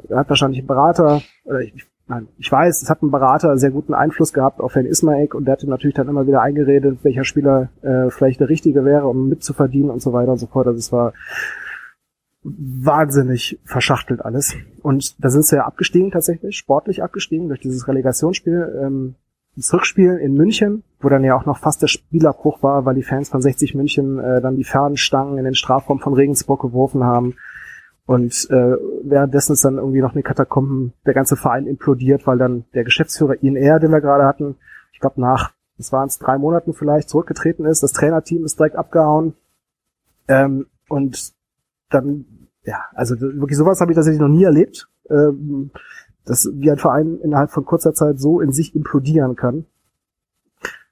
er 0.07 0.17
hat 0.17 0.29
wahrscheinlich 0.29 0.59
einen 0.59 0.67
Berater, 0.67 1.21
oder 1.45 1.59
ich, 1.61 1.85
nein, 2.07 2.27
ich 2.37 2.51
weiß, 2.51 2.81
es 2.81 2.89
hat 2.89 3.03
ein 3.03 3.11
Berater 3.11 3.57
sehr 3.57 3.71
guten 3.71 3.93
Einfluss 3.93 4.33
gehabt 4.33 4.59
auf 4.59 4.75
Herrn 4.75 4.85
Ismaek 4.85 5.35
und 5.35 5.45
der 5.45 5.53
hat 5.53 5.63
ihm 5.63 5.69
natürlich 5.69 5.95
dann 5.95 6.07
immer 6.07 6.25
wieder 6.25 6.41
eingeredet, 6.41 6.99
welcher 7.03 7.23
Spieler 7.23 7.69
äh, 7.81 8.09
vielleicht 8.09 8.39
der 8.39 8.49
richtige 8.49 8.85
wäre, 8.85 9.07
um 9.07 9.29
mitzuverdienen 9.29 9.91
und 9.91 10.01
so 10.01 10.13
weiter 10.13 10.31
und 10.31 10.39
so 10.39 10.47
fort. 10.47 10.67
Also 10.67 10.79
es 10.79 10.91
war 10.91 11.13
wahnsinnig 12.43 13.59
verschachtelt 13.65 14.23
alles. 14.23 14.55
Und 14.81 15.23
da 15.23 15.29
sind 15.29 15.45
sie 15.45 15.57
ja 15.57 15.65
abgestiegen 15.65 16.11
tatsächlich, 16.11 16.57
sportlich 16.57 17.03
abgestiegen 17.03 17.47
durch 17.47 17.59
dieses 17.59 17.87
Relegationsspiel. 17.87 18.81
Ähm, 18.81 19.15
das 19.55 19.73
Rückspiel 19.73 20.15
in 20.17 20.35
München, 20.35 20.83
wo 21.01 21.09
dann 21.09 21.23
ja 21.23 21.35
auch 21.35 21.45
noch 21.45 21.57
fast 21.57 21.81
der 21.81 21.87
Spielabbruch 21.87 22.63
war, 22.63 22.85
weil 22.85 22.95
die 22.95 23.03
Fans 23.03 23.29
von 23.29 23.41
60 23.41 23.75
München 23.75 24.19
äh, 24.19 24.41
dann 24.41 24.55
die 24.55 24.63
Fahnenstangen 24.63 25.37
in 25.37 25.43
den 25.43 25.55
Strafraum 25.55 25.99
von 25.99 26.13
Regensburg 26.13 26.61
geworfen 26.61 27.03
haben. 27.03 27.35
Und 28.05 28.47
äh, 28.49 28.75
währenddessen 29.03 29.53
ist 29.53 29.65
dann 29.65 29.77
irgendwie 29.77 30.01
noch 30.01 30.13
eine 30.13 30.23
Katakomben, 30.23 30.93
der 31.05 31.13
ganze 31.13 31.35
Verein 31.35 31.67
implodiert, 31.67 32.25
weil 32.25 32.37
dann 32.37 32.65
der 32.73 32.83
Geschäftsführer 32.83 33.43
INR, 33.43 33.79
den 33.79 33.91
wir 33.91 34.01
gerade 34.01 34.25
hatten, 34.25 34.55
ich 34.93 34.99
glaube 34.99 35.21
nach, 35.21 35.51
das 35.77 35.91
waren 35.91 36.07
es 36.07 36.19
drei 36.19 36.37
Monaten 36.37 36.73
vielleicht, 36.73 37.09
zurückgetreten 37.09 37.65
ist. 37.65 37.83
Das 37.83 37.93
Trainerteam 37.93 38.43
ist 38.45 38.59
direkt 38.59 38.75
abgehauen. 38.75 39.35
Ähm, 40.27 40.67
und 40.87 41.33
dann, 41.89 42.25
ja, 42.63 42.85
also 42.93 43.19
wirklich 43.19 43.57
sowas 43.57 43.81
habe 43.81 43.91
ich 43.91 43.95
tatsächlich 43.95 44.21
noch 44.21 44.27
nie 44.27 44.43
erlebt, 44.43 44.87
ähm, 45.09 45.71
dass 46.25 46.49
wie 46.53 46.69
ein 46.69 46.77
Verein 46.77 47.19
innerhalb 47.21 47.51
von 47.51 47.65
kurzer 47.65 47.93
Zeit 47.93 48.19
so 48.19 48.39
in 48.39 48.51
sich 48.51 48.75
implodieren 48.75 49.35
kann. 49.35 49.65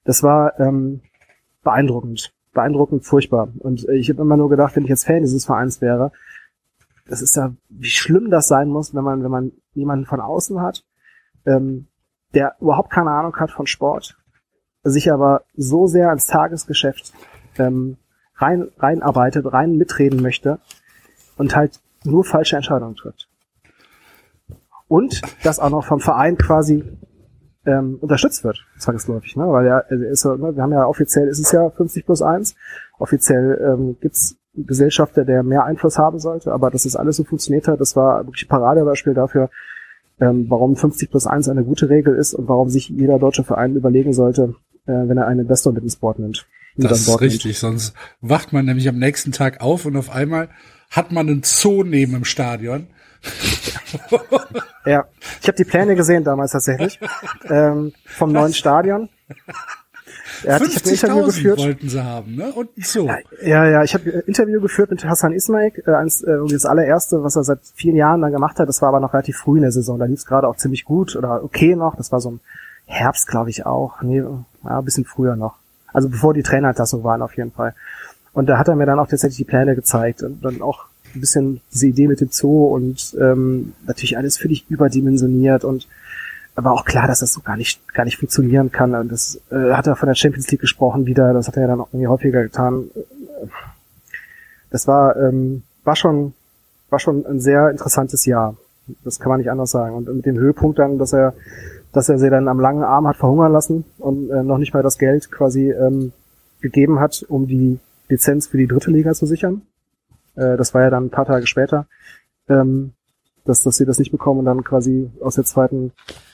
Das 0.04 0.22
war 0.22 0.58
ähm, 0.58 1.00
beeindruckend, 1.62 2.32
beeindruckend 2.52 3.04
furchtbar. 3.04 3.52
Und 3.58 3.88
ich 3.88 4.10
habe 4.10 4.22
immer 4.22 4.36
nur 4.36 4.48
gedacht, 4.48 4.74
wenn 4.74 4.84
ich 4.84 4.88
jetzt 4.88 5.04
Fan 5.04 5.20
dieses 5.20 5.44
Vereins 5.44 5.80
wäre, 5.80 6.12
das 7.06 7.22
ist 7.22 7.36
ja, 7.36 7.54
wie 7.68 7.88
schlimm 7.88 8.30
das 8.30 8.48
sein 8.48 8.68
muss, 8.68 8.94
wenn 8.94 9.04
man, 9.04 9.22
wenn 9.22 9.30
man 9.30 9.52
jemanden 9.74 10.06
von 10.06 10.20
außen 10.20 10.60
hat, 10.60 10.84
ähm, 11.46 11.86
der 12.34 12.56
überhaupt 12.60 12.90
keine 12.90 13.10
Ahnung 13.10 13.34
hat 13.36 13.50
von 13.50 13.66
Sport, 13.66 14.18
sich 14.82 15.10
aber 15.12 15.44
so 15.56 15.86
sehr 15.86 16.08
ans 16.08 16.26
Tagesgeschäft 16.26 17.12
ähm, 17.58 17.96
rein 18.36 18.68
reinarbeitet, 18.78 19.50
rein 19.52 19.76
mitreden 19.76 20.20
möchte 20.20 20.58
und 21.38 21.56
halt 21.56 21.80
nur 22.04 22.24
falsche 22.24 22.56
Entscheidungen 22.56 22.96
trifft. 22.96 23.28
Und 24.88 25.20
das 25.42 25.60
auch 25.60 25.70
noch 25.70 25.84
vom 25.84 26.00
Verein 26.00 26.36
quasi 26.36 26.84
ähm, 27.66 27.98
unterstützt 28.00 28.44
wird, 28.44 28.64
zwangsläufig, 28.78 29.36
ne? 29.36 29.44
Weil 29.44 29.66
ja, 29.66 29.78
ist, 29.78 30.24
ne, 30.24 30.56
wir 30.56 30.62
haben 30.62 30.72
ja 30.72 30.86
offiziell 30.86 31.28
ist 31.28 31.38
es 31.38 31.52
ja 31.52 31.68
50 31.70 32.06
plus 32.06 32.22
1, 32.22 32.54
offiziell 32.98 33.60
ähm, 33.62 33.96
gibt's 34.00 34.36
Gesellschafter, 34.54 35.24
der 35.24 35.42
mehr 35.42 35.64
Einfluss 35.64 35.98
haben 35.98 36.18
sollte, 36.18 36.52
aber 36.52 36.70
dass 36.70 36.84
es 36.84 36.96
alles 36.96 37.16
so 37.16 37.24
funktioniert 37.24 37.68
hat, 37.68 37.80
das 37.80 37.94
war 37.94 38.26
wirklich 38.26 38.46
ein 38.46 38.48
Paradebeispiel 38.48 39.14
dafür, 39.14 39.50
ähm, 40.20 40.46
warum 40.48 40.76
50 40.76 41.10
plus 41.10 41.26
1 41.26 41.48
eine 41.48 41.64
gute 41.64 41.88
Regel 41.90 42.14
ist 42.14 42.34
und 42.34 42.48
warum 42.48 42.68
sich 42.70 42.88
jeder 42.88 43.18
deutsche 43.18 43.44
Verein 43.44 43.76
überlegen 43.76 44.12
sollte, 44.12 44.54
äh, 44.86 44.92
wenn 44.92 45.18
er 45.18 45.26
einen 45.26 45.40
Investor 45.40 45.72
mit 45.72 45.82
ins 45.84 45.96
Board 45.96 46.18
nimmt. 46.18 46.46
Das 46.76 47.00
ist 47.00 47.20
richtig, 47.20 47.44
nimmt. 47.44 47.56
sonst 47.56 47.94
wacht 48.20 48.52
man 48.52 48.64
nämlich 48.64 48.88
am 48.88 48.98
nächsten 48.98 49.32
Tag 49.32 49.60
auf 49.60 49.84
und 49.84 49.96
auf 49.96 50.10
einmal 50.10 50.48
hat 50.90 51.12
man 51.12 51.28
einen 51.28 51.42
Zoo 51.44 51.82
neben 51.82 52.12
dem 52.12 52.24
Stadion. 52.24 52.88
ja, 54.84 55.06
ich 55.40 55.48
habe 55.48 55.56
die 55.56 55.64
Pläne 55.64 55.96
gesehen 55.96 56.24
damals 56.24 56.52
tatsächlich 56.52 57.00
ähm, 57.48 57.92
vom 58.04 58.32
neuen 58.32 58.54
Stadion. 58.54 59.08
Er 60.44 60.54
hat, 60.56 60.62
50.000 60.62 61.24
geführt. 61.24 61.58
wollten 61.58 61.88
sie 61.88 62.02
haben, 62.02 62.36
ne? 62.36 62.52
Und 62.52 62.70
so. 62.84 63.08
Ja, 63.42 63.66
ja, 63.66 63.82
ich 63.82 63.94
habe 63.94 64.10
ein 64.10 64.20
Interview 64.20 64.60
geführt 64.60 64.90
mit 64.90 65.04
Hassan 65.04 65.32
Ismail, 65.32 65.72
äh, 65.86 65.90
eins, 65.92 66.22
äh, 66.22 66.38
das 66.48 66.64
allererste, 66.64 67.22
was 67.24 67.36
er 67.36 67.44
seit 67.44 67.60
vielen 67.74 67.96
Jahren 67.96 68.20
dann 68.20 68.32
gemacht 68.32 68.58
hat. 68.58 68.68
Das 68.68 68.80
war 68.80 68.90
aber 68.90 69.00
noch 69.00 69.12
relativ 69.12 69.36
früh 69.36 69.56
in 69.56 69.62
der 69.62 69.72
Saison. 69.72 69.98
Da 69.98 70.04
lief 70.04 70.20
es 70.20 70.26
gerade 70.26 70.46
auch 70.46 70.56
ziemlich 70.56 70.84
gut 70.84 71.16
oder 71.16 71.42
okay 71.42 71.74
noch. 71.74 71.96
Das 71.96 72.12
war 72.12 72.20
so 72.20 72.30
im 72.30 72.40
Herbst, 72.86 73.26
glaube 73.26 73.50
ich 73.50 73.66
auch. 73.66 74.00
Nee, 74.02 74.18
ja, 74.18 74.78
ein 74.78 74.84
bisschen 74.84 75.04
früher 75.04 75.36
noch. 75.36 75.56
Also 75.92 76.08
bevor 76.08 76.34
die 76.34 76.42
Trainerentlassung 76.42 77.02
waren 77.02 77.22
auf 77.22 77.36
jeden 77.36 77.52
Fall. 77.52 77.74
Und 78.38 78.46
da 78.46 78.56
hat 78.56 78.68
er 78.68 78.76
mir 78.76 78.86
dann 78.86 79.00
auch 79.00 79.08
tatsächlich 79.08 79.38
die 79.38 79.44
Pläne 79.44 79.74
gezeigt 79.74 80.22
und 80.22 80.44
dann 80.44 80.62
auch 80.62 80.84
ein 81.12 81.20
bisschen 81.20 81.60
diese 81.74 81.88
Idee 81.88 82.06
mit 82.06 82.20
dem 82.20 82.28
Zoo 82.30 82.66
und 82.66 83.16
ähm, 83.20 83.72
natürlich 83.84 84.16
alles 84.16 84.38
völlig 84.38 84.64
überdimensioniert 84.70 85.64
und 85.64 85.88
war 86.54 86.70
auch 86.72 86.84
klar, 86.84 87.08
dass 87.08 87.18
das 87.18 87.32
so 87.32 87.40
gar 87.40 87.56
nicht, 87.56 87.92
gar 87.92 88.04
nicht 88.04 88.16
funktionieren 88.16 88.70
kann. 88.70 88.94
Und 88.94 89.10
das 89.10 89.40
äh, 89.50 89.72
hat 89.72 89.88
er 89.88 89.96
von 89.96 90.06
der 90.06 90.14
Champions 90.14 90.48
League 90.52 90.60
gesprochen 90.60 91.04
wieder, 91.04 91.32
das 91.32 91.48
hat 91.48 91.56
er 91.56 91.62
ja 91.62 91.66
dann 91.66 91.80
auch 91.80 91.88
irgendwie 91.88 92.06
häufiger 92.06 92.44
getan. 92.44 92.88
Das 94.70 94.86
war, 94.86 95.16
ähm, 95.16 95.64
war 95.82 95.96
schon, 95.96 96.32
war 96.90 97.00
schon 97.00 97.26
ein 97.26 97.40
sehr 97.40 97.70
interessantes 97.70 98.24
Jahr. 98.24 98.56
Das 99.02 99.18
kann 99.18 99.30
man 99.30 99.40
nicht 99.40 99.50
anders 99.50 99.72
sagen. 99.72 99.96
Und 99.96 100.14
mit 100.14 100.26
dem 100.26 100.38
Höhepunkt 100.38 100.78
dann, 100.78 100.98
dass 100.98 101.12
er, 101.12 101.34
dass 101.92 102.08
er 102.08 102.20
sie 102.20 102.30
dann 102.30 102.46
am 102.46 102.60
langen 102.60 102.84
Arm 102.84 103.08
hat 103.08 103.16
verhungern 103.16 103.50
lassen 103.50 103.84
und 103.98 104.30
äh, 104.30 104.44
noch 104.44 104.58
nicht 104.58 104.74
mal 104.74 104.84
das 104.84 104.96
Geld 104.96 105.32
quasi 105.32 105.72
ähm, 105.72 106.12
gegeben 106.60 107.00
hat, 107.00 107.24
um 107.28 107.48
die 107.48 107.80
Lizenz 108.08 108.46
für 108.46 108.58
die 108.58 108.66
dritte 108.66 108.90
Liga 108.90 109.12
zu 109.12 109.26
sichern. 109.26 109.62
Äh, 110.34 110.56
das 110.56 110.74
war 110.74 110.82
ja 110.82 110.90
dann 110.90 111.06
ein 111.06 111.10
paar 111.10 111.26
Tage 111.26 111.46
später. 111.46 111.86
Ähm, 112.48 112.92
dass, 113.48 113.62
dass 113.62 113.76
sie 113.76 113.86
das 113.86 113.98
nicht 113.98 114.12
bekommen 114.12 114.40
und 114.40 114.44
dann 114.44 114.62
quasi 114.62 115.10
aus 115.22 115.36
der 115.36 115.44
zweiten 115.44 115.92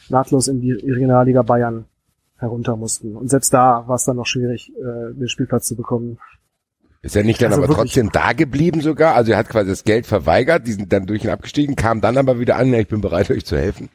nahtlos 0.09 0.49
in 0.49 0.61
die 0.61 0.73
Regionalliga 0.73 1.43
Bayern 1.43 1.87
herunter 2.37 2.77
mussten. 2.77 3.17
Und 3.17 3.31
selbst 3.31 3.55
da 3.55 3.87
war 3.87 3.95
es 3.95 4.05
dann 4.05 4.17
noch 4.17 4.27
schwierig, 4.27 4.73
äh, 4.77 5.15
den 5.15 5.29
Spielplatz 5.29 5.69
zu 5.69 5.77
bekommen. 5.77 6.19
Ist 7.03 7.17
er 7.17 7.23
nicht 7.23 7.41
dann 7.41 7.53
also 7.53 7.65
aber 7.65 7.73
trotzdem 7.73 8.11
da 8.11 8.33
geblieben 8.33 8.81
sogar? 8.81 9.15
Also 9.15 9.33
er 9.33 9.39
hat 9.39 9.49
quasi 9.49 9.71
das 9.71 9.85
Geld 9.85 10.07
verweigert, 10.07 10.67
die 10.67 10.73
sind 10.73 10.93
dann 10.93 11.07
durch 11.07 11.25
ihn 11.25 11.31
abgestiegen, 11.31 11.77
kam 11.77 12.01
dann 12.01 12.19
aber 12.19 12.41
wieder 12.41 12.57
an, 12.57 12.73
ja, 12.73 12.81
ich 12.81 12.89
bin 12.89 13.01
bereit, 13.01 13.31
euch 13.31 13.45
zu 13.45 13.57
helfen. 13.57 13.89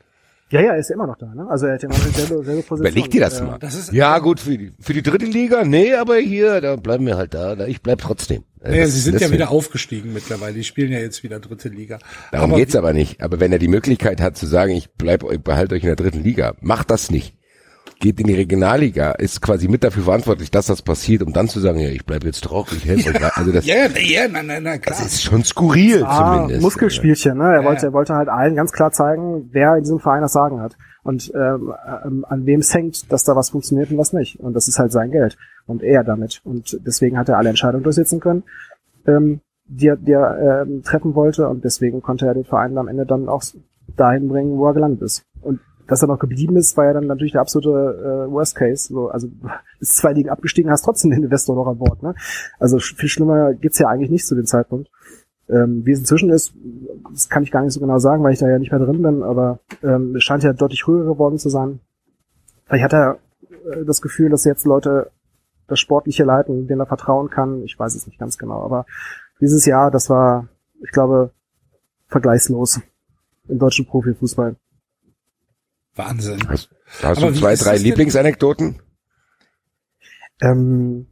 Ja, 0.52 0.62
ja, 0.62 0.72
er 0.74 0.80
ist 0.80 0.90
immer 0.90 1.06
noch 1.06 1.18
da, 1.18 1.28
ne? 1.34 1.48
Also 1.48 1.68
er 1.68 1.76
hat 1.76 1.84
immer 1.84 1.94
selbe, 1.94 2.44
selbe 2.44 2.64
Position. 2.64 2.80
Überleg 2.80 3.12
dir 3.12 3.22
das 3.22 3.42
mal. 3.42 3.60
Das 3.60 3.92
ja, 3.92 4.18
gut, 4.18 4.40
für 4.40 4.58
die, 4.58 4.74
für 4.80 4.94
die 4.94 5.04
dritte 5.04 5.26
Liga, 5.26 5.64
nee, 5.64 5.94
aber 5.94 6.18
hier, 6.18 6.60
da 6.60 6.76
bleiben 6.76 7.06
wir 7.06 7.18
halt 7.18 7.36
da, 7.36 7.56
ich 7.68 7.82
bleib 7.82 8.02
trotzdem. 8.02 8.44
Naja, 8.62 8.88
sie 8.88 9.00
sind 9.00 9.22
ja 9.22 9.32
wieder 9.32 9.52
aufgestiegen 9.52 10.12
mittlerweile. 10.12 10.54
Die 10.54 10.64
spielen 10.64 10.92
ja 10.92 11.00
jetzt 11.00 11.24
wieder 11.24 11.40
dritte 11.40 11.70
Liga. 11.70 12.00
Darum 12.32 12.52
aber 12.52 12.60
geht's 12.60 12.76
aber 12.76 12.92
nicht. 12.92 13.22
Aber 13.22 13.40
wenn 13.40 13.54
er 13.54 13.60
die 13.60 13.70
Möglichkeit 13.70 14.20
hat 14.20 14.38
zu 14.38 14.48
sagen, 14.48 14.74
ich 14.74 14.90
bleib, 14.92 15.24
ich 15.32 15.40
behalte 15.40 15.76
euch 15.76 15.84
in 15.84 15.88
der 15.88 15.96
dritten 15.96 16.24
Liga, 16.24 16.56
macht 16.60 16.90
das 16.90 17.10
nicht. 17.10 17.36
Geht 18.00 18.20
in 18.20 18.28
die 18.28 18.34
Regionalliga, 18.34 19.12
ist 19.12 19.42
quasi 19.42 19.68
mit 19.68 19.84
dafür 19.84 20.04
verantwortlich, 20.04 20.52
dass 20.52 20.68
das 20.68 20.82
passiert, 20.82 21.22
um 21.22 21.34
dann 21.34 21.50
zu 21.50 21.60
sagen, 21.60 21.80
ja, 21.80 21.90
ich 21.90 22.06
bleib 22.06 22.24
jetzt 22.24 22.42
drauf, 22.42 22.72
ich 22.72 22.86
helfe 22.86 23.10
euch. 23.10 23.38
Also 23.38 23.52
das, 23.52 23.66
ja, 23.66 23.88
ja, 23.88 24.28
nein, 24.28 24.48
nein, 24.48 24.64
nein, 24.64 24.80
klar. 24.80 24.98
Das 24.98 25.06
ist 25.06 25.24
schon 25.24 25.44
skurril 25.44 26.04
ah, 26.06 26.36
zumindest. 26.36 26.62
Muskelspielchen, 26.62 27.38
ne? 27.38 27.44
Er 27.44 27.62
ja. 27.62 27.66
wollte, 27.66 27.88
er 27.88 27.94
wollte 27.94 28.16
halt 28.16 28.30
allen 28.30 28.56
ganz 28.56 28.72
klar 28.72 28.92
zeigen, 28.92 29.50
wer 29.52 29.76
in 29.76 29.84
diesem 29.84 30.00
Verein 30.00 30.22
das 30.22 30.32
Sagen 30.32 30.62
hat 30.62 30.78
und 31.04 31.32
ähm, 31.36 31.74
ähm, 32.06 32.26
an 32.28 32.46
wem 32.46 32.62
es 32.62 32.74
hängt, 32.74 33.12
dass 33.12 33.26
da 33.26 33.36
was 33.36 33.50
funktioniert 33.50 33.92
und 33.92 33.98
was 33.98 34.14
nicht. 34.14 34.40
Und 34.40 34.54
das 34.54 34.68
ist 34.68 34.80
halt 34.80 34.92
sein 34.92 35.12
Geld 35.12 35.38
und 35.68 35.84
er 35.84 36.04
damit. 36.04 36.42
Und 36.46 36.80
deswegen 36.86 37.18
hat 37.18 37.28
er 37.28 37.38
alle 37.38 37.50
Entscheidungen 37.50 37.84
durchsetzen 37.84 38.20
können 38.20 38.44
ähm, 39.08 39.42
die 39.66 39.88
er, 39.88 39.98
die 39.98 40.12
er 40.12 40.64
ähm, 40.64 40.84
treffen 40.84 41.14
wollte 41.16 41.48
und 41.48 41.64
deswegen 41.64 42.02
konnte 42.02 42.26
er 42.26 42.34
den 42.34 42.46
Verein 42.46 42.78
am 42.78 42.88
Ende 42.88 43.06
dann 43.06 43.30
auch 43.30 43.44
dahin 43.96 44.28
bringen, 44.28 44.58
wo 44.58 44.68
er 44.68 44.74
gelandet 44.74 45.02
ist. 45.02 45.26
Dass 45.90 46.04
er 46.04 46.08
noch 46.08 46.20
geblieben 46.20 46.56
ist, 46.56 46.78
war 46.78 46.86
ja 46.86 46.94
dann 46.94 47.08
natürlich 47.08 47.34
der 47.34 47.42
absolute 47.42 47.70
äh, 48.28 48.32
Worst 48.32 48.56
Case. 48.56 48.88
So, 48.94 49.10
also 49.10 49.28
ist 49.80 49.98
zwei 49.98 50.14
Ligen 50.14 50.30
abgestiegen, 50.30 50.72
hast 50.72 50.84
trotzdem 50.84 51.12
den 51.12 51.24
Investor 51.24 51.56
noch 51.56 51.68
an 51.70 51.80
Bord. 51.80 52.04
Ne? 52.04 52.14
Also 52.60 52.78
viel 52.80 53.10
schlimmer 53.10 53.54
geht's 53.56 53.80
ja 53.80 53.88
eigentlich 53.88 54.12
nicht 54.12 54.26
zu 54.26 54.36
dem 54.36 54.46
Zeitpunkt. 54.46 54.90
Ähm, 55.50 55.84
wie 55.84 55.92
es 55.92 56.00
inzwischen 56.00 56.30
ist, 56.30 56.54
das 57.12 57.28
kann 57.28 57.42
ich 57.42 57.52
gar 57.52 57.64
nicht 57.64 57.74
so 57.74 57.80
genau 57.80 57.98
sagen, 57.98 58.24
weil 58.24 58.34
ich 58.34 58.40
da 58.40 58.48
ja 58.48 58.60
nicht 58.60 58.72
mehr 58.72 58.80
drin 58.80 59.02
bin, 59.02 59.24
aber 59.24 59.60
ähm, 59.82 60.16
es 60.16 60.24
scheint 60.24 60.44
ja 60.44 60.54
deutlich 60.54 60.84
früher 60.84 61.06
geworden 61.06 61.40
zu 61.40 61.50
sein. 61.50 61.80
Vielleicht 62.66 62.84
hat 62.84 62.94
er 62.94 63.18
äh, 63.72 63.84
das 63.84 64.02
Gefühl, 64.02 64.30
dass 64.30 64.46
jetzt 64.46 64.68
Leute 64.68 65.10
das 65.68 65.80
Sportliche 65.80 66.24
leiten, 66.24 66.68
denen 66.68 66.82
er 66.82 66.86
vertrauen 66.86 67.32
kann. 67.32 67.64
Ich 67.64 67.78
weiß 67.80 67.96
es 67.96 68.06
nicht 68.06 68.20
ganz 68.20 68.38
genau, 68.38 68.64
aber 68.64 68.86
dieses 69.42 69.66
Jahr, 69.66 69.90
das 69.90 70.10
war, 70.10 70.48
ich 70.84 70.92
glaube, 70.92 71.32
vergleichslos 72.08 72.80
im 73.48 73.58
deutschen 73.58 73.88
Profifußball. 73.88 74.56
Wahnsinn. 76.00 76.40
Hast, 76.48 76.70
hast 77.04 77.22
du 77.22 77.32
zwei, 77.34 77.56
drei 77.56 77.78
Lieblingsanekdoten? 77.78 78.82
Ähm, 80.42 81.06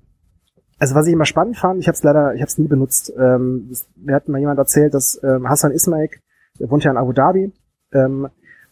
also 0.79 0.95
was 0.95 1.07
ich 1.07 1.13
immer 1.13 1.25
spannend 1.25 1.57
fand, 1.57 1.79
ich 1.79 1.87
habe 1.87 1.95
es 1.95 2.03
leider, 2.03 2.33
ich 2.33 2.41
habe 2.41 2.49
es 2.49 2.57
nie 2.57 2.67
benutzt. 2.67 3.11
Ähm, 3.17 3.71
mir 3.95 4.15
hat 4.15 4.27
mal 4.27 4.39
jemand 4.39 4.59
erzählt, 4.59 4.93
dass 4.93 5.21
ähm, 5.23 5.49
Hassan 5.49 5.71
Ismail, 5.71 6.09
der 6.59 6.69
wohnt 6.71 6.83
ja 6.83 6.91
in 6.91 6.97
Abu 6.97 7.13
Dhabi, 7.13 7.51
ähm, 7.93 8.29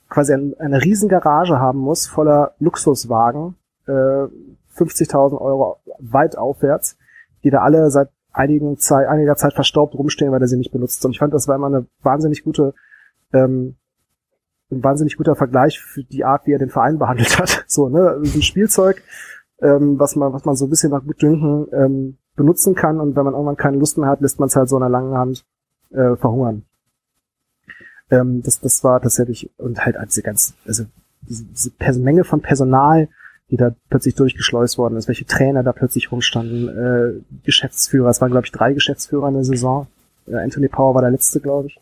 quasi 0.10 0.34
ein, 0.34 0.54
eine 0.60 0.82
riesen 0.84 1.10
Garage 1.10 1.60
haben 1.60 1.80
muss 1.80 2.08
voller 2.08 2.56
Luxuswagen, 2.60 3.56
äh, 3.88 3.92
50.000 3.92 5.40
Euro 5.40 5.78
weit 6.00 6.38
aufwärts, 6.38 6.98
die 7.44 7.50
da 7.50 7.62
alle 7.62 7.90
seit 7.90 8.10
einigen 8.32 8.78
Zeit, 8.78 9.08
einiger 9.08 9.36
Zeit 9.36 9.54
verstaubt 9.54 9.96
rumstehen, 9.96 10.32
weil 10.32 10.42
er 10.42 10.48
sie 10.48 10.58
nicht 10.58 10.72
benutzt. 10.72 11.04
Und 11.06 11.12
ich 11.12 11.20
fand, 11.20 11.34
das 11.34 11.48
war 11.48 11.56
immer 11.56 11.68
eine 11.68 11.88
wahnsinnig 12.02 12.44
gute, 12.44 12.74
ähm, 13.34 13.76
ein 14.72 14.84
wahnsinnig 14.84 15.18
guter 15.18 15.36
Vergleich 15.36 15.80
für 15.80 16.04
die 16.04 16.24
Art, 16.24 16.46
wie 16.48 16.54
er 16.54 16.60
den 16.60 16.70
Verein 16.70 16.98
behandelt 16.98 17.38
hat. 17.40 17.66
So, 17.68 17.90
ne, 17.90 18.22
ein 18.24 18.42
Spielzeug, 18.42 19.02
ähm, 19.62 20.00
was 20.00 20.16
man, 20.16 20.34
was 20.34 20.46
man 20.46 20.56
so 20.56 20.66
ein 20.66 20.70
bisschen 20.70 20.92
nach 20.92 21.04
Gutdünken 21.04 21.68
ähm, 21.74 22.18
benutzen 22.36 22.76
kann 22.76 23.00
und 23.00 23.16
wenn 23.16 23.26
man 23.26 23.34
irgendwann 23.34 23.58
keine 23.58 23.78
Lust 23.78 23.98
mehr 23.98 24.10
hat, 24.10 24.22
lässt 24.22 24.40
man 24.40 24.48
es 24.48 24.56
halt 24.56 24.70
so 24.70 24.76
in 24.78 24.82
der 24.82 24.90
langen 24.90 25.16
Hand 25.16 25.46
äh, 25.92 26.16
verhungern. 26.16 26.64
Ähm, 28.12 28.42
das, 28.44 28.60
das 28.60 28.84
war 28.84 29.02
tatsächlich 29.02 29.52
und 29.58 29.86
halt 29.86 29.98
diese 30.06 30.22
ganz, 30.22 30.54
also 30.66 30.86
diese, 31.22 31.72
diese 31.72 32.00
Menge 32.00 32.24
von 32.24 32.42
Personal, 32.42 33.10
die 33.50 33.58
da 33.58 33.76
plötzlich 33.90 34.16
durchgeschleust 34.16 34.78
worden 34.78 34.98
ist, 34.98 35.08
welche 35.08 35.26
Trainer 35.26 35.64
da 35.64 35.72
plötzlich 35.72 36.12
rumstanden, 36.12 36.68
äh, 36.70 37.22
Geschäftsführer, 37.44 38.10
es 38.10 38.22
waren 38.22 38.32
glaube 38.32 38.46
ich 38.46 38.52
drei 38.52 38.74
Geschäftsführer 38.74 39.28
in 39.28 39.36
der 39.36 39.44
Saison. 39.44 39.88
Äh, 40.28 40.36
Anthony 40.36 40.68
Power 40.68 40.96
war 40.96 41.02
der 41.02 41.12
letzte, 41.12 41.40
glaube 41.40 41.68
ich. 41.68 41.80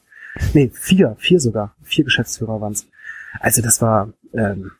Nee, 0.53 0.71
vier, 0.73 1.15
vier 1.19 1.39
sogar. 1.39 1.75
Vier 1.83 2.05
Geschäftsführer 2.05 2.59
waren's. 2.59 2.87
Also 3.39 3.61
das 3.61 3.81
war 3.81 4.09
ähm, 4.33 4.71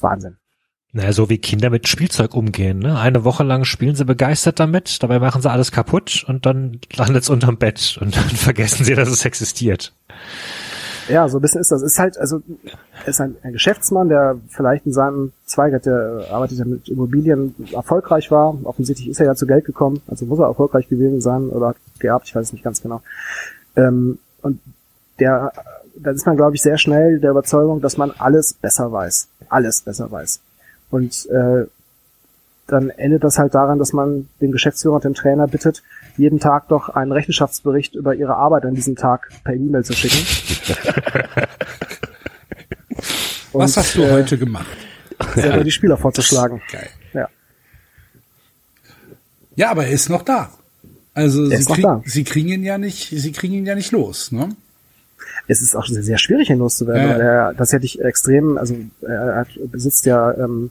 Wahnsinn. 0.00 0.36
Naja, 0.92 1.12
so 1.12 1.28
wie 1.28 1.38
Kinder 1.38 1.70
mit 1.70 1.88
Spielzeug 1.88 2.34
umgehen. 2.34 2.78
Ne? 2.78 2.96
Eine 2.96 3.24
Woche 3.24 3.42
lang 3.42 3.64
spielen 3.64 3.96
sie 3.96 4.04
begeistert 4.04 4.60
damit, 4.60 5.02
dabei 5.02 5.18
machen 5.18 5.42
sie 5.42 5.50
alles 5.50 5.72
kaputt 5.72 6.24
und 6.28 6.46
dann 6.46 6.78
landet 6.94 7.24
es 7.24 7.30
unterm 7.30 7.56
Bett 7.56 7.98
und 8.00 8.16
dann 8.16 8.28
vergessen 8.28 8.84
sie, 8.84 8.94
dass 8.94 9.08
es 9.08 9.24
existiert. 9.24 9.92
Ja, 11.08 11.28
so 11.28 11.38
ein 11.38 11.42
bisschen 11.42 11.60
ist 11.60 11.70
das. 11.70 11.82
Ist 11.82 11.98
halt, 11.98 12.16
also, 12.16 12.40
ist 13.06 13.20
ein, 13.20 13.36
ein 13.42 13.52
Geschäftsmann, 13.52 14.08
der 14.08 14.38
vielleicht 14.48 14.86
in 14.86 14.92
seinem 14.92 15.32
Zweig 15.44 15.74
hat, 15.74 15.84
der 15.84 16.26
arbeitet 16.30 16.58
ja 16.58 16.64
mit 16.64 16.88
Immobilien 16.88 17.54
erfolgreich 17.72 18.30
war. 18.30 18.56
Offensichtlich 18.64 19.08
ist 19.08 19.20
er 19.20 19.26
ja 19.26 19.34
zu 19.34 19.46
Geld 19.46 19.64
gekommen, 19.64 20.00
also 20.06 20.24
muss 20.26 20.38
er 20.38 20.46
erfolgreich 20.46 20.88
gewesen 20.88 21.20
sein 21.20 21.48
oder 21.48 21.68
hat 21.68 21.76
geerbt, 21.98 22.28
ich 22.28 22.34
weiß 22.34 22.46
es 22.46 22.52
nicht 22.52 22.64
ganz 22.64 22.80
genau. 22.80 23.02
Ähm, 23.76 24.18
und 24.42 24.60
der, 25.18 25.52
da 25.96 26.10
ist 26.10 26.26
man, 26.26 26.36
glaube 26.36 26.56
ich, 26.56 26.62
sehr 26.62 26.78
schnell 26.78 27.20
der 27.20 27.30
Überzeugung, 27.30 27.80
dass 27.80 27.96
man 27.96 28.10
alles 28.12 28.54
besser 28.54 28.90
weiß. 28.92 29.28
Alles 29.48 29.82
besser 29.82 30.10
weiß. 30.10 30.40
Und 30.90 31.26
äh, 31.30 31.66
dann 32.66 32.90
endet 32.90 33.24
das 33.24 33.38
halt 33.38 33.54
daran, 33.54 33.78
dass 33.78 33.92
man 33.92 34.28
den 34.40 34.52
Geschäftsführer 34.52 34.94
und 34.96 35.04
den 35.04 35.14
Trainer 35.14 35.46
bittet, 35.46 35.82
jeden 36.16 36.40
Tag 36.40 36.68
doch 36.68 36.88
einen 36.88 37.12
Rechenschaftsbericht 37.12 37.94
über 37.94 38.14
ihre 38.14 38.36
Arbeit 38.36 38.64
an 38.64 38.74
diesem 38.74 38.96
Tag 38.96 39.28
per 39.44 39.54
E-Mail 39.54 39.84
zu 39.84 39.92
schicken. 39.92 40.16
Was 43.52 43.76
Und, 43.76 43.82
hast 43.82 43.96
du 43.96 44.02
äh, 44.02 44.12
heute 44.12 44.38
gemacht? 44.38 44.66
Selber 45.34 45.62
die 45.62 45.70
Spieler 45.70 45.96
vorzuschlagen. 45.96 46.60
Geil. 46.72 46.88
Ja. 47.12 47.28
Ja, 49.56 49.70
aber 49.70 49.86
er 49.86 49.92
ist 49.92 50.08
noch 50.08 50.22
da. 50.22 50.50
Also 51.14 51.46
sie, 51.46 51.64
krieg, 51.64 51.82
da. 51.82 52.02
sie 52.04 52.24
kriegen 52.24 52.48
ihn 52.48 52.64
ja 52.64 52.76
nicht, 52.76 53.10
sie 53.10 53.32
kriegen 53.32 53.54
ihn 53.54 53.66
ja 53.66 53.74
nicht 53.74 53.92
los, 53.92 54.32
ne? 54.32 54.48
Es 55.46 55.62
ist 55.62 55.76
auch 55.76 55.86
sehr, 55.86 56.02
sehr 56.02 56.18
schwierig, 56.18 56.50
ihn 56.50 56.58
loszuwerden. 56.58 57.02
Ja, 57.02 57.14
weil 57.14 57.20
Er, 57.20 57.54
das 57.54 57.72
hätte 57.72 57.84
ich 57.84 58.00
extrem, 58.02 58.58
also 58.58 58.74
er 59.02 59.36
hat, 59.36 59.48
besitzt 59.70 60.06
ja 60.06 60.32
ähm, 60.36 60.70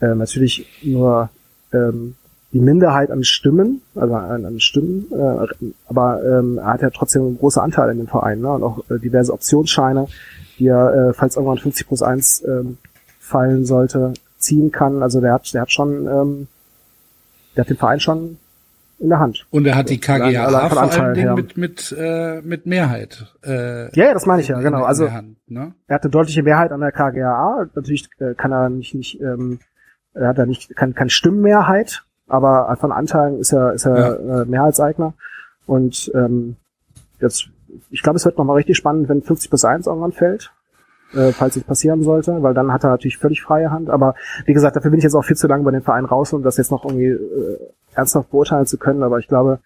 äh, 0.00 0.14
natürlich 0.14 0.66
nur 0.82 1.30
ähm, 1.72 2.16
die 2.52 2.60
Minderheit 2.60 3.10
an 3.10 3.24
Stimmen, 3.24 3.82
also 3.94 4.14
an, 4.14 4.44
an 4.44 4.60
Stimmen, 4.60 5.06
äh, 5.12 5.72
aber 5.88 6.22
ähm, 6.24 6.58
er 6.58 6.66
hat 6.66 6.82
ja 6.82 6.90
trotzdem 6.90 7.22
einen 7.22 7.38
großen 7.38 7.62
Anteil 7.62 7.90
in 7.90 7.98
dem 7.98 8.08
Verein 8.08 8.40
ne? 8.40 8.50
und 8.52 8.62
auch 8.62 8.90
äh, 8.90 8.98
diverse 8.98 9.32
Optionsscheine, 9.32 10.06
die 10.58 10.66
er, 10.66 11.10
äh, 11.10 11.12
falls 11.14 11.36
irgendwann 11.36 11.58
50 11.58 11.86
plus 11.86 12.02
1 12.02 12.44
ähm, 12.46 12.78
fallen 13.20 13.64
sollte, 13.64 14.14
ziehen 14.38 14.70
kann. 14.70 15.02
Also 15.02 15.20
der 15.20 15.34
hat, 15.34 15.52
der 15.54 15.62
hat 15.62 15.72
schon, 15.72 16.06
ähm, 16.06 16.48
der 17.56 17.64
hat 17.64 17.70
den 17.70 17.76
Verein 17.76 18.00
schon 18.00 18.38
in 18.98 19.08
der 19.10 19.18
Hand. 19.18 19.46
Und 19.50 19.66
er 19.66 19.74
hat 19.74 19.90
die 19.90 20.00
KGA 20.00 20.68
vor 20.68 20.82
allen 20.82 21.14
Dingen 21.14 21.34
mit 21.34 21.56
mit 21.56 21.94
äh, 21.98 22.40
mit 22.42 22.66
Mehrheit. 22.66 23.26
Äh, 23.44 23.94
Ja, 23.96 24.06
ja, 24.06 24.14
das 24.14 24.26
meine 24.26 24.42
ich 24.42 24.48
ja, 24.48 24.60
genau. 24.60 24.84
Also 24.84 25.10
Hand, 25.10 25.36
ne? 25.48 25.72
er 25.86 25.94
hat 25.94 26.02
eine 26.02 26.10
deutliche 26.10 26.42
Mehrheit 26.42 26.72
an 26.72 26.80
der 26.80 26.92
KGAA. 26.92 27.66
Natürlich 27.74 28.08
äh, 28.18 28.34
kann 28.34 28.52
er 28.52 28.70
nicht, 28.70 28.94
nicht 28.94 29.20
ähm, 29.20 29.58
er 30.16 30.28
hat 30.28 30.38
er 30.38 30.46
nicht, 30.46 30.74
kann, 30.74 30.94
kann 30.94 31.10
Stimmenmehrheit, 31.10 32.04
aber 32.26 32.74
von 32.80 32.90
Anteilen 32.90 33.38
ist 33.38 33.52
er, 33.52 33.74
ist 33.74 33.86
er 33.86 34.18
äh, 34.18 34.44
Mehrheitseigner. 34.46 35.14
Und 35.66 36.10
ähm, 36.14 36.56
jetzt, 37.20 37.48
ich 37.90 38.02
glaube, 38.02 38.16
es 38.16 38.24
wird 38.24 38.38
nochmal 38.38 38.56
richtig 38.56 38.76
spannend, 38.76 39.08
wenn 39.08 39.22
50 39.22 39.50
plus 39.50 39.64
1 39.64 39.86
irgendwann 39.86 40.12
fällt, 40.12 40.52
äh, 41.14 41.32
falls 41.32 41.56
es 41.56 41.64
passieren 41.64 42.02
sollte, 42.02 42.42
weil 42.42 42.54
dann 42.54 42.72
hat 42.72 42.84
er 42.84 42.90
natürlich 42.90 43.18
völlig 43.18 43.42
freie 43.42 43.70
Hand. 43.70 43.90
Aber 43.90 44.14
wie 44.44 44.52
gesagt, 44.52 44.76
dafür 44.76 44.90
bin 44.90 44.98
ich 44.98 45.04
jetzt 45.04 45.14
auch 45.14 45.24
viel 45.24 45.36
zu 45.36 45.46
lange 45.46 45.64
bei 45.64 45.70
dem 45.70 45.82
Verein 45.82 46.04
raus, 46.04 46.32
um 46.32 46.42
das 46.42 46.56
jetzt 46.56 46.70
noch 46.70 46.84
irgendwie 46.84 47.06
äh, 47.06 47.58
ernsthaft 47.94 48.30
beurteilen 48.30 48.66
zu 48.66 48.78
können. 48.78 49.02
Aber 49.02 49.18
ich 49.18 49.28
glaube, 49.28 49.60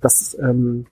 das, 0.00 0.36
ähm, 0.40 0.86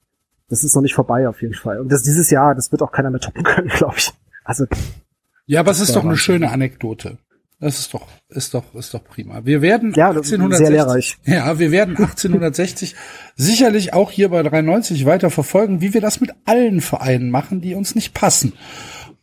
das 0.48 0.64
ist 0.64 0.74
noch 0.74 0.82
nicht 0.82 0.94
vorbei 0.94 1.28
auf 1.28 1.42
jeden 1.42 1.54
Fall. 1.54 1.80
Und 1.80 1.90
das 1.92 2.02
dieses 2.02 2.30
Jahr, 2.30 2.54
das 2.54 2.72
wird 2.72 2.82
auch 2.82 2.92
keiner 2.92 3.10
mehr 3.10 3.20
toppen 3.20 3.42
können, 3.44 3.68
glaube 3.68 3.94
ich. 3.98 4.12
Also 4.44 4.66
Ja, 5.46 5.60
aber 5.60 5.70
es 5.70 5.80
ist 5.80 5.90
doch 5.94 6.02
eine 6.02 6.10
Wahnsinn. 6.10 6.18
schöne 6.22 6.50
Anekdote. 6.50 7.18
Das 7.60 7.78
ist 7.78 7.94
doch, 7.94 8.06
ist 8.28 8.52
doch, 8.52 8.74
ist 8.74 8.92
doch 8.92 9.04
prima. 9.04 9.40
Wir 9.44 9.62
werden 9.62 9.92
Ja, 9.94 10.12
das 10.12 10.26
ist 10.26 10.32
1860, 10.34 10.66
sehr 10.66 10.70
lehrreich. 10.70 11.16
ja, 11.24 11.58
wir 11.58 11.70
werden 11.70 11.96
1860 11.96 12.94
sicherlich 13.36 13.94
auch 13.94 14.10
hier 14.10 14.28
bei 14.28 14.42
93 14.42 15.06
weiter 15.06 15.30
verfolgen, 15.30 15.80
wie 15.80 15.94
wir 15.94 16.00
das 16.00 16.20
mit 16.20 16.32
allen 16.44 16.80
Vereinen 16.80 17.30
machen, 17.30 17.60
die 17.60 17.74
uns 17.74 17.94
nicht 17.94 18.12
passen. 18.12 18.52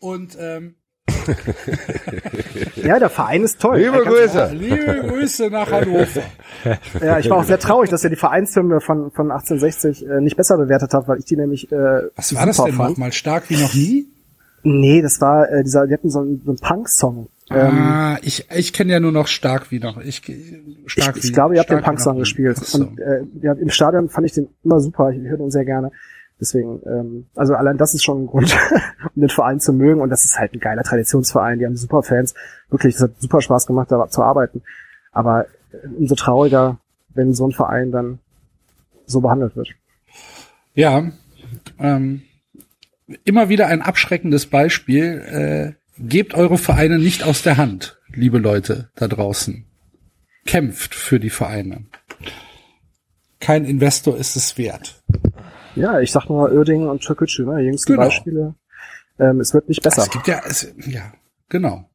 Und 0.02 0.36
ähm, 0.40 0.76
Ja, 2.76 2.99
der 2.99 3.10
Verein 3.10 3.44
ist 3.44 3.61
toll. 3.61 3.78
Liebe 3.78 4.03
Grüße. 4.03 4.52
liebe 4.53 5.07
Grüße 5.07 5.49
nach 5.49 5.72
Hannover. 5.72 6.23
Ja, 7.02 7.18
ich 7.18 7.30
war 7.30 7.38
auch 7.38 7.44
sehr 7.44 7.60
traurig, 7.60 7.90
dass 7.90 8.03
er 8.03 8.10
die 8.11 8.15
Vereinshymne 8.15 8.82
von, 8.82 9.11
von 9.11 9.32
1860 9.32 10.07
äh, 10.07 10.22
nicht 10.22 10.38
besser 10.38 10.57
bewertet 10.57 10.94
hat, 10.94 11.07
weil 11.07 11.18
ich 11.18 11.26
die 11.26 11.36
nämlich 11.36 11.72
äh, 11.72 11.76
Was 12.15 12.36
war 12.36 12.45
das 12.45 12.57
denn 12.57 12.73
fand. 12.73 12.91
nochmal? 12.91 13.11
Stark 13.11 13.49
wie 13.49 13.57
noch 13.57 13.73
nie? 13.73 14.07
Nee, 14.64 15.02
das 15.02 15.19
war 15.22 15.49
äh, 15.49 15.64
dieser, 15.64 15.88
die 15.88 15.94
hatten 15.94 16.10
so 16.10 16.19
einen, 16.19 16.41
so 16.44 16.52
einen 16.52 16.60
Punk-Song. 16.60 17.30
Ähm, 17.49 17.78
ah, 17.78 18.18
ich, 18.22 18.45
ich 18.56 18.73
kenne 18.73 18.94
ja 18.94 18.99
nur 18.99 19.11
noch 19.11 19.28
stark 19.28 19.72
wie 19.72 19.80
noch. 19.80 19.99
Ich, 20.02 20.22
stark 20.86 21.18
ich, 21.18 21.23
wie, 21.23 21.28
ich 21.28 21.34
glaube, 21.34 21.56
ihr 21.56 21.61
habt 21.61 21.72
den 21.72 21.82
Punk-Song 21.82 22.19
gespielt. 22.19 22.57
Und 22.73 22.99
äh, 22.99 23.23
ja, 23.41 23.53
im 23.53 23.69
Stadion 23.69 24.10
fand 24.10 24.28
ich 24.28 24.34
den 24.34 24.49
immer 24.64 24.80
super. 24.80 25.10
Ich 25.10 25.19
höre 25.19 25.38
den 25.38 25.49
sehr 25.52 25.65
gerne. 25.65 25.91
Deswegen, 26.42 26.82
ähm, 26.88 27.28
also 27.36 27.54
allein 27.54 27.78
das 27.78 27.94
ist 27.94 28.04
schon 28.04 28.24
ein 28.24 28.28
Grund, 28.28 28.52
um 29.16 29.22
den 29.22 29.30
Verein 29.30 29.60
zu 29.60 29.74
mögen. 29.74 30.02
Und 30.02 30.10
das 30.10 30.26
ist 30.26 30.40
halt 30.40 30.54
ein 30.54 30.60
geiler 30.60 30.82
Traditionsverein. 30.82 31.60
Die 31.60 31.66
haben 31.68 31.78
super 31.78 32.02
Fans. 32.02 32.34
Wirklich, 32.70 32.96
es 32.96 33.02
hat 33.02 33.12
super 33.20 33.42
Spaß 33.42 33.68
gemacht, 33.68 33.92
da 33.92 34.10
zu 34.10 34.24
arbeiten. 34.24 34.64
Aber 35.12 35.46
äh, 35.72 35.88
umso 35.96 36.16
trauriger, 36.16 36.80
wenn 37.14 37.36
so 37.36 37.48
ein 37.48 37.52
Verein 37.52 37.92
dann 37.92 38.20
so 39.06 39.22
behandelt 39.22 39.56
wird. 39.56 39.70
Ja, 40.74 41.12
ähm, 41.78 42.24
immer 43.24 43.50
wieder 43.50 43.68
ein 43.68 43.84
abschreckendes 43.84 44.48
Beispiel. 44.48 45.76
Äh, 45.78 45.82
gebt 46.00 46.34
eure 46.34 46.58
Vereine 46.58 46.98
nicht 46.98 47.24
aus 47.24 47.44
der 47.44 47.58
Hand, 47.58 48.00
liebe 48.12 48.40
Leute 48.40 48.90
da 48.96 49.08
draußen. 49.08 49.66
Kämpft 50.48 50.96
für 50.96 51.20
die 51.20 51.30
Vereine. 51.30 51.86
Kein 53.40 53.66
Investor 53.66 54.18
ist 54.18 54.36
es 54.36 54.58
wert. 54.58 55.04
Ja, 55.76 55.99
ich 55.99 56.11
sag 56.11 56.30
nur 56.30 56.52
Oerding 56.52 56.88
und 56.88 57.02
Türkgücü, 57.02 57.45
ne? 57.45 57.60
Die 57.60 57.65
jüngsten 57.65 57.93
Genau. 57.93 58.06
Beispiele. 58.06 58.56
Ähm, 59.19 59.39
es 59.39 59.53
wird 59.53 59.69
nicht 59.69 59.81
besser. 59.81 60.03
Es 60.03 60.10
gibt 60.10 60.27
ja, 60.27 60.41
es, 60.45 60.68
ja, 60.88 61.14
genau. 61.49 61.89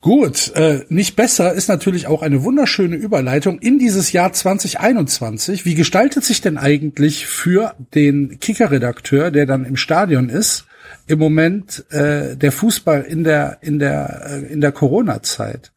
Gut, 0.00 0.52
äh, 0.54 0.84
nicht 0.88 1.16
besser 1.16 1.52
ist 1.54 1.68
natürlich 1.68 2.06
auch 2.06 2.22
eine 2.22 2.44
wunderschöne 2.44 2.94
Überleitung 2.94 3.58
in 3.58 3.80
dieses 3.80 4.12
Jahr 4.12 4.32
2021. 4.32 5.64
Wie 5.64 5.74
gestaltet 5.74 6.22
sich 6.24 6.40
denn 6.40 6.56
eigentlich 6.56 7.26
für 7.26 7.74
den 7.94 8.38
Kicker-Redakteur, 8.38 9.32
der 9.32 9.44
dann 9.46 9.64
im 9.64 9.76
Stadion 9.76 10.28
ist, 10.28 10.66
im 11.08 11.18
Moment 11.18 11.84
äh, 11.90 12.36
der 12.36 12.52
Fußball 12.52 13.02
in 13.02 13.24
der 13.24 13.58
in 13.60 13.80
der 13.80 14.26
äh, 14.30 14.52
in 14.52 14.60
der 14.60 14.70
Corona-Zeit? 14.70 15.72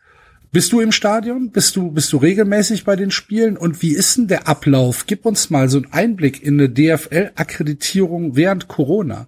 Bist 0.51 0.73
du 0.73 0.81
im 0.81 0.91
Stadion? 0.91 1.51
Bist 1.51 1.75
du 1.77 1.91
bist 1.91 2.11
du 2.11 2.17
regelmäßig 2.17 2.83
bei 2.83 2.97
den 2.97 3.11
Spielen? 3.11 3.55
Und 3.55 3.81
wie 3.81 3.93
ist 3.93 4.17
denn 4.17 4.27
der 4.27 4.49
Ablauf? 4.49 5.05
Gib 5.07 5.25
uns 5.25 5.49
mal 5.49 5.69
so 5.69 5.77
einen 5.77 5.93
Einblick 5.93 6.43
in 6.43 6.59
eine 6.59 6.69
DFL-Akkreditierung 6.69 8.35
während 8.35 8.67
Corona. 8.67 9.27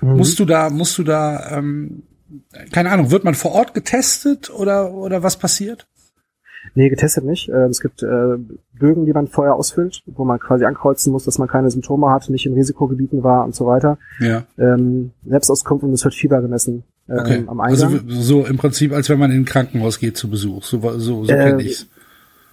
Musst 0.00 0.38
du 0.38 0.44
da, 0.44 0.68
musst 0.68 0.98
du 0.98 1.02
da, 1.02 1.56
ähm, 1.56 2.02
keine 2.72 2.90
Ahnung, 2.90 3.10
wird 3.10 3.24
man 3.24 3.34
vor 3.34 3.52
Ort 3.52 3.72
getestet 3.72 4.50
oder 4.50 4.92
oder 4.92 5.22
was 5.22 5.38
passiert? 5.38 5.86
Nee, 6.74 6.88
getestet 6.88 7.24
nicht. 7.24 7.48
Äh, 7.50 7.66
es 7.66 7.80
gibt 7.80 8.02
äh, 8.02 8.36
Bögen, 8.72 9.04
die 9.04 9.12
man 9.12 9.28
vorher 9.28 9.54
ausfüllt, 9.54 10.02
wo 10.06 10.24
man 10.24 10.40
quasi 10.40 10.64
ankreuzen 10.64 11.12
muss, 11.12 11.24
dass 11.24 11.38
man 11.38 11.48
keine 11.48 11.70
Symptome 11.70 12.10
hat, 12.10 12.30
nicht 12.30 12.46
in 12.46 12.54
Risikogebieten 12.54 13.22
war 13.22 13.44
und 13.44 13.54
so 13.54 13.66
weiter. 13.66 13.98
Ja. 14.18 14.44
Ähm, 14.58 15.12
Selbstauskunft 15.26 15.84
und 15.84 15.92
es 15.92 16.04
wird 16.04 16.14
Fieber 16.14 16.40
gemessen 16.40 16.84
ähm, 17.08 17.18
Okay. 17.18 17.44
am 17.46 17.60
Eingang. 17.60 17.92
Also 17.92 18.00
so 18.08 18.46
im 18.46 18.56
Prinzip, 18.56 18.92
als 18.92 19.08
wenn 19.08 19.18
man 19.18 19.30
in 19.30 19.42
ein 19.42 19.44
Krankenhaus 19.44 19.98
geht 19.98 20.16
zu 20.16 20.28
Besuch. 20.30 20.64
So 20.64 20.80
so, 20.98 21.24
so 21.24 21.32
Äh, 21.32 21.36
kenne 21.36 21.62
ich's. 21.62 21.86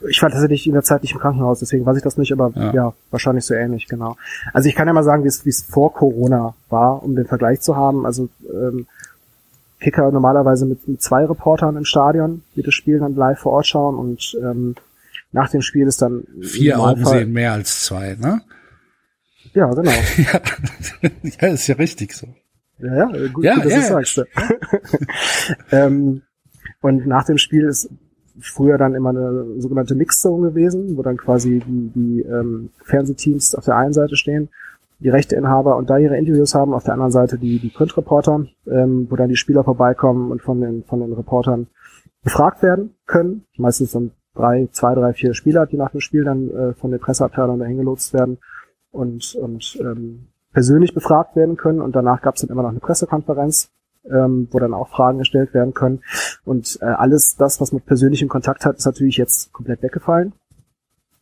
ich 0.09 0.21
war 0.21 0.29
tatsächlich 0.29 0.67
in 0.67 0.73
der 0.73 0.83
Zeit 0.83 1.03
nicht 1.03 1.13
im 1.13 1.19
Krankenhaus, 1.19 1.59
deswegen 1.59 1.85
weiß 1.85 1.97
ich 1.97 2.03
das 2.03 2.17
nicht, 2.17 2.31
aber 2.33 2.51
Ja. 2.55 2.73
ja, 2.73 2.93
wahrscheinlich 3.11 3.45
so 3.45 3.53
ähnlich, 3.53 3.87
genau. 3.87 4.17
Also 4.53 4.67
ich 4.67 4.75
kann 4.75 4.87
ja 4.87 4.93
mal 4.93 5.03
sagen, 5.03 5.23
wie 5.23 5.27
es 5.49 5.61
vor 5.63 5.93
Corona 5.93 6.53
war, 6.69 7.03
um 7.03 7.15
den 7.15 7.27
Vergleich 7.27 7.61
zu 7.61 7.75
haben. 7.75 8.05
Also 8.05 8.29
ähm, 8.51 8.87
Kicker 9.79 10.11
normalerweise 10.11 10.65
mit, 10.65 10.87
mit 10.87 11.01
zwei 11.01 11.25
Reportern 11.25 11.75
im 11.75 11.85
Stadion, 11.85 12.43
die 12.55 12.61
das 12.61 12.73
Spiel 12.73 12.99
dann 12.99 13.15
live 13.15 13.39
vor 13.39 13.53
Ort 13.53 13.67
schauen 13.67 13.95
und 13.95 14.37
ähm, 14.41 14.75
nach 15.31 15.49
dem 15.49 15.61
Spiel 15.61 15.87
ist 15.87 16.01
dann 16.01 16.23
Vier 16.41 16.79
Augen 16.79 17.05
sehen 17.05 17.31
mehr 17.31 17.53
als 17.53 17.85
zwei, 17.85 18.15
ne? 18.19 18.41
Ja, 19.53 19.73
genau. 19.73 19.91
ja. 20.17 20.41
ja, 21.41 21.47
ist 21.47 21.67
ja 21.67 21.75
richtig 21.75 22.13
so. 22.13 22.27
Ja, 22.81 22.95
ja, 22.95 23.15
äh, 23.15 23.29
gut, 23.29 23.43
Ja, 23.43 23.55
gut 23.55 23.65
dass 23.65 23.73
ja, 23.73 23.79
du 23.79 23.85
sagst. 23.87 24.25
ähm, 25.71 26.21
und 26.81 27.07
nach 27.07 27.25
dem 27.25 27.37
Spiel 27.37 27.65
ist 27.65 27.89
früher 28.39 28.77
dann 28.77 28.95
immer 28.95 29.09
eine 29.09 29.59
sogenannte 29.59 29.95
Mixzone 29.95 30.49
gewesen, 30.49 30.97
wo 30.97 31.03
dann 31.03 31.17
quasi 31.17 31.61
die, 31.65 31.91
die 31.93 32.21
ähm, 32.21 32.69
Fernsehteams 32.83 33.55
auf 33.55 33.65
der 33.65 33.75
einen 33.77 33.93
Seite 33.93 34.15
stehen, 34.15 34.49
die 34.99 35.09
Rechteinhaber 35.09 35.77
und 35.77 35.89
da 35.89 35.97
ihre 35.97 36.17
Interviews 36.17 36.55
haben, 36.55 36.73
auf 36.73 36.83
der 36.83 36.93
anderen 36.93 37.11
Seite 37.11 37.37
die, 37.37 37.59
die 37.59 37.69
Printreporter, 37.69 38.45
ähm, 38.67 39.07
wo 39.09 39.15
dann 39.15 39.29
die 39.29 39.35
Spieler 39.35 39.63
vorbeikommen 39.63 40.31
und 40.31 40.41
von 40.41 40.61
den, 40.61 40.83
von 40.83 40.99
den 40.99 41.13
Reportern 41.13 41.67
befragt 42.23 42.61
werden 42.61 42.95
können. 43.05 43.45
Meistens 43.57 43.91
dann 43.91 44.11
drei, 44.35 44.69
zwei, 44.71 44.95
drei, 44.95 45.13
vier 45.13 45.33
Spieler, 45.33 45.65
die 45.65 45.77
nach 45.77 45.91
dem 45.91 46.01
Spiel 46.01 46.23
dann 46.23 46.49
äh, 46.51 46.73
von 46.73 46.91
der 46.91 46.99
Presseabteilung 46.99 47.59
dahin 47.59 47.77
gelotst 47.77 48.13
werden 48.13 48.37
und, 48.91 49.35
und 49.35 49.77
ähm, 49.81 50.27
persönlich 50.53 50.93
befragt 50.93 51.35
werden 51.35 51.57
können. 51.57 51.81
Und 51.81 51.95
danach 51.95 52.21
gab 52.21 52.35
es 52.35 52.41
dann 52.41 52.49
immer 52.49 52.63
noch 52.63 52.69
eine 52.69 52.79
Pressekonferenz, 52.79 53.69
ähm, 54.09 54.47
wo 54.51 54.59
dann 54.59 54.73
auch 54.73 54.89
Fragen 54.89 55.19
gestellt 55.19 55.53
werden 55.53 55.73
können. 55.73 56.01
Und 56.45 56.79
äh, 56.81 56.85
alles 56.85 57.35
das, 57.37 57.61
was 57.61 57.71
mit 57.71 57.85
persönlichem 57.85 58.29
Kontakt 58.29 58.65
hat, 58.65 58.77
ist 58.77 58.85
natürlich 58.85 59.17
jetzt 59.17 59.53
komplett 59.53 59.81
weggefallen. 59.81 60.33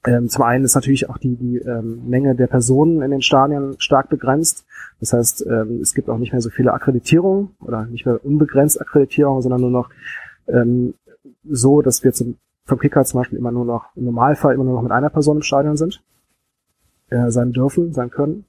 Ähm, 0.06 0.30
zum 0.30 0.44
einen 0.44 0.64
ist 0.64 0.76
natürlich 0.76 1.10
auch 1.10 1.18
die, 1.18 1.36
die 1.36 1.58
ähm, 1.58 2.08
Menge 2.08 2.34
der 2.36 2.48
Personen 2.48 3.02
in 3.02 3.12
den 3.12 3.22
Stadien 3.22 3.76
stark 3.80 4.10
begrenzt. 4.10 4.66
Das 5.02 5.12
heißt, 5.12 5.46
ähm, 5.46 5.80
es 5.82 5.94
gibt 5.94 6.10
auch 6.10 6.18
nicht 6.18 6.32
mehr 6.32 6.42
so 6.42 6.50
viele 6.50 6.74
Akkreditierungen 6.74 7.50
oder 7.60 7.86
nicht 7.86 8.06
mehr 8.06 8.24
unbegrenzt 8.24 8.80
Akkreditierungen, 8.80 9.42
sondern 9.42 9.62
nur 9.62 9.72
noch 9.72 9.90
ähm, 10.48 10.94
so, 11.44 11.82
dass 11.82 12.04
wir 12.04 12.14
zum, 12.14 12.38
vom 12.66 12.80
Kicker 12.80 13.04
zum 13.04 13.20
Beispiel 13.20 13.38
immer 13.38 13.52
nur 13.52 13.66
noch, 13.66 13.88
im 13.96 14.06
Normalfall 14.06 14.54
immer 14.54 14.64
nur 14.64 14.76
noch 14.76 14.84
mit 14.84 14.92
einer 14.92 15.10
Person 15.10 15.38
im 15.38 15.44
Stadion 15.44 15.76
sind, 15.76 16.02
äh, 17.10 17.30
sein 17.30 17.52
dürfen, 17.52 17.94
sein 17.94 18.10
können. 18.10 18.46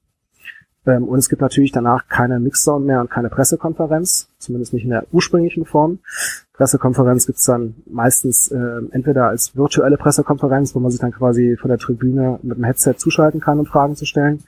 Ähm, 0.87 1.05
und 1.05 1.19
es 1.19 1.29
gibt 1.29 1.43
natürlich 1.43 1.73
danach 1.73 2.09
keine 2.09 2.41
Mixzone 2.41 2.85
mehr 2.85 3.01
und 3.01 3.11
keine 3.11 3.29
Pressekonferenz, 3.29 4.29
zumindest 4.39 4.73
nicht 4.73 4.85
in 4.85 4.91
der 4.91 5.07
ursprünglichen 5.13 5.67
Form. 5.67 5.99
Pressekonferenz 6.55 7.27
gibt's 7.27 7.45
dann 7.45 7.77
meistens 7.87 8.49
äh, 8.51 8.81
entweder 8.91 9.29
als 9.29 9.57
virtuelle 9.57 9.97
Pressekonferenz, 9.97 10.75
wo 10.75 10.81
man 10.81 10.91
sich 10.91 11.01
dann 11.01 11.13
quasi 11.13 11.57
von 11.61 11.69
der 11.69 11.79
Tribüne 11.79 12.39
mit 12.43 12.57
dem 12.57 12.65
Headset 12.65 12.95
zuschalten 12.97 13.41
kann, 13.41 13.59
um 13.59 13.67
Fragen 13.67 13.97
zu 13.97 14.07
stellen. 14.07 14.43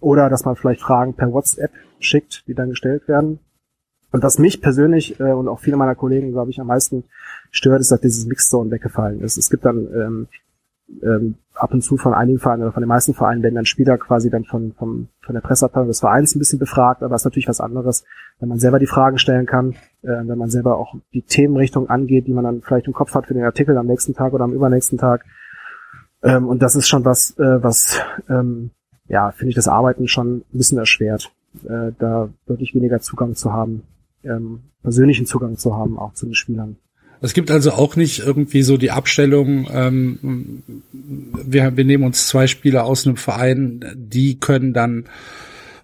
Oder 0.00 0.28
dass 0.28 0.44
man 0.44 0.56
vielleicht 0.56 0.82
Fragen 0.82 1.14
per 1.14 1.32
WhatsApp 1.32 1.70
schickt, 1.98 2.46
die 2.46 2.54
dann 2.54 2.70
gestellt 2.70 3.08
werden. 3.08 3.38
Und 4.12 4.22
was 4.22 4.38
mich 4.38 4.60
persönlich 4.60 5.18
äh, 5.18 5.32
und 5.32 5.48
auch 5.48 5.60
viele 5.60 5.76
meiner 5.76 5.96
Kollegen, 5.96 6.32
glaube 6.32 6.50
ich, 6.50 6.60
am 6.60 6.68
meisten 6.68 7.04
stört, 7.50 7.80
ist, 7.80 7.90
dass 7.90 8.00
dieses 8.00 8.26
Mixzone 8.26 8.70
weggefallen 8.70 9.20
ist. 9.20 9.36
Es 9.36 9.50
gibt 9.50 9.64
dann 9.64 9.88
ähm, 9.92 10.28
ähm, 11.02 11.34
ab 11.54 11.72
und 11.72 11.82
zu 11.82 11.96
von 11.96 12.14
einigen 12.14 12.38
Vereinen 12.38 12.62
oder 12.62 12.72
von 12.72 12.82
den 12.82 12.88
meisten 12.88 13.14
Vereinen 13.14 13.42
werden 13.42 13.54
dann 13.54 13.64
Spieler 13.64 13.96
quasi 13.96 14.28
dann 14.28 14.44
von, 14.44 14.72
vom, 14.72 15.08
von 15.20 15.34
der 15.34 15.40
Presseabteilung 15.40 15.88
des 15.88 16.00
Vereins 16.00 16.34
ein 16.34 16.40
bisschen 16.40 16.58
befragt, 16.58 17.02
aber 17.02 17.14
es 17.14 17.22
ist 17.22 17.26
natürlich 17.26 17.48
was 17.48 17.60
anderes, 17.60 18.04
wenn 18.40 18.48
man 18.48 18.58
selber 18.58 18.78
die 18.78 18.86
Fragen 18.86 19.18
stellen 19.18 19.46
kann, 19.46 19.72
äh, 20.02 20.08
wenn 20.24 20.38
man 20.38 20.50
selber 20.50 20.78
auch 20.78 20.94
die 21.12 21.22
Themenrichtung 21.22 21.88
angeht, 21.88 22.26
die 22.26 22.32
man 22.32 22.44
dann 22.44 22.62
vielleicht 22.62 22.86
im 22.86 22.92
Kopf 22.92 23.14
hat 23.14 23.26
für 23.26 23.34
den 23.34 23.44
Artikel 23.44 23.78
am 23.78 23.86
nächsten 23.86 24.14
Tag 24.14 24.32
oder 24.32 24.44
am 24.44 24.52
übernächsten 24.52 24.98
Tag. 24.98 25.24
Ähm, 26.22 26.48
und 26.48 26.60
das 26.60 26.74
ist 26.74 26.88
schon 26.88 27.04
was, 27.04 27.38
äh, 27.38 27.62
was, 27.62 28.00
ähm, 28.28 28.70
ja, 29.06 29.30
finde 29.30 29.50
ich 29.50 29.56
das 29.56 29.68
Arbeiten 29.68 30.08
schon 30.08 30.38
ein 30.38 30.58
bisschen 30.58 30.78
erschwert, 30.78 31.32
äh, 31.64 31.92
da 31.98 32.30
wirklich 32.46 32.74
weniger 32.74 33.00
Zugang 33.00 33.34
zu 33.34 33.52
haben, 33.52 33.84
ähm, 34.24 34.62
persönlichen 34.82 35.26
Zugang 35.26 35.56
zu 35.56 35.76
haben, 35.76 35.98
auch 35.98 36.14
zu 36.14 36.26
den 36.26 36.34
Spielern. 36.34 36.76
Es 37.20 37.32
gibt 37.32 37.50
also 37.50 37.72
auch 37.72 37.96
nicht 37.96 38.20
irgendwie 38.20 38.62
so 38.62 38.76
die 38.76 38.90
Abstellung, 38.90 39.66
ähm, 39.72 40.62
wir, 40.92 41.76
wir 41.76 41.84
nehmen 41.84 42.04
uns 42.04 42.26
zwei 42.26 42.46
Spieler 42.46 42.84
aus 42.84 43.06
einem 43.06 43.16
Verein, 43.16 43.84
die 43.96 44.38
können 44.38 44.72
dann, 44.74 45.04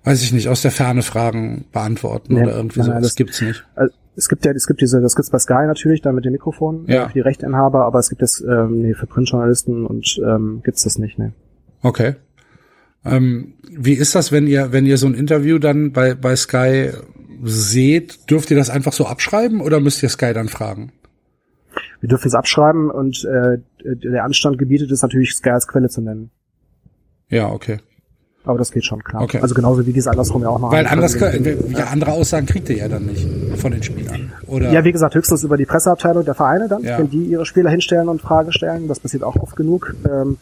weiß 0.05 0.23
ich 0.23 0.33
nicht, 0.33 0.49
aus 0.49 0.63
der 0.63 0.71
Ferne 0.71 1.03
Fragen 1.03 1.65
beantworten 1.73 2.35
Nee, 2.35 2.43
oder 2.43 2.57
irgendwie 2.57 2.81
nein, 2.81 2.87
so. 2.89 2.93
Das 2.95 3.03
das- 3.03 3.15
gibt's 3.15 3.41
nicht. 3.41 3.65
Also, 3.75 3.95
es 4.17 4.29
gibt 4.29 4.45
ja, 4.45 4.53
es 4.53 4.67
gibt 4.67 4.81
diese, 4.83 5.01
das 5.01 5.15
gibt's 5.17 5.31
bei 5.31 5.39
Sky 5.39 5.67
natürlich, 5.67 6.03
da 6.03 6.13
mit 6.13 6.25
dem 6.27 6.33
Mikrofon, 6.33 6.85
Ja. 6.89 7.05
äh, 7.05 7.07
für 7.07 7.13
die 7.15 7.21
Rechteinhaber, 7.21 7.85
aber 7.87 7.99
es 8.01 8.11
gibt 8.11 8.21
es, 8.23 8.41
ähm, 8.47 8.83
nee, 8.83 8.93
für 8.95 9.07
Printjournalisten 9.07 9.87
und 9.87 10.21
ähm, 10.27 10.61
gibt's 10.63 10.83
das 10.83 10.99
nicht, 10.99 11.19
ne. 11.19 11.33
Okay. 11.83 12.17
Ähm, 13.03 13.55
wie 13.71 13.95
ist 13.95 14.15
das, 14.15 14.31
wenn 14.31 14.47
ihr, 14.47 14.73
wenn 14.73 14.85
ihr 14.85 14.99
so 14.99 15.07
ein 15.07 15.15
Interview 15.15 15.59
dann 15.59 15.93
bei, 15.93 16.15
bei 16.15 16.37
Sky 16.37 16.91
seht, 17.45 18.29
dürft 18.31 18.51
ihr 18.51 18.59
das 18.59 18.69
einfach 18.69 18.93
so 18.93 19.07
abschreiben 19.07 19.63
oder 19.63 19.81
müsst 19.81 20.03
ihr 20.03 20.11
Sky 20.11 20.35
dann 20.35 20.49
fragen? 20.49 20.93
Wir 22.01 22.09
dürfen 22.09 22.29
es 22.29 22.35
abschreiben 22.35 22.91
und 22.91 23.25
äh, 23.25 23.59
der 23.85 24.25
Anstand 24.25 24.59
gebietet 24.59 24.91
es 24.91 25.03
natürlich, 25.03 25.35
Sky 25.35 25.51
als 25.51 25.67
Quelle 25.69 25.89
zu 25.89 26.01
nennen. 26.01 26.31
Ja, 27.29 27.49
okay. 27.51 27.79
Aber 28.45 28.59
das 28.59 28.73
geht 28.73 28.85
schon, 28.87 29.05
klar. 29.05 29.23
Okay. 29.23 29.39
Also 29.43 29.55
genauso 29.55 29.87
wie 29.87 29.93
die 29.93 29.99
es 29.99 30.07
andersrum 30.07 30.43
ja 30.43 30.49
auch 30.49 30.59
machen. 30.59 30.73
Weil 30.73 30.87
anders, 30.87 31.15
ja, 31.15 31.85
andere 31.93 32.13
Aussagen 32.13 32.47
kriegt 32.47 32.71
ihr 32.71 32.77
ja 32.79 32.89
dann 32.89 33.05
nicht 33.05 33.29
von 33.57 33.71
den 33.71 33.83
Spielern. 33.83 34.33
Oder? 34.47 34.73
Ja, 34.73 34.83
wie 34.85 34.93
gesagt, 34.93 35.15
höchstens 35.15 35.45
über 35.45 35.59
die 35.59 35.67
Presseabteilung 35.67 36.25
der 36.25 36.35
Vereine 36.35 36.67
dann, 36.67 36.83
Ja. 36.83 36.99
wenn 36.99 37.11
die 37.11 37.25
ihre 37.25 37.45
Spieler 37.45 37.69
hinstellen 37.71 38.09
und 38.09 38.23
Fragen 38.23 38.51
stellen. 38.53 38.89
Das 38.89 38.99
passiert 38.99 39.25
auch 39.25 39.37
oft 39.37 39.57
genug. 39.57 39.95
Ähm, 40.11 40.39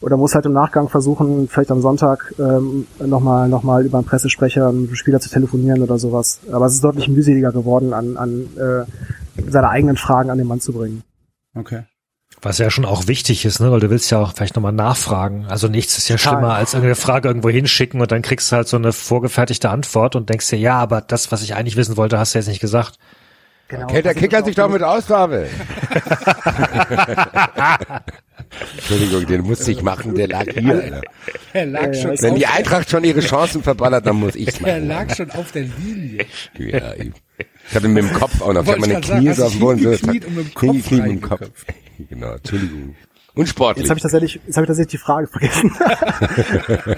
oder 0.00 0.16
muss 0.16 0.34
halt 0.34 0.46
im 0.46 0.52
Nachgang 0.52 0.88
versuchen, 0.88 1.48
vielleicht 1.48 1.70
am 1.72 1.82
Sonntag 1.82 2.32
ähm, 2.38 2.86
nochmal 3.04 3.48
noch 3.48 3.64
mal 3.64 3.84
über 3.84 3.98
einen 3.98 4.06
Pressesprecher 4.06 4.70
dem 4.70 4.94
Spieler 4.94 5.20
zu 5.20 5.28
telefonieren 5.28 5.82
oder 5.82 5.98
sowas. 5.98 6.40
Aber 6.52 6.66
es 6.66 6.74
ist 6.74 6.84
deutlich 6.84 7.08
mühseliger 7.08 7.52
geworden, 7.52 7.92
an, 7.92 8.16
an 8.16 8.46
äh, 8.56 8.84
seine 9.48 9.68
eigenen 9.68 9.96
Fragen 9.96 10.30
an 10.30 10.38
den 10.38 10.46
Mann 10.46 10.60
zu 10.60 10.72
bringen. 10.72 11.02
Okay. 11.54 11.82
Was 12.42 12.58
ja 12.58 12.70
schon 12.70 12.84
auch 12.84 13.06
wichtig 13.06 13.44
ist, 13.44 13.60
ne? 13.60 13.70
weil 13.70 13.80
du 13.80 13.90
willst 13.90 14.10
ja 14.10 14.18
auch 14.18 14.32
vielleicht 14.34 14.56
nochmal 14.56 14.72
nachfragen. 14.72 15.46
Also 15.46 15.68
nichts 15.68 15.98
ist 15.98 16.08
ja 16.08 16.16
Total. 16.16 16.32
schlimmer, 16.34 16.54
als 16.54 16.72
irgendeine 16.72 16.94
Frage 16.94 17.28
irgendwo 17.28 17.50
hinschicken 17.50 18.00
und 18.00 18.10
dann 18.12 18.22
kriegst 18.22 18.50
du 18.50 18.56
halt 18.56 18.68
so 18.68 18.76
eine 18.76 18.92
vorgefertigte 18.92 19.68
Antwort 19.68 20.16
und 20.16 20.30
denkst 20.30 20.48
dir, 20.48 20.58
ja, 20.58 20.78
aber 20.78 21.00
das, 21.00 21.32
was 21.32 21.42
ich 21.42 21.54
eigentlich 21.54 21.76
wissen 21.76 21.96
wollte, 21.96 22.18
hast 22.18 22.34
du 22.34 22.38
jetzt 22.38 22.48
nicht 22.48 22.60
gesagt. 22.60 22.98
Genau. 23.68 23.86
Kennt 23.86 24.04
der 24.04 24.14
Kicker 24.14 24.42
sich 24.42 24.56
doch 24.56 24.68
mit 24.68 24.82
aus, 24.82 25.04
Pavel? 25.04 25.48
Entschuldigung, 28.76 29.26
den 29.26 29.42
musste 29.42 29.70
ich 29.70 29.82
machen, 29.82 30.14
der 30.14 30.28
lag 30.28 30.44
hier. 30.52 30.74
Alter. 30.74 31.00
Er 31.52 31.66
lag, 31.66 31.94
schon, 31.94 32.20
Wenn 32.20 32.34
die 32.34 32.46
Eintracht 32.46 32.90
schon 32.90 33.04
ihre 33.04 33.20
Chancen 33.20 33.62
verballert, 33.62 34.06
dann 34.06 34.16
muss 34.16 34.34
ich's 34.34 34.60
er 34.60 34.74
machen. 34.76 34.88
lag 34.88 35.14
schon 35.14 35.30
auf 35.30 35.52
der 35.52 35.62
Linie. 35.62 36.26
Ja, 36.58 36.94
ich 36.94 37.10
ich 37.68 37.74
hatte 37.76 37.88
mit 37.88 38.02
dem 38.02 38.12
Kopf 38.12 38.40
auch 38.42 38.52
noch, 38.52 38.62
ich 38.64 38.68
habe 38.68 38.80
meine 38.80 39.00
Knie 39.00 39.32
so 39.32 39.44
auf 39.44 39.52
dem 39.52 39.60
Boden. 39.60 39.78
dich 39.78 40.00
so- 40.00 40.06
hingekniet 40.10 40.24
und 40.26 40.34
mit 40.36 40.46
dem 40.46 40.54
Kopf 40.54 40.70
hingekniet 40.88 41.02
mit 41.02 41.10
dem 41.12 41.20
Kopf. 41.20 41.50
Genau, 42.08 42.32
Entschuldigung. 42.32 42.96
Unsportlich. 43.34 43.82
Jetzt 43.84 43.90
habe 43.90 43.98
ich 43.98 44.02
tatsächlich, 44.02 44.40
jetzt 44.46 44.56
habe 44.56 44.64
ich 44.64 44.68
tatsächlich 44.68 44.90
die 44.90 44.98
Frage 44.98 45.26
vergessen. 45.28 45.70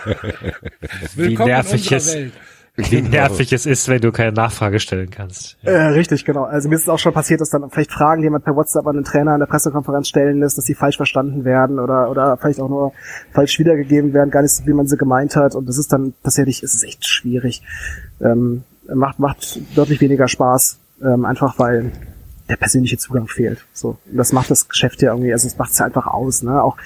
Willkommen 1.17 1.49
nervig 1.49 1.91
in 1.91 1.97
es- 1.97 2.05
unserer 2.07 2.21
Welt. 2.25 2.33
Wie 2.75 3.03
nervig 3.03 3.53
es 3.53 3.67
ist, 3.67 3.89
wenn 3.89 4.01
du 4.01 4.13
keine 4.13 4.33
Nachfrage 4.33 4.81
stellen 4.81 5.11
kannst. 5.11 5.59
Äh, 5.63 5.73
richtig, 5.73 6.25
genau. 6.25 6.45
Also 6.45 6.71
mir 6.71 6.77
ist 6.77 6.83
es 6.83 6.89
auch 6.89 6.99
schon 6.99 7.13
passiert, 7.13 7.43
dass 7.43 7.51
dann 7.51 7.69
vielleicht 7.69 7.93
Fragen, 7.93 8.23
die 8.23 8.27
jemand 8.27 8.45
per 8.45 8.57
WhatsApp 8.57 8.87
an 8.87 8.95
den 8.95 9.05
Trainer 9.05 9.35
in 9.35 9.41
der 9.41 9.47
Pressekonferenz 9.47 10.09
stellen 10.09 10.41
lässt, 10.41 10.57
dass 10.57 10.65
die 10.65 10.75
falsch 10.75 10.97
verstanden 10.97 11.45
werden 11.45 11.79
oder 11.79 12.11
oder 12.11 12.39
vielleicht 12.39 12.61
auch 12.61 12.71
nur 12.71 12.93
falsch 13.33 13.59
wiedergegeben 13.59 14.15
werden, 14.15 14.31
gar 14.31 14.41
nicht 14.41 14.53
so, 14.53 14.67
wie 14.67 14.73
man 14.73 14.87
sie 14.87 14.97
gemeint 14.97 15.37
hat. 15.37 15.55
Und 15.55 15.69
das 15.69 15.77
ist 15.77 15.93
dann 15.93 16.15
tatsächlich, 16.23 16.63
es 16.63 16.75
ist 16.75 16.85
echt 16.85 17.07
schwierig. 17.07 17.63
Ähm, 18.23 18.65
macht 18.93 19.19
macht 19.19 19.61
deutlich 19.77 20.01
weniger 20.01 20.27
Spaß, 20.27 20.79
ähm, 21.05 21.27
einfach 21.27 21.59
weil 21.59 21.93
der 22.53 22.57
persönliche 22.57 22.99
Zugang 22.99 23.29
fehlt. 23.29 23.65
So, 23.73 23.97
und 24.11 24.17
das 24.17 24.33
macht 24.33 24.51
das 24.51 24.69
Geschäft 24.69 25.03
ja 25.03 25.13
irgendwie, 25.13 25.33
also 25.33 25.47
es 25.47 25.59
macht 25.59 25.73
es 25.73 25.79
ja 25.79 25.87
einfach 25.87 26.07
aus, 26.07 26.43
ne? 26.43 26.63
Auch 26.63 26.77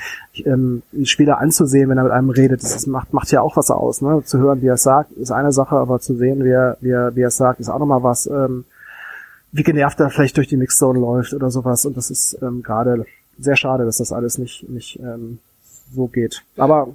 ähm, 0.44 0.82
einen 0.94 1.06
Spieler 1.06 1.38
anzusehen, 1.38 1.88
wenn 1.90 1.98
er 1.98 2.05
mit 2.05 2.12
einem 2.12 2.30
redet, 2.30 2.62
das 2.62 2.86
macht 2.86 3.12
macht 3.12 3.30
ja 3.32 3.40
auch 3.40 3.56
was 3.56 3.70
aus, 3.70 4.01
ne? 4.01 4.22
Zu 4.24 4.38
hören, 4.38 4.62
wie 4.62 4.68
er 4.68 4.74
es 4.74 4.82
sagt, 4.82 5.12
ist 5.12 5.32
eine 5.32 5.52
Sache, 5.52 5.76
aber 5.76 6.01
zu 6.01 6.16
sehen, 6.16 6.44
wie 6.44 6.51
er 6.51 6.76
wie 6.80 6.90
er, 6.90 7.14
wie 7.16 7.22
er 7.22 7.28
es 7.28 7.36
sagt, 7.36 7.60
ist 7.60 7.68
auch 7.68 7.78
nochmal 7.78 8.02
was. 8.02 8.26
Ähm, 8.26 8.64
wie 9.52 9.62
genervt 9.62 9.98
er 10.01 10.10
vielleicht 10.10 10.36
durch 10.36 10.48
die 10.48 10.56
Mixzone 10.56 10.98
läuft 10.98 11.32
oder 11.32 11.51
sowas. 11.51 11.86
Und 11.86 11.97
das 11.97 12.10
ist 12.10 12.36
ähm, 12.43 12.62
gerade 12.62 13.06
sehr 13.38 13.56
schade, 13.56 13.84
dass 13.84 13.98
das 13.98 14.12
alles 14.12 14.38
nicht 14.38 14.68
nicht 14.68 14.98
ähm, 14.98 15.38
so 15.94 16.06
geht. 16.09 16.43
Aber 16.56 16.88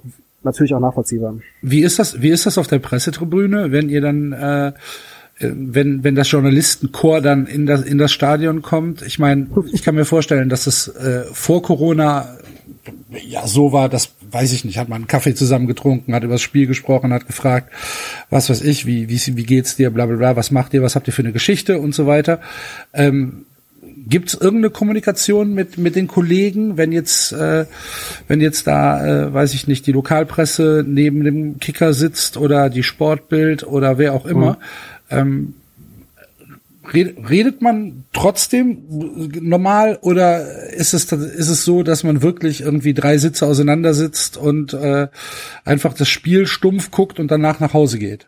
natürlich 0.44 0.74
auch 0.74 0.80
nachvollziehbar. 0.80 1.34
Wie 1.60 1.82
ist 1.82 1.98
das, 1.98 2.20
wie 2.20 2.30
ist 2.30 2.46
das 2.46 2.58
auf 2.58 2.66
der 2.66 2.78
Pressetribüne, 2.78 3.72
wenn 3.72 3.88
ihr 3.88 4.00
dann, 4.00 4.32
äh, 4.32 4.72
wenn, 5.38 6.04
wenn 6.04 6.14
das 6.14 6.30
Journalistenchor 6.30 7.20
dann 7.20 7.46
in 7.46 7.66
das, 7.66 7.82
in 7.82 7.98
das 7.98 8.12
Stadion 8.12 8.62
kommt? 8.62 9.02
Ich 9.02 9.18
meine, 9.18 9.48
ich 9.72 9.82
kann 9.82 9.94
mir 9.94 10.04
vorstellen, 10.04 10.48
dass 10.48 10.66
es 10.66 10.88
äh, 10.88 11.24
vor 11.32 11.62
Corona 11.62 12.36
ja 13.26 13.46
so 13.46 13.72
war, 13.72 13.88
das 13.88 14.14
weiß 14.30 14.52
ich 14.52 14.64
nicht, 14.64 14.78
hat 14.78 14.88
man 14.88 15.02
einen 15.02 15.06
Kaffee 15.06 15.34
zusammen 15.34 15.66
getrunken, 15.66 16.14
hat 16.14 16.24
über 16.24 16.34
das 16.34 16.42
Spiel 16.42 16.66
gesprochen, 16.66 17.12
hat 17.12 17.26
gefragt, 17.26 17.72
was 18.30 18.50
weiß 18.50 18.62
ich, 18.62 18.86
wie, 18.86 19.08
wie, 19.08 19.36
wie 19.36 19.44
geht's 19.44 19.76
dir, 19.76 19.90
bla 19.90 20.06
bla 20.06 20.16
bla, 20.16 20.36
was 20.36 20.50
macht 20.50 20.74
ihr, 20.74 20.82
was 20.82 20.96
habt 20.96 21.06
ihr 21.06 21.12
für 21.12 21.22
eine 21.22 21.32
Geschichte 21.32 21.78
und 21.78 21.94
so 21.94 22.06
weiter. 22.06 22.40
Ähm, 22.92 23.44
Gibt 24.04 24.30
es 24.30 24.34
irgendeine 24.34 24.70
Kommunikation 24.70 25.54
mit 25.54 25.78
mit 25.78 25.94
den 25.94 26.08
Kollegen, 26.08 26.76
wenn 26.76 26.90
jetzt 26.90 27.32
äh, 27.32 27.66
wenn 28.26 28.40
jetzt 28.40 28.66
da 28.66 29.04
äh, 29.26 29.32
weiß 29.32 29.54
ich 29.54 29.68
nicht 29.68 29.86
die 29.86 29.92
Lokalpresse 29.92 30.84
neben 30.86 31.22
dem 31.22 31.60
Kicker 31.60 31.92
sitzt 31.92 32.36
oder 32.36 32.68
die 32.68 32.82
Sportbild 32.82 33.64
oder 33.64 33.98
wer 33.98 34.14
auch 34.14 34.26
immer? 34.26 34.58
Ähm, 35.12 35.54
Red- 36.92 37.30
Redet 37.30 37.62
man 37.62 38.04
trotzdem 38.12 38.82
normal 39.40 39.98
oder 40.02 40.44
ist 40.72 40.94
es 40.94 41.04
ist 41.12 41.48
es 41.48 41.64
so, 41.64 41.84
dass 41.84 42.02
man 42.02 42.22
wirklich 42.22 42.60
irgendwie 42.62 42.92
drei 42.92 43.18
Sitze 43.18 43.46
auseinander 43.46 43.94
sitzt 43.94 44.36
und 44.36 44.74
äh, 44.74 45.06
einfach 45.64 45.94
das 45.94 46.08
Spiel 46.08 46.46
stumpf 46.46 46.90
guckt 46.90 47.20
und 47.20 47.30
danach 47.30 47.60
nach 47.60 47.72
Hause 47.72 48.00
geht? 48.00 48.26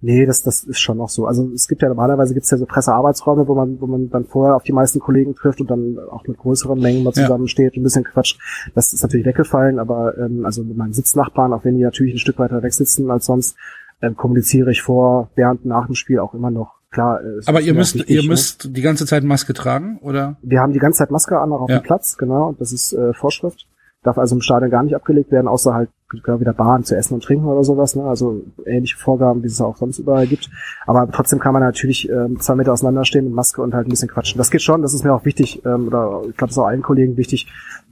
Nee, 0.00 0.26
das, 0.26 0.42
das 0.42 0.64
ist 0.64 0.80
schon 0.80 0.98
noch 0.98 1.08
so. 1.08 1.26
Also 1.26 1.48
es 1.54 1.68
gibt 1.68 1.80
ja 1.80 1.88
normalerweise 1.88 2.34
gibt's 2.34 2.50
ja 2.50 2.58
so 2.58 2.66
Pressearbeitsräume, 2.66 3.46
wo 3.46 3.54
man, 3.54 3.80
wo 3.80 3.86
man 3.86 4.10
dann 4.10 4.24
vorher 4.26 4.56
auf 4.56 4.64
die 4.64 4.72
meisten 4.72 4.98
Kollegen 4.98 5.34
trifft 5.36 5.60
und 5.60 5.70
dann 5.70 5.96
auch 6.10 6.26
mit 6.26 6.36
größeren 6.38 6.78
Mengen 6.78 7.04
mal 7.04 7.12
Ja. 7.14 7.22
zusammensteht 7.22 7.74
und 7.74 7.80
ein 7.80 7.84
bisschen 7.84 8.04
quatscht. 8.04 8.38
Das 8.74 8.92
ist 8.92 9.02
natürlich 9.02 9.24
weggefallen, 9.26 9.78
aber 9.78 10.18
ähm, 10.18 10.44
also 10.44 10.62
mit 10.64 10.76
meinen 10.76 10.92
Sitznachbarn, 10.92 11.52
auch 11.52 11.64
wenn 11.64 11.78
die 11.78 11.84
natürlich 11.84 12.14
ein 12.16 12.18
Stück 12.18 12.38
weiter 12.38 12.62
weg 12.62 12.74
sitzen 12.74 13.10
als 13.10 13.26
sonst, 13.26 13.56
ähm, 14.02 14.16
kommuniziere 14.16 14.70
ich 14.70 14.82
vor, 14.82 15.30
während, 15.34 15.64
nach 15.64 15.86
dem 15.86 15.94
Spiel 15.94 16.18
auch 16.18 16.34
immer 16.34 16.50
noch. 16.50 16.74
Klar. 16.90 17.20
äh, 17.22 17.40
Aber 17.46 17.60
ihr 17.60 17.74
müsst 17.74 17.94
wichtig, 17.94 18.10
ihr 18.16 18.22
ne? 18.22 18.28
müsst 18.28 18.76
die 18.76 18.82
ganze 18.82 19.06
Zeit 19.06 19.24
Maske 19.24 19.52
tragen 19.54 19.98
oder? 20.02 20.36
Wir 20.42 20.60
haben 20.60 20.72
die 20.72 20.78
ganze 20.78 20.98
Zeit 20.98 21.10
Maske 21.10 21.38
an, 21.38 21.52
auch 21.52 21.62
auf 21.62 21.70
Ja. 21.70 21.78
dem 21.80 21.82
Platz, 21.82 22.16
genau, 22.16 22.48
und 22.48 22.60
das 22.60 22.72
ist 22.72 22.92
äh, 22.92 23.12
Vorschrift. 23.12 23.66
Darf 24.02 24.18
also 24.18 24.36
im 24.36 24.40
Stadion 24.40 24.70
gar 24.70 24.84
nicht 24.84 24.94
abgelegt 24.94 25.32
werden, 25.32 25.48
außer 25.48 25.74
halt 25.74 25.90
genau 26.22 26.38
wie 26.38 26.44
der 26.44 26.52
Bahn 26.52 26.84
zu 26.84 26.96
essen 26.96 27.14
und 27.14 27.24
trinken 27.24 27.46
oder 27.46 27.64
sowas, 27.64 27.96
ne? 27.96 28.04
Also 28.04 28.40
ähnliche 28.64 28.96
Vorgaben, 28.96 29.42
wie 29.42 29.48
es 29.48 29.60
auch 29.60 29.76
sonst 29.76 29.98
überall 29.98 30.28
gibt. 30.28 30.48
Aber 30.86 31.10
trotzdem 31.10 31.40
kann 31.40 31.52
man 31.52 31.62
natürlich 31.62 32.08
ähm, 32.08 32.38
zwei 32.38 32.54
Meter 32.54 32.72
auseinanderstehen 32.72 33.24
mit 33.24 33.34
Maske 33.34 33.62
und 33.62 33.74
halt 33.74 33.88
ein 33.88 33.90
bisschen 33.90 34.08
quatschen. 34.08 34.38
Das 34.38 34.52
geht 34.52 34.62
schon, 34.62 34.80
das 34.82 34.94
ist 34.94 35.02
mir 35.02 35.12
auch 35.12 35.24
wichtig, 35.24 35.60
ähm, 35.66 35.88
oder 35.88 36.22
ich 36.28 36.36
glaube, 36.36 36.50
es 36.50 36.56
ist 36.56 36.58
auch 36.58 36.66
allen 36.68 36.82
Kollegen 36.82 37.16
wichtig, 37.16 37.48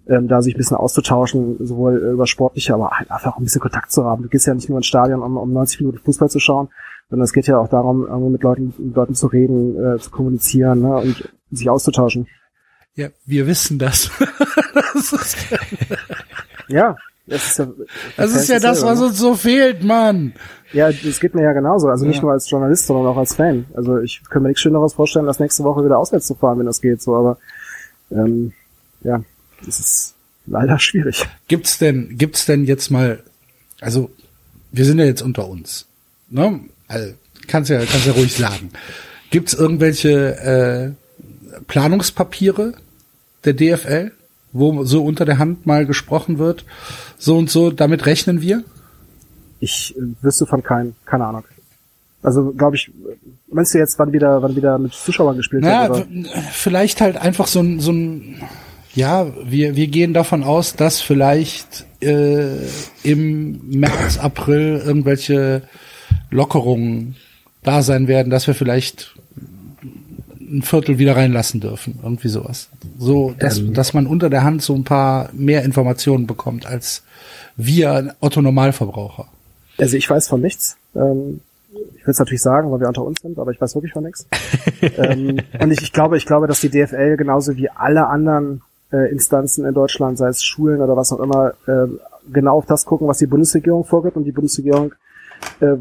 ähm, 0.08 0.28
da 0.28 0.42
sich 0.42 0.54
ein 0.54 0.58
bisschen 0.58 0.76
auszutauschen, 0.76 1.56
sowohl 1.60 2.02
äh, 2.02 2.10
über 2.12 2.26
sportliche, 2.26 2.74
aber 2.74 2.90
halt 2.90 3.10
einfach 3.10 3.34
auch 3.34 3.38
ein 3.38 3.44
bisschen 3.44 3.60
Kontakt 3.60 3.90
zu 3.90 4.04
haben. 4.04 4.22
Du 4.22 4.28
gehst 4.28 4.46
ja 4.46 4.54
nicht 4.54 4.68
nur 4.68 4.78
ins 4.78 4.86
Stadion, 4.86 5.22
um, 5.22 5.36
um 5.36 5.52
90 5.52 5.80
Minuten 5.80 5.98
Fußball 5.98 6.28
zu 6.30 6.40
schauen, 6.40 6.68
sondern 7.10 7.24
es 7.24 7.32
geht 7.32 7.46
ja 7.46 7.58
auch 7.58 7.68
darum, 7.68 8.32
mit 8.32 8.42
Leuten, 8.42 8.74
mit 8.78 8.96
Leuten 8.96 9.14
zu 9.14 9.26
reden, 9.28 9.76
äh, 9.82 9.98
zu 9.98 10.10
kommunizieren 10.10 10.82
ne? 10.82 10.96
und 10.96 11.28
sich 11.50 11.70
auszutauschen. 11.70 12.26
Ja, 12.94 13.08
wir 13.26 13.46
wissen 13.46 13.78
das. 13.78 14.10
das 14.94 15.12
ist, 15.12 15.36
Ja, 16.68 16.96
das 17.26 17.46
ist 17.46 17.58
ja, 17.58 17.66
das 18.16 18.34
ist 18.34 18.48
ja 18.48 18.58
das, 18.58 18.84
was 18.84 19.00
uns 19.00 19.18
so 19.18 19.34
fehlt, 19.34 19.82
Mann. 19.82 20.26
ne? 20.26 20.32
Ja, 20.72 20.90
das 20.90 21.20
geht 21.20 21.34
mir 21.34 21.42
ja 21.42 21.52
genauso. 21.52 21.88
Also 21.88 22.04
nicht 22.04 22.16
Ja. 22.16 22.22
nur 22.22 22.32
als 22.32 22.50
Journalist, 22.50 22.86
sondern 22.86 23.06
auch 23.06 23.16
als 23.16 23.34
Fan. 23.34 23.64
Also 23.74 23.98
ich 23.98 24.22
kann 24.28 24.42
mir 24.42 24.48
nichts 24.48 24.60
Schöneres 24.60 24.94
vorstellen, 24.94 25.28
als 25.28 25.38
nächste 25.38 25.64
Woche 25.64 25.84
wieder 25.84 25.98
auswärts 25.98 26.26
zu 26.26 26.34
fahren, 26.34 26.58
wenn 26.58 26.66
das 26.66 26.80
geht. 26.80 27.00
So, 27.00 27.14
aber 27.16 27.38
ähm, 28.10 28.52
ja, 29.02 29.22
das 29.64 29.80
ist 29.80 30.14
leider 30.46 30.78
schwierig. 30.78 31.26
Gibt's 31.48 31.78
denn, 31.78 32.16
gibt's 32.18 32.46
denn 32.46 32.64
jetzt 32.64 32.90
mal, 32.90 33.22
also 33.80 34.10
wir 34.72 34.84
sind 34.84 34.98
ja 34.98 35.04
jetzt 35.04 35.22
unter 35.22 35.48
uns, 35.48 35.86
ne? 36.30 36.60
Also, 36.88 37.14
kannst 37.46 37.70
ja, 37.70 37.78
kannst 37.84 38.06
ja 38.06 38.12
ruhig 38.12 38.34
sagen. 38.36 38.70
Gibt's 39.30 39.54
irgendwelche 39.54 40.94
äh, 41.56 41.60
Planungspapiere 41.66 42.74
der 43.44 43.54
DFL, 43.54 44.12
wo 44.52 44.84
so 44.84 45.04
unter 45.04 45.24
der 45.24 45.38
Hand 45.38 45.66
mal 45.66 45.86
gesprochen 45.86 46.38
wird, 46.38 46.64
so 47.18 47.36
und 47.36 47.50
so, 47.50 47.70
damit 47.70 48.06
rechnen 48.06 48.40
wir? 48.40 48.64
Ich 49.60 49.94
äh, 49.96 50.00
wüsste 50.22 50.46
von 50.46 50.62
keinem, 50.62 50.94
keine 51.04 51.26
Ahnung. 51.26 51.44
Also 52.22 52.52
glaube 52.52 52.76
ich, 52.76 52.90
meinst 53.50 53.74
du 53.74 53.78
jetzt, 53.78 53.98
wann 53.98 54.12
wieder, 54.12 54.40
wann 54.42 54.56
wieder 54.56 54.78
mit 54.78 54.92
Zuschauern 54.94 55.36
gespielt 55.36 55.62
wird? 55.62 55.90
Oder? 55.90 56.06
w- 56.08 56.24
vielleicht 56.52 57.00
halt 57.00 57.16
einfach 57.16 57.46
so 57.46 57.60
ein, 57.60 57.80
so 57.80 57.92
ein 57.92 58.42
ja, 58.94 59.26
wir, 59.44 59.76
wir 59.76 59.88
gehen 59.88 60.14
davon 60.14 60.44
aus, 60.44 60.76
dass 60.76 61.00
vielleicht 61.00 61.84
äh, 62.00 62.58
im 63.02 63.60
März, 63.68 64.18
April 64.18 64.82
irgendwelche 64.84 65.62
Lockerungen 66.30 67.16
da 67.62 67.82
sein 67.82 68.08
werden, 68.08 68.30
dass 68.30 68.46
wir 68.46 68.54
vielleicht 68.54 69.14
ein 70.40 70.62
Viertel 70.62 70.98
wieder 70.98 71.16
reinlassen 71.16 71.60
dürfen. 71.60 71.98
Irgendwie 72.02 72.28
sowas. 72.28 72.68
So, 72.98 73.34
dass, 73.38 73.60
dass 73.72 73.94
man 73.94 74.06
unter 74.06 74.30
der 74.30 74.44
Hand 74.44 74.62
so 74.62 74.74
ein 74.74 74.84
paar 74.84 75.30
mehr 75.32 75.64
Informationen 75.64 76.26
bekommt 76.26 76.66
als 76.66 77.02
wir 77.56 78.14
Otto 78.20 78.42
Normalverbraucher. 78.42 79.26
Also 79.78 79.96
ich 79.96 80.08
weiß 80.08 80.28
von 80.28 80.40
nichts. 80.40 80.76
Ähm, 80.94 81.40
ich 81.96 82.06
will 82.06 82.12
es 82.12 82.18
natürlich 82.18 82.42
sagen, 82.42 82.70
weil 82.70 82.80
wir 82.80 82.88
unter 82.88 83.02
uns 83.02 83.20
sind, 83.20 83.38
aber 83.38 83.50
ich 83.50 83.60
weiß 83.60 83.74
wirklich 83.74 83.92
von 83.92 84.04
nichts. 84.04 84.26
ähm, 84.98 85.40
und 85.58 85.70
ich, 85.72 85.82
ich 85.82 85.92
glaube, 85.92 86.16
ich 86.16 86.26
glaube, 86.26 86.46
dass 86.46 86.60
die 86.60 86.68
DFL 86.68 87.16
genauso 87.16 87.56
wie 87.56 87.68
alle 87.70 88.06
anderen 88.06 88.62
äh, 88.94 89.10
Instanzen 89.10 89.64
in 89.66 89.74
Deutschland, 89.74 90.18
sei 90.18 90.28
es 90.28 90.42
Schulen 90.44 90.80
oder 90.80 90.96
was 90.96 91.12
auch 91.12 91.20
immer, 91.20 91.54
äh, 91.66 91.86
genau 92.32 92.56
auf 92.58 92.66
das 92.66 92.84
gucken, 92.84 93.08
was 93.08 93.18
die 93.18 93.26
Bundesregierung 93.26 93.84
vorgibt. 93.84 94.16
Und 94.16 94.24
die 94.24 94.32
Bundesregierung 94.32 94.94
äh, 95.60 95.76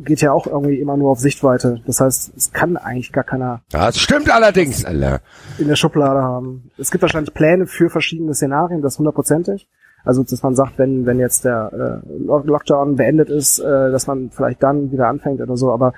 geht 0.00 0.20
ja 0.22 0.32
auch 0.32 0.46
irgendwie 0.46 0.80
immer 0.80 0.96
nur 0.96 1.10
auf 1.10 1.20
Sichtweite. 1.20 1.80
Das 1.86 2.00
heißt, 2.00 2.32
es 2.36 2.52
kann 2.52 2.76
eigentlich 2.76 3.12
gar 3.12 3.24
keiner 3.24 3.60
Das 3.70 3.98
stimmt 3.98 4.30
allerdings, 4.30 4.84
Alter. 4.84 5.20
in 5.58 5.68
der 5.68 5.76
Schublade 5.76 6.22
haben. 6.22 6.70
Es 6.78 6.90
gibt 6.90 7.02
wahrscheinlich 7.02 7.34
Pläne 7.34 7.66
für 7.66 7.90
verschiedene 7.90 8.34
Szenarien, 8.34 8.80
das 8.82 8.98
hundertprozentig. 8.98 9.68
Also, 10.06 10.22
dass 10.22 10.42
man 10.42 10.54
sagt, 10.54 10.78
wenn, 10.78 11.06
wenn 11.06 11.18
jetzt 11.18 11.44
der 11.44 12.02
äh, 12.04 12.08
Lock- 12.26 12.46
Lockdown 12.46 12.96
beendet 12.96 13.30
ist, 13.30 13.58
äh, 13.58 13.90
dass 13.90 14.06
man 14.06 14.30
vielleicht 14.30 14.62
dann 14.62 14.90
wieder 14.92 15.08
anfängt 15.08 15.40
oder 15.40 15.56
so, 15.56 15.72
aber 15.72 15.92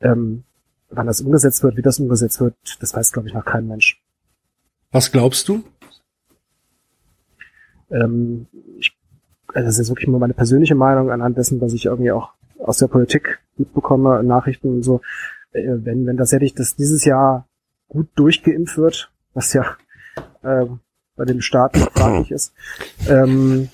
ähm, 0.00 0.42
wann 0.90 1.06
das 1.06 1.20
umgesetzt 1.20 1.62
wird, 1.62 1.76
wie 1.76 1.82
das 1.82 1.98
umgesetzt 2.00 2.40
wird, 2.40 2.54
das 2.80 2.94
weiß, 2.94 3.12
glaube 3.12 3.28
ich, 3.28 3.34
noch 3.34 3.44
kein 3.44 3.66
Mensch. 3.68 4.02
Was 4.92 5.10
glaubst 5.12 5.48
du? 5.48 5.62
Ähm, 7.90 8.46
ich, 8.78 8.96
also 9.48 9.66
das 9.66 9.78
ist 9.78 9.88
wirklich 9.88 10.08
nur 10.08 10.18
meine 10.18 10.34
persönliche 10.34 10.74
Meinung 10.74 11.10
anhand 11.10 11.36
dessen, 11.36 11.60
was 11.60 11.72
ich 11.72 11.86
irgendwie 11.86 12.12
auch 12.12 12.32
aus 12.58 12.78
der 12.78 12.88
Politik 12.88 13.40
mitbekomme, 13.56 14.22
Nachrichten 14.22 14.68
und 14.68 14.82
so. 14.82 15.00
Äh, 15.52 15.76
wenn, 15.84 16.06
wenn 16.06 16.16
tatsächlich 16.16 16.54
das 16.54 16.76
dieses 16.76 17.04
Jahr 17.04 17.46
gut 17.88 18.08
durchgeimpft 18.16 18.78
wird, 18.78 19.10
was 19.34 19.52
ja 19.52 19.76
äh, 20.42 20.66
bei 21.16 21.24
dem 21.24 21.40
Staat 21.40 21.76
noch 21.76 21.92
fraglich 21.92 22.30
ist, 22.30 22.52
ähm, 23.08 23.68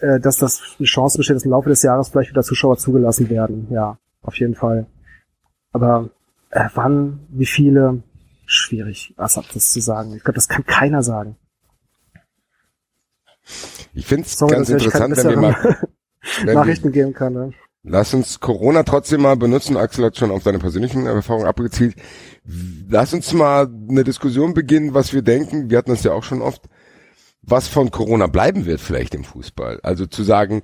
äh, 0.00 0.20
dass 0.20 0.38
das 0.38 0.62
eine 0.78 0.86
Chance 0.86 1.18
besteht, 1.18 1.36
dass 1.36 1.44
im 1.44 1.52
Laufe 1.52 1.68
des 1.68 1.82
Jahres 1.82 2.08
vielleicht 2.08 2.30
wieder 2.30 2.42
Zuschauer 2.42 2.76
zugelassen 2.76 3.30
werden. 3.30 3.68
Ja, 3.70 3.98
auf 4.22 4.38
jeden 4.38 4.54
Fall. 4.54 4.86
Aber 5.72 6.10
äh, 6.50 6.68
wann, 6.74 7.20
wie 7.30 7.46
viele, 7.46 8.02
schwierig, 8.46 9.14
was 9.16 9.38
ab 9.38 9.44
das 9.52 9.72
zu 9.72 9.80
sagen. 9.80 10.14
Ich 10.14 10.24
glaube, 10.24 10.36
das 10.36 10.48
kann 10.48 10.64
keiner 10.64 11.02
sagen. 11.02 11.36
Ich 13.94 14.06
finde 14.06 14.26
es 14.26 14.38
ganz 14.38 14.68
interessant, 14.68 15.16
wenn 15.16 15.30
wir 15.30 15.36
mal, 15.36 15.88
Nachrichten 16.44 16.92
geben 16.92 17.12
kann. 17.12 17.32
Ne? 17.32 17.52
lass 17.84 18.14
uns 18.14 18.40
Corona 18.40 18.82
trotzdem 18.82 19.22
mal 19.22 19.36
benutzen. 19.36 19.76
Axel 19.76 20.06
hat 20.06 20.16
schon 20.16 20.30
auf 20.30 20.42
seine 20.42 20.58
persönlichen 20.58 21.06
Erfahrungen 21.06 21.46
abgezielt. 21.46 21.94
Lass 22.88 23.14
uns 23.14 23.32
mal 23.32 23.68
eine 23.88 24.04
Diskussion 24.04 24.54
beginnen, 24.54 24.94
was 24.94 25.12
wir 25.12 25.22
denken. 25.22 25.70
Wir 25.70 25.78
hatten 25.78 25.90
das 25.90 26.02
ja 26.02 26.12
auch 26.12 26.24
schon 26.24 26.42
oft, 26.42 26.62
was 27.42 27.68
von 27.68 27.90
Corona 27.90 28.26
bleiben 28.26 28.66
wird 28.66 28.80
vielleicht 28.80 29.14
im 29.14 29.24
Fußball. 29.24 29.80
Also 29.82 30.06
zu 30.06 30.24
sagen, 30.24 30.62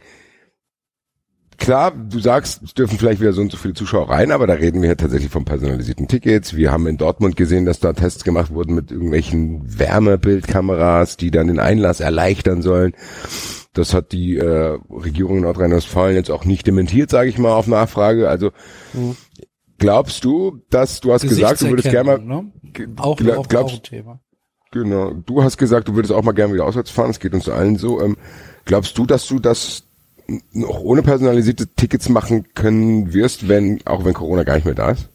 klar, 1.60 1.92
du 1.92 2.18
sagst, 2.18 2.62
es 2.64 2.74
dürfen 2.74 2.98
vielleicht 2.98 3.20
wieder 3.20 3.32
so 3.32 3.40
und 3.42 3.52
so 3.52 3.56
viele 3.56 3.74
Zuschauer 3.74 4.10
rein, 4.10 4.32
aber 4.32 4.48
da 4.48 4.54
reden 4.54 4.82
wir 4.82 4.88
ja 4.88 4.94
tatsächlich 4.96 5.30
von 5.30 5.44
personalisierten 5.44 6.08
Tickets. 6.08 6.56
Wir 6.56 6.72
haben 6.72 6.86
in 6.88 6.96
Dortmund 6.96 7.36
gesehen, 7.36 7.64
dass 7.66 7.78
da 7.78 7.92
Tests 7.92 8.24
gemacht 8.24 8.50
wurden 8.52 8.74
mit 8.74 8.90
irgendwelchen 8.90 9.62
Wärmebildkameras, 9.78 11.16
die 11.16 11.30
dann 11.30 11.46
den 11.46 11.60
Einlass 11.60 12.00
erleichtern 12.00 12.62
sollen. 12.62 12.94
Das 13.72 13.94
hat 13.94 14.10
die 14.12 14.36
äh, 14.36 14.78
Regierung 14.90 15.36
in 15.38 15.42
Nordrhein-Westfalen 15.44 16.16
jetzt 16.16 16.30
auch 16.30 16.44
nicht 16.44 16.66
dementiert, 16.66 17.10
sage 17.10 17.28
ich 17.30 17.38
mal, 17.38 17.52
auf 17.52 17.68
Nachfrage. 17.68 18.28
Also 18.28 18.50
glaubst 19.78 20.24
du, 20.24 20.60
dass 20.70 21.00
du 21.00 21.12
hast 21.12 21.22
gesagt, 21.22 21.62
du 21.62 21.68
würdest 21.70 21.90
gerne 21.90 22.18
mal, 22.18 22.18
ne? 22.18 22.52
Auch, 22.96 23.16
gla- 23.18 23.36
auch, 23.36 23.48
glaubst- 23.48 23.74
auch 23.74 23.78
ein 23.78 23.82
Thema. 23.84 24.20
genau, 24.72 25.12
du 25.12 25.42
hast 25.42 25.56
gesagt, 25.56 25.88
du 25.88 25.94
würdest 25.94 26.12
auch 26.12 26.22
mal 26.22 26.32
gerne 26.32 26.52
wieder 26.54 26.64
auswärts 26.64 26.90
fahren. 26.90 27.10
Es 27.10 27.20
geht 27.20 27.34
uns 27.34 27.48
allen 27.48 27.76
so. 27.76 28.00
Ähm, 28.02 28.16
glaubst 28.64 28.96
du, 28.98 29.06
dass 29.06 29.26
du 29.28 29.38
das 29.38 29.84
noch 30.52 30.80
ohne 30.80 31.02
personalisierte 31.02 31.66
Tickets 31.66 32.08
machen 32.08 32.46
können 32.54 33.12
wirst, 33.12 33.48
wenn 33.48 33.80
auch 33.86 34.04
wenn 34.04 34.14
Corona 34.14 34.44
gar 34.44 34.54
nicht 34.54 34.64
mehr 34.64 34.74
da 34.74 34.90
ist? 34.90 35.08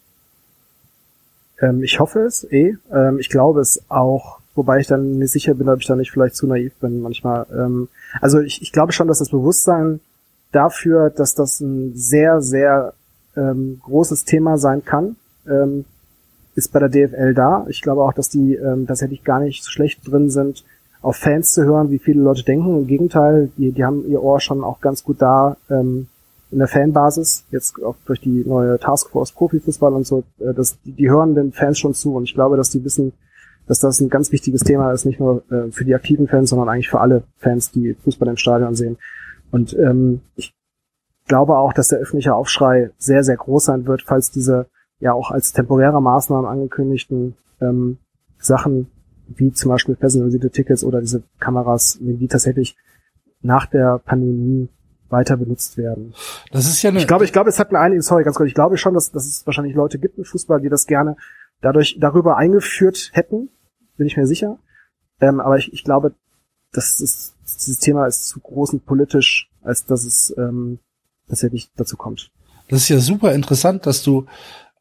Ähm, 1.62 1.84
ich 1.84 2.00
hoffe 2.00 2.20
es 2.20 2.44
eh. 2.52 2.76
Ähm, 2.92 3.20
ich 3.20 3.30
glaube 3.30 3.62
es 3.62 3.82
auch, 3.90 4.40
wobei 4.56 4.80
ich 4.80 4.88
dann 4.88 5.20
nicht 5.20 5.32
sicher 5.32 5.54
bin, 5.54 5.70
ob 5.70 5.80
ich 5.80 5.88
da 5.88 5.96
nicht 5.96 6.12
vielleicht 6.12 6.36
zu 6.36 6.48
naiv 6.48 6.74
bin 6.80 7.02
manchmal. 7.02 7.46
Ähm, 7.52 7.88
also 8.22 8.40
ich, 8.40 8.62
ich 8.62 8.72
glaube 8.72 8.92
schon, 8.92 9.08
dass 9.08 9.20
das 9.20 9.30
Bewusstsein 9.30 10.00
dafür, 10.52 11.10
dass 11.10 11.34
das 11.34 11.60
ein 11.60 11.94
sehr, 11.96 12.42
sehr 12.42 12.94
ähm, 13.36 13.80
großes 13.84 14.26
Thema 14.26 14.58
sein 14.58 14.84
kann, 14.86 15.16
ähm, 15.48 15.86
ist 16.56 16.72
bei 16.72 16.80
der 16.80 16.90
DFL 16.90 17.34
da. 17.34 17.66
Ich 17.70 17.82
glaube 17.82 18.04
auch, 18.04 18.14
dass 18.14 18.30
die 18.30 18.56
ähm, 18.56 18.88
tatsächlich 18.88 19.24
gar 19.24 19.40
nicht 19.42 19.64
so 19.64 19.70
schlecht 19.70 20.00
drin 20.10 20.30
sind, 20.30 20.64
auf 21.02 21.18
Fans 21.18 21.54
zu 21.54 21.64
hören, 21.64 21.92
wie 21.92 22.00
viele 22.00 22.22
Leute 22.22 22.44
denken. 22.44 22.78
Im 22.78 22.88
Gegenteil, 22.88 23.50
die, 23.58 23.72
die 23.72 23.86
haben 23.86 24.08
ihr 24.10 24.24
Ohr 24.24 24.40
schon 24.40 24.64
auch 24.64 24.82
ganz 24.82 25.04
gut 25.04 25.22
da 25.22 25.58
ähm, 25.70 26.08
in 26.52 26.60
der 26.60 26.68
Fanbasis, 26.68 27.46
jetzt 27.52 27.82
auch 27.84 27.96
durch 28.06 28.22
die 28.22 28.44
neue 28.46 28.80
Taskforce 28.80 29.32
Profifußball 29.32 29.94
und 29.94 30.08
so, 30.08 30.24
äh, 30.40 30.54
das, 30.54 30.80
die, 30.84 30.94
die 30.94 31.10
hören 31.10 31.36
den 31.36 31.52
Fans 31.52 31.80
schon 31.80 31.94
zu 31.94 32.16
und 32.16 32.24
ich 32.24 32.34
glaube, 32.34 32.58
dass 32.58 32.70
die 32.70 32.84
wissen, 32.84 33.14
dass 33.68 33.80
das 33.80 34.00
ein 34.00 34.10
ganz 34.10 34.32
wichtiges 34.32 34.62
Thema 34.62 34.92
ist, 34.92 35.06
nicht 35.06 35.20
nur 35.20 35.44
äh, 35.52 35.72
für 35.72 35.86
die 35.86 35.96
aktiven 35.96 36.28
Fans, 36.28 36.52
sondern 36.52 36.70
eigentlich 36.70 36.90
für 36.90 37.02
alle 37.02 37.24
Fans, 37.38 37.72
die 37.72 37.96
Fußball 38.04 38.30
im 38.30 38.38
Stadion 38.38 38.76
sehen. 38.76 38.98
Und 39.52 39.76
ähm, 39.78 40.22
ich 40.36 40.54
glaube 41.28 41.58
auch, 41.58 41.74
dass 41.74 41.88
der 41.88 42.00
öffentliche 42.00 42.36
Aufschrei 42.36 42.92
sehr, 42.98 43.24
sehr 43.24 43.38
groß 43.38 43.66
sein 43.66 43.88
wird, 43.88 44.04
falls 44.04 44.32
diese 44.32 44.68
ja 45.00 45.14
auch 45.14 45.32
als 45.32 45.52
temporäre 45.52 46.02
Maßnahmen 46.02 46.50
angekündigten 46.50 47.36
ähm, 47.60 47.98
Sachen, 48.38 48.88
wie 49.28 49.52
zum 49.52 49.70
Beispiel 49.70 49.96
personalisierte 49.96 50.50
Tickets 50.50 50.84
oder 50.84 51.02
diese 51.02 51.24
Kameras, 51.40 51.98
die 52.00 52.28
tatsächlich 52.28 52.76
nach 53.42 53.66
der 53.66 54.00
Pandemie 54.00 54.70
weiter 55.10 55.38
benutzt 55.38 55.78
werden. 55.78 56.14
Das 56.52 56.68
ist 56.68 56.82
ja 56.82 56.90
eine, 56.90 57.00
Ich 57.00 57.08
glaube, 57.08 57.26
ich 57.26 57.34
glaube, 57.34 57.50
es 57.50 57.60
hat 57.60 57.70
eine 57.70 57.80
einige, 57.80 58.02
sorry, 58.02 58.24
ganz 58.24 58.38
kurz, 58.38 58.48
ich 58.48 58.56
glaube 58.56 58.78
schon, 58.78 58.94
dass, 58.94 59.12
dass 59.12 59.26
es 59.26 59.46
wahrscheinlich 59.46 59.76
Leute 59.76 60.00
gibt 60.00 60.18
im 60.18 60.26
Fußball, 60.26 60.62
die 60.62 60.70
das 60.70 60.88
gerne 60.88 61.16
dadurch 61.62 61.98
darüber 62.00 62.38
eingeführt 62.38 63.12
hätten, 63.14 63.50
bin 63.98 64.08
ich 64.08 64.18
mir 64.18 64.28
sicher. 64.28 64.60
Ähm, 65.22 65.40
aber 65.40 65.58
ich, 65.58 65.72
ich 65.74 65.84
glaube, 65.84 66.14
dass 66.74 67.00
es, 67.00 67.36
dieses 67.46 67.80
Thema 67.80 68.08
ist 68.08 68.28
zu 68.28 68.40
groß 68.40 68.74
und 68.74 68.86
politisch, 68.86 69.50
als 69.62 69.86
dass 69.86 70.04
es 70.04 70.34
ähm, 70.38 70.80
tatsächlich 71.28 71.72
dazu 71.76 71.96
kommt. 71.96 72.32
Das 72.70 72.82
ist 72.82 72.90
ja 72.90 73.00
super 73.00 73.34
interessant, 73.34 73.86
dass 73.86 74.04
du, 74.04 74.26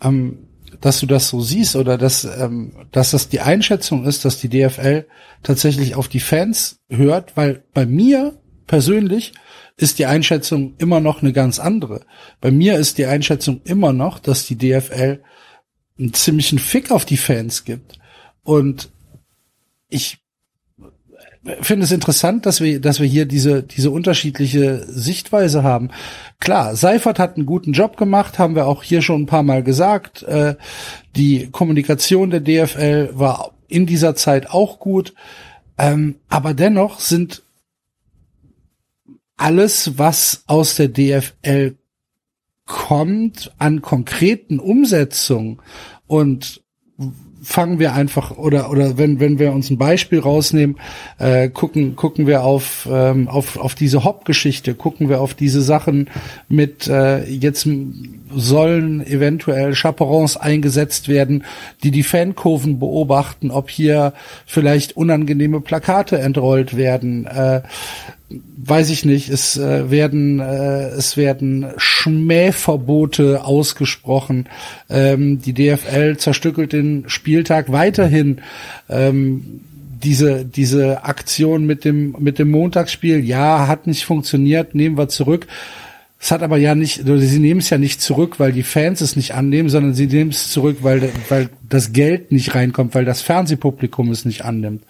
ähm, 0.01 0.49
dass 0.81 1.01
du 1.01 1.07
das 1.07 1.29
so 1.29 1.41
siehst 1.41 1.77
oder 1.77 1.99
dass, 1.99 2.25
ähm, 2.25 2.87
dass 2.93 3.11
das 3.11 3.29
die 3.29 3.41
Einschätzung 3.41 4.05
ist, 4.05 4.25
dass 4.25 4.39
die 4.39 4.49
DFL 4.49 5.07
tatsächlich 5.43 5.95
auf 5.95 6.09
die 6.09 6.21
Fans 6.21 6.81
hört, 6.89 7.37
weil 7.37 7.65
bei 7.73 7.87
mir 7.87 8.39
persönlich 8.67 9.33
ist 9.77 9.99
die 9.99 10.07
Einschätzung 10.07 10.75
immer 10.79 11.01
noch 11.01 11.23
eine 11.23 11.33
ganz 11.33 11.59
andere. 11.59 12.01
Bei 12.41 12.51
mir 12.51 12.79
ist 12.79 12.99
die 12.99 13.07
Einschätzung 13.07 13.61
immer 13.65 13.93
noch, 13.93 14.19
dass 14.19 14.47
die 14.47 14.57
DFL 14.57 15.23
einen 15.99 16.13
ziemlichen 16.15 16.59
Fick 16.59 16.91
auf 16.91 17.05
die 17.05 17.17
Fans 17.17 17.65
gibt. 17.65 17.99
Und 18.43 18.91
ich 19.89 20.19
finde 21.61 21.85
es 21.85 21.93
interessant, 21.93 22.47
dass 22.47 22.61
wir, 22.61 22.81
dass 22.81 23.01
wir 23.01 23.07
hier 23.07 23.27
diese, 23.27 23.62
diese 23.62 23.91
unterschiedliche 23.91 24.85
Sichtweise 24.87 25.62
haben. 25.62 25.91
Klar, 26.41 26.77
Seifert 26.77 27.19
hat 27.19 27.37
einen 27.37 27.47
guten 27.47 27.73
Job 27.73 27.97
gemacht, 27.97 28.39
haben 28.39 28.55
wir 28.55 28.66
auch 28.66 28.83
hier 28.83 29.03
schon 29.03 29.23
ein 29.23 29.27
paar 29.27 29.43
Mal 29.43 29.62
gesagt. 29.62 30.23
Äh, 30.23 30.57
die 31.16 31.51
Kommunikation 31.51 32.31
der 32.31 32.41
DFL 32.41 33.11
war 33.12 33.53
in 33.69 33.87
dieser 33.87 34.15
Zeit 34.15 34.51
auch 34.51 34.79
gut. 34.79 35.15
Ähm, 35.77 36.16
aber 36.29 36.55
dennoch 36.55 37.01
sind 37.01 37.43
alles, 39.37 39.99
was 39.99 40.45
aus 40.47 40.77
der 40.77 40.89
DFL 40.89 41.77
kommt, 42.66 43.53
an 43.59 43.83
konkreten 43.83 44.59
Umsetzungen 44.59 45.61
und 46.07 46.62
fangen 47.45 47.79
wir 47.79 47.93
einfach 47.93 48.37
oder 48.37 48.71
oder 48.71 48.99
wenn 48.99 49.21
wenn 49.21 49.39
wir 49.39 49.53
uns 49.53 49.71
ein 49.71 49.79
Beispiel 49.79 50.19
rausnehmen, 50.19 50.77
äh, 51.19 51.49
gucken 51.49 51.95
gucken 51.95 52.27
wir 52.27 52.43
auf 52.43 52.89
ähm, 52.91 53.29
auf 53.29 53.59
auf 53.59 53.75
diese 53.75 54.05
Hop-Geschichte, 54.05 54.75
gucken 54.75 55.09
wir 55.09 55.21
auf 55.21 55.35
diese 55.35 55.62
Sachen 55.62 56.09
mit 56.49 56.89
äh, 56.89 57.25
jetzt 57.25 57.69
sollen 58.35 59.07
eventuell 59.07 59.75
Chaperons 59.75 60.37
eingesetzt 60.37 61.09
werden, 61.09 61.45
die 61.83 61.91
die 61.91 62.03
Fankurven 62.03 62.79
beobachten, 62.79 63.51
ob 63.51 63.71
hier 63.71 64.15
vielleicht 64.47 64.97
unangenehme 64.97 65.61
Plakate 65.61 66.19
entrollt 66.19 66.77
werden. 66.77 67.27
Äh, 67.27 67.62
weiß 68.56 68.90
ich 68.90 69.05
nicht, 69.05 69.28
es 69.28 69.56
äh, 69.56 69.90
werden 69.90 70.40
äh, 70.40 70.89
es 70.89 71.16
werden 71.16 71.66
Schmähverbote 71.77 73.44
ausgesprochen. 73.44 74.48
Ähm, 74.89 75.40
die 75.40 75.52
DFL 75.52 76.16
zerstückelt 76.16 76.73
den 76.73 77.05
Spieltag 77.09 77.73
weiterhin. 77.73 78.40
Ähm, 78.89 79.61
diese 80.02 80.44
diese 80.44 81.05
Aktion 81.05 81.66
mit 81.66 81.85
dem 81.85 82.16
mit 82.19 82.39
dem 82.39 82.51
Montagsspiel, 82.51 83.24
ja, 83.24 83.66
hat 83.66 83.86
nicht 83.86 84.05
funktioniert, 84.05 84.74
nehmen 84.74 84.98
wir 84.98 85.09
zurück. 85.09 85.47
Es 86.20 86.31
hat 86.31 86.43
aber 86.43 86.57
ja 86.57 86.74
nicht, 86.74 87.03
sie 87.05 87.39
nehmen 87.39 87.61
es 87.61 87.69
ja 87.69 87.77
nicht 87.77 88.01
zurück, 88.01 88.41
weil 88.41 88.53
die 88.53 88.62
Fans 88.62 89.03
es 89.03 89.15
nicht 89.15 89.35
annehmen, 89.35 89.69
sondern 89.69 89.93
sie 89.93 90.07
nehmen 90.07 90.31
es 90.31 90.51
zurück, 90.51 90.78
weil, 90.81 91.11
weil 91.28 91.51
das 91.69 91.93
Geld 91.93 92.32
nicht 92.32 92.55
reinkommt, 92.55 92.95
weil 92.95 93.05
das 93.05 93.20
Fernsehpublikum 93.20 94.11
es 94.11 94.24
nicht 94.24 94.45
annimmt. 94.45 94.85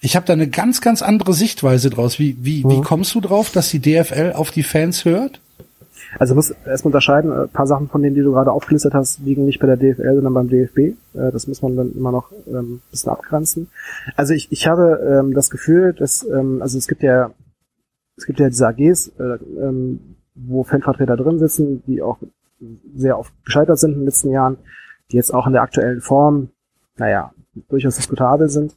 Ich 0.00 0.16
habe 0.16 0.26
da 0.26 0.32
eine 0.32 0.48
ganz, 0.48 0.80
ganz 0.80 1.00
andere 1.00 1.34
Sichtweise 1.34 1.88
draus. 1.88 2.18
Wie, 2.18 2.36
wie, 2.40 2.64
mhm. 2.64 2.70
wie 2.70 2.80
kommst 2.80 3.14
du 3.14 3.20
drauf, 3.20 3.50
dass 3.50 3.70
die 3.70 3.78
DFL 3.78 4.32
auf 4.34 4.50
die 4.50 4.64
Fans 4.64 5.04
hört? 5.04 5.40
Also 6.18 6.34
muss 6.34 6.50
erstmal 6.50 6.90
unterscheiden, 6.90 7.32
ein 7.32 7.48
paar 7.48 7.66
Sachen 7.66 7.88
von 7.88 8.02
denen, 8.02 8.14
die 8.14 8.22
du 8.22 8.32
gerade 8.32 8.52
aufgelistet 8.52 8.94
hast, 8.94 9.20
liegen 9.20 9.44
nicht 9.44 9.60
bei 9.60 9.66
der 9.66 9.76
DFL, 9.76 10.14
sondern 10.14 10.34
beim 10.34 10.48
DFB. 10.48 10.78
Äh, 10.78 10.94
das 11.12 11.46
muss 11.46 11.62
man 11.62 11.76
dann 11.76 11.92
immer 11.94 12.12
noch 12.12 12.32
ähm, 12.46 12.74
ein 12.74 12.82
bisschen 12.90 13.12
abgrenzen. 13.12 13.70
Also 14.16 14.34
ich, 14.34 14.50
ich 14.50 14.66
habe 14.66 15.00
ähm, 15.20 15.32
das 15.32 15.50
Gefühl, 15.50 15.92
dass, 15.92 16.26
ähm, 16.26 16.60
also 16.60 16.76
es 16.76 16.86
gibt 16.86 17.02
ja, 17.02 17.30
es 18.16 18.26
gibt 18.26 18.40
ja 18.40 18.48
diese 18.48 18.66
AGs, 18.66 19.12
äh, 19.18 19.38
ähm, 19.60 20.11
wo 20.34 20.64
Fanvertreter 20.64 21.16
drin 21.16 21.38
sitzen, 21.38 21.82
die 21.86 22.02
auch 22.02 22.18
sehr 22.94 23.18
oft 23.18 23.32
gescheitert 23.44 23.78
sind 23.78 23.92
in 23.92 24.00
den 24.00 24.04
letzten 24.06 24.30
Jahren, 24.30 24.58
die 25.10 25.16
jetzt 25.16 25.32
auch 25.34 25.46
in 25.46 25.52
der 25.52 25.62
aktuellen 25.62 26.00
Form, 26.00 26.50
naja, 26.96 27.32
durchaus 27.68 27.96
diskutabel 27.96 28.48
sind. 28.48 28.76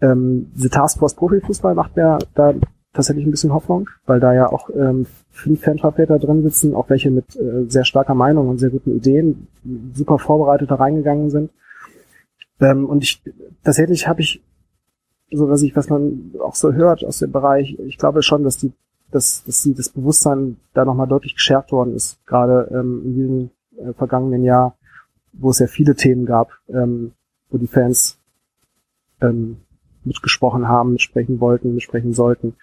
Ähm, 0.00 0.50
diese 0.54 0.70
Taskforce 0.70 1.14
Profifußball 1.14 1.74
macht 1.74 1.96
mir 1.96 2.18
da 2.34 2.54
tatsächlich 2.92 3.26
ein 3.26 3.30
bisschen 3.30 3.52
Hoffnung, 3.52 3.90
weil 4.06 4.20
da 4.20 4.32
ja 4.32 4.50
auch 4.50 4.70
ähm, 4.70 5.06
viele 5.30 5.56
Fanvertreter 5.56 6.18
drin 6.18 6.42
sitzen, 6.42 6.74
auch 6.74 6.88
welche 6.88 7.10
mit 7.10 7.36
äh, 7.36 7.64
sehr 7.68 7.84
starker 7.84 8.14
Meinung 8.14 8.48
und 8.48 8.58
sehr 8.58 8.70
guten 8.70 8.96
Ideen, 8.96 9.48
super 9.92 10.18
vorbereitet 10.18 10.70
da 10.70 10.76
reingegangen 10.76 11.28
sind. 11.28 11.50
Ähm, 12.60 12.86
und 12.86 13.02
ich 13.02 13.20
tatsächlich 13.64 14.06
habe 14.06 14.20
ich, 14.20 14.42
so 15.30 15.48
was 15.48 15.62
ich, 15.62 15.74
was 15.74 15.90
man 15.90 16.32
auch 16.40 16.54
so 16.54 16.72
hört 16.72 17.04
aus 17.04 17.18
dem 17.18 17.32
Bereich, 17.32 17.76
ich 17.80 17.98
glaube 17.98 18.22
schon, 18.22 18.44
dass 18.44 18.58
die 18.58 18.72
dass, 19.14 19.44
dass 19.44 19.62
sie 19.62 19.74
das 19.74 19.88
Bewusstsein 19.88 20.56
da 20.72 20.84
nochmal 20.84 21.06
deutlich 21.06 21.36
geschärft 21.36 21.70
worden 21.70 21.94
ist, 21.94 22.18
gerade 22.26 22.68
ähm, 22.72 23.02
in 23.04 23.14
diesem 23.14 23.50
äh, 23.78 23.92
vergangenen 23.94 24.42
Jahr, 24.42 24.76
wo 25.32 25.50
es 25.50 25.60
ja 25.60 25.66
viele 25.68 25.94
Themen 25.94 26.26
gab, 26.26 26.50
ähm, 26.68 27.12
wo 27.48 27.58
die 27.58 27.68
Fans 27.68 28.18
ähm, 29.20 29.58
mitgesprochen 30.04 30.68
haben, 30.68 30.92
mitsprechen 30.92 31.40
wollten, 31.40 31.74
mitsprechen 31.74 32.12
sollten, 32.12 32.56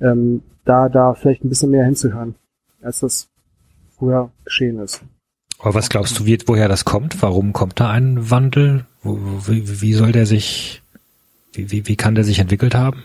ähm, 0.00 0.42
da, 0.64 0.88
da 0.88 1.14
vielleicht 1.14 1.44
ein 1.44 1.50
bisschen 1.50 1.70
mehr 1.70 1.84
hinzuhören, 1.84 2.34
als 2.82 3.00
das 3.00 3.28
früher 3.98 4.30
geschehen 4.44 4.78
ist. 4.78 5.02
Aber 5.58 5.74
was 5.74 5.90
glaubst 5.90 6.18
du, 6.18 6.24
wie, 6.24 6.38
woher 6.46 6.68
das 6.68 6.86
kommt? 6.86 7.20
Warum 7.20 7.52
kommt 7.52 7.78
da 7.78 7.90
ein 7.90 8.30
Wandel? 8.30 8.86
Wie, 9.02 9.82
wie 9.82 9.92
soll 9.92 10.12
der 10.12 10.24
sich, 10.24 10.82
wie, 11.52 11.70
wie, 11.70 11.86
wie 11.86 11.96
kann 11.96 12.14
der 12.14 12.24
sich 12.24 12.38
entwickelt 12.38 12.74
haben? 12.74 13.02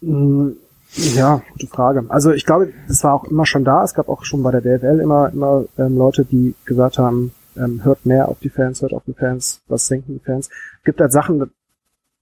Mm, 0.00 0.50
ja, 0.94 1.42
gute 1.52 1.66
Frage. 1.66 2.04
Also 2.08 2.32
ich 2.32 2.44
glaube, 2.44 2.72
das 2.88 3.04
war 3.04 3.14
auch 3.14 3.24
immer 3.24 3.46
schon 3.46 3.64
da. 3.64 3.84
Es 3.84 3.94
gab 3.94 4.08
auch 4.08 4.24
schon 4.24 4.42
bei 4.42 4.50
der 4.50 4.60
DFL 4.60 5.00
immer, 5.00 5.30
immer 5.32 5.64
ähm, 5.78 5.96
Leute, 5.96 6.24
die 6.24 6.54
gesagt 6.64 6.98
haben, 6.98 7.32
ähm, 7.56 7.84
hört 7.84 8.06
mehr 8.06 8.28
auf 8.28 8.38
die 8.40 8.48
Fans, 8.48 8.82
hört 8.82 8.92
auf 8.92 9.04
die 9.06 9.14
Fans, 9.14 9.60
was 9.68 9.86
denken 9.88 10.14
die 10.14 10.24
Fans. 10.24 10.48
Es 10.48 10.84
gibt 10.84 11.00
halt 11.00 11.12
Sachen, 11.12 11.50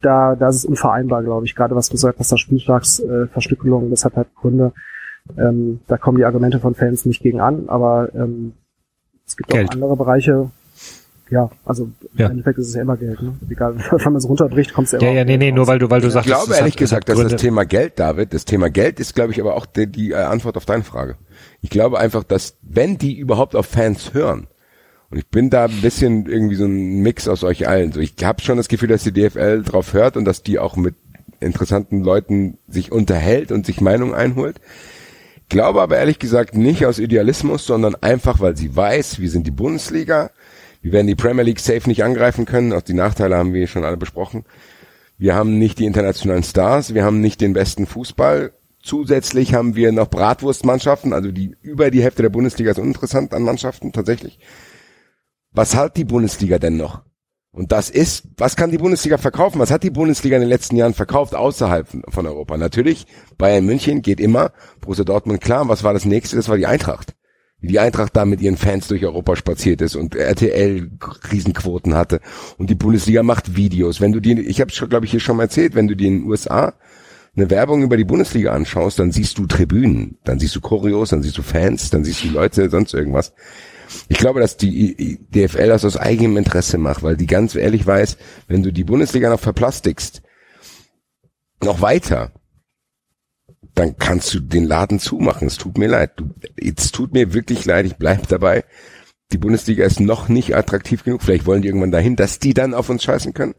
da, 0.01 0.37
da 0.37 0.49
ist 0.49 0.57
es 0.57 0.65
unvereinbar, 0.65 1.23
glaube 1.23 1.47
ich. 1.47 1.55
Gerade 1.55 1.75
was 1.75 1.89
du 1.89 1.97
sagst, 1.97 2.21
dass 2.21 2.29
da 2.29 2.37
Spieltagsverstückelung, 2.37 3.87
äh, 3.87 3.91
das 3.91 4.05
hat 4.05 4.17
halt 4.17 4.35
Gründe. 4.35 4.73
Ähm, 5.37 5.81
da 5.87 5.97
kommen 5.99 6.19
die 6.19 6.25
Argumente 6.25 6.61
von 6.61 6.75
Fans 6.75 7.05
nicht 7.05 7.23
gegen 7.23 7.41
an, 7.41 7.69
aber 7.69 8.15
ähm, 8.15 8.55
es 9.27 9.37
gibt 9.37 9.51
Geld. 9.51 9.71
auch 9.71 9.75
andere 9.75 9.97
Bereiche, 9.97 10.51
ja, 11.31 11.51
also 11.65 11.91
ja. 12.17 12.27
im 12.27 12.33
Endeffekt 12.33 12.59
ist 12.59 12.69
es 12.69 12.75
ja 12.75 12.83
immer 12.83 12.97
Geld, 12.97 13.21
ne? 13.23 13.35
Egal, 13.49 13.77
wenn 13.91 14.05
man 14.05 14.17
es 14.17 14.29
runterbricht, 14.29 14.73
kommt 14.73 14.87
es 14.87 14.93
ja 14.93 14.99
immer. 14.99 15.11
Ja, 15.11 15.17
ja, 15.19 15.25
nee, 15.25 15.37
nee, 15.37 15.53
nur 15.53 15.67
weil 15.67 15.79
du, 15.79 15.91
weil 15.91 16.01
du 16.01 16.11
sagst. 16.11 16.27
Ich 16.29 16.35
glaube 16.35 16.55
ehrlich 16.55 16.75
hat, 16.75 16.79
gesagt, 16.79 17.09
dass 17.09 17.19
das 17.19 17.37
Thema 17.37 17.65
Geld, 17.65 17.99
David, 17.99 18.33
das 18.33 18.45
Thema 18.45 18.71
Geld 18.71 19.01
ist, 19.01 19.15
glaube 19.15 19.33
ich, 19.33 19.41
aber 19.41 19.55
auch 19.55 19.67
die, 19.67 19.87
die 19.87 20.13
äh, 20.13 20.17
Antwort 20.17 20.57
auf 20.57 20.65
deine 20.65 20.85
Frage. 20.85 21.17
Ich 21.61 21.71
glaube 21.71 21.99
einfach, 21.99 22.25
dass 22.25 22.57
wenn 22.63 22.99
die 22.99 23.17
überhaupt 23.17 23.57
auf 23.57 23.67
Fans 23.67 24.15
hören, 24.15 24.49
und 25.11 25.17
ich 25.17 25.27
bin 25.29 25.49
da 25.49 25.65
ein 25.65 25.81
bisschen 25.81 26.27
irgendwie 26.27 26.57
so 26.57 26.67
ein 26.67 27.01
Mix 27.01 27.29
aus 27.29 27.43
euch 27.43 27.67
allen. 27.67 27.93
So, 27.93 28.01
ich 28.01 28.15
habe 28.23 28.43
schon 28.43 28.59
das 28.59 28.69
Gefühl, 28.69 28.89
dass 28.91 29.05
die 29.05 29.13
DFL 29.13 29.63
drauf 29.63 29.95
hört 29.95 30.19
und 30.19 30.27
dass 30.27 30.43
die 30.43 30.59
auch 30.59 30.77
mit 30.77 30.97
interessanten 31.41 32.03
Leuten 32.03 32.59
sich 32.69 32.93
unterhält 32.93 33.51
und 33.51 33.65
sich 33.65 33.81
Meinungen 33.81 34.15
einholt. 34.15 34.61
Glaube 35.49 35.81
aber 35.81 35.97
ehrlich 35.97 36.19
gesagt 36.19 36.55
nicht 36.55 36.85
aus 36.85 36.99
Idealismus, 36.99 37.65
sondern 37.65 37.95
einfach, 37.95 38.41
weil 38.41 38.57
sie 38.57 38.77
weiß, 38.77 39.19
wir 39.19 39.31
sind 39.31 39.47
die 39.47 39.53
Bundesliga, 39.53 40.31
wir 40.81 40.93
werden 40.93 41.07
die 41.07 41.15
Premier 41.15 41.45
League 41.45 41.61
safe 41.61 41.89
nicht 41.89 42.05
angreifen 42.05 42.45
können. 42.45 42.73
Auch 42.73 42.83
die 42.83 42.95
Nachteile 42.95 43.37
haben 43.37 43.53
wir 43.53 43.67
schon 43.67 43.85
alle 43.85 43.97
besprochen. 43.97 44.45
Wir 45.17 45.35
haben 45.35 45.59
nicht 45.59 45.79
die 45.79 45.87
internationalen 45.87 46.45
Stars. 46.45 46.95
Wir 46.95 47.05
haben 47.05 47.21
nicht 47.21 47.41
den 47.41 47.53
besten 47.53 47.87
Fußball. 47.87 48.53
Zusätzlich 48.81 49.55
haben 49.55 49.75
wir 49.75 49.91
noch 49.91 50.09
Bratwurstmannschaften, 50.09 51.13
also 51.13 51.33
die 51.33 51.57
über 51.63 51.91
die 51.91 52.03
Hälfte 52.03 52.23
der 52.23 52.31
Bundesliga 52.31 52.71
ist 52.71 52.79
uninteressant 52.79 53.35
an 53.35 53.43
Mannschaften 53.43 53.93
tatsächlich. 53.93 54.39
Was 55.51 55.75
hat 55.75 55.97
die 55.97 56.05
Bundesliga 56.05 56.61
denn 56.61 56.77
noch? 56.77 57.03
Und 57.51 57.73
das 57.73 57.91
ist, 57.91 58.29
was 58.37 58.55
kann 58.55 58.71
die 58.71 58.79
Bundesliga 58.79 59.19
verkaufen? 59.19 59.59
Was 59.59 59.73
hat 59.73 59.83
die 59.83 59.91
Bundesliga 59.91 60.37
in 60.37 60.43
den 60.43 60.49
letzten 60.49 60.77
Jahren 60.77 60.95
verkauft 60.95 61.35
außerhalb 61.35 61.89
von 62.09 62.27
Europa? 62.27 62.57
Natürlich, 62.57 63.07
Bayern 63.37 63.67
München 63.67 64.01
geht 64.01 64.21
immer, 64.21 64.53
Borussia 64.81 65.05
Dortmund 65.05 65.41
klar. 65.41 65.69
Was 65.69 65.83
war 65.83 65.93
das 65.93 66.05
nächste? 66.05 66.37
Das 66.37 66.49
war 66.49 66.57
die 66.57 66.67
Eintracht 66.67 67.18
wie 67.61 67.69
die 67.69 67.81
Eintracht 67.81 68.17
da 68.17 68.25
mit 68.25 68.41
ihren 68.41 68.57
Fans 68.57 68.89
durch 68.89 69.05
Europa 69.05 69.37
spaziert 69.37 69.81
ist 69.83 69.97
und 69.97 70.15
RTL 70.15 70.91
Riesenquoten 71.33 71.95
hatte 71.95 72.21
und 72.57 72.71
die 72.71 72.77
Bundesliga 72.77 73.23
macht 73.23 73.57
Videos. 73.57 74.01
Wenn 74.01 74.13
du 74.13 74.21
die, 74.21 74.41
ich 74.41 74.61
habe 74.61 74.73
glaube 74.89 75.07
ich 75.07 75.11
hier 75.11 75.21
schon 75.21 75.37
mal 75.37 75.45
erzählt, 75.45 75.75
wenn 75.75 75.89
du 75.89 75.97
die 75.97 76.07
in 76.07 76.21
den 76.21 76.29
USA 76.29 76.75
eine 77.37 77.51
Werbung 77.51 77.83
über 77.83 77.97
die 77.97 78.05
Bundesliga 78.05 78.53
anschaust, 78.53 78.99
dann 78.99 79.13
siehst 79.13 79.39
du 79.39 79.47
Tribünen, 79.47 80.19
dann 80.25 80.39
siehst 80.39 80.57
du 80.57 80.61
Choreos, 80.61 81.11
dann 81.11 81.23
siehst 81.23 81.39
du 81.39 81.43
Fans, 81.43 81.91
dann 81.91 82.05
siehst 82.05 82.25
du 82.25 82.29
Leute, 82.29 82.69
sonst 82.71 82.95
irgendwas. 82.95 83.33
Ich 84.09 84.19
glaube, 84.19 84.41
dass 84.41 84.57
die 84.57 85.19
DFL 85.35 85.69
das 85.69 85.85
aus 85.85 85.97
eigenem 85.97 86.37
Interesse 86.37 86.79
macht, 86.79 87.03
weil 87.03 87.17
die 87.17 87.27
ganz 87.27 87.55
ehrlich 87.55 87.87
weiß, 87.87 88.19
wenn 88.47 88.63
du 88.63 88.73
die 88.73 88.85
Bundesliga 88.85 89.31
noch 89.31 89.41
verplastikst, 89.41 90.23
noch 91.63 91.81
weiter, 91.81 92.33
dann 93.75 93.97
kannst 93.97 94.35
du 94.35 94.41
den 94.41 94.65
Laden 94.65 94.99
zumachen. 94.99 95.47
Es 95.47 95.57
tut 95.57 95.79
mir 95.79 95.89
leid. 95.89 96.13
Du, 96.17 96.35
es 96.57 96.91
tut 96.91 97.13
mir 97.13 97.33
wirklich 97.33 97.65
leid. 97.65 97.87
Ich 97.87 97.97
bleib 97.97 98.29
dabei. 98.29 98.65
Die 99.33 99.39
Bundesliga 99.39 99.85
ist 99.85 100.01
noch 100.01 100.29
nicht 100.29 100.57
attraktiv 100.57 101.05
genug. 101.05 101.23
Vielleicht 101.23 101.47
wollen 101.47 101.63
die 101.63 101.69
irgendwann 101.69 101.91
dahin, 101.91 102.17
dass 102.17 102.39
die 102.39 102.55
dann 102.55 102.75
auf 102.75 102.89
uns 102.89 103.05
scheißen 103.05 103.35
können. 103.35 103.55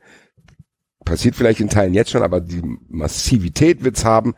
Passiert 1.06 1.36
vielleicht 1.36 1.60
in 1.60 1.70
Teilen 1.70 1.94
jetzt 1.94 2.12
schon, 2.12 2.24
aber 2.24 2.42
die 2.42 2.62
Massivität 2.88 3.84
wird's 3.84 4.04
haben. 4.04 4.36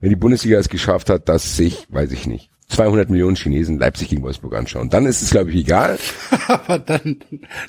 Wenn 0.00 0.10
die 0.10 0.16
Bundesliga 0.16 0.58
es 0.58 0.68
geschafft 0.68 1.10
hat, 1.10 1.28
dass 1.28 1.56
sich, 1.56 1.86
weiß 1.90 2.10
ich 2.12 2.26
nicht, 2.26 2.50
200 2.68 3.10
Millionen 3.10 3.36
Chinesen 3.36 3.78
Leipzig 3.78 4.08
gegen 4.08 4.22
Wolfsburg 4.22 4.54
anschauen. 4.54 4.88
Dann 4.88 5.06
ist 5.06 5.22
es, 5.22 5.30
glaube 5.30 5.50
ich, 5.50 5.56
egal. 5.56 5.98
Aber 6.48 6.78
dann, 6.78 7.18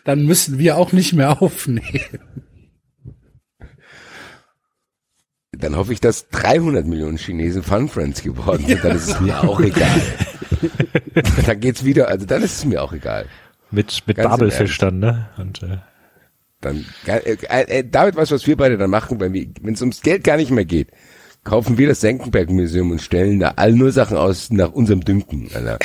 dann 0.06 0.26
müssen 0.26 0.57
wir 0.57 0.78
auch 0.78 0.94
nicht 0.94 1.14
mehr 1.14 1.41
aufnehmen. 1.41 2.20
Dann 5.64 5.77
hoffe 5.77 5.94
ich, 5.94 6.02
dass 6.02 6.27
300 6.27 6.85
Millionen 6.85 7.18
Chinesen 7.18 7.64
Fun 7.64 7.88
Friends 7.88 8.22
geworden 8.22 8.65
sind. 8.68 8.84
Dann 8.84 8.98
ist 8.98 9.07
es 9.07 9.22
mir 9.22 9.41
auch 9.41 9.61
egal. 9.61 10.02
dann 11.45 11.60
geht's 11.61 11.85
wieder, 11.85 12.10
also 12.10 12.26
dann 12.26 12.44
ist 12.44 12.57
es 12.57 12.65
mir 12.65 12.84
auch 12.84 12.91
egal. 12.91 13.27
Mit, 13.72 14.03
mit 14.06 14.18
Babelfisch 14.18 14.77
dann, 14.77 14.99
ne? 14.99 15.30
Und, 15.38 15.64
äh, 15.64 15.77
Dann, 16.60 16.85
äh, 17.07 17.38
äh, 17.48 17.84
David, 17.90 18.18
weißt 18.18 18.31
du, 18.31 18.35
was 18.35 18.45
wir 18.45 18.57
beide 18.57 18.77
dann 18.77 18.90
machen, 18.90 19.22
wenn 19.22 19.73
es 19.73 19.80
ums 19.80 20.02
Geld 20.02 20.26
gar 20.26 20.35
nicht 20.35 20.52
mehr 20.52 20.65
geht? 20.65 20.90
Kaufen 21.45 21.77
wir 21.77 21.88
das 21.88 22.02
Senckenberg-Museum 22.02 22.91
und 22.91 23.02
stellen 23.02 23.40
da 23.40 23.53
all 23.56 23.72
nur 23.72 23.94
Sachen 23.94 24.18
aus 24.18 24.49
nach 24.52 24.73
unserem 24.73 24.99
Dünken, 25.06 25.49
Alter. 25.53 25.80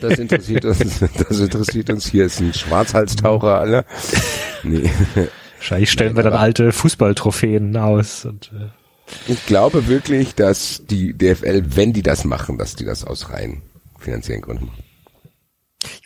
Das 0.00 0.18
interessiert 0.18 0.64
uns, 0.64 0.78
das 1.28 1.38
interessiert 1.38 1.88
uns. 1.88 2.06
Hier 2.06 2.26
ist 2.26 2.40
ein 2.40 2.52
Schwarzhalstaucher, 2.52 3.60
Alter. 3.60 3.84
Nee. 4.64 4.90
Wahrscheinlich 5.62 5.92
stellen 5.92 6.16
wir 6.16 6.24
dann 6.24 6.32
alte 6.34 6.72
Fußballtrophäen 6.72 7.76
aus. 7.76 8.24
Und, 8.24 8.50
äh, 8.52 8.66
Ich 9.28 9.46
glaube 9.46 9.86
wirklich, 9.86 10.34
dass 10.34 10.82
die 10.86 11.12
DFL, 11.16 11.76
wenn 11.76 11.92
die 11.92 12.02
das 12.02 12.24
machen, 12.24 12.58
dass 12.58 12.74
die 12.74 12.84
das 12.84 13.04
aus 13.04 13.30
rein 13.30 13.62
finanziellen 13.98 14.42
Gründen 14.42 14.66
machen. 14.66 14.82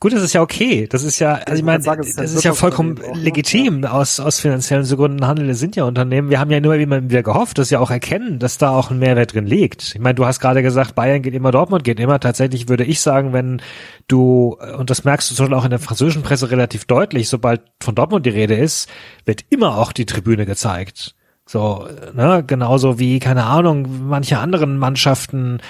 Gut, 0.00 0.12
das 0.12 0.22
ist 0.22 0.32
ja 0.32 0.42
okay. 0.42 0.86
Das 0.88 1.02
ist 1.02 1.18
ja, 1.18 1.34
also 1.34 1.58
ich 1.58 1.62
meine, 1.62 1.82
sagen, 1.82 2.02
es 2.02 2.16
das 2.16 2.32
ist 2.32 2.44
ja 2.44 2.54
vollkommen 2.54 2.98
legitim. 3.14 3.84
Aus, 3.84 4.20
aus 4.20 4.40
finanziellen 4.40 4.86
Gründen 4.86 5.26
handeln 5.26 5.52
sind 5.54 5.76
ja 5.76 5.84
Unternehmen. 5.84 6.30
Wir 6.30 6.40
haben 6.40 6.50
ja 6.50 6.60
nur 6.60 6.74
immer 6.76 7.02
wieder 7.02 7.22
gehofft, 7.22 7.58
dass 7.58 7.68
sie 7.68 7.76
auch 7.76 7.90
erkennen, 7.90 8.38
dass 8.38 8.58
da 8.58 8.70
auch 8.70 8.90
ein 8.90 8.98
Mehrwert 8.98 9.34
drin 9.34 9.46
liegt. 9.46 9.94
Ich 9.94 10.00
meine, 10.00 10.14
du 10.14 10.26
hast 10.26 10.40
gerade 10.40 10.62
gesagt, 10.62 10.94
Bayern 10.94 11.22
geht 11.22 11.34
immer, 11.34 11.50
Dortmund 11.50 11.84
geht 11.84 12.00
immer. 12.00 12.20
Tatsächlich 12.20 12.68
würde 12.68 12.84
ich 12.84 13.00
sagen, 13.00 13.32
wenn 13.32 13.60
du, 14.08 14.56
und 14.78 14.90
das 14.90 15.04
merkst 15.04 15.30
du 15.30 15.34
schon 15.34 15.54
auch 15.54 15.64
in 15.64 15.70
der 15.70 15.78
französischen 15.78 16.22
Presse 16.22 16.50
relativ 16.50 16.84
deutlich, 16.84 17.28
sobald 17.28 17.62
von 17.80 17.94
Dortmund 17.94 18.26
die 18.26 18.30
Rede 18.30 18.54
ist, 18.54 18.88
wird 19.24 19.44
immer 19.50 19.78
auch 19.78 19.92
die 19.92 20.06
Tribüne 20.06 20.46
gezeigt. 20.46 21.14
So, 21.48 21.86
ne, 22.12 22.42
genauso 22.44 22.98
wie, 22.98 23.20
keine 23.20 23.44
Ahnung, 23.44 24.08
manche 24.08 24.38
anderen 24.38 24.78
Mannschaften, 24.78 25.60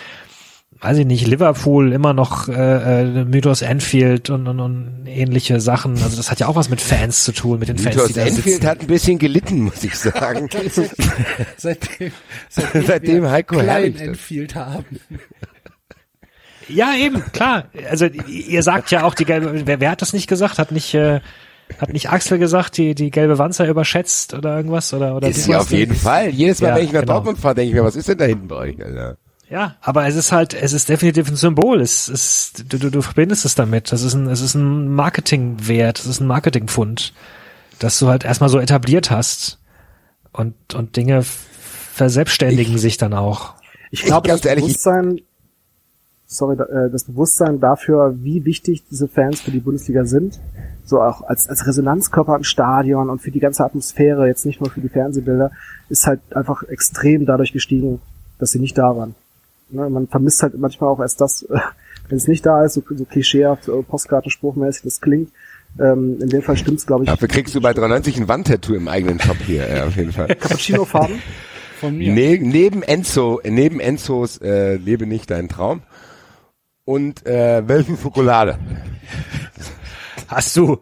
weiß 0.81 0.99
ich 0.99 1.07
nicht, 1.07 1.27
Liverpool 1.27 1.93
immer 1.93 2.13
noch 2.13 2.49
äh, 2.49 3.03
äh, 3.03 3.25
Mythos 3.25 3.63
Anfield 3.63 4.31
und, 4.31 4.47
und, 4.47 4.61
und 4.61 5.07
ähnliche 5.07 5.61
Sachen. 5.61 5.93
Also 6.03 6.17
das 6.17 6.31
hat 6.31 6.39
ja 6.41 6.49
auch 6.49 6.57
was 6.57 6.69
mit 6.69 6.81
Fans 6.81 7.25
zu 7.25 7.33
tun, 7.33 7.59
mit 7.59 7.69
den 7.69 7.79
Fans, 7.79 7.95
Mythos 7.97 8.09
die 8.09 8.15
da 8.15 8.21
Enfield 8.23 8.45
sitzen. 8.45 8.67
hat 8.67 8.81
ein 8.81 8.87
bisschen 8.87 9.19
gelitten, 9.19 9.61
muss 9.63 9.83
ich 9.83 9.95
sagen. 9.97 10.49
seitdem, 11.57 12.13
Seitdem 12.49 13.23
wir 13.23 13.31
Heiko 13.31 13.57
Klein 13.59 13.97
Enfield 13.97 14.55
haben. 14.55 14.85
Ja, 16.69 16.95
eben, 16.99 17.23
klar. 17.33 17.65
Also 17.89 18.07
ihr 18.07 18.63
sagt 18.63 18.91
ja 18.91 19.05
auch 19.05 19.15
die 19.15 19.25
gelbe, 19.25 19.63
wer, 19.67 19.81
wer 19.81 19.91
hat 19.91 20.03
das 20.03 20.13
nicht 20.13 20.27
gesagt? 20.29 20.59
Hat 20.59 20.73
nicht 20.73 20.95
äh, 20.95 21.21
hat 21.81 21.93
nicht 21.93 22.11
Axel 22.11 22.39
gesagt, 22.39 22.77
die 22.77 22.95
die 22.95 23.11
gelbe 23.11 23.39
Wanzer 23.39 23.67
überschätzt 23.69 24.35
oder 24.35 24.57
irgendwas 24.57 24.93
oder 24.93 25.17
oder 25.17 25.29
Ist 25.29 25.47
ja 25.49 25.59
auf 25.61 25.71
jeden 25.71 25.93
den- 25.93 25.99
Fall. 26.01 26.29
Jedes 26.31 26.61
Mal, 26.61 26.69
Ja, 26.69 26.77
wenn 26.77 26.85
ich 26.85 26.93
nach 26.93 27.01
genau. 27.03 27.15
Dortmund 27.15 27.39
fahre, 27.39 27.55
denke 27.55 27.69
ich 27.71 27.75
mir, 27.75 27.85
was 27.85 27.97
ist 27.97 28.09
denn 28.09 28.19
da 28.19 28.25
hinten 28.25 28.49
bei 28.49 28.57
euch, 28.57 28.85
Alter? 28.85 29.17
Ja, 29.49 29.77
aber 29.81 30.07
es 30.07 30.17
ist 30.17 30.33
halt, 30.33 30.55
es 30.55 30.73
ist 30.73 30.89
definitiv 30.89 31.29
ein 31.29 31.37
Symbol. 31.37 31.81
Es 31.81 32.09
ist, 32.09 32.65
du, 32.73 32.79
du, 32.79 32.91
du 32.91 33.01
verbindest 33.03 33.45
es 33.45 33.55
damit. 33.55 33.93
Das 33.93 34.03
ist 34.03 34.15
ein, 34.15 34.27
es 34.29 34.41
ist 34.41 34.55
ein 34.57 34.89
Marketingwert, 34.93 36.01
es 36.01 36.07
ist 36.07 36.21
ein 36.21 36.27
Marketingfund, 36.27 37.13
dass 37.79 37.99
du 37.99 38.09
halt 38.09 38.25
erstmal 38.25 38.49
so 38.51 38.59
etabliert 38.59 39.11
hast 39.11 39.59
und 40.33 40.55
und 40.75 40.97
Dinge 40.97 41.23
verselbstständigen 41.23 42.79
sich 42.79 42.97
dann 42.97 43.15
auch. 43.15 43.55
Ich 43.91 44.03
glaube, 44.03 44.29
ganz 44.29 44.41
das 44.43 44.49
ehrlich, 44.51 44.65
ich- 44.65 44.71
Bewusstsein, 44.73 45.21
sorry, 46.27 46.57
da- 46.57 46.65
äh, 46.65 46.91
das 46.91 47.05
Bewusstsein 47.05 47.61
dafür, 47.61 48.17
wie 48.23 48.45
wichtig 48.45 48.83
diese 48.91 49.07
Fans 49.09 49.41
für 49.41 49.51
die 49.53 49.61
Bundesliga 49.61 50.05
sind, 50.07 50.41
so 50.85 51.01
auch 51.01 51.23
als, 51.23 51.49
als 51.49 51.67
Resonanzkörper 51.67 52.37
im 52.37 52.45
Stadion 52.45 53.11
und 53.11 53.23
für 53.23 53.31
die 53.31 53.41
ganze 53.41 53.65
Atmosphäre, 53.65 54.27
jetzt 54.27 54.45
nicht 54.45 54.61
nur 54.61 54.71
für 54.71 54.81
die 54.81 54.89
Fernsehbilder, 54.89 55.53
ist 55.89 56.07
halt 56.07 56.21
einfach 56.35 56.65
extrem 56.65 57.27
dadurch 57.27 57.53
gestiegen, 57.53 58.01
dass 58.39 58.51
sie 58.51 58.59
nicht 58.59 58.77
da 58.77 58.97
waren. 58.97 59.15
Ne, 59.69 59.91
man 59.91 60.07
vermisst 60.07 60.43
halt 60.43 60.59
manchmal 60.59 60.91
auch 60.91 61.01
erst 61.01 61.21
das, 61.21 61.43
äh, 61.43 61.59
wenn 62.09 62.19
es 62.19 62.29
nicht 62.29 62.47
da 62.47 62.65
ist, 62.65 62.75
so, 62.75 62.83
so 62.89 63.05
klischeehaft, 63.05 63.69
äh, 63.69 63.83
Postkartenspruchmäßig 63.83 64.83
das 64.83 65.01
klingt. 65.01 65.31
Ähm, 65.79 66.19
in 66.21 66.29
dem 66.29 66.43
Fall 66.43 66.57
stimmt's, 66.57 66.87
glaube 66.87 67.05
ich. 67.05 67.11
Dafür 67.11 67.29
kriegst 67.29 67.55
du 67.55 67.61
bei 67.61 67.75
93 67.75 68.17
ein 68.17 68.29
Wandtattoo 68.29 68.75
im 68.75 68.89
eigenen 68.89 69.21
Shop 69.21 69.37
hier, 69.37 69.69
ja, 69.69 69.87
auf 69.87 69.97
jeden 69.97 70.13
Fall. 70.13 70.29
Cappuccino-Farben. 70.29 71.21
Von 71.81 71.99
mir. 71.99 72.15
Ne 72.15 72.39
neben 72.41 72.83
Enzo, 72.83 73.41
neben 73.45 73.81
Enzos 73.81 74.39
äh, 74.39 74.77
Lebe 74.77 75.07
nicht 75.07 75.31
dein 75.31 75.49
Traum 75.49 75.83
und 76.87 77.27
äh, 77.27 77.69
Wölfen 77.69 77.99
Schokolade. 77.99 78.59
Hast 80.29 80.57
du? 80.57 80.79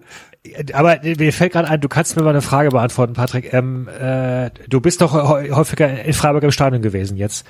Aber 0.75 0.99
mir 1.03 1.33
fällt 1.33 1.53
gerade 1.53 1.69
ein, 1.69 1.81
du 1.81 1.89
kannst 1.89 2.17
mir 2.17 2.23
mal 2.23 2.31
eine 2.31 2.43
Frage 2.43 2.69
beantworten, 2.69 3.15
Patrick. 3.15 3.53
Ähm, 3.55 3.89
äh, 3.89 4.51
du 4.69 4.81
bist 4.81 5.01
doch 5.01 5.15
hä- 5.15 5.51
häufiger 5.53 6.05
in 6.05 6.13
Freiburg 6.13 6.43
im 6.43 6.51
Stadion 6.51 6.83
gewesen 6.83 7.17
jetzt 7.17 7.47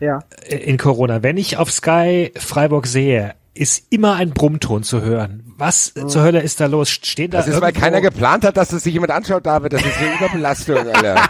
Ja. 0.00 0.20
äh, 0.48 0.56
in 0.56 0.76
Corona. 0.76 1.22
Wenn 1.22 1.38
ich 1.38 1.56
auf 1.56 1.70
Sky 1.72 2.32
Freiburg 2.36 2.86
sehe, 2.86 3.34
ist 3.54 3.86
immer 3.92 4.16
ein 4.16 4.30
Brummton 4.30 4.82
zu 4.82 5.00
hören. 5.00 5.42
Was 5.56 5.94
zur 5.94 6.22
Hölle 6.22 6.40
ist 6.40 6.60
da 6.60 6.66
los? 6.66 6.90
Stehen 6.90 7.30
da 7.30 7.38
Das 7.38 7.46
ist, 7.48 7.60
weil 7.60 7.68
irgendwo- 7.70 7.80
keiner 7.80 8.00
geplant 8.00 8.44
hat, 8.44 8.56
dass 8.56 8.72
es 8.72 8.82
sich 8.82 8.92
jemand 8.92 9.12
anschaut, 9.12 9.46
David. 9.46 9.72
Das 9.72 9.80
ist 9.82 9.96
eine 9.98 10.14
Überbelastung, 10.16 10.76
Alter. 10.92 11.22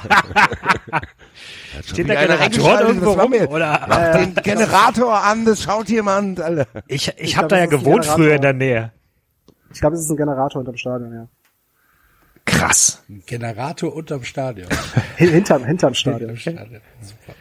Stehen 1.86 2.08
da 2.08 2.14
Generatoren 2.14 2.86
irgendwo 2.86 3.10
was 3.10 3.16
war 3.16 3.22
rum? 3.24 3.30
mir? 3.30 3.50
Oder? 3.50 3.86
Mach 3.88 4.12
den 4.18 4.34
Generator 4.42 5.22
an, 5.22 5.44
das 5.44 5.62
schaut 5.62 5.88
jemand, 5.90 6.40
Alter. 6.40 6.66
Ich, 6.88 7.08
ich, 7.08 7.14
Ich 7.18 7.36
habe 7.36 7.48
da 7.48 7.58
ja 7.58 7.66
gewohnt 7.66 8.02
Generator. 8.02 8.14
früher 8.16 8.34
in 8.36 8.42
der 8.42 8.52
Nähe. 8.52 8.92
Ich 9.74 9.80
glaube, 9.80 9.96
es 9.96 10.02
ist 10.02 10.10
ein 10.10 10.16
Generator 10.16 10.60
unterm 10.60 10.76
Stadion, 10.76 11.12
ja. 11.12 11.26
Krass. 12.46 13.02
Generator 13.26 13.94
unterm 13.94 14.22
Stadion. 14.24 14.68
Hin- 15.16 15.30
Hinterm, 15.30 15.64
hinterm 15.64 15.94
Stadion. 15.94 16.36
Stadion. 16.36 16.80
Super. 17.02 17.34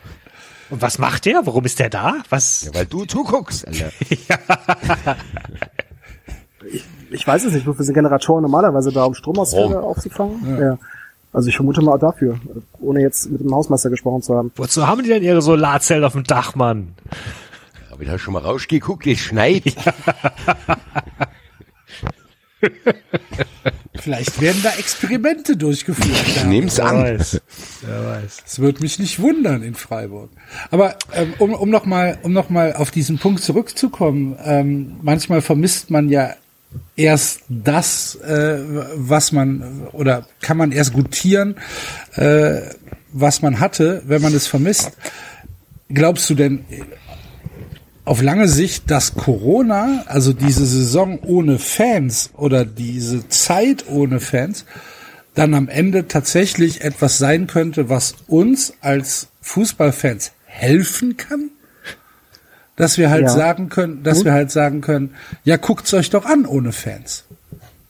Und 0.70 0.82
was 0.82 0.98
macht 0.98 1.26
der? 1.26 1.46
Warum 1.46 1.66
ist 1.66 1.78
der 1.80 1.90
da? 1.90 2.16
Was? 2.30 2.64
Ja, 2.66 2.74
weil 2.74 2.86
du 2.88 3.06
zuguckst, 3.06 3.68
Alter. 3.68 3.92
Ich 7.12 7.28
weiß 7.28 7.44
es 7.44 7.54
nicht, 7.54 7.68
wofür 7.68 7.84
sind 7.86 7.94
Generatoren 7.94 8.42
normalerweise 8.42 8.92
da, 8.92 9.04
um 9.04 9.14
Stromausfälle 9.14 9.80
aufzufangen? 9.82 10.60
Ja. 10.60 10.78
Also 11.32 11.50
ich 11.50 11.56
vermute 11.56 11.82
mal 11.82 11.98
dafür, 12.00 12.40
ohne 12.80 13.02
jetzt 13.02 13.30
mit 13.30 13.42
dem 13.42 13.54
Hausmeister 13.54 13.90
gesprochen 13.90 14.22
zu 14.22 14.36
haben. 14.36 14.52
Wozu 14.56 14.88
haben 14.88 15.04
die 15.04 15.10
denn 15.10 15.22
ihre 15.22 15.42
Solarzellen 15.42 16.04
auf 16.06 16.14
dem 16.14 16.24
Dach, 16.24 16.56
Mann? 16.56 16.94
Hab 17.92 18.02
ich 18.02 18.08
da 18.08 18.18
schon 18.18 18.34
mal 18.34 18.42
rausgeguckt, 18.42 19.06
es 19.08 19.20
schneit. 19.20 19.76
Vielleicht 23.96 24.42
werden 24.42 24.62
da 24.64 24.72
Experimente 24.78 25.56
durchgeführt. 25.56 26.24
Ich 26.28 26.44
nehm's 26.46 26.80
an. 26.80 27.04
weiß. 27.04 27.42
Wer 27.86 28.06
weiß. 28.06 28.44
Es 28.46 28.60
wird 28.60 28.82
mich 28.82 29.00
nicht 29.00 29.20
wundern 29.20 29.64
in 29.64 29.76
Freiburg. 29.76 30.30
Aber 30.72 30.98
ähm, 31.14 31.34
um, 31.38 31.54
um 31.54 31.70
noch 31.70 31.86
mal, 31.86 32.18
um 32.24 32.34
noch 32.34 32.50
mal 32.50 32.74
auf 32.74 32.92
diesen 32.92 33.18
Punkt 33.18 33.42
zurückzukommen, 33.44 34.38
ähm, 34.44 34.98
manchmal 35.02 35.42
vermisst 35.42 35.90
man 35.90 36.10
ja 36.10 36.34
erst 36.96 37.42
das, 37.50 38.16
äh, 38.16 38.60
was 38.96 39.32
man 39.32 39.88
oder 39.92 40.28
kann 40.42 40.58
man 40.58 40.72
erst 40.72 40.94
gutieren, 40.94 41.56
äh, 42.16 42.62
was 43.12 43.42
man 43.42 43.60
hatte, 43.60 44.04
wenn 44.06 44.22
man 44.22 44.34
es 44.34 44.48
vermisst. 44.48 44.92
Glaubst 45.90 46.30
du 46.30 46.36
denn 46.36 46.66
auf 48.06 48.22
lange 48.22 48.48
Sicht, 48.48 48.92
dass 48.92 49.16
Corona, 49.16 50.04
also 50.08 50.34
diese 50.34 50.66
Saison 50.66 51.20
ohne 51.20 51.58
Fans 51.60 52.32
oder 52.36 52.66
diese 52.66 53.28
Zeit 53.30 53.86
ohne 53.88 54.20
Fans, 54.20 54.66
dann 55.36 55.54
am 55.54 55.68
Ende 55.70 56.08
tatsächlich 56.08 56.82
etwas 56.82 57.18
sein 57.18 57.48
könnte, 57.48 57.90
was 57.90 58.16
uns 58.28 58.74
als 58.82 59.30
Fußballfans 59.42 60.32
helfen 60.46 61.18
kann? 61.18 61.50
Dass 62.76 62.98
wir 62.98 63.10
halt 63.10 63.24
Ja. 63.24 63.30
sagen 63.30 63.70
können, 63.70 64.04
dass 64.04 64.26
wir 64.26 64.34
halt 64.34 64.52
sagen 64.52 64.82
können, 64.82 65.14
ja, 65.44 65.58
guckt's 65.58 65.94
euch 65.94 66.10
doch 66.10 66.26
an 66.26 66.46
ohne 66.46 66.72
Fans. 66.72 67.26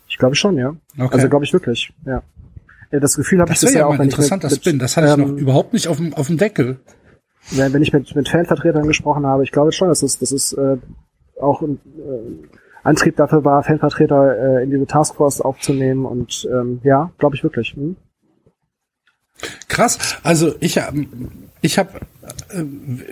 Ich 0.09 0.17
glaube 0.17 0.35
schon, 0.35 0.57
ja. 0.57 0.75
Okay. 0.97 1.15
Also 1.15 1.29
glaube 1.29 1.45
ich 1.45 1.53
wirklich, 1.53 1.91
ja. 2.05 2.21
Ja, 2.91 2.99
Das 2.99 3.15
Gefühl 3.15 3.39
habe 3.41 3.51
ich 3.51 3.59
Das 3.59 3.69
wäre 3.69 3.79
ja 3.79 3.85
auch, 3.85 3.89
mal 3.89 3.95
ein 3.95 3.99
wenn 4.01 4.07
ich 4.09 4.13
interessanter 4.13 4.49
mit, 4.49 4.57
Spin. 4.57 4.79
Das 4.79 4.95
hatte 4.95 5.07
ich 5.07 5.17
noch 5.17 5.29
ähm, 5.29 5.37
überhaupt 5.37 5.73
nicht 5.73 5.87
auf 5.87 5.97
dem, 5.97 6.13
auf 6.13 6.27
dem 6.27 6.37
Deckel. 6.37 6.79
Wenn 7.51 7.81
ich 7.81 7.93
mit, 7.93 8.15
mit 8.15 8.29
Fanvertretern 8.29 8.87
gesprochen 8.87 9.25
habe, 9.25 9.43
ich 9.43 9.51
glaube 9.51 9.71
schon, 9.71 9.89
dass 9.89 10.01
es, 10.01 10.19
das 10.19 10.31
ist 10.31 10.53
äh, 10.53 10.77
auch 11.39 11.61
ein, 11.61 11.79
äh, 11.97 12.47
Antrieb 12.83 13.15
dafür 13.15 13.45
war, 13.45 13.63
Fanvertreter 13.63 14.59
äh, 14.59 14.63
in 14.63 14.71
diese 14.71 14.85
Taskforce 14.85 15.41
aufzunehmen 15.41 16.05
und 16.05 16.47
ähm, 16.51 16.81
ja, 16.83 17.11
glaube 17.17 17.35
ich 17.35 17.43
wirklich. 17.43 17.73
Hm? 17.75 17.95
Krass. 19.69 20.17
Also 20.23 20.53
ich, 20.59 20.77
ähm, 20.77 21.07
ich 21.61 21.79
habe 21.79 21.91
äh, 22.49 22.63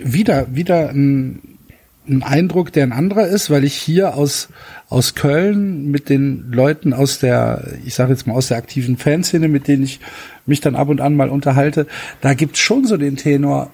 wieder 0.02 0.54
wieder 0.54 0.90
ein, 0.90 1.58
ein 2.06 2.22
Eindruck, 2.22 2.72
der 2.72 2.84
ein 2.84 2.92
anderer 2.92 3.26
ist, 3.26 3.48
weil 3.48 3.64
ich 3.64 3.74
hier 3.74 4.14
aus 4.14 4.48
aus 4.90 5.14
Köln 5.14 5.90
mit 5.90 6.10
den 6.10 6.52
Leuten 6.52 6.92
aus 6.92 7.18
der, 7.18 7.64
ich 7.86 7.94
sage 7.94 8.12
jetzt 8.12 8.26
mal 8.26 8.34
aus 8.34 8.48
der 8.48 8.58
aktiven 8.58 8.98
Fanszene, 8.98 9.48
mit 9.48 9.68
denen 9.68 9.84
ich 9.84 10.00
mich 10.44 10.60
dann 10.60 10.76
ab 10.76 10.88
und 10.88 11.00
an 11.00 11.16
mal 11.16 11.30
unterhalte, 11.30 11.86
da 12.20 12.34
gibt's 12.34 12.58
schon 12.58 12.84
so 12.84 12.98
den 12.98 13.16
Tenor, 13.16 13.72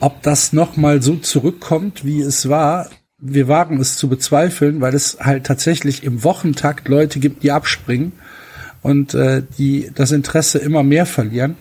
ob 0.00 0.22
das 0.22 0.52
noch 0.52 0.76
mal 0.76 1.02
so 1.02 1.16
zurückkommt, 1.16 2.04
wie 2.04 2.20
es 2.20 2.48
war. 2.48 2.88
Wir 3.18 3.48
wagen 3.48 3.80
es 3.80 3.96
zu 3.96 4.08
bezweifeln, 4.08 4.80
weil 4.80 4.94
es 4.94 5.18
halt 5.20 5.44
tatsächlich 5.46 6.04
im 6.04 6.22
Wochentakt 6.22 6.88
Leute 6.88 7.18
gibt, 7.18 7.42
die 7.42 7.52
abspringen 7.52 8.12
und 8.82 9.14
äh, 9.14 9.42
die 9.58 9.90
das 9.94 10.12
Interesse 10.12 10.58
immer 10.58 10.82
mehr 10.82 11.06
verlieren. 11.06 11.56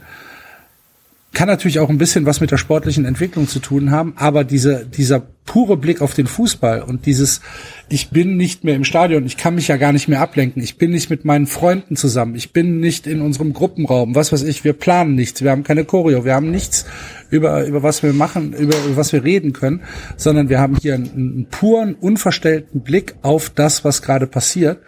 Kann 1.36 1.50
natürlich 1.50 1.80
auch 1.80 1.90
ein 1.90 1.98
bisschen 1.98 2.26
was 2.26 2.40
mit 2.40 2.52
der 2.52 2.58
sportlichen 2.58 3.04
Entwicklung 3.04 3.50
zu 3.50 3.60
tun 3.60 3.92
haben, 3.92 4.14
aber 4.16 4.46
diese, 4.46 4.86
dieser 4.86 5.20
pure 5.20 5.76
Blick 5.76 6.02
auf 6.02 6.14
den 6.14 6.28
Fußball 6.28 6.82
und 6.82 7.06
dieses, 7.06 7.42
ich 7.90 8.10
bin 8.10 8.38
nicht 8.38 8.64
mehr 8.64 8.74
im 8.74 8.86
Stadion, 8.86 9.26
ich 9.26 9.36
kann 9.36 9.56
mich 9.56 9.68
ja 9.68 9.76
gar 9.76 9.92
nicht 9.92 10.08
mehr 10.08 10.22
ablenken, 10.22 10.64
ich 10.64 10.78
bin 10.78 10.92
nicht 10.92 11.10
mit 11.10 11.26
meinen 11.26 11.46
Freunden 11.46 11.98
zusammen, 11.98 12.36
ich 12.36 12.54
bin 12.54 12.80
nicht 12.80 13.06
in 13.06 13.20
unserem 13.20 13.52
Gruppenraum, 13.52 14.16
was 14.16 14.32
weiß 14.32 14.44
ich, 14.44 14.64
wir 14.64 14.72
planen 14.72 15.16
nichts, 15.16 15.44
wir 15.44 15.52
haben 15.52 15.64
keine 15.64 15.84
Choreo, 15.84 16.24
wir 16.24 16.34
haben 16.34 16.52
nichts, 16.52 16.86
über, 17.30 17.66
über 17.66 17.84
was 17.84 18.02
wir 18.02 18.14
machen, 18.14 18.54
über, 18.54 18.78
über 18.86 18.96
was 18.96 19.12
wir 19.12 19.26
reden 19.26 19.52
können, 19.52 19.82
sondern 20.16 20.48
wir 20.48 20.60
haben 20.60 20.78
hier 20.78 20.96
einen, 20.96 21.12
einen 21.12 21.48
puren, 21.52 21.96
unverstellten 21.96 22.82
Blick 22.82 23.16
auf 23.24 23.50
das, 23.50 23.84
was 23.84 24.02
gerade 24.02 24.26
passiert. 24.26 24.80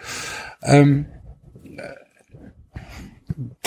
Ähm, 0.64 1.08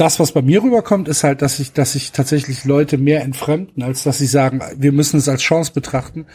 das, 0.01 0.19
was 0.19 0.33
bei 0.33 0.41
mir 0.41 0.63
rüberkommt, 0.63 1.09
ist 1.09 1.25
halt, 1.25 1.43
dass 1.43 1.59
ich, 1.59 1.73
dass 1.73 1.95
ich 1.95 2.13
tatsächlich 2.13 2.65
Leute 2.65 2.97
mehr 2.97 3.23
entfremden, 3.23 3.83
als 3.83 4.03
dass 4.03 4.19
sie 4.19 4.27
sagen, 4.27 4.63
wir 4.77 4.93
müssen 4.93 5.19
es 5.19 5.29
als 5.29 5.43
Chance 5.43 5.73
betrachten, 5.75 6.27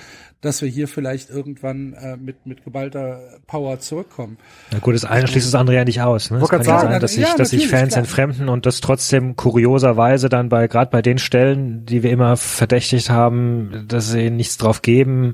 dass 0.42 0.62
wir 0.62 0.70
hier 0.70 0.88
vielleicht 0.88 1.32
irgendwann 1.32 1.94
äh, 1.94 2.18
mit, 2.18 2.46
mit 2.46 2.64
geballter 2.64 3.20
Power 3.48 3.80
zurückkommen. 3.80 4.38
Na 4.72 4.78
gut, 4.78 4.94
das 4.94 5.04
eine 5.04 5.28
schließt 5.28 5.48
das 5.48 5.56
andere 5.56 5.78
ja 5.78 5.84
nicht 5.84 6.02
aus. 6.02 6.30
Ne? 6.30 6.38
Es 6.38 6.50
kann 6.50 6.62
ja 6.62 6.80
sein, 6.80 7.02
dass 7.02 7.14
sich, 7.14 7.24
ja, 7.24 7.36
dass 7.36 7.50
sich 7.50 7.68
Fans 7.68 7.94
klar. 7.94 8.04
entfremden 8.04 8.50
und 8.50 8.68
das 8.68 8.82
trotzdem 8.82 9.36
kurioserweise 9.36 10.30
dann 10.30 10.50
bei, 10.50 10.68
gerade 10.68 10.92
bei 10.92 11.02
den 11.02 11.18
Stellen, 11.18 11.88
die 11.88 12.04
wir 12.04 12.12
immer 12.12 12.38
verdächtigt 12.38 13.10
haben, 13.10 13.86
dass 13.88 14.12
sie 14.12 14.30
nichts 14.30 14.58
drauf 14.58 14.84
geben, 14.84 15.34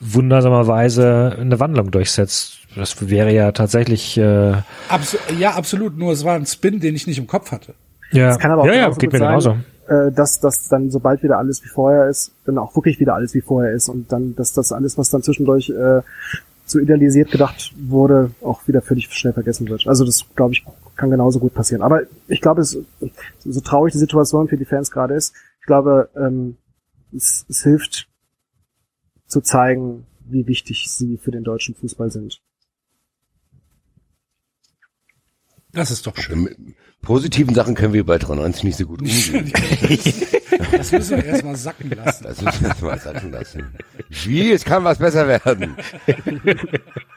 wundersamerweise 0.00 1.36
eine 1.38 1.60
Wandlung 1.60 1.92
durchsetzt. 1.92 2.63
Das 2.76 3.08
wäre 3.08 3.32
ja 3.32 3.52
tatsächlich. 3.52 4.16
Äh 4.16 4.54
Abs 4.88 5.16
ja, 5.38 5.54
absolut. 5.54 5.96
Nur 5.96 6.12
es 6.12 6.24
war 6.24 6.34
ein 6.34 6.46
Spin, 6.46 6.80
den 6.80 6.94
ich 6.94 7.06
nicht 7.06 7.18
im 7.18 7.26
Kopf 7.26 7.52
hatte. 7.52 7.74
Ja, 8.12 8.28
das 8.28 8.38
kann 8.38 8.50
aber 8.50 8.62
auch 8.62 8.66
ja, 8.66 8.74
ja, 8.74 8.90
geht 8.90 9.12
mir 9.12 9.18
genauso. 9.18 9.56
Äh, 9.86 10.12
dass, 10.12 10.40
dass 10.40 10.68
dann 10.68 10.90
sobald 10.90 11.22
wieder 11.22 11.38
alles 11.38 11.62
wie 11.62 11.68
vorher 11.68 12.08
ist, 12.08 12.32
dann 12.46 12.58
auch 12.58 12.74
wirklich 12.74 13.00
wieder 13.00 13.14
alles 13.14 13.34
wie 13.34 13.40
vorher 13.40 13.72
ist 13.72 13.88
und 13.88 14.10
dann, 14.10 14.34
dass 14.34 14.52
das 14.52 14.72
alles, 14.72 14.96
was 14.96 15.10
dann 15.10 15.22
zwischendurch 15.22 15.70
äh, 15.70 16.00
so 16.64 16.78
idealisiert 16.78 17.30
gedacht 17.30 17.74
wurde, 17.76 18.30
auch 18.42 18.66
wieder 18.66 18.80
völlig 18.80 19.12
schnell 19.12 19.34
vergessen 19.34 19.68
wird. 19.68 19.86
Also 19.86 20.04
das, 20.04 20.24
glaube 20.34 20.54
ich, 20.54 20.64
kann 20.96 21.10
genauso 21.10 21.38
gut 21.38 21.54
passieren. 21.54 21.82
Aber 21.82 22.02
ich 22.28 22.40
glaube, 22.40 22.62
es, 22.62 22.78
so 23.40 23.60
traurig 23.60 23.92
die 23.92 23.98
Situation 23.98 24.48
für 24.48 24.56
die 24.56 24.64
Fans 24.64 24.90
gerade 24.90 25.14
ist, 25.14 25.34
ich 25.60 25.66
glaube, 25.66 26.08
ähm, 26.16 26.56
es, 27.14 27.44
es 27.48 27.62
hilft 27.62 28.08
zu 29.26 29.40
zeigen, 29.40 30.06
wie 30.26 30.46
wichtig 30.46 30.90
sie 30.90 31.18
für 31.18 31.30
den 31.30 31.44
deutschen 31.44 31.74
Fußball 31.74 32.10
sind. 32.10 32.40
Das 35.74 35.90
ist 35.90 36.06
doch 36.06 36.16
schön. 36.16 36.44
Mit 36.44 36.56
positiven 37.02 37.54
Sachen 37.54 37.74
können 37.74 37.92
wir 37.92 38.04
bei 38.04 38.18
93 38.18 38.64
nicht 38.64 38.78
so 38.78 38.86
gut 38.86 39.00
umgehen. 39.00 39.52
das 40.72 40.92
müssen 40.92 41.16
wir 41.18 41.24
erstmal 41.24 41.56
sacken 41.56 41.90
lassen. 41.90 42.24
Das 42.24 42.40
müssen 42.40 42.62
wir 42.62 42.68
erstmal 42.68 42.98
sacken 42.98 43.32
lassen. 43.32 43.64
Wie? 44.08 44.52
Es 44.52 44.64
kann 44.64 44.84
was 44.84 44.98
besser 44.98 45.28
werden. 45.28 45.76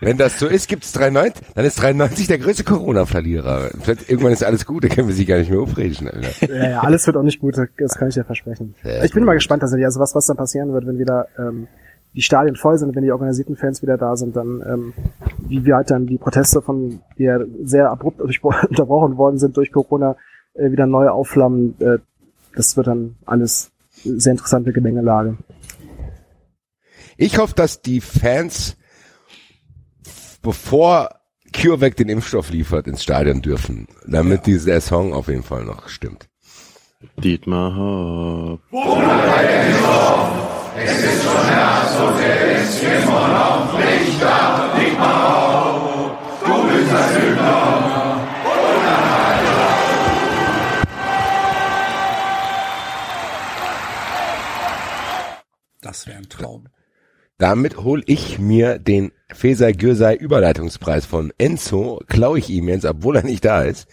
Wenn 0.02 0.18
das 0.18 0.40
so 0.40 0.48
ist, 0.48 0.68
gibt's 0.68 0.92
93, 0.92 1.46
dann 1.56 1.66
ist 1.66 1.82
93 1.82 2.28
der 2.28 2.40
größte 2.40 2.64
Corona-Verlierer. 2.64 3.72
Irgendwann 4.08 4.34
ist 4.34 4.44
alles 4.44 4.66
gut, 4.66 4.84
da 4.84 4.88
können 4.90 5.08
wir 5.08 5.16
sie 5.16 5.26
gar 5.26 5.38
nicht 5.38 5.50
mehr 5.50 5.60
aufregen. 5.60 6.10
Alter. 6.10 6.54
Ja, 6.54 6.70
ja, 6.70 6.80
alles 6.82 7.08
wird 7.08 7.18
auch 7.18 7.24
nicht 7.24 7.40
gut, 7.40 7.56
das 7.58 7.96
kann 7.96 8.10
ich 8.10 8.16
dir 8.16 8.26
versprechen. 8.26 8.76
Sehr 8.84 9.04
ich 9.04 9.12
bin 9.12 9.22
gut. 9.22 9.28
mal 9.28 9.34
gespannt, 9.36 9.62
tatsächlich, 9.62 9.86
also 9.86 10.00
was, 10.00 10.14
was 10.16 10.26
dann 10.26 10.38
passieren 10.38 10.74
wird, 10.74 10.86
wenn 10.86 11.00
wieder 11.00 11.28
ähm, 11.38 11.68
die 12.14 12.22
Stadien 12.22 12.56
voll 12.56 12.78
sind, 12.78 12.96
wenn 12.96 13.04
die 13.04 13.12
organisierten 13.12 13.56
Fans 13.56 13.82
wieder 13.82 13.98
da 13.98 14.16
sind, 14.16 14.36
dann 14.36 14.64
ähm, 14.68 14.94
wie 15.40 15.66
wir 15.66 15.76
halt 15.76 15.92
dann 15.92 16.08
die 16.08 16.18
Proteste 16.18 16.62
von, 16.62 17.02
die 17.18 17.24
ja 17.24 17.40
sehr 17.64 17.92
abrupt 17.92 18.22
unterbrochen 18.22 19.18
worden 19.18 19.38
sind 19.38 19.56
durch 19.58 19.72
Corona, 19.72 20.16
äh, 20.54 20.72
wieder 20.72 20.86
neu 20.86 21.10
aufflammen. 21.10 21.76
Äh, 21.80 22.00
das 22.56 22.76
wird 22.76 22.88
dann 22.88 23.16
alles 23.26 23.72
sehr 24.04 24.32
interessante 24.32 24.74
Gemengelage. 24.74 25.38
Ich 27.18 27.38
hoffe, 27.38 27.56
dass 27.56 27.82
die 27.82 28.02
Fans, 28.02 28.78
bevor 30.42 31.10
CureVac 31.54 31.96
den 31.96 32.10
Impfstoff 32.10 32.52
liefert, 32.52 32.88
ins 32.88 33.04
Stadion 33.04 33.42
dürfen, 33.42 33.88
damit 34.06 34.40
ja. 34.40 34.54
dieser 34.54 34.82
Song 34.82 35.14
auf 35.14 35.28
jeden 35.28 35.44
Fall 35.44 35.66
noch 35.66 35.90
stimmt. 35.90 36.28
Dietmar 37.18 37.76
Hopp. 37.76 38.62
Es 40.80 41.04
ist 41.04 41.24
schon 41.24 41.46
Herbst 41.46 42.00
und 42.00 42.20
er 42.22 42.62
ist 42.62 42.84
immer 42.84 43.28
noch 43.28 43.74
nicht 43.80 44.22
da. 44.22 44.74
Mal 44.98 45.26
auf, 45.26 46.12
du 46.46 46.68
bist 46.68 46.94
ein 46.94 47.22
Lügner. 47.22 48.28
Das 55.82 56.06
wäre 56.06 56.18
ein 56.18 56.30
Traum. 56.30 56.68
Damit 57.38 57.78
hole 57.78 58.04
ich 58.06 58.40
mir 58.40 58.78
den 58.78 59.12
Feser 59.34 59.74
Gürsei 59.74 60.16
Überleitungspreis 60.16 61.06
von 61.06 61.32
Enzo, 61.38 62.02
klaue 62.08 62.40
ich 62.40 62.50
ihm 62.50 62.68
jetzt, 62.68 62.86
obwohl 62.86 63.16
er 63.16 63.24
nicht 63.24 63.46
da 63.46 63.64
ist, 63.64 63.88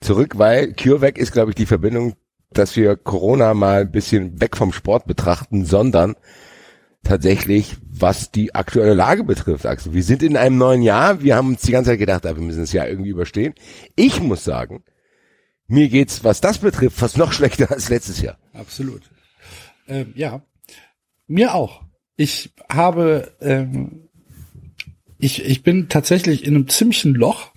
zurück, 0.00 0.38
weil 0.38 0.72
CureVac 0.74 1.18
ist, 1.18 1.32
glaube 1.32 1.50
ich, 1.50 1.56
die 1.56 1.66
Verbindung 1.66 2.14
dass 2.52 2.76
wir 2.76 2.96
Corona 2.96 3.54
mal 3.54 3.82
ein 3.82 3.90
bisschen 3.90 4.40
weg 4.40 4.56
vom 4.56 4.72
Sport 4.72 5.06
betrachten, 5.06 5.64
sondern 5.64 6.16
tatsächlich, 7.02 7.76
was 7.82 8.30
die 8.30 8.54
aktuelle 8.54 8.94
Lage 8.94 9.24
betrifft, 9.24 9.66
Axel. 9.66 9.94
Wir 9.94 10.02
sind 10.02 10.22
in 10.22 10.36
einem 10.36 10.58
neuen 10.58 10.82
Jahr. 10.82 11.22
Wir 11.22 11.36
haben 11.36 11.48
uns 11.48 11.62
die 11.62 11.72
ganze 11.72 11.90
Zeit 11.90 11.98
gedacht, 11.98 12.24
wir 12.24 12.34
müssen 12.34 12.60
das 12.60 12.72
Jahr 12.72 12.88
irgendwie 12.88 13.10
überstehen. 13.10 13.54
Ich 13.96 14.20
muss 14.20 14.44
sagen, 14.44 14.82
mir 15.66 15.88
geht's, 15.88 16.24
was 16.24 16.40
das 16.40 16.58
betrifft, 16.58 16.96
fast 16.96 17.16
noch 17.16 17.32
schlechter 17.34 17.70
als 17.70 17.88
letztes 17.88 18.20
Jahr. 18.20 18.38
Absolut. 18.52 19.02
Ähm, 19.86 20.12
ja, 20.14 20.42
mir 21.26 21.54
auch. 21.54 21.82
Ich 22.16 22.52
habe, 22.68 23.32
ähm, 23.40 24.08
ich, 25.18 25.44
ich 25.44 25.62
bin 25.62 25.88
tatsächlich 25.88 26.44
in 26.44 26.54
einem 26.54 26.68
ziemlichen 26.68 27.14
Loch. 27.14 27.52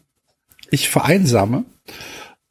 Ich 0.69 0.89
vereinsame 0.89 1.65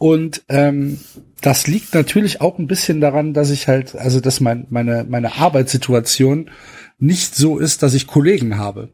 und 0.03 0.43
ähm, 0.49 0.99
das 1.43 1.69
liegt 1.69 1.95
natürlich 1.95 2.41
auch 2.41 2.59
ein 2.59 2.67
bisschen 2.67 3.01
daran, 3.01 3.35
dass 3.35 3.51
ich 3.51 3.69
halt, 3.69 3.95
also 3.95 4.19
dass 4.19 4.41
mein, 4.41 4.67
meine, 4.69 5.07
meine 5.09 5.37
Arbeitssituation 5.37 6.51
nicht 6.99 7.37
so 7.37 7.61
ist, 7.61 7.85
dass 7.85 7.95
ich 7.95 8.09
Kollegen 8.09 8.59
habe. 8.59 8.93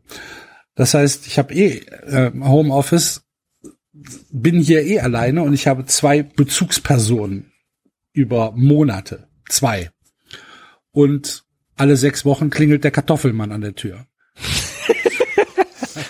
Das 0.75 0.93
heißt, 0.93 1.27
ich 1.27 1.39
habe 1.39 1.55
eh 1.55 1.79
äh, 1.79 2.31
Homeoffice, 2.39 3.23
bin 4.31 4.61
hier 4.61 4.83
eh 4.83 5.01
alleine 5.01 5.45
und 5.45 5.55
ich 5.55 5.67
habe 5.67 5.87
zwei 5.87 6.23
Bezugspersonen 6.23 7.53
über 8.13 8.53
Monate. 8.55 9.29
Zwei. 9.49 9.91
Und 10.93 11.47
alle 11.75 11.97
sechs 11.97 12.27
Wochen 12.27 12.51
klingelt 12.51 12.85
der 12.85 12.91
Kartoffelmann 12.91 13.53
an 13.53 13.63
der 13.63 13.75
Tür. 13.75 14.05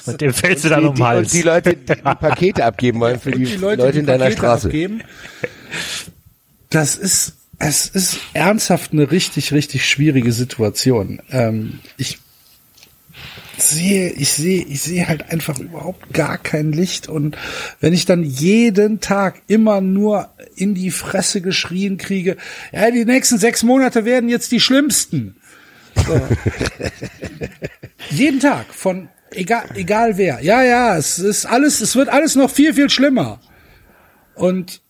Mit 0.06 0.20
dem 0.20 0.32
fällst 0.32 0.64
du 0.64 0.68
dann 0.68 0.86
um 0.86 0.94
den 0.94 1.04
Hals. 1.04 1.32
Und 1.32 1.38
die 1.38 1.42
Leute, 1.42 1.74
die, 1.74 1.84
die 1.84 2.02
Pakete 2.02 2.64
abgeben 2.64 3.00
wollen 3.00 3.20
für 3.20 3.30
die, 3.30 3.44
die 3.44 3.56
Leute, 3.56 3.82
Leute, 3.82 3.98
in 3.98 4.06
deiner 4.06 4.24
Pakete 4.24 4.38
Straße. 4.38 4.66
Abgeben. 4.68 5.02
Das 6.70 6.96
ist, 6.96 7.34
es 7.58 7.86
ist 7.86 8.18
ernsthaft 8.34 8.92
eine 8.92 9.10
richtig, 9.10 9.52
richtig 9.52 9.88
schwierige 9.88 10.32
Situation. 10.32 11.20
Ähm, 11.30 11.80
ich 11.96 12.18
sehe, 13.56 14.10
ich 14.10 14.32
sehe, 14.32 14.62
ich 14.62 14.82
sehe 14.82 15.08
halt 15.08 15.30
einfach 15.30 15.58
überhaupt 15.58 16.12
gar 16.12 16.38
kein 16.38 16.72
Licht 16.72 17.08
und 17.08 17.36
wenn 17.80 17.92
ich 17.92 18.04
dann 18.06 18.22
jeden 18.22 19.00
Tag 19.00 19.42
immer 19.48 19.80
nur 19.80 20.28
in 20.54 20.74
die 20.74 20.90
Fresse 20.90 21.40
geschrien 21.40 21.98
kriege, 21.98 22.36
ja, 22.72 22.90
die 22.90 23.04
nächsten 23.04 23.38
sechs 23.38 23.62
Monate 23.62 24.04
werden 24.04 24.28
jetzt 24.28 24.52
die 24.52 24.60
schlimmsten. 24.60 25.36
So. 26.06 26.20
jeden 28.10 28.40
Tag 28.40 28.66
von 28.72 29.08
egal, 29.32 29.68
egal 29.74 30.16
wer. 30.16 30.42
Ja, 30.42 30.62
ja, 30.62 30.96
es 30.96 31.18
ist 31.18 31.46
alles, 31.46 31.80
es 31.80 31.96
wird 31.96 32.08
alles 32.08 32.34
noch 32.34 32.50
viel, 32.50 32.74
viel 32.74 32.90
schlimmer. 32.90 33.40
Und 34.34 34.80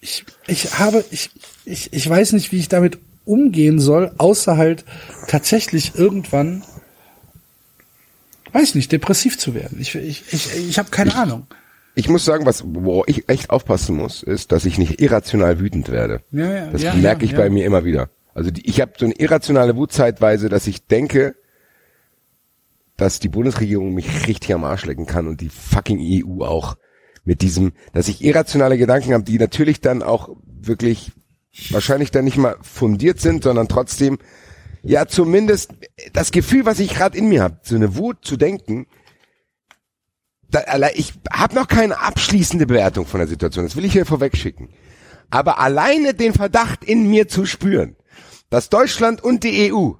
ich, 0.00 0.24
ich 0.46 0.78
habe, 0.78 1.04
ich, 1.10 1.30
ich, 1.64 1.92
ich 1.92 2.08
weiß 2.08 2.32
nicht, 2.32 2.52
wie 2.52 2.58
ich 2.58 2.68
damit 2.68 2.98
umgehen 3.24 3.78
soll, 3.78 4.12
außer 4.18 4.56
halt 4.56 4.84
tatsächlich 5.28 5.94
irgendwann 5.94 6.62
weiß 8.54 8.76
nicht, 8.76 8.92
depressiv 8.92 9.36
zu 9.36 9.54
werden. 9.54 9.78
Ich, 9.80 9.94
ich, 9.94 10.22
ich, 10.30 10.56
ich 10.56 10.78
habe 10.78 10.90
keine 10.90 11.14
Ahnung. 11.16 11.46
Ich 11.96 12.08
muss 12.08 12.24
sagen, 12.24 12.46
was 12.46 12.62
wo 12.64 13.04
ich 13.06 13.28
echt 13.28 13.50
aufpassen 13.50 13.96
muss, 13.96 14.22
ist, 14.22 14.52
dass 14.52 14.64
ich 14.64 14.78
nicht 14.78 15.00
irrational 15.00 15.60
wütend 15.60 15.90
werde. 15.90 16.22
Ja, 16.30 16.52
ja, 16.52 16.66
das 16.70 16.82
ja, 16.82 16.94
merke 16.94 17.24
ich 17.24 17.34
bei 17.34 17.50
mir 17.50 17.64
immer 17.64 17.84
wieder. 17.84 18.10
Also 18.32 18.50
die, 18.50 18.68
ich 18.68 18.80
habe 18.80 18.92
so 18.96 19.04
eine 19.04 19.14
irrationale 19.14 19.76
Wut 19.76 19.92
zeitweise, 19.92 20.48
dass 20.48 20.66
ich 20.66 20.86
denke, 20.86 21.36
dass 22.96 23.18
die 23.18 23.28
Bundesregierung 23.28 23.92
mich 23.94 24.26
richtig 24.26 24.54
am 24.54 24.64
Arsch 24.64 24.84
lecken 24.86 25.06
kann 25.06 25.26
und 25.26 25.40
die 25.40 25.48
fucking 25.48 25.98
EU 26.00 26.44
auch 26.44 26.76
mit 27.24 27.42
diesem, 27.42 27.72
dass 27.92 28.08
ich 28.08 28.22
irrationale 28.22 28.78
Gedanken 28.78 29.12
habe, 29.14 29.24
die 29.24 29.38
natürlich 29.38 29.80
dann 29.80 30.02
auch 30.02 30.30
wirklich 30.44 31.12
wahrscheinlich 31.70 32.10
dann 32.10 32.24
nicht 32.24 32.36
mal 32.36 32.56
fundiert 32.62 33.20
sind, 33.20 33.44
sondern 33.44 33.68
trotzdem 33.68 34.18
ja 34.82 35.06
zumindest 35.06 35.72
das 36.12 36.30
Gefühl, 36.30 36.66
was 36.66 36.78
ich 36.78 36.94
gerade 36.94 37.16
in 37.16 37.28
mir 37.28 37.42
habe, 37.42 37.60
so 37.62 37.74
eine 37.74 37.96
Wut 37.96 38.18
zu 38.24 38.36
denken, 38.36 38.86
da, 40.50 40.62
ich 40.94 41.14
habe 41.32 41.54
noch 41.54 41.66
keine 41.66 42.00
abschließende 42.00 42.66
Bewertung 42.66 43.06
von 43.06 43.18
der 43.18 43.26
Situation, 43.26 43.64
das 43.64 43.76
will 43.76 43.84
ich 43.84 43.92
hier 43.92 44.06
vorweg 44.06 44.36
schicken. 44.36 44.68
Aber 45.30 45.58
alleine 45.58 46.14
den 46.14 46.32
Verdacht 46.32 46.84
in 46.84 47.08
mir 47.10 47.26
zu 47.26 47.44
spüren, 47.46 47.96
dass 48.50 48.68
Deutschland 48.68 49.24
und 49.24 49.42
die 49.42 49.72
EU 49.72 49.94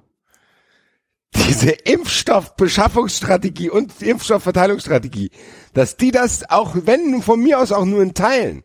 diese 1.35 1.71
Impfstoffbeschaffungsstrategie 1.71 3.69
und 3.69 4.01
Impfstoffverteilungsstrategie, 4.01 5.31
dass 5.73 5.97
die 5.97 6.11
das 6.11 6.49
auch, 6.49 6.75
wenn 6.75 7.21
von 7.21 7.41
mir 7.41 7.59
aus 7.59 7.71
auch 7.71 7.85
nur 7.85 8.01
in 8.01 8.13
Teilen, 8.13 8.63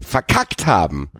verkackt 0.00 0.66
haben, 0.66 1.10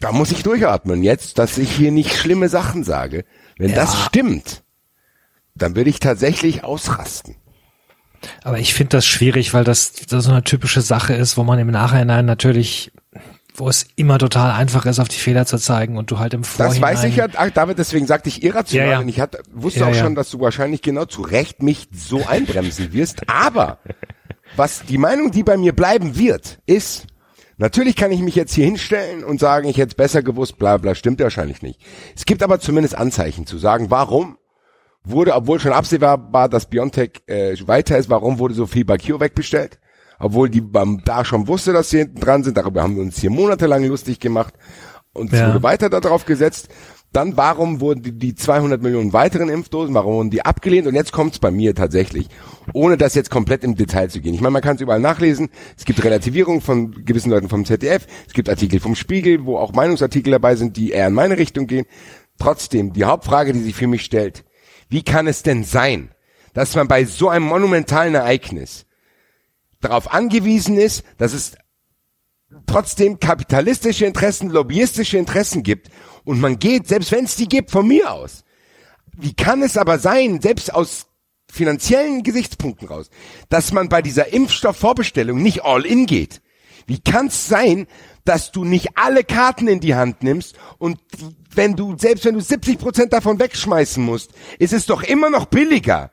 da 0.00 0.12
muss 0.12 0.30
ich 0.30 0.42
durchatmen 0.42 1.02
jetzt, 1.02 1.38
dass 1.38 1.58
ich 1.58 1.70
hier 1.70 1.90
nicht 1.90 2.14
schlimme 2.14 2.48
Sachen 2.48 2.84
sage. 2.84 3.24
Wenn 3.56 3.74
das 3.74 3.98
stimmt, 4.04 4.62
dann 5.54 5.74
würde 5.74 5.90
ich 5.90 6.00
tatsächlich 6.00 6.64
ausrasten. 6.64 7.36
Aber 8.42 8.58
ich 8.58 8.74
finde 8.74 8.96
das 8.96 9.06
schwierig, 9.06 9.54
weil 9.54 9.64
das, 9.64 9.92
das 9.92 10.24
so 10.24 10.30
eine 10.30 10.44
typische 10.44 10.80
Sache 10.80 11.14
ist, 11.14 11.36
wo 11.36 11.44
man 11.44 11.58
im 11.58 11.70
Nachhinein 11.70 12.26
natürlich, 12.26 12.92
wo 13.58 13.68
es 13.68 13.86
immer 13.96 14.18
total 14.18 14.50
einfach 14.52 14.86
ist, 14.86 14.98
auf 14.98 15.08
die 15.08 15.18
Fehler 15.18 15.46
zu 15.46 15.58
zeigen 15.58 15.96
und 15.96 16.10
du 16.10 16.18
halt 16.18 16.34
im 16.34 16.44
Vorhinein. 16.44 16.80
Das 16.80 17.02
weiß 17.02 17.04
ich 17.04 17.16
ja, 17.16 17.26
ach, 17.34 17.50
David, 17.50 17.78
deswegen 17.78 18.06
sagte 18.06 18.28
ich 18.28 18.42
irrational, 18.42 18.86
Ja, 18.86 18.92
ja. 18.92 18.98
denn 18.98 19.08
ich 19.08 19.20
hatte, 19.20 19.42
wusste 19.52 19.80
Ja, 19.80 19.88
auch 19.88 19.94
schon, 19.94 20.14
dass 20.14 20.30
du 20.30 20.40
wahrscheinlich 20.40 20.82
genau 20.82 21.04
zu 21.04 21.22
Recht 21.22 21.62
mich 21.62 21.88
so 21.92 22.24
einbremsen 22.26 22.92
wirst. 22.92 23.28
Aber 23.28 23.78
was 24.56 24.82
die 24.84 24.98
Meinung, 24.98 25.30
die 25.30 25.42
bei 25.42 25.56
mir 25.56 25.74
bleiben 25.74 26.16
wird, 26.16 26.58
ist, 26.66 27.06
natürlich 27.56 27.96
kann 27.96 28.12
ich 28.12 28.20
mich 28.20 28.34
jetzt 28.34 28.54
hier 28.54 28.64
hinstellen 28.64 29.24
und 29.24 29.40
sagen, 29.40 29.68
ich 29.68 29.78
hätte 29.78 29.88
es 29.90 29.94
besser 29.94 30.22
gewusst, 30.22 30.58
bla 30.58 30.76
bla, 30.76 30.94
stimmt 30.94 31.20
wahrscheinlich 31.20 31.62
nicht. 31.62 31.80
Es 32.14 32.24
gibt 32.24 32.42
aber 32.42 32.60
zumindest 32.60 32.96
Anzeichen 32.96 33.46
zu 33.46 33.58
sagen, 33.58 33.90
warum 33.90 34.38
wurde, 35.04 35.34
obwohl 35.34 35.60
schon 35.60 35.72
absehbar 35.72 36.32
war, 36.32 36.48
dass 36.48 36.68
Biontech 36.68 37.22
äh, 37.26 37.56
weiter 37.66 37.96
ist, 37.96 38.10
warum 38.10 38.38
wurde 38.38 38.54
so 38.54 38.66
viel 38.66 38.84
bei 38.84 38.98
CureVac 38.98 39.34
bestellt? 39.34 39.78
Obwohl 40.18 40.48
die 40.48 40.60
beim 40.60 41.02
da 41.04 41.24
schon 41.24 41.46
wusste, 41.48 41.72
dass 41.72 41.90
sie 41.90 41.98
hinten 41.98 42.20
dran 42.20 42.42
sind, 42.44 42.56
darüber 42.56 42.82
haben 42.82 42.96
wir 42.96 43.02
uns 43.02 43.18
hier 43.18 43.30
monatelang 43.30 43.84
lustig 43.84 44.18
gemacht 44.20 44.54
und 45.12 45.32
es 45.32 45.38
Ja. 45.40 45.48
wurde 45.48 45.62
weiter 45.62 45.90
darauf 45.90 46.24
gesetzt. 46.24 46.68
Dann 47.12 47.36
warum 47.36 47.80
wurden 47.80 48.02
die, 48.02 48.12
die 48.12 48.34
200 48.34 48.82
Millionen 48.82 49.12
weiteren 49.12 49.48
Impfdosen, 49.48 49.94
warum 49.94 50.14
wurden 50.14 50.30
die 50.30 50.44
abgelehnt? 50.44 50.86
Und 50.86 50.94
jetzt 50.94 51.12
kommt's 51.12 51.38
bei 51.38 51.50
mir 51.50 51.74
tatsächlich, 51.74 52.28
ohne 52.74 52.96
das 52.98 53.14
jetzt 53.14 53.30
komplett 53.30 53.64
im 53.64 53.74
Detail 53.74 54.10
zu 54.10 54.20
gehen. 54.20 54.34
Ich 54.34 54.40
meine, 54.40 54.50
man 54.52 54.60
kann 54.60 54.76
es 54.76 54.82
überall 54.82 55.00
nachlesen. 55.00 55.48
Es 55.78 55.84
gibt 55.84 56.02
Relativierung 56.04 56.60
von 56.60 57.04
gewissen 57.04 57.30
Leuten 57.30 57.48
vom 57.48 57.64
ZDF. 57.64 58.06
Es 58.26 58.34
gibt 58.34 58.50
Artikel 58.50 58.80
vom 58.80 58.94
Spiegel, 58.96 59.46
wo 59.46 59.56
auch 59.56 59.72
Meinungsartikel 59.72 60.30
dabei 60.32 60.56
sind, 60.56 60.76
die 60.76 60.90
eher 60.90 61.06
in 61.06 61.14
meine 61.14 61.38
Richtung 61.38 61.66
gehen. 61.66 61.86
Trotzdem, 62.38 62.92
die 62.92 63.04
Hauptfrage, 63.04 63.52
die 63.54 63.60
sich 63.60 63.74
für 63.76 63.86
mich 63.86 64.02
stellt, 64.02 64.44
wie 64.90 65.02
kann 65.02 65.26
es 65.26 65.42
denn 65.42 65.64
sein, 65.64 66.10
dass 66.52 66.74
man 66.74 66.86
bei 66.88 67.04
so 67.06 67.28
einem 67.30 67.46
monumentalen 67.46 68.14
Ereignis 68.14 68.84
darauf 69.88 70.12
angewiesen 70.12 70.78
ist, 70.78 71.04
dass 71.18 71.32
es 71.32 71.56
trotzdem 72.66 73.20
kapitalistische 73.20 74.06
Interessen, 74.06 74.50
lobbyistische 74.50 75.18
Interessen 75.18 75.62
gibt 75.62 75.90
und 76.24 76.40
man 76.40 76.58
geht, 76.58 76.88
selbst 76.88 77.12
wenn 77.12 77.24
es 77.24 77.36
die 77.36 77.48
gibt, 77.48 77.70
von 77.70 77.86
mir 77.86 78.12
aus. 78.12 78.44
Wie 79.16 79.34
kann 79.34 79.62
es 79.62 79.76
aber 79.76 79.98
sein, 79.98 80.40
selbst 80.40 80.72
aus 80.72 81.06
finanziellen 81.50 82.22
Gesichtspunkten 82.22 82.88
raus, 82.88 83.10
dass 83.48 83.72
man 83.72 83.88
bei 83.88 84.02
dieser 84.02 84.32
Impfstoffvorbestellung 84.32 85.42
nicht 85.42 85.64
all 85.64 85.86
in 85.86 86.06
geht? 86.06 86.42
Wie 86.86 87.00
kann 87.00 87.28
es 87.28 87.48
sein, 87.48 87.86
dass 88.24 88.52
du 88.52 88.64
nicht 88.64 88.96
alle 88.96 89.24
Karten 89.24 89.68
in 89.68 89.80
die 89.80 89.94
Hand 89.94 90.22
nimmst 90.22 90.56
und 90.78 90.98
wenn 91.54 91.74
du, 91.74 91.96
selbst 91.96 92.24
wenn 92.24 92.34
du 92.34 92.40
70 92.40 92.78
Prozent 92.78 93.12
davon 93.12 93.38
wegschmeißen 93.38 94.04
musst, 94.04 94.32
ist 94.58 94.72
es 94.72 94.86
doch 94.86 95.02
immer 95.02 95.30
noch 95.30 95.46
billiger 95.46 96.10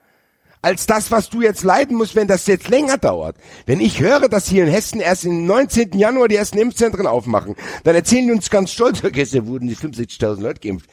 als 0.63 0.87
das, 0.87 1.11
was 1.11 1.29
du 1.29 1.41
jetzt 1.41 1.63
leiden 1.63 1.97
musst, 1.97 2.15
wenn 2.15 2.27
das 2.27 2.47
jetzt 2.47 2.69
länger 2.69 2.97
dauert. 2.97 3.35
Wenn 3.65 3.81
ich 3.81 3.99
höre, 3.99 4.29
dass 4.29 4.47
hier 4.47 4.63
in 4.63 4.71
Hessen 4.71 5.01
erst 5.01 5.25
im 5.25 5.45
19. 5.45 5.91
Januar 5.99 6.29
die 6.29 6.37
ersten 6.37 6.57
Impfzentren 6.57 7.05
aufmachen, 7.05 7.55
dann 7.83 7.93
erzählen 7.93 8.27
die 8.27 8.33
uns 8.33 8.49
ganz 8.49 8.71
stolz, 8.71 9.01
gestern 9.11 9.45
wurden 9.45 9.67
die 9.67 9.75
65.000 9.75 10.41
Leute 10.41 10.61
geimpft. 10.61 10.89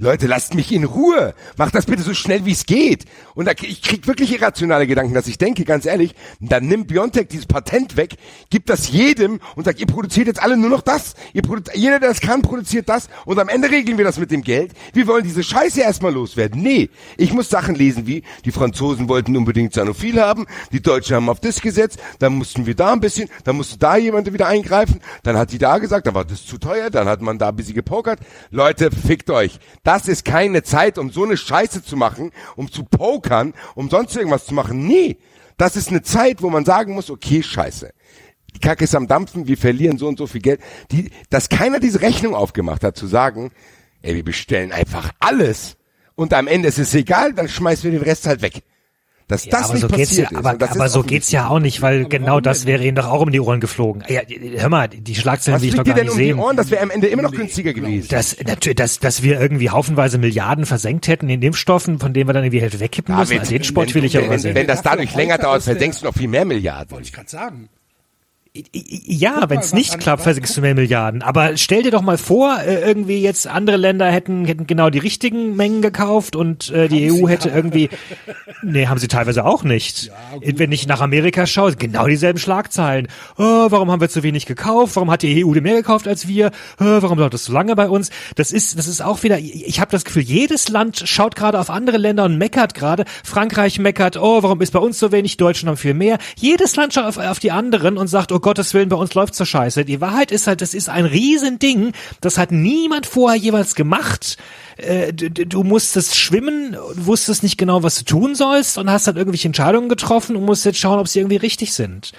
Leute, 0.00 0.28
lasst 0.28 0.54
mich 0.54 0.70
in 0.70 0.84
Ruhe. 0.84 1.34
Macht 1.56 1.74
das 1.74 1.86
bitte 1.86 2.04
so 2.04 2.14
schnell, 2.14 2.44
wie 2.44 2.52
es 2.52 2.66
geht. 2.66 3.04
Und 3.34 3.46
da, 3.46 3.52
ich 3.60 3.82
krieg 3.82 4.06
wirklich 4.06 4.32
irrationale 4.32 4.86
Gedanken, 4.86 5.12
dass 5.12 5.26
ich 5.26 5.38
denke, 5.38 5.64
ganz 5.64 5.86
ehrlich, 5.86 6.14
dann 6.38 6.68
nimmt 6.68 6.86
Biontech 6.86 7.26
dieses 7.26 7.46
Patent 7.46 7.96
weg, 7.96 8.14
gibt 8.48 8.70
das 8.70 8.90
jedem 8.90 9.40
und 9.56 9.64
sagt, 9.64 9.80
ihr 9.80 9.88
produziert 9.88 10.28
jetzt 10.28 10.40
alle 10.40 10.56
nur 10.56 10.70
noch 10.70 10.82
das. 10.82 11.14
Ihr 11.32 11.42
produ 11.42 11.72
jeder, 11.74 11.98
der 11.98 12.10
das 12.10 12.20
kann, 12.20 12.42
produziert 12.42 12.88
das. 12.88 13.08
Und 13.24 13.40
am 13.40 13.48
Ende 13.48 13.72
regeln 13.72 13.98
wir 13.98 14.04
das 14.04 14.20
mit 14.20 14.30
dem 14.30 14.42
Geld. 14.42 14.70
Wir 14.92 15.08
wollen 15.08 15.24
diese 15.24 15.42
Scheiße 15.42 15.80
erstmal 15.80 16.12
loswerden. 16.12 16.62
Nee, 16.62 16.90
ich 17.16 17.32
muss 17.32 17.50
Sachen 17.50 17.74
lesen 17.74 18.06
wie, 18.06 18.22
die 18.44 18.52
Franzosen 18.52 19.08
wollten 19.08 19.36
unbedingt 19.36 19.74
Sanophil 19.74 20.20
haben, 20.20 20.46
die 20.70 20.80
Deutschen 20.80 21.16
haben 21.16 21.28
auf 21.28 21.40
das 21.40 21.60
gesetzt, 21.60 21.98
dann 22.20 22.34
mussten 22.34 22.66
wir 22.66 22.76
da 22.76 22.92
ein 22.92 23.00
bisschen, 23.00 23.28
dann 23.42 23.56
musste 23.56 23.78
da 23.78 23.96
jemand 23.96 24.32
wieder 24.32 24.46
eingreifen, 24.46 25.00
dann 25.24 25.36
hat 25.36 25.50
die 25.50 25.58
da 25.58 25.78
gesagt, 25.78 26.06
da 26.06 26.14
war 26.14 26.24
das 26.24 26.46
zu 26.46 26.56
teuer, 26.58 26.88
dann 26.88 27.08
hat 27.08 27.20
man 27.20 27.38
da 27.38 27.48
ein 27.48 27.56
bisschen 27.56 27.74
gepokert. 27.74 28.20
Leute, 28.52 28.90
fickt 28.92 29.28
euch. 29.30 29.58
Das 29.88 30.06
ist 30.06 30.26
keine 30.26 30.62
Zeit, 30.62 30.98
um 30.98 31.10
so 31.10 31.24
eine 31.24 31.38
Scheiße 31.38 31.82
zu 31.82 31.96
machen, 31.96 32.30
um 32.56 32.70
zu 32.70 32.84
pokern, 32.84 33.54
um 33.74 33.88
sonst 33.88 34.14
irgendwas 34.14 34.44
zu 34.44 34.52
machen. 34.52 34.86
Nee, 34.86 35.16
das 35.56 35.76
ist 35.76 35.88
eine 35.88 36.02
Zeit, 36.02 36.42
wo 36.42 36.50
man 36.50 36.66
sagen 36.66 36.92
muss, 36.92 37.08
okay, 37.08 37.42
scheiße. 37.42 37.94
Die 38.54 38.58
Kacke 38.58 38.84
ist 38.84 38.94
am 38.94 39.06
Dampfen, 39.06 39.48
wir 39.48 39.56
verlieren 39.56 39.96
so 39.96 40.06
und 40.06 40.18
so 40.18 40.26
viel 40.26 40.42
Geld. 40.42 40.60
Die, 40.92 41.10
dass 41.30 41.48
keiner 41.48 41.80
diese 41.80 42.02
Rechnung 42.02 42.34
aufgemacht 42.34 42.84
hat, 42.84 42.98
zu 42.98 43.06
sagen, 43.06 43.50
ey, 44.02 44.14
wir 44.14 44.24
bestellen 44.24 44.72
einfach 44.72 45.10
alles 45.20 45.78
und 46.16 46.34
am 46.34 46.48
Ende 46.48 46.68
ist 46.68 46.78
es 46.78 46.94
egal, 46.94 47.32
dann 47.32 47.48
schmeißen 47.48 47.84
wir 47.84 47.98
den 47.98 48.06
Rest 48.06 48.26
halt 48.26 48.42
weg. 48.42 48.62
Dass 49.28 49.44
Ja, 49.44 49.50
das 49.52 49.64
aber 49.64 49.74
nicht 49.74 49.82
so 49.82 49.88
geht's 49.88 49.98
ja, 50.16 50.24
passiert 50.24 50.32
ist. 50.32 50.38
aber, 50.38 50.54
das 50.58 50.70
aber 50.72 50.88
so 50.88 51.02
geht's 51.02 51.30
ja 51.30 51.48
auch 51.48 51.58
nicht, 51.60 51.82
weil 51.82 52.06
genau 52.06 52.40
das 52.40 52.64
wäre 52.64 52.82
ihnen 52.82 52.96
doch 52.96 53.06
auch 53.08 53.20
um 53.20 53.30
die 53.30 53.40
Ohren 53.40 53.60
geflogen. 53.60 54.02
Ja, 54.08 54.22
hör 54.56 54.68
mal, 54.70 54.88
die 54.88 55.14
Schlagzeilen 55.14 55.56
Was 55.56 55.62
will 55.62 55.68
ich 55.68 55.74
doch 55.74 55.84
gar 55.84 55.94
denn 55.96 56.04
nicht 56.06 56.12
um 56.12 56.18
die 56.18 56.24
sehen. 56.24 56.38
Ohren? 56.38 56.56
Das 56.56 56.70
wäre 56.70 56.82
am 56.82 56.90
Ende 56.90 57.08
immer 57.08 57.22
noch 57.22 57.32
günstiger 57.32 57.74
gewesen. 57.74 58.08
dass, 58.08 58.36
natürlich, 58.42 58.76
dass, 58.76 58.98
dass 59.00 59.22
wir 59.22 59.38
irgendwie 59.38 59.68
haufenweise 59.68 60.16
Milliarden 60.16 60.64
versenkt 60.64 61.08
hätten 61.08 61.28
in 61.28 61.42
Impfstoffen, 61.42 61.98
von 61.98 62.14
denen 62.14 62.26
wir 62.28 62.32
dann 62.32 62.42
irgendwie 62.44 62.62
Hälfte 62.62 62.80
wegkippen 62.80 63.14
müssen. 63.14 63.30
wenn- 63.30 63.40
Also 63.40 63.52
den 63.52 63.64
Sport 63.64 63.88
wenn- 63.88 63.94
will 63.96 64.04
ich 64.06 64.14
ja 64.14 64.20
wenn, 64.20 64.26
übersehen. 64.28 64.54
wenn 64.54 64.66
das 64.66 64.80
dadurch 64.82 65.14
länger 65.14 65.36
dauert, 65.36 65.62
versenkst 65.62 66.00
du 66.02 66.06
noch 66.06 66.14
viel 66.14 66.28
mehr 66.28 66.46
Milliarden. 66.46 66.90
Wollte 66.90 67.06
ich 67.08 67.12
gerade 67.12 67.28
sagen. 67.28 67.68
Ja, 68.72 69.48
wenn 69.48 69.60
es 69.60 69.72
nicht 69.72 69.98
klappt, 69.98 70.22
versenkst 70.22 70.56
du 70.56 70.60
mehr 70.60 70.74
Milliarden. 70.74 71.22
Aber 71.22 71.56
stell 71.56 71.82
dir 71.82 71.90
doch 71.90 72.02
mal 72.02 72.18
vor, 72.18 72.58
äh, 72.60 72.80
irgendwie 72.80 73.20
jetzt 73.20 73.46
andere 73.46 73.76
Länder 73.76 74.06
hätten, 74.10 74.44
hätten 74.44 74.66
genau 74.66 74.90
die 74.90 74.98
richtigen 74.98 75.56
Mengen 75.56 75.82
gekauft 75.82 76.36
und 76.36 76.70
äh, 76.70 76.88
die 76.88 77.10
Haben 77.10 77.22
EU 77.22 77.28
hätte 77.28 77.48
ja. 77.48 77.56
irgendwie, 77.56 77.90
nee, 78.62 78.86
haben 78.86 78.98
sie 78.98 79.08
teilweise 79.08 79.44
auch 79.44 79.64
nicht. 79.64 80.10
Wenn 80.42 80.72
ich 80.72 80.86
nach 80.86 81.00
Amerika 81.00 81.46
schaue, 81.46 81.74
genau 81.76 82.06
dieselben 82.06 82.38
Schlagzeilen. 82.38 83.08
Oh, 83.36 83.66
warum 83.68 83.90
haben 83.90 84.00
wir 84.00 84.08
zu 84.08 84.22
wenig 84.22 84.46
gekauft? 84.46 84.96
Warum 84.96 85.10
hat 85.10 85.22
die 85.22 85.44
EU 85.44 85.50
mehr 85.60 85.76
gekauft 85.76 86.08
als 86.08 86.28
wir? 86.28 86.50
Oh, 86.80 86.84
warum 87.00 87.18
dauert 87.18 87.34
das 87.34 87.44
so 87.44 87.52
lange 87.52 87.74
bei 87.76 87.88
uns? 87.88 88.10
Das 88.36 88.52
ist, 88.52 88.78
das 88.78 88.86
ist 88.86 89.00
auch 89.00 89.22
wieder, 89.22 89.38
ich 89.38 89.80
habe 89.80 89.90
das 89.90 90.04
Gefühl, 90.04 90.22
jedes 90.22 90.68
Land 90.68 91.02
schaut 91.04 91.36
gerade 91.36 91.58
auf 91.58 91.70
andere 91.70 91.98
Länder 91.98 92.24
und 92.24 92.38
meckert 92.38 92.74
gerade. 92.74 93.04
Frankreich 93.24 93.78
meckert, 93.78 94.16
oh, 94.16 94.42
warum 94.42 94.60
ist 94.60 94.72
bei 94.72 94.78
uns 94.78 94.98
so 94.98 95.12
wenig? 95.12 95.36
Deutschland 95.36 95.68
haben 95.68 95.76
viel 95.76 95.94
mehr. 95.94 96.18
Jedes 96.36 96.76
Land 96.76 96.94
schaut 96.94 97.04
auf, 97.04 97.18
auf 97.18 97.38
die 97.38 97.52
anderen 97.52 97.96
und 97.98 98.08
sagt, 98.08 98.32
oh 98.32 98.38
Gottes 98.48 98.72
Willen, 98.72 98.88
bei 98.88 98.96
uns 98.96 99.12
läuft's 99.12 99.36
so 99.36 99.44
scheiße. 99.44 99.84
Die 99.84 100.00
Wahrheit 100.00 100.32
ist 100.32 100.46
halt, 100.46 100.62
das 100.62 100.72
ist 100.72 100.88
ein 100.88 101.04
Riesending. 101.04 101.92
Das 102.22 102.38
hat 102.38 102.50
niemand 102.50 103.04
vorher 103.04 103.38
jeweils 103.38 103.74
gemacht. 103.74 104.38
Äh, 104.78 105.12
du, 105.12 105.64
musstest 105.64 106.16
schwimmen, 106.16 106.74
wusstest 106.94 107.42
nicht 107.42 107.58
genau, 107.58 107.82
was 107.82 107.98
du 107.98 108.04
tun 108.06 108.34
sollst 108.34 108.78
und 108.78 108.88
hast 108.90 109.06
halt 109.06 109.18
irgendwelche 109.18 109.48
Entscheidungen 109.48 109.90
getroffen 109.90 110.34
und 110.34 110.46
musst 110.46 110.64
jetzt 110.64 110.78
schauen, 110.78 110.98
ob 110.98 111.08
sie 111.08 111.18
irgendwie 111.18 111.36
richtig 111.36 111.74
sind. 111.74 112.12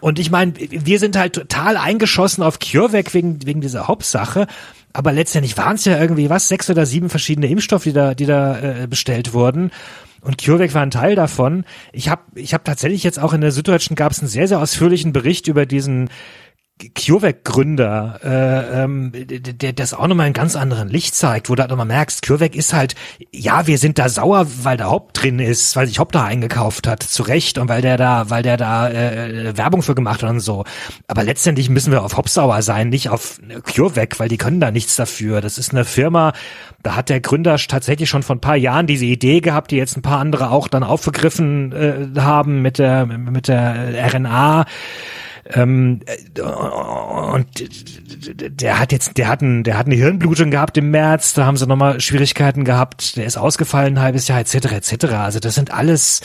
Und 0.00 0.18
ich 0.18 0.30
meine, 0.30 0.54
wir 0.56 0.98
sind 0.98 1.14
halt 1.14 1.34
total 1.34 1.76
eingeschossen 1.76 2.42
auf 2.42 2.58
CureVac 2.58 3.12
wegen, 3.12 3.44
wegen 3.44 3.60
dieser 3.60 3.86
Hauptsache. 3.86 4.46
Aber 4.94 5.12
letztendlich 5.12 5.58
waren 5.58 5.74
es 5.74 5.84
ja 5.84 6.00
irgendwie 6.00 6.30
was, 6.30 6.48
sechs 6.48 6.70
oder 6.70 6.86
sieben 6.86 7.10
verschiedene 7.10 7.48
Impfstoffe, 7.48 7.84
die 7.84 7.92
da, 7.92 8.14
die 8.14 8.24
da 8.24 8.58
äh, 8.60 8.86
bestellt 8.88 9.34
wurden. 9.34 9.72
Und 10.20 10.42
CureVac 10.42 10.74
war 10.74 10.82
ein 10.82 10.90
Teil 10.90 11.14
davon. 11.14 11.64
Ich 11.92 12.08
habe 12.08 12.22
ich 12.34 12.52
hab 12.52 12.64
tatsächlich 12.64 13.02
jetzt 13.02 13.18
auch 13.18 13.32
in 13.32 13.40
der 13.40 13.52
Süddeutschen 13.52 13.96
gab 13.96 14.12
es 14.12 14.20
einen 14.20 14.28
sehr, 14.28 14.48
sehr 14.48 14.60
ausführlichen 14.60 15.12
Bericht 15.12 15.48
über 15.48 15.66
diesen 15.66 16.10
CureVac-Gründer, 16.94 18.20
äh, 18.22 18.82
ähm, 18.82 19.12
der 19.14 19.72
das 19.72 19.94
auch 19.94 20.06
nochmal 20.06 20.26
in 20.26 20.32
ganz 20.32 20.56
anderen 20.56 20.88
Licht 20.88 21.14
zeigt, 21.14 21.50
wo 21.50 21.54
du 21.54 21.62
halt 21.62 21.70
nochmal 21.70 21.86
merkst, 21.86 22.22
CureVac 22.22 22.54
ist 22.54 22.72
halt, 22.72 22.94
ja, 23.30 23.66
wir 23.66 23.78
sind 23.78 23.98
da 23.98 24.08
sauer, 24.08 24.46
weil 24.62 24.76
der 24.76 24.90
Hop 24.90 25.12
drin 25.12 25.38
ist, 25.38 25.76
weil 25.76 25.86
sich 25.86 25.98
Hop 25.98 26.12
da 26.12 26.24
eingekauft 26.24 26.86
hat, 26.86 27.02
zu 27.02 27.22
Recht, 27.22 27.58
und 27.58 27.68
weil 27.68 27.82
der 27.82 27.96
da, 27.96 28.30
weil 28.30 28.42
der 28.42 28.56
da 28.56 28.88
äh, 28.88 29.56
Werbung 29.56 29.82
für 29.82 29.94
gemacht 29.94 30.22
hat 30.22 30.30
und 30.30 30.40
so. 30.40 30.64
Aber 31.06 31.24
letztendlich 31.24 31.68
müssen 31.68 31.92
wir 31.92 32.02
auf 32.02 32.16
Hop 32.16 32.28
sauer 32.28 32.62
sein, 32.62 32.88
nicht 32.88 33.08
auf 33.08 33.38
CureVac, 33.74 34.18
weil 34.18 34.28
die 34.28 34.38
können 34.38 34.60
da 34.60 34.70
nichts 34.70 34.96
dafür. 34.96 35.40
Das 35.40 35.58
ist 35.58 35.72
eine 35.72 35.84
Firma, 35.84 36.32
da 36.82 36.96
hat 36.96 37.08
der 37.08 37.20
Gründer 37.20 37.56
tatsächlich 37.56 38.08
schon 38.08 38.22
vor 38.22 38.36
ein 38.36 38.40
paar 38.40 38.56
Jahren 38.56 38.86
diese 38.86 39.04
Idee 39.04 39.40
gehabt, 39.40 39.70
die 39.70 39.76
jetzt 39.76 39.96
ein 39.96 40.02
paar 40.02 40.18
andere 40.18 40.50
auch 40.50 40.68
dann 40.68 40.82
aufgegriffen 40.82 41.72
äh, 41.72 42.20
haben 42.20 42.62
mit 42.62 42.78
der, 42.78 43.06
mit 43.06 43.48
der 43.48 44.12
RNA. 44.12 44.64
Ähm, 45.46 46.00
äh, 46.06 46.40
und 46.42 47.46
der 48.60 48.78
hat 48.78 48.92
jetzt, 48.92 49.16
der 49.16 49.28
hat, 49.28 49.42
ein, 49.42 49.64
der 49.64 49.78
hat 49.78 49.86
eine 49.86 49.94
Hirnblutung 49.94 50.50
gehabt 50.50 50.76
im 50.76 50.90
März, 50.90 51.34
da 51.34 51.46
haben 51.46 51.56
sie 51.56 51.66
nochmal 51.66 52.00
Schwierigkeiten 52.00 52.64
gehabt, 52.64 53.16
der 53.16 53.24
ist 53.24 53.36
ausgefallen 53.36 53.96
ein 53.96 54.02
halbes 54.02 54.28
Jahr, 54.28 54.40
etc., 54.40 54.72
etc. 54.72 55.04
Also 55.14 55.40
das 55.40 55.54
sind 55.54 55.72
alles, 55.72 56.20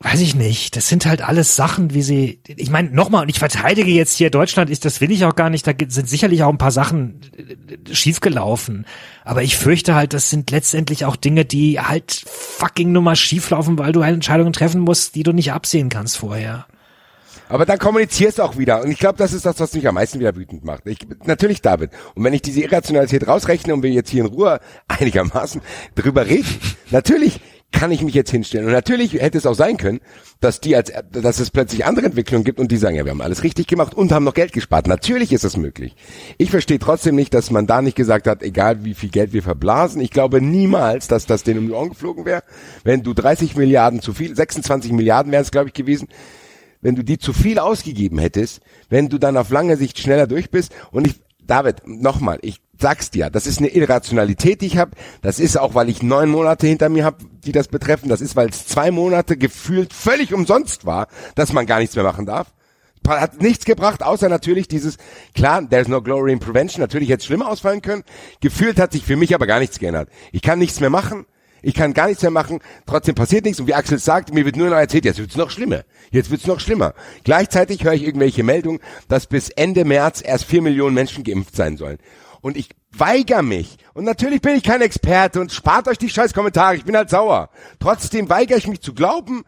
weiß 0.00 0.20
ich 0.20 0.34
nicht, 0.34 0.76
das 0.76 0.88
sind 0.88 1.06
halt 1.06 1.22
alles 1.22 1.56
Sachen, 1.56 1.94
wie 1.94 2.02
sie, 2.02 2.40
ich 2.46 2.70
meine, 2.70 2.90
nochmal, 2.90 3.22
und 3.22 3.28
ich 3.28 3.38
verteidige 3.38 3.90
jetzt 3.90 4.16
hier 4.16 4.30
Deutschland, 4.30 4.70
ist, 4.70 4.84
das 4.84 5.00
will 5.00 5.12
ich 5.12 5.24
auch 5.24 5.36
gar 5.36 5.50
nicht, 5.50 5.66
da 5.66 5.72
sind 5.88 6.08
sicherlich 6.08 6.42
auch 6.42 6.50
ein 6.50 6.58
paar 6.58 6.70
Sachen 6.72 7.20
äh, 7.36 7.94
schiefgelaufen. 7.94 8.86
Aber 9.24 9.42
ich 9.42 9.56
fürchte 9.56 9.94
halt, 9.94 10.14
das 10.14 10.30
sind 10.30 10.50
letztendlich 10.50 11.04
auch 11.04 11.16
Dinge, 11.16 11.44
die 11.44 11.78
halt 11.80 12.24
fucking 12.26 12.90
nur 12.90 13.02
mal 13.02 13.16
schieflaufen, 13.16 13.78
weil 13.78 13.92
du 13.92 14.02
halt 14.02 14.14
Entscheidungen 14.14 14.52
treffen 14.52 14.80
musst, 14.80 15.14
die 15.14 15.22
du 15.22 15.32
nicht 15.32 15.52
absehen 15.52 15.88
kannst 15.88 16.16
vorher. 16.16 16.66
Aber 17.50 17.66
dann 17.66 17.78
kommunizierst 17.78 18.38
du 18.38 18.42
auch 18.44 18.56
wieder. 18.56 18.82
Und 18.82 18.92
ich 18.92 18.98
glaube, 18.98 19.18
das 19.18 19.32
ist 19.32 19.44
das, 19.44 19.58
was 19.58 19.74
mich 19.74 19.86
am 19.86 19.96
meisten 19.96 20.20
wieder 20.20 20.36
wütend 20.36 20.64
macht. 20.64 20.86
Ich, 20.86 20.98
natürlich 21.24 21.60
David. 21.60 21.90
Und 22.14 22.22
wenn 22.22 22.32
ich 22.32 22.42
diese 22.42 22.60
Irrationalität 22.60 23.26
rausrechne 23.26 23.74
und 23.74 23.82
wir 23.82 23.90
jetzt 23.90 24.08
hier 24.08 24.24
in 24.24 24.30
Ruhe 24.30 24.60
einigermaßen 24.88 25.60
drüber 25.96 26.26
reden, 26.26 26.46
natürlich 26.90 27.40
kann 27.72 27.90
ich 27.90 28.02
mich 28.02 28.14
jetzt 28.14 28.30
hinstellen. 28.30 28.66
Und 28.66 28.72
natürlich 28.72 29.14
hätte 29.14 29.38
es 29.38 29.46
auch 29.46 29.54
sein 29.54 29.76
können, 29.76 30.00
dass 30.40 30.60
die 30.60 30.76
als, 30.76 30.92
dass 31.10 31.40
es 31.40 31.50
plötzlich 31.50 31.84
andere 31.84 32.06
Entwicklungen 32.06 32.44
gibt 32.44 32.60
und 32.60 32.70
die 32.70 32.76
sagen, 32.76 32.96
ja, 32.96 33.04
wir 33.04 33.10
haben 33.10 33.20
alles 33.20 33.42
richtig 33.42 33.66
gemacht 33.66 33.94
und 33.94 34.12
haben 34.12 34.24
noch 34.24 34.34
Geld 34.34 34.52
gespart. 34.52 34.86
Natürlich 34.86 35.32
ist 35.32 35.44
das 35.44 35.56
möglich. 35.56 35.96
Ich 36.38 36.50
verstehe 36.50 36.78
trotzdem 36.78 37.16
nicht, 37.16 37.34
dass 37.34 37.50
man 37.50 37.66
da 37.66 37.82
nicht 37.82 37.96
gesagt 37.96 38.28
hat, 38.28 38.42
egal 38.42 38.84
wie 38.84 38.94
viel 38.94 39.10
Geld 39.10 39.32
wir 39.32 39.42
verblasen. 39.42 40.00
Ich 40.00 40.10
glaube 40.10 40.40
niemals, 40.40 41.08
dass 41.08 41.26
das 41.26 41.42
denen 41.42 41.60
um 41.60 41.66
die 41.66 41.72
Ohren 41.72 41.90
geflogen 41.90 42.24
wäre. 42.24 42.42
Wenn 42.84 43.02
du 43.02 43.12
30 43.12 43.56
Milliarden 43.56 44.00
zu 44.00 44.12
viel, 44.12 44.34
26 44.34 44.92
Milliarden 44.92 45.32
wären 45.32 45.42
es, 45.42 45.50
glaube 45.50 45.68
ich, 45.68 45.74
gewesen, 45.74 46.08
wenn 46.80 46.94
du 46.94 47.04
die 47.04 47.18
zu 47.18 47.32
viel 47.32 47.58
ausgegeben 47.58 48.18
hättest, 48.18 48.60
wenn 48.88 49.08
du 49.08 49.18
dann 49.18 49.36
auf 49.36 49.50
lange 49.50 49.76
Sicht 49.76 49.98
schneller 49.98 50.26
durch 50.26 50.50
bist. 50.50 50.72
Und 50.90 51.06
ich, 51.06 51.20
David, 51.46 51.86
nochmal, 51.86 52.38
ich 52.42 52.60
sag's 52.78 53.10
dir, 53.10 53.30
das 53.30 53.46
ist 53.46 53.58
eine 53.58 53.68
Irrationalität, 53.68 54.62
die 54.62 54.66
ich 54.66 54.78
habe. 54.78 54.92
Das 55.22 55.38
ist 55.38 55.58
auch, 55.58 55.74
weil 55.74 55.88
ich 55.88 56.02
neun 56.02 56.30
Monate 56.30 56.66
hinter 56.66 56.88
mir 56.88 57.04
habe, 57.04 57.24
die 57.44 57.52
das 57.52 57.68
betreffen. 57.68 58.08
Das 58.08 58.20
ist, 58.20 58.36
weil 58.36 58.48
es 58.48 58.66
zwei 58.66 58.90
Monate 58.90 59.36
gefühlt 59.36 59.92
völlig 59.92 60.32
umsonst 60.32 60.86
war, 60.86 61.08
dass 61.34 61.52
man 61.52 61.66
gar 61.66 61.78
nichts 61.78 61.96
mehr 61.96 62.04
machen 62.04 62.26
darf. 62.26 62.52
Hat 63.06 63.40
nichts 63.40 63.64
gebracht, 63.64 64.02
außer 64.02 64.28
natürlich 64.28 64.68
dieses, 64.68 64.98
klar, 65.34 65.66
there's 65.68 65.88
no 65.88 66.02
glory 66.02 66.32
in 66.32 66.38
prevention, 66.38 66.80
natürlich 66.80 67.08
hätte 67.08 67.20
es 67.20 67.26
schlimmer 67.26 67.48
ausfallen 67.48 67.82
können. 67.82 68.04
Gefühlt 68.40 68.78
hat 68.78 68.92
sich 68.92 69.04
für 69.04 69.16
mich 69.16 69.34
aber 69.34 69.46
gar 69.46 69.58
nichts 69.58 69.78
geändert. 69.78 70.10
Ich 70.32 70.42
kann 70.42 70.58
nichts 70.58 70.80
mehr 70.80 70.90
machen. 70.90 71.26
Ich 71.62 71.74
kann 71.74 71.94
gar 71.94 72.08
nichts 72.08 72.22
mehr 72.22 72.30
machen, 72.30 72.60
trotzdem 72.86 73.14
passiert 73.14 73.44
nichts. 73.44 73.60
Und 73.60 73.66
wie 73.66 73.74
Axel 73.74 73.98
sagt, 73.98 74.32
mir 74.34 74.44
wird 74.44 74.56
nur 74.56 74.70
noch 74.70 74.76
erzählt, 74.76 75.04
jetzt 75.04 75.18
wird's 75.18 75.36
noch 75.36 75.50
schlimmer. 75.50 75.82
Jetzt 76.10 76.30
wird's 76.30 76.46
noch 76.46 76.60
schlimmer. 76.60 76.94
Gleichzeitig 77.24 77.84
höre 77.84 77.94
ich 77.94 78.04
irgendwelche 78.04 78.42
Meldungen, 78.42 78.80
dass 79.08 79.26
bis 79.26 79.50
Ende 79.50 79.84
März 79.84 80.22
erst 80.24 80.44
vier 80.44 80.62
Millionen 80.62 80.94
Menschen 80.94 81.24
geimpft 81.24 81.56
sein 81.56 81.76
sollen. 81.76 81.98
Und 82.40 82.56
ich 82.56 82.70
weigere 82.92 83.42
mich. 83.42 83.76
Und 83.92 84.04
natürlich 84.04 84.40
bin 84.40 84.56
ich 84.56 84.62
kein 84.62 84.80
Experte 84.80 85.40
und 85.40 85.52
spart 85.52 85.88
euch 85.88 85.98
die 85.98 86.08
scheiß 86.08 86.32
Kommentare. 86.32 86.76
Ich 86.76 86.84
bin 86.84 86.96
halt 86.96 87.10
sauer. 87.10 87.50
Trotzdem 87.78 88.28
weigere 88.30 88.56
ich 88.56 88.66
mich 88.66 88.80
zu 88.80 88.94
glauben, 88.94 89.44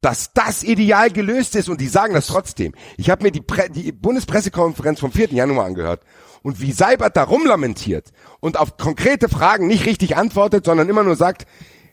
dass 0.00 0.32
das 0.32 0.62
ideal 0.62 1.10
gelöst 1.10 1.54
ist 1.56 1.68
und 1.68 1.80
die 1.80 1.88
sagen 1.88 2.14
das 2.14 2.28
trotzdem. 2.28 2.72
Ich 2.96 3.10
habe 3.10 3.22
mir 3.22 3.30
die, 3.30 3.42
Pre 3.42 3.68
die 3.68 3.92
Bundespressekonferenz 3.92 5.00
vom 5.00 5.12
4. 5.12 5.28
Januar 5.32 5.66
angehört 5.66 6.02
und 6.42 6.60
wie 6.60 6.72
Seibert 6.72 7.16
da 7.16 7.24
rumlamentiert 7.24 8.12
und 8.40 8.58
auf 8.58 8.76
konkrete 8.76 9.28
Fragen 9.28 9.66
nicht 9.66 9.86
richtig 9.86 10.16
antwortet, 10.16 10.64
sondern 10.64 10.88
immer 10.88 11.02
nur 11.02 11.16
sagt, 11.16 11.46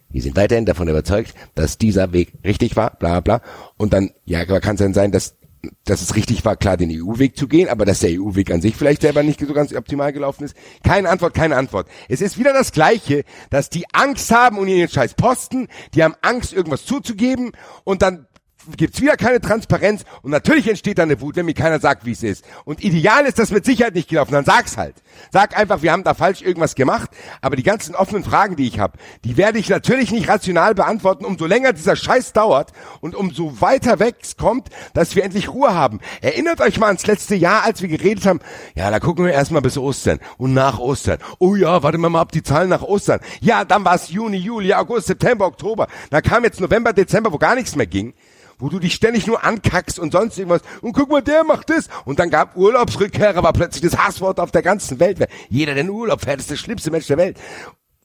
wir 0.09 0.21
sind 0.21 0.35
weiterhin 0.35 0.65
davon 0.65 0.87
überzeugt, 0.87 1.33
dass 1.55 1.77
dieser 1.77 2.13
Weg 2.13 2.33
richtig 2.43 2.75
war, 2.75 2.91
bla 2.91 3.19
bla. 3.19 3.41
Und 3.75 3.93
dann, 3.93 4.11
ja, 4.25 4.45
kann 4.45 4.75
es 4.75 4.79
dann 4.79 4.93
sein, 4.93 5.11
dass, 5.11 5.35
dass 5.83 6.01
es 6.01 6.15
richtig 6.15 6.45
war, 6.45 6.55
klar 6.55 6.77
den 6.77 6.91
EU-Weg 6.91 7.35
zu 7.35 7.47
gehen, 7.47 7.67
aber 7.67 7.83
dass 7.83 7.99
der 7.99 8.11
EU-Weg 8.11 8.51
an 8.51 8.61
sich 8.61 8.75
vielleicht 8.75 9.01
selber 9.01 9.23
nicht 9.23 9.41
so 9.41 9.53
ganz 9.53 9.73
optimal 9.75 10.13
gelaufen 10.13 10.45
ist. 10.45 10.55
Keine 10.83 11.09
Antwort, 11.09 11.33
keine 11.33 11.57
Antwort. 11.57 11.89
Es 12.07 12.21
ist 12.21 12.37
wieder 12.37 12.53
das 12.53 12.71
Gleiche, 12.71 13.23
dass 13.49 13.69
die 13.69 13.85
Angst 13.91 14.31
haben 14.31 14.57
um 14.57 14.67
ihren 14.67 14.89
scheiß 14.89 15.15
Posten, 15.15 15.67
die 15.93 16.03
haben 16.03 16.15
Angst, 16.21 16.53
irgendwas 16.53 16.85
zuzugeben 16.85 17.51
und 17.83 18.01
dann 18.01 18.26
gibt's 18.75 19.01
wieder 19.01 19.15
keine 19.15 19.39
Transparenz 19.39 20.03
und 20.21 20.31
natürlich 20.31 20.67
entsteht 20.67 20.97
da 20.97 21.03
eine 21.03 21.21
Wut, 21.21 21.35
wenn 21.35 21.45
mir 21.45 21.53
keiner 21.53 21.79
sagt, 21.79 22.05
wie 22.05 22.11
es 22.11 22.23
ist. 22.23 22.43
Und 22.65 22.83
ideal 22.83 23.25
ist 23.25 23.39
das 23.39 23.51
mit 23.51 23.65
Sicherheit 23.65 23.95
nicht 23.95 24.09
gelaufen, 24.09 24.33
dann 24.33 24.45
sag's 24.45 24.77
halt. 24.77 24.95
Sag 25.31 25.57
einfach, 25.57 25.81
wir 25.81 25.91
haben 25.91 26.03
da 26.03 26.13
falsch 26.13 26.41
irgendwas 26.41 26.75
gemacht, 26.75 27.09
aber 27.41 27.55
die 27.55 27.63
ganzen 27.63 27.95
offenen 27.95 28.23
Fragen, 28.23 28.55
die 28.55 28.67
ich 28.67 28.79
habe, 28.79 28.97
die 29.23 29.37
werde 29.37 29.59
ich 29.59 29.69
natürlich 29.69 30.11
nicht 30.11 30.27
rational 30.27 30.75
beantworten, 30.75 31.25
umso 31.25 31.45
länger 31.45 31.73
dieser 31.73 31.95
Scheiß 31.95 32.33
dauert 32.33 32.71
und 32.99 33.15
umso 33.15 33.61
weiter 33.61 33.99
weg 33.99 34.17
es 34.21 34.37
kommt, 34.37 34.69
dass 34.93 35.15
wir 35.15 35.23
endlich 35.23 35.49
Ruhe 35.49 35.73
haben. 35.73 35.99
Erinnert 36.21 36.61
euch 36.61 36.79
mal 36.79 36.87
ans 36.87 37.07
letzte 37.07 37.35
Jahr, 37.35 37.63
als 37.63 37.81
wir 37.81 37.89
geredet 37.89 38.25
haben, 38.25 38.39
ja, 38.75 38.91
da 38.91 38.99
gucken 38.99 39.25
wir 39.25 39.33
erstmal 39.33 39.61
bis 39.61 39.77
Ostern 39.77 40.19
und 40.37 40.53
nach 40.53 40.79
Ostern. 40.79 41.19
Oh 41.39 41.55
ja, 41.55 41.83
warte 41.83 41.97
mal 41.97 42.19
ab 42.19 42.31
die 42.31 42.43
Zahlen 42.43 42.69
nach 42.69 42.83
Ostern. 42.83 43.19
Ja, 43.41 43.65
dann 43.65 43.85
war 43.85 43.95
es 43.95 44.09
Juni, 44.09 44.37
Juli, 44.37 44.73
August, 44.73 45.07
September, 45.07 45.45
Oktober. 45.45 45.87
Da 46.09 46.21
kam 46.21 46.43
jetzt 46.43 46.59
November, 46.59 46.93
Dezember, 46.93 47.31
wo 47.31 47.37
gar 47.37 47.55
nichts 47.55 47.75
mehr 47.75 47.87
ging 47.87 48.13
wo 48.59 48.69
du 48.69 48.79
dich 48.79 48.93
ständig 48.93 49.27
nur 49.27 49.43
ankackst 49.43 49.99
und 49.99 50.11
sonst 50.11 50.37
irgendwas. 50.37 50.61
Und 50.81 50.93
guck 50.93 51.09
mal, 51.09 51.21
der 51.21 51.43
macht 51.43 51.69
das. 51.69 51.87
Und 52.05 52.19
dann 52.19 52.29
gab 52.29 52.55
Urlaubsrückkehrer, 52.57 53.43
war 53.43 53.53
plötzlich 53.53 53.89
das 53.89 53.97
Hasswort 53.97 54.39
auf 54.39 54.51
der 54.51 54.61
ganzen 54.61 54.99
Welt. 54.99 55.19
Jeder, 55.49 55.73
der 55.73 55.83
in 55.83 55.89
Urlaub 55.89 56.21
fährt, 56.21 56.39
ist 56.39 56.49
der 56.49 56.55
schlimmste 56.55 56.91
Mensch 56.91 57.07
der 57.07 57.17
Welt. 57.17 57.37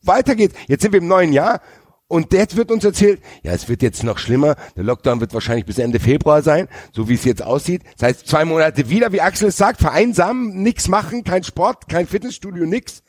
Weiter 0.02 0.34
geht's. 0.34 0.54
Jetzt 0.68 0.82
sind 0.82 0.92
wir 0.92 1.00
im 1.00 1.08
neuen 1.08 1.32
Jahr. 1.32 1.60
Und 2.08 2.30
jetzt 2.34 2.56
wird 2.56 2.70
uns 2.70 2.84
erzählt, 2.84 3.22
ja, 3.42 3.52
es 3.52 3.70
wird 3.70 3.80
jetzt 3.80 4.04
noch 4.04 4.18
schlimmer. 4.18 4.56
Der 4.76 4.84
Lockdown 4.84 5.20
wird 5.20 5.32
wahrscheinlich 5.32 5.64
bis 5.64 5.78
Ende 5.78 5.98
Februar 5.98 6.42
sein, 6.42 6.68
so 6.92 7.08
wie 7.08 7.14
es 7.14 7.24
jetzt 7.24 7.42
aussieht. 7.42 7.84
Das 7.96 8.08
heißt, 8.08 8.28
zwei 8.28 8.44
Monate 8.44 8.90
wieder, 8.90 9.12
wie 9.12 9.22
Axel 9.22 9.48
es 9.48 9.56
sagt, 9.56 9.80
vereinsamen, 9.80 10.62
nix 10.62 10.88
machen, 10.88 11.24
kein 11.24 11.42
Sport, 11.42 11.88
kein 11.88 12.06
Fitnessstudio, 12.06 12.66
nix. 12.66 13.02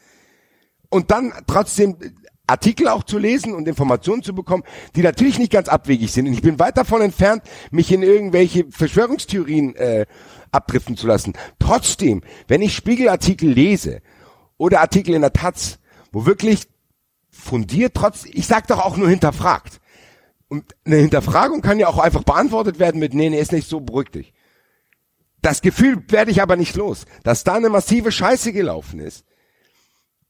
Und 0.90 1.11
dann 1.11 1.34
trotzdem 1.48 1.98
Artikel 2.45 2.90
auch 2.90 3.03
zu 3.03 3.18
lesen 3.18 3.53
und 3.53 3.68
Informationen 3.68 4.22
zu 4.22 4.36
bekommen, 4.36 4.64
die 4.95 5.02
natürlich 5.02 5.40
nicht 5.40 5.52
ganz 5.52 5.70
abwegig 5.70 6.11
sind. 6.11 6.28
Und 6.28 6.34
ich 6.34 6.41
bin 6.41 6.60
weit 6.60 6.78
davon 6.78 7.02
entfernt, 7.02 7.44
mich 7.72 7.91
in 7.91 8.03
irgendwelche 8.03 8.65
Verschwörungstheorien 8.70 9.76
äh, 9.76 10.06
abdriften 10.52 10.98
zu 10.98 11.07
lassen. 11.07 11.34
Trotzdem, 11.60 12.22
wenn 12.48 12.61
ich 12.61 12.76
Spiegelartikel 12.76 13.49
lese 13.49 14.02
oder 14.57 14.82
Artikel 14.82 15.15
in 15.15 15.22
der 15.22 15.34
Taz, 15.34 15.80
wo 16.11 16.26
wirklich 16.26 16.68
fundiert, 17.30 17.94
trotz, 17.95 18.26
ich 18.26 18.45
sag 18.45 18.68
doch 18.68 18.80
auch 18.80 18.98
nur 18.98 19.10
hinterfragt. 19.10 19.80
Und 20.49 20.76
eine 20.86 20.98
Hinterfragung 20.98 21.61
kann 21.61 21.80
ja 21.80 21.88
auch 21.88 21.98
einfach 21.98 22.24
beantwortet 22.24 22.78
werden 22.78 22.99
mit, 22.99 23.14
nee, 23.14 23.30
nee, 23.30 23.40
ist 23.40 23.53
nicht 23.53 23.70
so, 23.70 23.80
beruhig 23.80 24.10
dich. 24.10 24.34
Das 25.41 25.61
Gefühl 25.61 26.03
werde 26.10 26.32
ich 26.32 26.41
aber 26.41 26.57
nicht 26.57 26.76
los, 26.76 27.06
dass 27.24 27.44
da 27.44 27.56
eine 27.56 27.70
massive 27.70 28.11
Scheiße 28.11 28.53
gelaufen 28.53 28.99
ist 28.99 29.26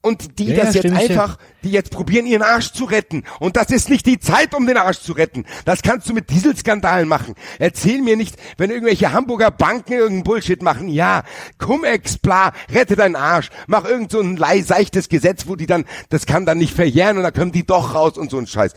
und 0.03 0.37
die 0.37 0.47
ja, 0.47 0.65
das 0.65 0.75
jetzt 0.75 0.91
einfach, 0.91 1.37
die 1.63 1.71
jetzt 1.71 1.91
probieren, 1.91 2.25
ihren 2.25 2.41
Arsch 2.41 2.73
zu 2.73 2.83
retten. 2.83 3.23
Und 3.39 3.55
das 3.55 3.69
ist 3.69 3.89
nicht 3.89 4.05
die 4.05 4.19
Zeit, 4.19 4.53
um 4.53 4.67
den 4.67 4.75
Arsch 4.75 4.99
zu 4.99 5.13
retten. 5.13 5.45
Das 5.63 5.81
kannst 5.81 6.09
du 6.09 6.13
mit 6.13 6.29
Dieselskandalen 6.29 7.07
machen. 7.07 7.35
Erzähl 7.57 8.01
mir 8.01 8.17
nicht, 8.17 8.35
wenn 8.57 8.69
irgendwelche 8.69 9.13
Hamburger 9.13 9.49
Banken 9.49 9.93
irgendeinen 9.93 10.23
Bullshit 10.25 10.61
machen. 10.61 10.89
Ja, 10.89 11.23
Cum-Ex, 11.57 12.17
bla, 12.17 12.51
rette 12.69 12.97
deinen 12.97 13.15
Arsch. 13.15 13.49
Mach 13.67 13.85
irgend 13.85 14.11
so 14.11 14.19
ein 14.19 14.37
seichtes 14.65 15.07
Gesetz, 15.07 15.47
wo 15.47 15.55
die 15.55 15.67
dann, 15.67 15.85
das 16.09 16.25
kann 16.25 16.45
dann 16.45 16.57
nicht 16.57 16.73
verjähren 16.73 17.15
und 17.15 17.23
dann 17.23 17.33
kommen 17.33 17.53
die 17.53 17.65
doch 17.65 17.95
raus 17.95 18.17
und 18.17 18.29
so 18.29 18.37
ein 18.37 18.45
Scheiß. 18.45 18.73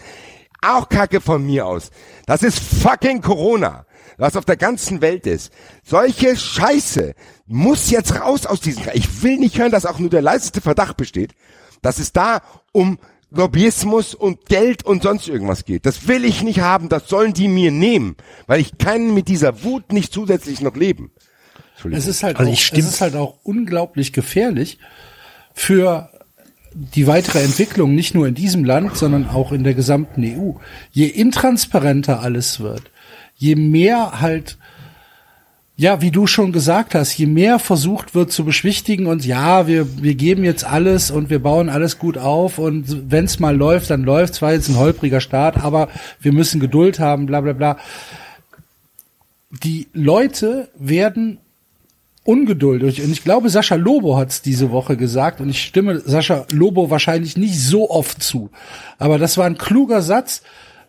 Auch 0.62 0.88
Kacke 0.88 1.20
von 1.20 1.44
mir 1.44 1.66
aus. 1.66 1.90
Das 2.26 2.44
ist 2.44 2.60
fucking 2.60 3.20
Corona 3.20 3.84
was 4.18 4.36
auf 4.36 4.44
der 4.44 4.56
ganzen 4.56 5.00
Welt 5.00 5.26
ist. 5.26 5.52
Solche 5.84 6.36
Scheiße 6.36 7.14
muss 7.46 7.90
jetzt 7.90 8.20
raus 8.20 8.46
aus 8.46 8.60
diesem. 8.60 8.84
Ich 8.94 9.22
will 9.22 9.38
nicht 9.38 9.58
hören, 9.58 9.70
dass 9.70 9.86
auch 9.86 9.98
nur 9.98 10.10
der 10.10 10.22
leiseste 10.22 10.60
Verdacht 10.60 10.96
besteht, 10.96 11.34
dass 11.82 11.98
es 11.98 12.12
da 12.12 12.42
um 12.72 12.98
Lobbyismus 13.30 14.14
und 14.14 14.46
Geld 14.46 14.84
und 14.84 15.02
sonst 15.02 15.28
irgendwas 15.28 15.64
geht. 15.64 15.86
Das 15.86 16.08
will 16.08 16.24
ich 16.24 16.42
nicht 16.42 16.60
haben, 16.60 16.88
das 16.88 17.08
sollen 17.08 17.34
die 17.34 17.48
mir 17.48 17.70
nehmen, 17.70 18.16
weil 18.46 18.60
ich 18.60 18.78
kann 18.78 19.14
mit 19.14 19.28
dieser 19.28 19.64
Wut 19.64 19.92
nicht 19.92 20.12
zusätzlich 20.12 20.60
noch 20.60 20.76
leben. 20.76 21.10
Es 21.92 22.06
ist 22.06 22.22
halt, 22.22 22.38
also 22.38 22.50
auch, 22.50 22.54
es 22.54 22.72
ist 22.72 23.00
halt 23.00 23.16
auch 23.16 23.36
unglaublich 23.42 24.12
gefährlich 24.12 24.78
für 25.52 26.10
die 26.72 27.06
weitere 27.06 27.42
Entwicklung 27.42 27.94
nicht 27.94 28.14
nur 28.14 28.26
in 28.26 28.34
diesem 28.34 28.64
Land, 28.64 28.96
sondern 28.96 29.28
auch 29.28 29.52
in 29.52 29.64
der 29.64 29.74
gesamten 29.74 30.22
EU. 30.24 30.52
Je 30.90 31.06
intransparenter 31.06 32.20
alles 32.20 32.60
wird, 32.60 32.82
je 33.34 33.56
mehr 33.56 34.20
halt 34.20 34.58
ja, 35.78 36.00
wie 36.00 36.10
du 36.10 36.26
schon 36.26 36.52
gesagt 36.52 36.94
hast, 36.94 37.16
je 37.18 37.26
mehr 37.26 37.58
versucht 37.58 38.14
wird 38.14 38.32
zu 38.32 38.46
beschwichtigen 38.46 39.06
und 39.06 39.26
ja, 39.26 39.66
wir, 39.66 40.02
wir 40.02 40.14
geben 40.14 40.42
jetzt 40.42 40.64
alles 40.64 41.10
und 41.10 41.28
wir 41.28 41.38
bauen 41.38 41.68
alles 41.68 41.98
gut 41.98 42.16
auf 42.16 42.58
und 42.58 43.10
wenn 43.10 43.26
es 43.26 43.40
mal 43.40 43.54
läuft, 43.54 43.90
dann 43.90 44.02
läuft 44.02 44.34
es, 44.34 44.42
war 44.42 44.52
jetzt 44.52 44.70
ein 44.70 44.78
holpriger 44.78 45.20
Start, 45.20 45.58
aber 45.58 45.88
wir 46.18 46.32
müssen 46.32 46.60
Geduld 46.60 46.98
haben, 46.98 47.26
bla 47.26 47.42
bla 47.42 47.52
bla. 47.52 47.76
Die 49.62 49.88
Leute 49.92 50.70
werden 50.78 51.38
ungeduldig 52.24 53.02
und 53.02 53.12
ich 53.12 53.22
glaube, 53.22 53.50
Sascha 53.50 53.74
Lobo 53.74 54.16
hat 54.16 54.30
es 54.30 54.40
diese 54.40 54.70
Woche 54.70 54.96
gesagt 54.96 55.42
und 55.42 55.50
ich 55.50 55.62
stimme 55.62 56.00
Sascha 56.00 56.46
Lobo 56.52 56.88
wahrscheinlich 56.88 57.36
nicht 57.36 57.60
so 57.60 57.90
oft 57.90 58.22
zu, 58.22 58.48
aber 58.98 59.18
das 59.18 59.36
war 59.36 59.44
ein 59.44 59.58
kluger 59.58 60.00
Satz. 60.00 60.40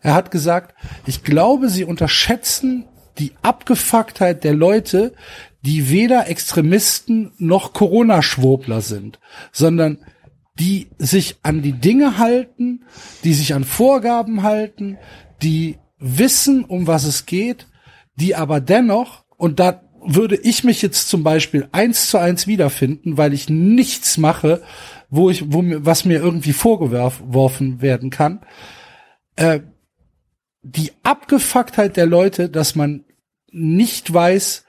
Er 0.02 0.14
hat 0.14 0.32
gesagt, 0.32 0.76
ich 1.06 1.24
glaube, 1.24 1.68
sie 1.68 1.84
unterschätzen 1.84 2.86
die 3.20 3.34
Abgefucktheit 3.42 4.44
der 4.44 4.54
Leute, 4.54 5.14
die 5.62 5.90
weder 5.90 6.30
Extremisten 6.30 7.32
noch 7.38 7.74
Corona-Schwurbler 7.74 8.82
sind, 8.82 9.20
sondern 9.52 10.00
die 10.60 10.88
sich 10.98 11.38
an 11.44 11.62
die 11.62 11.74
Dinge 11.74 12.18
halten, 12.18 12.84
die 13.24 13.34
sich 13.34 13.54
an 13.54 13.64
Vorgaben 13.64 14.44
halten, 14.44 14.98
die 15.42 15.78
wissen, 16.00 16.64
um 16.64 16.88
was 16.88 17.04
es 17.04 17.26
geht, 17.26 17.68
die 18.16 18.36
aber 18.36 18.60
dennoch, 18.60 19.24
und 19.38 19.60
da 19.60 19.84
würde 20.04 20.36
ich 20.36 20.64
mich 20.64 20.82
jetzt 20.82 21.10
zum 21.10 21.24
Beispiel 21.24 21.68
eins 21.72 22.10
zu 22.10 22.18
eins 22.18 22.48
wiederfinden, 22.48 23.18
weil 23.18 23.34
ich 23.34 23.50
nichts 23.50 24.18
mache, 24.18 24.62
wo 25.10 25.30
ich, 25.30 25.52
wo 25.52 25.62
mir, 25.62 25.86
was 25.86 26.06
mir 26.06 26.20
irgendwie 26.20 26.54
vorgeworfen 26.54 27.82
werden 27.82 28.10
kann, 28.10 28.42
äh, 29.36 29.60
die 30.62 30.92
Abgefucktheit 31.04 31.98
der 31.98 32.06
Leute, 32.06 32.50
dass 32.50 32.76
man 32.76 33.04
nicht 33.52 34.14
weiß, 34.14 34.66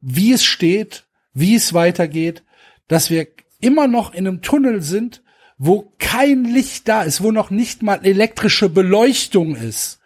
wie 0.00 0.32
es 0.32 0.44
steht, 0.44 1.06
wie 1.32 1.54
es 1.54 1.74
weitergeht, 1.74 2.42
dass 2.86 3.10
wir 3.10 3.26
immer 3.60 3.86
noch 3.88 4.14
in 4.14 4.26
einem 4.26 4.42
Tunnel 4.42 4.82
sind, 4.82 5.22
wo 5.58 5.92
kein 5.98 6.44
Licht 6.44 6.88
da 6.88 7.02
ist, 7.02 7.22
wo 7.22 7.32
noch 7.32 7.50
nicht 7.50 7.82
mal 7.82 8.00
elektrische 8.04 8.68
Beleuchtung 8.68 9.56
ist. 9.56 9.98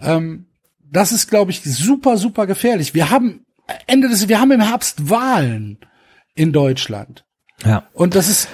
Ähm, 0.00 0.46
das 0.90 1.12
ist, 1.12 1.28
glaube 1.28 1.52
ich, 1.52 1.62
super, 1.62 2.16
super 2.16 2.46
gefährlich. 2.46 2.92
Wir 2.92 3.10
haben 3.10 3.46
Ende 3.86 4.08
des, 4.08 4.28
wir 4.28 4.40
haben 4.40 4.50
im 4.50 4.60
Herbst 4.60 5.08
Wahlen 5.08 5.78
in 6.34 6.52
Deutschland. 6.52 7.24
Ja. 7.64 7.86
Und 7.92 8.14
das 8.14 8.28
ist 8.28 8.48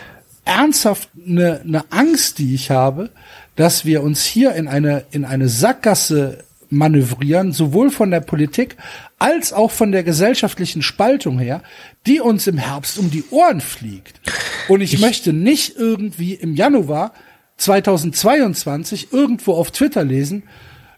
ernsthaft 0.45 1.09
eine, 1.27 1.61
eine 1.61 1.91
Angst, 1.91 2.39
die 2.39 2.55
ich 2.55 2.71
habe, 2.71 3.11
dass 3.57 3.85
wir 3.85 4.03
uns 4.03 4.25
hier 4.25 4.55
in 4.55 4.69
eine, 4.69 5.07
in 5.11 5.25
eine 5.25 5.49
Sackgasse 5.49 6.45
manövrieren, 6.71 7.53
sowohl 7.53 7.91
von 7.91 8.11
der 8.11 8.21
Politik 8.21 8.77
als 9.19 9.53
auch 9.53 9.71
von 9.71 9.93
der 9.93 10.03
gesellschaftlichen 10.03 10.83
Spaltung 10.83 11.39
her, 11.39 11.63
die 12.07 12.21
uns 12.21 12.47
im 12.47 12.59
Herbst 12.59 12.99
um 12.99 13.11
die 13.11 13.25
Ohren 13.31 13.61
fliegt. 13.61 14.21
Und 14.69 14.81
ich, 14.81 14.95
ich 14.95 15.01
möchte 15.01 15.33
nicht 15.33 15.77
irgendwie 15.77 16.35
im 16.35 16.55
Januar 16.55 17.13
2022 17.57 19.13
irgendwo 19.13 19.55
auf 19.55 19.71
Twitter 19.71 20.05
lesen, 20.05 20.45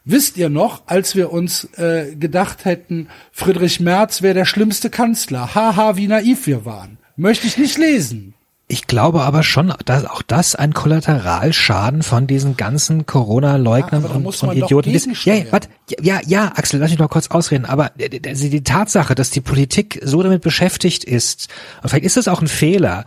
wisst 0.05 0.37
ihr 0.37 0.51
noch, 0.51 0.83
als 0.87 1.15
wir 1.17 1.33
uns 1.33 1.65
äh, 1.77 2.15
gedacht 2.17 2.65
hätten, 2.65 3.09
Friedrich 3.33 3.81
Merz 3.81 4.23
wäre 4.23 4.35
der 4.35 4.45
schlimmste 4.45 4.91
Kanzler, 4.91 5.55
haha, 5.55 5.97
wie 5.97 6.09
naiv 6.09 6.47
wir 6.47 6.65
waren. 6.65 6.99
Möchte 7.17 7.47
ich 7.47 7.59
nicht 7.59 7.79
lesen. 7.79 8.35
Ich 8.71 8.87
glaube 8.87 9.23
aber 9.23 9.43
schon, 9.43 9.75
dass 9.85 10.05
auch 10.05 10.23
das 10.23 10.55
ein 10.55 10.73
Kollateralschaden 10.73 12.05
von 12.05 12.29
diesen 12.29 12.57
ganzen 12.57 13.05
Corona-Leugnern 13.05 14.05
ja, 14.05 14.11
und, 14.11 14.25
und 14.25 14.57
Idioten 14.57 14.91
ist. 14.91 15.09
Ja, 15.25 15.35
ja, 15.35 15.45
ja, 16.01 16.21
ja, 16.25 16.53
Axel, 16.55 16.79
lass 16.79 16.91
mich 16.91 17.01
noch 17.01 17.11
kurz 17.11 17.27
ausreden. 17.33 17.65
Aber 17.65 17.91
also 18.25 18.49
die 18.49 18.63
Tatsache, 18.63 19.17
dass 19.17 19.31
die 19.31 19.41
Politik 19.41 20.01
so 20.05 20.23
damit 20.23 20.43
beschäftigt 20.43 21.03
ist, 21.03 21.49
und 21.83 21.89
vielleicht 21.89 22.05
ist 22.05 22.17
es 22.17 22.29
auch 22.29 22.41
ein 22.41 22.47
Fehler, 22.47 23.07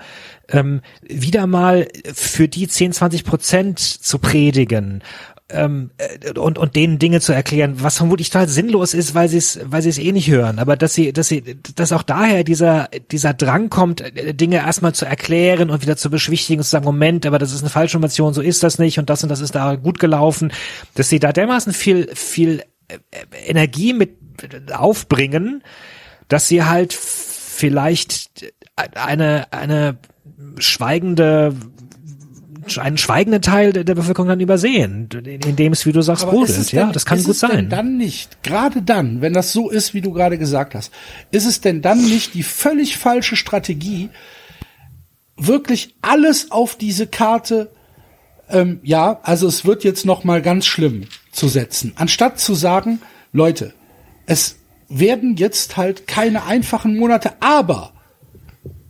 ähm, 0.50 0.82
wieder 1.02 1.48
mal 1.48 1.88
für 2.14 2.50
die 2.50 2.68
10, 2.68 2.92
20 2.92 3.24
Prozent 3.24 3.80
zu 3.80 4.20
predigen 4.20 5.02
ähm, 5.50 5.92
äh, 5.98 6.40
und 6.40 6.58
und 6.58 6.76
denen 6.76 7.00
Dinge 7.00 7.20
zu 7.20 7.34
erklären, 7.34 7.76
was 7.78 7.98
vermutlich 7.98 8.30
total 8.30 8.48
sinnlos 8.48 8.94
ist, 8.94 9.14
weil 9.14 9.28
sie 9.28 9.38
es 9.38 9.60
weil 9.66 9.82
sie 9.82 9.90
es 9.90 9.98
eh 9.98 10.12
nicht 10.12 10.30
hören, 10.30 10.60
aber 10.60 10.78
dass 10.78 10.94
sie 10.94 11.12
dass 11.12 11.28
sie 11.28 11.58
dass 11.76 11.92
auch 11.92 12.04
daher 12.04 12.44
dieser 12.44 12.90
dieser 13.12 13.34
Drang 13.34 13.70
kommt, 13.70 14.02
äh, 14.02 14.34
Dinge 14.34 14.58
erstmal 14.58 14.94
zu 14.94 15.06
erklären 15.06 15.70
und 15.70 15.82
wieder 15.82 15.98
zu 15.98 16.10
beschwichtigen 16.10 16.60
und 16.60 16.64
zu 16.64 16.72
sagen, 16.72 16.86
Moment, 16.86 17.26
aber 17.26 17.40
das 17.40 17.54
ist 17.54 17.62
eine 17.62 17.70
falsche 17.70 17.98
Information, 17.98 18.34
so 18.34 18.42
ist 18.42 18.64
das 18.64 18.80
nicht 18.80 19.00
und 19.00 19.10
das 19.10 19.24
und 19.24 19.30
das 19.30 19.42
ist 19.42 19.56
da 19.56 19.76
gut 19.76 20.00
gelaufen, 20.00 20.52
dass 20.96 21.10
sie 21.10 21.20
da 21.20 21.34
dermaßen 21.34 21.74
viel 21.74 22.10
viel 22.14 22.64
äh, 22.88 22.98
Energie 23.46 23.94
mit 23.94 24.18
aufbringen, 24.74 25.64
dass 26.30 26.48
sie 26.48 26.64
halt 26.64 26.94
vielleicht 26.94 28.54
eine 28.76 29.52
eine 29.52 29.98
schweigende 30.58 31.56
einen 32.78 32.98
schweigenden 32.98 33.42
Teil 33.42 33.74
der, 33.74 33.84
der 33.84 33.96
Bevölkerung 33.96 34.28
dann 34.28 34.40
übersehen, 34.40 35.10
in 35.26 35.56
dem 35.56 35.74
es, 35.74 35.86
wie 35.86 35.92
du 35.92 36.02
sagst, 36.02 36.26
brodelt. 36.26 36.72
Ja, 36.72 36.92
das 36.92 37.06
kann 37.06 37.24
gut 37.24 37.36
sein. 37.36 37.70
dann 37.70 37.98
nicht, 37.98 38.44
gerade 38.44 38.82
dann, 38.82 39.22
wenn 39.22 39.34
das 39.34 39.52
so 39.52 39.70
ist, 39.70 39.94
wie 39.94 40.02
du 40.02 40.12
gerade 40.12 40.38
gesagt 40.38 40.76
hast, 40.76 40.92
ist 41.32 41.46
es 41.46 41.62
denn 41.62 41.82
dann 41.82 42.04
nicht 42.04 42.34
die 42.34 42.44
völlig 42.44 42.98
falsche 42.98 43.36
Strategie, 43.36 44.10
wirklich 45.36 45.96
alles 46.02 46.52
auf 46.52 46.76
diese 46.76 47.08
Karte, 47.08 47.72
ähm, 48.50 48.80
ja, 48.84 49.20
also 49.24 49.48
es 49.48 49.66
wird 49.66 49.84
jetzt 49.84 50.06
noch 50.06 50.24
mal 50.24 50.42
ganz 50.42 50.66
schlimm 50.66 51.06
zu 51.32 51.48
setzen, 51.48 51.94
anstatt 51.96 52.40
zu 52.40 52.54
sagen, 52.54 53.02
Leute, 53.32 53.74
es 54.26 54.58
werden 54.90 55.38
jetzt 55.38 55.76
halt 55.76 56.06
keine 56.08 56.46
einfachen 56.46 56.98
Monate, 56.98 57.34
aber 57.40 57.94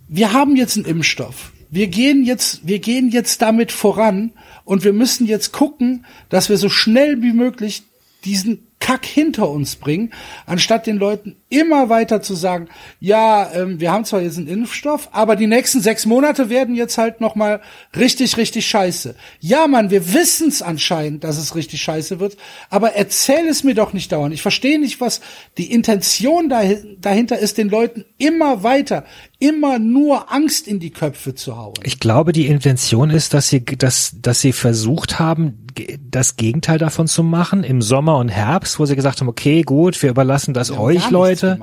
wir 0.10 0.34
haben 0.34 0.56
jetzt 0.56 0.76
einen 0.78 0.86
Impfstoff 0.86 1.53
wir 1.74 1.88
gehen 1.88 2.24
jetzt, 2.24 2.68
wir 2.68 2.78
gehen 2.78 3.10
jetzt 3.10 3.42
damit 3.42 3.72
voran 3.72 4.32
und 4.64 4.84
wir 4.84 4.94
müssen 4.94 5.26
jetzt 5.26 5.52
gucken, 5.54 6.06
dass 6.30 6.48
wir 6.48 6.58
so 6.58 6.70
schnell 6.70 7.24
wie 7.24 7.34
möglich 7.34 7.82
diesen 8.26 8.68
Kack 8.84 9.06
hinter 9.06 9.50
uns 9.50 9.78
bringen, 9.78 10.12
anstatt 10.46 10.88
den 10.88 10.98
Leuten 10.98 11.38
immer 11.48 11.88
weiter 11.88 12.22
zu 12.22 12.36
sagen, 12.36 12.68
ja, 13.00 13.50
ähm, 13.54 13.80
wir 13.80 13.94
haben 13.94 14.04
zwar 14.04 14.22
jetzt 14.22 14.38
einen 14.38 14.48
Impfstoff, 14.48 15.08
aber 15.14 15.38
die 15.38 15.48
nächsten 15.48 15.80
sechs 15.80 16.06
Monate 16.06 16.50
werden 16.50 16.76
jetzt 16.76 16.98
halt 16.98 17.22
noch 17.22 17.36
mal 17.36 17.62
richtig, 17.96 18.36
richtig 18.36 18.68
scheiße. 18.68 19.16
Ja, 19.40 19.68
Mann, 19.68 19.90
wir 19.90 20.14
wissen 20.14 20.50
es 20.50 20.62
anscheinend, 20.62 21.24
dass 21.24 21.38
es 21.38 21.56
richtig 21.56 21.82
scheiße 21.82 22.20
wird, 22.20 22.36
aber 22.70 22.92
erzähl 22.92 23.48
es 23.48 23.64
mir 23.64 23.74
doch 23.74 23.94
nicht 23.94 24.12
dauernd. 24.12 24.34
Ich 24.34 24.42
verstehe 24.42 24.80
nicht, 24.80 25.00
was 25.00 25.22
die 25.58 25.72
Intention 25.72 26.50
dahinter 26.50 27.40
ist, 27.40 27.58
den 27.58 27.70
Leuten 27.70 28.04
immer 28.18 28.64
weiter, 28.64 29.06
immer 29.44 29.78
nur 29.78 30.32
Angst 30.32 30.70
in 30.70 30.80
die 30.80 30.92
Köpfe 30.92 31.36
zu 31.36 31.58
hauen. 31.58 31.74
Ich 31.84 32.00
glaube, 32.00 32.32
die 32.32 32.48
Intention 32.48 33.10
ist, 33.10 33.34
dass 33.34 33.50
sie, 33.50 33.66
dass, 33.66 34.16
dass 34.22 34.40
sie 34.40 34.54
versucht 34.54 35.20
haben, 35.20 35.68
das 36.00 36.38
Gegenteil 36.38 36.78
davon 36.78 37.08
zu 37.08 37.24
machen 37.24 37.66
im 37.66 37.82
Sommer 37.82 38.18
und 38.20 38.30
Herbst, 38.30 38.80
wo 38.80 38.86
sie 38.86 38.96
gesagt 38.96 39.20
haben, 39.20 39.28
okay, 39.28 39.64
gut, 39.64 40.02
wir 40.02 40.10
überlassen 40.10 40.54
das 40.54 40.72
euch, 40.72 41.10
Leute. 41.10 41.60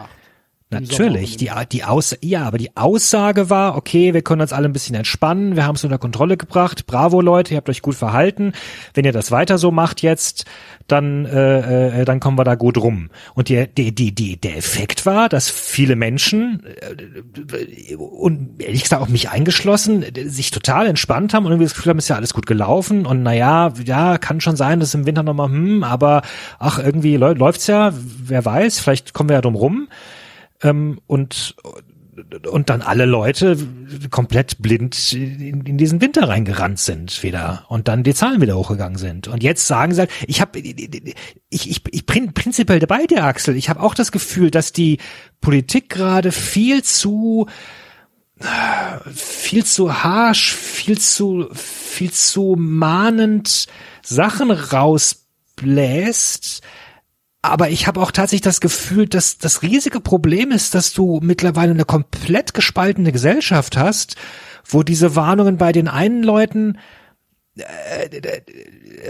Natürlich, 0.73 1.37
die, 1.37 1.51
die 1.73 1.83
Aus 1.83 2.17
ja, 2.21 2.45
aber 2.45 2.57
die 2.57 2.77
Aussage 2.77 3.51
war, 3.51 3.77
okay, 3.77 4.15
wir 4.15 4.23
können 4.23 4.41
uns 4.41 4.53
alle 4.53 4.69
ein 4.69 4.73
bisschen 4.73 4.95
entspannen, 4.95 5.57
wir 5.57 5.67
haben 5.67 5.75
es 5.75 5.83
unter 5.83 5.99
Kontrolle 5.99 6.37
gebracht, 6.37 6.87
bravo 6.87 7.21
Leute, 7.21 7.55
ihr 7.55 7.57
habt 7.57 7.69
euch 7.69 7.83
gut 7.83 7.97
verhalten, 7.97 8.53
wenn 8.95 9.05
ihr 9.05 9.11
das 9.13 9.33
weiter 9.33 9.59
so 9.59 9.73
macht 9.73 10.01
jetzt, 10.01 10.45
dann, 10.87 11.25
äh, 11.27 12.03
äh, 12.03 12.05
dann 12.05 12.21
kommen 12.21 12.39
wir 12.39 12.45
da 12.45 12.55
gut 12.55 12.79
rum. 12.79 13.11
Und 13.35 13.49
die, 13.49 13.67
die, 13.67 13.93
die, 13.93 14.15
die, 14.15 14.41
der 14.41 14.57
Effekt 14.57 15.07
war, 15.07 15.29
dass 15.29 15.51
viele 15.51 15.97
Menschen, 15.97 16.63
äh, 16.65 17.97
und 17.97 18.63
ehrlich 18.63 18.85
gesagt 18.85 19.03
auch 19.03 19.09
mich 19.09 19.29
eingeschlossen, 19.29 20.05
sich 20.27 20.53
total 20.53 20.87
entspannt 20.87 21.35
haben 21.35 21.47
und 21.47 21.53
irgendwie 21.53 21.67
das 21.67 21.75
Gefühl 21.75 21.91
haben, 21.91 21.99
ist 21.99 22.09
ja 22.09 22.17
alles 22.17 22.33
gut 22.33 22.47
gelaufen 22.47 23.07
und 23.07 23.25
naja, 23.25 23.73
ja, 23.85 24.19
kann 24.19 24.41
schon 24.41 24.55
sein, 24.55 24.79
dass 24.79 24.95
im 24.95 25.05
Winter 25.05 25.25
nochmal, 25.25 25.49
hm, 25.49 25.83
aber 25.83 26.23
ach, 26.61 26.79
irgendwie 26.79 27.17
läuft's 27.17 27.67
ja, 27.67 27.93
wer 27.93 28.45
weiß, 28.45 28.79
vielleicht 28.79 29.15
kommen 29.15 29.31
wir 29.31 29.35
ja 29.35 29.43
drum 29.43 29.57
rum 29.57 29.89
ähm, 30.63 31.01
und 31.07 31.57
und 32.51 32.69
dann 32.71 32.83
alle 32.83 33.07
Leute 33.07 33.57
komplett 34.11 34.61
blind 34.61 35.13
in, 35.13 35.65
in, 35.65 35.79
diesen 35.79 36.01
Winter 36.01 36.29
reingerannt 36.29 36.79
sind 36.79 37.23
wieder 37.23 37.65
und 37.69 37.89
dann 37.89 38.03
die 38.03 38.15
Zahlen 38.15 38.41
wieder 38.41 38.57
hochgegangen 38.57 38.99
sind. 38.99 39.29
Und 39.29 39.43
jetzt 39.43 39.67
sagen 39.67 39.95
sie, 39.95 40.01
halt, 40.01 40.11
ich 40.27 40.41
habe 40.41 40.59
ich, 40.59 40.91
ich, 41.49 41.83
ich 41.91 42.07
bin 42.07 42.33
prinzipiell 42.35 42.79
dabei, 42.79 43.07
der 43.07 43.25
Axel. 43.25 43.57
Ich 43.57 43.69
habe 43.69 43.81
auch 43.81 43.95
das 43.95 44.13
Gefühl, 44.13 44.51
dass 44.51 44.73
die 44.73 44.99
Politik 45.41 45.89
gerade 45.89 46.33
viel 46.33 46.83
zu 46.83 47.47
viel 49.15 49.65
zu 49.65 50.03
harsch, 50.03 50.55
viel 50.55 50.99
zu 50.99 51.49
viel 51.53 52.11
zu 52.11 52.55
mahnend 52.59 53.67
Sachen 54.03 54.51
rausbläst, 54.51 55.23
aber 57.43 57.71
ich 57.71 57.87
habe 57.87 58.01
auch 58.01 58.11
tatsächlich 58.11 58.43
das 58.43 58.61
Gefühl, 58.61 59.07
dass 59.07 59.39
das 59.39 59.63
riesige 59.63 60.01
Problem 60.01 60.51
ist, 60.51 60.75
dass 60.75 60.93
du 60.93 61.21
mittlerweile 61.23 61.73
eine 61.73 61.85
komplett 61.85 62.53
gespaltene 62.53 63.13
Gesellschaft 63.13 63.77
hast, 63.77 64.17
wo 64.65 64.83
diese 64.83 65.17
Warnungen 65.17 65.57
bei 65.57 65.73
den 65.73 65.89
einen 65.89 66.23
Leuten 66.23 66.79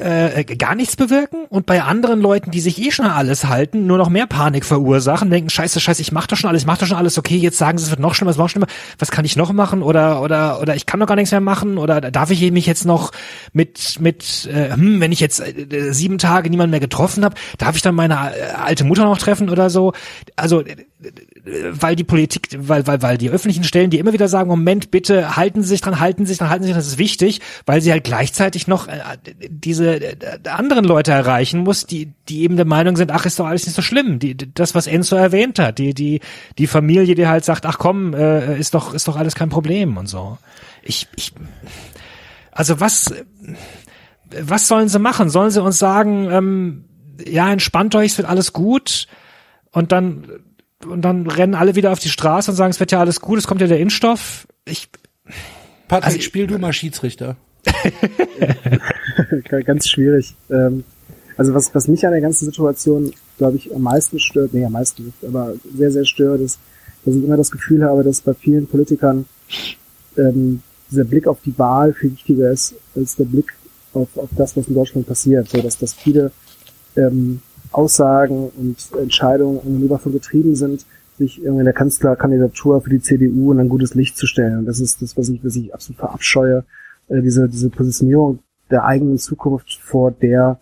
äh, 0.00 0.44
gar 0.44 0.74
nichts 0.74 0.96
bewirken 0.96 1.46
und 1.48 1.66
bei 1.66 1.82
anderen 1.82 2.20
Leuten, 2.20 2.50
die 2.50 2.60
sich 2.60 2.80
eh 2.80 2.90
schon 2.90 3.06
alles 3.06 3.46
halten, 3.46 3.86
nur 3.86 3.98
noch 3.98 4.08
mehr 4.08 4.26
Panik 4.26 4.64
verursachen, 4.64 5.30
denken, 5.30 5.50
scheiße, 5.50 5.80
scheiße, 5.80 6.02
ich 6.02 6.12
mach 6.12 6.26
doch 6.26 6.36
schon 6.36 6.48
alles, 6.48 6.62
ich 6.62 6.66
mach 6.66 6.78
doch 6.78 6.86
schon 6.86 6.96
alles, 6.96 7.18
okay, 7.18 7.36
jetzt 7.36 7.58
sagen 7.58 7.78
sie, 7.78 7.84
es 7.84 7.90
wird 7.90 8.00
noch 8.00 8.14
schlimmer, 8.14 8.30
es 8.30 8.36
wird 8.36 8.44
noch 8.44 8.50
schlimmer, 8.50 8.66
was 8.98 9.10
kann 9.10 9.24
ich 9.24 9.36
noch 9.36 9.52
machen? 9.52 9.82
Oder 9.82 10.22
oder 10.22 10.60
oder 10.60 10.76
ich 10.76 10.86
kann 10.86 11.00
doch 11.00 11.06
gar 11.06 11.16
nichts 11.16 11.30
mehr 11.30 11.40
machen. 11.40 11.78
Oder 11.78 12.00
darf 12.00 12.30
ich 12.30 12.50
mich 12.52 12.66
jetzt 12.66 12.84
noch 12.84 13.12
mit 13.52 13.98
mit 14.00 14.48
äh, 14.52 14.72
hm, 14.72 15.00
wenn 15.00 15.12
ich 15.12 15.20
jetzt 15.20 15.40
äh, 15.40 15.92
sieben 15.92 16.18
Tage 16.18 16.50
niemanden 16.50 16.70
mehr 16.70 16.80
getroffen 16.80 17.24
habe, 17.24 17.34
darf 17.58 17.76
ich 17.76 17.82
dann 17.82 17.94
meine 17.94 18.14
äh, 18.14 18.52
alte 18.52 18.84
Mutter 18.84 19.04
noch 19.04 19.18
treffen 19.18 19.50
oder 19.50 19.70
so? 19.70 19.92
Also 20.36 20.60
äh, 20.60 20.76
weil 21.44 21.96
die 21.96 22.04
Politik, 22.04 22.48
weil, 22.56 22.86
weil, 22.86 23.02
weil 23.02 23.18
die 23.18 23.30
öffentlichen 23.30 23.64
Stellen, 23.64 23.90
die 23.90 23.98
immer 23.98 24.12
wieder 24.12 24.28
sagen, 24.28 24.48
Moment, 24.48 24.90
bitte 24.90 25.36
halten 25.36 25.62
Sie 25.62 25.68
sich 25.68 25.80
dran, 25.80 25.98
halten 25.98 26.26
Sie 26.26 26.30
sich 26.30 26.38
dran, 26.38 26.50
halten 26.50 26.64
Sie 26.64 26.68
sich 26.68 26.74
dran, 26.74 26.80
das 26.80 26.88
ist 26.88 26.98
wichtig, 26.98 27.40
weil 27.66 27.80
sie 27.80 27.90
halt 27.90 28.04
gleichzeitig 28.04 28.66
noch 28.66 28.88
äh, 28.88 29.00
diese 29.48 30.02
äh, 30.02 30.16
anderen 30.48 30.84
Leute 30.84 31.12
erreichen 31.12 31.60
muss, 31.60 31.86
die, 31.86 32.12
die 32.28 32.42
eben 32.42 32.56
der 32.56 32.66
Meinung 32.66 32.96
sind, 32.96 33.10
ach, 33.10 33.24
ist 33.24 33.40
doch 33.40 33.46
alles 33.46 33.66
nicht 33.66 33.74
so 33.74 33.82
schlimm. 33.82 34.18
Die, 34.18 34.36
das, 34.36 34.74
was 34.74 34.86
Enzo 34.86 35.16
erwähnt 35.16 35.58
hat, 35.58 35.78
die, 35.78 35.94
die, 35.94 36.20
die 36.58 36.66
Familie, 36.66 37.14
die 37.14 37.26
halt 37.26 37.44
sagt, 37.44 37.64
ach 37.64 37.78
komm, 37.78 38.12
äh, 38.14 38.58
ist 38.58 38.74
doch, 38.74 38.92
ist 38.92 39.08
doch 39.08 39.16
alles 39.16 39.34
kein 39.34 39.48
Problem 39.48 39.96
und 39.96 40.08
so. 40.08 40.38
Ich, 40.82 41.08
ich, 41.16 41.32
also 42.52 42.80
was, 42.80 43.14
was 44.40 44.68
sollen 44.68 44.88
sie 44.88 44.98
machen? 44.98 45.30
Sollen 45.30 45.50
sie 45.50 45.62
uns 45.62 45.78
sagen, 45.78 46.28
ähm, 46.30 46.84
ja, 47.26 47.50
entspannt 47.50 47.94
euch, 47.94 48.12
es 48.12 48.18
wird 48.18 48.28
alles 48.28 48.52
gut 48.52 49.06
und 49.72 49.92
dann 49.92 50.26
und 50.86 51.02
dann 51.02 51.26
rennen 51.26 51.54
alle 51.54 51.74
wieder 51.74 51.92
auf 51.92 51.98
die 51.98 52.08
Straße 52.08 52.50
und 52.50 52.56
sagen, 52.56 52.70
es 52.70 52.80
wird 52.80 52.92
ja 52.92 53.00
alles 53.00 53.20
gut, 53.20 53.38
es 53.38 53.46
kommt 53.46 53.60
ja 53.60 53.66
der 53.66 53.80
Impfstoff. 53.80 54.46
Ich 54.64 54.88
Patrick, 55.88 56.06
Also- 56.06 56.20
spiel 56.20 56.46
du 56.46 56.58
mal 56.58 56.72
Schiedsrichter. 56.72 57.36
Ganz 59.64 59.88
schwierig. 59.88 60.34
Ähm, 60.50 60.84
also 61.36 61.54
was, 61.54 61.74
was 61.74 61.88
mich 61.88 62.04
an 62.06 62.12
der 62.12 62.20
ganzen 62.20 62.46
Situation, 62.46 63.12
glaube 63.38 63.56
ich, 63.56 63.74
am 63.74 63.82
meisten 63.82 64.18
stört, 64.18 64.52
nee, 64.54 64.64
am 64.64 64.72
meisten 64.72 65.06
nicht, 65.06 65.24
aber 65.26 65.54
sehr, 65.76 65.90
sehr 65.90 66.04
stört, 66.04 66.40
ist, 66.40 66.58
dass 67.04 67.14
ich 67.14 67.24
immer 67.24 67.36
das 67.36 67.50
Gefühl 67.50 67.84
habe, 67.84 68.02
dass 68.02 68.20
bei 68.20 68.34
vielen 68.34 68.66
Politikern 68.66 69.26
ähm, 70.16 70.62
dieser 70.90 71.04
Blick 71.04 71.26
auf 71.26 71.38
die 71.44 71.56
Wahl 71.58 71.92
viel 71.94 72.12
wichtiger 72.12 72.50
ist 72.50 72.74
als 72.94 73.16
der 73.16 73.24
Blick 73.24 73.52
auf, 73.94 74.08
auf 74.16 74.28
das, 74.36 74.56
was 74.56 74.68
in 74.68 74.74
Deutschland 74.74 75.06
passiert. 75.06 75.48
So 75.48 75.60
dass, 75.60 75.78
dass 75.78 75.94
viele 75.94 76.30
ähm, 76.96 77.40
Aussagen 77.72 78.50
und 78.56 78.76
Entscheidungen 78.98 79.88
davon 79.88 80.12
getrieben 80.12 80.56
sind, 80.56 80.84
sich 81.18 81.42
irgendwie 81.42 81.60
in 81.60 81.66
der 81.66 81.74
Kanzlerkandidatur 81.74 82.80
für 82.80 82.90
die 82.90 83.00
CDU 83.00 83.52
in 83.52 83.60
ein 83.60 83.68
gutes 83.68 83.94
Licht 83.94 84.16
zu 84.16 84.26
stellen. 84.26 84.58
Und 84.58 84.66
das 84.66 84.80
ist 84.80 85.02
das, 85.02 85.16
was 85.16 85.28
ich, 85.28 85.44
was 85.44 85.56
ich 85.56 85.72
absolut 85.72 85.98
verabscheue, 85.98 86.64
äh, 87.08 87.20
diese, 87.20 87.48
diese 87.48 87.70
Positionierung 87.70 88.40
der 88.70 88.84
eigenen 88.84 89.18
Zukunft 89.18 89.78
vor 89.82 90.10
der 90.10 90.58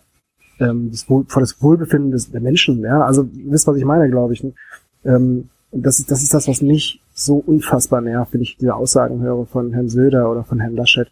ähm, 0.59 0.89
das 0.91 1.09
Wohl, 1.09 1.25
vor 1.27 1.41
das 1.41 1.61
Wohlbefinden 1.61 2.11
des, 2.11 2.31
der 2.31 2.41
Menschen. 2.41 2.81
Ja, 2.81 3.03
also 3.03 3.23
ihr 3.23 3.51
wisst, 3.51 3.67
was 3.67 3.77
ich 3.77 3.85
meine, 3.85 4.09
glaube 4.09 4.33
ich. 4.33 4.43
Ne? 4.43 4.53
Ähm, 5.05 5.49
das 5.71 5.99
ist 5.99 6.11
das 6.11 6.23
ist 6.23 6.33
das, 6.33 6.47
was 6.47 6.61
mich 6.61 7.01
so 7.13 7.37
unfassbar 7.37 8.01
nervt, 8.01 8.33
wenn 8.33 8.41
ich 8.41 8.57
diese 8.57 8.75
Aussagen 8.75 9.21
höre 9.21 9.45
von 9.45 9.71
Herrn 9.71 9.89
Söder 9.89 10.29
oder 10.31 10.43
von 10.43 10.59
Herrn 10.59 10.75
Laschet, 10.75 11.11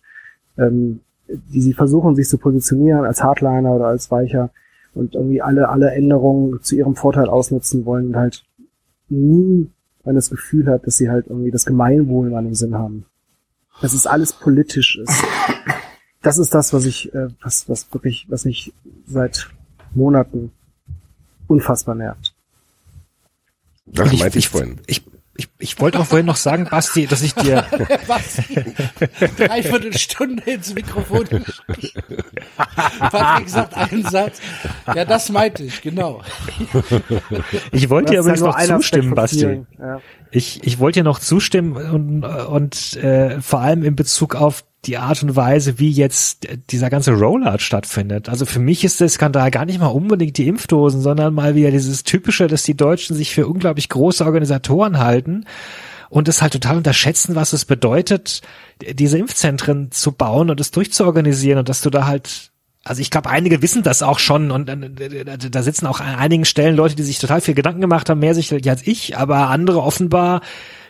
ähm, 0.58 1.02
die 1.28 1.62
sie 1.62 1.74
versuchen, 1.74 2.16
sich 2.16 2.28
zu 2.28 2.38
positionieren 2.38 3.06
als 3.06 3.24
Hardliner 3.24 3.72
oder 3.72 3.88
als 3.88 4.10
Weicher 4.12 4.50
und 4.98 5.16
irgendwie 5.16 5.42
alle 5.42 5.70
alle 5.70 5.92
Änderungen 5.92 6.62
zu 6.62 6.76
ihrem 6.76 6.96
Vorteil 6.96 7.30
ausnutzen 7.30 7.86
wollen 7.86 8.08
und 8.08 8.16
halt 8.18 8.44
nie 9.10 9.70
man 10.08 10.16
das 10.16 10.30
Gefühl 10.30 10.68
hat, 10.68 10.88
dass 10.88 10.98
sie 10.98 11.10
halt 11.10 11.28
irgendwie 11.28 11.52
das 11.52 11.66
Gemeinwohl 11.66 12.30
mal 12.30 12.46
im 12.46 12.56
Sinn 12.56 12.74
haben. 12.76 13.06
Dass 13.82 13.94
es 13.94 14.08
alles 14.08 14.34
politisch 14.34 14.98
ist. 14.98 15.24
Das 16.24 16.40
ist 16.40 16.54
das, 16.54 16.74
was 16.74 16.86
ich, 16.86 17.14
äh, 17.14 17.28
was, 17.42 17.70
was 17.70 17.94
wirklich, 17.94 18.26
was 18.30 18.46
mich 18.46 18.74
seit 19.06 19.50
Monaten 19.94 20.52
unfassbar 21.48 21.96
nervt. 21.96 22.34
Das 23.86 24.12
meinte 24.12 24.40
ich 24.40 24.46
ich, 24.46 24.50
vorhin. 24.50 24.80
ich, 24.88 25.04
ich, 25.38 25.48
ich 25.60 25.80
wollte 25.80 26.00
auch 26.00 26.06
vorhin 26.06 26.26
noch 26.26 26.36
sagen, 26.36 26.68
Basti, 26.70 27.06
dass 27.06 27.22
ich 27.22 27.34
dir, 27.36 27.66
Was? 28.08 28.42
Dreiviertel 29.38 29.98
Stunde 29.98 30.44
ins 30.44 30.74
Mikrofon 30.74 31.26
geschrieben. 31.26 32.24
Patrick 33.00 33.50
sagt 33.50 33.76
einen 33.76 34.04
Satz. 34.04 34.40
Ja, 34.94 35.06
das 35.06 35.30
meinte 35.30 35.64
ich, 35.64 35.82
genau. 35.82 36.24
ich 37.72 37.90
wollte 37.90 38.14
dir 38.14 38.20
übrigens 38.20 38.42
noch 38.42 38.60
zustimmen, 38.60 39.14
Basti. 39.14 39.64
Ja. 39.80 40.02
Ich, 40.32 40.64
ich 40.64 40.80
wollte 40.80 41.00
dir 41.00 41.04
noch 41.04 41.20
zustimmen 41.20 41.76
und, 41.76 42.24
und 42.24 42.96
äh, 42.98 43.40
vor 43.40 43.62
allem 43.62 43.84
in 43.84 43.96
Bezug 43.96 44.36
auf 44.36 44.66
die 44.88 44.98
Art 44.98 45.22
und 45.22 45.36
Weise, 45.36 45.80
wie 45.80 45.92
jetzt 45.92 46.48
dieser 46.72 46.90
ganze 46.90 47.14
Rollout 47.14 47.60
stattfindet. 47.60 48.30
Also 48.30 48.46
für 48.46 48.60
mich 48.60 48.84
ist 48.84 49.00
der 49.00 49.10
Skandal 49.10 49.52
gar 49.52 49.66
nicht 49.66 49.80
mal 49.80 49.88
unbedingt 49.88 50.38
die 50.38 50.48
Impfdosen, 50.48 51.02
sondern 51.02 51.34
mal 51.34 51.56
wieder 51.56 51.72
dieses 51.72 52.04
Typische, 52.04 52.48
dass 52.48 52.64
die 52.64 52.78
Deutschen 52.78 53.16
sich 53.16 53.34
für 53.34 53.48
unglaublich 53.48 53.90
große 53.90 54.26
Organisatoren 54.26 54.98
halten 54.98 55.46
und 56.10 56.28
es 56.28 56.42
halt 56.42 56.54
total 56.54 56.78
unterschätzen, 56.78 57.36
was 57.36 57.54
es 57.54 57.66
bedeutet, 57.66 58.42
diese 58.82 59.18
Impfzentren 59.18 59.92
zu 59.92 60.14
bauen 60.14 60.50
und 60.50 60.60
es 60.60 60.72
durchzuorganisieren 60.72 61.60
und 61.60 61.70
dass 61.70 61.82
du 61.82 61.90
da 61.90 62.08
halt 62.08 62.52
also 62.84 63.02
ich 63.02 63.12
glaube, 63.12 63.30
einige 63.30 63.62
wissen 63.62 63.84
das 63.84 64.02
auch 64.02 64.18
schon 64.18 64.50
und 64.50 64.70
da 64.70 65.62
sitzen 65.62 65.88
auch 65.88 66.00
an 66.00 66.16
einigen 66.16 66.46
Stellen 66.46 66.78
Leute, 66.78 66.96
die 66.96 67.04
sich 67.04 67.20
total 67.20 67.42
viel 67.42 67.54
Gedanken 67.54 67.82
gemacht 67.82 68.10
haben, 68.10 68.22
mehr 68.22 68.34
sicherlich 68.34 68.70
als 68.70 68.88
ich, 68.88 69.18
aber 69.18 69.50
andere 69.50 69.84
offenbar 69.84 70.40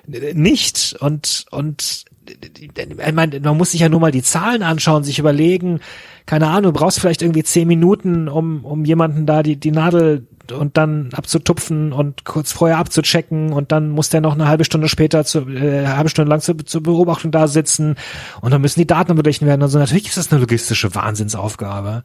nicht. 0.05 0.95
Und 0.99 1.45
und 1.49 2.05
ich 2.29 3.13
meine, 3.13 3.39
man 3.39 3.57
muss 3.57 3.71
sich 3.71 3.81
ja 3.81 3.89
nur 3.89 3.99
mal 3.99 4.11
die 4.11 4.23
Zahlen 4.23 4.63
anschauen, 4.63 5.03
sich 5.03 5.19
überlegen, 5.19 5.79
keine 6.25 6.47
Ahnung, 6.47 6.73
du 6.73 6.79
brauchst 6.79 6.99
vielleicht 6.99 7.21
irgendwie 7.21 7.43
zehn 7.43 7.67
Minuten, 7.67 8.27
um 8.27 8.65
um 8.65 8.85
jemanden 8.85 9.25
da 9.25 9.43
die 9.43 9.57
die 9.57 9.71
Nadel 9.71 10.27
und 10.51 10.77
dann 10.77 11.09
abzutupfen 11.13 11.91
und 11.91 12.25
kurz 12.25 12.51
vorher 12.51 12.77
abzuchecken 12.77 13.51
und 13.51 13.71
dann 13.71 13.89
muss 13.89 14.09
der 14.09 14.21
noch 14.21 14.33
eine 14.33 14.47
halbe 14.47 14.65
Stunde 14.65 14.87
später 14.87 15.25
zu, 15.25 15.47
äh, 15.49 15.87
halbe 15.87 16.09
Stunde 16.09 16.29
lang 16.29 16.41
zur, 16.41 16.57
zur 16.65 16.83
Beobachtung 16.83 17.31
da 17.31 17.47
sitzen 17.47 17.95
und 18.41 18.51
dann 18.51 18.61
müssen 18.61 18.79
die 18.79 18.87
Daten 18.87 19.15
beglichen 19.15 19.45
werden 19.47 19.61
und 19.61 19.69
so. 19.69 19.79
Natürlich 19.79 20.07
ist 20.07 20.17
das 20.17 20.31
eine 20.31 20.41
logistische 20.41 20.93
Wahnsinnsaufgabe. 20.95 22.03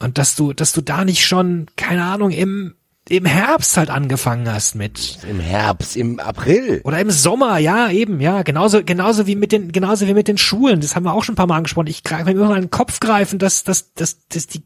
Und 0.00 0.18
dass 0.18 0.34
du, 0.34 0.52
dass 0.52 0.72
du 0.72 0.80
da 0.80 1.04
nicht 1.04 1.24
schon, 1.24 1.66
keine 1.76 2.04
Ahnung, 2.04 2.30
im, 2.30 2.74
im 3.08 3.24
Herbst 3.24 3.76
halt 3.76 3.90
angefangen 3.90 4.50
hast 4.50 4.76
mit. 4.76 5.18
Im 5.28 5.40
Herbst, 5.40 5.96
im 5.96 6.20
April. 6.20 6.80
Oder 6.84 7.00
im 7.00 7.10
Sommer, 7.10 7.58
ja, 7.58 7.90
eben, 7.90 8.20
ja, 8.20 8.42
genauso, 8.42 8.84
genauso 8.84 9.26
wie 9.26 9.34
mit 9.34 9.50
den, 9.50 9.72
genauso 9.72 10.06
wie 10.06 10.14
mit 10.14 10.28
den 10.28 10.38
Schulen. 10.38 10.80
Das 10.80 10.94
haben 10.94 11.04
wir 11.04 11.12
auch 11.12 11.24
schon 11.24 11.32
ein 11.32 11.36
paar 11.36 11.48
Mal 11.48 11.56
angesprochen. 11.56 11.88
Ich 11.88 12.04
greife 12.04 12.26
mir 12.26 12.30
immer 12.32 12.54
an 12.54 12.62
den 12.62 12.70
Kopf 12.70 13.00
greifen, 13.00 13.40
dass, 13.40 13.64
dass, 13.64 13.92
dass, 13.94 14.28
dass 14.28 14.46
die 14.46 14.62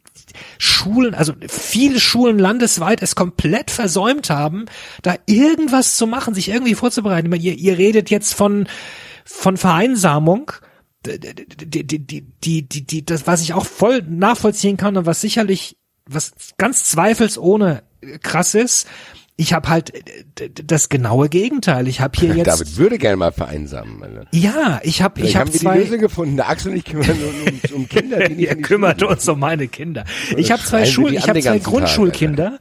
Schulen, 0.59 1.15
also 1.15 1.33
viele 1.49 1.99
Schulen 1.99 2.39
landesweit 2.39 3.01
es 3.01 3.15
komplett 3.15 3.71
versäumt 3.71 4.29
haben, 4.29 4.67
da 5.01 5.15
irgendwas 5.25 5.97
zu 5.97 6.07
machen, 6.07 6.35
sich 6.35 6.51
irgendwie 6.51 6.75
vorzubereiten. 6.75 7.31
Meine, 7.31 7.43
ihr, 7.43 7.55
ihr 7.55 7.79
redet 7.79 8.11
jetzt 8.11 8.35
von, 8.35 8.69
von 9.25 9.57
Vereinsamung. 9.57 10.53
Die, 11.07 11.19
die, 11.19 11.97
die, 11.97 12.21
die, 12.23 12.69
die, 12.69 12.87
die, 12.87 13.05
das, 13.05 13.27
was 13.27 13.41
ich 13.41 13.55
auch 13.55 13.65
voll 13.65 14.03
nachvollziehen 14.03 14.77
kann 14.77 14.97
und 14.97 15.07
was 15.07 15.23
sicherlich, 15.23 15.79
was 16.07 16.33
ganz 16.59 16.85
zweifelsohne 16.85 17.83
krass 18.23 18.55
ist, 18.55 18.87
ich 19.37 19.53
habe 19.53 19.69
halt 19.69 19.95
äh, 19.95 20.51
das 20.65 20.89
genaue 20.89 21.29
Gegenteil. 21.29 21.89
Ich 21.89 22.01
habe 22.01 22.19
hier 22.19 22.35
jetzt 22.37 22.47
David 22.47 22.77
würde 22.77 22.99
gerne 22.99 23.17
mal 23.17 23.33
vereinsamen. 23.33 24.03
Alter. 24.03 24.27
ja, 24.33 24.81
ich 24.83 25.03
habe 25.03 25.21
ich 25.21 25.37
habe 25.37 25.41
haben 25.41 25.49
wir 25.49 25.53
die 25.53 25.59
zwei 25.59 25.79
Lösung 25.79 26.01
gefunden. 26.01 26.37
Der 26.37 26.49
Axel 26.49 26.73
und 26.73 26.79
ich 26.79 26.85
kümmern 26.85 27.11
uns 27.11 27.73
um, 27.73 27.77
um 27.83 27.89
Kinder, 27.89 28.29
die 28.29 28.35
nicht 28.35 28.51
die 28.51 28.63
kümmert 28.63 29.01
Schule 29.01 29.13
uns 29.13 29.29
um 29.29 29.39
meine 29.39 29.69
Kinder. 29.69 30.05
Ich 30.37 30.51
habe 30.51 30.63
zwei 30.63 30.87
Schul, 30.87 31.15
ich 31.15 31.29
habe 31.29 31.41
zwei 31.41 31.59
Grundschulkinder, 31.59 32.59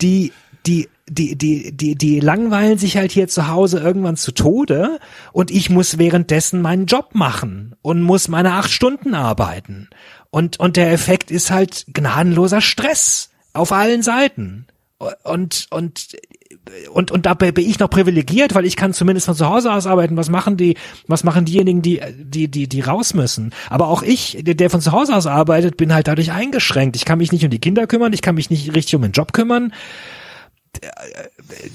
die 0.00 0.32
die 0.66 0.88
die 1.08 1.36
die 1.36 1.72
die 1.72 1.94
die 1.96 2.20
langweilen 2.20 2.78
sich 2.78 2.96
halt 2.96 3.12
hier 3.12 3.28
zu 3.28 3.48
Hause 3.48 3.80
irgendwann 3.80 4.16
zu 4.16 4.32
Tode 4.32 4.98
und 5.32 5.50
ich 5.50 5.68
muss 5.68 5.98
währenddessen 5.98 6.62
meinen 6.62 6.86
Job 6.86 7.10
machen 7.14 7.74
und 7.82 8.00
muss 8.00 8.28
meine 8.28 8.52
acht 8.52 8.70
Stunden 8.70 9.14
arbeiten 9.14 9.88
und 10.30 10.58
und 10.60 10.76
der 10.76 10.92
Effekt 10.92 11.30
ist 11.30 11.50
halt 11.50 11.84
gnadenloser 11.92 12.60
Stress 12.60 13.31
auf 13.52 13.72
allen 13.72 14.02
Seiten 14.02 14.66
und 15.24 15.66
und 15.70 16.16
und 16.92 17.10
und 17.10 17.26
dabei 17.26 17.50
bin 17.50 17.68
ich 17.68 17.78
noch 17.78 17.90
privilegiert, 17.90 18.54
weil 18.54 18.64
ich 18.64 18.76
kann 18.76 18.92
zumindest 18.92 19.26
von 19.26 19.34
zu 19.34 19.48
Hause 19.48 19.72
aus 19.72 19.86
arbeiten. 19.86 20.16
Was 20.16 20.30
machen 20.30 20.56
die? 20.56 20.76
Was 21.08 21.24
machen 21.24 21.44
diejenigen, 21.44 21.82
die 21.82 22.00
die 22.16 22.48
die 22.48 22.68
die 22.68 22.80
raus 22.80 23.14
müssen? 23.14 23.52
Aber 23.68 23.88
auch 23.88 24.02
ich, 24.02 24.38
der, 24.42 24.70
von 24.70 24.80
zu 24.80 24.92
Hause 24.92 25.14
aus 25.14 25.26
arbeitet, 25.26 25.76
bin 25.76 25.92
halt 25.92 26.08
dadurch 26.08 26.32
eingeschränkt. 26.32 26.96
Ich 26.96 27.04
kann 27.04 27.18
mich 27.18 27.32
nicht 27.32 27.44
um 27.44 27.50
die 27.50 27.58
Kinder 27.58 27.86
kümmern, 27.86 28.12
ich 28.12 28.22
kann 28.22 28.36
mich 28.36 28.50
nicht 28.50 28.74
richtig 28.74 28.94
um 28.94 29.02
den 29.02 29.12
Job 29.12 29.32
kümmern. 29.32 29.72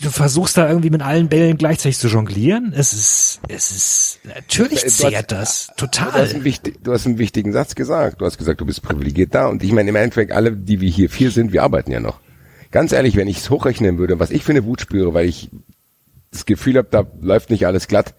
Du 0.01 0.09
versuchst 0.09 0.57
da 0.57 0.67
irgendwie 0.67 0.89
mit 0.89 1.01
allen 1.01 1.29
Bällen 1.29 1.57
gleichzeitig 1.57 1.99
zu 1.99 2.07
jonglieren. 2.07 2.73
Es 2.75 2.93
ist 2.93 3.39
es 3.47 3.71
ist 3.71 4.19
natürlich 4.23 4.87
zehrt 4.87 5.31
das 5.31 5.67
Du 5.67 5.71
hast, 5.71 5.77
total. 5.77 6.29
einen 6.29 6.43
du 6.83 6.91
hast 6.91 7.05
einen 7.05 7.17
wichtigen 7.17 7.53
Satz 7.53 7.75
gesagt. 7.75 8.21
Du 8.21 8.25
hast 8.25 8.37
gesagt, 8.37 8.59
du 8.59 8.65
bist 8.65 8.81
privilegiert 8.81 9.35
da. 9.35 9.47
Und 9.47 9.63
ich 9.63 9.71
meine, 9.71 9.89
im 9.89 9.95
Endeffekt, 9.95 10.31
alle, 10.31 10.51
die 10.51 10.81
wir 10.81 10.89
hier 10.89 11.09
vier 11.09 11.31
sind, 11.31 11.53
wir 11.53 11.63
arbeiten 11.63 11.91
ja 11.91 11.99
noch. 11.99 12.19
Ganz 12.71 12.91
ehrlich, 12.91 13.15
wenn 13.15 13.27
ich 13.27 13.37
es 13.37 13.49
hochrechnen 13.49 13.97
würde, 13.97 14.19
was 14.19 14.31
ich 14.31 14.43
für 14.43 14.51
eine 14.51 14.65
Wut 14.65 14.81
spüre, 14.81 15.13
weil 15.13 15.27
ich 15.27 15.49
das 16.31 16.45
Gefühl 16.45 16.77
habe, 16.77 16.87
da 16.91 17.05
läuft 17.21 17.49
nicht 17.49 17.65
alles 17.65 17.87
glatt 17.87 18.13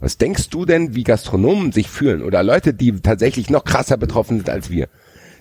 Was 0.00 0.18
denkst 0.18 0.48
du 0.48 0.64
denn, 0.64 0.94
wie 0.94 1.04
Gastronomen 1.04 1.72
sich 1.72 1.88
fühlen 1.88 2.22
oder 2.22 2.42
Leute, 2.42 2.74
die 2.74 3.00
tatsächlich 3.00 3.50
noch 3.50 3.64
krasser 3.64 3.96
betroffen 3.96 4.38
sind 4.38 4.50
als 4.50 4.70
wir? 4.70 4.88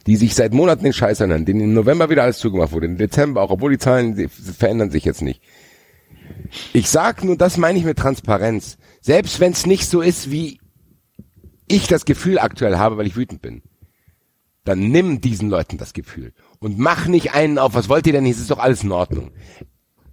Die 0.07 0.15
sich 0.15 0.33
seit 0.33 0.53
Monaten 0.53 0.83
den 0.83 0.93
Scheiß 0.93 1.19
erinnern, 1.19 1.45
denen 1.45 1.61
im 1.61 1.73
November 1.73 2.09
wieder 2.09 2.23
alles 2.23 2.39
zugemacht 2.39 2.71
wurde, 2.71 2.87
im 2.87 2.97
Dezember 2.97 3.41
auch, 3.41 3.51
obwohl 3.51 3.71
die 3.71 3.77
Zahlen 3.77 4.15
die 4.15 4.27
verändern 4.27 4.89
sich 4.89 5.05
jetzt 5.05 5.21
nicht. 5.21 5.41
Ich 6.73 6.89
sag 6.89 7.23
nur, 7.23 7.37
das 7.37 7.57
meine 7.57 7.77
ich 7.77 7.85
mit 7.85 7.99
Transparenz. 7.99 8.77
Selbst 9.01 9.39
wenn 9.39 9.51
es 9.51 9.65
nicht 9.65 9.87
so 9.87 10.01
ist, 10.01 10.31
wie 10.31 10.59
ich 11.67 11.87
das 11.87 12.05
Gefühl 12.05 12.39
aktuell 12.39 12.77
habe, 12.77 12.97
weil 12.97 13.07
ich 13.07 13.15
wütend 13.15 13.41
bin, 13.41 13.61
dann 14.63 14.79
nimm 14.89 15.21
diesen 15.21 15.49
Leuten 15.49 15.77
das 15.77 15.93
Gefühl 15.93 16.33
und 16.59 16.77
mach 16.77 17.07
nicht 17.07 17.33
einen 17.33 17.57
auf, 17.57 17.73
was 17.73 17.89
wollt 17.89 18.05
ihr 18.07 18.13
denn? 18.13 18.25
Es 18.25 18.39
ist 18.39 18.51
doch 18.51 18.59
alles 18.59 18.83
in 18.83 18.91
Ordnung. 18.91 19.31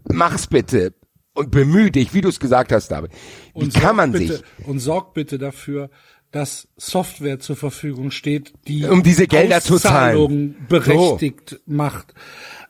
Mach's 0.05 0.47
bitte 0.47 0.95
und 1.35 1.51
bemühe 1.51 1.91
dich, 1.91 2.15
wie 2.15 2.21
du 2.21 2.29
es 2.29 2.41
gesagt 2.41 2.73
hast, 2.73 2.89
David. 2.89 3.13
Wie 3.55 3.65
Und 3.65 3.75
kann 3.75 3.83
sorg 3.83 3.97
man 3.97 4.13
bitte, 4.13 4.37
sich 4.37 4.67
Und 4.67 4.79
sorgt 4.81 5.15
bitte 5.15 5.39
dafür, 5.39 5.91
dass 6.31 6.69
Software 6.77 7.41
zur 7.41 7.57
Verfügung 7.57 8.11
steht, 8.11 8.53
die 8.67 8.85
Um 8.85 9.03
diese 9.03 9.27
Gelder 9.27 9.61
zu 9.61 9.79
zahlen. 9.79 10.57
Berechtigt 10.69 11.61
macht. 11.67 12.15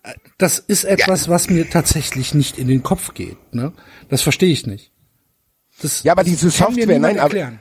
Äh, 0.02 0.14
Das 0.39 0.59
ist 0.60 0.85
etwas, 0.85 1.28
was 1.28 1.51
mir 1.51 1.68
tatsächlich 1.68 2.35
nicht 2.35 2.59
in 2.59 2.68
den 2.68 2.82
Kopf 2.82 3.14
geht. 3.14 3.36
Ne? 3.55 3.72
Das 4.09 4.22
verstehe 4.22 4.51
ich 4.52 4.66
nicht. 4.66 4.93
Das, 5.82 6.02
Ja, 6.05 6.12
aber 6.12 6.24
diese 6.24 6.51
Software, 6.51 6.86
nein, 6.98 7.18
aber- 7.18 7.22
erklären. 7.36 7.60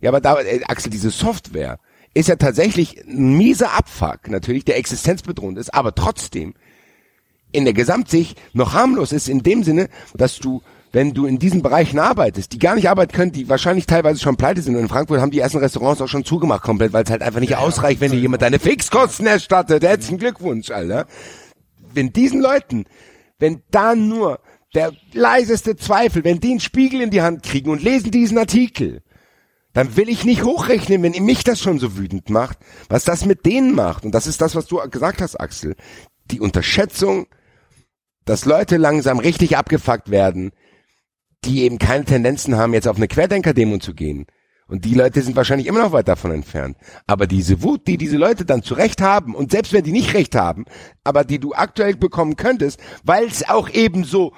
Ja, 0.00 0.10
aber 0.10 0.20
da, 0.20 0.40
äh, 0.40 0.62
Axel, 0.64 0.90
diese 0.90 1.10
Software 1.10 1.78
ist 2.14 2.28
ja 2.28 2.36
tatsächlich 2.36 3.02
ein 3.06 3.36
mieser 3.36 3.72
Abfuck, 3.72 4.28
natürlich, 4.28 4.64
der 4.64 4.76
existenzbedrohend 4.76 5.58
ist, 5.58 5.72
aber 5.74 5.94
trotzdem 5.94 6.54
in 7.52 7.64
der 7.64 7.72
Gesamtsicht 7.74 8.40
noch 8.52 8.72
harmlos 8.72 9.12
ist 9.12 9.28
in 9.28 9.42
dem 9.42 9.62
Sinne, 9.62 9.88
dass 10.14 10.38
du, 10.38 10.62
wenn 10.94 11.12
du 11.12 11.26
in 11.26 11.40
diesen 11.40 11.60
Bereichen 11.60 11.98
arbeitest, 11.98 12.52
die 12.52 12.60
gar 12.60 12.76
nicht 12.76 12.88
arbeiten 12.88 13.12
können, 13.12 13.32
die 13.32 13.48
wahrscheinlich 13.48 13.86
teilweise 13.86 14.20
schon 14.20 14.36
pleite 14.36 14.62
sind. 14.62 14.76
Und 14.76 14.82
in 14.82 14.88
Frankfurt 14.88 15.20
haben 15.20 15.32
die 15.32 15.40
ersten 15.40 15.58
Restaurants 15.58 16.00
auch 16.00 16.06
schon 16.06 16.24
zugemacht 16.24 16.62
komplett, 16.62 16.92
weil 16.92 17.02
es 17.02 17.10
halt 17.10 17.20
einfach 17.20 17.40
nicht 17.40 17.56
ausreicht, 17.56 18.00
wenn 18.00 18.12
dir 18.12 18.20
jemand 18.20 18.42
deine 18.42 18.60
Fixkosten 18.60 19.26
erstattet. 19.26 19.82
Herzlichen 19.82 20.18
Glückwunsch, 20.18 20.70
Alter. 20.70 21.06
Wenn 21.92 22.12
diesen 22.12 22.40
Leuten, 22.40 22.84
wenn 23.40 23.62
da 23.72 23.96
nur 23.96 24.38
der 24.76 24.92
leiseste 25.12 25.74
Zweifel, 25.74 26.22
wenn 26.22 26.38
die 26.38 26.52
einen 26.52 26.60
Spiegel 26.60 27.00
in 27.00 27.10
die 27.10 27.22
Hand 27.22 27.42
kriegen 27.42 27.70
und 27.70 27.82
lesen 27.82 28.12
diesen 28.12 28.38
Artikel, 28.38 29.02
dann 29.72 29.96
will 29.96 30.08
ich 30.08 30.24
nicht 30.24 30.44
hochrechnen, 30.44 31.02
wenn 31.02 31.24
mich 31.24 31.42
das 31.42 31.58
schon 31.58 31.80
so 31.80 31.96
wütend 31.98 32.30
macht, 32.30 32.58
was 32.88 33.02
das 33.02 33.24
mit 33.24 33.44
denen 33.46 33.74
macht. 33.74 34.04
Und 34.04 34.14
das 34.14 34.28
ist 34.28 34.40
das, 34.40 34.54
was 34.54 34.66
du 34.66 34.76
gesagt 34.88 35.20
hast, 35.20 35.40
Axel. 35.40 35.74
Die 36.30 36.38
Unterschätzung, 36.38 37.26
dass 38.24 38.44
Leute 38.44 38.76
langsam 38.76 39.18
richtig 39.18 39.56
abgefuckt 39.56 40.12
werden, 40.12 40.52
die 41.44 41.62
eben 41.62 41.78
keine 41.78 42.04
Tendenzen 42.04 42.56
haben, 42.56 42.74
jetzt 42.74 42.88
auf 42.88 42.96
eine 42.96 43.08
Querdenker-Demo 43.08 43.78
zu 43.78 43.94
gehen. 43.94 44.26
Und 44.66 44.84
die 44.84 44.94
Leute 44.94 45.20
sind 45.20 45.36
wahrscheinlich 45.36 45.66
immer 45.66 45.82
noch 45.82 45.92
weit 45.92 46.08
davon 46.08 46.32
entfernt. 46.32 46.78
Aber 47.06 47.26
diese 47.26 47.62
Wut, 47.62 47.86
die 47.86 47.98
diese 47.98 48.16
Leute 48.16 48.44
dann 48.44 48.62
zu 48.62 48.74
Recht 48.74 49.02
haben, 49.02 49.34
und 49.34 49.50
selbst 49.50 49.72
wenn 49.72 49.84
die 49.84 49.92
nicht 49.92 50.14
Recht 50.14 50.34
haben, 50.34 50.64
aber 51.04 51.24
die 51.24 51.38
du 51.38 51.52
aktuell 51.52 51.96
bekommen 51.96 52.36
könntest, 52.36 52.80
weil 53.04 53.26
es 53.26 53.46
auch 53.48 53.68
eben 53.68 54.04
so 54.04 54.32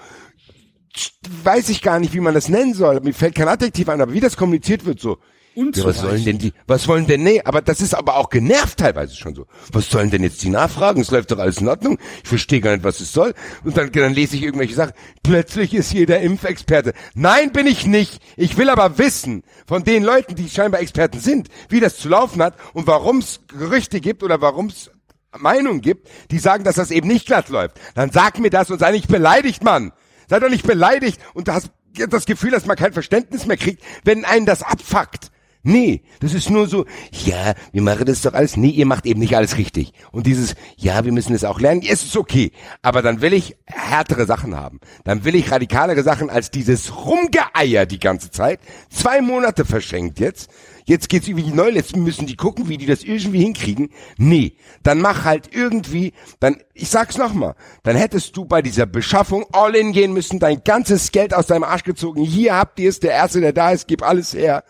weiß 1.44 1.68
ich 1.68 1.82
gar 1.82 1.98
nicht, 1.98 2.14
wie 2.14 2.20
man 2.20 2.34
das 2.34 2.48
nennen 2.48 2.74
soll. 2.74 3.00
Mir 3.00 3.12
fällt 3.12 3.34
kein 3.34 3.48
Adjektiv 3.48 3.88
ein, 3.88 4.00
aber 4.00 4.12
wie 4.12 4.20
das 4.20 4.36
kommuniziert 4.36 4.84
wird, 4.84 5.00
so. 5.00 5.18
Ja, 5.56 5.84
was 5.84 6.00
sollen 6.00 6.24
denn 6.24 6.38
die, 6.38 6.52
was 6.66 6.86
wollen 6.86 7.06
denn, 7.06 7.22
nee, 7.22 7.40
aber 7.42 7.62
das 7.62 7.80
ist 7.80 7.94
aber 7.94 8.16
auch 8.16 8.28
genervt 8.28 8.78
teilweise 8.78 9.16
schon 9.16 9.34
so. 9.34 9.46
Was 9.72 9.88
sollen 9.88 10.10
denn 10.10 10.22
jetzt 10.22 10.42
die 10.42 10.50
Nachfragen? 10.50 11.00
Es 11.00 11.10
läuft 11.10 11.30
doch 11.30 11.38
alles 11.38 11.58
in 11.58 11.68
Ordnung. 11.68 11.98
Ich 12.22 12.28
verstehe 12.28 12.60
gar 12.60 12.72
nicht, 12.72 12.84
was 12.84 13.00
es 13.00 13.12
soll. 13.12 13.32
Und 13.64 13.76
dann, 13.76 13.90
dann 13.90 14.12
lese 14.12 14.36
ich 14.36 14.42
irgendwelche 14.42 14.74
Sachen. 14.74 14.92
Plötzlich 15.22 15.72
ist 15.72 15.94
jeder 15.94 16.20
Impfexperte. 16.20 16.92
Nein, 17.14 17.52
bin 17.52 17.66
ich 17.66 17.86
nicht. 17.86 18.20
Ich 18.36 18.58
will 18.58 18.68
aber 18.68 18.98
wissen 18.98 19.44
von 19.66 19.82
den 19.82 20.04
Leuten, 20.04 20.34
die 20.34 20.50
scheinbar 20.50 20.80
Experten 20.80 21.20
sind, 21.20 21.48
wie 21.70 21.80
das 21.80 21.96
zu 21.96 22.10
laufen 22.10 22.42
hat 22.42 22.54
und 22.74 22.86
warum 22.86 23.18
es 23.18 23.40
Gerüchte 23.48 24.00
gibt 24.00 24.22
oder 24.22 24.42
warum 24.42 24.66
es 24.66 24.90
Meinungen 25.38 25.80
gibt, 25.80 26.08
die 26.30 26.38
sagen, 26.38 26.64
dass 26.64 26.76
das 26.76 26.90
eben 26.90 27.08
nicht 27.08 27.26
glatt 27.26 27.48
läuft. 27.48 27.80
Dann 27.94 28.10
sag 28.10 28.38
mir 28.38 28.50
das 28.50 28.70
und 28.70 28.78
sei 28.78 28.90
nicht 28.90 29.08
beleidigt, 29.08 29.64
Mann. 29.64 29.92
Sei 30.28 30.38
doch 30.38 30.50
nicht 30.50 30.66
beleidigt 30.66 31.20
und 31.34 31.48
hast 31.48 31.70
das 32.08 32.26
Gefühl, 32.26 32.50
dass 32.50 32.66
man 32.66 32.76
kein 32.76 32.92
Verständnis 32.92 33.46
mehr 33.46 33.56
kriegt, 33.56 33.82
wenn 34.04 34.24
einen 34.24 34.44
das 34.44 34.62
abfuckt. 34.62 35.30
Nee, 35.68 36.02
das 36.20 36.32
ist 36.32 36.48
nur 36.48 36.68
so, 36.68 36.86
ja, 37.10 37.54
wir 37.72 37.82
machen 37.82 38.06
das 38.06 38.22
doch 38.22 38.34
alles. 38.34 38.56
Nee, 38.56 38.68
ihr 38.68 38.86
macht 38.86 39.04
eben 39.04 39.18
nicht 39.18 39.36
alles 39.36 39.58
richtig. 39.58 39.92
Und 40.12 40.24
dieses, 40.24 40.54
ja, 40.76 41.04
wir 41.04 41.10
müssen 41.10 41.34
es 41.34 41.42
auch 41.42 41.58
lernen, 41.58 41.82
es 41.82 42.04
ist 42.04 42.16
okay. 42.16 42.52
Aber 42.82 43.02
dann 43.02 43.20
will 43.20 43.32
ich 43.32 43.56
härtere 43.66 44.26
Sachen 44.26 44.54
haben. 44.54 44.78
Dann 45.02 45.24
will 45.24 45.34
ich 45.34 45.50
radikalere 45.50 46.04
Sachen 46.04 46.30
als 46.30 46.52
dieses 46.52 47.04
Rumgeeier 47.04 47.84
die 47.84 47.98
ganze 47.98 48.30
Zeit. 48.30 48.60
Zwei 48.90 49.20
Monate 49.20 49.64
verschenkt 49.64 50.20
jetzt. 50.20 50.50
Jetzt 50.84 51.08
geht's 51.08 51.26
über 51.26 51.42
die 51.42 51.50
neu, 51.50 51.70
jetzt 51.70 51.96
müssen 51.96 52.28
die 52.28 52.36
gucken, 52.36 52.68
wie 52.68 52.78
die 52.78 52.86
das 52.86 53.02
irgendwie 53.02 53.40
hinkriegen. 53.40 53.88
Nee, 54.18 54.52
dann 54.84 55.00
mach 55.00 55.24
halt 55.24 55.52
irgendwie, 55.52 56.12
dann, 56.38 56.58
ich 56.74 56.90
sag's 56.90 57.18
nochmal, 57.18 57.56
dann 57.82 57.96
hättest 57.96 58.36
du 58.36 58.44
bei 58.44 58.62
dieser 58.62 58.86
Beschaffung 58.86 59.46
all 59.50 59.74
in 59.74 59.90
gehen 59.90 60.12
müssen, 60.12 60.38
dein 60.38 60.62
ganzes 60.62 61.10
Geld 61.10 61.34
aus 61.34 61.48
deinem 61.48 61.64
Arsch 61.64 61.82
gezogen. 61.82 62.22
Hier 62.22 62.54
habt 62.54 62.78
ihr 62.78 62.88
es, 62.88 63.00
der 63.00 63.10
Erste, 63.10 63.40
der 63.40 63.52
da 63.52 63.72
ist, 63.72 63.88
gib 63.88 64.04
alles 64.04 64.32
her. 64.32 64.62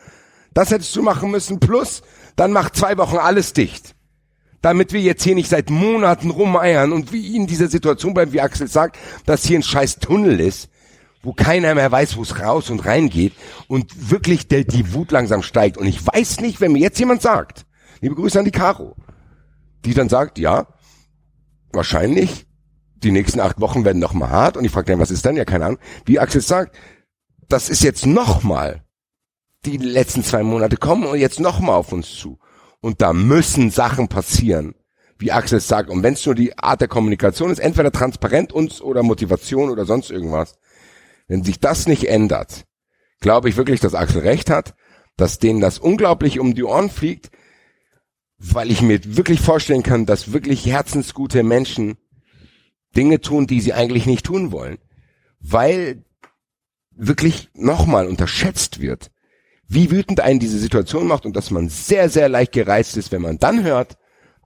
Das 0.57 0.70
hättest 0.70 0.97
du 0.97 1.03
machen 1.03 1.31
müssen. 1.31 1.61
Plus, 1.61 2.01
dann 2.35 2.51
mach 2.51 2.70
zwei 2.70 2.97
Wochen 2.97 3.19
alles 3.19 3.53
dicht. 3.53 3.95
Damit 4.62 4.94
wir 4.94 5.02
jetzt 5.02 5.23
hier 5.23 5.35
nicht 5.35 5.51
seit 5.51 5.68
Monaten 5.68 6.31
rumeiern 6.31 6.93
und 6.93 7.12
wie 7.12 7.36
in 7.36 7.47
dieser 7.47 7.68
Situation 7.68 8.15
bleiben, 8.15 8.33
wie 8.33 8.41
Axel 8.41 8.67
sagt, 8.67 8.97
dass 9.26 9.44
hier 9.44 9.59
ein 9.59 9.62
scheiß 9.62 9.99
Tunnel 9.99 10.41
ist, 10.41 10.70
wo 11.23 11.35
keiner 11.35 11.75
mehr 11.75 11.93
weiß, 11.93 12.17
wo 12.17 12.23
es 12.23 12.41
raus 12.41 12.70
und 12.70 12.86
rein 12.86 13.10
geht 13.10 13.35
und 13.68 14.10
wirklich 14.10 14.49
der, 14.49 14.65
die 14.65 14.94
Wut 14.94 15.12
langsam 15.12 15.43
steigt. 15.43 15.76
Und 15.76 15.89
ich 15.89 16.07
weiß 16.07 16.41
nicht, 16.41 16.59
wenn 16.62 16.73
mir 16.73 16.78
jetzt 16.78 16.99
jemand 16.99 17.20
sagt, 17.20 17.67
liebe 18.01 18.15
Grüße 18.15 18.39
an 18.39 18.47
die 18.47 18.51
Caro, 18.51 18.97
die 19.85 19.93
dann 19.93 20.09
sagt, 20.09 20.39
ja, 20.39 20.68
wahrscheinlich, 21.70 22.47
die 22.94 23.10
nächsten 23.10 23.41
acht 23.41 23.60
Wochen 23.60 23.85
werden 23.85 23.99
noch 23.99 24.15
mal 24.15 24.31
hart. 24.31 24.57
Und 24.57 24.65
ich 24.65 24.73
frage 24.73 24.91
dann, 24.91 25.01
was 25.01 25.10
ist 25.10 25.26
dann? 25.26 25.36
Ja, 25.36 25.44
keine 25.44 25.67
Ahnung. 25.67 25.78
Wie 26.07 26.18
Axel 26.18 26.41
sagt, 26.41 26.75
das 27.47 27.68
ist 27.68 27.83
jetzt 27.83 28.07
noch 28.07 28.43
mal 28.43 28.85
die 29.67 29.77
letzten 29.78 30.23
zwei 30.23 30.43
Monate 30.43 30.77
kommen 30.77 31.05
und 31.05 31.19
jetzt 31.19 31.41
noch 31.41 31.61
mal 31.61 31.75
auf 31.75 31.93
uns 31.93 32.15
zu. 32.15 32.39
Und 32.81 33.03
da 33.03 33.12
müssen 33.12 33.70
Sachen 33.70 34.09
passieren, 34.09 34.75
wie 35.19 35.33
Axel 35.33 35.61
sagt. 35.61 35.91
Und 35.91 36.03
wenn 36.03 36.15
es 36.15 36.25
nur 36.25 36.35
die 36.35 36.57
Art 36.59 36.81
der 36.81 36.89
Kommunikation 36.89 37.51
ist, 37.51 37.59
entweder 37.59 37.91
transparent 37.91 38.53
uns 38.53 38.81
oder 38.81 39.03
Motivation 39.03 39.70
oder 39.70 39.85
sonst 39.85 40.11
irgendwas. 40.11 40.59
Wenn 41.27 41.43
sich 41.43 41.59
das 41.59 41.89
nicht 41.89 42.09
ändert, 42.09 42.65
glaube 43.20 43.49
ich 43.49 43.57
wirklich, 43.57 43.81
dass 43.81 43.95
Axel 43.95 44.23
recht 44.23 44.51
hat, 44.51 44.75
dass 45.17 45.39
denen 45.39 45.61
das 45.61 45.78
unglaublich 45.78 46.39
um 46.39 46.55
die 46.55 46.65
Ohren 46.65 46.91
fliegt, 46.91 47.31
weil 48.39 48.70
ich 48.70 48.83
mir 48.83 49.01
wirklich 49.17 49.41
vorstellen 49.41 49.83
kann, 49.83 50.07
dass 50.07 50.33
wirklich 50.33 50.67
herzensgute 50.67 51.43
Menschen 51.43 51.97
Dinge 52.95 53.20
tun, 53.20 53.47
die 53.47 53.61
sie 53.61 53.73
eigentlich 53.73 54.07
nicht 54.07 54.27
tun 54.27 54.53
wollen, 54.53 54.78
weil 55.41 56.05
wirklich 56.91 57.51
nochmal 57.55 58.07
unterschätzt 58.07 58.81
wird, 58.81 59.11
wie 59.69 59.91
wütend 59.91 60.20
einen 60.20 60.41
diese 60.41 60.59
Situation 60.59 61.07
macht 61.07 61.27
und 61.27 61.36
dass 61.36 61.51
man 61.51 61.69
sehr, 61.69 62.09
sehr 62.09 62.28
leicht 62.28 62.53
gereizt 62.53 62.97
ist, 62.97 63.12
wenn 63.12 63.23
man 63.23 63.39
dann 63.39 63.65
hört, 63.65 63.97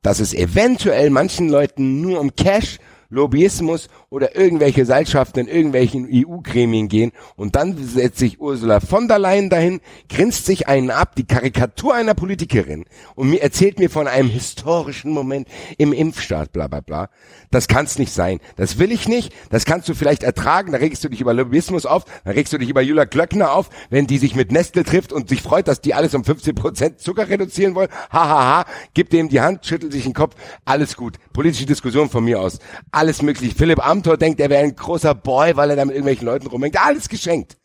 dass 0.02 0.20
es 0.20 0.32
eventuell 0.32 1.10
manchen 1.10 1.48
Leuten 1.48 2.00
nur 2.00 2.20
um 2.20 2.34
Cash, 2.34 2.78
Lobbyismus 3.10 3.88
oder 4.08 4.36
irgendwelche 4.36 4.86
Seilschaften 4.86 5.40
in 5.40 5.48
irgendwelchen 5.48 6.08
EU-Gremien 6.10 6.88
gehen 6.88 7.12
und 7.36 7.56
dann 7.56 7.76
setzt 7.76 8.18
sich 8.18 8.40
Ursula 8.40 8.80
von 8.80 9.08
der 9.08 9.18
Leyen 9.18 9.50
dahin, 9.50 9.80
grinst 10.08 10.46
sich 10.46 10.68
einen 10.68 10.90
ab, 10.90 11.14
die 11.16 11.26
Karikatur 11.26 11.94
einer 11.94 12.14
Politikerin 12.14 12.86
und 13.14 13.30
mir 13.30 13.42
erzählt 13.42 13.78
mir 13.78 13.90
von 13.90 14.06
einem 14.06 14.30
historischen 14.30 15.12
Moment 15.12 15.48
im 15.76 15.92
Impfstaat, 15.92 16.52
bla 16.52 16.68
bla 16.68 16.80
bla. 16.80 17.10
Das 17.50 17.66
kann's 17.66 17.98
nicht 17.98 18.12
sein. 18.12 18.38
Das 18.56 18.78
will 18.78 18.92
ich 18.92 19.08
nicht. 19.08 19.32
Das 19.50 19.64
kannst 19.64 19.88
du 19.88 19.94
vielleicht 19.94 20.22
ertragen. 20.22 20.70
Da 20.70 20.78
regst 20.78 21.02
du 21.02 21.08
dich 21.08 21.20
über 21.20 21.34
Lobbyismus 21.34 21.84
auf. 21.84 22.04
Da 22.24 22.30
regst 22.30 22.52
du 22.52 22.58
dich 22.58 22.68
über 22.68 22.80
Julia 22.80 23.06
Klöckner 23.06 23.52
auf, 23.52 23.70
wenn 23.90 24.06
die 24.06 24.18
sich 24.18 24.36
mit 24.36 24.52
Nestle 24.52 24.84
trifft 24.84 25.12
und 25.12 25.28
sich 25.28 25.42
freut, 25.42 25.66
dass 25.66 25.80
die 25.80 25.94
alles 25.94 26.14
um 26.14 26.24
15 26.24 26.54
Prozent 26.54 27.00
Zucker 27.00 27.28
reduzieren 27.28 27.74
wollen. 27.74 27.88
Hahaha. 28.10 28.28
Ha, 28.30 28.58
ha. 28.58 28.64
Gib 28.94 29.10
dem 29.10 29.28
die 29.28 29.40
Hand, 29.40 29.66
schüttelt 29.66 29.92
sich 29.92 30.04
den 30.04 30.14
Kopf. 30.14 30.36
Alles 30.64 30.96
gut. 30.96 31.16
Politische 31.32 31.66
Diskussion 31.66 32.08
von 32.08 32.24
mir 32.24 32.40
aus. 32.40 32.60
Alles 33.00 33.22
möglich. 33.22 33.54
Philipp 33.56 33.82
Amthor 33.82 34.18
denkt, 34.18 34.40
er 34.40 34.50
wäre 34.50 34.62
ein 34.62 34.76
großer 34.76 35.14
Boy, 35.14 35.56
weil 35.56 35.70
er 35.70 35.76
da 35.76 35.86
mit 35.86 35.94
irgendwelchen 35.94 36.26
Leuten 36.26 36.48
rumhängt. 36.48 36.78
Alles 36.78 37.08
geschenkt. 37.08 37.56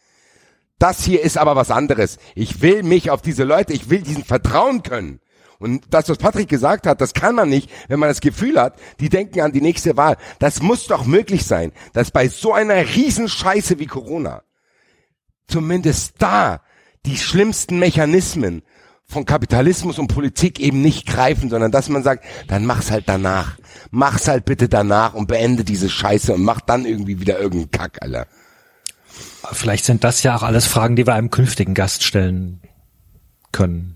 Das 0.80 1.03
hier 1.03 1.22
ist 1.22 1.38
aber 1.38 1.57
was 1.57 1.72
anderes. 1.72 2.19
Ich 2.35 2.61
will 2.61 2.83
mich 2.83 3.09
auf 3.09 3.22
diese 3.22 3.43
Leute, 3.43 3.73
ich 3.73 3.89
will 3.89 4.01
diesen 4.01 4.23
vertrauen 4.23 4.81
können. 4.81 5.19
Und 5.59 5.83
das, 5.89 6.07
was 6.07 6.19
Patrick 6.19 6.47
gesagt 6.47 6.88
hat, 6.88 7.01
das 7.01 7.14
kann 7.14 7.35
man 7.35 7.49
nicht, 7.49 7.69
wenn 7.89 7.99
man 7.99 8.07
das 8.07 8.22
Gefühl 8.22 8.57
hat, 8.57 8.80
die 9.01 9.09
denken 9.09 9.41
an 9.41 9.51
die 9.51 9.59
nächste 9.59 9.97
Wahl. 9.97 10.15
Das 10.39 10.61
muss 10.61 10.88
doch 10.88 11.05
möglich 11.05 11.45
sein, 11.45 11.73
dass 11.91 12.11
bei 12.11 12.30
so 12.30 12.53
einer 12.53 12.95
Riesenscheiße 12.95 13.77
wie 13.77 13.88
Corona 13.88 14.41
zumindest 15.47 16.14
da 16.19 16.61
die 17.05 17.17
schlimmsten 17.17 17.77
Mechanismen 17.77 18.64
von 19.08 19.25
Kapitalismus 19.25 20.00
und 20.00 20.08
Politik 20.08 20.59
eben 20.59 20.82
nicht 20.82 21.06
greifen, 21.06 21.50
sondern 21.50 21.72
dass 21.72 21.90
man 21.90 22.03
sagt, 22.03 22.25
dann 22.48 22.66
mach's 22.66 22.92
halt 22.92 23.08
danach. 23.08 23.58
Mach's 23.92 24.27
halt 24.27 24.45
bitte 24.45 24.67
danach 24.67 25.14
und 25.14 25.27
beende 25.27 25.64
diese 25.64 25.90
Scheiße 25.90 26.34
und 26.34 26.43
mach 26.43 26.61
dann 26.61 26.85
irgendwie 26.85 27.19
wieder 27.19 27.40
irgendeinen 27.40 27.72
Kack, 27.72 28.01
Alter. 28.01 28.27
vielleicht 29.53 29.85
sind 29.85 30.03
das 30.03 30.24
ja 30.24 30.35
auch 30.35 30.43
alles 30.43 30.66
Fragen, 30.66 30.95
die 30.95 31.06
wir 31.06 31.14
einem 31.14 31.30
künftigen 31.30 31.74
Gast 31.74 32.03
stellen 32.03 32.61
können. 33.51 33.95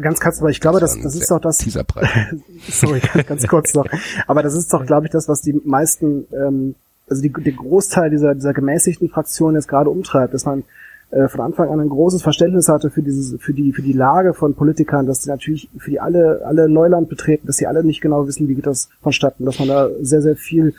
Ganz 0.00 0.20
kurz, 0.20 0.38
aber 0.38 0.50
ich 0.50 0.60
glaube, 0.60 0.80
das, 0.80 1.00
das 1.00 1.14
ist 1.14 1.30
doch 1.30 1.40
das. 1.40 1.58
Sorry, 2.68 3.00
ganz, 3.00 3.26
ganz 3.26 3.46
kurz 3.48 3.74
noch. 3.74 3.86
Aber 4.26 4.42
das 4.42 4.54
ist 4.54 4.72
doch, 4.72 4.86
glaube 4.86 5.06
ich, 5.06 5.12
das, 5.12 5.28
was 5.28 5.42
die 5.42 5.60
meisten, 5.64 6.26
ähm, 6.32 6.74
also 7.08 7.20
die, 7.22 7.30
der 7.32 7.52
Großteil 7.52 8.10
dieser, 8.10 8.34
dieser 8.34 8.52
gemäßigten 8.52 9.08
Fraktion 9.08 9.54
jetzt 9.54 9.68
gerade 9.68 9.90
umtreibt, 9.90 10.34
dass 10.34 10.44
man 10.44 10.64
äh, 11.12 11.28
von 11.28 11.42
Anfang 11.42 11.68
an 11.70 11.78
ein 11.78 11.90
großes 11.90 12.22
Verständnis 12.22 12.68
hatte 12.68 12.90
für 12.90 13.02
dieses, 13.02 13.38
für 13.40 13.52
die, 13.52 13.72
für 13.72 13.82
die 13.82 13.92
Lage 13.92 14.32
von 14.32 14.54
Politikern, 14.54 15.06
dass 15.06 15.22
sie 15.22 15.30
natürlich 15.30 15.68
für 15.76 15.90
die 15.90 16.00
alle, 16.00 16.40
alle 16.46 16.70
Neuland 16.70 17.10
betreten, 17.10 17.46
dass 17.46 17.58
sie 17.58 17.66
alle 17.66 17.84
nicht 17.84 18.00
genau 18.00 18.26
wissen, 18.26 18.48
wie 18.48 18.54
geht 18.54 18.66
das 18.66 18.88
vonstatten, 19.02 19.44
dass 19.44 19.58
man 19.58 19.68
da 19.68 19.90
sehr, 20.00 20.22
sehr 20.22 20.36
viel 20.36 20.74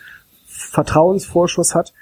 Vertrauensvorschuss 0.48 1.76
hat, 1.76 1.94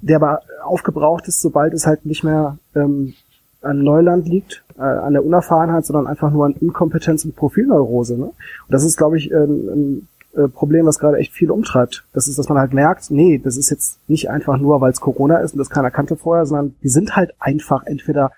der 0.00 0.16
aber 0.16 0.42
aufgebraucht 0.62 1.26
ist, 1.26 1.40
sobald 1.40 1.74
es 1.74 1.86
halt 1.86 2.06
nicht 2.06 2.22
mehr 2.22 2.56
ähm, 2.76 3.14
an 3.62 3.82
Neuland 3.82 4.28
liegt, 4.28 4.62
äh, 4.78 4.82
an 4.82 5.12
der 5.12 5.24
Unerfahrenheit, 5.24 5.84
sondern 5.84 6.06
einfach 6.06 6.30
nur 6.30 6.46
an 6.46 6.54
Inkompetenz 6.54 7.24
und 7.24 7.34
Profilneurose. 7.34 8.16
Ne? 8.16 8.26
Und 8.26 8.34
das 8.68 8.84
ist, 8.84 8.96
glaube 8.96 9.18
ich, 9.18 9.34
ein, 9.34 9.68
ein 9.68 10.08
äh, 10.34 10.48
Problem, 10.48 10.86
was 10.86 10.98
gerade 10.98 11.18
echt 11.18 11.32
viel 11.32 11.50
umtreibt. 11.50 12.06
Das 12.12 12.28
ist, 12.28 12.38
dass 12.38 12.48
man 12.48 12.58
halt 12.58 12.72
merkt, 12.72 13.10
nee, 13.10 13.38
das 13.38 13.56
ist 13.56 13.70
jetzt 13.70 13.98
nicht 14.08 14.30
einfach 14.30 14.58
nur, 14.58 14.80
weil 14.80 14.92
es 14.92 15.00
Corona 15.00 15.38
ist 15.38 15.52
und 15.52 15.58
das 15.58 15.70
keiner 15.70 15.90
kannte 15.90 16.16
vorher, 16.16 16.46
sondern 16.46 16.74
die 16.82 16.88
sind 16.88 17.16
halt 17.16 17.34
einfach 17.38 17.84
entweder 17.84 18.32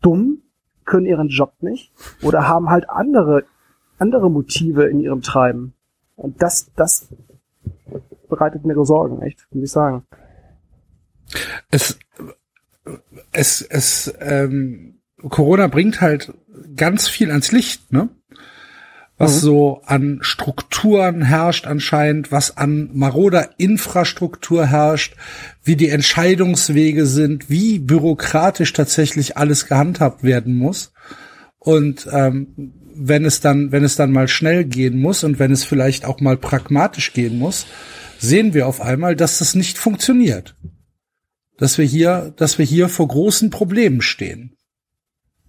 dumm, 0.00 0.42
können 0.84 1.06
ihren 1.06 1.28
Job 1.28 1.54
nicht 1.60 1.92
oder 2.22 2.46
haben 2.46 2.70
halt 2.70 2.90
andere 2.90 3.44
andere 3.98 4.30
Motive 4.30 4.84
in 4.84 5.00
ihrem 5.00 5.22
Treiben. 5.22 5.74
Und 6.16 6.42
das, 6.42 6.70
das 6.76 7.08
bereitet 8.28 8.64
mir 8.64 8.74
Sorgen, 8.84 9.22
echt, 9.22 9.46
muss 9.50 9.64
ich 9.64 9.70
sagen. 9.70 10.04
Es, 11.70 11.98
es, 13.32 13.62
es, 13.62 14.14
ähm, 14.20 15.00
Corona 15.28 15.68
bringt 15.68 16.00
halt 16.00 16.34
ganz 16.76 17.08
viel 17.08 17.30
ans 17.30 17.50
Licht, 17.50 17.92
ne? 17.92 18.08
Was 19.16 19.36
Mhm. 19.36 19.40
so 19.40 19.82
an 19.84 20.18
Strukturen 20.22 21.22
herrscht 21.22 21.66
anscheinend, 21.66 22.32
was 22.32 22.56
an 22.56 22.90
maroder 22.94 23.50
Infrastruktur 23.58 24.66
herrscht, 24.66 25.14
wie 25.62 25.76
die 25.76 25.88
Entscheidungswege 25.88 27.06
sind, 27.06 27.48
wie 27.48 27.78
bürokratisch 27.78 28.72
tatsächlich 28.72 29.36
alles 29.36 29.66
gehandhabt 29.66 30.24
werden 30.24 30.54
muss. 30.56 30.92
Und 31.58 32.08
ähm, 32.12 32.72
wenn 32.94 33.24
es 33.24 33.40
dann, 33.40 33.72
wenn 33.72 33.84
es 33.84 33.96
dann 33.96 34.12
mal 34.12 34.28
schnell 34.28 34.64
gehen 34.64 35.00
muss 35.00 35.24
und 35.24 35.38
wenn 35.38 35.52
es 35.52 35.64
vielleicht 35.64 36.04
auch 36.04 36.20
mal 36.20 36.36
pragmatisch 36.36 37.12
gehen 37.12 37.38
muss, 37.38 37.66
sehen 38.18 38.54
wir 38.54 38.66
auf 38.66 38.80
einmal, 38.80 39.16
dass 39.16 39.38
das 39.38 39.54
nicht 39.54 39.78
funktioniert. 39.78 40.56
Dass 41.56 41.78
wir 41.78 41.84
hier, 41.84 42.32
dass 42.36 42.58
wir 42.58 42.64
hier 42.64 42.88
vor 42.88 43.08
großen 43.08 43.50
Problemen 43.50 44.00
stehen. 44.02 44.56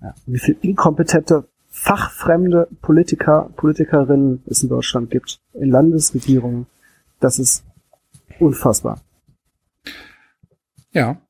Ja. 0.01 0.13
Wie 0.25 0.39
viel 0.39 0.57
inkompetente, 0.61 1.47
fachfremde 1.85 2.67
Politiker, 2.81 3.51
Politikerinnen 3.55 4.41
es 4.47 4.63
in 4.63 4.69
Deutschland 4.69 5.11
gibt, 5.11 5.39
in 5.53 5.69
Landesregierungen, 5.69 6.65
das 7.19 7.37
ist 7.37 7.63
unfassbar. 8.39 9.01
Ja. 10.91 11.21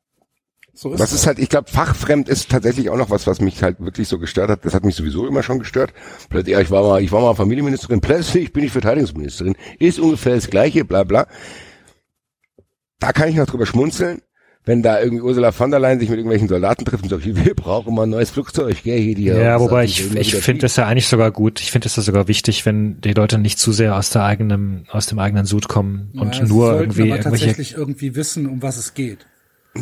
So 0.73 0.93
ist 0.93 0.99
Das 1.01 1.11
ist 1.11 1.27
halt, 1.27 1.39
ich 1.39 1.49
glaube, 1.49 1.69
fachfremd 1.69 2.29
ist 2.29 2.49
tatsächlich 2.49 2.89
auch 2.89 2.95
noch 2.95 3.09
was, 3.09 3.27
was 3.27 3.41
mich 3.41 3.63
halt 3.63 3.81
wirklich 3.81 4.07
so 4.07 4.17
gestört 4.17 4.49
hat. 4.49 4.63
Das 4.63 4.73
hat 4.73 4.85
mich 4.85 4.95
sowieso 4.95 5.27
immer 5.27 5.43
schon 5.43 5.59
gestört. 5.59 5.93
Plötzlich, 6.29 6.53
ja, 6.53 6.61
ich 6.61 6.71
war 6.71 6.83
mal, 6.83 7.01
ich 7.01 7.11
war 7.11 7.21
mal 7.21 7.35
Familienministerin, 7.35 7.99
plötzlich 7.99 8.53
bin 8.53 8.63
ich 8.63 8.71
Verteidigungsministerin. 8.71 9.55
Ist 9.79 9.99
ungefähr 9.99 10.35
das 10.35 10.49
Gleiche, 10.49 10.85
bla, 10.85 11.03
bla. 11.03 11.27
Da 12.99 13.11
kann 13.11 13.27
ich 13.27 13.35
noch 13.35 13.45
drüber 13.45 13.65
schmunzeln, 13.65 14.21
wenn 14.65 14.81
da 14.81 14.99
irgendwie 14.99 15.21
Ursula 15.21 15.51
von 15.51 15.71
der 15.71 15.79
Leyen 15.79 15.99
sich 15.99 16.09
mit 16.09 16.17
irgendwelchen 16.17 16.47
Soldaten 16.47 16.85
trifft 16.85 17.03
und 17.03 17.09
sagt, 17.09 17.25
wir 17.45 17.55
brauchen 17.55 17.93
mal 17.93 18.03
ein 18.03 18.09
neues 18.09 18.31
Flugzeug, 18.31 18.83
gell, 18.83 18.99
hier 18.99 19.15
die. 19.15 19.25
Ja, 19.25 19.59
wobei 19.59 19.85
ich, 19.85 20.15
ich 20.15 20.35
finde 20.35 20.61
das 20.61 20.75
ja 20.75 20.87
eigentlich 20.87 21.07
sogar 21.07 21.31
gut. 21.31 21.61
Ich 21.61 21.71
finde 21.71 21.87
es 21.87 21.95
ja 21.95 22.03
sogar 22.03 22.27
wichtig, 22.27 22.65
wenn 22.65 22.99
die 23.01 23.13
Leute 23.13 23.37
nicht 23.37 23.59
zu 23.59 23.71
sehr 23.71 23.95
aus 23.95 24.09
der 24.09 24.23
eigenen, 24.23 24.87
aus 24.91 25.05
dem 25.05 25.19
eigenen 25.19 25.45
Sud 25.45 25.67
kommen 25.67 26.11
und 26.15 26.35
Ja, 26.35 26.45
nur 26.45 26.67
sollten 26.67 26.83
irgendwie 26.83 27.11
aber 27.11 27.21
tatsächlich 27.21 27.75
irgendwie 27.75 28.15
wissen, 28.15 28.47
um 28.47 28.61
was 28.61 28.77
es 28.77 28.93
geht. 28.93 29.27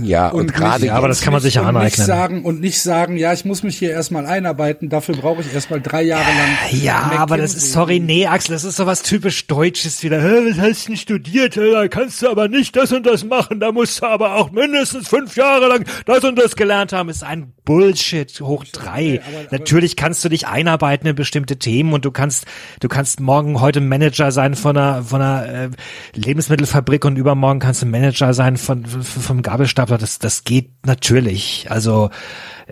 Ja, 0.02 0.30
und, 0.30 0.46
nicht- 0.48 0.56
gerade 0.56 0.86
Ja, 0.88 0.96
aber 0.96 1.08
das 1.08 1.22
kann 1.22 1.34
man 1.34 1.42
sich 1.42 1.54
ja 1.56 1.62
und 1.62 1.68
nicht 1.68 1.76
aneignen. 1.78 2.06
sagen 2.08 2.44
und 2.46 2.60
nicht 2.60 2.82
sagen, 2.82 3.16
ja, 3.18 3.32
ich 3.32 3.46
muss 3.46 3.62
mich 3.62 3.78
hier 3.78 3.92
erstmal 3.92 4.26
einarbeiten, 4.26 4.90
dafür 4.90 5.16
brauche 5.16 5.42
ich 5.42 5.54
erstmal 5.54 5.82
drei 5.82 6.02
Jahre 6.02 6.24
lang. 6.24 6.82
Ja, 6.82 7.12
aber 7.18 7.38
das 7.38 7.54
ist, 7.54 7.72
sorry, 7.74 8.00
nee, 8.00 8.26
Axel, 8.26 8.54
das 8.54 8.64
ist 8.64 8.76
sowas 8.78 9.04
typisch 9.04 9.46
Deutsches 9.48 10.02
wieder. 10.02 10.20
Hä, 10.22 10.50
was 10.50 10.58
hast 10.60 10.84
du 10.86 10.88
denn 10.92 10.98
studiert? 10.98 11.56
Hä, 11.56 11.72
Da 11.72 11.88
kannst 11.88 12.22
du 12.24 12.30
aber 12.30 12.48
nicht 12.48 12.76
das 12.76 12.92
und 12.92 13.06
das 13.06 13.24
machen. 13.24 13.60
Da 13.60 13.72
musst 13.72 14.02
du 14.02 14.08
aber 14.08 14.36
auch 14.36 14.52
mindestens 14.52 15.08
fünf 15.08 15.36
Jahre 15.36 15.68
lang 15.68 15.86
das 16.06 16.24
und 16.24 16.38
das 16.40 16.56
gelernt 16.56 16.92
haben. 16.92 17.10
Ist 17.10 17.24
ein 17.24 17.54
Bullshit 17.64 18.42
hoch 18.42 18.66
drei. 18.72 19.22
aber- 19.26 19.38
aber- 19.48 19.58
Natürlich 19.58 19.96
kannst 19.96 20.26
du 20.26 20.30
dich 20.30 20.48
einarbeiten 20.48 21.08
in 21.08 21.16
bestimmte 21.16 21.58
Themen 21.58 21.94
und 21.94 22.04
du 22.04 22.12
kannst, 22.12 22.46
du 22.80 22.88
kannst 22.88 23.20
morgen 23.20 23.62
heute 23.62 23.80
Manager 23.80 24.32
sein 24.32 24.56
von 24.56 24.76
einer, 24.76 25.04
von 25.04 25.22
einer 25.22 25.46
äh, 25.66 25.70
Lebensmittelfabrik 26.16 27.06
und 27.06 27.18
übermorgen 27.18 27.60
kannst 27.60 27.82
du 27.82 27.86
Manager 27.86 28.34
sein 28.34 28.58
von, 28.58 28.86
von 28.86 29.04
vom 29.04 29.42
Gabelstapler. 29.84 29.98
Das, 29.98 30.20
das 30.20 30.44
geht 30.44 30.72
natürlich. 30.86 31.68
Also, 31.70 32.10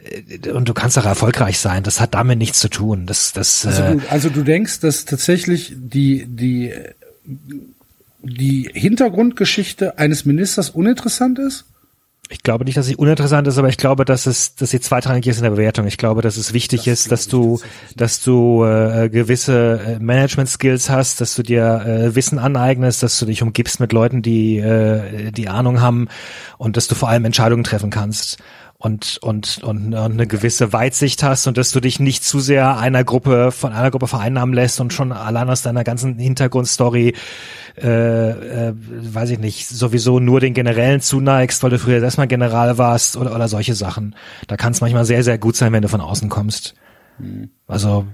äh, 0.03 0.49
und 0.49 0.67
du 0.67 0.73
kannst 0.73 0.97
auch 0.97 1.05
erfolgreich 1.05 1.59
sein. 1.59 1.83
Das 1.83 1.99
hat 1.99 2.13
damit 2.13 2.37
nichts 2.37 2.59
zu 2.59 2.69
tun. 2.69 3.05
Das, 3.05 3.33
das, 3.33 3.65
Also 3.65 3.83
äh, 3.83 3.95
du, 3.97 4.01
also 4.09 4.29
du 4.29 4.43
denkst, 4.43 4.79
dass 4.79 5.05
tatsächlich 5.05 5.73
die, 5.75 6.25
die, 6.27 6.73
die 8.21 8.69
Hintergrundgeschichte 8.73 9.97
eines 9.97 10.25
Ministers 10.25 10.69
uninteressant 10.69 11.39
ist? 11.39 11.65
Ich 12.29 12.43
glaube 12.43 12.63
nicht, 12.63 12.77
dass 12.77 12.85
sie 12.85 12.95
uninteressant 12.95 13.45
ist, 13.47 13.57
aber 13.57 13.67
ich 13.67 13.77
glaube, 13.77 14.05
dass 14.05 14.25
es, 14.25 14.55
dass 14.55 14.69
sie 14.69 14.79
zweitrangig 14.79 15.27
ist 15.27 15.37
in 15.37 15.43
der 15.43 15.49
Bewertung. 15.51 15.85
Ich 15.85 15.97
glaube, 15.97 16.21
dass 16.21 16.37
es 16.37 16.53
wichtig 16.53 16.87
ist, 16.87 17.11
dass 17.11 17.27
du, 17.27 17.59
dass 17.97 18.23
du 18.23 18.63
äh, 18.63 19.09
gewisse 19.09 19.81
äh, 19.85 19.99
Management-Skills 19.99 20.89
hast, 20.89 21.19
dass 21.19 21.35
du 21.35 21.43
dir 21.43 21.83
äh, 21.85 22.15
Wissen 22.15 22.39
aneignest, 22.39 23.03
dass 23.03 23.19
du 23.19 23.25
dich 23.25 23.43
umgibst 23.43 23.81
mit 23.81 23.91
Leuten, 23.91 24.21
die 24.21 24.59
äh, 24.59 25.31
die 25.31 25.49
Ahnung 25.49 25.81
haben 25.81 26.07
und 26.57 26.77
dass 26.77 26.87
du 26.87 26.95
vor 26.95 27.09
allem 27.09 27.25
Entscheidungen 27.25 27.65
treffen 27.65 27.89
kannst 27.89 28.37
und 28.81 29.19
und 29.21 29.63
und, 29.63 29.93
eine 29.93 30.25
gewisse 30.25 30.73
Weitsicht 30.73 31.21
hast 31.21 31.45
und 31.45 31.57
dass 31.57 31.71
du 31.71 31.79
dich 31.79 31.99
nicht 31.99 32.23
zu 32.23 32.39
sehr 32.39 32.77
einer 32.77 33.03
Gruppe 33.03 33.51
von 33.51 33.73
einer 33.73 33.91
Gruppe 33.91 34.07
vereinnahmen 34.07 34.55
lässt 34.55 34.79
und 34.79 34.91
schon 34.91 35.11
allein 35.11 35.49
aus 35.49 35.61
deiner 35.61 35.83
ganzen 35.83 36.17
Hintergrundstory 36.17 37.13
äh, 37.77 38.69
äh, 38.69 38.73
weiß 38.75 39.29
ich 39.29 39.39
nicht, 39.39 39.67
sowieso 39.67 40.19
nur 40.19 40.39
den 40.39 40.53
Generälen 40.53 40.99
zuneigst, 40.99 41.63
weil 41.63 41.69
du 41.69 41.79
früher 41.79 42.01
erstmal 42.01 42.27
General 42.27 42.77
warst 42.77 43.15
oder, 43.15 43.33
oder 43.33 43.47
solche 43.47 43.75
Sachen. 43.75 44.15
Da 44.47 44.57
kann 44.57 44.73
es 44.73 44.81
manchmal 44.81 45.05
sehr, 45.05 45.23
sehr 45.23 45.37
gut 45.37 45.55
sein, 45.55 45.71
wenn 45.71 45.81
du 45.81 45.87
von 45.87 46.01
außen 46.01 46.27
kommst. 46.27 46.75
Also, 47.67 48.05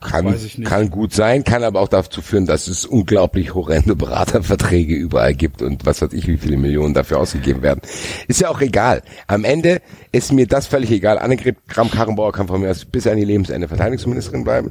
Kann, 0.00 0.34
kann 0.64 0.88
gut 0.88 1.12
sein, 1.12 1.44
kann 1.44 1.62
aber 1.62 1.80
auch 1.80 1.88
dazu 1.88 2.22
führen, 2.22 2.46
dass 2.46 2.68
es 2.68 2.86
unglaublich 2.86 3.54
horrende 3.54 3.94
Beraterverträge 3.94 4.94
überall 4.94 5.34
gibt 5.34 5.60
und 5.60 5.84
was 5.84 6.00
weiß 6.00 6.14
ich, 6.14 6.26
wie 6.26 6.38
viele 6.38 6.56
Millionen 6.56 6.94
dafür 6.94 7.18
ausgegeben 7.18 7.60
werden. 7.60 7.82
Ist 8.26 8.40
ja 8.40 8.48
auch 8.48 8.62
egal. 8.62 9.02
Am 9.26 9.44
Ende 9.44 9.82
ist 10.10 10.32
mir 10.32 10.46
das 10.46 10.66
völlig 10.66 10.90
egal. 10.90 11.18
Annegret 11.18 11.58
Kramp-Karrenbauer 11.68 12.32
kann 12.32 12.48
von 12.48 12.62
mir 12.62 12.70
aus 12.70 12.86
bis 12.86 13.06
an 13.06 13.18
ihr 13.18 13.26
Lebensende 13.26 13.68
Verteidigungsministerin 13.68 14.42
bleiben. 14.42 14.70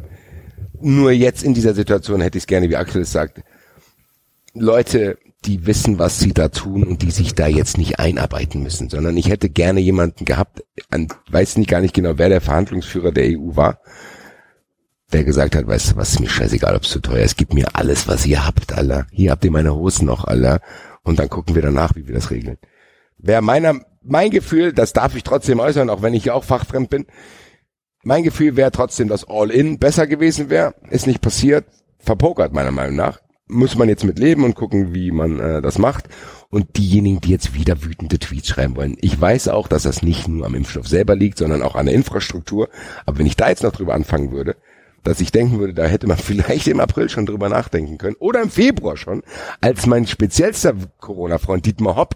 Nur 0.82 1.12
jetzt 1.12 1.44
in 1.44 1.54
dieser 1.54 1.76
Situation 1.76 2.22
hätte 2.22 2.40
ich 2.40 2.46
es 2.46 2.48
gerne, 2.48 2.70
wie 2.70 2.78
Axel 2.78 3.04
es 3.04 3.12
sagt, 3.12 3.44
Leute, 4.56 5.20
die 5.46 5.66
wissen, 5.68 6.00
was 6.00 6.20
sie 6.20 6.34
da 6.34 6.50
tun 6.50 6.84
und 6.84 7.02
die 7.02 7.12
sich 7.12 7.36
da 7.36 7.48
jetzt 7.48 7.78
nicht 7.78 8.00
einarbeiten 8.00 8.62
müssen, 8.62 8.90
sondern 8.90 9.16
ich 9.16 9.30
hätte 9.30 9.50
gerne 9.50 9.80
jemanden 9.80 10.26
gehabt, 10.26 10.64
an, 10.90 11.08
weiß 11.30 11.58
nicht 11.58 11.70
gar 11.70 11.82
nicht 11.82 11.94
genau, 11.94 12.18
wer 12.18 12.30
der 12.30 12.42
Verhandlungsführer 12.42 13.12
der 13.12 13.26
EU 13.38 13.56
war, 13.56 13.80
der 15.12 15.24
gesagt 15.24 15.56
hat, 15.56 15.68
weißt 15.68 15.92
du 15.92 15.96
was, 15.96 16.12
ist 16.12 16.20
mir 16.20 16.30
scheißegal, 16.30 16.76
ob 16.76 16.84
es 16.84 16.90
zu 16.90 17.00
teuer 17.00 17.24
ist, 17.24 17.38
gib 17.38 17.54
mir 17.54 17.68
alles, 17.74 18.08
was 18.08 18.26
ihr 18.26 18.46
habt, 18.46 18.74
Alter. 18.74 19.08
Hier 19.12 19.32
habt 19.32 19.44
ihr 19.44 19.52
meine 19.52 19.76
Hosen 19.76 20.06
noch, 20.06 20.26
Alter. 20.26 20.62
Und 21.04 21.20
dann 21.20 21.30
gucken 21.30 21.56
wir 21.56 21.62
danach, 21.62 21.96
wie 21.96 22.08
wir 22.08 22.16
das 22.16 22.32
regeln. 22.32 22.58
Wäre 23.18 23.42
meiner, 23.42 23.82
mein 24.04 24.30
Gefühl, 24.30 24.74
das 24.74 24.94
darf 24.94 25.16
ich 25.16 25.24
trotzdem 25.24 25.60
äußern, 25.60 25.90
auch 25.90 26.02
wenn 26.02 26.14
ich 26.14 26.26
ja 26.26 26.34
auch 26.34 26.44
fachfremd 26.44 26.90
bin, 26.90 27.06
mein 28.04 28.24
Gefühl 28.24 28.56
wäre 28.56 28.72
trotzdem, 28.72 29.10
dass 29.10 29.28
All-In 29.28 29.78
besser 29.78 30.08
gewesen 30.08 30.50
wäre. 30.50 30.74
Ist 30.90 31.08
nicht 31.08 31.22
passiert. 31.22 31.66
Verpokert, 31.98 32.54
meiner 32.54 32.72
Meinung 32.72 32.96
nach. 32.96 33.20
Muss 33.48 33.76
man 33.76 33.90
jetzt 33.90 34.06
mit 34.06 34.20
leben 34.20 34.44
und 34.44 34.56
gucken, 34.56 34.94
wie 34.94 35.12
man 35.12 35.40
äh, 35.40 35.62
das 35.62 35.78
macht. 35.78 36.08
Und 36.50 36.78
diejenigen, 36.78 37.20
die 37.20 37.32
jetzt 37.32 37.54
wieder 37.54 37.84
wütende 37.84 38.18
Tweets 38.18 38.48
schreiben 38.48 38.76
wollen. 38.78 38.96
Ich 39.02 39.20
weiß 39.20 39.50
auch, 39.50 39.68
dass 39.68 39.84
das 39.84 40.02
nicht 40.02 40.28
nur 40.28 40.46
am 40.46 40.56
Impfstoff 40.56 40.88
selber 40.88 41.16
liegt, 41.16 41.38
sondern 41.38 41.62
auch 41.62 41.76
an 41.76 41.88
der 41.88 41.96
Infrastruktur. 41.96 42.70
Aber 43.06 43.18
wenn 43.18 43.26
ich 43.26 43.36
da 43.36 43.50
jetzt 43.50 43.64
noch 43.64 43.74
drüber 43.74 43.96
anfangen 43.96 44.32
würde, 44.32 44.56
dass 45.04 45.22
ich 45.22 45.32
denken 45.32 45.60
würde, 45.60 45.74
da 45.74 45.86
hätte 45.86 46.08
man 46.08 46.18
vielleicht 46.20 46.68
im 46.68 46.80
April 46.80 47.10
schon 47.10 47.26
drüber 47.26 47.50
nachdenken 47.50 47.98
können. 47.98 48.16
Oder 48.20 48.42
im 48.42 48.50
Februar 48.50 48.98
schon, 48.98 49.24
als 49.62 49.86
mein 49.86 50.08
speziellster 50.08 50.76
Corona-Freund 51.00 51.66
Dietmar 51.66 51.96
Hopp 51.96 52.16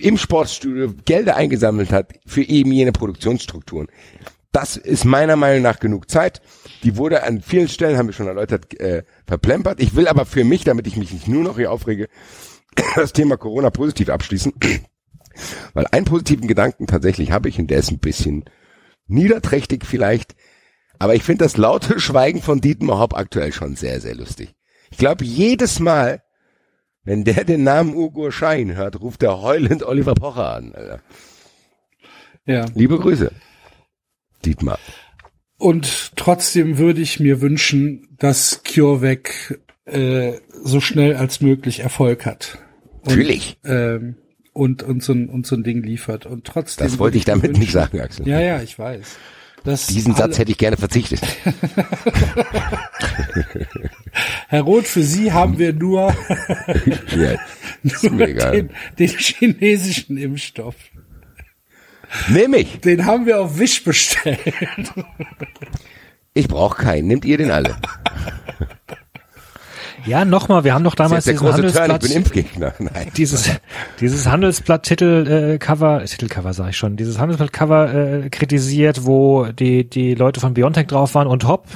im 0.00 0.18
Sportstudio 0.18 0.94
Gelder 1.04 1.36
eingesammelt 1.36 1.92
hat 1.92 2.12
für 2.26 2.42
eben 2.42 2.72
jene 2.72 2.92
Produktionsstrukturen. 2.92 3.88
Das 4.52 4.76
ist 4.76 5.04
meiner 5.04 5.34
Meinung 5.34 5.62
nach 5.62 5.80
genug 5.80 6.08
Zeit. 6.08 6.40
Die 6.84 6.96
wurde 6.96 7.24
an 7.24 7.42
vielen 7.42 7.68
Stellen, 7.68 7.98
haben 7.98 8.06
wir 8.06 8.12
schon 8.12 8.28
erläutert, 8.28 8.78
äh, 8.78 9.02
verplempert. 9.26 9.80
Ich 9.80 9.96
will 9.96 10.06
aber 10.06 10.26
für 10.26 10.44
mich, 10.44 10.62
damit 10.62 10.86
ich 10.86 10.96
mich 10.96 11.12
nicht 11.12 11.26
nur 11.26 11.42
noch 11.42 11.56
hier 11.56 11.72
aufrege, 11.72 12.08
das 12.94 13.12
Thema 13.12 13.36
Corona 13.36 13.70
positiv 13.70 14.10
abschließen. 14.10 14.52
Weil 15.74 15.86
einen 15.90 16.04
positiven 16.04 16.46
Gedanken 16.46 16.86
tatsächlich 16.86 17.32
habe 17.32 17.48
ich 17.48 17.58
und 17.58 17.68
der 17.68 17.78
ist 17.78 17.90
ein 17.90 17.98
bisschen 17.98 18.44
niederträchtig 19.08 19.84
vielleicht. 19.84 20.36
Aber 21.04 21.14
ich 21.14 21.22
finde 21.22 21.44
das 21.44 21.58
laute 21.58 22.00
Schweigen 22.00 22.40
von 22.40 22.62
Dietmar 22.62 22.98
Hopp 22.98 23.14
aktuell 23.14 23.52
schon 23.52 23.76
sehr, 23.76 24.00
sehr 24.00 24.14
lustig. 24.14 24.54
Ich 24.90 24.96
glaube, 24.96 25.22
jedes 25.22 25.78
Mal, 25.78 26.22
wenn 27.02 27.24
der 27.24 27.44
den 27.44 27.62
Namen 27.62 27.94
Ugo 27.94 28.30
Schein 28.30 28.74
hört, 28.74 29.02
ruft 29.02 29.22
er 29.22 29.42
heulend 29.42 29.82
Oliver 29.82 30.14
Pocher 30.14 30.54
an. 30.54 30.74
Alter. 30.74 31.00
Ja. 32.46 32.64
Liebe 32.74 32.98
Grüße, 32.98 33.30
Dietmar. 34.46 34.78
Und 35.58 36.16
trotzdem 36.16 36.78
würde 36.78 37.02
ich 37.02 37.20
mir 37.20 37.42
wünschen, 37.42 38.08
dass 38.18 38.62
CureVac 38.64 39.60
äh, 39.84 40.32
so 40.62 40.80
schnell 40.80 41.16
als 41.16 41.42
möglich 41.42 41.80
Erfolg 41.80 42.24
hat. 42.24 42.56
Und, 43.02 43.08
Natürlich. 43.08 43.58
Ähm, 43.62 44.16
und, 44.54 44.82
und, 44.82 45.02
so 45.02 45.12
ein, 45.12 45.28
und 45.28 45.46
so 45.46 45.54
ein 45.54 45.64
Ding 45.64 45.82
liefert. 45.82 46.24
Und 46.24 46.46
trotzdem. 46.46 46.86
Das 46.86 46.98
wollte 46.98 47.18
ich 47.18 47.26
damit 47.26 47.52
nicht 47.52 47.60
wünschen- 47.60 47.72
sagen, 47.72 48.00
Axel. 48.00 48.26
Ja, 48.26 48.40
ja, 48.40 48.62
ich 48.62 48.78
weiß. 48.78 49.18
Dass 49.64 49.86
Diesen 49.86 50.14
Satz 50.14 50.38
hätte 50.38 50.52
ich 50.52 50.58
gerne 50.58 50.76
verzichtet. 50.76 51.20
Herr 54.48 54.60
Roth, 54.60 54.86
für 54.86 55.02
Sie 55.02 55.32
haben 55.32 55.58
wir 55.58 55.72
nur, 55.72 56.14
ja, 57.16 57.38
nur 57.82 58.26
den, 58.26 58.70
den 58.98 59.08
chinesischen 59.08 60.18
Impfstoff. 60.18 60.74
Nimm 62.28 62.52
ich. 62.54 62.80
Den 62.80 63.06
haben 63.06 63.24
wir 63.24 63.40
auf 63.40 63.58
Wish 63.58 63.82
bestellt. 63.82 64.38
Ich 66.34 66.46
brauche 66.46 66.82
keinen. 66.82 67.08
Nehmt 67.08 67.24
ihr 67.24 67.38
den 67.38 67.50
alle. 67.50 67.76
Ja, 70.06 70.24
nochmal, 70.24 70.64
wir 70.64 70.74
haben 70.74 70.84
doch 70.84 70.94
damals 70.94 71.24
diesen 71.24 71.38
große 71.38 71.62
Turn. 71.62 71.66
Ich 71.68 71.76
Handelsblatt, 71.76 72.02
bin 72.02 72.12
Impfgegner. 72.12 72.74
Nein. 72.78 73.10
dieses, 73.16 73.50
dieses 74.00 74.26
Handelsblatt-Titel, 74.26 75.54
äh, 75.54 75.58
Cover, 75.58 76.04
Titelcover 76.04 76.52
sage 76.52 76.70
ich 76.70 76.76
schon, 76.76 76.96
dieses 76.96 77.18
Handelsblatt-Cover 77.18 77.94
äh, 78.24 78.30
kritisiert, 78.30 79.06
wo 79.06 79.46
die, 79.46 79.88
die 79.88 80.14
Leute 80.14 80.40
von 80.40 80.54
Biontech 80.54 80.86
drauf 80.86 81.14
waren 81.14 81.26
und 81.26 81.46
Hopp. 81.46 81.68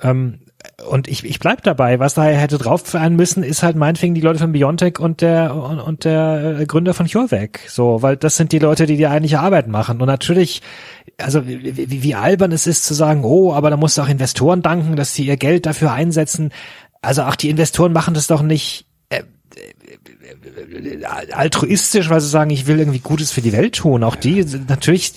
Ähm, 0.00 0.40
und 0.88 1.08
ich, 1.08 1.24
ich 1.24 1.38
bleib 1.38 1.62
dabei, 1.62 1.98
was 2.00 2.14
da 2.14 2.24
hätte 2.24 2.58
drauf 2.58 2.82
sein 2.86 3.14
müssen, 3.14 3.42
ist 3.42 3.62
halt 3.62 3.76
meinetwegen 3.76 4.14
die 4.14 4.20
Leute 4.20 4.40
von 4.40 4.52
Biontech 4.52 4.98
und 4.98 5.20
der 5.20 5.54
und, 5.54 5.80
und 5.80 6.04
der 6.04 6.60
äh, 6.60 6.66
Gründer 6.66 6.94
von 6.94 7.06
CureVac. 7.06 7.60
So, 7.68 8.02
weil 8.02 8.16
das 8.16 8.36
sind 8.36 8.52
die 8.52 8.58
Leute, 8.58 8.86
die 8.86 8.96
die 8.96 9.06
eigentliche 9.06 9.40
Arbeit 9.40 9.68
machen. 9.68 10.00
Und 10.00 10.06
natürlich, 10.06 10.60
also 11.18 11.46
wie, 11.46 11.76
wie, 11.76 12.02
wie 12.02 12.14
albern 12.14 12.52
es 12.52 12.66
ist 12.66 12.84
zu 12.84 12.94
sagen, 12.94 13.24
oh, 13.24 13.52
aber 13.52 13.70
da 13.70 13.76
musst 13.76 13.98
du 13.98 14.02
auch 14.02 14.08
Investoren 14.08 14.62
danken, 14.62 14.96
dass 14.96 15.14
sie 15.14 15.24
ihr 15.24 15.36
Geld 15.36 15.66
dafür 15.66 15.92
einsetzen. 15.92 16.50
Also 17.02 17.22
auch 17.22 17.36
die 17.36 17.50
Investoren 17.50 17.92
machen 17.92 18.14
das 18.14 18.26
doch 18.28 18.42
nicht 18.42 18.86
äh, 19.10 19.18
äh, 19.18 21.04
altruistisch, 21.32 22.08
weil 22.08 22.20
sie 22.20 22.28
sagen, 22.28 22.50
ich 22.50 22.66
will 22.66 22.78
irgendwie 22.78 23.00
Gutes 23.00 23.32
für 23.32 23.42
die 23.42 23.52
Welt 23.52 23.74
tun. 23.74 24.02
Auch 24.04 24.16
die 24.16 24.44
natürlich, 24.68 25.12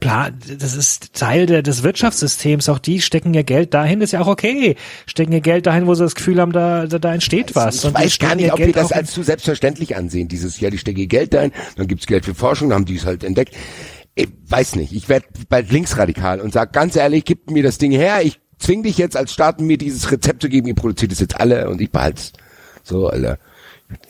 das 0.00 0.76
ist 0.76 1.14
Teil 1.14 1.46
der, 1.46 1.62
des 1.62 1.82
Wirtschaftssystems. 1.82 2.68
Auch 2.68 2.78
die 2.78 3.00
stecken 3.00 3.34
ihr 3.34 3.42
Geld 3.42 3.74
dahin, 3.74 4.00
ist 4.00 4.12
ja 4.12 4.20
auch 4.20 4.26
okay. 4.26 4.76
Stecken 5.06 5.32
ihr 5.32 5.40
Geld 5.40 5.66
dahin, 5.66 5.86
wo 5.86 5.94
sie 5.94 6.04
das 6.04 6.14
Gefühl 6.14 6.40
haben, 6.40 6.52
da, 6.52 6.86
da, 6.86 6.98
da 6.98 7.12
entsteht 7.14 7.54
was. 7.54 7.76
Ich 7.76 7.84
Und 7.86 7.94
weiß 7.94 8.00
gar 8.02 8.08
stecken 8.10 8.36
nicht, 8.36 8.46
ihr 8.46 8.52
ob 8.52 8.58
wir 8.58 8.66
Geld 8.66 8.76
das 8.76 8.86
auch 8.86 8.90
in- 8.92 8.96
als 8.98 9.12
zu 9.12 9.22
selbstverständlich 9.22 9.96
ansehen. 9.96 10.28
Dieses, 10.28 10.60
ja, 10.60 10.70
die 10.70 10.78
stecke 10.78 11.06
Geld 11.06 11.34
ein, 11.34 11.52
dann 11.76 11.86
gibt's 11.88 12.06
Geld 12.06 12.24
für 12.24 12.34
Forschung, 12.34 12.68
dann 12.68 12.76
haben 12.80 12.84
die 12.84 12.96
es 12.96 13.06
halt 13.06 13.24
entdeckt. 13.24 13.54
Ich 14.14 14.28
weiß 14.48 14.76
nicht, 14.76 14.92
ich 14.92 15.08
werde 15.08 15.26
bald 15.48 15.70
linksradikal 15.72 16.40
und 16.40 16.52
sag 16.52 16.72
ganz 16.72 16.96
ehrlich, 16.96 17.24
gib 17.24 17.50
mir 17.50 17.62
das 17.62 17.78
Ding 17.78 17.92
her, 17.92 18.20
ich 18.22 18.40
zwing 18.60 18.82
dich 18.82 18.98
jetzt 18.98 19.16
als 19.16 19.32
Staat, 19.32 19.60
mir 19.60 19.78
dieses 19.78 20.10
Rezept 20.10 20.42
zu 20.42 20.48
geben, 20.48 20.68
ihr 20.68 20.74
produziert 20.74 21.12
es 21.12 21.18
jetzt 21.20 21.40
alle 21.40 21.68
und 21.68 21.80
ich 21.80 21.90
behalte 21.90 22.22
So, 22.84 23.08
Alter. 23.08 23.38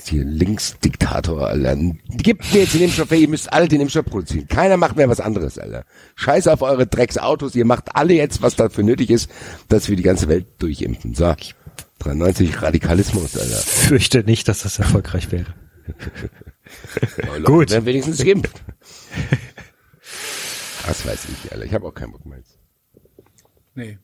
Hier 0.05 0.25
Linksdiktator, 0.25 1.47
Alter. 1.47 1.75
Gebt 2.11 2.53
mir 2.53 2.61
jetzt 2.61 2.75
den 2.75 2.83
Impfstoff 2.83 3.11
her, 3.11 3.19
ihr 3.19 3.29
müsst 3.29 3.51
alle 3.51 3.67
den 3.67 3.81
Impfstoff 3.81 4.05
produzieren. 4.05 4.47
Keiner 4.47 4.77
macht 4.77 4.97
mehr 4.97 5.09
was 5.09 5.20
anderes, 5.20 5.59
Alter. 5.59 5.85
Scheiß 6.17 6.49
auf 6.49 6.61
eure 6.61 6.87
Drecksautos, 6.87 7.55
ihr 7.55 7.65
macht 7.65 7.97
alle 7.97 8.12
jetzt, 8.12 8.43
was 8.43 8.57
dafür 8.57 8.85
nötig 8.85 9.09
ist, 9.09 9.31
dass 9.69 9.89
wir 9.89 9.97
die 9.97 10.03
ganze 10.03 10.29
Welt 10.29 10.47
durchimpfen. 10.59 11.15
So. 11.15 11.35
93 12.01 12.61
Radikalismus, 12.61 13.39
Alter. 13.39 13.57
fürchte 13.57 14.23
nicht, 14.25 14.49
dass 14.49 14.62
das 14.62 14.79
erfolgreich 14.79 15.33
wäre. 15.33 15.47
Leute 17.27 17.43
Gut. 17.43 17.70
werden 17.70 17.87
wenigstens 17.87 18.19
geimpft. 18.23 18.62
Was 20.87 21.07
weiß 21.07 21.27
ich, 21.31 21.53
Alter. 21.53 21.65
Ich 21.65 21.73
habe 21.73 21.87
auch 21.87 21.95
keinen 21.95 22.12
Bock 22.12 22.27
mehr 22.27 22.39
jetzt. 22.39 22.59
Nee. 23.75 23.99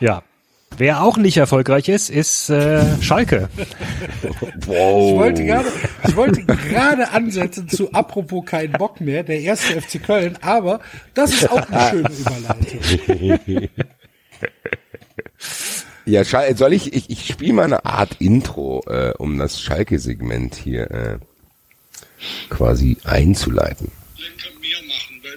Ja. 0.00 0.22
Wer 0.76 1.02
auch 1.02 1.16
nicht 1.16 1.36
erfolgreich 1.36 1.88
ist, 1.88 2.10
ist 2.10 2.48
äh, 2.50 2.84
Schalke. 3.02 3.48
Ich 4.62 4.66
wollte 4.66 5.44
gerade, 5.44 5.68
ich 6.06 6.16
wollte 6.16 6.44
gerade 6.44 7.10
ansetzen 7.10 7.68
zu 7.68 7.92
apropos 7.92 8.44
kein 8.46 8.72
Bock 8.72 9.00
mehr, 9.00 9.24
der 9.24 9.40
erste 9.40 9.80
FC 9.80 10.02
Köln, 10.02 10.38
aber 10.42 10.80
das 11.12 11.32
ist 11.32 11.50
auch 11.50 11.68
eine 11.70 11.90
schöne 11.90 12.10
Überleitung. 12.10 13.68
Ja, 16.06 16.24
Schal 16.24 16.56
soll 16.56 16.72
ich, 16.72 16.92
ich, 16.92 17.10
ich 17.10 17.26
spiele 17.26 17.52
mal 17.52 17.64
eine 17.64 17.84
Art 17.84 18.16
Intro, 18.20 18.82
äh, 18.88 19.12
um 19.18 19.38
das 19.38 19.60
Schalke-Segment 19.60 20.56
hier 20.56 20.90
äh, 20.90 21.18
quasi 22.48 22.96
einzuleiten. 23.04 23.92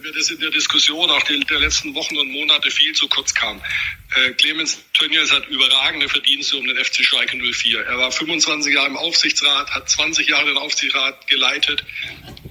Weil 0.04 0.12
das 0.12 0.30
in 0.30 0.40
der 0.40 0.50
Diskussion 0.50 1.10
auch 1.10 1.24
der, 1.24 1.38
der 1.38 1.60
letzten 1.60 1.96
Wochen 1.96 2.18
und 2.18 2.30
Monate 2.30 2.70
viel 2.70 2.94
zu 2.94 3.08
kurz 3.08 3.34
kam. 3.34 3.62
Äh, 4.16 4.32
Clemens 4.32 4.84
Tönnies 4.94 5.32
hat 5.32 5.48
überragende 5.48 6.10
Verdienste 6.10 6.58
um 6.58 6.68
den 6.68 6.76
FC 6.76 7.06
Schalke 7.06 7.38
04. 7.38 7.80
Er 7.80 7.98
war 7.98 8.12
25 8.12 8.74
Jahre 8.74 8.88
im 8.88 8.98
Aufsichtsrat, 8.98 9.72
hat 9.72 9.90
20 9.90 10.28
Jahre 10.28 10.48
den 10.48 10.58
Aufsichtsrat 10.58 11.26
geleitet. 11.28 11.86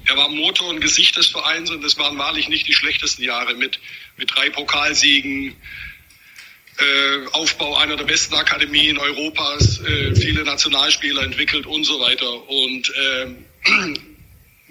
Er 0.06 0.16
war 0.16 0.31
Motor 0.31 0.68
und 0.68 0.81
Gesicht 0.81 1.16
des 1.18 1.26
Vereins 1.26 1.70
und 1.70 1.84
das 1.84 1.98
waren 1.98 2.16
wahrlich 2.16 2.48
nicht 2.48 2.66
die 2.68 2.74
schlechtesten 2.74 3.22
Jahre 3.22 3.55
mit, 3.55 3.78
mit 4.16 4.34
drei 4.34 4.48
Pokalsiegen, 4.48 5.55
äh, 6.78 7.26
Aufbau 7.32 7.76
einer 7.76 7.97
der 7.97 8.05
besten 8.05 8.34
Akademien 8.34 8.97
Europas, 8.97 9.78
äh, 9.81 10.14
viele 10.16 10.42
Nationalspieler 10.44 11.22
entwickelt 11.22 11.66
und 11.66 11.84
so 11.84 12.00
weiter. 12.00 12.48
Und 12.48 12.90
ähm, 12.97 13.44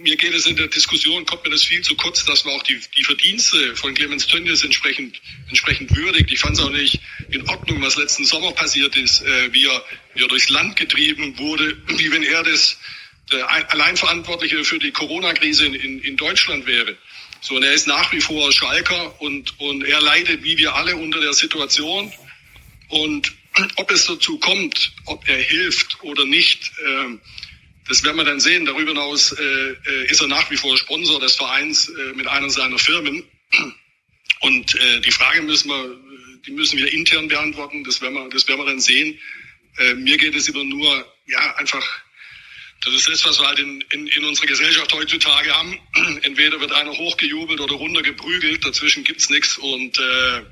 mir 0.02 0.16
geht 0.18 0.34
es 0.34 0.46
in 0.46 0.56
der 0.56 0.68
Diskussion, 0.68 1.26
kommt 1.26 1.44
mir 1.44 1.52
das 1.52 1.64
viel 1.64 1.82
zu 1.82 1.96
kurz, 1.96 2.26
dass 2.26 2.46
man 2.46 2.56
auch 2.56 2.64
die, 2.64 2.80
die 2.98 3.04
Verdienste 3.04 3.76
von 3.76 3.94
Clemens 3.94 4.28
Tönnies 4.28 4.64
entsprechend, 4.64 5.22
entsprechend 5.48 5.96
würdigt. 5.96 6.32
Ich 6.32 6.40
fand 6.40 6.58
es 6.58 6.64
auch 6.64 6.72
nicht 6.72 7.00
in 7.30 7.48
Ordnung, 7.50 7.82
was 7.82 7.96
letzten 7.96 8.26
Sommer 8.26 8.52
passiert 8.52 8.96
ist, 8.98 9.22
äh, 9.22 9.54
wie, 9.54 9.66
er, 9.66 9.86
wie 10.14 10.24
er 10.24 10.28
durchs 10.28 10.50
Land 10.50 10.76
getrieben 10.76 11.38
wurde, 11.38 11.78
wie 11.88 12.12
wenn 12.12 12.24
er 12.24 12.44
das 12.44 12.78
der 13.32 13.50
ein- 13.50 13.66
Alleinverantwortliche 13.66 14.64
für 14.64 14.80
die 14.80 14.92
Corona-Krise 14.92 15.66
in, 15.68 16.02
in, 16.02 16.18
Deutschland 16.18 16.66
wäre. 16.68 16.98
So, 17.40 17.56
und 17.56 17.64
er 17.64 17.74
ist 17.74 17.88
nach 17.88 18.12
wie 18.12 18.22
vor 18.22 18.52
Schalker 18.52 19.20
und, 19.22 19.60
und 19.60 19.84
er 19.84 20.02
leidet 20.02 20.44
wie 20.44 20.58
wir 20.58 20.76
alle 20.76 20.96
unter 20.96 21.22
der 21.22 21.34
Situation. 21.34 22.12
Und 22.90 23.32
ob 23.78 23.92
es 23.92 24.06
dazu 24.06 24.38
kommt, 24.40 24.92
ob 25.06 25.28
er 25.30 25.38
hilft 25.38 26.04
oder 26.04 26.26
nicht, 26.26 26.72
ähm, 26.86 27.22
das 27.92 28.06
werden 28.06 28.16
wir 28.16 28.24
dann 28.24 28.40
sehen. 28.40 28.66
Darüber 28.66 28.92
hinaus 28.92 29.34
äh, 29.34 29.44
äh, 29.44 30.06
ist 30.10 30.22
er 30.22 30.28
nach 30.28 30.50
wie 30.50 30.56
vor 30.56 30.78
Sponsor 30.78 31.20
des 31.20 31.36
Vereins 31.36 31.90
äh, 31.90 32.14
mit 32.14 32.26
einer 32.26 32.50
seiner 32.50 32.80
Firmen. 32.80 33.22
Und 34.40 34.76
äh, 34.76 35.02
die 35.02 35.12
Frage 35.12 35.42
müssen 35.42 35.68
wir, 35.68 35.84
äh, 35.84 36.42
die 36.46 36.52
müssen 36.52 36.80
wir 36.80 36.92
intern 36.94 37.28
beantworten. 37.28 37.84
Das 37.84 38.02
werden 38.02 38.14
wir, 38.14 38.30
das 38.30 38.48
werden 38.48 38.62
wir 38.62 38.66
dann 38.66 38.80
sehen. 38.80 39.20
Äh, 39.78 39.96
mir 39.96 40.18
geht 40.18 40.34
es 40.36 40.48
immer 40.48 40.64
nur, 40.64 41.06
ja, 41.26 41.56
einfach, 41.58 41.86
das 42.86 42.94
ist 42.94 43.10
das, 43.10 43.26
was 43.26 43.42
wir 43.42 43.48
halt 43.48 43.60
in, 43.60 43.82
in, 43.92 44.08
in 44.08 44.24
unserer 44.24 44.48
Gesellschaft 44.48 44.94
heutzutage 44.94 45.54
haben. 45.54 45.78
Entweder 46.22 46.62
wird 46.62 46.72
einer 46.72 46.98
hochgejubelt 46.98 47.60
oder 47.60 47.76
runtergeprügelt, 47.76 48.64
dazwischen 48.64 49.04
gibt's 49.04 49.30
nichts 49.30 49.58
und 49.58 50.00
äh, 50.00 50.44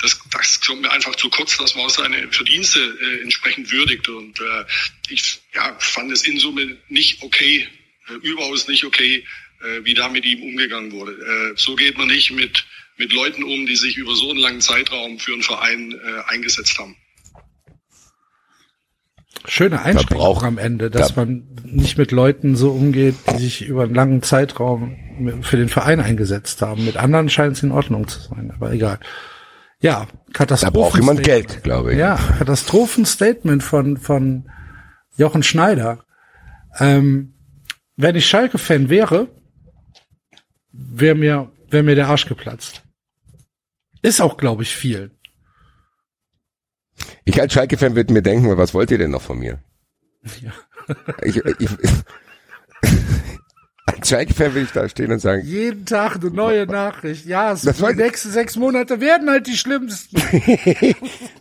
das, 0.00 0.20
das 0.32 0.60
kommt 0.60 0.82
mir 0.82 0.90
einfach 0.92 1.14
zu 1.16 1.28
kurz, 1.30 1.56
dass 1.56 1.74
man 1.76 1.86
auch 1.86 1.90
seine 1.90 2.28
Verdienste 2.32 2.78
äh, 2.80 3.22
entsprechend 3.22 3.70
würdigt. 3.70 4.08
Und 4.08 4.38
äh, 4.40 4.64
ich 5.08 5.40
ja, 5.54 5.74
fand 5.78 6.12
es 6.12 6.26
in 6.26 6.38
Summe 6.38 6.76
nicht 6.88 7.22
okay, 7.22 7.66
äh, 8.08 8.14
überaus 8.26 8.68
nicht 8.68 8.84
okay, 8.84 9.24
äh, 9.62 9.84
wie 9.84 9.94
da 9.94 10.08
mit 10.08 10.24
ihm 10.24 10.42
umgegangen 10.42 10.92
wurde. 10.92 11.12
Äh, 11.12 11.54
so 11.56 11.74
geht 11.76 11.96
man 11.96 12.08
nicht 12.08 12.30
mit, 12.32 12.64
mit 12.98 13.12
Leuten 13.12 13.44
um, 13.44 13.66
die 13.66 13.76
sich 13.76 13.96
über 13.96 14.14
so 14.14 14.30
einen 14.30 14.40
langen 14.40 14.60
Zeitraum 14.60 15.18
für 15.18 15.32
einen 15.32 15.42
Verein 15.42 15.92
äh, 15.92 16.30
eingesetzt 16.32 16.78
haben. 16.78 16.96
Schöne 19.46 19.82
Einschränkung 19.82 20.16
braucht- 20.18 20.44
am 20.44 20.56
Ende, 20.58 20.90
dass 20.90 21.14
da- 21.14 21.20
man 21.24 21.46
nicht 21.64 21.98
mit 21.98 22.12
Leuten 22.12 22.56
so 22.56 22.70
umgeht, 22.70 23.14
die 23.32 23.38
sich 23.42 23.62
über 23.62 23.82
einen 23.84 23.94
langen 23.94 24.22
Zeitraum 24.22 24.96
für 25.42 25.56
den 25.58 25.68
Verein 25.68 26.00
eingesetzt 26.00 26.62
haben. 26.62 26.84
Mit 26.86 26.96
anderen 26.96 27.28
scheint 27.28 27.56
es 27.56 27.62
in 27.62 27.70
Ordnung 27.70 28.08
zu 28.08 28.20
sein, 28.20 28.50
aber 28.54 28.72
egal. 28.72 29.00
Ja, 29.84 30.06
Da 30.06 30.32
Katastrophen. 30.32 30.72
braucht 30.72 30.96
jemand 30.98 31.22
Geld, 31.22 31.62
glaube 31.62 31.92
ich. 31.92 31.98
Ja, 31.98 32.16
Katastrophenstatement 32.38 33.62
von, 33.62 33.98
von 33.98 34.50
Jochen 35.16 35.42
Schneider. 35.42 36.04
Ähm, 36.78 37.34
wenn 37.96 38.16
ich 38.16 38.26
Schalke-Fan 38.26 38.88
wäre, 38.88 39.28
wäre 40.72 41.14
mir, 41.14 41.52
wäre 41.68 41.82
mir 41.82 41.94
der 41.94 42.08
Arsch 42.08 42.26
geplatzt. 42.26 42.82
Ist 44.00 44.20
auch, 44.22 44.38
glaube 44.38 44.62
ich, 44.62 44.74
viel. 44.74 45.10
Ich 47.26 47.38
als 47.40 47.52
Schalke-Fan 47.52 47.94
würde 47.94 48.12
mir 48.14 48.22
denken, 48.22 48.56
was 48.56 48.72
wollt 48.72 48.90
ihr 48.90 48.98
denn 48.98 49.10
noch 49.10 49.22
von 49.22 49.38
mir? 49.38 49.62
Ich, 51.22 51.36
ich, 51.36 51.68
will 54.10 54.62
ich 54.62 54.72
da 54.72 54.88
stehen 54.88 55.12
und 55.12 55.20
sagen, 55.20 55.42
Jeden 55.44 55.86
Tag 55.86 56.16
eine 56.16 56.30
neue 56.30 56.66
Nachricht. 56.66 57.26
Ja, 57.26 57.52
es 57.52 57.62
Das 57.62 57.78
die 57.78 57.94
nächsten 57.94 58.30
sechs 58.30 58.56
Monate 58.56 59.00
werden 59.00 59.30
halt 59.30 59.46
die 59.46 59.56
schlimmsten. 59.56 60.16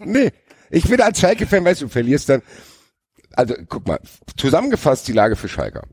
nee, 0.05 0.31
ich 0.69 0.87
bin 0.87 1.01
als 1.01 1.19
Schalke-Fan, 1.19 1.65
weißt 1.65 1.81
du, 1.81 1.85
du 1.85 1.91
verlierst 1.91 2.29
dann, 2.29 2.41
also 3.33 3.55
guck 3.67 3.87
mal, 3.87 3.99
zusammengefasst 4.37 5.07
die 5.07 5.13
Lage 5.13 5.35
für 5.35 5.47
Schalker. 5.47 5.83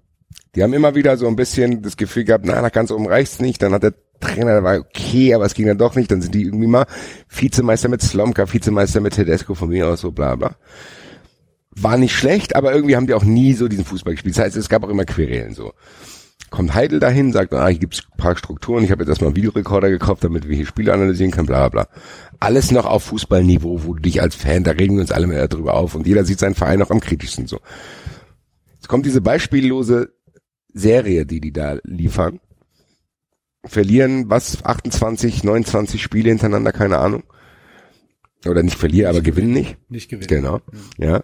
Die 0.55 0.62
haben 0.62 0.73
immer 0.73 0.94
wieder 0.94 1.16
so 1.16 1.28
ein 1.28 1.36
bisschen 1.36 1.82
das 1.82 1.97
Gefühl 1.97 2.24
gehabt, 2.24 2.44
na, 2.44 2.60
nach 2.60 2.73
ganz 2.73 2.90
oben 2.90 3.07
reicht's 3.07 3.40
nicht, 3.40 3.62
dann 3.62 3.73
hat 3.73 3.82
der 3.82 3.94
Trainer, 4.20 4.52
der 4.52 4.65
war 4.65 4.78
okay, 4.78 5.34
aber 5.34 5.47
es 5.47 5.55
ging 5.55 5.66
dann 5.66 5.78
doch 5.78 5.94
nicht, 5.94 6.10
dann 6.10 6.23
sind 6.23 6.34
die 6.34 6.42
irgendwie 6.42 6.66
mal 6.66 6.86
Vizemeister 7.28 7.89
mit 7.89 8.02
Slomka, 8.02 8.52
Vizemeister 8.52 9.00
mit 9.00 9.15
Tedesco, 9.15 9.55
von 9.55 9.68
mir 9.68 9.89
aus 9.89 10.00
so 10.00 10.10
bla 10.10 10.36
bla. 10.36 10.57
War 11.70 11.97
nicht 11.97 12.15
schlecht, 12.15 12.57
aber 12.57 12.74
irgendwie 12.74 12.97
haben 12.97 13.07
die 13.07 13.15
auch 13.15 13.24
nie 13.24 13.55
so 13.55 13.68
diesen 13.68 13.84
Fußball 13.84 14.15
gespielt. 14.15 14.36
Das 14.36 14.44
heißt, 14.44 14.57
es 14.57 14.68
gab 14.68 14.82
auch 14.82 14.89
immer 14.89 15.05
Querelen 15.05 15.55
so. 15.55 15.73
Kommt 16.50 16.74
Heidel 16.74 16.98
dahin, 16.98 17.32
sagt, 17.32 17.54
ah, 17.54 17.68
hier 17.68 17.78
gibt's 17.78 18.02
ein 18.10 18.16
paar 18.16 18.36
Strukturen, 18.36 18.82
ich 18.82 18.90
habe 18.90 19.02
jetzt 19.02 19.08
erstmal 19.08 19.28
einen 19.28 19.36
Videorekorder 19.36 19.88
gekauft, 19.88 20.24
damit 20.24 20.48
wir 20.48 20.56
hier 20.56 20.66
Spiele 20.66 20.92
analysieren 20.92 21.30
können, 21.30 21.46
bla 21.46 21.68
bla 21.68 21.84
bla. 21.84 21.96
Alles 22.40 22.72
noch 22.72 22.86
auf 22.86 23.04
Fußballniveau, 23.04 23.84
wo 23.84 23.94
du 23.94 24.02
dich 24.02 24.20
als 24.20 24.34
Fan, 24.34 24.64
da 24.64 24.72
regen 24.72 24.96
wir 24.96 25.02
uns 25.02 25.12
alle 25.12 25.28
mehr 25.28 25.46
darüber 25.46 25.74
auf 25.74 25.94
und 25.94 26.06
jeder 26.06 26.24
sieht 26.24 26.40
seinen 26.40 26.56
Verein 26.56 26.82
auch 26.82 26.90
am 26.90 27.00
kritischsten 27.00 27.46
so. 27.46 27.60
Jetzt 28.74 28.88
kommt 28.88 29.06
diese 29.06 29.20
beispiellose 29.20 30.12
Serie, 30.72 31.24
die 31.26 31.40
die 31.40 31.52
da 31.52 31.78
liefern. 31.84 32.40
Verlieren, 33.64 34.30
was, 34.30 34.64
28, 34.64 35.44
29 35.44 36.02
Spiele 36.02 36.30
hintereinander, 36.30 36.72
keine 36.72 36.98
Ahnung. 36.98 37.22
Oder 38.46 38.62
nicht 38.62 38.78
verlieren, 38.78 39.10
aber 39.10 39.20
gewinnen 39.20 39.52
nicht. 39.52 39.76
Nicht 39.90 40.08
gewinnen. 40.08 40.28
Genau, 40.28 40.60
ja. 40.96 41.22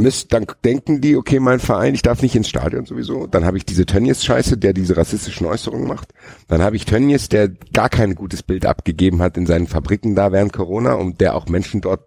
Müsst, 0.00 0.32
dann 0.32 0.46
denken 0.64 1.00
die, 1.00 1.16
okay, 1.16 1.40
mein 1.40 1.60
Verein, 1.60 1.94
ich 1.94 2.02
darf 2.02 2.22
nicht 2.22 2.34
ins 2.34 2.48
Stadion 2.48 2.86
sowieso. 2.86 3.26
Dann 3.26 3.44
habe 3.44 3.56
ich 3.56 3.64
diese 3.64 3.86
Tönnies-Scheiße, 3.86 4.56
der 4.56 4.72
diese 4.72 4.96
rassistischen 4.96 5.46
Äußerungen 5.46 5.88
macht. 5.88 6.12
Dann 6.48 6.62
habe 6.62 6.76
ich 6.76 6.84
Tönnies, 6.84 7.28
der 7.28 7.48
gar 7.72 7.88
kein 7.88 8.14
gutes 8.14 8.42
Bild 8.42 8.66
abgegeben 8.66 9.22
hat 9.22 9.36
in 9.36 9.46
seinen 9.46 9.66
Fabriken 9.66 10.14
da 10.14 10.32
während 10.32 10.52
Corona 10.52 10.94
und 10.94 11.20
der 11.20 11.34
auch 11.34 11.46
Menschen 11.46 11.80
dort 11.80 12.06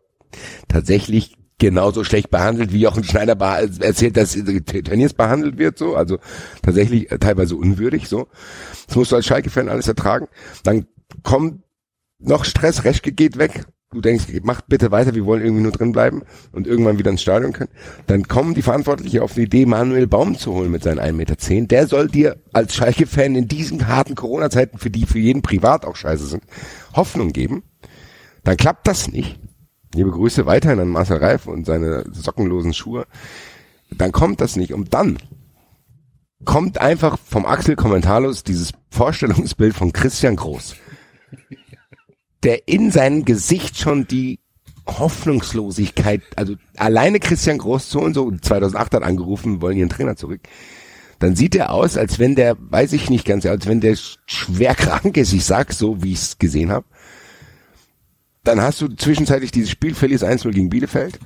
tatsächlich 0.68 1.36
genauso 1.60 2.04
schlecht 2.04 2.30
behandelt, 2.32 2.72
wie 2.74 2.80
Jochen 2.80 3.04
Schneider 3.04 3.36
erzählt, 3.38 4.18
dass 4.18 4.34
Tönnies 4.34 5.14
behandelt 5.14 5.58
wird, 5.58 5.78
so. 5.78 5.96
Also 5.96 6.18
tatsächlich 6.62 7.12
äh, 7.12 7.20
teilweise 7.20 7.56
unwürdig, 7.56 8.08
so. 8.08 8.28
Das 8.88 8.96
musst 8.96 9.12
du 9.12 9.18
als 9.18 9.26
Schalke-Fan 9.26 9.70
alles 9.70 9.88
ertragen. 9.88 10.28
Dann 10.64 10.88
kommt 11.22 11.62
noch 12.18 12.46
Stress, 12.46 12.86
Reschke 12.86 13.12
geht 13.12 13.38
weg. 13.38 13.66
Du 13.92 14.02
denkst, 14.02 14.26
macht 14.44 14.68
bitte 14.68 14.92
weiter, 14.92 15.16
wir 15.16 15.26
wollen 15.26 15.42
irgendwie 15.42 15.64
nur 15.64 15.72
drin 15.72 15.94
bleiben 15.94 16.22
und 16.52 16.68
irgendwann 16.68 17.00
wieder 17.00 17.10
ins 17.10 17.24
Stadion 17.24 17.54
können. 17.54 17.72
Dann 18.06 18.28
kommen 18.28 18.54
die 18.54 18.62
Verantwortlichen 18.62 19.22
auf 19.22 19.34
die 19.34 19.44
Idee, 19.44 19.66
Manuel 19.66 20.06
Baum 20.06 20.38
zu 20.38 20.54
holen 20.54 20.70
mit 20.70 20.84
seinen 20.84 21.00
1,10 21.00 21.14
Meter. 21.14 21.36
Der 21.66 21.88
soll 21.88 22.08
dir 22.08 22.38
als 22.54 22.76
Schalke-Fan 22.76 23.34
in 23.36 23.48
diesen 23.48 23.88
harten 23.88 24.14
Corona-Zeiten, 24.14 24.78
für 24.78 24.92
die 24.92 25.08
für 25.08 25.18
jeden 25.18 25.42
privat 25.42 25.86
auch 25.86 25.96
scheiße 25.96 26.28
sind, 26.28 26.44
Hoffnung 26.94 27.32
geben. 27.34 27.64
Dann 28.44 28.58
klappt 28.58 28.88
das 28.88 29.12
nicht. 29.12 29.40
Liebe 29.96 30.12
Grüße 30.12 30.46
weiterhin 30.46 30.80
an 30.80 30.90
Marcel 30.90 31.18
Reif 31.18 31.48
und 31.48 31.66
seine 31.66 32.06
sockenlosen 32.12 32.76
Schuhe. 32.76 33.08
Dann 33.90 34.12
kommt 34.12 34.40
das 34.40 34.56
nicht. 34.56 34.72
Und 34.72 34.94
dann 34.94 35.18
kommt 36.46 36.80
einfach 36.80 37.18
vom 37.18 37.48
Axel 37.48 37.76
kommentarlos 37.76 38.44
dieses 38.44 38.72
Vorstellungsbild 38.92 39.74
von 39.74 39.94
Christian 39.94 40.36
Groß 40.36 40.76
der 42.44 42.68
in 42.68 42.92
seinem 42.92 43.26
Gesicht 43.26 43.78
schon 43.78 44.08
die 44.08 44.40
Hoffnungslosigkeit, 44.88 46.22
also 46.36 46.56
alleine 46.78 47.20
Christian 47.20 47.58
Groß 47.58 47.90
so 47.90 48.00
und 48.00 48.14
so 48.14 48.32
2008 48.32 48.96
hat 48.96 49.04
angerufen, 49.04 49.62
wollen 49.62 49.78
ihren 49.78 49.90
Trainer 49.90 50.16
zurück. 50.16 50.42
Dann 51.20 51.36
sieht 51.36 51.54
er 51.56 51.72
aus, 51.74 51.98
als 51.98 52.18
wenn 52.18 52.36
der, 52.36 52.56
weiß 52.58 52.94
ich 52.94 53.10
nicht 53.10 53.26
ganz, 53.26 53.46
als 53.46 53.68
wenn 53.68 53.82
der 53.82 53.98
schwer 54.26 54.74
krank 54.74 55.18
ist. 55.18 55.34
Ich 55.34 55.44
sag 55.44 55.74
so, 55.74 56.02
wie 56.02 56.14
ich 56.14 56.20
es 56.20 56.38
gesehen 56.40 56.72
habe. 56.72 56.86
Dann 58.46 58.62
hast 58.62 58.80
du 58.82 58.88
zwischenzeitlich 58.88 59.52
dieses 59.52 59.70
Spiel, 59.70 59.94
verlierst 59.94 60.24
1-0 60.24 60.52
gegen 60.52 60.70
Bielefeld. 60.70 61.20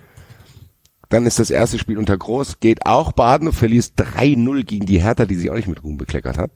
Dann 1.10 1.28
ist 1.28 1.38
das 1.38 1.52
erste 1.52 1.78
Spiel 1.78 2.00
unter 2.00 2.18
Groß, 2.18 2.60
geht 2.60 2.88
auch 2.88 3.12
baden 3.12 3.48
und 3.48 3.54
verlierst 3.54 4.00
3-0 4.00 4.64
gegen 4.64 4.88
die 4.88 5.02
Hertha, 5.02 5.26
die 5.26 5.36
sich 5.36 5.52
auch 5.52 5.56
nicht 5.56 5.68
mit 5.68 5.84
Ruhm 5.84 5.98
bekleckert 5.98 6.40
hat. 6.40 6.52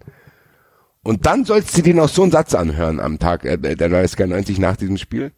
Und 1.04 1.26
dann 1.26 1.46
sollst 1.46 1.78
du 1.78 1.82
dir 1.82 1.94
noch 1.94 2.10
so 2.10 2.24
einen 2.24 2.32
Satz 2.32 2.54
anhören 2.54 3.00
am 3.00 3.20
Tag 3.20 3.46
äh, 3.46 3.58
der 3.58 3.90
90 3.90 4.60
nach 4.60 4.76
diesem 4.76 4.98
Spiel. 4.98 5.32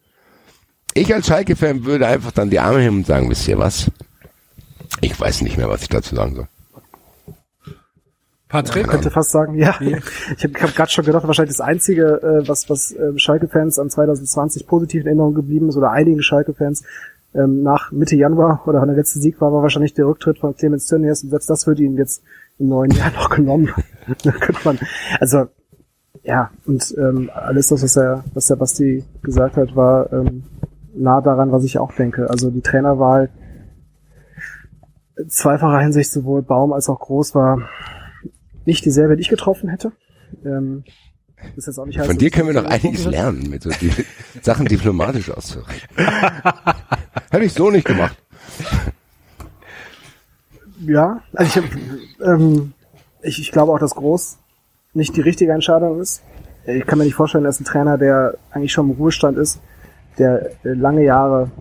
Ich 0.93 1.13
als 1.13 1.27
Schalke-Fan 1.27 1.85
würde 1.85 2.07
einfach 2.07 2.31
dann 2.31 2.49
die 2.49 2.59
Arme 2.59 2.79
heben 2.79 2.97
und 2.97 3.07
sagen, 3.07 3.29
wisst 3.29 3.47
ihr 3.47 3.59
was? 3.59 3.91
Ich 5.01 5.19
weiß 5.19 5.41
nicht 5.41 5.57
mehr, 5.57 5.69
was 5.69 5.83
ich 5.83 5.89
dazu 5.89 6.15
sagen 6.15 6.35
soll. 6.35 6.47
Patrick? 8.47 8.85
Ich 8.85 8.89
könnte 8.89 9.11
fast 9.11 9.29
sagen, 9.29 9.53
ja. 9.53 9.75
Ich 9.79 10.43
habe 10.43 10.59
hab 10.59 10.75
gerade 10.75 10.89
schon 10.89 11.05
gedacht, 11.05 11.27
wahrscheinlich 11.27 11.55
das 11.55 11.65
Einzige, 11.65 12.19
äh, 12.23 12.47
was, 12.47 12.67
was 12.69 12.91
äh, 12.91 13.17
Schalke-Fans 13.17 13.77
an 13.77 13.91
2020 13.91 14.65
positiv 14.65 15.01
in 15.01 15.07
Erinnerung 15.07 15.35
geblieben 15.35 15.69
ist, 15.69 15.77
oder 15.77 15.91
einigen 15.91 16.23
Schalke-Fans, 16.23 16.83
ähm, 17.35 17.61
nach 17.61 17.91
Mitte 17.91 18.15
Januar 18.15 18.63
oder 18.65 18.83
der 18.85 18.95
letzte 18.95 19.19
Sieg 19.19 19.39
war, 19.39 19.53
war 19.53 19.61
wahrscheinlich 19.61 19.93
der 19.93 20.07
Rücktritt 20.07 20.39
von 20.39 20.55
Clemens 20.55 20.88
Tönnies 20.88 21.23
und 21.23 21.29
selbst 21.29 21.49
das 21.49 21.67
wird 21.67 21.79
ihnen 21.79 21.95
jetzt 21.95 22.23
im 22.59 22.67
neuen 22.67 22.91
Jahr 22.91 23.11
noch 23.11 23.29
genommen. 23.29 23.73
da 24.23 24.31
könnte 24.31 24.61
man, 24.63 24.79
also 25.19 25.45
ja, 26.23 26.51
und 26.65 26.93
ähm, 26.97 27.29
alles 27.33 27.67
das, 27.69 27.81
was 27.83 27.93
der, 27.93 28.23
was 28.33 28.47
der 28.47 28.55
Basti 28.55 29.03
gesagt 29.21 29.55
hat, 29.57 29.75
war 29.75 30.11
ähm, 30.11 30.43
nah 30.93 31.21
daran, 31.21 31.51
was 31.51 31.63
ich 31.63 31.77
auch 31.77 31.93
denke. 31.93 32.29
Also 32.29 32.49
die 32.49 32.61
Trainerwahl 32.61 33.29
in 35.17 35.29
zweifacher 35.29 35.79
Hinsicht 35.79 36.11
sowohl 36.11 36.41
Baum 36.41 36.73
als 36.73 36.89
auch 36.89 36.99
Groß 36.99 37.35
war 37.35 37.69
nicht 38.65 38.85
dieselbe, 38.85 39.15
die 39.15 39.21
ich 39.21 39.29
getroffen 39.29 39.69
hätte. 39.69 39.91
Ähm, 40.45 40.83
das 41.55 41.67
jetzt 41.67 41.79
auch 41.79 41.85
nicht 41.85 41.97
heißt, 41.97 42.07
Von 42.07 42.17
dir 42.17 42.29
können 42.29 42.47
wir 42.47 42.61
noch 42.61 42.69
einiges 42.69 43.01
hätte. 43.01 43.09
lernen, 43.09 43.49
mit 43.49 43.63
so 43.63 43.69
die 43.69 43.91
Sachen 44.41 44.65
diplomatisch 44.65 45.31
auszureden. 45.31 45.81
Hätte 47.31 47.45
ich 47.45 47.53
so 47.53 47.71
nicht 47.71 47.85
gemacht. 47.85 48.17
Ja, 50.80 51.22
also 51.33 51.59
ich, 51.59 52.22
ähm, 52.25 52.74
ich, 53.22 53.40
ich 53.40 53.51
glaube 53.51 53.72
auch, 53.72 53.80
dass 53.80 53.95
Groß 53.95 54.38
nicht 54.93 55.16
die 55.16 55.22
richtige 55.22 55.51
Entscheidung 55.51 55.99
ist. 55.99 56.24
Ich 56.66 56.85
kann 56.85 56.99
mir 56.99 57.06
nicht 57.06 57.16
vorstellen, 57.16 57.43
dass 57.43 57.59
ein 57.59 57.66
Trainer, 57.66 57.98
der 57.98 58.35
eigentlich 58.51 58.72
schon 58.72 58.90
im 58.90 58.98
Ruhestand 58.98 59.38
ist, 59.38 59.59
der 60.17 60.51
äh, 60.64 60.74
lange 60.74 61.03
Jahre 61.03 61.51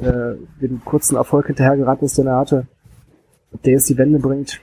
äh, 0.00 0.34
den 0.60 0.82
kurzen 0.84 1.16
Erfolg 1.16 1.46
hinterhergerannt 1.46 2.02
ist, 2.02 2.18
den 2.18 2.26
er 2.26 2.38
hatte, 2.38 2.66
der 3.64 3.74
jetzt 3.74 3.88
die 3.88 3.98
Wende 3.98 4.18
bringt. 4.18 4.60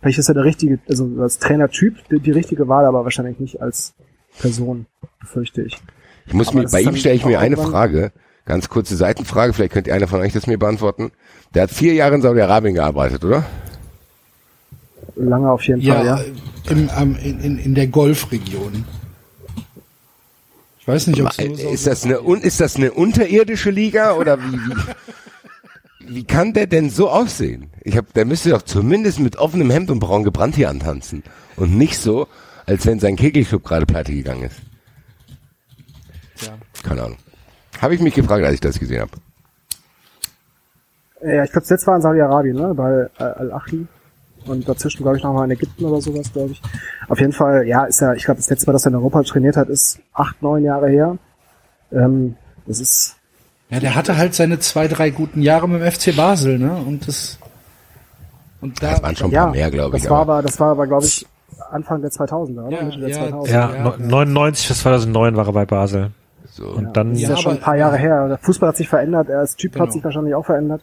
Vielleicht 0.00 0.18
ist 0.18 0.28
er 0.28 0.34
der 0.34 0.44
richtige, 0.44 0.78
also 0.88 1.08
als 1.20 1.38
Trainertyp 1.38 1.96
die, 2.10 2.20
die 2.20 2.30
richtige 2.30 2.68
Wahl, 2.68 2.86
aber 2.86 3.04
wahrscheinlich 3.04 3.38
nicht 3.38 3.60
als 3.60 3.94
Person, 4.38 4.86
befürchte 5.20 5.62
ich. 5.62 5.78
Ich 6.26 6.34
muss 6.34 6.48
Aber 6.48 6.60
mir, 6.60 6.68
bei 6.68 6.80
ihm 6.80 6.96
stelle 6.96 7.16
ich 7.16 7.24
mir 7.24 7.40
eine 7.40 7.56
Frage, 7.56 8.12
ganz 8.44 8.68
kurze 8.68 8.96
Seitenfrage, 8.96 9.52
vielleicht 9.52 9.72
könnt 9.72 9.86
ihr 9.86 9.94
einer 9.94 10.08
von 10.08 10.20
euch 10.20 10.32
das 10.32 10.46
mir 10.46 10.58
beantworten. 10.58 11.12
Der 11.54 11.64
hat 11.64 11.70
vier 11.70 11.94
Jahre 11.94 12.14
in 12.14 12.22
Saudi-Arabien 12.22 12.74
gearbeitet, 12.74 13.24
oder? 13.24 13.44
Lange 15.16 15.50
auf 15.50 15.62
jeden 15.64 15.82
Fall, 15.82 16.04
Ja, 16.06 16.18
ja. 16.18 16.24
im, 16.70 16.88
ähm, 16.96 17.16
in, 17.22 17.40
in, 17.40 17.58
in 17.58 17.74
der 17.74 17.88
Golfregion. 17.88 18.84
Ich 20.78 20.88
weiß 20.88 21.08
nicht, 21.08 21.20
ob 21.20 21.32
so 21.32 21.42
Ist 21.42 21.86
das 21.86 22.04
eine, 22.04 22.14
ist 22.40 22.60
das 22.60 22.76
eine 22.76 22.92
unterirdische 22.92 23.70
Liga 23.70 24.14
oder 24.14 24.38
wie, 24.40 24.52
wie, 24.56 26.14
wie 26.16 26.24
kann 26.24 26.52
der 26.52 26.66
denn 26.66 26.90
so 26.90 27.10
aussehen? 27.10 27.70
Ich 27.82 27.96
hab, 27.96 28.12
der 28.14 28.24
müsste 28.24 28.50
doch 28.50 28.62
zumindest 28.62 29.20
mit 29.20 29.36
offenem 29.36 29.70
Hemd 29.70 29.90
und 29.90 30.00
braun 30.00 30.24
gebrannt 30.24 30.54
hier 30.56 30.70
antanzen 30.70 31.22
und 31.56 31.76
nicht 31.76 31.98
so, 31.98 32.26
als 32.66 32.86
wenn 32.86 32.98
sein 32.98 33.16
Kegelclub 33.16 33.64
gerade 33.64 33.86
pleite 33.86 34.12
gegangen 34.12 34.44
ist. 34.44 34.56
Keine 36.82 37.02
Ahnung. 37.02 37.18
Habe 37.80 37.94
ich 37.94 38.00
mich 38.00 38.14
gefragt, 38.14 38.44
als 38.44 38.54
ich 38.54 38.60
das 38.60 38.78
gesehen 38.78 39.00
habe. 39.00 39.12
Ja, 41.22 41.44
ich 41.44 41.50
glaube, 41.52 41.62
das 41.62 41.70
letzte 41.70 41.86
war 41.88 41.96
in 41.96 42.02
Saudi-Arabien, 42.02 42.56
ne? 42.56 42.74
Bei 42.74 43.08
äh, 43.18 43.22
Al-Ahli. 43.22 43.86
Und 44.46 44.66
dazwischen, 44.66 45.02
glaube 45.02 45.18
ich, 45.18 45.22
nochmal 45.22 45.44
in 45.44 45.50
Ägypten 45.50 45.84
oder 45.84 46.00
sowas, 46.00 46.32
glaube 46.32 46.52
ich. 46.52 46.62
Auf 47.08 47.20
jeden 47.20 47.32
Fall, 47.32 47.66
ja, 47.66 47.84
ist 47.84 48.00
ja, 48.00 48.14
ich 48.14 48.24
glaube, 48.24 48.38
das 48.38 48.48
letzte 48.48 48.66
Mal, 48.66 48.72
dass 48.72 48.86
er 48.86 48.90
in 48.90 48.96
Europa 48.96 49.22
trainiert 49.22 49.56
hat, 49.56 49.68
ist 49.68 50.00
acht, 50.14 50.40
neun 50.42 50.64
Jahre 50.64 50.88
her. 50.88 51.18
Ähm, 51.92 52.36
das 52.66 52.80
ist, 52.80 53.16
Ja, 53.68 53.80
der 53.80 53.94
hatte 53.94 54.16
halt 54.16 54.34
seine 54.34 54.58
zwei, 54.60 54.88
drei 54.88 55.10
guten 55.10 55.42
Jahre 55.42 55.68
mit 55.68 55.82
dem 55.82 55.90
FC 55.90 56.16
Basel, 56.16 56.58
ne? 56.58 56.72
Und 56.74 57.06
das 57.06 57.38
und 58.62 58.82
da 58.82 58.92
Das 58.92 59.02
waren 59.02 59.16
schon 59.16 59.30
ein 59.30 59.32
ja, 59.34 59.44
paar 59.44 59.52
mehr, 59.52 59.70
glaube 59.70 59.96
ich. 59.96 60.02
das 60.02 60.10
war 60.10 60.20
aber 60.20 60.34
aber, 60.34 60.42
das 60.42 60.60
war 60.60 60.70
aber, 60.70 60.86
glaube 60.86 61.04
ich, 61.04 61.26
Anfang 61.70 62.00
der 62.00 62.10
2000er, 62.10 62.66
oder? 62.66 62.76
Ja, 62.78 62.84
Mitte 62.84 63.00
der 63.00 63.08
ja, 63.10 63.22
2000er. 63.24 63.50
Ja, 63.50 63.74
ja. 63.74 63.96
99 63.98 64.68
bis 64.68 64.80
2009 64.80 65.36
war 65.36 65.46
er 65.46 65.52
bei 65.52 65.66
Basel. 65.66 66.10
So. 66.60 66.68
Und 66.68 66.96
dann, 66.96 67.10
Das 67.10 67.18
ist 67.18 67.22
Ja, 67.22 67.30
ja 67.30 67.36
schon 67.36 67.52
ein 67.54 67.60
paar 67.60 67.76
Jahre 67.76 67.96
her. 67.96 68.28
Der 68.28 68.38
Fußball 68.38 68.68
hat 68.68 68.76
sich 68.76 68.88
verändert, 68.88 69.28
er 69.28 69.40
als 69.40 69.56
Typ 69.56 69.72
Genau. 69.72 69.86
hat 69.86 69.92
sich 69.92 70.04
wahrscheinlich 70.04 70.34
auch 70.34 70.44
verändert. 70.46 70.82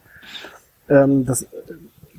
Ähm, 0.89 1.25
das 1.25 1.45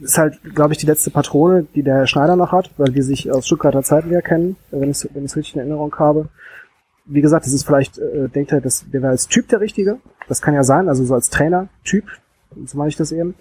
ist 0.00 0.16
halt, 0.18 0.38
glaube 0.54 0.72
ich, 0.72 0.78
die 0.78 0.86
letzte 0.86 1.10
Patrone, 1.10 1.66
die 1.74 1.82
der 1.82 1.96
Herr 1.96 2.06
Schneider 2.06 2.36
noch 2.36 2.52
hat, 2.52 2.70
weil 2.76 2.92
die 2.92 3.02
sich 3.02 3.30
aus 3.32 3.46
Stuttgarter 3.46 3.82
Zeiten 3.82 4.12
ja 4.12 4.20
kennen, 4.20 4.56
wenn 4.70 4.90
ich 4.90 5.02
wenn 5.12 5.24
ich 5.24 5.32
es 5.32 5.36
richtig 5.36 5.54
in 5.56 5.60
Erinnerung 5.60 5.94
habe. 5.98 6.28
Wie 7.04 7.20
gesagt, 7.20 7.46
das 7.46 7.52
ist 7.52 7.64
vielleicht, 7.66 7.98
äh, 7.98 8.28
denkt 8.28 8.52
er, 8.52 8.60
das, 8.60 8.84
der 8.92 9.02
wäre 9.02 9.10
als 9.12 9.26
Typ 9.28 9.48
der 9.48 9.60
Richtige. 9.60 9.98
Das 10.28 10.42
kann 10.42 10.54
ja 10.54 10.62
sein, 10.62 10.88
also 10.88 11.04
so 11.04 11.14
als 11.14 11.30
Trainer, 11.30 11.68
Typ, 11.84 12.04
so 12.66 12.76
meine 12.78 12.90
ich 12.90 12.96
das 12.96 13.12
eben. 13.12 13.34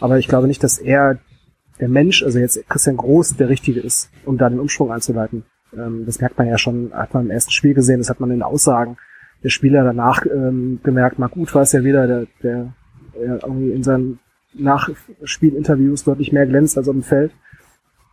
Aber 0.00 0.18
ich 0.18 0.28
glaube 0.28 0.46
nicht, 0.46 0.62
dass 0.62 0.78
er 0.78 1.18
der 1.80 1.88
Mensch, 1.88 2.22
also 2.22 2.38
jetzt 2.38 2.62
Christian 2.68 2.96
Groß, 2.98 3.36
der 3.36 3.48
Richtige 3.48 3.80
ist, 3.80 4.10
um 4.24 4.36
da 4.38 4.48
den 4.48 4.60
Umschwung 4.60 4.92
einzuleiten. 4.92 5.44
Ähm, 5.76 6.04
das 6.06 6.20
merkt 6.20 6.38
man 6.38 6.46
ja 6.46 6.58
schon, 6.58 6.92
hat 6.92 7.14
man 7.14 7.24
im 7.24 7.30
ersten 7.30 7.50
Spiel 7.50 7.74
gesehen, 7.74 7.98
das 7.98 8.10
hat 8.10 8.20
man 8.20 8.30
in 8.30 8.42
Aussagen 8.42 8.98
der 9.44 9.50
Spieler 9.50 9.84
danach 9.84 10.24
ähm, 10.26 10.80
gemerkt. 10.82 11.18
Mal 11.18 11.28
gut 11.28 11.54
war 11.54 11.62
es 11.62 11.72
ja 11.72 11.84
wieder, 11.84 12.06
der, 12.06 12.26
der, 12.42 12.72
der 13.14 13.40
irgendwie 13.42 13.70
in 13.70 13.84
seinen 13.84 14.18
Nachspielinterviews 14.54 16.04
deutlich 16.04 16.32
mehr 16.32 16.46
glänzt 16.46 16.78
als 16.78 16.88
auf 16.88 16.94
dem 16.94 17.02
Feld, 17.02 17.32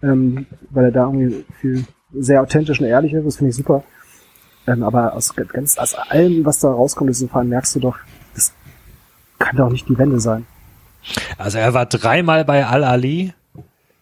ähm, 0.03 0.45
weil 0.69 0.85
er 0.85 0.91
da 0.91 1.05
irgendwie 1.05 1.45
viel 1.59 1.85
sehr 2.13 2.41
authentisch 2.41 2.81
und 2.81 2.87
ehrlich 2.87 3.13
ist, 3.13 3.25
das 3.25 3.37
finde 3.37 3.51
ich 3.51 3.55
super. 3.55 3.83
Ähm, 4.67 4.83
aber 4.83 5.13
aus 5.13 5.33
ganz 5.35 5.77
aus 5.77 5.95
allem, 5.95 6.45
was 6.45 6.59
da 6.59 6.69
rauskommt, 6.69 7.09
ist 7.09 7.27
Fall 7.29 7.45
merkst 7.45 7.75
du 7.75 7.79
doch, 7.79 7.97
das 8.35 8.53
kann 9.39 9.55
doch 9.55 9.71
nicht 9.71 9.87
die 9.87 9.97
Wende 9.97 10.19
sein. 10.19 10.45
Also 11.37 11.57
er 11.57 11.73
war 11.73 11.85
dreimal 11.85 12.45
bei 12.45 12.65
Al-Ali, 12.65 13.33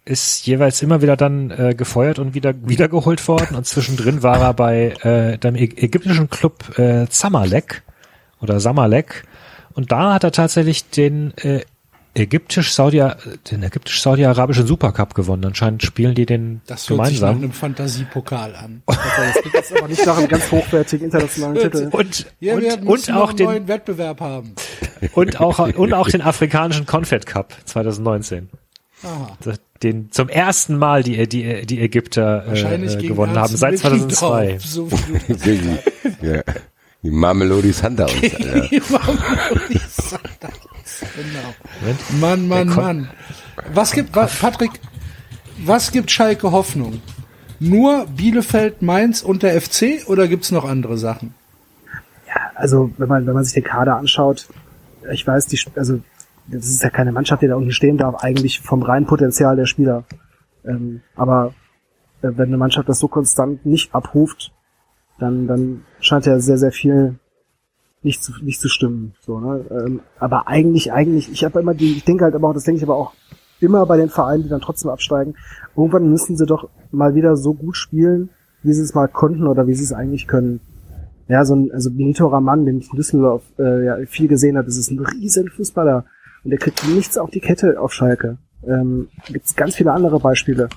ist 0.10 0.48
jeweils 0.48 0.82
immer 0.82 1.02
wieder 1.02 1.16
dann 1.16 1.52
äh, 1.52 1.76
gefeuert 1.76 2.20
und 2.20 2.34
wieder 2.34 2.54
wiedergeholt 2.68 3.26
worden 3.28 3.56
und 3.56 3.66
zwischendrin 3.68 4.24
war 4.24 4.42
er 4.42 4.54
bei 4.54 4.90
äh, 5.04 5.38
dem 5.38 5.56
ägyptischen 5.56 6.30
Club 6.30 6.78
äh, 6.80 7.08
Zamalek 7.08 7.84
oder 8.42 8.60
Samalek 8.60 9.24
und 9.74 9.92
da 9.92 10.14
hat 10.14 10.24
er 10.24 10.32
tatsächlich 10.32 10.90
den 10.90 11.34
äh, 11.38 11.62
ägyptisch-Saudi 12.16 13.04
den 13.52 13.64
ägyptisch-saudi-arabischen 13.64 14.66
Supercup 14.66 15.14
gewonnen. 15.14 15.46
Anscheinend 15.46 15.84
spielen 15.84 16.16
die 16.16 16.26
den 16.26 16.62
Das 16.66 16.90
hört 16.90 16.98
gemeinsam. 16.98 17.14
sich 17.14 17.22
nach 17.22 17.44
einem 17.44 17.52
Fantasiepokal 17.52 18.56
an. 18.56 18.82
Das 18.88 19.54
jetzt 19.54 19.78
aber 19.78 19.88
nicht 19.88 20.06
nach 20.06 20.18
einem 20.18 20.28
ganz 20.28 20.52
hochwertigen 20.52 21.06
internationalen 21.06 21.56
Titel. 21.58 21.90
und 21.92 22.26
Ja, 22.40 22.56
und, 22.56 22.62
wir 22.62 22.88
und 22.88 23.12
auch 23.14 23.30
einen 23.30 23.38
den 23.38 23.46
neuen 23.46 23.68
Wettbewerb 23.68 24.22
haben. 24.22 24.56
und 25.14 25.40
auch 25.40 25.60
und 25.60 25.94
auch 25.94 26.10
den 26.10 26.22
afrikanischen 26.22 26.86
Confed 26.86 27.26
Cup 27.26 27.54
2019. 27.66 28.50
Aha. 29.04 29.38
Den 29.84 30.12
zum 30.12 30.28
ersten 30.30 30.78
Mal 30.78 31.04
die 31.04 31.28
die 31.28 31.66
die 31.66 31.80
Ägypter 31.80 32.44
Wahrscheinlich 32.48 32.96
äh, 32.96 32.98
gegen 32.98 33.08
gewonnen 33.10 33.38
haben 33.38 33.56
seit 33.56 33.84
Wilkendorf, 33.84 34.18
2002. 34.18 34.58
So 34.60 34.90
Die, 35.28 35.78
ja, 36.26 36.42
die 37.02 37.12
Mamelodi 37.12 37.72
Sundowns. 37.72 38.14
Alter. 38.22 38.70
Genau. 41.16 42.20
Mann, 42.20 42.48
Mann, 42.48 42.68
Mann. 42.70 43.10
Was 43.74 43.92
gibt, 43.92 44.16
was, 44.16 44.38
Patrick, 44.38 44.72
was 45.60 45.92
gibt 45.92 46.12
Schalke 46.12 46.52
Hoffnung? 46.52 47.02
Nur 47.60 48.06
Bielefeld, 48.08 48.82
Mainz 48.82 49.22
und 49.22 49.44
der 49.44 49.60
FC 49.62 50.08
oder 50.08 50.28
gibt's 50.28 50.52
noch 50.52 50.66
andere 50.66 50.98
Sachen? 50.98 51.34
Also, 52.56 52.92
wenn 52.98 53.08
man, 53.08 53.26
wenn 53.26 53.34
man 53.34 53.44
sich 53.44 53.54
den 53.54 53.64
Kader 53.64 53.96
anschaut, 53.98 54.48
ich 55.12 55.26
weiß, 55.26 55.48
die, 55.48 55.60
also, 55.76 56.00
das 56.52 56.68
ist 56.68 56.84
ja 56.84 56.90
keine 56.90 57.12
Mannschaft, 57.12 57.42
die 57.42 57.48
da 57.48 57.56
unten 57.56 57.72
stehen 57.72 57.98
darf, 57.98 58.24
eigentlich 58.24 58.60
vom 58.60 58.84
reinen 58.84 59.06
Potenzial 59.06 59.56
der 59.56 59.66
Spieler. 59.66 60.04
Ähm, 60.66 61.02
aber 61.16 61.54
äh, 62.22 62.30
wenn 62.36 62.48
eine 62.48 62.58
Mannschaft 62.58 62.90
das 62.90 63.00
so 63.00 63.08
konstant 63.08 63.66
nicht 63.66 63.94
abruft, 63.94 64.52
dann, 65.20 65.48
dann 65.48 65.84
scheint 66.00 66.26
ja 66.26 66.40
sehr, 66.40 66.58
sehr 66.58 66.72
viel 66.72 67.16
nicht 68.02 68.24
zu, 68.24 68.32
nicht 68.44 68.62
zu 68.62 68.70
stimmen. 68.70 69.14
So, 69.22 69.40
ne? 69.40 69.66
ähm, 69.70 70.00
aber 70.20 70.48
eigentlich, 70.48 70.94
eigentlich, 70.94 71.32
ich 71.32 71.44
habe 71.44 71.60
immer 71.60 71.74
die, 71.74 71.98
ich 71.98 72.06
denke 72.06 72.24
halt 72.24 72.36
aber 72.36 72.50
auch, 72.50 72.54
das 72.54 72.64
denke 72.64 72.78
ich 72.78 72.84
aber 72.84 72.96
auch 72.96 73.14
immer 73.60 73.86
bei 73.86 73.98
den 73.98 74.10
Vereinen, 74.10 74.44
die 74.44 74.50
dann 74.50 74.62
trotzdem 74.62 74.90
absteigen, 74.90 75.36
irgendwann 75.76 76.10
müssen 76.10 76.38
sie 76.38 76.46
doch 76.46 76.70
mal 76.92 77.14
wieder 77.16 77.36
so 77.36 77.54
gut 77.54 77.76
spielen, 77.76 78.30
wie 78.64 78.74
sie 78.74 78.82
es 78.82 78.96
mal 78.96 79.08
konnten 79.08 79.48
oder 79.48 79.68
wie 79.68 79.74
sie 79.74 79.84
es 79.84 79.94
eigentlich 79.94 80.28
können. 80.28 80.62
Ja, 81.28 81.46
so 81.46 81.56
ein, 81.56 81.72
also 81.72 81.92
Benito 81.92 82.28
Raman, 82.28 82.66
den 82.66 82.80
ich 82.80 82.90
in 82.90 82.96
Düsseldorf 82.96 83.44
äh, 83.60 83.86
ja, 83.86 83.98
viel 84.08 84.28
gesehen 84.28 84.58
habe, 84.58 84.66
das 84.66 84.78
ist 84.78 84.92
ein 84.92 85.00
riesen 85.00 85.50
Fußballer 85.50 86.06
und 86.44 86.52
der 86.52 86.60
kriegt 86.60 86.88
nichts 86.88 87.18
auf 87.18 87.30
die 87.30 87.40
Kette 87.40 87.80
auf 87.80 87.94
Schalke. 87.94 88.38
Ähm, 88.68 89.10
Gibt 89.28 89.46
es 89.46 89.56
ganz 89.56 89.76
viele 89.76 89.92
andere 89.92 90.20
Beispiele 90.20 90.70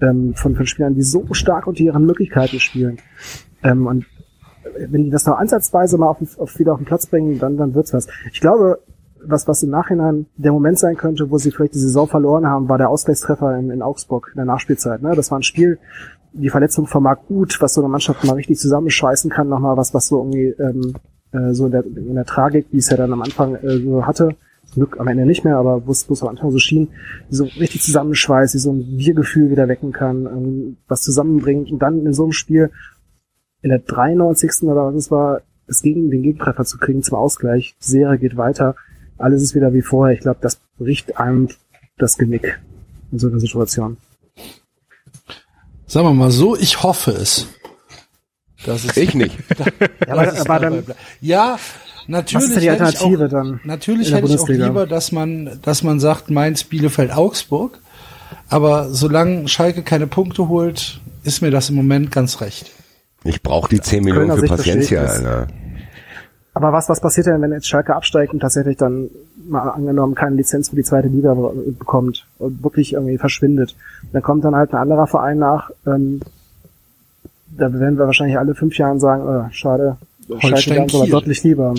ähm, 0.00 0.34
von, 0.34 0.54
von 0.54 0.66
Spielern, 0.66 0.94
die 0.94 1.02
so 1.02 1.26
stark 1.32 1.66
unter 1.66 1.80
ihren 1.80 2.04
Möglichkeiten 2.06 2.60
spielen. 2.60 2.98
Ähm, 3.62 3.86
und 3.86 4.06
wenn 4.88 5.04
die 5.04 5.10
das 5.10 5.26
noch 5.26 5.38
ansatzweise 5.38 5.98
mal 5.98 6.08
auf, 6.08 6.38
auf, 6.38 6.58
wieder 6.58 6.72
auf 6.72 6.78
den 6.78 6.86
Platz 6.86 7.06
bringen, 7.06 7.38
dann, 7.38 7.56
dann 7.56 7.74
wird's 7.74 7.92
was. 7.92 8.08
Ich 8.32 8.40
glaube, 8.40 8.80
was, 9.22 9.46
was 9.48 9.62
im 9.62 9.70
Nachhinein 9.70 10.26
der 10.36 10.52
Moment 10.52 10.78
sein 10.78 10.96
könnte, 10.96 11.30
wo 11.30 11.38
sie 11.38 11.50
vielleicht 11.50 11.74
die 11.74 11.78
Saison 11.78 12.08
verloren 12.08 12.46
haben, 12.46 12.68
war 12.68 12.78
der 12.78 12.88
Ausgleichstreffer 12.88 13.56
in, 13.58 13.70
in 13.70 13.82
Augsburg 13.82 14.30
in 14.32 14.36
der 14.36 14.46
Nachspielzeit. 14.46 15.02
Ne? 15.02 15.14
Das 15.14 15.30
war 15.30 15.38
ein 15.38 15.42
Spiel, 15.42 15.78
die 16.32 16.48
Verletzung 16.48 16.88
Marc 17.00 17.26
Gut, 17.26 17.60
was 17.60 17.74
so 17.74 17.80
eine 17.80 17.88
Mannschaft 17.88 18.24
mal 18.24 18.34
richtig 18.34 18.58
zusammenschweißen 18.58 19.30
kann, 19.30 19.48
nochmal 19.48 19.76
was, 19.76 19.92
was 19.94 20.08
so 20.08 20.18
irgendwie 20.18 20.54
ähm, 20.62 20.94
äh, 21.32 21.52
so 21.52 21.66
in 21.66 21.72
der, 21.72 21.84
in 21.84 22.14
der 22.14 22.24
Tragik, 22.24 22.66
wie 22.70 22.78
es 22.78 22.88
ja 22.88 22.96
dann 22.96 23.12
am 23.12 23.22
Anfang 23.22 23.56
äh, 23.56 23.78
so 23.78 24.06
hatte, 24.06 24.36
zum 24.72 24.82
Glück 24.82 25.00
am 25.00 25.08
Ende 25.08 25.26
nicht 25.26 25.44
mehr, 25.44 25.56
aber 25.56 25.86
wo 25.86 25.92
es 25.92 26.08
wo 26.08 26.14
es 26.14 26.22
am 26.22 26.28
Anfang 26.28 26.50
so 26.50 26.58
schien, 26.58 26.88
die 27.30 27.34
so 27.34 27.44
richtig 27.44 27.82
zusammenschweißt, 27.82 28.54
die 28.54 28.58
so 28.58 28.72
ein 28.72 28.86
Wir-Gefühl 28.98 29.50
wieder 29.50 29.68
wecken 29.68 29.92
kann, 29.92 30.26
ähm, 30.26 30.76
was 30.88 31.02
zusammenbringt 31.02 31.70
und 31.70 31.80
dann 31.80 32.06
in 32.06 32.12
so 32.12 32.24
einem 32.24 32.32
Spiel 32.32 32.70
in 33.62 33.70
der 33.70 33.80
93. 33.80 34.62
oder 34.62 34.86
was 34.86 34.94
es 34.94 35.10
war, 35.10 35.42
es 35.66 35.82
gegen 35.82 36.10
den 36.10 36.22
Gegentreffer 36.22 36.64
zu 36.64 36.78
kriegen 36.78 37.02
zum 37.02 37.18
Ausgleich. 37.18 37.74
Die 37.80 37.90
Serie 37.90 38.18
geht 38.18 38.36
weiter, 38.36 38.76
alles 39.18 39.42
ist 39.42 39.54
wieder 39.54 39.74
wie 39.74 39.82
vorher. 39.82 40.14
Ich 40.14 40.20
glaube, 40.20 40.38
das 40.40 40.60
bricht 40.78 41.18
einem 41.18 41.48
das 41.98 42.16
Genick 42.16 42.60
in 43.12 43.18
so 43.18 43.28
einer 43.28 43.40
Situation. 43.40 43.96
Sagen 45.86 46.06
wir 46.06 46.14
mal 46.14 46.30
so, 46.30 46.56
ich 46.56 46.82
hoffe 46.82 47.10
es. 47.10 47.48
Das 48.64 48.84
ist, 48.84 48.96
Ich 48.96 49.14
nicht. 49.14 49.36
Ja, 50.06 50.14
aber, 50.14 50.40
aber 50.40 50.58
dann, 50.58 50.84
ja, 51.20 51.58
natürlich 52.10 52.34
was 52.44 52.48
ist 52.50 52.54
denn 52.56 52.62
die 52.62 52.70
hätte 52.70 52.82
ich 52.84 53.00
Alternative 53.00 53.26
auch, 53.26 53.30
dann? 53.30 53.60
Natürlich 53.64 54.12
hätte 54.12 54.26
ich 54.26 54.32
auch 54.34 54.38
Bundesliga? 54.46 54.66
lieber, 54.66 54.86
dass 54.86 55.12
man, 55.12 55.58
dass 55.62 55.82
man 55.82 56.00
sagt, 56.00 56.30
Mainz, 56.30 56.64
Bielefeld, 56.64 57.12
Augsburg. 57.12 57.78
Aber 58.48 58.88
solange 58.90 59.48
Schalke 59.48 59.82
keine 59.82 60.06
Punkte 60.06 60.48
holt, 60.48 61.00
ist 61.24 61.40
mir 61.42 61.50
das 61.50 61.70
im 61.70 61.76
Moment 61.76 62.10
ganz 62.12 62.40
recht. 62.40 62.70
Ich 63.24 63.42
brauche 63.42 63.68
die 63.68 63.80
10 63.80 64.04
Millionen 64.04 64.28
Kölner 64.28 64.40
für 64.42 64.46
Paciencia. 64.56 65.02
Alter. 65.02 65.46
Aber 66.54 66.72
was, 66.72 66.88
was 66.88 67.00
passiert 67.00 67.26
denn, 67.26 67.40
wenn 67.42 67.52
jetzt 67.52 67.68
Schalke 67.68 67.94
absteigt 67.94 68.32
und 68.32 68.40
tatsächlich 68.40 68.76
dann 68.76 69.08
mal 69.48 69.68
angenommen 69.68 70.14
keine 70.14 70.36
Lizenz 70.36 70.68
für 70.70 70.76
die 70.76 70.82
zweite 70.82 71.08
Liga 71.08 71.34
be- 71.34 71.52
bekommt 71.78 72.26
und 72.38 72.62
wirklich 72.64 72.92
irgendwie 72.94 73.18
verschwindet? 73.18 73.76
Dann 74.12 74.22
kommt 74.22 74.44
dann 74.44 74.56
halt 74.56 74.72
ein 74.72 74.78
anderer 74.80 75.06
Verein 75.06 75.38
nach, 75.38 75.70
ähm, 75.86 76.20
da 77.56 77.72
werden 77.72 77.98
wir 77.98 78.06
wahrscheinlich 78.06 78.38
alle 78.38 78.54
fünf 78.54 78.76
Jahren 78.78 79.00
sagen, 79.00 79.28
äh, 79.50 79.52
schade, 79.52 79.96
Holstein 80.30 80.78
aber 80.78 80.86
Kiel. 80.86 81.10
deutlich 81.10 81.42
lieber. 81.42 81.74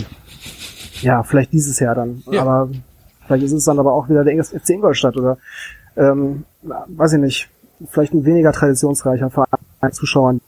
Ja, 1.02 1.24
vielleicht 1.24 1.52
dieses 1.52 1.80
Jahr 1.80 1.96
dann. 1.96 2.24
Ja. 2.32 2.42
Aber 2.42 2.70
vielleicht 3.26 3.44
ist 3.46 3.54
es 3.54 3.66
dann 3.66 3.80
aber 3.80 3.94
auch 3.94 4.10
wieder 4.10 4.24
der 4.24 4.44
FC 4.44 4.70
Ingolstadt 4.72 5.18
oder 5.18 5.38
ähm, 5.98 6.46
weiß 6.62 7.14
ich 7.14 7.20
nicht, 7.20 7.50
vielleicht 7.90 8.14
ein 8.14 8.26
weniger 8.26 8.52
traditionsreicher 8.52 9.30
Verein 9.30 9.92
Zuschauern. 9.92 10.42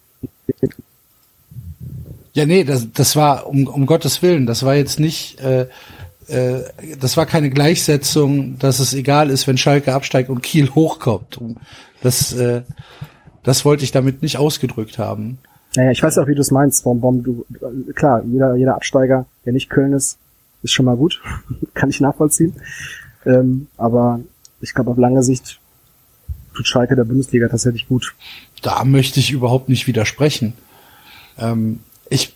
Ja, 2.33 2.45
nee, 2.45 2.63
das, 2.63 2.91
das 2.91 3.15
war 3.15 3.47
um, 3.47 3.67
um 3.67 3.85
Gottes 3.85 4.21
Willen, 4.21 4.45
das 4.45 4.63
war 4.63 4.75
jetzt 4.75 4.99
nicht, 4.99 5.39
äh, 5.39 5.67
äh, 6.27 6.63
das 6.99 7.17
war 7.17 7.25
keine 7.25 7.49
Gleichsetzung, 7.49 8.57
dass 8.57 8.79
es 8.79 8.93
egal 8.93 9.29
ist, 9.29 9.47
wenn 9.47 9.57
Schalke 9.57 9.93
absteigt 9.93 10.29
und 10.29 10.41
Kiel 10.41 10.69
hochkommt. 10.71 11.39
Das, 12.01 12.33
äh, 12.33 12.63
das 13.43 13.65
wollte 13.65 13.83
ich 13.83 13.91
damit 13.91 14.21
nicht 14.21 14.37
ausgedrückt 14.37 14.97
haben. 14.97 15.39
Naja, 15.75 15.91
ich 15.91 16.03
weiß 16.03 16.17
auch, 16.19 16.27
wie 16.27 16.35
du 16.35 16.41
es 16.41 16.51
meinst, 16.51 16.85
warum, 16.85 17.01
warum 17.01 17.23
du, 17.23 17.45
klar, 17.93 18.23
jeder, 18.25 18.55
jeder 18.55 18.75
Absteiger, 18.75 19.25
der 19.45 19.53
nicht 19.53 19.69
Köln 19.69 19.93
ist, 19.93 20.17
ist 20.61 20.71
schon 20.71 20.85
mal 20.85 20.95
gut. 20.95 21.21
Kann 21.73 21.89
ich 21.89 21.99
nachvollziehen. 21.99 22.53
Ähm, 23.25 23.67
aber 23.77 24.19
ich 24.61 24.73
glaube, 24.73 24.91
auf 24.91 24.97
lange 24.97 25.23
Sicht 25.23 25.59
tut 26.53 26.67
Schalke 26.67 26.95
der 26.95 27.05
Bundesliga 27.05 27.47
tatsächlich 27.47 27.87
gut. 27.87 28.13
Da 28.61 28.83
möchte 28.83 29.19
ich 29.19 29.31
überhaupt 29.31 29.69
nicht 29.69 29.87
widersprechen. 29.87 30.53
Ähm, 31.37 31.79
ich 32.09 32.35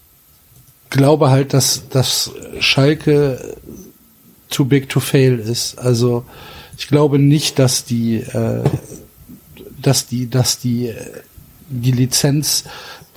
glaube 0.90 1.30
halt, 1.30 1.54
dass, 1.54 1.88
dass 1.90 2.32
Schalke 2.60 3.56
too 4.50 4.66
big 4.66 4.90
to 4.90 5.00
fail 5.00 5.38
ist. 5.38 5.78
Also 5.78 6.26
ich 6.78 6.88
glaube 6.88 7.20
nicht, 7.20 7.60
dass 7.60 7.86
die, 7.86 8.18
äh, 8.18 8.64
dass 9.82 10.08
die, 10.08 10.30
dass 10.30 10.60
die 10.60 10.88
äh, 10.88 11.22
die 11.70 11.92
Lizenz 11.92 12.64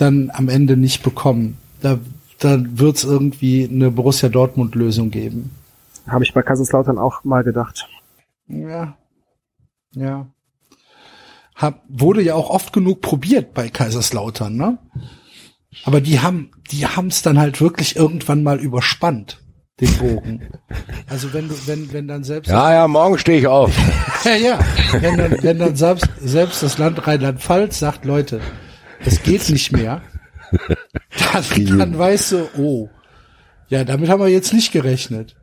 dann 0.00 0.30
am 0.32 0.48
Ende 0.48 0.76
nicht 0.76 1.02
bekommen. 1.02 1.58
Da, 1.80 1.98
da 2.38 2.58
wird 2.60 2.96
es 2.96 3.04
irgendwie 3.04 3.68
eine 3.70 3.90
Borussia 3.90 4.28
Dortmund 4.28 4.74
Lösung 4.74 5.10
geben. 5.10 5.50
Habe 6.06 6.24
ich 6.24 6.32
bei 6.32 6.42
Kaiserslautern 6.42 6.98
auch 6.98 7.24
mal 7.24 7.44
gedacht. 7.44 7.88
Ja. 8.48 8.96
Ja. 9.94 10.26
Hab, 11.54 11.82
wurde 11.88 12.22
ja 12.22 12.34
auch 12.34 12.50
oft 12.50 12.72
genug 12.72 13.02
probiert 13.02 13.52
bei 13.52 13.68
Kaiserslautern, 13.68 14.56
ne? 14.56 14.78
Aber 15.84 16.00
die 16.00 16.20
haben, 16.20 16.50
die 16.70 16.86
haben 16.86 17.08
es 17.08 17.22
dann 17.22 17.38
halt 17.38 17.60
wirklich 17.60 17.96
irgendwann 17.96 18.42
mal 18.42 18.58
überspannt, 18.58 19.40
den 19.80 19.92
Bogen. 19.98 20.48
Also 21.08 21.32
wenn 21.32 21.48
du, 21.48 21.54
wenn, 21.66 21.92
wenn 21.92 22.08
dann 22.08 22.24
selbst 22.24 22.48
Ja, 22.48 22.72
ja, 22.72 22.88
morgen 22.88 23.18
stehe 23.18 23.38
ich 23.38 23.46
auf. 23.46 23.72
ja, 24.24 24.34
ja. 24.34 24.58
Wenn 25.00 25.16
dann, 25.16 25.42
wenn 25.42 25.58
dann 25.58 25.76
selbst, 25.76 26.08
selbst 26.20 26.62
das 26.62 26.78
Land 26.78 27.06
Rheinland-Pfalz 27.06 27.78
sagt, 27.78 28.04
Leute, 28.04 28.40
es 29.04 29.22
geht 29.22 29.48
nicht 29.50 29.72
mehr, 29.72 30.02
dann, 31.32 31.78
dann 31.78 31.98
weißt 31.98 32.32
du, 32.32 32.48
oh, 32.58 32.88
ja, 33.68 33.84
damit 33.84 34.08
haben 34.08 34.20
wir 34.20 34.28
jetzt 34.28 34.52
nicht 34.52 34.72
gerechnet. 34.72 35.36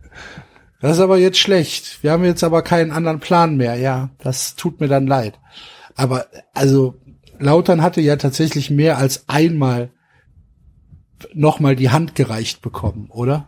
Das 0.82 0.98
ist 0.98 1.04
aber 1.04 1.18
jetzt 1.18 1.40
schlecht. 1.40 2.04
Wir 2.04 2.12
haben 2.12 2.24
jetzt 2.24 2.44
aber 2.44 2.62
keinen 2.62 2.92
anderen 2.92 3.20
Plan 3.20 3.58
mehr. 3.58 3.76
Ja, 3.76 4.12
das 4.20 4.56
tut 4.56 4.80
mir 4.80 4.88
dann 4.88 5.08
leid. 5.08 5.40
Aber 5.96 6.28
also 6.54 6.96
Lautern 7.40 7.82
hatte 7.82 8.02
ja 8.02 8.16
tatsächlich 8.18 8.70
mehr 8.70 8.98
als 8.98 9.28
einmal 9.28 9.90
nochmal 11.34 11.76
die 11.76 11.90
Hand 11.90 12.14
gereicht 12.16 12.62
bekommen, 12.62 13.10
oder? 13.10 13.48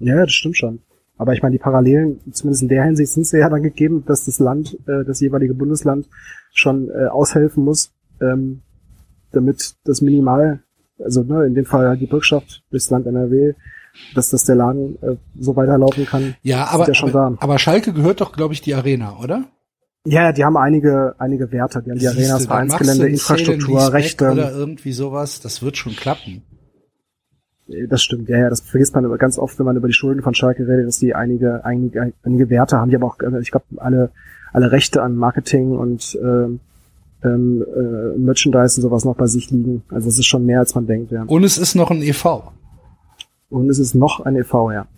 Ja, 0.00 0.16
das 0.16 0.32
stimmt 0.32 0.56
schon. 0.56 0.80
Aber 1.16 1.32
ich 1.32 1.42
meine, 1.42 1.52
die 1.52 1.62
Parallelen, 1.62 2.20
zumindest 2.32 2.62
in 2.62 2.68
der 2.68 2.84
Hinsicht, 2.84 3.12
sind 3.12 3.22
es 3.22 3.30
ja 3.30 3.48
dann 3.48 3.62
gegeben, 3.62 4.04
dass 4.04 4.24
das 4.24 4.40
Land, 4.40 4.76
äh, 4.88 5.04
das 5.06 5.20
jeweilige 5.20 5.54
Bundesland 5.54 6.08
schon 6.52 6.90
äh, 6.90 7.06
aushelfen 7.06 7.62
muss, 7.64 7.92
ähm, 8.20 8.62
damit 9.34 9.76
das 9.84 10.00
minimal, 10.00 10.60
also 10.98 11.22
ne, 11.22 11.44
in 11.46 11.54
dem 11.54 11.64
Fall 11.64 11.88
halt 11.88 12.00
die 12.00 12.06
Bürgschaft 12.06 12.62
durchs 12.70 12.90
Land 12.90 13.06
NRW, 13.06 13.54
dass 14.14 14.30
das 14.30 14.44
der 14.44 14.56
Laden 14.56 14.96
äh, 15.02 15.16
so 15.38 15.56
weiterlaufen 15.56 16.06
kann. 16.06 16.34
Ja, 16.42 16.64
ist 16.64 16.74
aber, 16.74 16.88
ja 16.88 16.94
schon 16.94 17.10
aber, 17.10 17.30
da. 17.30 17.36
aber 17.40 17.58
Schalke 17.58 17.92
gehört 17.92 18.20
doch, 18.20 18.32
glaube 18.32 18.54
ich, 18.54 18.60
die 18.60 18.74
Arena, 18.74 19.18
oder? 19.22 19.44
Ja, 20.06 20.32
die 20.32 20.44
haben 20.44 20.56
einige, 20.56 21.14
einige 21.18 21.50
Werte. 21.50 21.82
Die 21.82 21.90
haben 21.90 21.98
die 21.98 22.06
Siehste, 22.06 22.38
du 22.38 22.44
Vereinsgelände, 22.44 23.08
Infrastruktur, 23.08 23.92
Rechte. 23.92 24.30
Oder 24.30 24.52
irgendwie 24.52 24.92
sowas. 24.92 25.40
Das 25.40 25.62
wird 25.62 25.78
schon 25.78 25.96
klappen. 25.96 26.42
Das 27.88 28.02
stimmt, 28.02 28.28
ja, 28.28 28.36
ja, 28.36 28.50
das 28.50 28.60
vergisst 28.60 28.94
man 28.94 29.10
ganz 29.16 29.38
oft, 29.38 29.58
wenn 29.58 29.64
man 29.64 29.76
über 29.76 29.88
die 29.88 29.94
Schulden 29.94 30.22
von 30.22 30.34
Schalke 30.34 30.68
redet, 30.68 30.86
dass 30.86 30.98
die 30.98 31.14
einige, 31.14 31.64
einige, 31.64 32.12
einige 32.22 32.50
Werte 32.50 32.76
haben, 32.76 32.90
die 32.90 32.96
aber 32.96 33.06
auch, 33.06 33.18
äh, 33.20 33.40
ich 33.40 33.50
glaube, 33.50 33.64
alle, 33.78 34.10
alle 34.52 34.70
Rechte 34.70 35.02
an 35.02 35.16
Marketing 35.16 35.70
und 35.70 36.18
ähm, 36.22 36.60
ähm, 37.24 37.62
äh, 37.62 38.18
Merchandise 38.18 38.80
und 38.80 38.82
sowas 38.82 39.04
noch 39.04 39.16
bei 39.16 39.26
sich 39.26 39.50
liegen. 39.50 39.82
Also 39.88 40.08
es 40.08 40.18
ist 40.18 40.26
schon 40.26 40.46
mehr, 40.46 40.60
als 40.60 40.74
man 40.74 40.86
denkt, 40.86 41.12
ja. 41.12 41.24
Und 41.24 41.44
es 41.44 41.58
ist 41.58 41.74
noch 41.74 41.90
ein 41.90 42.02
EV. 42.02 42.54
Und 43.54 43.70
es 43.70 43.78
ist 43.78 43.94
noch 43.94 44.20
ein 44.20 44.34
e.V., 44.34 44.72
ja. 44.72 44.88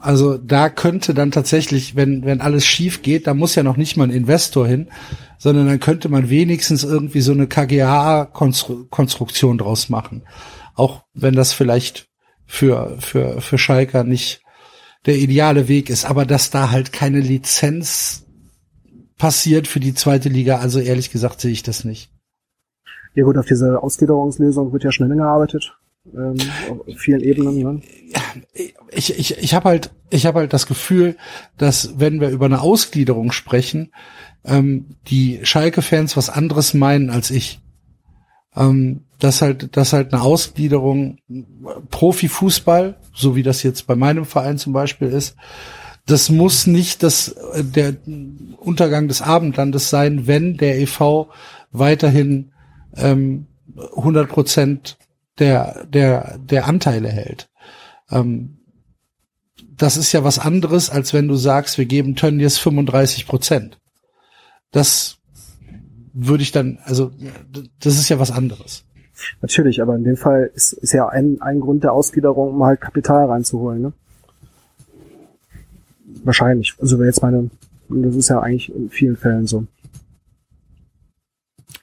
Also 0.00 0.36
da 0.36 0.68
könnte 0.68 1.14
dann 1.14 1.30
tatsächlich, 1.30 1.94
wenn, 1.94 2.24
wenn 2.24 2.40
alles 2.40 2.66
schief 2.66 3.02
geht, 3.02 3.28
da 3.28 3.34
muss 3.34 3.54
ja 3.54 3.62
noch 3.62 3.76
nicht 3.76 3.96
mal 3.96 4.02
ein 4.02 4.10
Investor 4.10 4.66
hin, 4.66 4.88
sondern 5.38 5.68
dann 5.68 5.78
könnte 5.78 6.08
man 6.08 6.28
wenigstens 6.28 6.82
irgendwie 6.82 7.20
so 7.20 7.30
eine 7.30 7.46
KGA-Konstruktion 7.46 9.58
draus 9.58 9.90
machen. 9.90 10.24
Auch 10.74 11.04
wenn 11.14 11.34
das 11.34 11.52
vielleicht 11.52 12.08
für, 12.46 12.96
für, 12.98 13.40
für 13.40 13.58
Schalker 13.58 14.02
nicht 14.02 14.42
der 15.06 15.16
ideale 15.16 15.68
Weg 15.68 15.88
ist, 15.88 16.04
aber 16.04 16.26
dass 16.26 16.50
da 16.50 16.72
halt 16.72 16.92
keine 16.92 17.20
Lizenz 17.20 18.26
passiert 19.20 19.68
für 19.68 19.80
die 19.80 19.92
zweite 19.92 20.30
Liga, 20.30 20.58
also 20.58 20.80
ehrlich 20.80 21.12
gesagt 21.12 21.42
sehe 21.42 21.52
ich 21.52 21.62
das 21.62 21.84
nicht. 21.84 22.10
Ja 23.14 23.24
gut, 23.24 23.36
auf 23.36 23.44
diese 23.44 23.82
Ausgliederungslösung 23.82 24.72
wird 24.72 24.82
ja 24.82 24.90
schnell 24.90 25.14
gearbeitet. 25.14 25.76
Ähm, 26.14 26.36
auf 26.70 26.96
vielen 26.96 27.20
Ebenen. 27.20 27.58
Ne? 27.58 27.82
Ich, 28.90 29.18
ich, 29.18 29.36
ich 29.36 29.54
habe 29.54 29.68
halt, 29.68 29.90
ich 30.08 30.24
habe 30.24 30.38
halt 30.38 30.54
das 30.54 30.66
Gefühl, 30.66 31.16
dass 31.58 32.00
wenn 32.00 32.22
wir 32.22 32.30
über 32.30 32.46
eine 32.46 32.62
Ausgliederung 32.62 33.30
sprechen, 33.30 33.92
ähm, 34.44 34.96
die 35.08 35.40
Schalke-Fans 35.42 36.16
was 36.16 36.30
anderes 36.30 36.72
meinen 36.72 37.10
als 37.10 37.30
ich. 37.30 37.60
Ähm, 38.56 39.02
dass 39.18 39.42
halt, 39.42 39.76
dass 39.76 39.92
halt 39.92 40.14
eine 40.14 40.22
Ausgliederung 40.22 41.18
Profifußball, 41.90 42.96
so 43.14 43.36
wie 43.36 43.42
das 43.42 43.62
jetzt 43.62 43.86
bei 43.86 43.96
meinem 43.96 44.24
Verein 44.24 44.56
zum 44.56 44.72
Beispiel 44.72 45.08
ist, 45.08 45.36
das 46.10 46.30
muss 46.30 46.66
nicht 46.66 47.02
das, 47.02 47.34
der 47.56 47.94
Untergang 48.58 49.08
des 49.08 49.22
Abendlandes 49.22 49.90
sein, 49.90 50.26
wenn 50.26 50.56
der 50.56 50.78
EV 50.78 51.28
weiterhin 51.72 52.52
ähm, 52.96 53.46
100 53.96 54.28
Prozent 54.28 54.98
der, 55.38 55.86
der, 55.86 56.38
der 56.38 56.66
Anteile 56.66 57.08
hält. 57.08 57.48
Ähm, 58.10 58.58
das 59.76 59.96
ist 59.96 60.12
ja 60.12 60.24
was 60.24 60.38
anderes, 60.38 60.90
als 60.90 61.14
wenn 61.14 61.28
du 61.28 61.36
sagst, 61.36 61.78
wir 61.78 61.86
geben 61.86 62.14
Tönnies 62.14 62.58
35 62.58 63.26
Prozent. 63.26 63.80
Das 64.72 65.18
würde 66.12 66.42
ich 66.42 66.52
dann, 66.52 66.78
also 66.84 67.10
das 67.80 67.98
ist 67.98 68.08
ja 68.08 68.18
was 68.18 68.30
anderes. 68.30 68.84
Natürlich, 69.40 69.80
aber 69.80 69.96
in 69.96 70.04
dem 70.04 70.16
Fall 70.16 70.50
ist, 70.54 70.72
ist 70.72 70.92
ja 70.92 71.08
ein, 71.08 71.40
ein 71.40 71.60
Grund 71.60 71.84
der 71.84 71.92
Ausgliederung, 71.92 72.54
um 72.54 72.64
halt 72.64 72.80
Kapital 72.80 73.26
reinzuholen. 73.26 73.82
Ne? 73.82 73.92
Wahrscheinlich. 76.24 76.74
Also 76.80 76.98
wäre 76.98 77.06
jetzt 77.08 77.22
meine, 77.22 77.50
das 77.88 78.14
ist 78.14 78.28
ja 78.28 78.40
eigentlich 78.40 78.74
in 78.74 78.90
vielen 78.90 79.16
Fällen 79.16 79.46
so. 79.46 79.66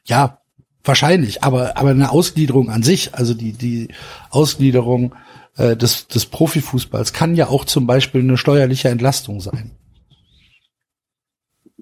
Ja, 0.06 0.40
wahrscheinlich, 0.84 1.44
aber 1.44 1.78
aber 1.78 1.90
eine 1.90 2.12
Ausgliederung 2.12 2.70
an 2.70 2.84
sich, 2.84 3.14
also 3.14 3.34
die 3.34 3.52
die 3.52 3.90
Ausgliederung 4.30 5.14
äh, 5.58 5.76
des 5.76 6.08
des 6.08 6.26
Profifußballs 6.26 7.14
kann 7.14 7.36
ja 7.36 7.48
auch 7.48 7.66
zum 7.66 7.88
Beispiel 7.88 8.22
eine 8.22 8.38
steuerliche 8.38 8.90
Entlastung 8.90 9.42
sein. 9.42 9.72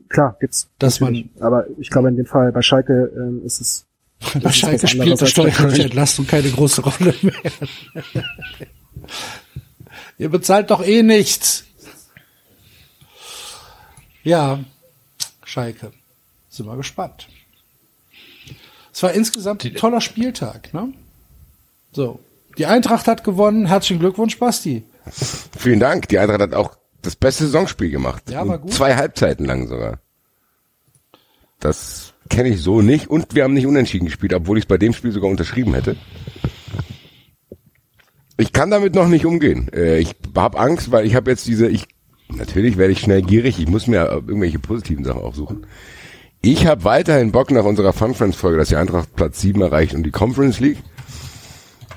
Klar, 0.09 0.37
gibt's. 0.39 0.69
Dass 0.79 0.99
natürlich. 0.99 1.29
aber 1.39 1.65
ich 1.77 1.89
glaube 1.89 2.09
in 2.09 2.15
dem 2.15 2.25
Fall 2.25 2.51
bei 2.51 2.61
Schalke 2.61 3.11
ähm, 3.15 3.41
ist 3.45 3.61
es 3.61 3.85
bei 4.41 4.51
Schalke 4.51 4.87
spielt 4.87 5.21
die 5.21 5.27
steuerliche 5.27 5.83
Entlastung 5.83 6.25
keine 6.25 6.49
große 6.49 6.81
Rolle 6.81 7.13
mehr. 7.21 7.33
Ihr 10.17 10.29
bezahlt 10.29 10.71
doch 10.71 10.83
eh 10.83 11.03
nichts. 11.03 11.65
Ja, 14.25 14.59
Schalke. 15.45 15.91
Sind 16.49 16.65
wir 16.65 16.75
gespannt. 16.75 17.27
Es 18.91 19.03
war 19.03 19.13
insgesamt 19.13 19.63
ein 19.63 19.75
toller 19.75 20.01
Spieltag, 20.01 20.73
ne? 20.73 20.91
So. 21.91 22.19
Die 22.57 22.65
Eintracht 22.65 23.07
hat 23.07 23.23
gewonnen. 23.23 23.67
Herzlichen 23.67 23.99
Glückwunsch, 23.99 24.39
Basti. 24.39 24.83
Vielen 25.57 25.79
Dank. 25.79 26.07
Die 26.09 26.17
Eintracht 26.17 26.41
hat 26.41 26.53
auch 26.53 26.75
das 27.01 27.15
beste 27.15 27.45
Saisonspiel 27.45 27.91
gemacht. 27.91 28.29
Ja, 28.29 28.47
war 28.47 28.57
gut. 28.57 28.73
Zwei 28.73 28.95
Halbzeiten 28.95 29.45
lang 29.45 29.67
sogar. 29.67 29.99
Das 31.59 32.13
kenne 32.29 32.49
ich 32.49 32.61
so 32.61 32.81
nicht. 32.81 33.07
Und 33.07 33.35
wir 33.35 33.43
haben 33.43 33.53
nicht 33.53 33.67
unentschieden 33.67 34.05
gespielt, 34.05 34.33
obwohl 34.33 34.57
ich 34.57 34.63
es 34.63 34.67
bei 34.67 34.77
dem 34.77 34.93
Spiel 34.93 35.11
sogar 35.11 35.29
unterschrieben 35.29 35.73
hätte. 35.75 35.97
Ich 38.37 38.51
kann 38.53 38.71
damit 38.71 38.95
noch 38.95 39.07
nicht 39.07 39.25
umgehen. 39.25 39.71
Äh, 39.71 39.99
Ich 39.99 40.15
habe 40.35 40.57
Angst, 40.57 40.91
weil 40.91 41.05
ich 41.05 41.13
habe 41.15 41.29
jetzt 41.29 41.45
diese, 41.45 41.67
ich 41.67 41.85
natürlich 42.29 42.77
werde 42.77 42.93
ich 42.93 42.99
schnell 42.99 43.21
gierig, 43.21 43.59
ich 43.59 43.67
muss 43.67 43.87
mir 43.87 44.05
irgendwelche 44.05 44.59
positiven 44.59 45.03
Sachen 45.03 45.21
auch 45.21 45.35
suchen. 45.35 45.65
Ich 46.41 46.67
habe 46.67 46.83
weiterhin 46.83 47.31
Bock 47.31 47.49
nach 47.51 47.65
unserer 47.65 47.93
Fun 47.93 48.13
Friends 48.13 48.37
Folge, 48.37 48.57
dass 48.57 48.69
die 48.69 48.75
Eintracht 48.75 49.15
Platz 49.15 49.41
7 49.41 49.61
erreicht 49.61 49.95
und 49.95 50.03
die 50.03 50.11
Conference 50.11 50.59
League. 50.59 50.77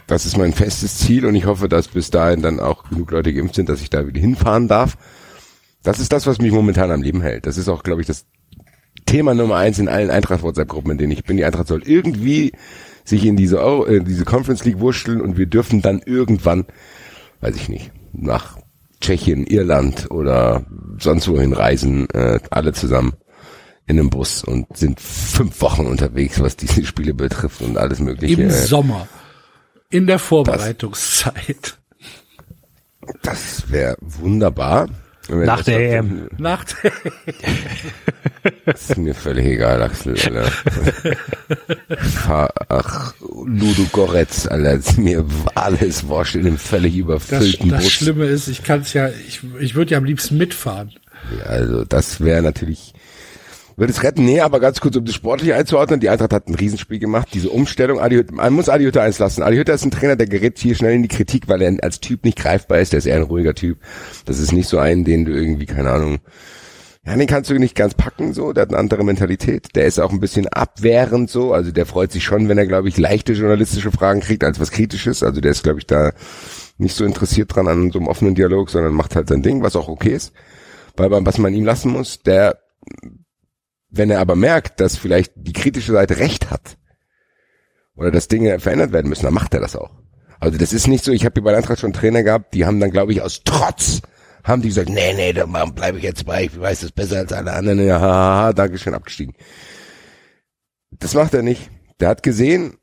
Das 0.07 0.25
ist 0.25 0.39
mein 0.39 0.55
festes 0.55 0.97
Ziel 0.97 1.27
und 1.27 1.35
ich 1.35 1.45
hoffe, 1.45 1.69
dass 1.69 1.89
bis 1.89 2.11
dahin 2.11 2.41
dann 2.41 2.61
auch 2.61 2.89
genug 2.89 3.11
Leute 3.11 3.35
geimpft 3.35 3.57
sind, 3.57 3.69
dass 3.69 3.83
ich 3.83 3.91
da 3.91 4.07
wieder 4.07 4.19
hinfahren 4.19 4.67
darf. 4.67 4.97
Das 5.83 6.01
ist 6.01 6.13
das, 6.13 6.27
was 6.27 6.39
mich 6.39 6.51
momentan 6.51 6.91
am 6.91 7.03
Leben 7.03 7.21
hält. 7.21 7.45
Das 7.45 7.59
ist 7.59 7.69
auch, 7.69 7.83
glaube 7.83 8.01
ich, 8.01 8.07
das 8.07 8.25
Thema 9.05 9.35
Nummer 9.35 9.57
eins 9.57 9.79
in 9.79 9.89
allen 9.89 10.11
Eintracht-WhatsApp-Gruppen, 10.11 10.93
in 10.93 10.99
denen 10.99 11.13
ich 11.13 11.25
bin. 11.25 11.37
Die 11.37 11.45
Eintracht 11.45 11.69
soll 11.69 11.83
irgendwie 11.85 12.53
sich 13.05 13.25
in 13.27 13.37
diese, 13.37 13.61
Euro, 13.61 13.87
äh, 13.87 14.03
diese 14.03 14.25
Conference 14.25 14.65
League 14.65 14.81
wurschteln 14.81 15.21
und 15.21 15.37
wir 15.37 15.47
dürfen 15.47 15.83
dann 15.83 16.01
irgendwann, 16.05 16.67
weiß 17.41 17.57
ich 17.57 17.69
nicht, 17.69 17.91
nach 18.13 18.59
Tschechien, 19.01 19.47
Irland 19.47 20.11
oder 20.11 20.65
sonst 20.99 21.29
wohin 21.29 21.53
reisen, 21.53 22.09
äh, 22.11 22.41
alle 22.51 22.73
zusammen 22.73 23.15
in 23.87 23.99
einem 23.99 24.11
Bus 24.11 24.45
und 24.45 24.77
sind 24.77 25.01
fünf 25.01 25.61
Wochen 25.63 25.87
unterwegs, 25.87 26.41
was 26.41 26.57
diese 26.57 26.85
Spiele 26.85 27.15
betrifft 27.15 27.63
und 27.63 27.79
alles 27.79 28.01
mögliche. 28.01 28.43
Im 28.43 28.51
Sommer. 28.51 29.09
In 29.91 30.07
der 30.07 30.19
Vorbereitungszeit. 30.19 31.79
Das 33.23 33.71
wäre 33.71 33.97
wunderbar. 34.01 34.89
Nach 35.29 35.57
das 35.59 35.67
der 35.67 35.99
EM. 35.99 36.29
Nach 36.39 36.65
der 36.83 36.93
Das 38.65 38.91
ist 38.91 38.99
mir 38.99 39.15
völlig 39.15 39.47
egal, 39.47 39.83
Axel, 39.83 40.15
Alter. 40.15 40.51
Ach, 42.69 43.15
Ludo 43.45 43.85
Goretz, 43.93 44.47
Alter, 44.47 44.75
ist 44.75 44.99
mir 44.99 45.25
alles 45.55 46.07
wurscht 46.09 46.37
in 46.37 46.47
einem 46.47 46.59
völlig 46.59 46.93
das, 46.93 47.01
überfüllten 47.01 47.71
das 47.71 47.83
Bus. 47.83 47.93
Schlimme 47.93 48.27
ist, 48.27 48.49
ich 48.49 48.63
kann 48.63 48.81
es 48.81 48.93
ja, 48.93 49.09
ich, 49.09 49.41
ich 49.61 49.75
würde 49.75 49.93
ja 49.93 49.99
am 49.99 50.05
liebsten 50.05 50.39
mitfahren. 50.39 50.93
Also, 51.45 51.85
das 51.85 52.21
wäre 52.21 52.43
natürlich, 52.43 52.95
würde 53.79 53.93
es 53.93 54.03
retten. 54.03 54.25
Nee, 54.25 54.41
aber 54.41 54.61
ganz 54.61 54.81
kurz, 54.81 54.97
um 54.97 55.05
das 55.05 55.15
sportlich 55.15 55.55
einzuordnen, 55.55 56.01
die 56.01 56.09
Eintracht 56.09 56.33
hat 56.33 56.49
ein 56.49 56.55
Riesenspiel 56.55 56.99
gemacht. 56.99 57.29
Diese 57.33 57.51
Umstellung, 57.51 58.01
Adi 58.01 58.17
Hütter, 58.17 58.35
man 58.35 58.53
muss 58.53 58.69
Adi 58.69 58.85
Hütter 58.85 59.03
eins 59.03 59.19
lassen. 59.19 59.43
Adi 59.43 59.57
Hütter 59.57 59.75
ist 59.75 59.85
ein 59.85 59.91
Trainer, 59.91 60.17
der 60.17 60.27
gerät 60.27 60.59
hier 60.59 60.75
schnell 60.75 60.95
in 60.95 61.03
die 61.03 61.09
Kritik, 61.09 61.49
weil 61.49 61.63
er 61.63 61.73
als 61.83 62.01
Typ 62.01 62.25
nicht 62.25 62.39
greifbar 62.39 62.81
ist. 62.81 62.93
Der 62.93 62.99
ist 62.99 63.07
eher 63.07 63.17
ein 63.17 63.23
ruhiger 63.23 63.55
Typ. 63.55 63.79
Das 64.25 64.39
ist 64.39 64.53
nicht 64.53 64.69
so 64.69 64.79
ein, 64.79 65.05
den 65.05 65.25
du 65.25 65.33
irgendwie, 65.33 65.67
keine 65.67 65.91
Ahnung, 65.91 66.19
ja, 67.09 67.17
den 67.17 67.27
kannst 67.27 67.49
du 67.49 67.59
nicht 67.59 67.75
ganz 67.75 67.95
packen, 67.95 68.35
so. 68.35 68.53
Der 68.53 68.63
hat 68.63 68.69
eine 68.69 68.77
andere 68.79 69.03
Mentalität. 69.03 69.75
Der 69.75 69.87
ist 69.87 69.99
auch 69.99 70.13
ein 70.13 70.21
bisschen 70.21 70.47
abwehrend, 70.49 71.31
so. 71.31 71.55
Also 71.55 71.71
der 71.71 71.87
freut 71.87 72.13
sich 72.13 72.23
schon, 72.23 72.51
wenn 72.51 72.59
er, 72.59 72.67
glaube 72.67 72.89
ich, 72.89 72.99
leichte 72.99 73.33
journalistische 73.33 73.91
Fragen 73.91 74.21
kriegt, 74.21 74.45
als 74.45 74.61
was 74.61 74.71
Kritisches. 74.71 75.23
Also 75.23 75.41
der 75.41 75.53
ist, 75.53 75.63
glaube 75.63 75.79
ich, 75.79 75.87
da 75.87 76.13
nicht 76.77 76.95
so 76.95 77.07
interessiert 77.07 77.55
dran 77.55 77.67
an 77.67 77.91
so 77.91 77.99
einem 77.99 78.09
offenen 78.09 78.35
Dialog, 78.35 78.69
sondern 78.69 78.93
macht 78.93 79.17
halt 79.17 79.29
sein 79.29 79.43
Ding, 79.43 79.63
was 79.63 79.75
auch 79.75 79.89
okay 79.89 80.15
ist. 80.15 80.33
Weil 80.97 81.11
was 81.11 81.39
man 81.39 81.55
ihm 81.55 81.65
lassen 81.65 81.93
muss, 81.93 82.23
der, 82.23 82.59
wenn 83.91 84.11
er 84.11 84.21
aber 84.21 84.37
merkt, 84.37 84.81
dass 84.81 84.97
vielleicht 84.97 85.33
die 85.37 85.53
kritische 85.53 85.93
Seite 85.93 86.19
recht 86.19 86.51
hat, 86.51 86.77
oder 87.99 88.11
dass 88.11 88.29
Dinge 88.29 88.61
verändert 88.61 88.93
werden 88.93 89.09
müssen, 89.09 89.25
dann 89.25 89.35
macht 89.35 89.55
er 89.55 89.61
das 89.61 89.77
auch. 89.77 89.91
Also 90.41 90.57
das 90.57 90.73
ist 90.73 90.87
nicht 90.87 91.05
so, 91.05 91.11
ich 91.11 91.25
habe 91.25 91.35
hier 91.35 91.43
bei 91.43 91.57
Eintracht 91.57 91.81
schon 91.81 91.93
Trainer 91.93 92.23
gehabt, 92.23 92.55
die 92.55 92.65
haben 92.65 92.79
dann, 92.79 92.93
glaube 92.93 93.13
ich, 93.13 93.23
aus 93.23 93.43
Trotz 93.45 94.01
haben 94.45 94.63
die 94.63 94.69
gesagt, 94.69 94.89
nee, 94.89 95.13
nee, 95.15 95.33
da 95.33 95.45
bleibe 95.47 95.99
ich 95.99 96.05
jetzt 96.05 96.25
bei, 96.25 96.45
ich 96.45 96.59
weiß 96.59 96.85
es 96.85 96.93
besser 96.93 97.19
als 97.19 97.33
alle 97.33 97.53
anderen. 97.53 97.85
Ja, 97.85 98.01
haha, 98.01 98.53
Dankeschön, 98.53 98.95
abgestiegen. 98.95 99.35
Das 100.91 101.15
macht 101.15 101.35
er 101.35 101.43
nicht. 101.43 101.71
Der 102.01 102.09
hat 102.09 102.23
gesehen, 102.23 102.79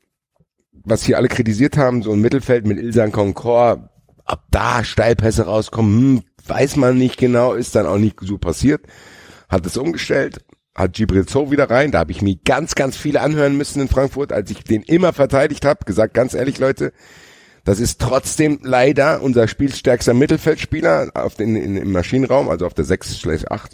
was 0.70 1.02
hier 1.02 1.16
alle 1.16 1.28
kritisiert 1.28 1.76
haben, 1.76 2.02
so 2.02 2.12
ein 2.12 2.20
Mittelfeld 2.20 2.66
mit 2.66 2.78
Ilsan 2.78 3.10
Concord, 3.10 3.88
ob 4.26 4.40
da 4.50 4.84
Steilpässe 4.84 5.46
rauskommen, 5.46 6.18
hm, 6.18 6.22
weiß 6.46 6.76
man 6.76 6.98
nicht 6.98 7.16
genau, 7.16 7.54
ist 7.54 7.74
dann 7.74 7.86
auch 7.86 7.98
nicht 7.98 8.18
so 8.20 8.38
passiert. 8.38 8.82
Hat 9.48 9.64
es 9.64 9.76
umgestellt, 9.76 10.44
hat 10.76 10.92
Gibril 10.92 11.26
Zo 11.26 11.50
wieder 11.50 11.70
rein, 11.70 11.90
da 11.90 12.00
habe 12.00 12.12
ich 12.12 12.20
mir 12.20 12.36
ganz, 12.44 12.74
ganz 12.74 12.96
viele 12.96 13.22
anhören 13.22 13.56
müssen 13.56 13.80
in 13.80 13.88
Frankfurt, 13.88 14.30
als 14.30 14.50
ich 14.50 14.62
den 14.62 14.82
immer 14.82 15.12
verteidigt 15.12 15.64
habe, 15.64 15.84
gesagt, 15.86 16.12
ganz 16.12 16.34
ehrlich, 16.34 16.58
Leute, 16.58 16.92
das 17.64 17.80
ist 17.80 18.00
trotzdem 18.00 18.60
leider 18.62 19.22
unser 19.22 19.48
spielstärkster 19.48 20.14
Mittelfeldspieler 20.14 21.10
auf 21.14 21.34
den, 21.34 21.56
in, 21.56 21.76
im 21.78 21.92
Maschinenraum, 21.92 22.48
also 22.50 22.66
auf 22.66 22.74
der 22.74 22.84
6-8. 22.84 23.70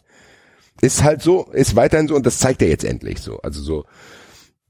Ist 0.80 1.02
halt 1.02 1.22
so, 1.22 1.50
ist 1.52 1.76
weiterhin 1.76 2.08
so 2.08 2.14
und 2.14 2.24
das 2.24 2.38
zeigt 2.38 2.62
er 2.62 2.68
jetzt 2.68 2.84
endlich 2.84 3.20
so. 3.20 3.38
Also 3.40 3.60
so, 3.60 3.84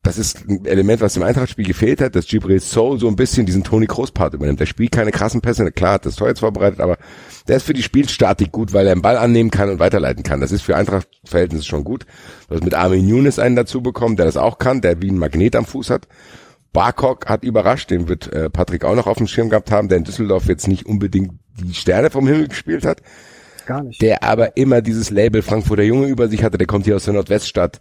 das 0.03 0.19
ist 0.19 0.49
ein 0.49 0.65
Element, 0.65 1.01
was 1.01 1.17
im 1.17 1.23
Eintrachtspiel 1.23 1.65
gefehlt 1.65 2.01
hat, 2.01 2.17
dass 2.17 2.27
Gibril 2.27 2.59
So 2.59 2.97
so 2.97 3.07
ein 3.07 3.15
bisschen 3.15 3.47
diesen 3.47 3.63
Toni 3.63 3.87
Kroos 3.87 4.11
Part 4.11 4.35
übernimmt. 4.35 4.59
Der 4.59 4.67
spielt 4.67 4.91
keine 4.91 5.13
krassen 5.13 5.41
Pässe, 5.41 5.71
klar 5.71 5.95
hat 5.95 6.07
das 6.07 6.17
Tor 6.17 6.27
jetzt 6.27 6.41
vorbereitet, 6.41 6.81
aber 6.81 6.99
der 7.47 7.57
ist 7.57 7.63
für 7.63 7.73
die 7.73 7.85
Spielstatik 7.85 8.51
gut, 8.51 8.73
weil 8.73 8.87
er 8.89 8.97
den 8.97 9.03
Ball 9.03 9.17
annehmen 9.17 9.53
kann 9.53 9.71
und 9.71 9.79
weiterleiten 9.79 10.25
kann. 10.25 10.41
Das 10.41 10.51
ist 10.51 10.63
für 10.63 10.75
Eintracht-Verhältnisse 10.75 11.65
schon 11.65 11.85
gut. 11.85 12.05
Du 12.49 12.57
hast 12.57 12.65
mit 12.65 12.75
Armin 12.75 13.07
Younes 13.07 13.39
einen 13.39 13.55
dazu 13.55 13.81
bekommen, 13.81 14.17
der 14.17 14.27
das 14.27 14.37
auch 14.37 14.59
kann, 14.59 14.81
der 14.81 15.01
wie 15.01 15.11
ein 15.11 15.19
Magnet 15.19 15.55
am 15.55 15.67
Fuß 15.67 15.91
hat. 15.91 16.09
Barkok 16.73 17.29
hat 17.29 17.45
überrascht, 17.45 17.91
den 17.91 18.09
wird 18.09 18.33
äh, 18.33 18.51
Patrick 18.51 18.85
auch 18.85 18.97
noch 18.97 19.07
auf 19.07 19.19
dem 19.19 19.29
Schirm 19.29 19.51
gehabt 19.51 19.71
haben, 19.71 19.89
der 19.89 19.99
in 19.99 20.05
Düsseldorf 20.05 20.47
jetzt 20.47 20.67
nicht 20.67 20.85
unbedingt 20.85 21.33
die 21.63 21.75
Sterne 21.75 22.11
vom 22.11 22.27
Himmel 22.27 22.49
gespielt 22.49 22.85
hat. 22.85 23.03
Gar 23.67 23.85
nicht. 23.85 24.03
Der 24.03 24.25
aber 24.25 24.57
immer 24.57 24.81
dieses 24.81 25.11
Label 25.11 25.43
Frankfurter 25.43 25.85
Junge 25.85 26.09
über 26.09 26.29
sich 26.29 26.43
hatte, 26.43 26.59
der 26.59 26.67
kommt 26.67 26.87
hier 26.87 26.97
aus 26.97 27.05
der 27.05 27.15
Nordweststadt 27.15 27.81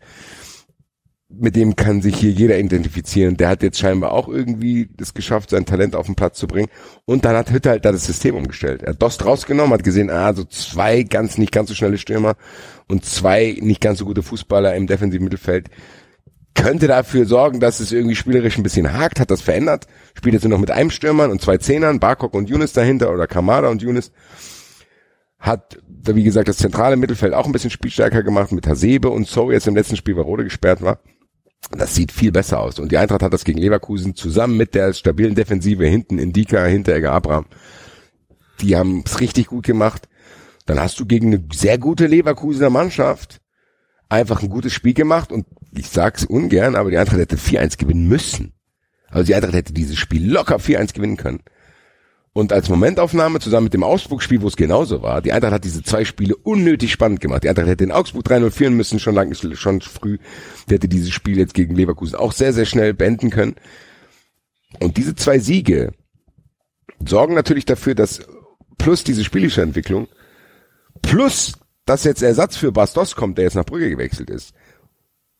mit 1.39 1.55
dem 1.55 1.75
kann 1.75 2.01
sich 2.01 2.17
hier 2.17 2.31
jeder 2.31 2.57
identifizieren. 2.57 3.37
Der 3.37 3.49
hat 3.49 3.63
jetzt 3.63 3.79
scheinbar 3.79 4.11
auch 4.11 4.27
irgendwie 4.27 4.89
es 4.99 5.13
geschafft, 5.13 5.49
sein 5.49 5.65
Talent 5.65 5.95
auf 5.95 6.05
den 6.05 6.15
Platz 6.15 6.37
zu 6.37 6.47
bringen. 6.47 6.69
Und 7.05 7.25
dann 7.25 7.35
hat 7.35 7.51
Hütte 7.51 7.69
halt 7.69 7.85
da 7.85 7.91
das 7.91 8.05
System 8.05 8.35
umgestellt. 8.35 8.83
Er 8.83 8.91
hat 8.91 9.01
Dost 9.01 9.25
rausgenommen, 9.25 9.73
hat 9.73 9.83
gesehen, 9.83 10.09
ah, 10.09 10.33
so 10.33 10.43
zwei 10.43 11.03
ganz, 11.03 11.37
nicht 11.37 11.51
ganz 11.51 11.69
so 11.69 11.75
schnelle 11.75 11.97
Stürmer 11.97 12.35
und 12.87 13.05
zwei 13.05 13.57
nicht 13.61 13.81
ganz 13.81 13.99
so 13.99 14.05
gute 14.05 14.23
Fußballer 14.23 14.75
im 14.75 14.87
defensiven 14.87 15.23
Mittelfeld. 15.23 15.69
Könnte 16.53 16.87
dafür 16.87 17.25
sorgen, 17.25 17.61
dass 17.61 17.79
es 17.79 17.91
irgendwie 17.93 18.15
spielerisch 18.15 18.57
ein 18.57 18.63
bisschen 18.63 18.91
hakt, 18.91 19.19
hat 19.19 19.31
das 19.31 19.41
verändert. 19.41 19.87
Spielt 20.15 20.33
jetzt 20.33 20.43
nur 20.43 20.51
noch 20.51 20.59
mit 20.59 20.71
einem 20.71 20.89
Stürmern 20.89 21.31
und 21.31 21.41
zwei 21.41 21.57
Zehnern, 21.57 21.99
Barkok 21.99 22.33
und 22.33 22.49
Younes 22.49 22.73
dahinter 22.73 23.13
oder 23.13 23.25
Kamada 23.27 23.69
und 23.69 23.81
Younes. 23.81 24.11
Hat, 25.39 25.79
wie 25.87 26.23
gesagt, 26.23 26.49
das 26.49 26.57
zentrale 26.57 26.97
Mittelfeld 26.97 27.33
auch 27.33 27.45
ein 27.45 27.51
bisschen 27.51 27.71
spielstärker 27.71 28.21
gemacht 28.21 28.51
mit 28.51 28.67
Hasebe 28.67 29.09
und 29.09 29.27
So 29.27 29.49
jetzt 29.49 29.67
im 29.67 29.75
letzten 29.75 29.95
Spiel, 29.95 30.15
weil 30.17 30.23
Rode 30.23 30.43
gesperrt 30.43 30.81
war. 30.81 30.99
Das 31.69 31.95
sieht 31.95 32.11
viel 32.11 32.31
besser 32.31 32.59
aus. 32.59 32.79
Und 32.79 32.91
die 32.91 32.97
Eintracht 32.97 33.21
hat 33.21 33.33
das 33.33 33.43
gegen 33.43 33.59
Leverkusen 33.59 34.15
zusammen 34.15 34.57
mit 34.57 34.73
der 34.73 34.93
stabilen 34.93 35.35
Defensive 35.35 35.85
hinten 35.85 36.17
Indika, 36.17 36.65
Hinteregger, 36.65 37.11
Abraham. 37.11 37.45
Die 38.61 38.75
haben 38.75 39.03
es 39.05 39.19
richtig 39.19 39.47
gut 39.47 39.65
gemacht. 39.65 40.07
Dann 40.65 40.79
hast 40.79 40.99
du 40.99 41.05
gegen 41.05 41.27
eine 41.27 41.43
sehr 41.53 41.77
gute 41.77 42.07
Leverkusener 42.07 42.69
Mannschaft 42.69 43.41
einfach 44.11 44.41
ein 44.41 44.49
gutes 44.49 44.73
Spiel 44.73 44.93
gemacht 44.93 45.31
und 45.31 45.45
ich 45.73 45.87
sag's 45.87 46.25
ungern, 46.25 46.75
aber 46.75 46.91
die 46.91 46.97
Eintracht 46.97 47.19
hätte 47.19 47.37
4-1 47.37 47.77
gewinnen 47.77 48.07
müssen. 48.07 48.53
Also 49.09 49.27
die 49.27 49.35
Eintracht 49.35 49.53
hätte 49.53 49.73
dieses 49.73 49.97
Spiel 49.97 50.29
locker 50.29 50.57
4-1 50.57 50.93
gewinnen 50.93 51.17
können. 51.17 51.41
Und 52.33 52.53
als 52.53 52.69
Momentaufnahme 52.69 53.39
zusammen 53.39 53.65
mit 53.65 53.73
dem 53.73 53.83
Augsburg-Spiel, 53.83 54.41
wo 54.41 54.47
es 54.47 54.55
genauso 54.55 55.01
war, 55.01 55.21
die 55.21 55.33
Eintracht 55.33 55.51
hat 55.51 55.63
diese 55.65 55.83
zwei 55.83 56.05
Spiele 56.05 56.35
unnötig 56.37 56.91
spannend 56.91 57.19
gemacht. 57.19 57.43
Die 57.43 57.49
Eintracht 57.49 57.67
hätte 57.67 57.83
in 57.83 57.91
Augsburg 57.91 58.25
3-0 58.25 58.51
führen 58.51 58.73
müssen, 58.75 58.99
schon 58.99 59.15
lang, 59.15 59.33
schon 59.33 59.81
früh. 59.81 60.17
Die 60.69 60.75
hätte 60.75 60.87
dieses 60.87 61.11
Spiel 61.11 61.37
jetzt 61.37 61.53
gegen 61.53 61.75
Leverkusen 61.75 62.15
auch 62.15 62.31
sehr, 62.31 62.53
sehr 62.53 62.65
schnell 62.65 62.93
beenden 62.93 63.31
können. 63.31 63.55
Und 64.79 64.95
diese 64.95 65.15
zwei 65.15 65.39
Siege 65.39 65.91
sorgen 67.05 67.33
natürlich 67.33 67.65
dafür, 67.65 67.95
dass 67.95 68.21
plus 68.77 69.03
diese 69.03 69.25
spielische 69.25 69.61
Entwicklung, 69.61 70.07
plus 71.01 71.53
dass 71.85 72.05
jetzt 72.05 72.21
Ersatz 72.21 72.55
für 72.55 72.71
Bastos 72.71 73.15
kommt, 73.15 73.37
der 73.37 73.45
jetzt 73.45 73.55
nach 73.55 73.65
Brügge 73.65 73.89
gewechselt 73.89 74.29
ist, 74.29 74.53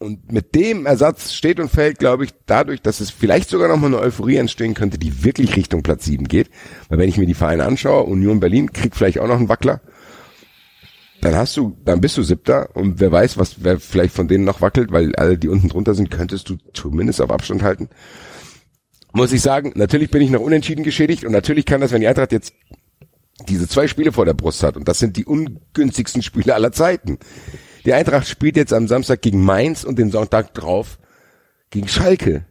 und 0.02 0.32
mit 0.32 0.56
dem 0.56 0.86
Ersatz 0.86 1.32
steht 1.34 1.60
und 1.60 1.70
fällt, 1.70 2.00
glaube 2.00 2.26
ich, 2.26 2.32
dadurch, 2.46 2.82
dass 2.82 3.00
es 3.00 3.12
vielleicht 3.12 3.50
sogar 3.50 3.68
nochmal 3.68 3.94
eine 3.94 4.02
Euphorie 4.02 4.38
entstehen 4.38 4.74
könnte, 4.74 4.98
die 4.98 5.24
wirklich 5.24 5.56
Richtung 5.56 5.84
Platz 5.84 6.06
7 6.06 6.28
geht. 6.28 6.50
Weil 6.90 6.98
wenn 6.98 7.10
ich 7.10 7.18
mir 7.18 7.28
die 7.28 7.36
Vereine 7.36 7.66
anschaue, 7.66 8.04
Union 8.04 8.40
Berlin 8.40 8.74
kriegt 8.74 8.96
vielleicht 8.96 9.20
auch 9.20 9.28
noch 9.28 9.38
einen 9.38 9.50
Wackler. 9.50 9.82
Dann 11.22 11.36
hast 11.36 11.56
du, 11.56 11.78
dann 11.86 12.02
bist 12.02 12.18
du 12.18 12.24
siebter 12.24 12.76
und 12.76 13.00
wer 13.00 13.12
weiß, 13.12 13.38
was, 13.38 13.64
wer 13.64 13.80
vielleicht 13.80 14.16
von 14.16 14.28
denen 14.28 14.44
noch 14.44 14.60
wackelt, 14.60 14.92
weil 14.92 15.16
alle, 15.16 15.38
die 15.38 15.50
unten 15.50 15.70
drunter 15.70 15.94
sind, 15.94 16.10
könntest 16.10 16.50
du 16.50 16.58
zumindest 16.74 17.22
auf 17.22 17.30
Abstand 17.30 17.62
halten. 17.62 17.90
Muss 19.14 19.32
ich 19.32 19.42
sagen, 19.42 19.72
natürlich 19.76 20.10
bin 20.10 20.24
ich 20.24 20.32
noch 20.32 20.42
unentschieden 20.42 20.84
geschädigt 20.84 21.24
und 21.24 21.32
natürlich 21.32 21.66
kann 21.66 21.82
das, 21.82 21.92
wenn 21.92 22.02
die 22.02 22.08
Eintracht 22.08 22.32
jetzt 22.32 22.54
diese 23.48 23.68
zwei 23.68 23.88
Spiele 23.88 24.12
vor 24.12 24.26
der 24.26 24.34
Brust 24.34 24.64
hat 24.64 24.78
und 24.78 24.88
das 24.88 24.98
sind 24.98 25.16
die 25.16 25.26
ungünstigsten 25.26 26.24
Spiele 26.24 26.56
aller 26.56 26.72
Zeiten 26.72 27.20
die 27.86 27.94
Eintracht 27.94 28.28
spielt 28.28 28.56
jetzt 28.56 28.74
am 28.74 28.88
Samstag 28.88 29.22
gegen 29.22 29.44
Mainz 29.44 29.84
und 29.84 29.98
den 29.98 30.12
Sonntag 30.12 30.54
drauf 30.54 31.00
gegen 31.70 31.88
Schalke. 31.88 32.46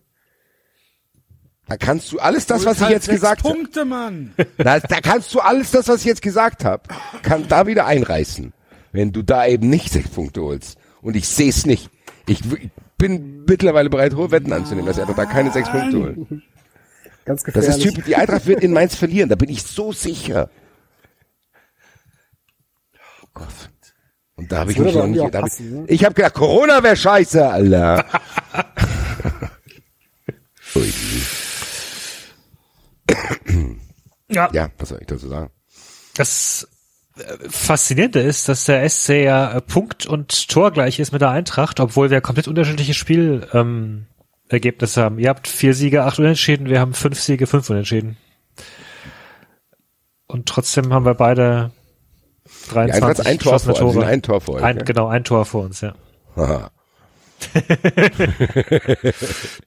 Da 1.66 1.76
kannst 1.76 2.10
du 2.10 2.18
alles 2.18 2.46
das, 2.46 2.64
was 2.64 2.78
ich 2.78 2.82
halt 2.82 2.92
jetzt 2.94 3.08
gesagt 3.08 3.44
habe. 3.44 3.54
Punkte, 3.54 3.84
Mann. 3.84 4.34
Da, 4.58 4.80
da 4.80 5.00
kannst 5.00 5.32
du 5.34 5.40
alles 5.40 5.70
das, 5.70 5.86
was 5.86 6.00
ich 6.00 6.06
jetzt 6.06 6.22
gesagt 6.22 6.64
habe, 6.64 6.82
kann 7.22 7.46
da 7.48 7.66
wieder 7.68 7.86
einreißen, 7.86 8.52
wenn 8.92 9.12
du 9.12 9.22
da 9.22 9.46
eben 9.46 9.70
nicht 9.70 9.92
sechs 9.92 10.08
Punkte 10.08 10.42
holst. 10.42 10.78
Und 11.00 11.14
ich 11.14 11.28
sehe 11.28 11.48
es 11.50 11.66
nicht. 11.66 11.88
Ich, 12.26 12.40
ich 12.52 12.70
bin 12.98 13.44
mittlerweile 13.44 13.88
bereit, 13.88 14.14
hohe 14.14 14.30
Wetten 14.32 14.52
anzunehmen, 14.52 14.86
dass 14.86 14.98
er 14.98 15.06
da 15.06 15.24
keine 15.26 15.52
sechs 15.52 15.70
Punkte 15.70 15.98
holt. 15.98 16.16
Ganz 17.24 17.42
Das 17.44 17.54
gefährlich. 17.54 17.76
ist 17.76 17.82
typisch. 17.82 18.04
Die 18.04 18.16
Eintracht 18.16 18.46
wird 18.46 18.64
in 18.64 18.72
Mainz 18.72 18.96
verlieren. 18.96 19.28
Da 19.28 19.36
bin 19.36 19.48
ich 19.48 19.62
so 19.62 19.92
sicher. 19.92 20.50
Oh 23.22 23.26
Gott. 23.32 23.70
Und 24.40 24.50
da 24.50 24.60
habe 24.60 24.72
ich 24.72 24.78
mich 24.78 24.94
noch 24.94 25.06
nicht. 25.06 25.22
hab 25.22 25.32
passen, 25.32 25.70
ne? 25.70 25.84
ich 25.86 26.00
ich 26.00 26.04
habe 26.04 26.14
gedacht, 26.14 26.32
Corona 26.32 26.82
wäre 26.82 26.96
scheiße, 26.96 27.46
Alter. 27.46 28.06
Ui. 30.76 30.90
Ja, 34.30 34.48
Ja, 34.52 34.70
was 34.78 34.88
soll 34.88 34.98
ich 35.02 35.06
dazu 35.06 35.28
sagen? 35.28 35.50
das 36.14 36.66
äh, 37.18 37.36
Faszinierende 37.50 38.20
ist, 38.20 38.48
dass 38.48 38.64
der 38.64 38.88
SC 38.88 39.24
ja 39.24 39.52
äh, 39.52 39.60
Punkt 39.60 40.06
und 40.06 40.48
Tor 40.48 40.70
gleich 40.70 40.98
ist 40.98 41.12
mit 41.12 41.20
der 41.20 41.28
Eintracht, 41.30 41.80
obwohl 41.80 42.08
wir 42.08 42.22
komplett 42.22 42.48
unterschiedliche 42.48 42.94
Spielergebnisse 42.94 45.00
ähm, 45.00 45.04
haben. 45.04 45.18
Ihr 45.18 45.28
habt 45.28 45.48
vier 45.48 45.74
Siege, 45.74 46.04
acht 46.04 46.18
Unentschieden, 46.18 46.70
wir 46.70 46.80
haben 46.80 46.94
fünf 46.94 47.20
Siege, 47.20 47.46
fünf 47.46 47.68
Unentschieden. 47.68 48.16
Und 50.26 50.48
trotzdem 50.48 50.94
haben 50.94 51.04
wir 51.04 51.14
beide 51.14 51.72
23 52.70 53.24
hat 53.24 53.26
ein 53.26 53.38
Tor 53.38 53.58
vor, 53.60 53.74
Tore. 53.74 54.06
ein 54.06 54.22
Tor 54.22 54.40
vor 54.40 54.54
euch. 54.56 54.62
Ein, 54.62 54.78
ja? 54.78 54.82
genau, 54.84 55.08
ein 55.08 55.24
Tor 55.24 55.44
vor 55.44 55.64
uns, 55.64 55.80
ja. 55.80 55.94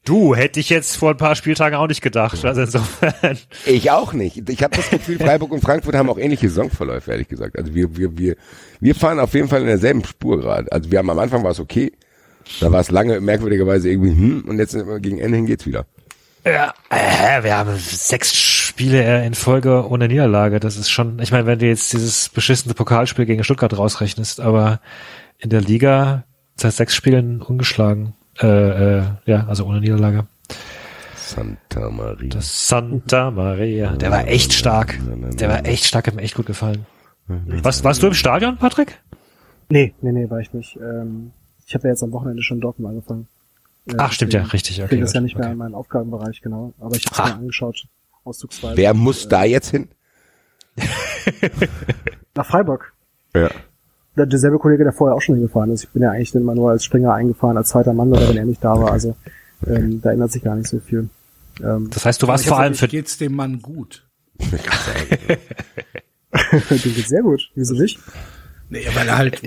Du, 0.05 0.35
hätte 0.35 0.59
ich 0.59 0.69
jetzt 0.69 0.95
vor 0.97 1.11
ein 1.11 1.17
paar 1.17 1.35
Spieltagen 1.35 1.75
auch 1.77 1.87
nicht 1.87 2.01
gedacht. 2.01 2.45
Also 2.45 2.61
insofern. 2.61 3.37
Ich 3.65 3.89
auch 3.91 4.13
nicht. 4.13 4.49
Ich 4.49 4.63
habe 4.63 4.75
das 4.75 4.89
Gefühl, 4.89 5.17
Freiburg 5.17 5.51
und 5.51 5.61
Frankfurt 5.61 5.95
haben 5.95 6.09
auch 6.09 6.17
ähnliche 6.17 6.49
Saisonverläufe, 6.49 7.11
ehrlich 7.11 7.27
gesagt. 7.27 7.57
Also 7.57 7.73
wir, 7.73 7.97
wir, 7.97 8.17
wir, 8.17 8.35
wir 8.79 8.95
fahren 8.95 9.19
auf 9.19 9.33
jeden 9.33 9.47
Fall 9.47 9.61
in 9.61 9.67
derselben 9.67 10.03
Spur 10.05 10.39
gerade. 10.39 10.71
Also 10.71 10.91
wir 10.91 10.99
haben 10.99 11.09
am 11.09 11.19
Anfang 11.19 11.43
war 11.43 11.51
es 11.51 11.59
okay. 11.59 11.91
Da 12.59 12.71
war 12.71 12.81
es 12.81 12.91
lange 12.91 13.19
merkwürdigerweise 13.21 13.89
irgendwie, 13.89 14.11
hm, 14.11 14.43
und 14.47 14.59
jetzt 14.59 14.77
gegen 15.01 15.17
Ende 15.19 15.37
hin 15.37 15.45
geht's 15.45 15.65
wieder. 15.65 15.85
Ja, 16.45 16.73
äh, 16.89 17.41
wir 17.43 17.57
haben 17.57 17.77
sechs 17.77 18.33
Spiele 18.73 19.23
in 19.23 19.35
Folge 19.35 19.87
ohne 19.87 20.07
Niederlage. 20.07 20.59
Das 20.59 20.77
ist 20.77 20.89
schon, 20.89 21.19
ich 21.19 21.31
meine, 21.31 21.45
wenn 21.45 21.59
du 21.59 21.67
jetzt 21.67 21.93
dieses 21.93 22.29
beschissene 22.29 22.73
Pokalspiel 22.73 23.27
gegen 23.27 23.43
Stuttgart 23.43 23.77
rausrechnest, 23.77 24.39
aber 24.39 24.79
in 25.37 25.51
der 25.51 25.61
Liga 25.61 26.23
seit 26.55 26.73
sechs 26.73 26.95
Spielen 26.95 27.43
ungeschlagen. 27.43 28.15
Äh, 28.41 28.47
äh, 28.47 29.03
ja, 29.27 29.45
also 29.47 29.67
ohne 29.67 29.79
Niederlage. 29.79 30.25
Santa 31.15 31.91
Maria. 31.91 32.29
Das 32.29 32.67
Santa 32.67 33.29
Maria. 33.29 33.91
Der 33.95 34.09
war 34.09 34.27
echt 34.27 34.53
stark. 34.53 34.99
Der 35.39 35.49
war 35.49 35.65
echt 35.67 35.85
stark, 35.85 36.07
hat 36.07 36.15
mir 36.15 36.23
echt 36.23 36.33
gut 36.33 36.47
gefallen. 36.47 36.87
Was, 37.27 37.83
warst 37.83 38.01
du 38.01 38.07
im 38.07 38.15
Stadion, 38.15 38.57
Patrick? 38.57 38.99
Nee, 39.69 39.93
nee, 40.01 40.11
nee, 40.11 40.27
war 40.31 40.39
ich 40.39 40.51
nicht. 40.51 40.77
Ähm, 40.77 41.31
ich 41.67 41.75
habe 41.75 41.87
ja 41.87 41.91
jetzt 41.91 42.01
am 42.01 42.11
Wochenende 42.11 42.41
schon 42.41 42.59
Dortmund 42.59 42.89
angefangen. 42.89 43.27
Ach, 43.97 44.11
stimmt 44.11 44.33
ja, 44.33 44.41
richtig. 44.41 44.81
Okay, 44.81 44.99
das 44.99 45.13
ja 45.13 45.19
gut, 45.19 45.25
nicht 45.25 45.35
mehr 45.35 45.45
okay. 45.45 45.51
in 45.51 45.59
meinen 45.59 45.75
Aufgabenbereich, 45.75 46.41
genau. 46.41 46.73
Aber 46.79 46.95
ich 46.95 47.05
habe 47.05 47.17
Ha. 47.17 47.35
mir 47.35 47.41
angeschaut, 47.41 47.85
auszugsweise. 48.23 48.77
Wer 48.77 48.93
muss 48.93 49.27
da 49.27 49.43
jetzt 49.43 49.71
hin? 49.71 49.89
Nach 52.35 52.45
Freiburg. 52.45 52.93
Ja. 53.35 53.49
Der, 54.15 54.25
derselbe 54.27 54.59
Kollege, 54.59 54.83
der 54.83 54.93
vorher 54.93 55.15
auch 55.15 55.21
schon 55.21 55.35
hingefahren 55.35 55.71
ist. 55.71 55.83
Ich 55.85 55.89
bin 55.89 56.03
ja 56.03 56.11
eigentlich 56.11 56.33
immer 56.35 56.53
nur 56.55 56.69
als 56.71 56.85
Springer 56.85 57.13
eingefahren, 57.13 57.57
als 57.57 57.69
zweiter 57.69 57.93
Mann, 57.93 58.11
oder 58.11 58.29
wenn 58.29 58.37
er 58.37 58.45
nicht 58.45 58.63
da 58.63 58.79
war. 58.79 58.91
Also 58.91 59.15
ähm, 59.65 60.01
da 60.01 60.11
ändert 60.11 60.31
sich 60.31 60.43
gar 60.43 60.55
nicht 60.55 60.67
so 60.67 60.79
viel. 60.79 61.09
Ähm, 61.63 61.89
Das 61.91 62.05
heißt, 62.05 62.21
du 62.21 62.27
warst 62.27 62.45
vor 62.47 62.59
allem 62.59 62.75
für, 62.75 62.87
geht's 62.87 63.17
dem 63.17 63.35
Mann 63.35 63.61
gut. 63.61 64.05
Dem 64.43 64.49
geht's 66.69 67.09
sehr 67.09 67.21
gut. 67.21 67.51
Wieso 67.55 67.75
nicht? 67.75 67.99
Nee, 68.69 68.87
weil 68.93 69.07
er 69.07 69.17
halt 69.17 69.41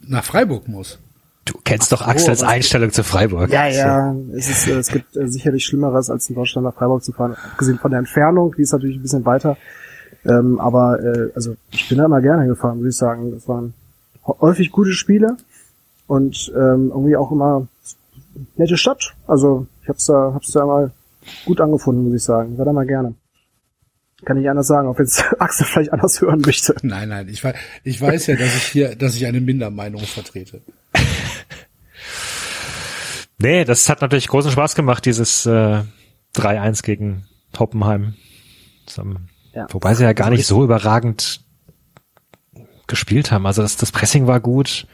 nach 0.00 0.24
Freiburg 0.24 0.68
muss. 0.68 0.98
Du 1.44 1.54
kennst 1.64 1.90
doch 1.90 2.02
Axels 2.06 2.40
Oh, 2.40 2.44
aber- 2.44 2.52
Einstellung 2.52 2.92
zu 2.92 3.02
Freiburg. 3.02 3.50
Ja, 3.50 3.66
ja. 3.66 4.14
Es, 4.34 4.48
ist, 4.48 4.68
äh, 4.68 4.72
es 4.78 4.88
gibt 4.88 5.16
äh, 5.16 5.26
sicherlich 5.28 5.64
Schlimmeres, 5.64 6.08
als 6.08 6.28
in 6.28 6.36
Deutschland 6.36 6.64
nach 6.66 6.74
Freiburg 6.74 7.02
zu 7.02 7.12
fahren. 7.12 7.34
Abgesehen 7.52 7.78
von 7.78 7.90
der 7.90 7.98
Entfernung, 7.98 8.54
die 8.56 8.62
ist 8.62 8.72
natürlich 8.72 8.96
ein 8.96 9.02
bisschen 9.02 9.24
weiter. 9.24 9.56
Ähm, 10.24 10.60
aber 10.60 11.00
äh, 11.02 11.30
also 11.34 11.56
ich 11.72 11.88
bin 11.88 11.98
da 11.98 12.04
immer 12.04 12.20
gerne 12.20 12.46
gefahren, 12.46 12.78
würde 12.78 12.90
ich 12.90 12.96
sagen. 12.96 13.32
Das 13.32 13.48
waren 13.48 13.74
hä- 14.24 14.34
häufig 14.40 14.70
gute 14.70 14.92
Spiele 14.92 15.36
und 16.06 16.52
ähm, 16.54 16.90
irgendwie 16.94 17.16
auch 17.16 17.32
immer 17.32 17.66
nette 18.56 18.76
Stadt. 18.76 19.14
Also 19.26 19.66
ich 19.82 19.88
hab's 19.88 20.06
da, 20.06 20.32
hab's 20.34 20.52
da 20.52 20.64
mal 20.64 20.92
gut 21.44 21.60
angefunden, 21.60 22.04
muss 22.04 22.14
ich 22.14 22.22
sagen. 22.22 22.56
War 22.56 22.64
da 22.66 22.72
mal 22.72 22.86
gerne. 22.86 23.14
Kann 24.24 24.36
ich 24.36 24.48
anders 24.48 24.68
sagen, 24.68 24.86
auch 24.86 24.96
wenn 24.98 25.06
es 25.06 25.24
Axel 25.40 25.66
vielleicht 25.66 25.92
anders 25.92 26.20
hören 26.20 26.40
möchte. 26.46 26.76
Nein, 26.82 27.08
nein, 27.08 27.26
ich 27.28 27.42
weiß, 27.42 27.56
ich 27.82 28.00
weiß 28.00 28.28
ja, 28.28 28.36
dass 28.36 28.54
ich 28.54 28.62
hier, 28.62 28.94
dass 28.94 29.16
ich 29.16 29.26
eine 29.26 29.40
Mindermeinung 29.40 30.02
vertrete. 30.02 30.60
Nee, 33.42 33.64
das 33.64 33.88
hat 33.88 34.00
natürlich 34.00 34.28
großen 34.28 34.52
Spaß 34.52 34.76
gemacht, 34.76 35.04
dieses 35.04 35.46
äh, 35.46 35.82
3-1 36.36 36.84
gegen 36.84 37.26
Hoppenheim. 37.58 38.14
Ja. 39.52 39.66
Wobei 39.70 39.94
sie 39.94 40.04
ja 40.04 40.12
gar 40.12 40.30
nicht 40.30 40.46
so 40.46 40.62
überragend 40.62 41.40
gespielt 42.86 43.32
haben. 43.32 43.44
Also 43.46 43.62
das, 43.62 43.76
das 43.76 43.90
Pressing 43.90 44.28
war 44.28 44.38
gut. 44.38 44.86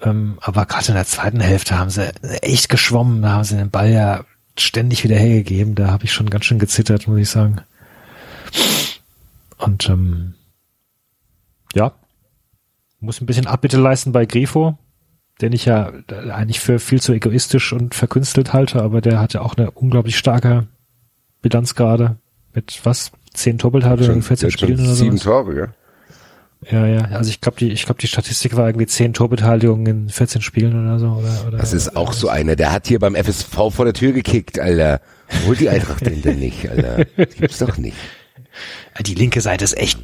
Ähm, 0.00 0.38
aber 0.40 0.64
gerade 0.64 0.88
in 0.88 0.94
der 0.94 1.04
zweiten 1.04 1.40
Hälfte 1.40 1.78
haben 1.78 1.90
sie 1.90 2.10
echt 2.42 2.70
geschwommen. 2.70 3.20
Da 3.20 3.32
haben 3.32 3.44
sie 3.44 3.56
den 3.56 3.70
Ball 3.70 3.90
ja 3.90 4.24
ständig 4.58 5.04
wieder 5.04 5.16
hergegeben. 5.16 5.74
Da 5.74 5.90
habe 5.90 6.04
ich 6.04 6.12
schon 6.12 6.30
ganz 6.30 6.46
schön 6.46 6.58
gezittert, 6.58 7.06
muss 7.06 7.18
ich 7.18 7.28
sagen. 7.28 7.60
Und 9.58 9.90
ähm, 9.90 10.34
ja, 11.74 11.92
muss 12.98 13.20
ein 13.20 13.26
bisschen 13.26 13.46
Abbitte 13.46 13.78
leisten 13.78 14.12
bei 14.12 14.24
Grifo, 14.24 14.78
den 15.40 15.52
ich 15.52 15.66
ja 15.66 15.92
eigentlich 16.30 16.60
für 16.60 16.78
viel 16.78 17.00
zu 17.00 17.12
egoistisch 17.12 17.72
und 17.72 17.94
verkünstelt 17.94 18.52
halte, 18.52 18.82
aber 18.82 19.00
der 19.00 19.20
hat 19.20 19.34
ja 19.34 19.42
auch 19.42 19.56
eine 19.56 19.70
unglaublich 19.70 20.16
starke 20.16 20.66
Bilanz 21.42 21.74
gerade 21.74 22.16
mit 22.54 22.80
was? 22.84 23.12
Zehn 23.34 23.58
Doppelteile 23.58 24.06
in 24.06 24.22
14 24.22 24.48
jetzt 24.48 24.58
schon 24.58 24.68
Spielen 24.68 24.80
oder 24.80 24.94
so. 24.94 25.04
sieben 25.04 25.18
Tore, 25.18 25.54
gell? 25.54 25.68
Ja, 26.70 26.86
ja. 26.86 27.02
Also 27.16 27.28
ich 27.28 27.40
glaube, 27.40 27.58
die, 27.58 27.70
ich 27.70 27.84
glaube, 27.84 28.00
die 28.00 28.06
Statistik 28.06 28.56
war 28.56 28.66
irgendwie 28.66 28.86
zehn 28.86 29.12
Torbeteiligungen 29.12 29.86
in 29.86 30.08
14 30.08 30.40
Spielen 30.40 30.82
oder 30.82 30.98
so. 30.98 31.08
Oder, 31.08 31.46
oder 31.46 31.58
Das 31.58 31.72
ist 31.72 31.96
auch 31.96 32.12
so 32.14 32.28
einer, 32.28 32.56
der 32.56 32.72
hat 32.72 32.86
hier 32.86 32.98
beim 32.98 33.14
FSV 33.14 33.54
vor 33.70 33.84
der 33.84 33.92
Tür 33.94 34.12
gekickt, 34.12 34.58
Alter. 34.58 35.00
Holt 35.46 35.60
die 35.60 35.68
Eintracht 35.68 36.06
den 36.06 36.22
denn 36.22 36.38
nicht, 36.38 36.68
Alter? 36.68 37.04
Das 37.16 37.34
gibt's 37.34 37.58
doch 37.58 37.76
nicht. 37.76 37.96
die 39.04 39.14
linke 39.14 39.40
Seite 39.42 39.64
ist 39.64 39.76
echt 39.76 39.98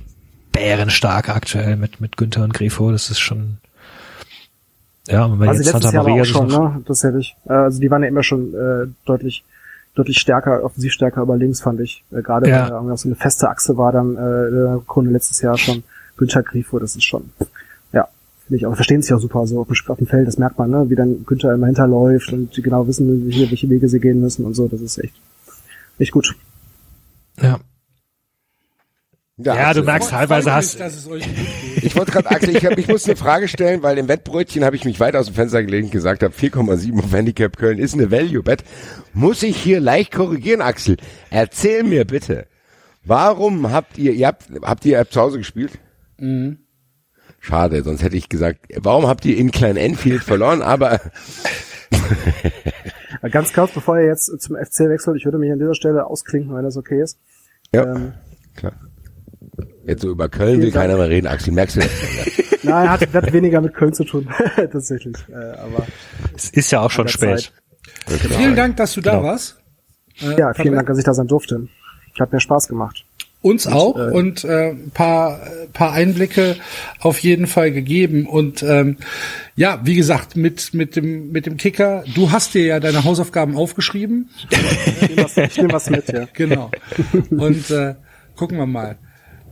bärenstark 0.52 1.30
aktuell 1.30 1.76
mit 1.76 2.00
mit 2.00 2.16
Günther 2.18 2.44
und 2.44 2.52
Grifo. 2.52 2.92
Das 2.92 3.10
ist 3.10 3.20
schon. 3.20 3.58
Ja, 5.12 5.26
und 5.26 5.38
wenn 5.40 5.48
Also 5.48 5.62
jetzt 5.62 5.72
letztes 5.74 5.90
Santa 5.92 6.08
Maria 6.08 6.22
auch 6.22 6.26
schon, 6.26 6.46
ne? 6.48 6.82
Tatsächlich. 6.86 7.36
Äh, 7.46 7.52
Also 7.52 7.80
die 7.80 7.90
waren 7.90 8.02
ja 8.02 8.08
immer 8.08 8.22
schon 8.22 8.54
äh, 8.54 8.86
deutlich 9.04 9.44
deutlich 9.94 10.18
stärker, 10.18 10.64
offensiv 10.64 10.90
stärker 10.92 11.20
über 11.20 11.36
links, 11.36 11.60
fand 11.60 11.78
ich. 11.80 12.02
Äh, 12.12 12.22
Gerade 12.22 12.48
Ja. 12.48 12.70
weil 12.80 12.88
da 12.88 12.96
so 12.96 13.08
eine 13.08 13.14
feste 13.16 13.48
Achse 13.50 13.76
war 13.76 13.92
dann 13.92 14.16
äh, 14.16 14.48
in 14.48 14.54
der 14.54 14.80
Kunde 14.86 15.10
letztes 15.10 15.40
Jahr 15.42 15.58
schon. 15.58 15.82
Günther 16.16 16.42
Grifo, 16.42 16.78
das 16.78 16.94
ist 16.96 17.04
schon, 17.04 17.30
ja, 17.92 18.06
finde 18.46 18.56
ich 18.56 18.66
auch. 18.66 18.74
Verstehen 18.74 19.02
sich 19.02 19.12
auch 19.12 19.18
super 19.18 19.46
so 19.46 19.60
auf 19.60 19.66
dem, 19.68 19.76
auf 19.88 19.98
dem 19.98 20.06
Feld, 20.06 20.26
das 20.28 20.38
merkt 20.38 20.58
man, 20.58 20.70
ne? 20.70 20.88
Wie 20.88 20.94
dann 20.94 21.24
Günther 21.26 21.52
immer 21.54 21.66
hinterläuft 21.66 22.32
und 22.32 22.56
die 22.56 22.62
genau 22.62 22.86
wissen, 22.86 23.26
welche, 23.26 23.50
welche 23.50 23.68
Wege 23.68 23.88
sie 23.88 24.00
gehen 24.00 24.20
müssen 24.20 24.44
und 24.46 24.54
so. 24.54 24.66
Das 24.68 24.80
ist 24.80 24.98
echt, 24.98 25.14
echt 25.98 26.12
gut. 26.12 26.34
ja. 27.40 27.58
Ja, 29.38 29.54
du 29.54 29.60
Axel, 29.60 29.84
merkst 29.84 30.10
teilweise 30.10 30.52
hast, 30.52 30.74
mich, 30.74 30.84
dass 30.84 30.94
es 30.94 31.08
euch 31.08 31.24
gut 31.24 31.34
geht. 31.74 31.84
Ich 31.84 31.96
wollte 31.96 32.12
gerade, 32.12 32.30
Axel, 32.30 32.56
ich, 32.56 32.66
hab, 32.66 32.76
ich 32.78 32.86
muss 32.86 33.06
eine 33.06 33.16
Frage 33.16 33.48
stellen, 33.48 33.82
weil 33.82 33.96
im 33.98 34.08
Wettbrötchen 34.08 34.64
habe 34.64 34.76
ich 34.76 34.84
mich 34.84 35.00
weit 35.00 35.16
aus 35.16 35.26
dem 35.26 35.34
Fenster 35.34 35.62
gelegt 35.62 35.86
und 35.86 35.90
gesagt 35.90 36.22
habe, 36.22 36.34
4,7 36.34 36.98
auf 37.02 37.12
Handicap 37.12 37.56
Köln 37.56 37.78
ist 37.78 37.94
eine 37.94 38.10
Value-Bet. 38.10 38.62
Muss 39.14 39.42
ich 39.42 39.56
hier 39.56 39.80
leicht 39.80 40.12
korrigieren, 40.12 40.60
Axel? 40.60 40.96
Erzähl 41.30 41.82
mir 41.82 42.04
bitte, 42.04 42.46
warum 43.04 43.72
habt 43.72 43.96
ihr, 43.98 44.12
ihr 44.12 44.26
habt, 44.26 44.44
habt 44.62 44.84
ihr 44.84 45.08
zu 45.08 45.20
Hause 45.20 45.38
gespielt? 45.38 45.72
Mhm. 46.18 46.58
Schade, 47.40 47.82
sonst 47.82 48.02
hätte 48.02 48.16
ich 48.16 48.28
gesagt, 48.28 48.66
warum 48.76 49.06
habt 49.06 49.24
ihr 49.24 49.36
in 49.36 49.50
Klein 49.50 49.76
Enfield 49.76 50.22
verloren? 50.22 50.62
Aber 50.62 51.00
Ganz 53.30 53.52
kurz, 53.52 53.72
bevor 53.72 53.98
ihr 53.98 54.06
jetzt 54.06 54.26
zum 54.40 54.56
FC 54.56 54.80
wechselt, 54.88 55.16
ich 55.16 55.24
würde 55.24 55.38
mich 55.38 55.52
an 55.52 55.58
dieser 55.58 55.74
Stelle 55.74 56.06
ausklinken, 56.06 56.54
wenn 56.54 56.64
das 56.64 56.76
okay 56.76 57.02
ist. 57.02 57.18
ja, 57.74 57.82
Ähm, 57.84 58.12
klar. 58.56 58.72
Jetzt 59.86 60.02
so 60.02 60.10
über 60.10 60.28
Köln 60.28 60.60
will 60.62 60.70
keiner 60.70 60.96
mehr 60.96 61.08
reden, 61.08 61.26
Axel, 61.26 61.52
merkst 61.52 61.76
du 61.76 61.80
das? 61.80 61.90
nein, 62.62 62.88
hat, 62.90 63.12
hat 63.12 63.32
weniger 63.32 63.60
mit 63.60 63.74
Köln 63.74 63.92
zu 63.92 64.04
tun, 64.04 64.28
tatsächlich. 64.56 65.16
Äh, 65.28 65.34
aber 65.58 65.86
es 66.36 66.50
ist 66.50 66.70
ja 66.70 66.80
auch 66.80 66.90
schon 66.90 67.08
spät. 67.08 67.52
Zeit. 68.06 68.20
Vielen 68.20 68.56
Dank, 68.56 68.76
dass 68.76 68.92
du 68.94 69.00
da 69.00 69.12
Genau. 69.12 69.24
warst. 69.24 69.58
Äh, 70.20 70.38
ja, 70.38 70.52
vielen. 70.54 70.74
Dank, 70.74 70.86
dass 70.88 70.98
ich 70.98 71.04
da 71.04 71.14
sein 71.14 71.26
durfte. 71.26 71.68
Hat 72.18 72.32
mir 72.32 72.40
Spaß 72.40 72.68
gemacht. 72.68 73.04
Uns 73.40 73.66
auch 73.66 73.96
äh, 73.98 74.10
und 74.12 74.44
äh, 74.44 74.70
ein 74.70 74.92
paar, 74.94 75.40
äh, 75.44 75.66
paar 75.72 75.92
Einblicke 75.92 76.56
auf 77.00 77.18
jeden 77.18 77.48
Fall 77.48 77.72
gegeben. 77.72 78.26
Und 78.26 78.62
ähm, 78.62 78.98
ja, 79.56 79.80
wie 79.82 79.96
gesagt, 79.96 80.36
mit, 80.36 80.74
mit, 80.74 80.94
dem, 80.94 81.32
mit 81.32 81.46
dem 81.46 81.56
Kicker, 81.56 82.04
du 82.14 82.30
hast 82.30 82.54
dir 82.54 82.64
ja 82.64 82.78
deine 82.80 83.02
Hausaufgaben 83.02 83.56
aufgeschrieben. 83.56 84.30
Ich 84.50 85.08
nehme 85.08 85.24
was, 85.24 85.36
ich 85.36 85.56
nehm 85.56 85.72
was 85.72 85.90
mit, 85.90 86.08
ja. 86.08 86.26
Genau. 86.34 86.70
Und 87.30 87.68
äh, 87.70 87.96
gucken 88.36 88.58
wir 88.58 88.66
mal. 88.66 88.96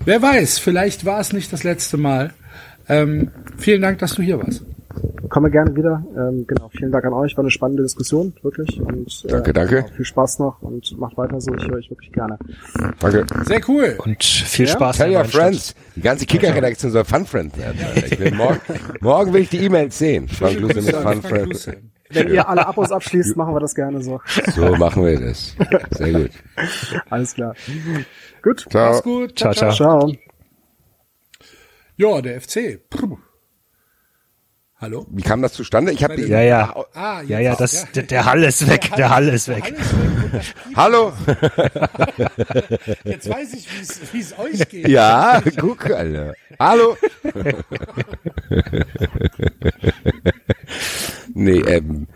Wer 0.04 0.22
weiß, 0.22 0.58
vielleicht 0.58 1.04
war 1.04 1.20
es 1.20 1.32
nicht 1.32 1.52
das 1.52 1.62
letzte 1.64 1.96
Mal. 1.96 2.32
Ähm, 2.88 3.30
vielen 3.58 3.82
Dank, 3.82 3.98
dass 3.98 4.14
du 4.14 4.22
hier 4.22 4.38
warst. 4.38 4.64
Komme 5.28 5.50
gerne 5.50 5.76
wieder. 5.76 6.02
Ähm, 6.16 6.44
genau, 6.48 6.68
vielen 6.76 6.90
Dank 6.90 7.04
an 7.04 7.12
euch. 7.12 7.36
War 7.36 7.44
eine 7.44 7.52
spannende 7.52 7.84
Diskussion, 7.84 8.32
wirklich. 8.42 8.80
Und, 8.80 9.24
äh, 9.26 9.28
Danke, 9.28 9.52
danke. 9.52 9.74
genau, 9.82 9.88
Viel 9.94 10.04
Spaß 10.04 10.40
noch 10.40 10.60
und 10.62 10.98
macht 10.98 11.16
weiter 11.16 11.40
so. 11.40 11.54
Ich 11.54 11.64
höre 11.68 11.76
euch 11.76 11.88
wirklich 11.90 12.10
gerne. 12.10 12.36
Danke. 12.98 13.24
Sehr 13.44 13.60
cool. 13.68 13.94
Und 14.04 14.24
viel 14.24 14.66
Ja? 14.66 14.72
Spaß. 14.72 14.96
Tell 14.96 15.14
your 15.14 15.24
friends. 15.24 15.76
Die 15.94 16.00
ganze 16.00 16.26
Kicker-Redaktion 16.26 16.90
soll 16.90 17.04
Fun 17.04 17.24
Friend 17.26 17.56
werden. 17.56 17.78
Alter. 17.84 18.06
Ich 18.06 18.18
will 18.18 18.34
morgen, 18.34 18.58
morgen 19.00 19.32
will 19.32 19.42
ich 19.42 19.50
die 19.50 19.58
E-Mails 19.64 19.96
sehen. 19.96 20.26
Frank 20.26 20.58
Luse 20.58 20.80
mit 20.82 20.96
Fun 20.96 21.02
Frank 21.02 21.28
Friend. 21.28 21.46
Luse. 21.52 21.76
Wenn 22.10 22.28
ihr 22.34 22.48
alle 22.48 22.66
Abos 22.66 22.90
abschließt, 22.92 23.36
machen 23.36 23.54
wir 23.54 23.60
das 23.60 23.74
gerne 23.74 24.02
so. 24.02 24.20
So 24.54 24.74
machen 24.76 25.04
wir 25.06 25.18
das. 25.20 25.54
Sehr 25.90 26.12
gut. 26.12 26.30
Alles 27.10 27.34
klar. 27.34 27.54
Gut. 28.42 28.66
Ciao. 28.70 28.90
Mach's 28.92 29.02
gut. 29.02 29.38
Ciao, 29.38 29.52
ciao. 29.54 29.72
Ciao. 29.72 30.12
Ja, 31.96 32.20
der 32.20 32.40
FC. 32.40 32.80
Puh. 32.90 33.18
Hallo? 34.78 35.06
Wie 35.10 35.20
kam 35.22 35.42
das 35.42 35.52
zustande? 35.52 35.92
Ich 35.92 36.02
habe 36.02 36.16
die. 36.16 36.22
Ja, 36.22 36.40
ja. 36.40 36.74
Ah, 36.94 37.20
Ja, 37.20 37.38
ja, 37.38 37.54
das, 37.54 37.86
Der, 37.92 38.02
der 38.04 38.24
Hall 38.24 38.42
ist 38.42 38.66
weg, 38.66 38.90
der 38.96 39.10
Hall 39.10 39.28
ist 39.28 39.48
weg. 39.48 39.62
Alles 39.64 39.92
weg 39.92 40.54
Hallo. 40.74 41.12
Jetzt 43.04 43.28
weiß 43.28 43.52
ich, 43.52 43.68
wie 43.76 43.82
es- 43.82 44.00
wie 44.14 44.20
es 44.20 44.38
euch 44.38 44.68
geht. 44.70 44.88
Ja, 44.88 45.42
guck, 45.58 45.90
Alter. 45.90 46.34
Hallo. 46.60 46.94
nee, 51.34 51.58
ähm, 51.60 52.06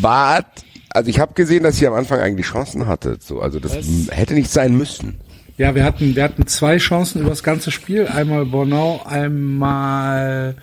war, 0.00 0.44
also 0.90 1.10
ich 1.10 1.18
habe 1.18 1.34
gesehen, 1.34 1.64
dass 1.64 1.80
ihr 1.80 1.88
am 1.88 1.94
Anfang 1.94 2.20
eigentlich 2.20 2.46
Chancen 2.46 2.86
hattet. 2.86 3.22
So, 3.22 3.40
also 3.40 3.58
das 3.58 3.74
m- 3.74 4.08
hätte 4.10 4.34
nicht 4.34 4.50
sein 4.50 4.76
müssen. 4.76 5.20
Ja, 5.56 5.74
wir 5.74 5.82
hatten, 5.84 6.14
wir 6.14 6.22
hatten 6.22 6.46
zwei 6.46 6.76
Chancen 6.78 7.20
über 7.20 7.30
das 7.30 7.42
ganze 7.42 7.70
Spiel. 7.72 8.06
Einmal 8.06 8.46
Bornau, 8.46 9.02
einmal 9.04 10.54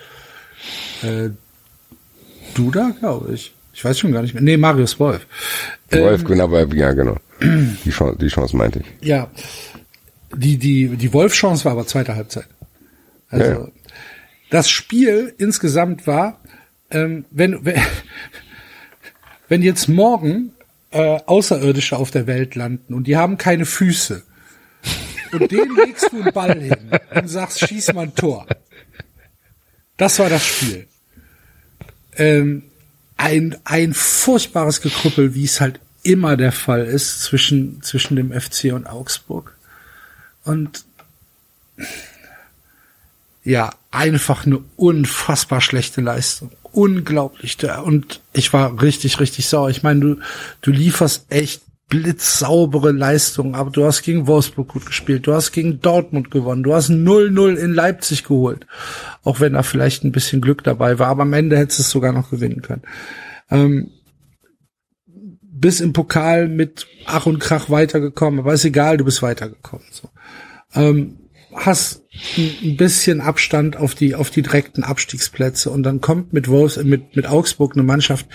äh, 1.04 1.30
Duda, 2.54 2.92
glaube 3.00 3.34
ich. 3.34 3.54
Ich 3.74 3.84
weiß 3.84 4.00
schon 4.00 4.14
gar 4.14 4.22
nicht 4.22 4.34
mehr. 4.34 4.42
Nee, 4.44 4.56
Marius 4.56 4.98
Wolf. 5.02 5.26
Wolf, 5.92 6.24
genau, 6.24 6.46
aber 6.46 6.66
ja, 6.74 6.94
genau. 6.94 7.18
Die 7.42 7.90
Chance, 7.90 8.18
die 8.22 8.28
Chance 8.30 8.56
meinte 8.56 8.80
ich. 8.80 8.86
Ja, 9.06 9.30
die, 10.34 10.58
die, 10.58 10.88
die 10.96 11.12
Wolf-Chance 11.14 11.66
war 11.66 11.74
aber 11.74 11.86
zweite 11.86 12.16
Halbzeit. 12.16 12.46
Also, 13.36 13.62
Ja. 13.62 13.68
das 14.50 14.70
Spiel 14.70 15.34
insgesamt 15.38 16.08
war, 16.08 16.40
ähm, 16.92 17.26
wenn, 17.32 17.66
wenn, 17.66 17.82
wenn 19.48 19.62
jetzt 19.62 19.88
morgen 19.88 20.52
äh, 20.92 21.20
Außerirdische 21.26 21.98
auf 21.98 22.12
der 22.12 22.28
Welt 22.28 22.56
landen 22.56 22.94
und 22.94 23.06
die 23.08 23.18
haben 23.18 23.38
keine 23.38 23.66
Füße 23.66 24.24
und 25.32 25.52
denen 25.52 25.76
legst 25.76 26.12
du 26.12 26.22
einen 26.22 26.34
Ball 26.34 26.60
hin 26.60 26.78
und 27.14 27.28
sagst, 27.28 27.60
schieß 27.68 27.94
mal 27.94 28.04
ein 28.04 28.16
Tor. 28.16 28.48
Das 29.98 30.20
war 30.20 30.30
das 30.30 30.46
Spiel. 30.46 30.88
Ähm, 32.18 32.64
ein, 33.18 33.58
ein 33.66 33.94
furchtbares 33.94 34.82
Gekrüppel, 34.82 35.36
wie 35.36 35.46
es 35.46 35.60
halt 35.62 35.80
immer 36.04 36.38
der 36.38 36.52
Fall 36.52 36.86
ist 36.86 37.22
zwischen, 37.24 37.82
zwischen 37.82 38.16
dem 38.16 38.32
FC 38.32 38.74
und 38.74 38.88
Augsburg. 38.88 39.58
Und 40.44 40.86
ja, 43.46 43.70
einfach 43.92 44.46
eine 44.46 44.60
unfassbar 44.76 45.62
schlechte 45.62 46.02
Leistung. 46.02 46.52
Unglaublich. 46.72 47.58
Und 47.84 48.20
ich 48.34 48.52
war 48.52 48.82
richtig, 48.82 49.20
richtig 49.20 49.48
sauer. 49.48 49.70
Ich 49.70 49.84
meine, 49.84 50.00
du, 50.00 50.16
du 50.62 50.72
lieferst 50.72 51.28
echt 51.30 51.62
blitzsaubere 51.88 52.92
Leistungen, 52.92 53.54
aber 53.54 53.70
du 53.70 53.86
hast 53.86 54.02
gegen 54.02 54.26
Wolfsburg 54.26 54.70
gut 54.70 54.88
gespielt, 54.88 55.28
du 55.28 55.34
hast 55.34 55.52
gegen 55.52 55.82
Dortmund 55.82 56.32
gewonnen, 56.32 56.64
du 56.64 56.74
hast 56.74 56.90
0-0 56.90 57.56
in 57.56 57.74
Leipzig 57.76 58.24
geholt, 58.24 58.66
auch 59.24 59.40
wenn 59.40 59.54
da 59.54 59.62
vielleicht 59.62 60.04
ein 60.04 60.12
bisschen 60.12 60.42
Glück 60.42 60.64
dabei 60.64 60.98
war, 60.98 61.10
aber 61.10 61.22
am 61.22 61.34
Ende 61.34 61.56
hättest 61.56 61.78
du 61.78 61.84
es 61.84 61.92
sogar 61.92 62.12
noch 62.12 62.32
gewinnen 62.32 62.64
können. 62.64 62.82
Ähm, 63.52 63.92
bis 65.06 65.80
im 65.80 65.94
Pokal 65.94 66.48
mit 66.48 66.88
Ach 67.06 67.28
und 67.28 67.38
Krach 67.38 67.70
weitergekommen, 67.70 68.40
aber 68.40 68.54
ist 68.54 68.66
egal, 68.66 68.98
du 68.98 69.06
bist 69.06 69.22
weitergekommen. 69.22 69.86
So. 69.92 70.10
Ähm, 70.74 71.18
hast 71.56 72.04
ein 72.38 72.78
bisschen 72.78 73.22
Abstand 73.22 73.78
auf 73.78 73.96
die 73.96 74.16
auf 74.16 74.30
die 74.30 74.42
direkten 74.42 74.84
Abstiegsplätze 74.84 75.70
und 75.70 75.84
dann 75.84 76.02
kommt 76.02 76.34
mit 76.34 76.48
Wolfs 76.48 76.78
mit 76.84 77.16
mit 77.16 77.28
Augsburg 77.28 77.74
eine 77.74 77.84
Mannschaft, 77.84 78.28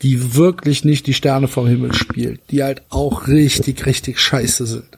die 0.00 0.34
wirklich 0.34 0.84
nicht 0.84 1.06
die 1.06 1.14
Sterne 1.14 1.48
vom 1.48 1.66
Himmel 1.66 1.94
spielt, 1.94 2.40
die 2.50 2.62
halt 2.62 2.82
auch 2.88 3.28
richtig 3.28 3.86
richtig 3.86 4.18
scheiße 4.18 4.66
sind. 4.66 4.88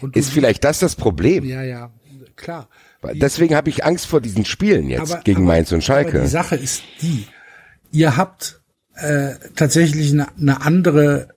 Und 0.00 0.16
ist 0.16 0.30
vielleicht 0.30 0.64
das 0.64 0.78
das 0.78 0.96
Problem? 0.96 1.44
Ja, 1.44 1.62
ja, 1.62 1.92
klar. 2.36 2.68
Deswegen 3.14 3.54
habe 3.54 3.68
ich 3.68 3.84
Angst 3.84 4.06
vor 4.06 4.20
diesen 4.20 4.44
Spielen 4.44 4.88
jetzt 4.88 5.12
aber, 5.12 5.22
gegen 5.22 5.42
aber, 5.42 5.46
Mainz 5.46 5.72
und 5.72 5.84
Schalke. 5.84 6.20
die 6.20 6.28
Sache 6.28 6.56
ist 6.56 6.82
die, 7.00 7.26
ihr 7.90 8.16
habt 8.16 8.60
äh, 8.94 9.34
tatsächlich 9.54 10.12
eine, 10.12 10.28
eine 10.38 10.62
andere 10.62 11.28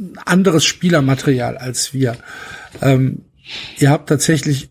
ein 0.00 0.18
anderes 0.24 0.64
Spielermaterial 0.64 1.58
als 1.58 1.92
wir. 1.92 2.16
Ähm, 2.80 3.26
ihr 3.78 3.90
habt 3.90 4.08
tatsächlich 4.08 4.68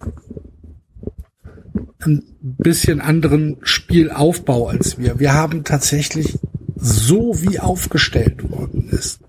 ein 2.01 2.23
bisschen 2.41 3.01
anderen 3.01 3.57
Spielaufbau 3.61 4.67
als 4.69 4.97
wir. 4.97 5.19
Wir 5.19 5.33
haben 5.33 5.63
tatsächlich 5.63 6.39
so 6.75 7.41
wie 7.41 7.59
aufgestellt 7.59 8.49
worden 8.49 8.89
ist, 8.89 9.19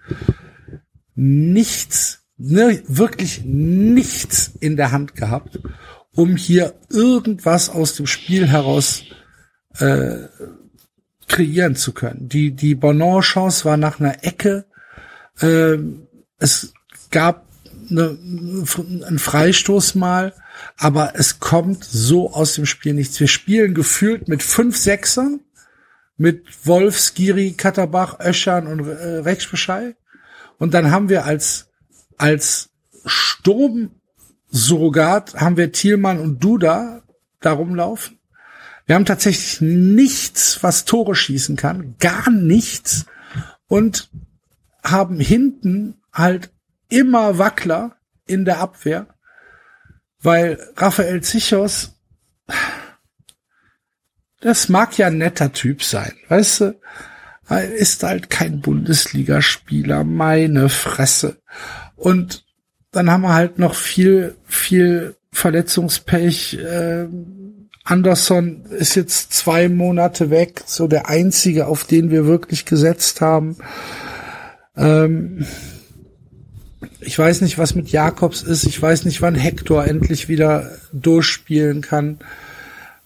nichts, 1.15 2.23
ne, 2.37 2.83
wirklich 2.87 3.43
nichts 3.45 4.53
in 4.61 4.77
der 4.77 4.93
Hand 4.93 5.17
gehabt, 5.17 5.59
um 6.15 6.37
hier 6.37 6.75
irgendwas 6.89 7.69
aus 7.69 7.95
dem 7.95 8.07
Spiel 8.07 8.47
heraus 8.47 9.03
äh, 9.79 10.29
kreieren 11.27 11.77
zu 11.77 11.93
können. 11.93 12.29
Die, 12.29 12.53
die 12.53 12.75
Bonon-Chance 12.75 13.65
war 13.65 13.77
nach 13.77 14.01
einer 14.01 14.25
Ecke. 14.25 14.65
Äh, 15.41 15.79
es 16.39 16.73
gab 17.11 17.50
eine, 17.91 18.19
einen 19.07 19.19
Freistoß 19.19 19.95
mal, 19.95 20.35
aber 20.77 21.15
es 21.17 21.41
kommt 21.41 21.85
so 21.85 22.33
aus 22.33 22.55
dem 22.55 22.67
Spiel 22.67 22.93
nichts. 22.95 23.19
Wir 23.21 23.29
spielen 23.29 23.75
gefühlt 23.75 24.29
mit 24.29 24.43
fünf 24.43 24.77
Sechsern, 24.77 25.41
mit 26.17 26.67
Wolf, 26.67 26.99
Skiri, 26.99 27.53
Katterbach, 27.53 28.19
Öschern 28.21 28.67
und 28.67 28.87
äh, 28.87 29.19
Rexbeschei. 29.19 29.95
Und 30.59 30.75
dann 30.75 30.91
haben 30.91 31.09
wir 31.09 31.25
als, 31.25 31.69
als 32.19 32.71
Sturmsurrogat 33.07 35.35
haben 35.35 35.57
wir 35.57 35.73
Thielmann 35.73 36.19
und 36.19 36.45
Duda 36.45 37.03
da 37.41 37.53
rumlaufen. 37.53 38.19
Wir 38.87 38.97
haben 38.97 39.07
tatsächlich 39.07 39.61
nichts, 39.61 40.63
was 40.63 40.85
Tore 40.85 41.15
schießen 41.15 41.57
kann, 41.57 41.95
gar 41.99 42.31
nichts 42.31 43.07
und 43.69 44.11
haben 44.83 45.21
hinten 45.21 46.01
halt 46.13 46.51
immer 46.91 47.39
Wackler 47.39 47.97
in 48.27 48.45
der 48.45 48.59
Abwehr, 48.59 49.07
weil 50.21 50.59
Raphael 50.77 51.23
Zichos, 51.23 51.93
das 54.41 54.69
mag 54.69 54.99
ja 54.99 55.07
ein 55.07 55.19
netter 55.19 55.53
Typ 55.53 55.83
sein, 55.83 56.13
weißt 56.29 56.61
du, 56.61 56.81
er 57.49 57.75
ist 57.75 58.03
halt 58.03 58.31
kein 58.31 58.61
Bundesligaspieler, 58.61 60.05
meine 60.05 60.69
Fresse. 60.69 61.39
Und 61.97 62.45
dann 62.93 63.11
haben 63.11 63.23
wir 63.23 63.35
halt 63.35 63.59
noch 63.59 63.75
viel, 63.75 64.37
viel 64.47 65.17
Verletzungspech. 65.33 66.59
Äh, 66.59 67.09
Anderson 67.85 68.67
ist 68.67 68.95
jetzt 68.95 69.33
zwei 69.33 69.69
Monate 69.69 70.31
weg, 70.31 70.63
so 70.67 70.87
der 70.87 71.09
einzige, 71.09 71.67
auf 71.67 71.85
den 71.85 72.11
wir 72.11 72.27
wirklich 72.27 72.67
gesetzt 72.67 73.21
haben. 73.21 73.57
Ähm, 74.77 75.45
ich 77.01 77.19
weiß 77.19 77.41
nicht, 77.41 77.59
was 77.59 77.75
mit 77.75 77.91
Jakobs 77.91 78.43
ist. 78.43 78.65
Ich 78.65 78.81
weiß 78.81 79.05
nicht, 79.05 79.23
wann 79.23 79.35
Hector 79.35 79.85
endlich 79.87 80.29
wieder 80.29 80.71
durchspielen 80.93 81.81
kann. 81.81 82.19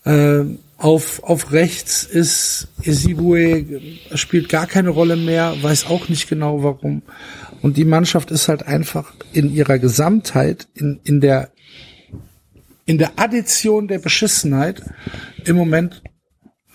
Ähm, 0.05 0.58
auf, 0.76 1.23
auf 1.23 1.52
rechts 1.52 2.02
ist 2.05 2.68
Isibue, 2.82 3.64
spielt 4.14 4.48
gar 4.48 4.66
keine 4.66 4.90
Rolle 4.90 5.16
mehr, 5.16 5.55
weiß 5.62 5.86
auch 5.86 6.08
nicht 6.08 6.28
genau 6.28 6.62
warum. 6.62 7.02
Und 7.62 7.76
die 7.76 7.84
Mannschaft 7.84 8.31
ist 8.31 8.48
halt 8.48 8.66
einfach 8.66 9.14
in 9.32 9.50
ihrer 9.50 9.78
Gesamtheit, 9.78 10.68
in, 10.74 11.00
in 11.05 11.20
der, 11.20 11.52
in 12.84 12.98
der 12.98 13.12
Addition 13.16 13.89
der 13.89 13.98
Beschissenheit 13.98 14.82
im 15.44 15.56
Moment 15.56 16.02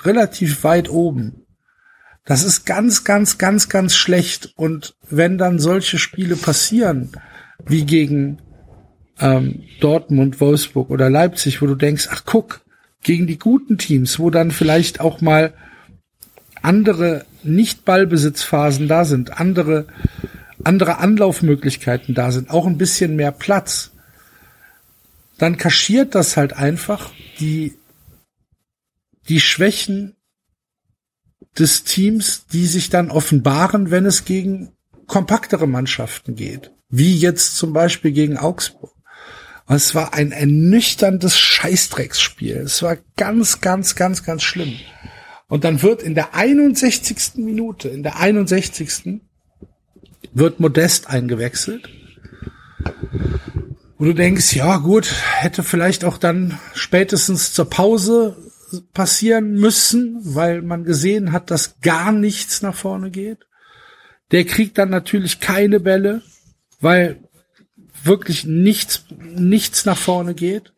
relativ 0.01 0.63
weit 0.63 0.89
oben. 0.89 1.45
Das 2.29 2.43
ist 2.43 2.63
ganz, 2.67 3.05
ganz, 3.05 3.39
ganz, 3.39 3.69
ganz 3.69 3.95
schlecht. 3.95 4.53
Und 4.55 4.93
wenn 5.09 5.39
dann 5.39 5.57
solche 5.57 5.97
Spiele 5.97 6.35
passieren, 6.35 7.09
wie 7.65 7.85
gegen 7.87 8.37
ähm, 9.19 9.63
Dortmund, 9.79 10.39
Wolfsburg 10.39 10.91
oder 10.91 11.09
Leipzig, 11.09 11.59
wo 11.59 11.65
du 11.65 11.73
denkst, 11.73 12.07
ach 12.11 12.25
guck, 12.27 12.61
gegen 13.01 13.25
die 13.25 13.39
guten 13.39 13.79
Teams, 13.79 14.19
wo 14.19 14.29
dann 14.29 14.51
vielleicht 14.51 14.99
auch 14.99 15.21
mal 15.21 15.55
andere 16.61 17.25
Nicht-Ballbesitzphasen 17.41 18.87
da 18.87 19.05
sind, 19.05 19.39
andere, 19.39 19.87
andere 20.63 20.99
Anlaufmöglichkeiten 20.99 22.13
da 22.13 22.31
sind, 22.31 22.51
auch 22.51 22.67
ein 22.67 22.77
bisschen 22.77 23.15
mehr 23.15 23.31
Platz, 23.31 23.89
dann 25.39 25.57
kaschiert 25.57 26.13
das 26.13 26.37
halt 26.37 26.53
einfach 26.53 27.09
die, 27.39 27.73
die 29.29 29.39
Schwächen 29.39 30.13
des 31.59 31.83
Teams, 31.83 32.45
die 32.47 32.65
sich 32.65 32.89
dann 32.89 33.11
offenbaren, 33.11 33.91
wenn 33.91 34.05
es 34.05 34.25
gegen 34.25 34.71
kompaktere 35.07 35.67
Mannschaften 35.67 36.35
geht. 36.35 36.71
Wie 36.89 37.15
jetzt 37.15 37.57
zum 37.57 37.73
Beispiel 37.73 38.11
gegen 38.11 38.37
Augsburg. 38.37 38.93
Und 39.65 39.75
es 39.75 39.93
war 39.93 40.13
ein 40.13 40.31
ernüchterndes 40.31 41.37
Scheißdrecksspiel. 41.37 42.57
Es 42.57 42.81
war 42.81 42.97
ganz, 43.17 43.61
ganz, 43.61 43.95
ganz, 43.95 44.23
ganz 44.23 44.41
schlimm. 44.41 44.73
Und 45.47 45.63
dann 45.63 45.81
wird 45.81 46.01
in 46.01 46.15
der 46.15 46.33
61. 46.33 47.35
Minute, 47.35 47.89
in 47.89 48.03
der 48.03 48.17
61. 48.17 49.21
wird 50.33 50.59
Modest 50.59 51.07
eingewechselt. 51.09 51.89
Und 53.97 54.07
du 54.07 54.13
denkst, 54.13 54.55
ja 54.55 54.77
gut, 54.77 55.13
hätte 55.35 55.61
vielleicht 55.61 56.05
auch 56.05 56.17
dann 56.17 56.57
spätestens 56.73 57.53
zur 57.53 57.69
Pause 57.69 58.37
passieren 58.93 59.53
müssen, 59.53 60.17
weil 60.21 60.61
man 60.61 60.83
gesehen 60.83 61.31
hat, 61.31 61.51
dass 61.51 61.79
gar 61.81 62.11
nichts 62.11 62.61
nach 62.61 62.75
vorne 62.75 63.11
geht. 63.11 63.47
Der 64.31 64.45
kriegt 64.45 64.77
dann 64.77 64.89
natürlich 64.89 65.39
keine 65.39 65.79
Bälle, 65.79 66.21
weil 66.79 67.23
wirklich 68.03 68.45
nichts, 68.45 69.05
nichts 69.17 69.85
nach 69.85 69.97
vorne 69.97 70.33
geht. 70.33 70.73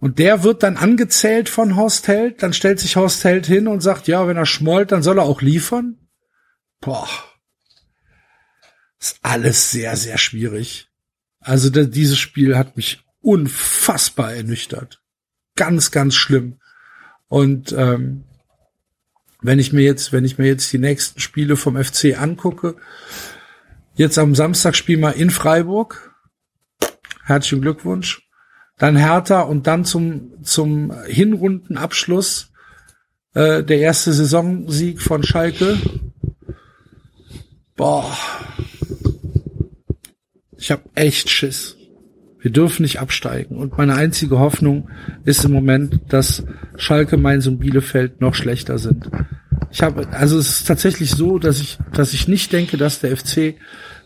Und 0.00 0.18
der 0.18 0.44
wird 0.44 0.62
dann 0.62 0.76
angezählt 0.76 1.48
von 1.48 1.76
Horst 1.76 2.06
Held, 2.06 2.42
dann 2.42 2.52
stellt 2.52 2.78
sich 2.78 2.96
Horst 2.96 3.24
Held 3.24 3.46
hin 3.46 3.66
und 3.66 3.80
sagt, 3.80 4.06
ja, 4.06 4.26
wenn 4.28 4.36
er 4.36 4.46
schmollt, 4.46 4.92
dann 4.92 5.02
soll 5.02 5.18
er 5.18 5.24
auch 5.24 5.42
liefern. 5.42 5.98
Boah. 6.80 7.08
Ist 9.00 9.18
alles 9.22 9.70
sehr, 9.70 9.96
sehr 9.96 10.18
schwierig. 10.18 10.88
Also 11.40 11.70
dieses 11.70 12.18
Spiel 12.18 12.56
hat 12.56 12.76
mich 12.76 13.04
unfassbar 13.20 14.34
ernüchtert. 14.34 15.02
Ganz, 15.58 15.90
ganz 15.90 16.14
schlimm. 16.14 16.58
Und 17.28 17.74
ähm, 17.76 18.24
wenn 19.42 19.58
ich 19.58 19.74
mir 19.74 19.82
jetzt, 19.82 20.12
wenn 20.12 20.24
ich 20.24 20.38
mir 20.38 20.46
jetzt 20.46 20.72
die 20.72 20.78
nächsten 20.78 21.20
Spiele 21.20 21.56
vom 21.56 21.76
FC 21.76 22.18
angucke, 22.18 22.76
Jetzt 23.98 24.16
am 24.16 24.36
Samstag 24.36 24.76
spielen 24.76 25.00
wir 25.00 25.14
in 25.14 25.28
Freiburg. 25.28 26.14
Herzlichen 27.24 27.62
Glückwunsch. 27.62 28.30
Dann 28.76 28.94
Hertha 28.94 29.40
und 29.40 29.66
dann 29.66 29.84
zum, 29.84 30.44
zum 30.44 30.92
Hinrundenabschluss 31.06 32.52
äh, 33.34 33.64
der 33.64 33.80
erste 33.80 34.12
Saisonsieg 34.12 35.02
von 35.02 35.24
Schalke. 35.24 35.78
Boah. 37.74 38.16
Ich 40.56 40.70
habe 40.70 40.84
echt 40.94 41.28
Schiss. 41.28 41.76
Wir 42.40 42.52
dürfen 42.52 42.82
nicht 42.82 43.00
absteigen. 43.00 43.56
Und 43.56 43.76
meine 43.76 43.94
einzige 43.94 44.38
Hoffnung 44.38 44.88
ist 45.24 45.44
im 45.44 45.52
Moment, 45.52 46.00
dass 46.08 46.44
Schalke, 46.76 47.16
Mainz 47.16 47.46
und 47.46 47.58
Bielefeld 47.58 48.20
noch 48.20 48.34
schlechter 48.34 48.78
sind. 48.78 49.10
Ich 49.70 49.82
habe, 49.82 50.08
also 50.12 50.38
es 50.38 50.60
ist 50.60 50.68
tatsächlich 50.68 51.10
so, 51.10 51.38
dass 51.38 51.60
ich, 51.60 51.78
dass 51.92 52.12
ich 52.12 52.28
nicht 52.28 52.52
denke, 52.52 52.76
dass 52.76 53.00
der 53.00 53.16
FC 53.16 53.54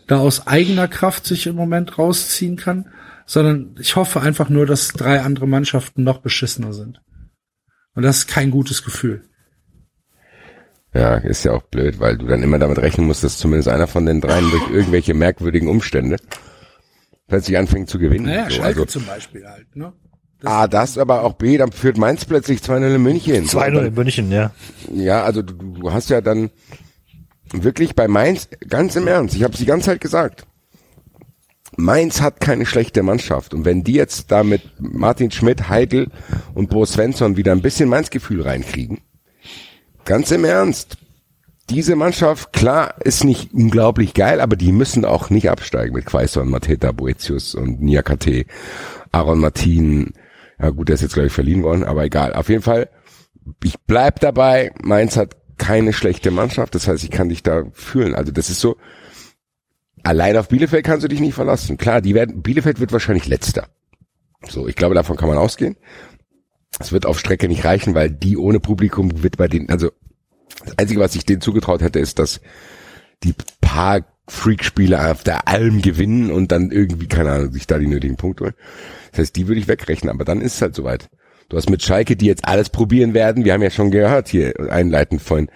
da 0.07 0.17
aus 0.17 0.47
eigener 0.47 0.87
Kraft 0.87 1.25
sich 1.25 1.47
im 1.47 1.55
Moment 1.55 1.97
rausziehen 1.97 2.57
kann, 2.57 2.87
sondern 3.25 3.75
ich 3.79 3.95
hoffe 3.95 4.21
einfach 4.21 4.49
nur, 4.49 4.65
dass 4.65 4.89
drei 4.89 5.21
andere 5.21 5.47
Mannschaften 5.47 6.03
noch 6.03 6.19
beschissener 6.19 6.73
sind. 6.73 7.01
Und 7.95 8.03
das 8.03 8.19
ist 8.19 8.27
kein 8.27 8.51
gutes 8.51 8.83
Gefühl. 8.83 9.21
Ja, 10.93 11.15
ist 11.15 11.43
ja 11.43 11.53
auch 11.53 11.63
blöd, 11.63 11.99
weil 11.99 12.17
du 12.17 12.27
dann 12.27 12.43
immer 12.43 12.59
damit 12.59 12.79
rechnen 12.79 13.07
musst, 13.07 13.23
dass 13.23 13.37
zumindest 13.37 13.69
einer 13.69 13.87
von 13.87 14.05
den 14.05 14.21
dreien 14.21 14.49
durch 14.51 14.69
irgendwelche 14.69 15.13
merkwürdigen 15.13 15.67
Umstände 15.67 16.17
plötzlich 17.33 17.57
anfängt 17.57 17.89
zu 17.89 17.97
gewinnen. 17.97 18.25
Naja, 18.27 18.43
So, 18.43 18.57
Schalke 18.57 18.81
also, 18.81 18.85
zum 18.85 19.05
Beispiel 19.07 19.47
halt, 19.47 19.75
ne? 19.75 19.91
A, 20.43 20.67
das, 20.67 20.99
aber 20.99 21.23
auch 21.23 21.33
B, 21.33 21.57
dann 21.57 21.71
führt 21.71 21.97
Mainz 21.97 22.25
plötzlich 22.25 22.59
2-0 22.59 22.95
in 22.95 23.01
München. 23.01 23.47
So, 23.47 23.59
2-0 23.59 23.87
in 23.87 23.93
München, 23.95 24.31
ja. 24.31 24.51
Ja, 24.93 25.23
also 25.23 25.41
du, 25.41 25.53
du 25.53 25.91
hast 25.91 26.11
ja 26.11 26.21
dann 26.21 26.51
wirklich 27.51 27.95
bei 27.95 28.07
Mainz, 28.07 28.49
ganz 28.67 28.95
im 28.95 29.07
Ernst, 29.07 29.35
ich 29.35 29.43
habe 29.43 29.57
die 29.57 29.65
ganze 29.65 29.87
Zeit 29.87 29.99
gesagt, 29.99 30.45
Mainz 31.75 32.21
hat 32.21 32.39
keine 32.39 32.67
schlechte 32.67 33.01
Mannschaft. 33.01 33.55
Und 33.55 33.65
wenn 33.65 33.83
die 33.83 33.93
jetzt 33.93 34.31
da 34.31 34.43
mit 34.43 34.61
Martin 34.77 35.31
Schmidt, 35.31 35.69
Heidel 35.69 36.11
und 36.53 36.69
Bo 36.69 36.85
Svensson 36.85 37.35
wieder 37.35 37.51
ein 37.51 37.63
bisschen 37.63 37.89
Mainz-Gefühl 37.89 38.43
reinkriegen, 38.43 39.01
ganz 40.05 40.29
im 40.29 40.45
Ernst, 40.45 40.97
diese 41.69 41.95
Mannschaft, 41.95 42.53
klar, 42.53 42.95
ist 43.03 43.23
nicht 43.23 43.53
unglaublich 43.53 44.13
geil, 44.13 44.41
aber 44.41 44.55
die 44.55 44.71
müssen 44.71 45.05
auch 45.05 45.29
nicht 45.29 45.49
absteigen 45.49 45.93
mit 45.95 46.05
Quaison, 46.05 46.49
Mateta, 46.49 46.91
Boetius 46.91 47.55
und 47.55 47.81
Niakate, 47.81 48.45
Aaron 49.11 49.39
Martin. 49.39 50.13
Ja 50.59 50.69
gut, 50.71 50.89
der 50.89 50.95
ist 50.95 51.01
jetzt, 51.01 51.13
glaube 51.13 51.27
ich, 51.27 51.33
verliehen 51.33 51.63
worden, 51.63 51.83
aber 51.83 52.03
egal. 52.03 52.33
Auf 52.33 52.49
jeden 52.49 52.61
Fall, 52.61 52.89
ich 53.63 53.75
bleib 53.87 54.19
dabei, 54.19 54.71
Mainz 54.83 55.15
hat 55.17 55.37
keine 55.57 55.93
schlechte 55.93 56.31
Mannschaft, 56.31 56.75
das 56.75 56.87
heißt, 56.87 57.03
ich 57.03 57.11
kann 57.11 57.29
dich 57.29 57.43
da 57.43 57.63
fühlen. 57.71 58.15
Also 58.15 58.31
das 58.31 58.49
ist 58.49 58.59
so, 58.59 58.77
allein 60.03 60.35
auf 60.37 60.49
Bielefeld 60.49 60.85
kannst 60.85 61.03
du 61.03 61.07
dich 61.07 61.21
nicht 61.21 61.35
verlassen. 61.35 61.77
Klar, 61.77 62.01
die 62.01 62.13
werden, 62.13 62.41
Bielefeld 62.41 62.79
wird 62.79 62.91
wahrscheinlich 62.91 63.27
letzter. 63.27 63.67
So, 64.47 64.67
ich 64.67 64.75
glaube, 64.75 64.95
davon 64.95 65.15
kann 65.15 65.29
man 65.29 65.37
ausgehen. 65.37 65.77
Es 66.79 66.91
wird 66.91 67.05
auf 67.05 67.19
Strecke 67.19 67.47
nicht 67.47 67.63
reichen, 67.63 67.95
weil 67.95 68.09
die 68.09 68.35
ohne 68.35 68.59
Publikum 68.59 69.23
wird 69.23 69.37
bei 69.37 69.47
den, 69.47 69.69
also 69.69 69.91
das 70.65 70.77
Einzige, 70.77 70.99
was 70.99 71.15
ich 71.15 71.25
denen 71.25 71.41
zugetraut 71.41 71.81
hätte, 71.81 71.99
ist, 71.99 72.19
dass 72.19 72.41
die 73.23 73.33
paar 73.61 74.01
Freak-Spiele 74.27 75.11
auf 75.11 75.23
der 75.23 75.47
Alm 75.47 75.81
gewinnen 75.81 76.31
und 76.31 76.51
dann 76.51 76.71
irgendwie, 76.71 77.07
keine 77.07 77.31
Ahnung, 77.31 77.51
sich 77.51 77.67
da 77.67 77.77
die 77.77 77.87
nötigen 77.87 78.15
Punkte 78.15 78.45
holen. 78.45 78.53
Das 79.11 79.19
heißt, 79.19 79.35
die 79.35 79.47
würde 79.47 79.59
ich 79.59 79.67
wegrechnen, 79.67 80.09
aber 80.09 80.23
dann 80.25 80.41
ist 80.41 80.55
es 80.55 80.61
halt 80.61 80.75
soweit. 80.75 81.09
Du 81.49 81.57
hast 81.57 81.69
mit 81.69 81.83
Schalke, 81.83 82.15
die 82.15 82.25
jetzt 82.25 82.45
alles 82.47 82.69
probieren 82.69 83.13
werden, 83.13 83.43
wir 83.45 83.53
haben 83.53 83.61
ja 83.61 83.69
schon 83.69 83.91
gehört 83.91 84.29
hier 84.29 84.53
einleitend 84.69 85.21
vorhin, 85.21 85.49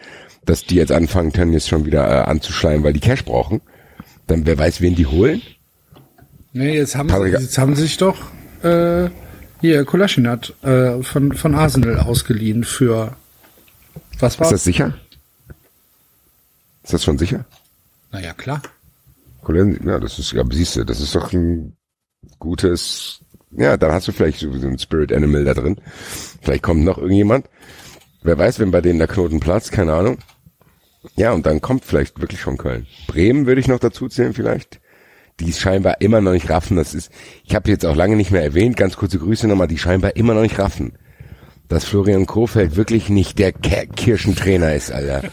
dass 0.46 0.66
die 0.66 0.76
jetzt 0.76 0.92
anfangen 0.92 1.32
können, 1.32 1.54
jetzt 1.54 1.70
schon 1.70 1.86
wieder 1.86 2.08
äh, 2.08 2.24
anzuschleimen, 2.30 2.84
weil 2.84 2.94
die 2.94 3.00
Cash 3.00 3.24
brauchen. 3.24 3.62
Dann 4.28 4.46
wer 4.46 4.58
weiß, 4.58 4.82
wen 4.82 4.96
die 4.96 5.06
holen. 5.06 5.42
Nee, 6.54 6.76
jetzt 6.76 6.96
haben, 6.96 7.08
Patrick- 7.08 7.38
sie, 7.38 7.44
jetzt 7.44 7.58
haben 7.58 7.76
sie 7.76 7.84
sich 7.84 7.98
doch 7.98 8.18
äh, 8.64 9.10
hier 9.62 9.86
Kolaschinat 9.86 10.54
äh, 10.64 11.02
von, 11.04 11.34
von 11.34 11.56
Arsenal 11.56 12.00
ausgeliehen 12.00 12.64
für 12.64 13.16
was 14.20 14.34
Ist 14.34 14.40
war? 14.40 14.52
das 14.52 14.64
sicher? 14.64 14.94
Ist 16.84 16.94
das 16.94 17.04
schon 17.04 17.18
sicher? 17.18 17.46
Naja, 18.12 18.34
klar. 18.34 18.62
Ja, 19.86 20.00
das 20.00 20.20
ist, 20.20 20.34
ja, 20.34 20.44
siehst 20.50 20.76
du, 20.76 20.84
das 20.84 21.00
ist 21.00 21.16
doch 21.16 21.32
ein 21.32 21.78
gutes, 22.40 23.22
ja, 23.52 23.78
dann 23.78 23.92
hast 23.94 24.08
du 24.08 24.12
vielleicht 24.12 24.40
so 24.40 24.50
ein 24.50 24.78
Spirit 24.80 25.14
Animal 25.14 25.46
da 25.46 25.54
drin. 25.54 25.80
Vielleicht 26.42 26.64
kommt 26.64 26.84
noch 26.84 26.98
irgendjemand. 26.98 27.50
Wer 28.24 28.38
weiß, 28.38 28.60
wenn 28.60 28.72
bei 28.72 28.82
denen 28.82 29.00
der 29.00 29.08
Knoten 29.08 29.40
platzt, 29.40 29.72
keine 29.72 29.94
Ahnung. 29.94 30.18
Ja, 31.16 31.32
und 31.32 31.46
dann 31.46 31.62
kommt 31.62 31.86
vielleicht 31.86 32.20
wirklich 32.20 32.42
von 32.42 32.58
Köln. 32.58 32.88
Bremen 33.08 33.46
würde 33.46 33.62
ich 33.62 33.68
noch 33.68 33.80
dazu 33.80 34.10
zählen 34.10 34.34
vielleicht. 34.34 34.82
Die 35.40 35.54
scheinbar 35.54 36.02
immer 36.02 36.20
noch 36.20 36.32
nicht 36.32 36.50
raffen. 36.50 36.76
Das 36.76 36.94
ist, 36.94 37.12
ich 37.46 37.56
habe 37.56 37.70
jetzt 37.70 37.86
auch 37.86 37.96
lange 37.96 38.16
nicht 38.16 38.32
mehr 38.32 38.44
erwähnt, 38.44 38.76
ganz 38.76 38.98
kurze 38.98 39.20
Grüße 39.20 39.48
nochmal, 39.48 39.68
die 39.68 39.78
scheinbar 39.78 40.16
immer 40.16 40.34
noch 40.34 40.42
nicht 40.42 40.60
raffen. 40.60 40.98
Dass 41.70 41.84
Florian 41.86 42.26
Kofeld 42.26 42.76
wirklich 42.78 43.10
nicht 43.10 43.40
der 43.40 43.52
Ke- 43.52 43.88
Kirchentrainer 43.88 44.74
ist, 44.74 44.92
Alter. 44.92 45.24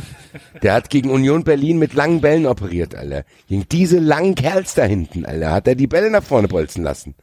Der 0.63 0.75
hat 0.75 0.91
gegen 0.91 1.11
Union 1.11 1.45
Berlin 1.45 1.79
mit 1.79 1.95
langen 1.95 2.21
Bällen 2.21 2.47
operiert, 2.47 2.95
Alter. 2.97 3.25
Gegen 3.49 3.69
diese 3.71 4.01
langen 4.01 4.35
Kerls 4.35 4.75
da 4.75 4.83
hinten, 4.85 5.25
Alter, 5.25 5.53
hat 5.53 5.69
er 5.69 5.77
die 5.77 5.87
Bälle 5.87 6.11
nach 6.11 6.25
vorne 6.25 6.49
bolzen 6.49 6.83
lassen. 6.83 7.15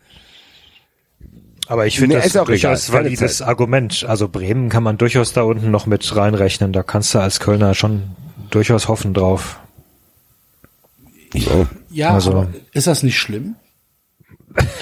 Aber 1.68 1.86
ich 1.88 2.00
finde 2.00 2.16
Nee, 2.16 2.22
das 2.22 2.28
ist 2.28 2.38
auch 2.38 2.46
durchaus 2.46 2.88
egal. 2.88 2.98
Keine 3.04 3.06
valides 3.10 3.38
Zeit. 3.38 3.48
Argument. 3.48 4.06
Also 4.08 4.28
Bremen 4.30 4.70
kann 4.70 4.84
man 4.84 4.98
durchaus 4.98 5.34
da 5.34 5.42
unten 5.44 5.72
noch 5.72 5.86
mit 5.88 6.16
reinrechnen. 6.16 6.72
Da 6.74 6.84
kannst 6.84 7.14
du 7.14 7.20
als 7.20 7.40
Kölner 7.40 7.76
schon 7.76 8.04
durchaus 8.50 8.88
hoffen 8.88 9.14
drauf. 9.14 9.60
So. 11.34 11.68
Ja, 11.90 12.14
Also- 12.14 12.32
aber 12.32 12.48
ist 12.74 12.88
das 12.88 13.04
nicht 13.04 13.18
schlimm? 13.20 13.56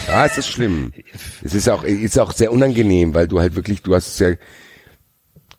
Ja, 0.08 0.26
es 0.26 0.38
ist 0.38 0.48
schlimm. 0.48 0.92
Es 1.44 1.54
ist 1.54 1.70
auch, 1.70 1.84
ist 1.84 2.20
auch 2.20 2.32
sehr 2.32 2.52
unangenehm, 2.52 3.14
weil 3.14 3.28
du 3.28 3.40
halt 3.40 3.56
wirklich, 3.56 3.82
du 3.82 3.96
hast 3.96 4.08
es 4.08 4.20
ja, 4.20 4.36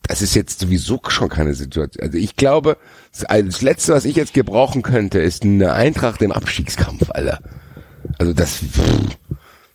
das 0.03 0.23
ist 0.23 0.35
jetzt 0.35 0.61
sowieso 0.61 1.01
schon 1.09 1.29
keine 1.29 1.55
Situation. 1.55 2.03
Also 2.03 2.19
ich 2.19 2.37
glaube, 2.37 2.77
das 3.29 3.63
Letzte, 3.63 3.93
was 3.93 4.05
ich 4.05 4.17
jetzt 4.17 4.35
gebrauchen 4.35 4.83
könnte, 4.83 5.21
ist 5.21 5.45
eine 5.45 5.73
Eintracht 5.73 6.21
im 6.23 6.33
Abstiegskampf, 6.33 7.11
Alter. 7.11 7.41
Also 8.19 8.33
das 8.33 8.61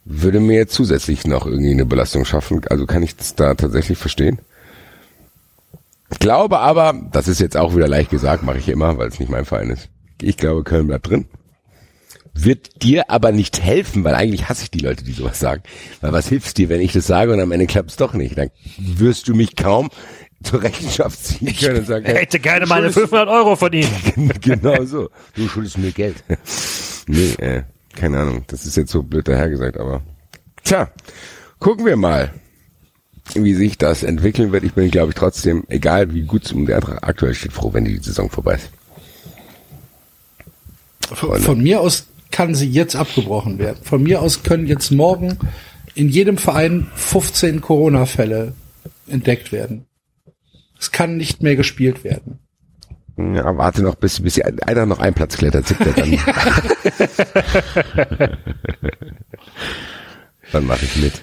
würde 0.04 0.40
mir 0.40 0.68
zusätzlich 0.68 1.26
noch 1.26 1.46
irgendwie 1.46 1.72
eine 1.72 1.86
Belastung 1.86 2.26
schaffen. 2.26 2.62
Also 2.70 2.86
kann 2.86 3.04
ich 3.04 3.16
das 3.16 3.36
da 3.36 3.56
tatsächlich 3.56 3.98
verstehen. 3.98 4.40
Ich 6.12 6.20
glaube 6.20 6.60
aber, 6.60 6.94
das 7.12 7.28
ist 7.28 7.40
jetzt 7.40 7.58
auch 7.58 7.76
wieder 7.76 7.88
leicht 7.88 8.12
gesagt, 8.12 8.44
mache 8.44 8.58
ich 8.60 8.70
immer, 8.70 8.98
weil 8.98 9.08
es 9.08 9.20
nicht 9.20 9.30
mein 9.30 9.46
Verein 9.46 9.70
ist. 9.70 9.90
Ich 10.22 10.38
glaube, 10.38 10.64
Köln 10.64 10.88
bleibt 10.88 11.10
drin 11.10 11.26
wird 12.38 12.84
dir 12.84 13.10
aber 13.10 13.32
nicht 13.32 13.62
helfen, 13.62 14.04
weil 14.04 14.14
eigentlich 14.14 14.50
hasse 14.50 14.64
ich 14.64 14.72
die 14.72 14.80
Leute, 14.80 15.04
die 15.04 15.14
sowas 15.14 15.40
sagen. 15.40 15.64
Weil 16.02 16.12
was 16.12 16.28
hilft's 16.28 16.54
dir, 16.54 16.68
wenn 16.70 16.82
ich 16.82 16.92
das 16.94 17.08
sage 17.08 17.32
und 17.34 17.40
am 17.40 17.52
Ende 17.52 17.66
klappt's 17.66 17.96
doch 17.96 18.14
nicht? 18.14 18.38
Dann 18.38 18.50
wirst 18.78 19.28
du 19.28 19.34
mich 19.34 19.56
kaum 19.56 19.90
zur 20.44 20.62
Rechenschaft 20.62 21.24
ziehen 21.24 21.56
können 21.56 21.78
und 21.80 21.88
sagen, 21.88 22.06
Er 22.06 22.16
hätte 22.20 22.40
gerne 22.40 22.66
meine 22.66 22.88
schuldest- 22.92 23.10
500 23.10 23.30
Euro 23.30 23.56
von 23.56 23.72
Ihnen. 23.74 23.90
genau 24.42 24.84
so. 24.86 25.10
Du 25.34 25.48
schuldest 25.48 25.78
mir 25.78 25.92
Geld. 25.92 26.18
nee, 27.08 27.32
äh, 27.38 27.64
keine 27.96 28.20
Ahnung. 28.20 28.44
Das 28.48 28.66
ist 28.66 28.76
jetzt 28.76 28.92
so 28.92 29.02
blöd 29.02 29.28
dahergesagt, 29.28 29.78
aber 29.80 30.02
tja, 30.64 30.92
gucken 31.60 31.86
wir 31.86 31.96
mal, 31.96 32.34
wie 33.34 33.54
sich 33.56 33.78
das 33.78 34.04
entwickeln 34.04 34.52
wird. 34.52 34.66
Ich 34.66 34.74
bin, 34.74 34.92
glaube 34.92 35.12
ich, 35.12 35.16
trotzdem, 35.16 35.64
egal 35.70 36.14
wie 36.14 36.24
gut 36.24 36.46
es 36.46 36.52
um 36.52 36.66
der 36.66 36.76
Eintracht 36.76 37.04
aktuell 37.04 37.34
steht, 37.34 37.54
froh, 37.54 37.74
wenn 37.74 37.86
die 37.86 37.98
Saison 37.98 38.30
vorbei 38.30 38.56
ist. 38.56 38.70
Von, 41.14 41.40
von 41.40 41.62
mir 41.64 41.82
aus 41.82 42.08
kann 42.32 42.56
sie 42.56 42.70
jetzt 42.70 42.96
abgebrochen 42.96 43.60
werden. 43.60 43.80
Von 43.84 44.04
mir 44.04 44.22
aus 44.22 44.44
können 44.44 44.68
jetzt 44.68 44.92
morgen 44.92 45.38
in 45.94 46.10
jedem 46.10 46.38
Verein 46.38 46.88
15 46.96 47.62
Corona-Fälle 47.62 48.54
entdeckt 49.08 49.52
werden. 49.52 49.86
Es 50.80 50.92
kann 50.92 51.18
nicht 51.18 51.42
mehr 51.42 51.56
gespielt 51.56 52.04
werden. 52.04 52.40
Ja, 53.18 53.58
warte 53.58 53.82
noch, 53.82 53.96
bis, 53.96 54.22
bis 54.22 54.42
einer 54.42 54.86
noch 54.86 55.00
einen 55.00 55.14
Platz 55.14 55.38
klettert, 55.38 55.68
zippt 55.68 55.86
er 55.86 55.94
dann. 55.94 56.12
dann 60.52 60.66
mache 60.66 60.84
ich 60.84 60.98
mit. 60.98 61.22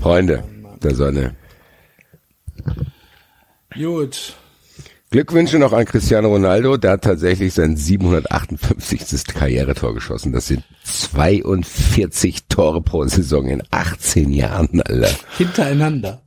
Freunde 0.00 0.42
der 0.82 0.94
Sonne. 0.94 1.36
Gut. 3.74 4.36
Glückwünsche 5.10 5.58
noch 5.58 5.72
an 5.72 5.84
Cristiano 5.84 6.28
Ronaldo, 6.28 6.76
der 6.76 6.92
hat 6.92 7.04
tatsächlich 7.04 7.54
sein 7.54 7.76
758. 7.76 9.24
Karrieretor 9.26 9.94
geschossen. 9.94 10.32
Das 10.32 10.48
sind 10.48 10.64
42 10.84 12.46
Tore 12.48 12.82
pro 12.82 13.04
Saison 13.06 13.46
in 13.46 13.62
18 13.70 14.32
Jahren, 14.32 14.80
Alter. 14.82 15.10
Hintereinander. 15.38 16.22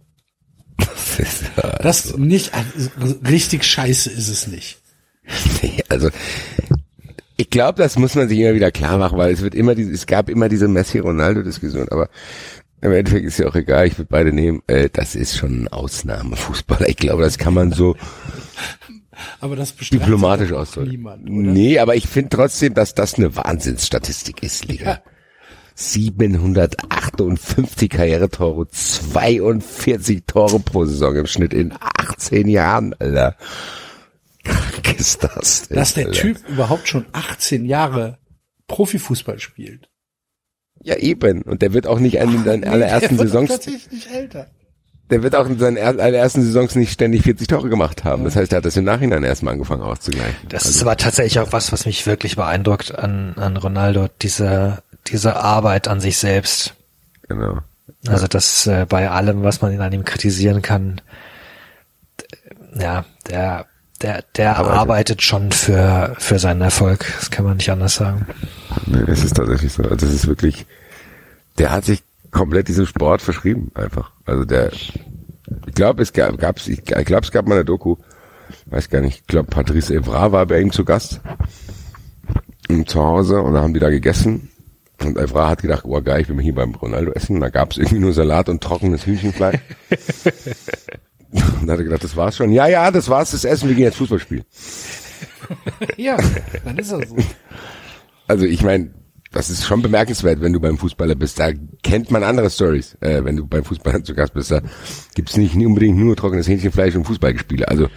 Das 0.77 1.19
ist, 1.19 1.43
äh, 1.57 1.83
Das 1.83 2.17
nicht, 2.17 2.53
also 2.53 3.15
richtig 3.27 3.65
scheiße 3.65 4.09
ist 4.09 4.29
es 4.29 4.47
nicht. 4.47 4.79
Nee, 5.61 5.83
also 5.89 6.09
ich 7.37 7.49
glaube, 7.49 7.81
das 7.81 7.97
muss 7.97 8.15
man 8.15 8.27
sich 8.27 8.39
immer 8.39 8.55
wieder 8.55 8.71
klar 8.71 8.97
machen, 8.97 9.17
weil 9.17 9.31
es 9.31 9.41
wird 9.41 9.55
immer 9.55 9.75
diese, 9.75 9.91
es 9.91 10.07
gab 10.07 10.27
immer 10.29 10.49
diese 10.49 10.67
Messi-Ronaldo-Diskussion, 10.67 11.87
aber 11.89 12.09
im 12.81 12.91
Endeffekt 12.91 13.25
ist 13.25 13.39
ja 13.39 13.47
auch 13.47 13.55
egal, 13.55 13.87
ich 13.87 13.97
würde 13.97 14.09
beide 14.09 14.33
nehmen. 14.33 14.61
Äh, 14.67 14.89
das 14.91 15.15
ist 15.15 15.37
schon 15.37 15.63
ein 15.63 15.67
Ausnahmefußballer. 15.67 16.89
Ich 16.89 16.97
glaube, 16.97 17.23
das 17.23 17.37
kann 17.37 17.53
man 17.53 17.71
so 17.71 17.95
Aber 19.39 19.55
das 19.55 19.75
diplomatisch 19.75 20.51
ausdrücken. 20.51 20.89
Niemand, 20.91 21.29
oder? 21.29 21.51
Nee, 21.51 21.79
aber 21.79 21.95
ich 21.95 22.07
finde 22.07 22.29
trotzdem, 22.29 22.73
dass 22.73 22.95
das 22.95 23.13
eine 23.15 23.35
Wahnsinnsstatistik 23.35 24.43
ist, 24.43 24.65
Liga. 24.65 25.01
758 25.75 27.89
Karrieretore, 27.89 28.67
42 28.69 30.23
Tore 30.27 30.59
pro 30.59 30.83
Saison 30.85 31.15
im 31.15 31.27
Schnitt 31.27 31.53
in 31.53 31.73
18 31.79 32.49
Jahren, 32.49 32.93
Alter. 32.99 33.37
Krank 34.43 34.99
ist 34.99 35.23
das 35.23 35.69
denn, 35.69 35.77
Dass 35.77 35.93
der 35.93 36.07
Alter. 36.07 36.19
Typ 36.19 36.49
überhaupt 36.49 36.89
schon 36.89 37.05
18 37.13 37.63
Jahre 37.65 38.17
Profifußball 38.67 39.39
spielt. 39.39 39.89
Ja, 40.83 40.95
eben. 40.95 41.41
Und 41.41 41.61
der 41.61 41.73
wird 41.73 41.87
auch 41.87 41.99
nicht 41.99 42.15
in 42.15 42.43
seinen 42.43 42.63
allerersten 42.63 43.17
der 43.17 43.25
wird 43.25 43.29
Saisons, 43.31 43.49
tatsächlich 43.49 43.91
nicht 43.91 44.11
älter. 44.11 44.47
der 45.09 45.23
wird 45.23 45.35
auch 45.35 45.47
in 45.47 45.59
seinen 45.59 45.77
er- 45.77 45.87
allerersten 45.99 46.41
Saisons 46.43 46.75
nicht 46.75 46.91
ständig 46.93 47.23
40 47.23 47.47
Tore 47.47 47.69
gemacht 47.69 48.03
haben. 48.05 48.23
Das 48.23 48.35
heißt, 48.35 48.51
er 48.53 48.57
hat 48.57 48.65
das 48.65 48.77
im 48.77 48.85
Nachhinein 48.85 49.23
erstmal 49.23 49.53
angefangen 49.53 49.81
auszugleichen. 49.81 50.35
Das 50.47 50.63
Also, 50.65 50.75
ist 50.77 50.81
aber 50.81 50.95
tatsächlich 50.97 51.39
auch 51.39 51.51
was, 51.51 51.71
was 51.71 51.85
mich 51.85 52.05
wirklich 52.07 52.35
beeindruckt 52.37 52.97
an, 52.97 53.33
an 53.35 53.57
Ronaldo, 53.57 54.07
diese, 54.21 54.81
diese 55.07 55.35
Arbeit 55.35 55.87
an 55.87 55.99
sich 55.99 56.17
selbst. 56.17 56.73
genau. 57.27 57.59
Also 58.07 58.27
das 58.27 58.65
äh, 58.67 58.85
bei 58.87 59.09
allem, 59.09 59.43
was 59.43 59.61
man 59.61 59.77
an 59.81 59.91
ihm 59.91 60.05
kritisieren 60.05 60.61
kann, 60.61 61.01
ja, 62.79 63.03
der 63.29 63.65
der, 64.01 64.23
der 64.35 64.57
arbeitet. 64.57 64.77
arbeitet 64.77 65.21
schon 65.21 65.51
für, 65.51 66.15
für 66.19 66.39
seinen 66.39 66.61
Erfolg. 66.61 67.05
Das 67.19 67.31
kann 67.31 67.45
man 67.45 67.57
nicht 67.57 67.69
anders 67.69 67.95
sagen. 67.95 68.27
Nee, 68.85 69.03
das 69.05 69.23
ist 69.23 69.35
tatsächlich 69.35 69.73
so. 69.73 69.83
Also 69.83 69.95
das 69.95 70.13
ist 70.13 70.27
wirklich, 70.27 70.65
der 71.57 71.71
hat 71.71 71.85
sich 71.85 72.03
komplett 72.31 72.67
diesem 72.67 72.85
Sport 72.85 73.21
verschrieben, 73.21 73.71
einfach. 73.75 74.11
Also 74.25 74.45
der, 74.45 74.71
ich 74.73 75.01
glaube, 75.75 76.03
es 76.03 76.13
gab, 76.13 76.37
gab's, 76.37 76.67
ich 76.67 76.83
glaube, 76.83 77.25
es 77.25 77.31
gab 77.31 77.47
mal 77.47 77.55
eine 77.55 77.65
Doku, 77.65 77.97
weiß 78.67 78.89
gar 78.89 79.01
nicht, 79.01 79.21
ich 79.21 79.27
glaube, 79.27 79.49
Patrice 79.49 79.93
Evra 79.93 80.31
war 80.31 80.45
bei 80.45 80.59
ihm 80.59 80.71
zu 80.71 80.85
Gast 80.85 81.21
zu 82.85 83.03
Hause 83.03 83.41
und 83.41 83.55
da 83.55 83.61
haben 83.61 83.73
die 83.73 83.79
da 83.79 83.89
gegessen 83.89 84.49
und 85.01 85.17
Evra 85.17 85.49
hat 85.49 85.61
gedacht, 85.61 85.85
oh 85.85 86.01
geil, 86.01 86.21
ich 86.21 86.29
will 86.29 86.35
mich 86.35 86.45
hier 86.45 86.55
beim 86.55 86.75
Ronaldo 86.75 87.11
essen. 87.11 87.35
Und 87.35 87.41
da 87.41 87.49
gab 87.49 87.71
es 87.71 87.77
irgendwie 87.77 87.99
nur 87.99 88.13
Salat 88.13 88.49
und 88.49 88.61
trockenes 88.61 89.05
Hühnchenfleisch. 89.05 89.59
und 91.31 91.41
da 91.67 91.73
hat 91.73 91.79
er 91.79 91.83
gedacht, 91.83 92.03
das 92.03 92.15
war's 92.15 92.37
schon. 92.37 92.51
Ja, 92.51 92.67
ja, 92.67 92.91
das 92.91 93.09
war's, 93.09 93.31
das 93.31 93.45
Essen, 93.45 93.69
wir 93.69 93.75
gehen 93.75 93.85
jetzt 93.85 93.97
Fußball 93.97 94.19
spielen. 94.19 94.43
ja, 95.97 96.17
dann 96.63 96.77
ist 96.77 96.91
er 96.91 97.05
so. 97.07 97.15
Also 98.27 98.45
ich 98.45 98.63
meine, 98.63 98.91
das 99.31 99.49
ist 99.49 99.65
schon 99.65 99.81
bemerkenswert, 99.81 100.41
wenn 100.41 100.53
du 100.53 100.59
beim 100.59 100.77
Fußballer 100.77 101.15
bist. 101.15 101.39
Da 101.39 101.51
kennt 101.83 102.09
man 102.09 102.23
andere 102.23 102.49
Stories, 102.49 102.97
äh, 103.01 103.23
wenn 103.23 103.35
du 103.35 103.45
beim 103.45 103.63
Fußballer 103.63 104.03
zu 104.03 104.15
Gast 104.15 104.33
bist. 104.33 104.51
Da 104.51 104.61
gibt's 105.13 105.37
nicht 105.37 105.55
unbedingt 105.55 105.97
nur 105.97 106.15
trockenes 106.15 106.47
Hähnchenfleisch 106.47 106.95
und 106.95 107.05
Fußballgespiele. 107.05 107.67
Also 107.67 107.87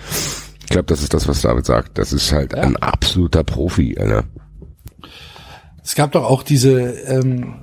ich 0.60 0.68
glaube, 0.68 0.86
das 0.86 1.02
ist 1.02 1.14
das, 1.14 1.28
was 1.28 1.42
David 1.42 1.64
sagt. 1.64 1.98
Das 1.98 2.12
ist 2.12 2.32
halt 2.32 2.52
ja. 2.52 2.62
ein 2.62 2.76
absoluter 2.76 3.44
Profi. 3.44 3.96
Alter. 3.98 4.24
Es 5.82 5.94
gab 5.94 6.12
doch 6.12 6.24
auch 6.24 6.42
diese, 6.42 6.90
ähm, 7.06 7.54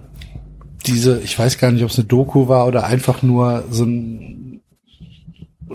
diese, 0.85 1.19
ich 1.21 1.37
weiß 1.37 1.57
gar 1.57 1.71
nicht, 1.71 1.83
ob 1.83 1.89
es 1.89 1.97
eine 1.97 2.07
Doku 2.07 2.47
war 2.47 2.67
oder 2.67 2.85
einfach 2.85 3.21
nur 3.21 3.65
so 3.69 3.83
ein 3.83 4.48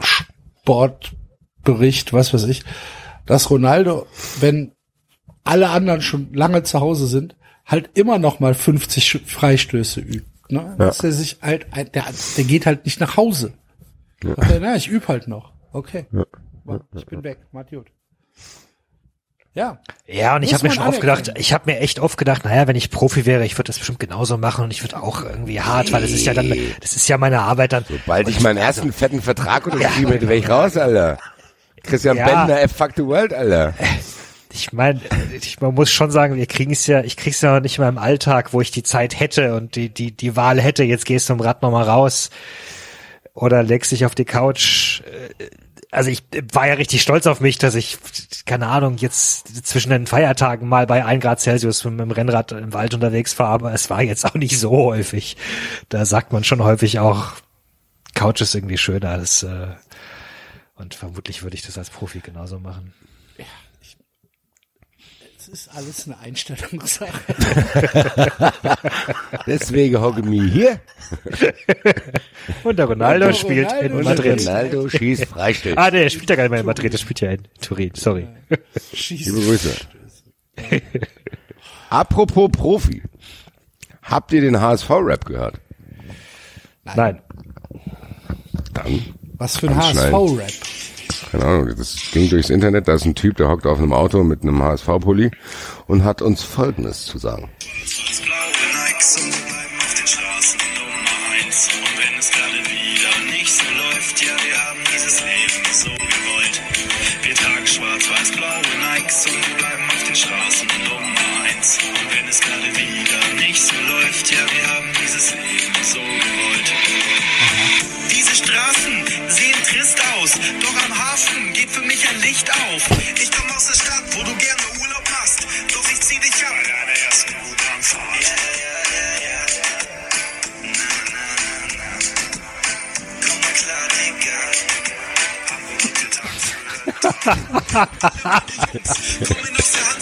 Sportbericht, 0.01 2.13
was 2.13 2.35
weiß 2.35 2.45
ich, 2.45 2.65
dass 3.27 3.51
Ronaldo, 3.51 4.07
wenn 4.41 4.73
alle 5.45 5.71
anderen 5.71 6.03
schon 6.03 6.33
lange 6.33 6.63
zu 6.63 6.81
Hause 6.81 7.07
sind, 7.07 7.37
halt 7.67 7.91
immer 7.95 8.19
noch 8.19 8.41
mal 8.41 8.55
50 8.55 9.23
Freistöße 9.27 10.01
übt. 10.01 10.27
Ne? 10.49 10.77
Ja. 10.79 10.87
Dass 10.87 11.03
er 11.03 11.13
sich 11.13 11.39
halt, 11.41 11.67
der, 11.75 12.05
der 12.37 12.45
geht 12.45 12.67
halt 12.67 12.85
nicht 12.85 13.01
nach 13.01 13.17
Hause. 13.17 13.55
Ja. 14.23 14.35
Na, 14.61 14.77
ich 14.77 14.89
übe 14.89 15.09
halt 15.09 15.29
noch. 15.29 15.53
Okay. 15.73 16.07
Ja. 16.13 16.25
Ich 16.95 17.07
bin 17.07 17.25
weg. 17.25 17.39
Macht 17.53 17.71
gut. 17.71 17.87
Ja. 19.55 19.79
Ja, 20.07 20.35
und 20.35 20.43
ich 20.43 20.53
habe 20.53 20.67
mir 20.67 20.75
schon 20.75 20.87
oft 20.87 21.01
gedacht, 21.01 21.33
ich 21.37 21.53
habe 21.53 21.71
mir 21.71 21.79
echt 21.79 22.01
oft 22.01 22.19
gedacht, 22.19 22.45
naja, 22.45 22.67
wenn 22.67 22.75
ich 22.75 22.91
Profi 22.91 23.25
wäre, 23.25 23.45
ich 23.47 23.57
würde 23.57 23.69
das 23.69 23.79
bestimmt 23.79 24.01
genauso 24.01 24.37
machen 24.37 24.65
und 24.65 24.73
ich 24.73 24.83
würde 24.83 25.01
auch 25.01 25.23
irgendwie 25.23 25.61
hart, 25.61 25.93
weil 25.93 26.03
das 26.03 26.11
ist 26.11 26.27
ja 26.27 26.35
dann, 26.35 26.53
das 26.81 26.97
ist 26.97 27.09
ja 27.09 27.19
meine 27.19 27.41
Arbeit 27.41 27.73
dann. 27.73 27.85
Sobald 27.89 28.29
ich 28.29 28.41
meinen 28.41 28.57
ersten 28.57 28.93
fetten 28.93 29.23
Vertrag 29.23 29.67
unterschrieben 29.67 30.11
hätte, 30.11 30.29
wäre 30.29 30.39
ich 30.39 30.49
raus, 30.49 30.77
Alter. 30.77 31.19
Christian 31.85 32.17
ja. 32.17 32.27
Bender, 32.27 32.63
F 32.63 32.73
Fuck 32.73 32.93
the 32.97 33.05
World, 33.05 33.33
Alter. 33.33 33.75
Ich 34.53 34.73
meine, 34.73 35.01
ich, 35.41 35.61
man 35.61 35.75
muss 35.75 35.91
schon 35.91 36.11
sagen, 36.11 36.37
wir 36.37 36.47
kriegen 36.47 36.73
es 36.73 36.87
ja, 36.87 37.03
ich 37.03 37.17
krieg's 37.17 37.41
ja 37.41 37.61
nicht 37.61 37.79
mehr 37.79 37.89
im 37.89 37.99
Alltag, 37.99 38.53
wo 38.53 38.61
ich 38.61 38.71
die 38.71 38.83
Zeit 38.83 39.19
hätte 39.19 39.55
und 39.55 39.77
die, 39.77 39.89
die, 39.89 40.13
die 40.13 40.37
Wahl 40.37 40.61
hätte, 40.61 40.83
jetzt 40.85 41.07
gehst 41.07 41.29
du 41.29 41.33
im 41.33 41.41
Rad 41.41 41.63
nochmal 41.63 41.85
raus 41.85 42.31
oder 43.35 43.63
legst 43.63 43.93
dich 43.93 44.05
auf 44.05 44.15
die 44.15 44.25
Couch 44.25 45.03
also 45.95 46.11
ich 46.11 46.25
war 46.53 46.67
ja 46.67 46.75
richtig 46.75 47.03
stolz 47.03 47.27
auf 47.27 47.41
mich, 47.41 47.57
dass 47.59 47.75
ich, 47.75 47.99
keine 48.47 48.67
Ahnung, 48.67 48.97
jetzt 48.99 49.67
zwischen 49.67 49.91
den 49.91 50.07
Feiertagen 50.07 50.69
mal 50.69 50.87
bei 50.87 51.05
ein 51.05 51.21
Grad 51.21 51.41
Celsius 51.41 51.85
mit 51.85 52.01
dem 52.01 52.11
Rennrad 52.11 52.53
im 52.53 52.73
Wald 52.73 52.95
unterwegs 52.95 53.39
war, 53.39 53.49
aber 53.49 53.73
es 53.73 53.91
war 53.91 54.03
jetzt 54.03 54.27
auch 54.27 54.35
nicht 54.35 54.59
so 54.59 54.73
häufig. 54.73 55.37
Da 55.89 56.05
sagt 56.05 56.33
man 56.33 56.45
schon 56.45 56.63
häufig 56.63 56.99
auch, 56.99 57.33
Couch 58.15 58.41
ist 58.41 58.55
irgendwie 58.55 58.79
schöner 58.79 59.11
als, 59.11 59.43
äh, 59.45 59.69
und 60.77 60.95
vermutlich 60.95 61.43
würde 61.43 61.57
ich 61.57 61.63
das 61.63 61.79
als 61.79 61.91
Profi 61.91 62.21
genauso 62.21 62.59
machen. 62.59 62.93
Ist 65.55 65.71
alles 65.73 66.07
eine 66.07 66.19
Einstellungssache. 66.19 67.33
Deswegen 69.47 70.01
hocke 70.01 70.25
mich 70.25 70.53
hier. 70.53 70.81
Und 72.65 72.77
der 72.77 72.87
Ronaldo 72.87 73.29
und 73.29 73.37
spielt 73.37 73.69
Ronaldo 73.69 73.99
in 73.99 74.05
Madrid. 74.05 74.41
Ronaldo 74.41 74.89
schießt 74.89 75.27
Freistoß. 75.27 75.77
Ah, 75.77 75.93
der 75.93 76.11
spielt 76.11 76.29
ja 76.29 76.35
gar 76.35 76.43
nicht 76.43 76.51
mehr 76.51 76.59
in 76.59 76.67
Madrid, 76.67 76.93
der 76.93 76.99
spielt 76.99 77.21
ja 77.21 77.31
in 77.31 77.43
Turin, 77.61 77.93
sorry. 77.95 78.27
Liebe 79.09 79.41
Grüße. 79.43 79.77
Apropos 81.89 82.51
Profi. 82.51 83.05
Habt 84.03 84.33
ihr 84.33 84.41
den 84.41 84.61
HSV-Rap 84.61 85.25
gehört? 85.25 85.61
Nein. 86.83 86.97
Nein. 86.97 87.23
Dann. 88.73 89.05
Was 89.35 89.59
für 89.59 89.69
ein 89.69 89.77
HSV-Rap? 89.77 90.51
Keine 91.31 91.45
Ahnung, 91.45 91.75
das 91.77 91.97
ging 92.13 92.29
durchs 92.29 92.51
Internet, 92.51 92.89
da 92.89 92.95
ist 92.95 93.05
ein 93.05 93.15
Typ, 93.15 93.37
der 93.37 93.49
hockt 93.49 93.67
auf 93.67 93.79
einem 93.79 93.93
Auto 93.93 94.23
mit 94.25 94.43
einem 94.43 94.63
HSV-Pulli 94.63 95.31
und 95.87 96.05
hat 96.05 96.23
uns 96.23 96.43
Folgendes 96.43 97.07
zu 97.07 97.19
sagen. 97.19 97.51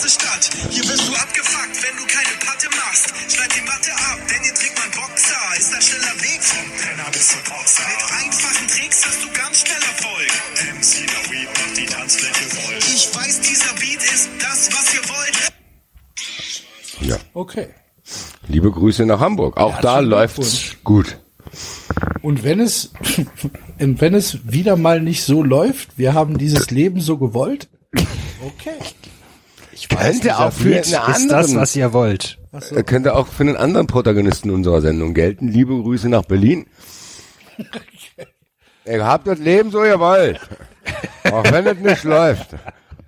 Hansestadt. 0.03 0.51
Hier 0.71 0.85
wirst 0.89 1.09
du 1.09 1.15
abgefuckt, 1.15 1.83
wenn 1.83 1.97
du 1.97 2.05
keine 2.07 2.37
Patte 2.45 2.69
machst. 2.71 3.13
Schneid 3.29 3.55
die 3.57 3.63
Matte 3.63 3.93
ab, 3.93 4.19
denn 4.29 4.43
hier 4.43 4.55
trägt 4.55 4.79
man 4.79 4.91
Boxer. 4.91 5.57
Ist 5.59 5.75
ein 5.75 5.83
schneller 5.83 6.15
Weg 6.23 6.43
vom 6.43 6.65
Penner 6.79 7.11
bis 7.13 7.29
zum 7.29 7.43
Boxer. 7.43 7.83
Mit 7.89 8.03
einfachen 8.23 8.69
Tricks 8.69 9.05
hast 9.07 9.23
du 9.23 9.29
ganz 9.33 9.61
schnell 9.61 9.83
Erfolg. 9.83 10.31
MC 10.79 10.93
Weed 11.31 11.49
macht 11.49 11.77
die 11.77 11.87
Tanzfläche 11.87 12.45
voll. 12.51 12.79
Ich 12.79 13.15
weiß, 13.15 13.41
dieser 13.41 13.73
Beat 13.75 14.03
ist 14.03 14.29
das, 14.41 14.71
was 14.73 14.95
ihr 14.95 15.09
wollt. 15.09 15.53
Ja. 17.01 17.17
Okay. 17.35 17.75
Liebe 18.49 18.71
Grüße 18.71 19.07
nach 19.07 19.21
Hamburg. 19.21 19.57
Auch 19.57 19.81
da 19.81 20.01
läuft's 20.01 20.77
gut. 20.85 21.22
Und 22.23 22.45
wenn 22.45 22.61
es, 22.61 22.93
wenn 23.79 24.15
es 24.15 24.39
wieder 24.51 24.77
mal 24.77 25.01
nicht 25.01 25.25
so 25.25 25.43
läuft, 25.43 25.99
wir 25.99 26.15
haben 26.15 26.39
dieses 26.39 26.71
Leben 26.71 27.01
so 27.01 27.19
gewollt. 27.19 27.69
Okay. 27.95 28.79
Ich 29.73 29.91
weiß, 29.91 30.21
könnte 30.21 30.39
auch 30.39 30.53
für 30.53 30.77
einen 30.77 30.95
anderen, 30.95 31.29
das, 31.29 31.55
was 31.55 31.77
ihr 31.77 31.93
wollt. 31.93 32.39
So. 32.61 32.77
Könnte 32.83 33.15
auch 33.17 33.27
für 33.27 33.43
einen 33.43 33.57
anderen 33.57 33.87
Protagonisten 33.87 34.51
unserer 34.51 34.81
Sendung 34.81 35.15
gelten. 35.15 35.49
Liebe 35.49 35.75
Grüße 35.75 36.09
nach 36.09 36.25
Berlin. 36.25 36.67
ihr 38.85 39.05
habt 39.05 39.27
das 39.27 39.39
Leben 39.39 39.71
so 39.71 39.85
ihr 39.85 39.99
wollt. 39.99 40.39
Auch 41.25 41.51
wenn 41.51 41.67
es 41.67 41.79
nicht 41.79 42.05
läuft. 42.05 42.51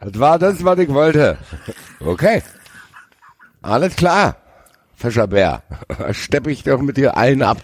Das 0.01 0.19
war 0.19 0.39
das, 0.39 0.65
was 0.65 0.79
ich 0.79 0.89
wollte. 0.89 1.39
Okay. 2.01 2.43
Alles 3.63 3.95
klar. 3.97 4.37
Fischerbär. 4.97 5.63
Steppe 6.13 6.51
ich 6.51 6.63
doch 6.63 6.81
mit 6.81 6.97
dir 6.97 7.17
allen 7.17 7.43
ab. 7.43 7.59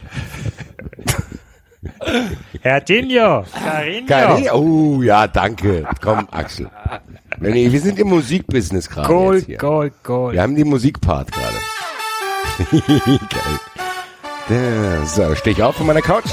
Herr 2.61 2.81
Dinho, 2.83 3.45
Carinho. 4.07 4.55
Oh, 4.55 5.03
ja, 5.03 5.27
danke. 5.27 5.87
Komm, 6.03 6.29
Axel. 6.31 6.69
Nee, 7.39 7.73
wir 7.73 7.81
sind 7.81 7.99
im 7.99 8.09
Musikbusiness 8.09 8.89
gerade. 8.89 9.09
Gold, 9.09 9.59
Gold, 9.59 9.95
Gold. 10.03 10.35
Wir 10.35 10.43
haben 10.43 10.55
die 10.55 10.65
Musikpart 10.65 11.31
gerade. 11.33 11.57
Geil. 14.49 15.07
So, 15.07 15.35
stehe 15.37 15.57
ich 15.57 15.63
auf 15.63 15.77
von 15.77 15.87
meiner 15.87 16.03
Couch. 16.03 16.31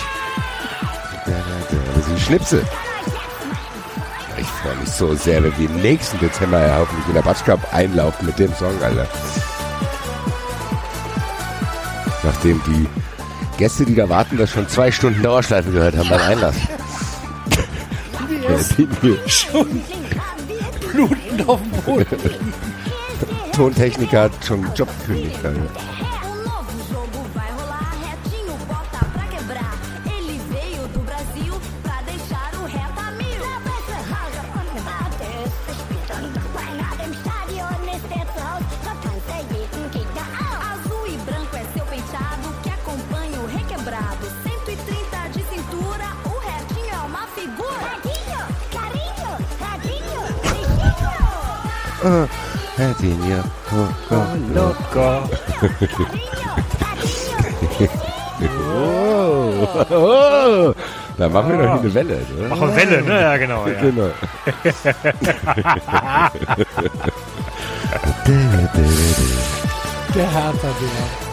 Das 1.96 2.06
sind 2.06 2.20
Schnipsel. 2.20 2.66
Ich 4.40 4.48
freue 4.48 4.76
mich 4.76 4.90
so 4.90 5.16
sehr, 5.16 5.44
wenn 5.44 5.58
wir 5.58 5.70
im 5.70 5.82
nächsten 5.82 6.20
Dezember 6.20 6.78
hoffentlich 6.78 7.08
in 7.08 7.14
der 7.14 7.22
Batschkap 7.22 7.74
einlaufen 7.74 8.26
mit 8.26 8.38
dem 8.38 8.54
Song, 8.54 8.74
Alter. 8.84 9.08
Nachdem 12.24 12.62
die 12.68 12.88
Gäste, 13.58 13.86
die 13.86 13.96
da 13.96 14.08
warten, 14.08 14.38
das 14.38 14.52
schon 14.52 14.68
zwei 14.68 14.92
Stunden 14.92 15.22
Dauerschleife 15.22 15.72
gehört 15.72 15.98
haben 15.98 16.10
beim 16.10 16.22
Einlass. 16.22 16.56
ja, 19.02 19.28
schon 19.28 19.82
blutend 20.92 21.50
auf 21.50 21.60
dem 21.62 21.82
Boden. 21.82 22.06
Tontechniker 23.54 24.24
hat 24.24 24.32
schon 24.46 24.68
Job 24.76 24.90
gekündigt. 25.08 25.40
Oh. 52.08 52.26
Hertinho, 52.78 53.44
oh, 53.74 53.90
oh, 54.12 54.26
Loco. 54.56 55.28
oh, 58.64 59.52
oh. 59.92 60.74
Da 61.18 61.28
machen 61.28 61.52
wir 61.52 61.58
doch 61.58 61.82
hier 61.82 61.82
eine 61.82 61.94
Welle, 61.94 62.18
ne? 62.40 62.48
Machen 62.48 62.76
Welle, 62.76 63.02
ne? 63.02 63.22
Ja, 63.22 63.36
genau. 63.38 63.68
Ja. 63.68 63.82
Genau. 63.82 64.12
Der 70.16 70.32
Hertha 70.32 70.70
Bär. 70.80 71.28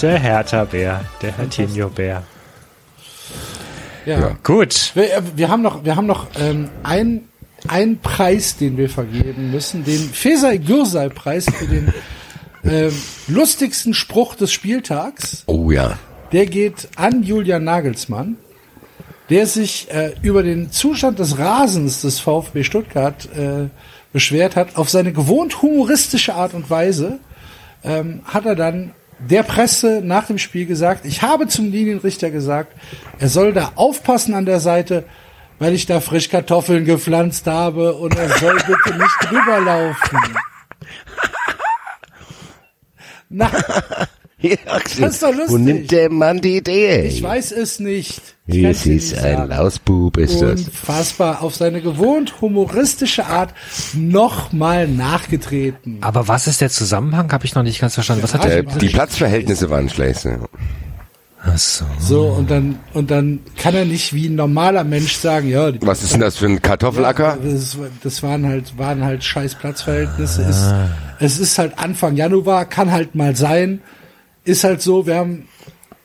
Der 0.00 0.18
Hertha-Bär, 0.18 1.00
der 1.22 1.32
Hertinho-Bär. 1.36 2.22
Ja. 4.04 4.18
Ja. 4.18 4.36
Gut. 4.42 4.92
Wir, 4.94 5.22
wir 5.34 5.48
haben 5.48 5.62
noch, 5.62 5.84
wir 5.84 5.96
haben 5.96 6.06
noch 6.06 6.26
ähm, 6.38 6.68
ein 6.82 7.28
einen 7.68 7.98
Preis, 7.98 8.56
den 8.56 8.76
wir 8.76 8.88
vergeben 8.88 9.50
müssen, 9.50 9.84
den 9.84 9.98
Fesai 9.98 10.58
Gürsay 10.58 11.08
Preis 11.08 11.46
für 11.46 11.66
den 11.66 11.92
ähm, 12.64 12.92
lustigsten 13.28 13.94
Spruch 13.94 14.34
des 14.34 14.52
Spieltags. 14.52 15.44
Oh 15.46 15.70
ja. 15.70 15.98
Der 16.32 16.46
geht 16.46 16.88
an 16.96 17.22
Julian 17.22 17.64
Nagelsmann, 17.64 18.36
der 19.30 19.46
sich 19.46 19.90
äh, 19.90 20.12
über 20.22 20.42
den 20.42 20.70
Zustand 20.70 21.18
des 21.18 21.38
Rasens 21.38 22.02
des 22.02 22.20
VfB 22.20 22.64
Stuttgart 22.64 23.28
äh, 23.36 23.68
beschwert 24.12 24.56
hat. 24.56 24.76
Auf 24.76 24.90
seine 24.90 25.12
gewohnt 25.12 25.62
humoristische 25.62 26.34
Art 26.34 26.54
und 26.54 26.70
Weise 26.70 27.18
ähm, 27.82 28.20
hat 28.24 28.46
er 28.46 28.56
dann 28.56 28.92
der 29.18 29.42
Presse 29.42 30.02
nach 30.04 30.26
dem 30.26 30.38
Spiel 30.38 30.66
gesagt, 30.66 31.06
ich 31.06 31.22
habe 31.22 31.46
zum 31.46 31.70
Linienrichter 31.70 32.30
gesagt, 32.30 32.72
er 33.18 33.28
soll 33.28 33.52
da 33.52 33.72
aufpassen 33.76 34.34
an 34.34 34.44
der 34.44 34.60
Seite, 34.60 35.04
weil 35.58 35.74
ich 35.74 35.86
da 35.86 36.00
Frischkartoffeln 36.00 36.84
gepflanzt 36.84 37.46
habe 37.46 37.94
und 37.94 38.14
er 38.16 38.28
soll 38.38 38.56
bitte 38.56 38.98
nicht 38.98 39.16
drüber 39.30 39.60
laufen. 39.60 40.18
Na, 43.30 43.50
Das 44.42 44.98
ist 44.98 45.22
doch 45.22 45.30
lustig. 45.32 45.48
Wo 45.48 45.56
nimmt 45.58 45.90
der 45.90 46.10
Mann 46.10 46.38
die 46.40 46.58
Idee? 46.58 47.06
ich 47.06 47.22
weiß 47.22 47.52
es 47.52 47.80
nicht. 47.80 48.20
Es 48.46 48.84
ist 48.84 49.16
ein. 49.16 49.48
Lausbub, 49.48 50.18
ist 50.18 50.42
das. 50.42 50.60
Unfassbar, 50.66 51.42
auf 51.42 51.54
seine 51.54 51.80
gewohnt 51.80 52.42
humoristische 52.42 53.24
Art 53.24 53.54
nochmal 53.94 54.86
nachgetreten. 54.86 55.96
Aber 56.02 56.28
was 56.28 56.46
ist 56.46 56.60
der 56.60 56.68
Zusammenhang? 56.68 57.32
Habe 57.32 57.46
ich 57.46 57.54
noch 57.54 57.62
nicht 57.62 57.80
ganz 57.80 57.94
verstanden. 57.94 58.22
Was 58.22 58.34
hat 58.34 58.44
Äh, 58.44 58.62
der? 58.64 58.76
die 58.76 58.88
Platzverhältnisse 58.90 59.70
waren 59.70 59.88
schlecht. 59.88 60.28
Ach 61.46 61.58
so. 61.58 61.84
So, 61.98 62.22
und 62.28 62.50
dann, 62.50 62.78
und 62.94 63.10
dann 63.10 63.40
kann 63.58 63.74
er 63.74 63.84
nicht 63.84 64.14
wie 64.14 64.28
ein 64.28 64.34
normaler 64.34 64.82
Mensch 64.84 65.14
sagen, 65.16 65.48
ja, 65.48 65.70
die 65.70 65.86
Was 65.86 66.02
ist 66.02 66.14
denn 66.14 66.20
das 66.20 66.36
für 66.38 66.46
ein 66.46 66.62
Kartoffelacker? 66.62 67.38
Das, 67.42 67.76
das 68.02 68.22
waren 68.22 68.46
halt, 68.46 68.78
waren 68.78 69.04
halt 69.04 69.22
scheiß 69.22 69.56
Platzverhältnisse. 69.56 70.42
Es, 70.42 70.56
Ah. 70.56 70.88
es 71.20 71.38
ist 71.38 71.58
halt 71.58 71.78
Anfang 71.78 72.16
Januar, 72.16 72.64
kann 72.64 72.90
halt 72.90 73.14
mal 73.14 73.36
sein. 73.36 73.80
Ist 74.44 74.64
halt 74.64 74.80
so, 74.82 75.06
wir 75.06 75.16
haben 75.16 75.48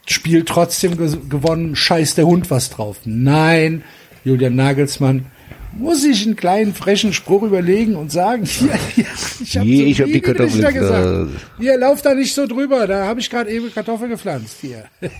Spiel 0.06 0.44
trotzdem 0.44 0.98
ge 0.98 1.16
gewonnen, 1.30 1.76
scheiß 1.76 2.16
der 2.16 2.26
Hund 2.26 2.50
was 2.52 2.70
drauf. 2.72 2.98
Nein, 3.06 3.84
Julian 4.24 4.56
Nagelsmann 4.56 5.28
muss 5.74 6.04
ich 6.04 6.26
einen 6.26 6.36
kleinen 6.36 6.74
frechen 6.74 7.14
Spruch 7.14 7.44
überlegen 7.44 7.96
und 7.96 8.12
sagen, 8.12 8.46
hier, 8.46 8.74
hier 8.96 9.06
ich 9.42 9.58
habe 9.58 9.68
ich 9.68 10.02
hab 10.02 10.08
die 10.08 10.22
Kartoffeln 10.22 10.74
gesagt. 10.74 11.30
Hier, 11.58 11.78
lauf 11.78 12.02
da 12.02 12.14
nicht 12.14 12.34
so 12.34 12.48
drüber, 12.48 12.88
da 12.88 13.06
habe 13.06 13.20
ich 13.20 13.30
gerade 13.30 13.50
eben 13.50 13.74
Kartoffeln 13.74 14.10
gepflanzt. 14.10 14.58
Hier. 14.62 14.86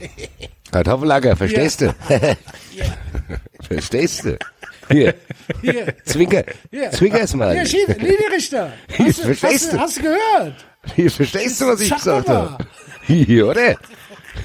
Kartoffelacker, 0.72 1.36
verstehst 1.36 1.82
du? 1.82 1.96
verstehst 3.62 4.26
du? 4.26 4.38
Hier, 4.92 5.14
Hier. 5.62 5.94
zwinker, 6.04 6.44
Hier. 6.72 6.92
zwinker's 6.92 7.36
mal. 7.36 7.54
Hier, 7.54 7.66
Schied, 7.66 8.02
Linienrichter. 8.02 8.74
Hast 8.98 9.24
du, 9.24 9.30
hast, 9.30 9.74
du, 9.74 9.80
hast 9.80 9.98
du 9.98 10.02
gehört? 10.02 10.66
Hier, 10.96 11.12
verstehst 11.12 11.62
du, 11.62 11.68
was 11.68 11.82
ich 11.82 11.90
Sag 11.90 11.98
gesagt 12.00 12.30
habe? 12.30 12.58
Hier, 13.06 13.48
oder? 13.48 13.76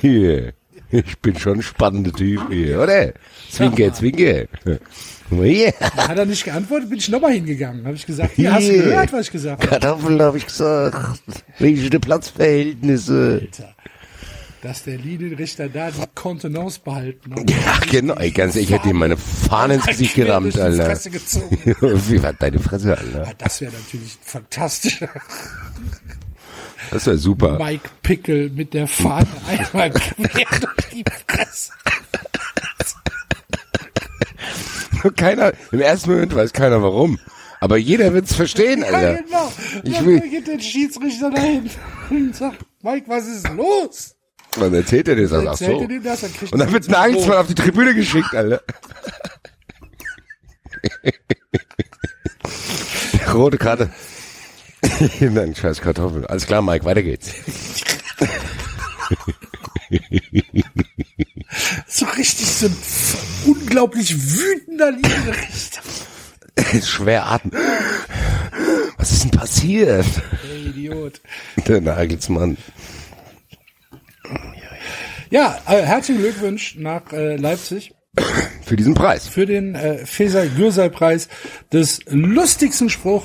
Hier. 0.00 0.52
Ich 0.91 1.18
bin 1.18 1.36
schon 1.39 1.58
ein 1.58 1.62
spannender 1.62 2.12
Typ 2.12 2.41
hier, 2.50 2.81
oder? 2.81 3.12
Zwinker, 3.50 3.92
zwinker. 3.92 4.44
Mal 5.30 5.46
hier. 5.46 5.74
Hat 5.80 6.18
er 6.18 6.26
nicht 6.26 6.44
geantwortet, 6.44 6.88
bin 6.90 6.98
ich 6.98 7.08
nochmal 7.08 7.32
hingegangen. 7.32 7.84
Habe 7.86 7.96
ich 7.96 8.06
gesagt, 8.06 8.32
hier, 8.36 8.52
hast 8.52 8.68
du 8.68 8.72
gehört, 8.72 9.12
was 9.12 9.26
ich 9.26 9.32
gesagt 9.32 9.62
habe? 9.62 9.80
Kartoffeln 9.80 10.20
habe 10.20 10.38
ich 10.38 10.46
gesagt. 10.46 11.20
Welche 11.58 11.98
Platzverhältnisse. 12.00 13.48
Dass 14.62 14.82
der 14.84 14.96
Linienrichter 14.96 15.68
da 15.68 15.90
die 15.90 16.00
Kontenance 16.14 16.80
behalten 16.82 17.34
hat. 17.34 17.50
Ja, 17.50 17.78
genau. 17.90 18.14
Ey, 18.14 18.30
ganz 18.30 18.54
ehrlich, 18.56 18.70
ich 18.70 18.74
hätte 18.76 18.88
ihm 18.88 18.96
meine 18.96 19.16
Fahne 19.18 19.74
ins 19.74 19.86
Gesicht 19.86 20.14
gerammt, 20.14 20.58
Alter. 20.58 20.86
Fresse 20.86 21.10
gezogen. 21.10 21.58
Wie 22.08 22.22
war 22.22 22.32
deine 22.32 22.58
Fresse, 22.58 22.96
Alter? 22.96 23.24
Ja, 23.26 23.32
Das 23.36 23.60
wäre 23.60 23.72
natürlich 23.72 24.14
ein 24.14 24.22
fantastischer 24.22 25.08
Das 26.90 27.04
wäre 27.06 27.18
super. 27.18 27.58
Mike 27.58 27.90
Pickel 28.02 28.48
mit 28.50 28.72
der 28.72 28.86
Fahne 28.86 29.26
einmal 29.46 29.90
quer 29.90 30.46
durch 30.60 30.88
die 30.92 31.04
Fresse. 31.28 31.72
Keiner, 35.16 35.52
im 35.73 35.81
ersten 35.81 36.10
Moment 36.10 36.34
weiß 36.34 36.52
keiner 36.52 36.83
warum. 36.83 37.18
Aber 37.60 37.76
jeder 37.78 38.12
wird's 38.12 38.34
verstehen, 38.34 38.81
Ja, 38.83 38.86
Alter. 38.89 39.23
genau. 39.23 39.52
Ich 39.84 39.94
Dann 39.94 40.07
will- 40.07 40.20
geht 40.20 40.47
der 40.47 40.58
Schiedsrichter 40.60 41.31
dahin 41.31 41.70
und 42.10 42.36
sagt, 42.36 42.58
Mike, 42.83 43.07
was 43.08 43.26
ist 43.26 43.49
los? 43.50 44.15
Dann 44.58 44.74
erzählt 44.74 45.08
er 45.08 45.16
dir 45.16 45.28
das, 45.28 45.47
ach 45.47 45.57
so. 45.57 45.86
dem 45.86 46.02
das, 46.02 46.20
dann 46.20 46.31
Und 46.50 46.58
dann 46.58 46.68
er 46.68 46.73
wird 46.73 46.84
einen 46.84 46.92
Nagelsmann 46.92 47.39
auf 47.39 47.47
die 47.47 47.55
Tribüne 47.55 47.94
geschickt, 47.94 48.34
Alter. 48.34 48.60
Rote 53.33 53.58
Karte. 53.58 53.91
Nein, 55.20 55.55
scheiß 55.55 55.81
Kartoffel. 55.81 56.26
Alles 56.26 56.47
klar, 56.47 56.62
Mike, 56.62 56.84
weiter 56.84 57.02
geht's. 57.02 57.33
So 61.86 62.06
richtig 62.06 62.47
so 62.47 62.66
ein 62.66 62.76
unglaublich 63.47 64.16
wütender 64.16 64.90
Linienrichter. 64.90 65.81
Schwer 66.82 67.26
atmen. 67.26 67.52
Was 68.97 69.12
ist 69.12 69.24
denn 69.24 69.31
passiert? 69.32 70.06
Der 70.48 70.56
Idiot. 70.56 71.20
Der 71.68 71.81
Nagelsmann. 71.81 72.56
Ja, 75.31 75.58
äh, 75.68 75.82
herzlichen 75.82 76.23
Glückwunsch 76.23 76.76
nach 76.76 77.12
äh, 77.12 77.36
Leipzig 77.36 77.92
Für 78.64 78.76
diesen 78.76 78.94
Preis. 78.94 79.28
für 79.28 79.47
den 79.47 79.74
äh, 79.74 80.06
Feser 80.06 80.47
Gürsay 80.47 80.89
Preis 80.90 81.28
des 81.73 82.00
lustigsten 82.06 82.89
Spruch 82.89 83.24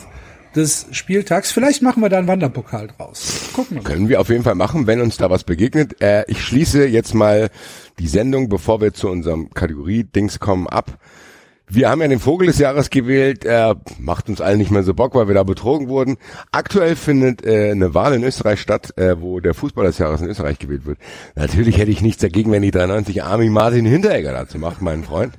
des 0.55 0.87
Spieltags. 0.91 1.51
Vielleicht 1.51 1.81
machen 1.81 2.01
wir 2.01 2.09
da 2.09 2.17
einen 2.17 2.27
Wanderpokal 2.27 2.87
draus. 2.87 3.49
Gucken 3.53 3.77
wir 3.77 3.83
mal. 3.83 3.89
Können 3.89 4.09
wir 4.09 4.19
auf 4.19 4.29
jeden 4.29 4.43
Fall 4.43 4.55
machen, 4.55 4.87
wenn 4.87 5.01
uns 5.01 5.17
da 5.17 5.29
was 5.29 5.43
begegnet. 5.43 6.01
Äh, 6.01 6.25
ich 6.27 6.41
schließe 6.41 6.85
jetzt 6.85 7.13
mal 7.13 7.49
die 7.99 8.07
Sendung, 8.07 8.49
bevor 8.49 8.81
wir 8.81 8.93
zu 8.93 9.09
unserem 9.09 9.49
Kategorie-Dings 9.53 10.39
kommen, 10.39 10.67
ab. 10.67 10.99
Wir 11.71 11.89
haben 11.89 12.01
ja 12.01 12.07
den 12.07 12.19
Vogel 12.19 12.47
des 12.47 12.57
Jahres 12.57 12.89
gewählt. 12.89 13.45
Er 13.45 13.79
macht 13.99 14.27
uns 14.27 14.41
allen 14.41 14.57
nicht 14.57 14.71
mehr 14.71 14.81
so 14.81 14.95
Bock, 14.95 15.13
weil 15.13 15.27
wir 15.27 15.35
da 15.35 15.43
betrogen 15.43 15.87
wurden. 15.87 16.17
Aktuell 16.51 16.95
findet 16.95 17.45
äh, 17.45 17.69
eine 17.69 17.93
Wahl 17.93 18.15
in 18.15 18.23
Österreich 18.23 18.59
statt, 18.59 18.97
äh, 18.97 19.21
wo 19.21 19.39
der 19.39 19.53
Fußballer 19.53 19.89
des 19.89 19.99
Jahres 19.99 20.21
in 20.21 20.29
Österreich 20.29 20.57
gewählt 20.57 20.87
wird. 20.87 20.97
Natürlich 21.35 21.77
hätte 21.77 21.91
ich 21.91 22.01
nichts 22.01 22.21
dagegen, 22.21 22.51
wenn 22.51 22.63
die 22.63 22.71
93 22.71 23.21
Army 23.21 23.49
Martin 23.49 23.85
Hinteregger 23.85 24.31
dazu 24.31 24.57
macht, 24.57 24.81
mein 24.81 25.03
Freund. 25.03 25.35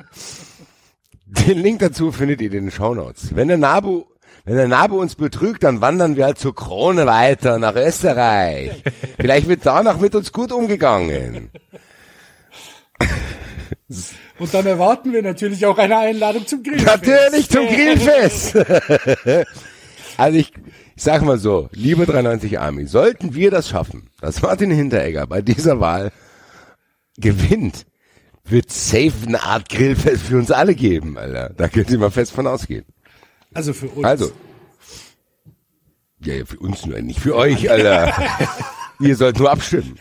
Den 1.26 1.58
Link 1.58 1.80
dazu 1.80 2.12
findet 2.12 2.40
ihr 2.40 2.52
in 2.52 2.64
den 2.64 2.70
Shownotes. 2.70 3.34
Wenn 3.34 3.48
der 3.48 3.58
Nabu, 3.58 4.04
wenn 4.44 4.56
der 4.56 4.68
Nabu 4.68 5.00
uns 5.00 5.14
betrügt, 5.14 5.62
dann 5.62 5.80
wandern 5.80 6.16
wir 6.16 6.24
halt 6.24 6.38
zur 6.38 6.54
Krone 6.54 7.06
weiter 7.06 7.58
nach 7.58 7.74
Österreich. 7.74 8.82
Vielleicht 9.18 9.48
wird 9.48 9.64
danach 9.64 9.98
mit 9.98 10.14
uns 10.14 10.32
gut 10.32 10.52
umgegangen. 10.52 11.50
Und 14.38 14.54
dann 14.54 14.66
erwarten 14.66 15.12
wir 15.12 15.22
natürlich 15.22 15.66
auch 15.66 15.76
eine 15.76 15.98
Einladung 15.98 16.46
zum 16.46 16.62
Grillfest. 16.62 16.86
Natürlich 16.86 17.50
zum 17.50 17.66
Grillfest. 17.66 18.56
also 20.16 20.38
ich, 20.38 20.52
ich 20.96 21.02
sag 21.02 21.22
mal 21.22 21.38
so, 21.38 21.68
liebe 21.72 22.06
93 22.06 22.58
Army, 22.58 22.86
sollten 22.86 23.34
wir 23.34 23.50
das 23.50 23.68
schaffen, 23.68 24.08
dass 24.20 24.40
Martin 24.40 24.70
Hinteregger 24.70 25.26
bei 25.26 25.42
dieser 25.42 25.80
Wahl 25.80 26.12
gewinnt, 27.18 27.84
wird 28.44 28.70
safe 28.70 29.12
eine 29.26 29.42
Art 29.42 29.68
Grillfest 29.68 30.22
für 30.22 30.38
uns 30.38 30.50
alle 30.50 30.74
geben, 30.74 31.18
Alter. 31.18 31.50
Da 31.54 31.68
könnt 31.68 31.90
ihr 31.90 31.98
mal 31.98 32.10
fest 32.10 32.32
von 32.32 32.46
ausgehen. 32.46 32.86
Also 33.54 33.72
für 33.72 33.88
uns. 33.88 34.04
Also. 34.04 34.32
Ja, 36.22 36.34
ja, 36.34 36.44
für 36.44 36.58
uns 36.58 36.84
nur, 36.84 37.00
nicht 37.00 37.20
für 37.20 37.34
euch, 37.34 37.70
Alter. 37.70 38.12
Ihr 39.00 39.16
sollt 39.16 39.38
nur 39.38 39.50
abstimmen. 39.50 39.98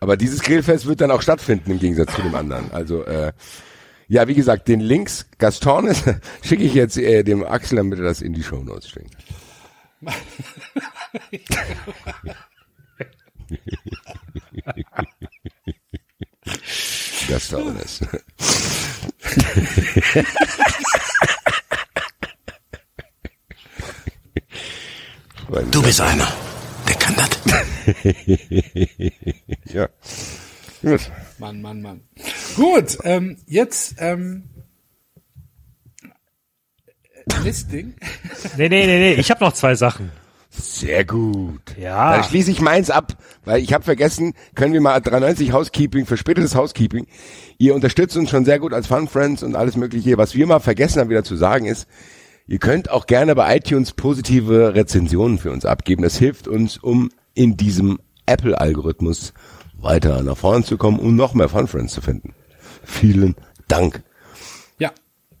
Aber 0.00 0.16
dieses 0.16 0.40
Grillfest 0.42 0.86
wird 0.86 1.02
dann 1.02 1.10
auch 1.10 1.20
stattfinden 1.20 1.72
im 1.72 1.78
Gegensatz 1.78 2.14
zu 2.14 2.22
dem 2.22 2.34
anderen. 2.34 2.72
Also, 2.72 3.04
äh, 3.04 3.34
ja, 4.08 4.26
wie 4.28 4.34
gesagt, 4.34 4.68
den 4.68 4.80
Links 4.80 5.26
Gaston 5.38 5.94
schicke 6.42 6.62
ich 6.62 6.72
jetzt 6.74 6.96
äh, 6.96 7.22
dem 7.22 7.44
Axel, 7.44 7.76
damit 7.76 7.98
er 7.98 8.06
das 8.06 8.22
in 8.22 8.32
die 8.32 8.42
Shownotes 8.42 8.88
schickt. 8.88 9.14
Gaston 17.28 17.76
ist. 17.78 18.02
bei 20.14 20.14
mir. 20.14 20.24
Du 25.70 25.82
bist 25.82 26.00
einer. 26.00 26.28
Der 26.88 26.94
kann 26.96 27.14
das. 27.14 27.28
ja. 29.74 29.88
Gut. 30.80 31.00
Mann, 31.38 31.60
Mann, 31.60 31.82
Mann. 31.82 32.00
Gut, 32.56 32.96
ähm, 33.04 33.36
jetzt 33.46 33.96
ähm, 33.98 34.44
Listing. 37.44 37.94
Nee, 38.56 38.68
nee, 38.68 38.86
nee, 38.86 38.98
nee, 38.98 39.12
ich 39.14 39.30
habe 39.30 39.44
noch 39.44 39.52
zwei 39.52 39.74
Sachen. 39.74 40.10
Sehr 40.50 41.04
gut. 41.04 41.76
Ja. 41.78 42.16
Dann 42.16 42.24
schließe 42.24 42.50
ich 42.50 42.60
meins 42.60 42.90
ab, 42.90 43.16
weil 43.44 43.62
ich 43.62 43.72
habe 43.72 43.84
vergessen, 43.84 44.34
können 44.54 44.72
wir 44.72 44.80
mal 44.80 45.00
93 45.00 45.52
Housekeeping, 45.52 46.06
verspätetes 46.06 46.54
Housekeeping. 46.54 47.06
Ihr 47.58 47.74
unterstützt 47.74 48.16
uns 48.16 48.30
schon 48.30 48.44
sehr 48.44 48.58
gut 48.58 48.72
als 48.72 48.86
Fun 48.86 49.06
Friends 49.06 49.42
und 49.42 49.54
alles 49.54 49.76
mögliche. 49.76 50.18
Was 50.18 50.34
wir 50.34 50.46
mal 50.46 50.60
vergessen 50.60 51.00
haben 51.00 51.10
wieder 51.10 51.24
zu 51.24 51.36
sagen 51.36 51.66
ist, 51.66 51.86
ihr 52.46 52.58
könnt 52.58 52.90
auch 52.90 53.06
gerne 53.06 53.34
bei 53.34 53.56
iTunes 53.56 53.92
positive 53.92 54.74
Rezensionen 54.74 55.38
für 55.38 55.50
uns 55.50 55.64
abgeben. 55.64 56.02
Das 56.02 56.16
hilft 56.16 56.48
uns, 56.48 56.78
um 56.78 57.10
in 57.34 57.56
diesem 57.56 57.98
Apple-Algorithmus 58.26 59.32
weiter 59.74 60.22
nach 60.22 60.36
vorne 60.36 60.64
zu 60.64 60.76
kommen 60.78 60.98
und 60.98 61.16
noch 61.16 61.34
mehr 61.34 61.48
Fun 61.48 61.66
Friends 61.66 61.92
zu 61.92 62.00
finden. 62.00 62.34
Vielen 62.84 63.36
Dank. 63.68 64.02
Ja, 64.78 64.92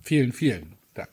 vielen, 0.02 0.32
vielen 0.32 0.74
Dank. 0.94 1.10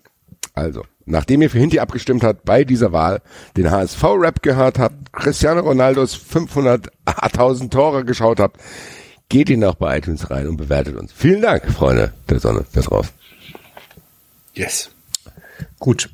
Also, 0.53 0.83
nachdem 1.05 1.41
ihr 1.41 1.49
für 1.49 1.59
Hinti 1.59 1.79
abgestimmt 1.79 2.23
habt 2.23 2.45
bei 2.45 2.63
dieser 2.63 2.91
Wahl, 2.91 3.21
den 3.55 3.71
HSV-Rap 3.71 4.41
gehört 4.41 4.79
habt, 4.79 5.13
Cristiano 5.13 5.61
Ronaldos 5.61 6.15
500.000 6.15 7.69
Tore 7.69 8.05
geschaut 8.05 8.39
habt, 8.39 8.59
geht 9.29 9.49
ihr 9.49 9.57
noch 9.57 9.75
bei 9.75 9.97
iTunes 9.97 10.29
rein 10.29 10.47
und 10.47 10.57
bewertet 10.57 10.97
uns. 10.97 11.13
Vielen 11.13 11.41
Dank, 11.41 11.65
Freunde 11.71 12.13
der 12.29 12.39
Sonne 12.39 12.65
da 12.73 12.81
drauf. 12.81 13.13
Yes. 14.53 14.89
Gut. 15.79 16.09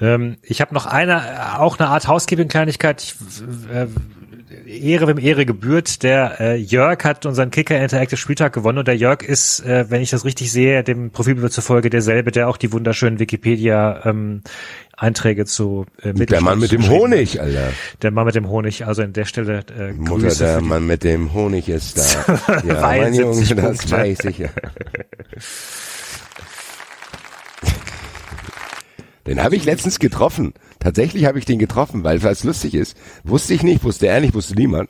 Ähm, 0.00 0.36
ich 0.42 0.60
habe 0.60 0.74
noch 0.74 0.86
eine, 0.86 1.58
auch 1.58 1.78
eine 1.78 1.88
Art 1.88 2.08
Housekeeping-Kleinigkeit. 2.08 3.02
Ich, 3.02 3.14
äh, 3.72 3.86
Ehre, 4.68 5.08
wem 5.08 5.18
Ehre 5.18 5.46
gebührt. 5.46 6.02
Der 6.02 6.40
äh, 6.40 6.56
Jörg 6.56 7.02
hat 7.04 7.26
unseren 7.26 7.50
Kicker 7.50 7.80
Interactive 7.80 8.16
Spieltag 8.16 8.52
gewonnen 8.52 8.78
und 8.78 8.88
der 8.88 8.96
Jörg 8.96 9.22
ist, 9.22 9.60
äh, 9.60 9.86
wenn 9.88 10.02
ich 10.02 10.10
das 10.10 10.24
richtig 10.24 10.52
sehe, 10.52 10.84
dem 10.84 11.10
Profilbild 11.10 11.52
zufolge 11.52 11.90
derselbe, 11.90 12.32
der 12.32 12.48
auch 12.48 12.56
die 12.56 12.72
wunderschönen 12.72 13.18
Wikipedia 13.18 14.04
ähm, 14.04 14.42
Einträge 14.96 15.44
zu 15.44 15.86
äh, 16.02 16.12
Der 16.12 16.40
Mann 16.40 16.58
mit 16.58 16.72
dem. 16.72 16.88
Honig, 16.88 17.40
Alter. 17.40 17.72
Der 18.02 18.10
Mann 18.10 18.26
mit 18.26 18.34
dem 18.34 18.48
Honig. 18.48 18.86
Also 18.86 19.02
an 19.02 19.12
der 19.12 19.24
Stelle 19.24 19.64
äh, 19.78 19.92
Mutter, 19.92 20.22
Grüße 20.22 20.44
der 20.44 20.60
Mann 20.60 20.86
mit 20.86 21.04
dem 21.04 21.32
Honig 21.32 21.68
ist 21.68 21.98
da. 21.98 22.62
Ja, 22.66 22.80
mein 22.80 23.14
Junge, 23.14 23.34
70 23.34 23.56
das 23.56 23.90
weiß 23.90 24.24
ich 24.24 24.38
ja. 24.38 24.48
Den 29.28 29.42
habe 29.42 29.56
ich 29.56 29.66
letztens 29.66 29.98
getroffen. 29.98 30.54
Tatsächlich 30.80 31.26
habe 31.26 31.38
ich 31.38 31.44
den 31.44 31.58
getroffen, 31.58 32.02
weil 32.02 32.16
es 32.16 32.44
lustig 32.44 32.74
ist. 32.74 32.96
Wusste 33.24 33.52
ich 33.52 33.62
nicht, 33.62 33.84
wusste 33.84 34.06
er 34.06 34.22
nicht, 34.22 34.32
wusste 34.32 34.54
niemand. 34.54 34.88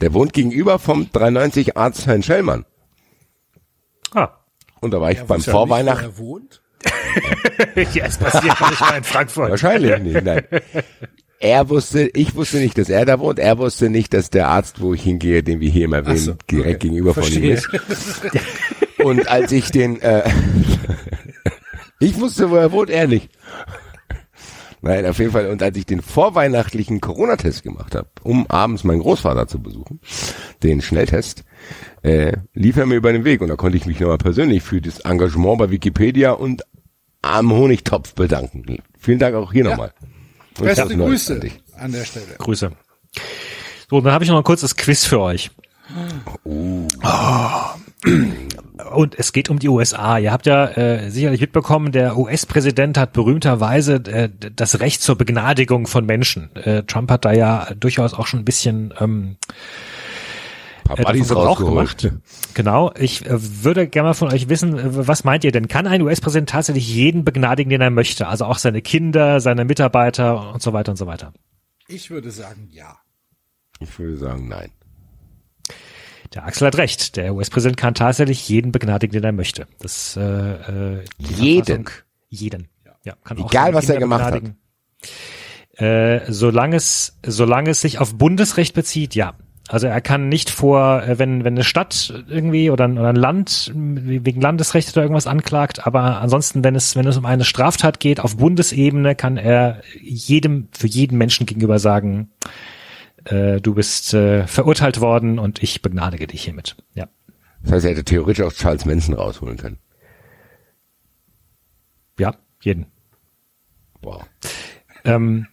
Der 0.00 0.12
wohnt 0.12 0.32
gegenüber 0.32 0.80
vom 0.80 1.08
390 1.12 1.76
Arzt 1.76 2.06
Herrn 2.06 2.24
Schellmann. 2.24 2.64
Ah. 4.12 4.30
Und 4.80 4.90
da 4.90 5.00
war 5.00 5.12
ich 5.12 5.18
Ja, 5.18 5.24
beim 5.24 5.40
Vorweihnachten. 5.40 6.04
er 6.04 6.18
wohnt. 6.18 6.62
ja, 7.94 8.06
es 8.06 8.18
passiert 8.18 8.60
nicht 8.60 8.80
mal 8.80 8.98
in 8.98 9.04
Frankfurt. 9.04 9.50
Wahrscheinlich 9.50 9.98
nicht, 10.00 10.24
nein. 10.24 10.44
Er 11.38 11.68
wusste, 11.68 12.10
ich 12.12 12.34
wusste 12.34 12.56
nicht, 12.56 12.76
dass 12.78 12.88
er 12.88 13.04
da 13.04 13.20
wohnt. 13.20 13.38
Er 13.38 13.58
wusste 13.58 13.88
nicht, 13.88 14.14
dass 14.14 14.30
der 14.30 14.48
Arzt, 14.48 14.80
wo 14.80 14.94
ich 14.94 15.02
hingehe, 15.02 15.44
den 15.44 15.60
wir 15.60 15.70
hier 15.70 15.84
immer 15.84 15.98
erwähnen, 15.98 16.18
so, 16.18 16.34
direkt 16.50 16.76
okay. 16.76 16.88
gegenüber 16.88 17.14
von 17.14 17.22
ihm 17.24 17.56
Verstehe. 17.56 17.80
ist. 17.86 19.04
Und 19.04 19.28
als 19.28 19.52
ich 19.52 19.70
den, 19.70 20.00
äh, 20.02 20.28
ich 22.00 22.18
wusste, 22.18 22.50
wo 22.50 22.56
er 22.56 22.72
wohnt, 22.72 22.90
er 22.90 23.06
nicht. 23.06 23.30
Nein, 24.82 25.06
auf 25.06 25.18
jeden 25.18 25.32
Fall. 25.32 25.48
Und 25.48 25.62
als 25.62 25.76
ich 25.76 25.86
den 25.86 26.02
vorweihnachtlichen 26.02 27.00
Corona-Test 27.00 27.62
gemacht 27.62 27.94
habe, 27.94 28.08
um 28.22 28.46
abends 28.48 28.84
meinen 28.84 29.00
Großvater 29.00 29.48
zu 29.48 29.58
besuchen, 29.58 30.00
den 30.62 30.80
Schnelltest, 30.80 31.44
äh, 32.02 32.32
lief 32.54 32.76
er 32.76 32.86
mir 32.86 32.96
über 32.96 33.12
den 33.12 33.24
Weg 33.24 33.40
und 33.40 33.48
da 33.48 33.56
konnte 33.56 33.76
ich 33.76 33.86
mich 33.86 33.98
nochmal 33.98 34.18
persönlich 34.18 34.62
für 34.62 34.80
das 34.80 35.00
Engagement 35.00 35.58
bei 35.58 35.70
Wikipedia 35.70 36.32
und 36.32 36.62
am 37.22 37.52
Honigtopf 37.52 38.14
bedanken. 38.14 38.64
Vielen 38.98 39.18
Dank 39.18 39.34
auch 39.34 39.52
hier 39.52 39.64
nochmal. 39.64 39.92
Und 40.58 40.66
Beste 40.66 40.96
Grüße 40.96 41.34
an 41.34 41.40
dich. 41.40 41.60
an 41.76 41.92
der 41.92 42.04
Stelle. 42.04 42.26
Grüße. 42.38 42.70
So, 43.90 44.00
dann 44.00 44.12
habe 44.12 44.24
ich 44.24 44.30
noch 44.30 44.38
ein 44.38 44.44
kurzes 44.44 44.76
Quiz 44.76 45.04
für 45.04 45.20
euch. 45.20 45.50
Und 48.84 49.18
es 49.18 49.32
geht 49.32 49.48
um 49.48 49.58
die 49.58 49.68
USA. 49.68 50.18
Ihr 50.18 50.32
habt 50.32 50.46
ja 50.46 50.66
äh, 50.66 51.10
sicherlich 51.10 51.40
mitbekommen, 51.40 51.92
der 51.92 52.18
US-Präsident 52.18 52.98
hat 52.98 53.14
berühmterweise 53.14 53.94
äh, 53.94 54.28
das 54.54 54.80
Recht 54.80 55.00
zur 55.00 55.16
Begnadigung 55.16 55.86
von 55.86 56.04
Menschen. 56.04 56.54
Äh, 56.56 56.82
Trump 56.82 57.10
hat 57.10 57.24
da 57.24 57.32
ja 57.32 57.68
durchaus 57.74 58.12
auch 58.12 58.26
schon 58.26 58.40
ein 58.40 58.44
bisschen 58.44 58.92
ähm, 59.00 59.36
Paar 60.86 60.98
äh, 60.98 61.18
Gebrauch 61.18 61.60
rausgeholt. 61.60 61.98
gemacht. 61.98 62.22
Genau. 62.54 62.92
Ich 62.98 63.26
äh, 63.26 63.64
würde 63.64 63.88
gerne 63.88 64.10
mal 64.10 64.14
von 64.14 64.32
euch 64.32 64.48
wissen, 64.48 64.78
äh, 64.78 65.06
was 65.06 65.24
meint 65.24 65.44
ihr 65.44 65.52
denn? 65.52 65.68
Kann 65.68 65.86
ein 65.86 66.02
US-Präsident 66.02 66.50
tatsächlich 66.50 66.88
jeden 66.88 67.24
begnadigen, 67.24 67.70
den 67.70 67.80
er 67.80 67.90
möchte? 67.90 68.28
Also 68.28 68.44
auch 68.44 68.58
seine 68.58 68.82
Kinder, 68.82 69.40
seine 69.40 69.64
Mitarbeiter 69.64 70.52
und 70.52 70.62
so 70.62 70.72
weiter 70.72 70.92
und 70.92 70.96
so 70.96 71.06
weiter. 71.06 71.32
Ich 71.88 72.10
würde 72.10 72.30
sagen, 72.30 72.68
ja. 72.70 72.98
Ich 73.80 73.98
würde 73.98 74.16
sagen, 74.16 74.48
nein. 74.48 74.70
Der 76.36 76.44
Axel 76.44 76.66
hat 76.66 76.76
recht. 76.76 77.16
Der 77.16 77.34
US-Präsident 77.34 77.78
kann 77.78 77.94
tatsächlich 77.94 78.46
jeden 78.46 78.70
begnadigen, 78.70 79.12
den 79.12 79.24
er 79.24 79.32
möchte. 79.32 79.66
Das 79.80 80.18
äh, 80.18 80.20
äh, 80.20 81.04
Jeden? 81.18 81.86
Jeden. 82.28 82.68
Ja, 83.04 83.14
kann 83.24 83.38
auch 83.38 83.50
Egal, 83.50 83.72
was 83.72 83.88
er 83.88 83.98
gemacht 83.98 84.22
hat. 84.22 84.34
begnadigen. 84.34 84.58
Äh, 85.78 86.30
solange 86.30 86.76
es 86.76 87.18
solange 87.24 87.70
es 87.70 87.80
sich 87.80 88.00
auf 88.00 88.16
Bundesrecht 88.16 88.74
bezieht, 88.74 89.14
ja. 89.14 89.32
Also 89.68 89.86
er 89.86 90.00
kann 90.02 90.28
nicht 90.28 90.50
vor, 90.50 91.02
äh, 91.04 91.18
wenn 91.18 91.44
wenn 91.44 91.54
eine 91.54 91.64
Stadt 91.64 92.12
irgendwie 92.28 92.70
oder 92.70 92.84
ein, 92.84 92.98
oder 92.98 93.08
ein 93.08 93.16
Land 93.16 93.72
wegen 93.74 94.40
Landesrecht 94.40 94.92
oder 94.92 95.02
irgendwas 95.02 95.26
anklagt, 95.26 95.86
aber 95.86 96.20
ansonsten, 96.20 96.62
wenn 96.62 96.74
es 96.74 96.96
wenn 96.96 97.06
es 97.06 97.16
um 97.16 97.24
eine 97.24 97.44
Straftat 97.44 97.98
geht 97.98 98.20
auf 98.20 98.36
Bundesebene, 98.36 99.14
kann 99.14 99.38
er 99.38 99.80
jedem 100.02 100.68
für 100.72 100.86
jeden 100.86 101.16
Menschen 101.16 101.46
gegenüber 101.46 101.78
sagen, 101.78 102.28
äh, 103.26 103.60
du 103.60 103.74
bist 103.74 104.14
äh, 104.14 104.46
verurteilt 104.46 105.00
worden 105.00 105.38
und 105.38 105.62
ich 105.62 105.82
begnadige 105.82 106.26
dich 106.26 106.42
hiermit. 106.44 106.76
Ja. 106.94 107.08
Das 107.62 107.72
heißt, 107.72 107.84
er 107.86 107.90
hätte 107.92 108.04
theoretisch 108.04 108.44
auch 108.44 108.52
Charles 108.52 108.84
Manson 108.84 109.14
rausholen 109.14 109.56
können. 109.56 109.78
Ja, 112.18 112.34
jeden. 112.62 112.86
Wow. 114.02 114.24
Ähm, 115.04 115.46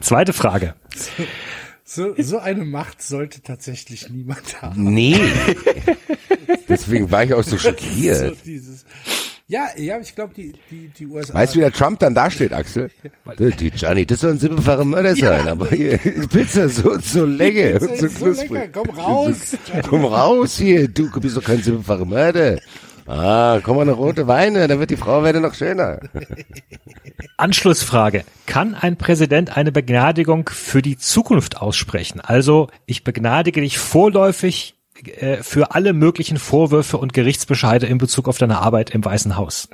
zweite 0.00 0.32
Frage. 0.32 0.74
So, 1.84 2.14
so 2.18 2.38
eine 2.38 2.64
Macht 2.64 3.02
sollte 3.02 3.42
tatsächlich 3.42 4.08
niemand 4.10 4.62
haben. 4.62 4.82
Nee. 4.94 5.20
Deswegen 6.68 7.10
war 7.10 7.24
ich 7.24 7.34
auch 7.34 7.42
so 7.44 7.52
So 7.52 7.58
schockiert. 7.58 8.36
dieses, 8.44 8.84
ja, 9.46 9.68
ja, 9.76 9.98
ich 9.98 10.14
glaube, 10.14 10.32
die, 10.34 10.54
die, 10.70 10.88
die 10.88 11.06
USA. 11.06 11.34
Weißt 11.34 11.54
du, 11.54 11.58
wie 11.58 11.62
der 11.62 11.72
Trump 11.72 11.98
dann 11.98 12.14
dasteht, 12.14 12.52
Axel? 12.52 12.90
Die 13.38 13.68
Johnny, 13.68 14.06
das 14.06 14.20
soll 14.20 14.32
ein 14.32 14.38
siebenfacher 14.38 14.84
Mörder 14.84 15.14
sein, 15.14 15.48
aber 15.48 15.68
hier, 15.68 15.98
Pizza 15.98 16.68
so, 16.68 16.98
so 16.98 17.24
lecker 17.24 17.80
und 17.80 17.98
so 17.98 18.06
ist 18.06 18.18
so 18.18 18.24
knusprig. 18.24 18.50
lecker, 18.50 18.82
komm 18.82 18.98
raus. 18.98 19.56
Komm 19.88 20.04
raus 20.06 20.56
hier, 20.56 20.88
du 20.88 21.10
bist 21.20 21.36
doch 21.36 21.44
kein 21.44 21.62
siebenfacher 21.62 22.04
Mörder. 22.04 22.58
Ah, 23.06 23.60
komm 23.62 23.76
mal 23.76 23.82
eine 23.82 23.92
rote 23.92 24.26
Weine, 24.26 24.66
dann 24.66 24.78
wird 24.78 24.90
die 24.90 24.96
Frau 24.96 25.22
werde 25.22 25.40
noch 25.40 25.54
schöner. 25.54 26.00
Anschlussfrage. 27.36 28.24
Kann 28.46 28.74
ein 28.74 28.96
Präsident 28.96 29.56
eine 29.56 29.72
Begnadigung 29.72 30.48
für 30.48 30.80
die 30.80 30.96
Zukunft 30.96 31.58
aussprechen? 31.58 32.20
Also, 32.20 32.68
ich 32.86 33.04
begnadige 33.04 33.60
dich 33.60 33.78
vorläufig 33.78 34.73
äh, 35.02 35.42
für 35.42 35.74
alle 35.74 35.92
möglichen 35.92 36.38
Vorwürfe 36.38 36.98
und 36.98 37.12
Gerichtsbescheide 37.12 37.86
in 37.86 37.98
Bezug 37.98 38.28
auf 38.28 38.38
deine 38.38 38.58
Arbeit 38.58 38.90
im 38.90 39.04
Weißen 39.04 39.36
Haus. 39.36 39.68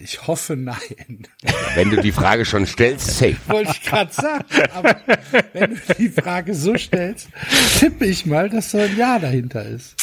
Ich 0.00 0.28
hoffe, 0.28 0.54
nein. 0.54 1.26
Wenn 1.74 1.90
du 1.90 2.00
die 2.00 2.12
Frage 2.12 2.44
schon 2.44 2.66
stellst, 2.66 3.18
safe. 3.18 3.36
Wollte 3.48 3.72
ich 3.72 3.82
gerade 3.82 4.12
sagen. 4.12 4.44
Aber 4.74 4.96
wenn 5.52 5.74
du 5.74 5.94
die 5.98 6.08
Frage 6.08 6.54
so 6.54 6.76
stellst, 6.76 7.28
tippe 7.80 8.06
ich 8.06 8.24
mal, 8.24 8.48
dass 8.48 8.70
so 8.70 8.78
ein 8.78 8.96
Ja 8.96 9.18
dahinter 9.18 9.64
ist. 9.64 9.96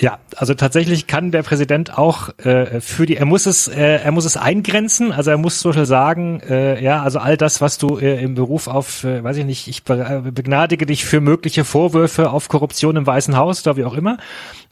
Ja, 0.00 0.18
also 0.36 0.54
tatsächlich 0.54 1.08
kann 1.08 1.32
der 1.32 1.42
Präsident 1.42 1.98
auch 1.98 2.28
äh, 2.38 2.80
für 2.80 3.04
die, 3.04 3.16
er 3.16 3.26
muss 3.26 3.46
es, 3.46 3.66
äh, 3.66 3.96
er 3.96 4.12
muss 4.12 4.24
es 4.24 4.36
eingrenzen, 4.36 5.12
also 5.12 5.30
er 5.30 5.38
muss 5.38 5.62
Beispiel 5.62 5.86
sagen, 5.86 6.40
äh, 6.48 6.82
ja, 6.82 7.02
also 7.02 7.18
all 7.18 7.36
das, 7.36 7.60
was 7.60 7.78
du 7.78 7.98
äh, 7.98 8.22
im 8.22 8.34
Beruf 8.34 8.68
auf, 8.68 9.02
äh, 9.02 9.24
weiß 9.24 9.36
ich 9.38 9.44
nicht, 9.44 9.66
ich 9.66 9.82
äh, 9.88 10.20
begnadige 10.30 10.86
dich 10.86 11.04
für 11.04 11.20
mögliche 11.20 11.64
Vorwürfe 11.64 12.30
auf 12.30 12.48
Korruption 12.48 12.96
im 12.96 13.06
Weißen 13.06 13.36
Haus 13.36 13.66
oder 13.66 13.76
wie 13.76 13.84
auch 13.84 13.94
immer. 13.94 14.18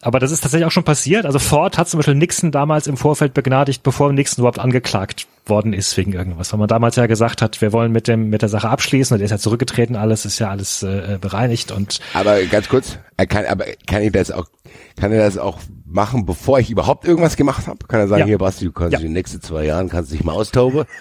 Aber 0.03 0.21
das 0.21 0.31
ist 0.31 0.43
tatsächlich 0.43 0.67
auch 0.67 0.73
schon 0.73 0.85
passiert. 0.85 1.27
Also 1.27 1.39
Ford 1.39 1.79
hat 1.79 1.89
zum 1.89 1.99
Beispiel 1.99 2.15
Nixon 2.15 2.53
damals 2.53 2.87
im 2.87 2.97
Vorfeld 2.97 3.35
begnadigt, 3.35 3.83
bevor 3.83 4.13
Nixon 4.13 4.43
überhaupt 4.43 4.59
angeklagt 4.59 5.27
worden 5.47 5.73
ist 5.73 5.97
wegen 5.97 6.13
irgendwas. 6.13 6.53
Weil 6.53 6.59
man 6.59 6.69
damals 6.69 6.97
ja 6.97 7.07
gesagt 7.07 7.43
hat, 7.43 7.61
wir 7.61 7.73
wollen 7.73 7.93
mit 7.93 8.09
dem 8.09 8.29
mit 8.29 8.43
der 8.43 8.49
Sache 8.49 8.69
abschließen 8.69 9.15
und 9.15 9.21
er 9.21 9.25
ist 9.25 9.31
ja 9.31 9.39
zurückgetreten, 9.39 9.97
alles 9.97 10.25
ist 10.25 10.39
ja 10.39 10.51
alles 10.51 10.83
äh, 10.83 11.19
bereinigt 11.21 11.73
und 11.73 12.01
Aber 12.15 12.41
ganz 12.45 12.69
kurz, 12.69 12.99
er 13.17 13.27
kann, 13.27 13.47
aber 13.47 13.65
kann 13.87 14.03
ich 14.03 14.13
das 14.13 14.31
auch, 14.31 14.47
kann 14.97 15.12
er 15.12 15.18
das 15.25 15.39
auch 15.39 15.58
machen, 15.86 16.26
bevor 16.26 16.58
ich 16.58 16.70
überhaupt 16.70 17.05
irgendwas 17.07 17.36
gemacht 17.36 17.66
habe? 17.66 17.78
Kann 17.86 18.00
er 18.00 18.08
sagen, 18.08 18.20
Ja. 18.20 18.26
hier 18.26 18.39
Basti, 18.39 18.65
du 18.65 18.73
kannst 18.73 18.92
Ja. 18.94 18.99
in 18.99 19.07
den 19.07 19.12
nächsten 19.12 19.41
zwei 19.41 19.65
Jahren 19.65 19.89
kannst 19.89 20.12
dich 20.12 20.25
mal 20.25 20.33
austoben. 20.33 20.84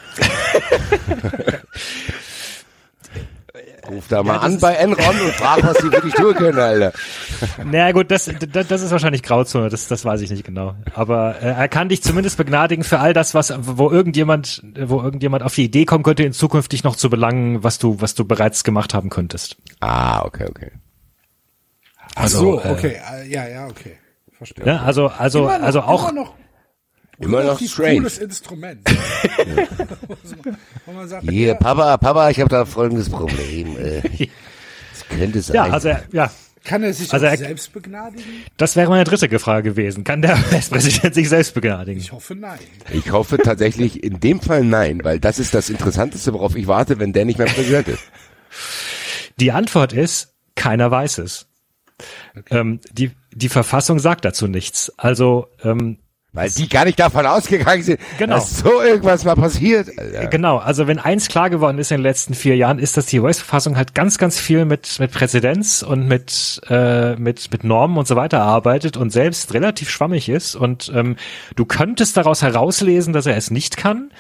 Ruf 3.90 4.07
da 4.09 4.24
mal 4.24 4.33
das 4.33 4.43
an 4.43 4.59
bei 4.59 4.74
Enron 4.74 5.19
und 5.22 5.32
frag, 5.33 5.64
was 5.64 5.77
die 5.77 5.91
wirklich 5.91 6.14
tun 6.15 6.33
können, 6.33 6.57
Alter. 6.57 6.91
Naja 7.64 7.91
gut, 7.91 8.09
das, 8.09 8.30
das, 8.51 8.67
das 8.67 8.82
ist 8.82 8.91
wahrscheinlich 8.91 9.22
Grauzone, 9.22 9.69
das, 9.69 9.88
das 9.88 10.03
weiß 10.03 10.22
ich 10.22 10.32
nicht 10.32 10.43
genau. 10.43 10.74
Aber 10.95 11.35
äh, 11.41 11.51
er 11.51 11.67
kann 11.67 11.90
dich 11.90 12.01
zumindest 12.01 12.35
begnadigen 12.38 12.83
für 12.83 12.99
all 12.99 13.14
das, 13.14 13.35
was, 13.35 13.53
wo 13.59 13.91
irgendjemand, 13.91 14.64
wo 14.85 15.01
irgendjemand 15.01 15.43
auf 15.43 15.53
die 15.53 15.65
Idee 15.65 15.85
kommen 15.85 16.03
könnte, 16.03 16.24
in 16.24 16.33
Zukunft 16.33 16.72
dich 16.72 16.83
noch 16.83 16.95
zu 16.95 17.09
belangen, 17.11 17.64
was 17.64 17.77
du, 17.77 18.01
was 18.01 18.15
du 18.15 18.25
bereits 18.25 18.64
gemacht 18.64 18.93
haben 18.95 19.09
könntest. 19.11 19.57
Ah, 19.82 20.24
okay, 20.25 20.48
okay. 20.49 20.72
Ach 22.16 22.24
Also, 22.24 22.40
so, 22.40 22.61
äh, 22.61 22.69
okay. 22.72 22.98
äh, 23.14 23.27
Ja, 23.27 23.48
ja, 23.48 23.68
okay. 23.68 23.98
Verstehe. 24.34 24.66
Ja, 24.66 24.82
also, 24.84 25.08
also, 25.08 25.44
Immer 25.44 25.60
noch, 25.60 25.66
also 25.66 25.82
auch, 25.82 26.10
Immer 26.10 26.22
noch, 26.24 26.34
Immer 27.19 27.44
noch 27.44 27.60
strange. 27.61 27.98
cooles 27.98 28.18
Instrument. 28.18 28.82
Sagt, 31.06 31.30
Hier, 31.30 31.48
ja, 31.50 31.53
Papa, 31.56 31.98
Papa, 31.98 32.30
ich 32.30 32.40
habe 32.40 32.50
da 32.50 32.66
folgendes 32.66 33.10
Problem. 33.10 33.77
Äh, 33.77 34.02
das 34.92 35.08
könnte 35.10 35.42
sein. 35.42 35.56
ja, 35.56 35.64
also, 35.66 35.90
ja, 36.11 36.32
kann 36.64 36.84
er 36.84 36.94
sich 36.94 37.14
Also 37.14 37.26
er- 37.27 37.38
selbst 37.38 37.72
begnadigen? 37.74 38.24
das 38.58 38.76
wäre 38.76 38.90
meine 38.90 39.03
dritte 39.03 39.40
Frage 39.40 39.69
gewesen. 39.72 40.03
Kann 40.03 40.22
der 40.22 40.34
US-Präsident 40.52 41.14
sich 41.14 41.30
selbst 41.30 41.53
begnadigen? 41.53 42.00
Ich 42.02 42.11
hoffe, 42.11 42.35
nein. 42.35 42.60
Ich 42.92 43.11
hoffe 43.11 43.38
tatsächlich 43.38 44.03
in 44.03 44.19
dem 44.19 44.40
Fall 44.42 44.64
nein, 44.64 45.02
weil 45.03 45.19
das 45.19 45.38
ist 45.40 45.53
das 45.53 45.69
Interessanteste, 45.69 46.34
worauf 46.34 46.56
ich 46.56 46.68
warte, 46.68 47.00
wenn 47.00 47.14
der 47.14 47.26
nicht 47.26 47.38
mehr 47.38 47.48
Präsident 47.48 47.88
ist. 47.88 48.03
Die 49.40 49.52
Antwort 49.52 49.94
ist, 49.94 50.34
keiner 50.56 50.90
weiß 50.90 51.19
es. 51.19 51.48
Ähm, 52.50 52.80
die, 52.92 53.12
die 53.34 53.50
Verfassung 53.50 54.00
sagt 54.00 54.26
dazu 54.26 54.48
nichts. 54.48 54.92
Also, 54.98 55.48
ähm, 55.64 55.98
Weil 56.34 56.50
die 56.50 56.68
gar 56.68 56.84
nicht 56.86 57.00
davon 57.00 57.26
ausgegangen 57.26 57.82
sind, 57.84 58.00
Genau. 58.18 58.36
dass 58.36 58.58
so 58.60 58.82
irgendwas 58.82 59.24
mal 59.24 59.36
passiert. 59.36 59.88
Alter. 59.98 60.28
Genau, 60.28 60.58
also 60.58 60.86
wenn 60.88 61.00
eins 61.00 61.30
klar 61.30 61.50
geworden 61.50 61.80
ist 61.80 61.92
in 61.92 61.98
den 61.98 62.04
letzten 62.04 62.34
vier 62.34 62.58
Jahren, 62.58 62.78
ist, 62.78 62.98
dass 62.98 63.06
die 63.06 63.20
US-Verfassung 63.22 63.78
halt 63.78 63.96
ganz, 63.96 64.18
ganz 64.18 64.38
viel 64.38 64.66
mit, 64.66 65.00
mit 65.00 65.12
Präzedenz 65.12 65.82
und 65.82 66.08
mit, 66.08 66.60
äh, 66.70 67.16
mit, 67.16 67.52
mit 67.52 67.64
Normen 67.64 67.98
und 67.98 68.08
so 68.08 68.16
weiter 68.18 68.42
arbeitet 68.42 68.98
und 68.98 69.12
selbst 69.12 69.54
relativ 69.54 69.90
schwammig 69.90 70.28
ist. 70.28 70.56
Und 70.56 70.92
ähm, 70.94 71.16
du 71.56 71.66
könntest 71.66 72.18
daraus 72.18 72.42
herauslesen, 72.42 73.14
dass 73.14 73.26
er 73.28 73.38
es 73.38 73.50
nicht 73.50 73.78
kann. 73.78 74.12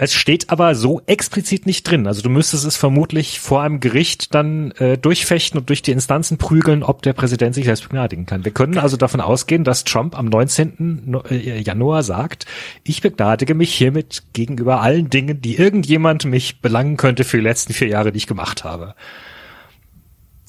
Es 0.00 0.14
steht 0.14 0.50
aber 0.50 0.76
so 0.76 1.02
explizit 1.06 1.66
nicht 1.66 1.82
drin. 1.82 2.06
Also 2.06 2.22
du 2.22 2.30
müsstest 2.30 2.64
es 2.64 2.76
vermutlich 2.76 3.40
vor 3.40 3.62
einem 3.62 3.80
Gericht 3.80 4.32
dann 4.32 4.70
äh, 4.72 4.96
durchfechten 4.96 5.58
und 5.58 5.68
durch 5.68 5.82
die 5.82 5.90
Instanzen 5.90 6.38
prügeln, 6.38 6.84
ob 6.84 7.02
der 7.02 7.14
Präsident 7.14 7.56
sich 7.56 7.64
selbst 7.64 7.82
begnadigen 7.82 8.24
kann. 8.24 8.44
Wir 8.44 8.52
können 8.52 8.78
also 8.78 8.96
davon 8.96 9.20
ausgehen, 9.20 9.64
dass 9.64 9.82
Trump 9.82 10.16
am 10.16 10.26
19. 10.26 11.02
No- 11.04 11.24
äh, 11.28 11.58
Januar 11.60 12.04
sagt, 12.04 12.46
ich 12.84 13.00
begnadige 13.00 13.56
mich 13.56 13.74
hiermit 13.74 14.22
gegenüber 14.34 14.82
allen 14.82 15.10
Dingen, 15.10 15.40
die 15.40 15.56
irgendjemand 15.56 16.24
mich 16.26 16.60
belangen 16.60 16.96
könnte 16.96 17.24
für 17.24 17.38
die 17.38 17.42
letzten 17.42 17.72
vier 17.72 17.88
Jahre, 17.88 18.12
die 18.12 18.18
ich 18.18 18.28
gemacht 18.28 18.62
habe. 18.62 18.94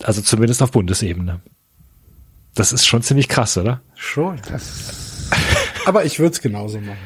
Also 0.04 0.22
zumindest 0.22 0.62
auf 0.62 0.70
Bundesebene. 0.72 1.42
Das 2.54 2.72
ist 2.72 2.86
schon 2.86 3.02
ziemlich 3.02 3.28
krass, 3.28 3.58
oder? 3.58 3.82
Schon. 3.96 4.40
Aber 5.86 6.06
ich 6.06 6.20
würde 6.20 6.34
es 6.34 6.42
genauso 6.42 6.80
machen. 6.80 6.98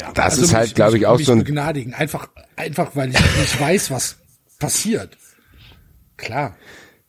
Ja, 0.00 0.12
Das 0.12 0.24
also 0.34 0.42
ist 0.44 0.54
halt, 0.54 0.74
glaube 0.74 0.96
ich, 0.98 1.06
auch 1.06 1.18
so 1.20 1.32
ein- 1.32 1.38
begnadigen. 1.38 1.94
Einfach, 1.94 2.28
einfach, 2.56 2.94
weil 2.94 3.10
ich 3.10 3.18
nicht 3.20 3.60
weiß, 3.60 3.90
was 3.90 4.16
passiert. 4.58 5.16
Klar. 6.16 6.56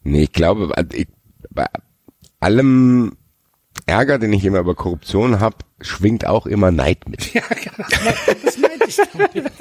Nee, 0.04 0.24
ich 0.24 0.32
glaube, 0.32 0.72
ich, 0.94 1.08
bei 1.52 1.66
allem 2.40 3.16
Ärger, 3.86 4.18
den 4.20 4.34
ich 4.34 4.46
immer 4.46 4.60
über 4.60 4.76
Korruption 4.76 5.40
habe, 5.40 5.58
schwingt 5.82 6.26
auch 6.26 6.46
immer 6.46 6.72
Neid 6.72 7.08
mit. 7.10 7.34
Ja, 7.34 7.42
genau. 7.50 7.88
das 8.44 8.58
meinte 8.58 8.86
ich 8.88 8.98
damit. 9.14 9.52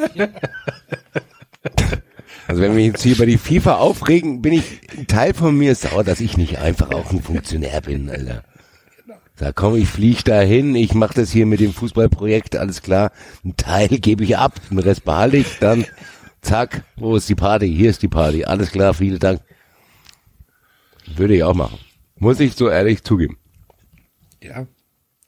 Also 2.46 2.62
wenn 2.62 2.76
wir 2.76 2.84
jetzt 2.86 3.02
hier 3.02 3.14
über 3.14 3.26
die 3.26 3.36
FIFA 3.36 3.76
aufregen, 3.76 4.40
bin 4.40 4.54
ich, 4.54 4.80
ein 4.96 5.06
Teil 5.06 5.34
von 5.34 5.56
mir 5.56 5.72
ist 5.72 5.82
sauer, 5.82 6.02
dass 6.04 6.20
ich 6.20 6.36
nicht 6.38 6.58
einfach 6.58 6.90
auch 6.92 7.10
ein 7.10 7.22
Funktionär 7.22 7.80
bin, 7.82 8.08
Alter. 8.08 8.42
Da 9.38 9.52
komm, 9.52 9.76
ich 9.76 9.88
flieg 9.88 10.24
da 10.24 10.40
hin, 10.40 10.74
ich 10.74 10.94
mache 10.94 11.14
das 11.14 11.30
hier 11.30 11.46
mit 11.46 11.60
dem 11.60 11.72
Fußballprojekt, 11.72 12.56
alles 12.56 12.82
klar. 12.82 13.12
Ein 13.44 13.56
Teil 13.56 13.88
gebe 13.88 14.24
ich 14.24 14.36
ab, 14.36 14.54
den 14.68 14.80
Rest 14.80 15.04
behalte 15.04 15.36
ich, 15.36 15.58
dann 15.60 15.86
zack, 16.42 16.82
wo 16.96 17.14
ist 17.14 17.28
die 17.28 17.36
Party? 17.36 17.72
Hier 17.72 17.90
ist 17.90 18.02
die 18.02 18.08
Party, 18.08 18.44
alles 18.44 18.72
klar, 18.72 18.94
vielen 18.94 19.20
Dank. 19.20 19.40
Würde 21.14 21.36
ich 21.36 21.44
auch 21.44 21.54
machen. 21.54 21.78
Muss 22.16 22.40
ich 22.40 22.54
so 22.56 22.68
ehrlich 22.68 23.04
zugeben. 23.04 23.38
Ja. 24.42 24.66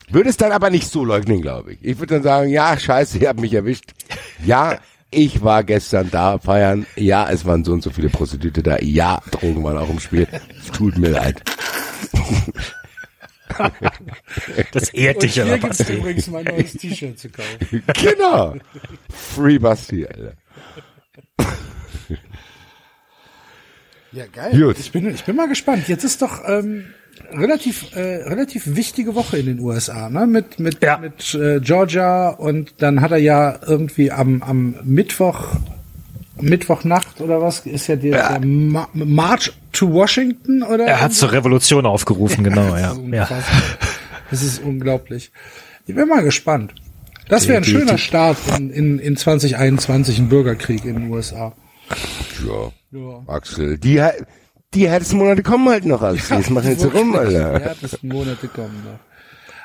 Würde 0.08 0.28
es 0.28 0.36
dann 0.36 0.50
aber 0.50 0.70
nicht 0.70 0.89
so 0.89 1.05
leugnen, 1.05 1.40
glaube 1.40 1.74
ich. 1.74 1.78
Ich 1.82 1.98
würde 2.00 2.14
dann 2.14 2.24
sagen, 2.24 2.50
ja, 2.50 2.76
scheiße, 2.76 3.18
ihr 3.18 3.28
habt 3.28 3.40
mich 3.40 3.55
erwischt. 3.55 3.92
Ja, 4.44 4.80
ich 5.12 5.42
war 5.42 5.62
gestern 5.62 6.10
da 6.10 6.39
feiern. 6.39 6.84
Ja, 6.97 7.30
es 7.30 7.44
waren 7.44 7.64
so 7.64 7.72
und 7.72 7.82
so 7.82 7.90
viele 7.90 8.08
Prostituierte 8.08 8.62
da. 8.62 8.78
Ja, 8.80 9.22
Drogen 9.30 9.62
waren 9.62 9.78
auch 9.78 9.89
im 9.89 10.00
Spiel. 10.00 10.26
Es 10.58 10.72
tut 10.72 10.98
mir 10.98 11.10
leid. 11.10 11.42
Das 14.72 14.90
ehrt 14.90 15.22
dich 15.22 15.34
hier 15.34 15.44
aber, 15.46 15.58
Basti. 15.68 15.94
übrigens 15.94 16.26
mein 16.28 16.44
neues 16.44 16.72
T-Shirt 16.74 17.18
zu 17.18 17.28
kaufen. 17.30 17.82
Genau. 18.00 18.54
Free 19.34 19.58
Basti, 19.58 20.06
Alter. 20.06 20.32
Ja, 24.12 24.24
geil. 24.26 24.58
Gut. 24.60 24.78
Ich 24.78 24.90
bin, 24.92 25.08
ich 25.12 25.24
bin 25.24 25.36
mal 25.36 25.48
gespannt. 25.48 25.86
Jetzt 25.88 26.02
ist 26.04 26.20
doch 26.20 26.40
ähm, 26.46 26.86
relativ 27.32 27.94
äh, 27.94 28.24
relativ 28.24 28.74
wichtige 28.74 29.14
Woche 29.14 29.38
in 29.38 29.46
den 29.46 29.60
USA, 29.60 30.08
ne? 30.10 30.26
Mit 30.26 30.58
mit 30.58 30.82
Ja. 30.82 30.98
mit 30.98 31.32
äh, 31.34 31.60
Georgia 31.60 32.30
und 32.30 32.74
dann 32.82 33.00
hat 33.02 33.12
er 33.12 33.18
ja 33.18 33.58
irgendwie 33.64 34.10
am 34.10 34.42
am 34.42 34.74
Mittwoch 34.82 35.54
Mittwochnacht 36.43 37.20
oder 37.20 37.41
was 37.41 37.60
ist 37.67 37.86
ja 37.86 37.97
der, 37.97 38.28
der 38.39 38.47
Ma 38.47 38.89
March 38.93 39.52
to 39.73 39.93
Washington 39.93 40.62
oder 40.62 40.85
Er 40.86 41.01
hat 41.01 41.12
zur 41.12 41.33
Revolution 41.33 41.86
aufgerufen, 41.86 42.44
genau, 42.44 42.77
ja. 42.77 42.94
Das 42.94 42.99
ist 42.99 43.12
ja. 43.12 43.43
Das 44.31 44.43
ist 44.43 44.62
unglaublich. 44.62 45.33
Ich 45.86 45.94
bin 45.94 46.09
mal 46.09 46.23
gespannt. 46.23 46.75
Das 47.28 47.47
wäre 47.49 47.59
ein 47.59 47.65
schöner 47.65 47.99
Start 47.99 48.39
in, 48.59 48.70
in, 48.70 48.99
in 48.99 49.17
2021, 49.17 50.19
ein 50.19 50.28
Bürgerkrieg 50.28 50.85
in 50.85 50.94
den 50.94 51.10
USA. 51.10 51.52
Ja. 52.47 52.73
Ja. 52.93 53.23
Axel, 53.28 53.78
die, 53.78 54.02
die 54.75 54.89
härtesten 54.89 55.19
Monate 55.19 55.43
kommen 55.44 55.69
halt 55.69 55.85
noch, 55.85 56.02
Axel. 56.02 56.39
Das 56.39 56.51
machen 56.51 56.70
jetzt 56.70 56.85
rum, 56.93 57.12
Die 57.12 57.19
Alter. 57.19 57.60
härtesten 57.60 58.09
Monate 58.09 58.49
kommen 58.49 58.83
noch. 58.85 58.99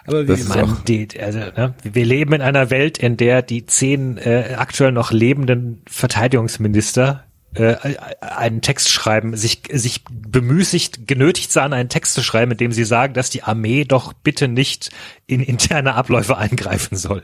Aber 0.08 0.28
wie 0.28 0.44
Man, 0.44 0.78
die, 0.88 1.08
also, 1.20 1.40
ne, 1.40 1.74
wir 1.84 2.06
leben 2.06 2.34
in 2.34 2.42
einer 2.42 2.70
Welt, 2.70 2.98
in 2.98 3.18
der 3.18 3.42
die 3.42 3.66
zehn 3.66 4.18
äh, 4.18 4.56
aktuell 4.58 4.92
noch 4.92 5.12
lebenden 5.12 5.82
Verteidigungsminister 5.88 7.26
äh, 7.56 7.76
einen 8.20 8.62
Text 8.62 8.92
schreiben, 8.92 9.36
sich, 9.36 9.64
sich 9.72 10.04
bemüßigt, 10.06 11.08
genötigt 11.08 11.52
sahen, 11.52 11.74
einen 11.74 11.90
Text 11.90 12.14
zu 12.14 12.22
schreiben, 12.22 12.52
in 12.52 12.58
dem 12.58 12.72
sie 12.72 12.84
sagen, 12.84 13.14
dass 13.14 13.30
die 13.30 13.44
Armee 13.44 13.86
doch 13.86 14.14
bitte 14.14 14.48
nicht 14.48 14.92
in 15.26 15.42
interne 15.42 15.96
Abläufe 15.96 16.38
eingreifen 16.38 16.98
soll. 16.98 17.24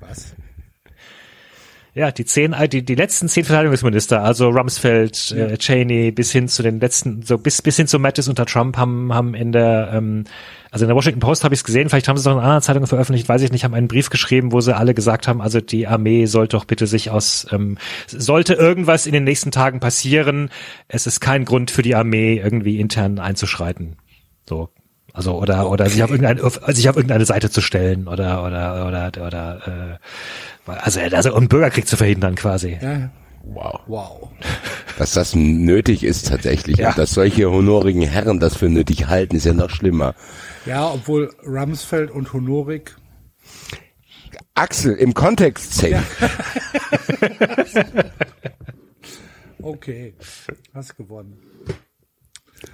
was? 0.00 0.34
Ja, 1.96 2.10
die 2.10 2.24
zehn, 2.24 2.52
äh, 2.52 2.68
die, 2.68 2.84
die 2.84 2.96
letzten 2.96 3.28
zehn 3.28 3.44
Verteidigungsminister, 3.44 4.24
also 4.24 4.48
Rumsfeld, 4.48 5.30
äh, 5.30 5.56
Cheney, 5.58 6.10
bis 6.10 6.32
hin 6.32 6.48
zu 6.48 6.64
den 6.64 6.80
letzten, 6.80 7.22
so 7.22 7.38
bis, 7.38 7.62
bis 7.62 7.76
hin 7.76 7.86
zu 7.86 8.00
Mattis 8.00 8.26
unter 8.26 8.46
Trump 8.46 8.76
haben, 8.76 9.14
haben 9.14 9.34
in 9.34 9.52
der, 9.52 9.90
ähm, 9.92 10.24
also 10.72 10.84
in 10.84 10.88
der 10.88 10.96
Washington 10.96 11.20
Post 11.20 11.44
habe 11.44 11.54
ich 11.54 11.60
es 11.60 11.64
gesehen, 11.64 11.88
vielleicht 11.88 12.08
haben 12.08 12.16
sie 12.16 12.22
es 12.22 12.26
auch 12.26 12.32
in 12.36 12.42
anderen 12.42 12.62
Zeitungen 12.62 12.88
veröffentlicht, 12.88 13.28
weiß 13.28 13.42
ich 13.42 13.52
nicht, 13.52 13.62
haben 13.62 13.74
einen 13.74 13.86
Brief 13.86 14.10
geschrieben, 14.10 14.50
wo 14.50 14.60
sie 14.60 14.76
alle 14.76 14.92
gesagt 14.92 15.28
haben, 15.28 15.40
also 15.40 15.60
die 15.60 15.86
Armee 15.86 16.26
sollte 16.26 16.56
doch 16.56 16.64
bitte 16.64 16.88
sich 16.88 17.10
aus, 17.10 17.46
ähm, 17.52 17.78
sollte 18.08 18.54
irgendwas 18.54 19.06
in 19.06 19.12
den 19.12 19.22
nächsten 19.22 19.52
Tagen 19.52 19.78
passieren, 19.78 20.50
es 20.88 21.06
ist 21.06 21.20
kein 21.20 21.44
Grund 21.44 21.70
für 21.70 21.82
die 21.82 21.94
Armee 21.94 22.40
irgendwie 22.42 22.80
intern 22.80 23.20
einzuschreiten. 23.20 23.96
So. 24.48 24.68
Also 25.12 25.40
oder 25.40 25.70
oder 25.70 25.88
sich 25.88 26.02
auf 26.02 26.10
irgendeine 26.10 26.42
auf, 26.42 26.60
sich 26.66 26.88
auf 26.88 26.96
irgendeine 26.96 27.24
Seite 27.24 27.48
zu 27.48 27.60
stellen 27.60 28.08
oder 28.08 28.44
oder 28.44 28.84
oder 28.88 29.12
oder 29.24 29.60
äh, 29.68 29.98
also 30.66 31.00
also 31.00 31.34
um 31.34 31.48
Bürgerkrieg 31.48 31.86
zu 31.86 31.96
verhindern 31.96 32.34
quasi. 32.34 32.78
Ja. 32.80 33.10
Wow. 33.42 33.80
Wow. 33.86 34.28
Dass 34.98 35.12
das 35.12 35.34
nötig 35.34 36.02
ist 36.02 36.28
tatsächlich. 36.28 36.78
Ja. 36.78 36.90
Und 36.90 36.98
dass 36.98 37.12
solche 37.12 37.50
honorigen 37.50 38.02
Herren 38.02 38.40
das 38.40 38.56
für 38.56 38.70
nötig 38.70 39.06
halten, 39.06 39.36
ist 39.36 39.44
ja 39.44 39.52
noch 39.52 39.70
schlimmer. 39.70 40.14
Ja, 40.64 40.90
obwohl 40.90 41.30
Rumsfeld 41.46 42.10
und 42.10 42.32
Honorik. 42.32 42.96
Axel, 44.54 44.94
im 44.94 45.14
Kontext 45.14 45.74
safe. 45.74 46.02
Okay, 49.64 50.12
hast 50.74 50.94
gewonnen. 50.94 51.38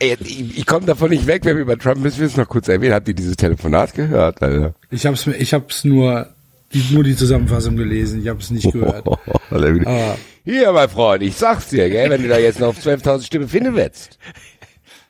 Ey, 0.01 0.17
ich, 0.21 0.59
ich 0.59 0.67
komme 0.67 0.87
davon 0.87 1.11
nicht 1.11 1.27
weg, 1.29 1.45
wenn 1.45 1.55
wir 1.55 1.63
über 1.63 1.79
Trump 1.79 2.01
müssen 2.01 2.19
wir 2.19 2.27
es 2.27 2.37
noch 2.37 2.49
kurz 2.49 2.67
erwähnen. 2.67 2.95
Habt 2.95 3.07
ihr 3.07 3.15
dieses 3.15 3.37
Telefonat 3.37 3.95
gehört, 3.95 4.43
Alter? 4.43 4.75
Ich 4.91 5.07
hab's 5.07 5.27
mir, 5.27 5.37
ich 5.37 5.55
hab's 5.55 5.85
nur 5.85 6.35
die, 6.73 6.95
nur 6.95 7.05
die 7.05 7.17
Zusammenfassung 7.17 7.77
gelesen. 7.77 8.23
Ich 8.23 8.29
hab's 8.29 8.51
nicht 8.51 8.71
gehört. 8.73 9.07
Aber 9.51 10.17
Hier, 10.45 10.73
mein 10.73 10.89
Freund, 10.89 11.23
ich 11.23 11.37
sag's 11.37 11.69
dir, 11.69 11.91
gell, 11.91 12.11
wenn 12.11 12.23
du 12.23 12.29
da 12.29 12.39
jetzt 12.39 12.61
noch 12.61 12.69
auf 12.69 12.79
12.000 12.79 13.25
Stimmen 13.25 13.49
finden 13.49 13.75
willst. 13.75 14.19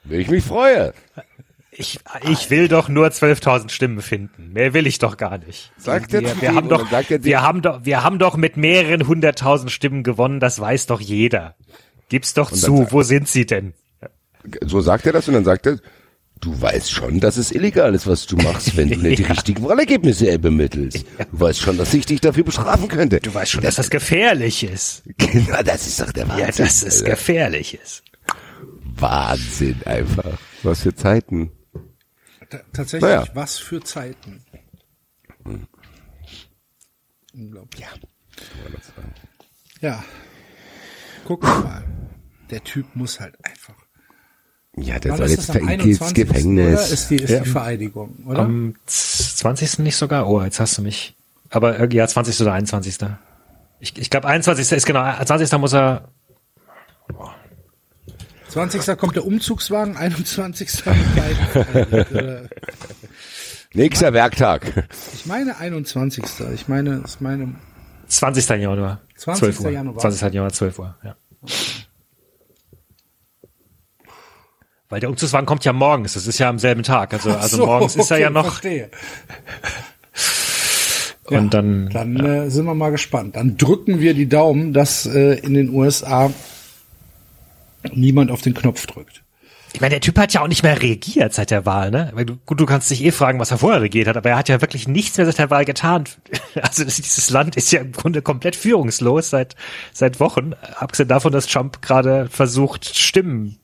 Will 0.05 0.21
ich 0.21 0.31
mich 0.31 0.45
freue. 0.45 0.95
Ich, 1.73 2.01
ich 2.29 2.51
will 2.51 2.69
doch 2.69 2.89
nur 2.89 3.09
12.000 3.09 3.71
Stimmen 3.71 4.03
finden. 4.03 4.53
Mehr 4.53 4.75
will 4.75 4.87
ich 4.87 4.99
doch 4.99 5.17
gar 5.17 5.39
nicht. 5.39 5.73
Sagt 5.79 6.13
wir, 6.13 6.23
wir 6.41 6.55
haben 6.55 6.69
doch, 6.69 6.91
wir 6.91 7.43
haben 7.43 7.63
doch, 7.63 7.85
wir 7.85 8.03
haben 8.03 8.19
doch 8.19 8.37
mit 8.37 8.57
mehreren 8.57 9.07
hunderttausend 9.07 9.71
Stimmen 9.71 10.03
gewonnen. 10.03 10.41
Das 10.41 10.61
weiß 10.61 10.87
doch 10.87 11.01
jeder. 11.01 11.55
Gib's 12.09 12.35
doch 12.35 12.51
zu. 12.51 12.89
Wo 12.91 13.03
sind 13.03 13.29
sie 13.29 13.47
denn? 13.47 13.73
So 14.63 14.81
sagt 14.81 15.07
er 15.07 15.13
das 15.13 15.29
und 15.29 15.35
dann 15.35 15.45
sagt 15.45 15.67
er, 15.67 15.79
du 16.41 16.61
weißt 16.61 16.91
schon, 16.91 17.21
dass 17.21 17.37
es 17.37 17.51
illegal 17.53 17.95
ist, 17.95 18.07
was 18.07 18.27
du 18.27 18.37
machst, 18.37 18.77
wenn 18.77 18.89
du 18.91 18.97
nicht 18.97 19.19
die 19.19 19.23
Ja. 19.29 19.29
richtigen 19.31 19.63
Wahlergebnisse 19.65 20.39
bemittelst. 20.39 21.05
Du 21.31 21.41
weißt 21.41 21.61
schon, 21.61 21.77
dass 21.79 21.93
ich 21.95 22.07
dich 22.07 22.21
dafür 22.21 22.45
bestrafen 22.45 22.89
könnte. 22.89 23.21
Du 23.21 23.33
weißt 23.33 23.51
schon, 23.53 23.63
dass 23.63 23.77
das 23.77 23.91
gefährlich 23.91 24.65
ist. 24.65 25.03
Genau, 25.19 25.63
das 25.63 25.87
ist 25.87 26.01
doch 26.01 26.13
der 26.13 26.29
Wahnsinn. 26.29 26.47
Ja, 26.47 26.53
dass 26.53 26.83
es 26.83 27.01
Alter. 27.03 27.11
gefährlich 27.11 27.75
ist. 27.75 28.03
Wahnsinn 28.97 29.81
einfach. 29.85 30.39
Was 30.63 30.81
für 30.83 30.95
Zeiten. 30.95 31.51
T 32.51 32.59
tatsächlich, 32.73 33.03
Naja. 33.11 33.27
was 33.35 33.59
für 33.59 33.81
Zeiten. 33.83 34.43
Unglaublich. 37.33 37.87
Ja. 39.81 40.05
Guck 41.25 41.43
mal. 41.45 41.85
Der 42.51 42.65
Typ 42.65 42.97
muss 42.97 43.21
halt 43.21 43.37
einfach. 43.45 43.75
Ja, 44.77 44.99
der 44.99 45.13
Wann 45.13 45.19
soll 45.19 45.27
ist 45.27 45.49
jetzt 45.49 45.55
ins 45.57 45.69
21. 45.69 46.15
Gefängnis. 46.15 46.67
Oder 46.81 46.89
ist 46.93 47.11
die, 47.11 47.17
ist 47.17 47.31
Ja. 47.31 47.41
die 47.41 47.51
Vereidigung, 47.51 48.15
oder? 48.27 48.41
Am 48.41 48.75
20. 48.87 49.81
nicht 49.81 49.97
sogar? 49.97 50.29
Oh, 50.29 50.43
jetzt 50.43 50.61
hast 50.61 50.79
du 50.79 50.83
mich. 50.83 51.17
Aber 51.51 51.93
ja, 51.93 52.07
20. 52.07 52.41
oder 52.41 52.53
21. 52.53 52.97
Ich, 53.81 53.99
ich 53.99 54.11
glaube 54.11 54.29
21. 54.29 54.71
ist 54.73 54.87
genau, 54.87 55.03
20. 55.25 55.59
muss 55.59 55.73
er 55.73 56.09
20. 58.49 58.99
kommt 58.99 59.15
der 59.17 59.25
Umzugswagen, 59.27 59.97
21. 59.97 60.85
Äh, 60.87 62.43
Nächster 63.75 64.13
Werktag. 64.13 64.89
ich 65.15 65.27
meine 65.27 65.57
21. 65.57 66.25
Ich 66.55 66.67
meine, 66.69 67.03
ich 67.07 67.21
meine 67.21 67.55
20. 68.09 68.49
Januar. 68.49 69.01
20. 69.17 69.41
12 69.57 69.61
Uhr. 69.61 69.71
Januar. 69.71 69.99
20. 69.99 70.33
Januar, 70.35 70.53
12 70.53 70.79
Uhr, 70.81 70.97
ja. 71.05 71.17
Weil 74.91 74.99
der 74.99 75.09
Umzugswagen 75.09 75.47
kommt 75.47 75.65
ja 75.65 75.73
morgens, 75.73 76.15
das 76.15 76.27
ist 76.27 76.39
ja 76.39 76.49
am 76.49 76.59
selben 76.59 76.83
Tag. 76.83 77.15
Also, 77.15 77.31
also 77.31 77.59
So, 77.59 77.67
morgens 77.67 77.95
ist 77.95 78.11
er 78.11 78.19
ja 78.19 78.29
noch. 78.29 78.47
Verstehe. 78.47 78.91
Und 81.25 81.55
dann, 81.55 81.89
Dann 81.91 82.17
äh, 82.19 82.51
sind 82.51 82.65
wir 82.65 82.75
mal 82.75 82.91
gespannt. 82.91 83.37
Dann 83.37 83.57
drücken 83.57 84.01
wir 84.01 84.15
die 84.15 84.29
Daumen, 84.29 84.73
dass 84.73 85.07
äh, 85.07 85.35
in 85.39 85.55
den 85.55 85.71
USA 85.71 86.33
niemand 87.93 88.33
auf 88.33 88.43
den 88.43 88.53
Knopf 88.53 88.85
drückt. 88.87 89.23
ich 89.73 89.81
meine, 89.81 89.91
der 89.93 90.01
Typ 90.01 90.19
hat 90.19 90.33
ja 90.35 90.43
auch 90.43 90.49
nicht 90.49 90.65
mehr 90.65 90.83
regiert 90.83 91.33
seit 91.35 91.53
der 91.53 91.65
Wahl, 91.67 91.93
ne? 91.93 92.11
Weil 92.15 92.25
du, 92.25 92.37
gut, 92.45 92.59
du 92.59 92.67
kannst 92.67 92.91
dich 92.91 93.05
eh 93.05 93.13
fragen, 93.13 93.39
was 93.39 93.53
er 93.53 93.59
vorher 93.59 93.81
regiert 93.83 94.09
hat, 94.09 94.17
aber 94.17 94.31
er 94.31 94.37
hat 94.39 94.49
ja 94.49 94.61
wirklich 94.61 94.89
nichts 94.89 95.17
mehr 95.19 95.27
seit 95.27 95.39
der 95.39 95.51
Wahl 95.51 95.65
getan. 95.65 96.05
Also 96.61 96.83
das, 96.83 96.97
dieses 96.97 97.31
Land 97.31 97.55
ist 97.55 97.71
ja 97.71 97.81
im 97.81 97.93
Grunde 97.93 98.23
komplett 98.23 98.57
führungslos 98.57 99.31
seit, 99.31 99.55
seit 99.93 100.19
Wochen. 100.19 100.55
Abgesehen 100.75 101.09
davon, 101.09 101.31
dass 101.31 101.47
Trump 101.47 101.81
gerade 101.81 102.29
versucht, 102.29 102.99
Stimmen 102.99 103.61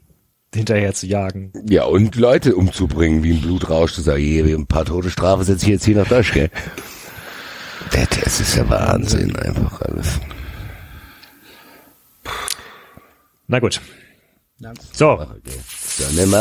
hinterher 0.54 0.94
zu 0.94 1.06
jagen. 1.06 1.52
Ja, 1.68 1.84
und 1.84 2.16
Leute 2.16 2.56
umzubringen, 2.56 3.22
wie 3.22 3.32
ein 3.32 3.40
Blutrausch, 3.40 3.92
zu 3.92 4.00
sagen, 4.00 4.22
hier, 4.22 4.44
ein 4.44 4.66
paar 4.66 4.84
tote 4.84 5.10
Strafe 5.10 5.44
setze 5.44 5.66
ich 5.66 5.72
jetzt 5.72 5.84
hier 5.84 5.96
nach 5.96 6.08
Deutsch, 6.08 6.32
gell? 6.32 6.50
Das, 7.92 8.08
das 8.08 8.40
ist 8.40 8.56
ja 8.56 8.68
Wahnsinn, 8.68 9.36
einfach 9.36 9.80
alles. 9.82 10.20
Na 13.46 13.58
gut. 13.60 13.80
So, 14.92 15.26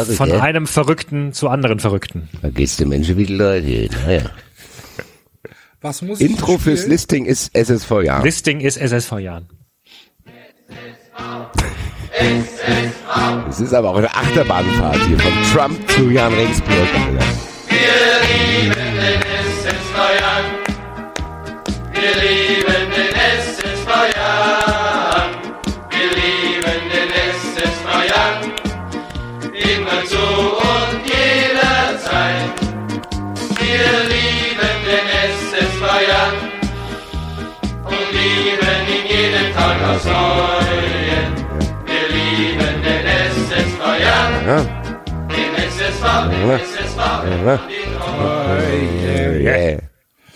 ich, 0.08 0.16
von 0.16 0.32
einem 0.32 0.68
Verrückten 0.68 1.34
zu 1.34 1.50
anderen 1.50 1.80
Verrückten. 1.80 2.30
Vergiss 2.40 2.78
die 2.78 2.86
Menschen 2.86 3.18
wie 3.18 3.26
die 3.26 3.36
Leute, 3.36 3.90
naja. 4.06 4.32
Was 5.82 6.02
muss 6.02 6.22
ich 6.22 6.32
Intro 6.32 6.58
fürs 6.58 6.80
spielen? 6.80 6.92
Listing 6.92 7.26
ist 7.26 7.54
SSV, 7.54 7.92
ja. 8.04 8.22
Listing 8.24 8.62
ist 8.62 8.78
SSV 8.78 9.20
Jahren. 9.20 9.50
Es 13.50 13.60
ist 13.60 13.74
aber 13.74 13.90
auch 13.90 13.98
eine 13.98 14.10
Achterbahnfahrt 14.10 15.00
hier 15.08 15.20
von 15.20 15.32
Trump 15.54 15.92
zu 15.92 16.10
Jan 16.10 16.34
Regensburg. 16.34 16.88
Alter. 17.08 18.75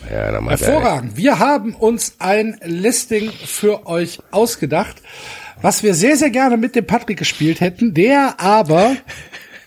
Ja, 0.10 0.40
Hervorragend. 0.50 1.18
Wir 1.18 1.40
haben 1.40 1.76
uns 1.76 2.16
ein 2.20 2.60
Listing 2.64 3.32
für 3.32 3.86
euch 3.86 4.20
ausgedacht, 4.32 5.02
was 5.62 5.84
wir 5.84 5.94
sehr, 5.94 6.18
sehr 6.18 6.32
gerne 6.32 6.58
mit 6.58 6.76
dem 6.76 6.88
Patrick 6.88 7.20
gespielt 7.20 7.62
hätten, 7.62 7.94
der 7.94 8.40
aber 8.40 8.96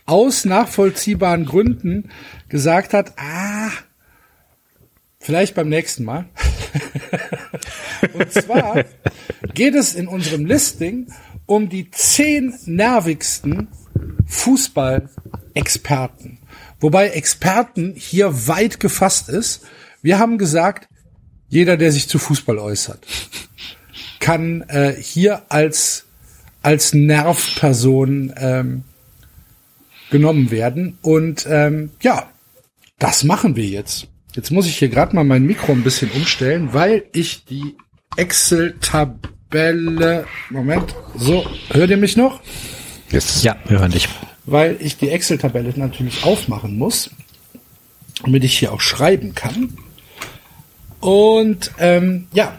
aus 0.07 0.45
nachvollziehbaren 0.45 1.45
Gründen 1.45 2.11
gesagt 2.49 2.93
hat, 2.93 3.13
ah, 3.19 3.71
vielleicht 5.21 5.55
beim 5.55 5.69
nächsten 5.69 6.05
Mal. 6.05 6.25
Und 8.13 8.33
zwar 8.33 8.85
geht 9.55 9.75
es 9.75 9.95
in 9.95 10.09
unserem 10.09 10.47
Listing 10.47 11.07
um 11.47 11.69
die 11.69 11.91
zehn 11.91 12.55
nervigsten 12.65 13.69
Fußball-Experten. 15.53 16.39
Wobei 16.81 17.09
Experten 17.09 17.95
hier 17.97 18.49
weit 18.49 18.81
gefasst 18.81 19.29
ist. 19.29 19.67
Wir 20.03 20.19
haben 20.19 20.39
gesagt, 20.39 20.89
jeder, 21.49 21.77
der 21.77 21.93
sich 21.93 22.09
zu 22.09 22.19
Fußball 22.19 22.59
äußert, 22.59 23.07
kann 24.21 24.63
äh, 24.63 24.95
hier 24.99 25.43
als, 25.49 26.07
als 26.63 26.95
Nervperson 26.95 28.33
ähm, 28.37 28.85
genommen 30.11 30.51
werden. 30.51 30.99
Und 31.03 31.47
ähm, 31.49 31.91
ja, 32.01 32.31
das 32.99 33.23
machen 33.25 33.57
wir 33.57 33.67
jetzt. 33.67 34.07
Jetzt 34.35 34.51
muss 34.51 34.67
ich 34.67 34.79
hier 34.79 34.89
gerade 34.89 35.15
mal 35.15 35.25
mein 35.25 35.45
Mikro 35.45 35.73
ein 35.73 35.85
bisschen 35.85 36.11
umstellen, 36.13 36.73
weil 36.73 37.05
ich 37.13 37.45
die 37.45 37.77
Excel-Tabelle. 38.17 40.25
Moment, 40.49 40.95
so, 41.17 41.45
hört 41.71 41.91
ihr 41.91 41.99
mich 41.99 42.17
noch? 42.17 42.41
Yes. 43.11 43.43
Ja, 43.43 43.57
wir 43.67 43.81
hören 43.81 43.93
dich. 43.93 44.09
Weil 44.45 44.77
ich 44.81 44.97
die 44.97 45.11
Excel-Tabelle 45.11 45.73
natürlich 45.77 46.25
aufmachen 46.25 46.77
muss, 46.77 47.11
damit 48.23 48.45
ich 48.45 48.59
hier 48.59 48.73
auch 48.73 48.81
schreiben 48.81 49.35
kann. 49.35 49.77
Und 51.01 51.73
ähm, 51.79 52.29
ja, 52.33 52.59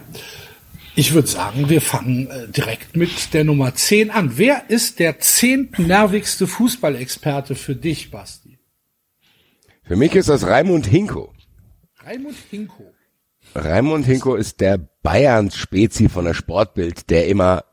ich 0.96 1.12
würde 1.12 1.28
sagen, 1.28 1.68
wir 1.68 1.80
fangen 1.80 2.30
äh, 2.30 2.48
direkt 2.48 2.96
mit 2.96 3.34
der 3.34 3.44
Nummer 3.44 3.74
10 3.74 4.10
an. 4.10 4.38
Wer 4.38 4.70
ist 4.70 4.98
der 4.98 5.18
zehntnervigste 5.18 6.46
Fußballexperte 6.46 7.54
für 7.54 7.74
dich, 7.74 8.10
Basti? 8.10 8.58
Für 9.82 9.96
mich 9.96 10.14
ist 10.14 10.28
das 10.28 10.46
Raimund 10.46 10.86
Hinko. 10.86 11.32
Raimund 12.04 12.36
Hinko. 12.50 12.92
Raimund 13.54 14.06
Hinko 14.06 14.36
ist 14.36 14.60
der 14.60 14.78
Bayern-Spezi 15.02 16.08
von 16.08 16.24
der 16.24 16.34
Sportbild, 16.34 17.10
der 17.10 17.26
immer 17.28 17.64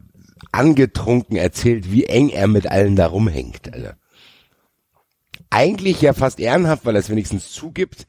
angetrunken 0.51 1.37
erzählt, 1.37 1.91
wie 1.91 2.05
eng 2.05 2.29
er 2.29 2.47
mit 2.47 2.67
allen 2.67 2.95
da 2.95 3.07
rumhängt. 3.07 3.73
Alter. 3.73 3.97
Eigentlich 5.51 6.01
ja 6.01 6.13
fast 6.13 6.39
ehrenhaft, 6.39 6.85
weil 6.85 6.95
er 6.95 7.01
es 7.01 7.09
wenigstens 7.09 7.51
zugibt. 7.51 8.07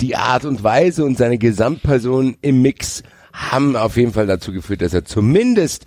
Die 0.00 0.14
Art 0.14 0.44
und 0.44 0.62
Weise 0.62 1.04
und 1.04 1.18
seine 1.18 1.38
Gesamtperson 1.38 2.36
im 2.40 2.62
Mix 2.62 3.02
haben 3.32 3.74
auf 3.74 3.96
jeden 3.96 4.12
Fall 4.12 4.26
dazu 4.26 4.52
geführt, 4.52 4.82
dass 4.82 4.94
er 4.94 5.04
zumindest 5.04 5.86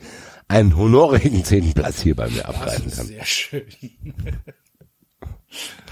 einen 0.50 0.76
honorigen 0.76 1.46
zehnten 1.46 1.74
Platz 1.74 2.02
hier 2.02 2.16
bei 2.16 2.30
mir 2.30 2.48
abgreifen 2.48 2.92
kann. 2.92 3.06
Sehr 3.06 3.26
schön. 3.26 3.64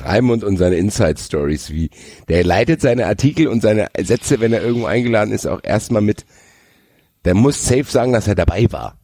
Raimund 0.03 0.43
und 0.43 0.57
seine 0.57 0.75
Inside 0.75 1.19
Stories, 1.19 1.69
wie 1.69 1.89
der 2.27 2.43
leitet 2.43 2.81
seine 2.81 3.05
Artikel 3.05 3.47
und 3.47 3.61
seine 3.61 3.87
Sätze, 4.01 4.39
wenn 4.39 4.53
er 4.53 4.61
irgendwo 4.61 4.87
eingeladen 4.87 5.33
ist, 5.33 5.45
auch 5.45 5.61
erstmal 5.63 6.01
mit. 6.01 6.25
Der 7.25 7.35
muss 7.35 7.65
safe 7.65 7.85
sagen, 7.85 8.13
dass 8.13 8.27
er 8.27 8.35
dabei 8.35 8.71
war. 8.71 8.97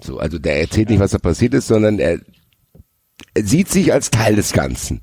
So, 0.00 0.18
also 0.18 0.38
der 0.38 0.60
erzählt 0.60 0.90
nicht, 0.90 1.00
was 1.00 1.10
da 1.10 1.18
passiert 1.18 1.54
ist, 1.54 1.66
sondern 1.66 1.98
er, 1.98 2.12
er 2.12 2.20
sieht 3.36 3.68
sich 3.68 3.92
als 3.92 4.10
Teil 4.10 4.36
des 4.36 4.52
Ganzen. 4.52 5.00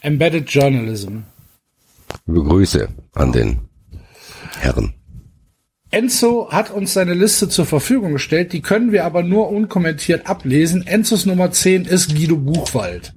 Embedded 0.00 0.50
Journalism. 0.50 1.18
Liebe 2.26 2.44
Grüße 2.44 2.88
an 3.14 3.32
den 3.32 3.60
Herren. 4.58 4.94
Enzo 5.90 6.50
hat 6.50 6.70
uns 6.70 6.94
seine 6.94 7.14
Liste 7.14 7.48
zur 7.48 7.66
Verfügung 7.66 8.14
gestellt, 8.14 8.52
die 8.52 8.62
können 8.62 8.92
wir 8.92 9.04
aber 9.04 9.22
nur 9.22 9.50
unkommentiert 9.50 10.26
ablesen. 10.26 10.86
Enzos 10.86 11.26
Nummer 11.26 11.50
10 11.50 11.84
ist 11.84 12.14
Guido 12.14 12.36
Buchwald. 12.36 13.12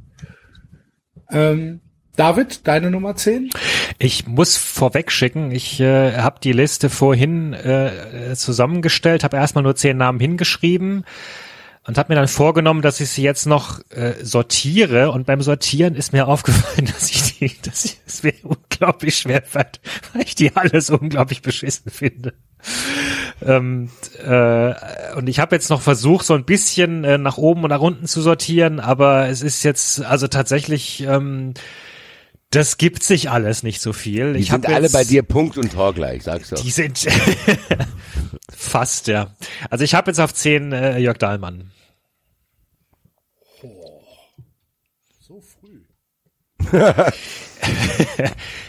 Ähm, 1.31 1.79
David, 2.17 2.67
deine 2.67 2.91
Nummer 2.91 3.15
10? 3.15 3.49
Ich 3.97 4.27
muss 4.27 4.57
vorweg 4.57 5.11
schicken, 5.11 5.51
ich 5.51 5.79
äh, 5.79 6.17
habe 6.17 6.39
die 6.43 6.51
Liste 6.51 6.89
vorhin 6.89 7.53
äh, 7.53 8.35
zusammengestellt, 8.35 9.23
habe 9.23 9.37
erstmal 9.37 9.63
nur 9.63 9.75
zehn 9.75 9.97
Namen 9.97 10.19
hingeschrieben 10.19 11.05
und 11.87 11.97
habe 11.97 12.11
mir 12.11 12.15
dann 12.15 12.27
vorgenommen, 12.27 12.81
dass 12.81 12.99
ich 12.99 13.09
sie 13.09 13.21
jetzt 13.21 13.45
noch 13.45 13.79
äh, 13.91 14.13
sortiere. 14.23 15.11
Und 15.11 15.25
beim 15.25 15.41
Sortieren 15.41 15.95
ist 15.95 16.13
mir 16.13 16.27
aufgefallen, 16.27 16.87
dass 16.87 17.11
ich 17.11 17.37
die, 17.37 17.51
dass 17.61 17.85
ich 17.85 17.97
es 18.05 18.23
mir 18.23 18.33
unglaublich 18.43 19.17
schwer 19.17 19.43
fällt, 19.43 19.79
weil 20.13 20.23
ich 20.23 20.35
die 20.35 20.55
alles 20.55 20.89
unglaublich 20.89 21.41
beschissen 21.41 21.91
finde. 21.91 22.33
Ähm, 23.45 23.89
äh, 24.25 24.73
und 25.15 25.27
ich 25.27 25.39
habe 25.39 25.55
jetzt 25.55 25.69
noch 25.69 25.81
versucht, 25.81 26.25
so 26.25 26.33
ein 26.33 26.45
bisschen 26.45 27.03
äh, 27.03 27.17
nach 27.17 27.37
oben 27.37 27.63
und 27.63 27.69
nach 27.69 27.81
unten 27.81 28.07
zu 28.07 28.21
sortieren, 28.21 28.79
aber 28.79 29.27
es 29.27 29.43
ist 29.43 29.63
jetzt 29.63 30.03
also 30.03 30.27
tatsächlich 30.27 31.01
ähm, 31.01 31.53
das 32.55 32.77
gibt 32.77 33.03
sich 33.03 33.29
alles 33.29 33.63
nicht 33.63 33.81
so 33.81 33.93
viel. 33.93 34.33
Die 34.33 34.39
ich 34.39 34.51
hab 34.51 34.61
sind 34.63 34.73
alle 34.73 34.83
jetzt- 34.83 34.93
bei 34.93 35.03
dir 35.03 35.23
Punkt 35.23 35.57
und 35.57 35.71
Tor 35.73 35.93
gleich, 35.93 36.23
sagst 36.23 36.51
du. 36.51 36.55
Die 36.55 36.71
sind 36.71 37.05
fast, 38.51 39.07
ja. 39.07 39.35
Also 39.69 39.83
ich 39.83 39.93
habe 39.95 40.09
jetzt 40.11 40.19
auf 40.19 40.33
10 40.33 40.71
äh, 40.71 40.97
Jörg 40.99 41.17
Dahlmann. 41.17 41.71
So 45.19 45.41
früh. 45.41 45.81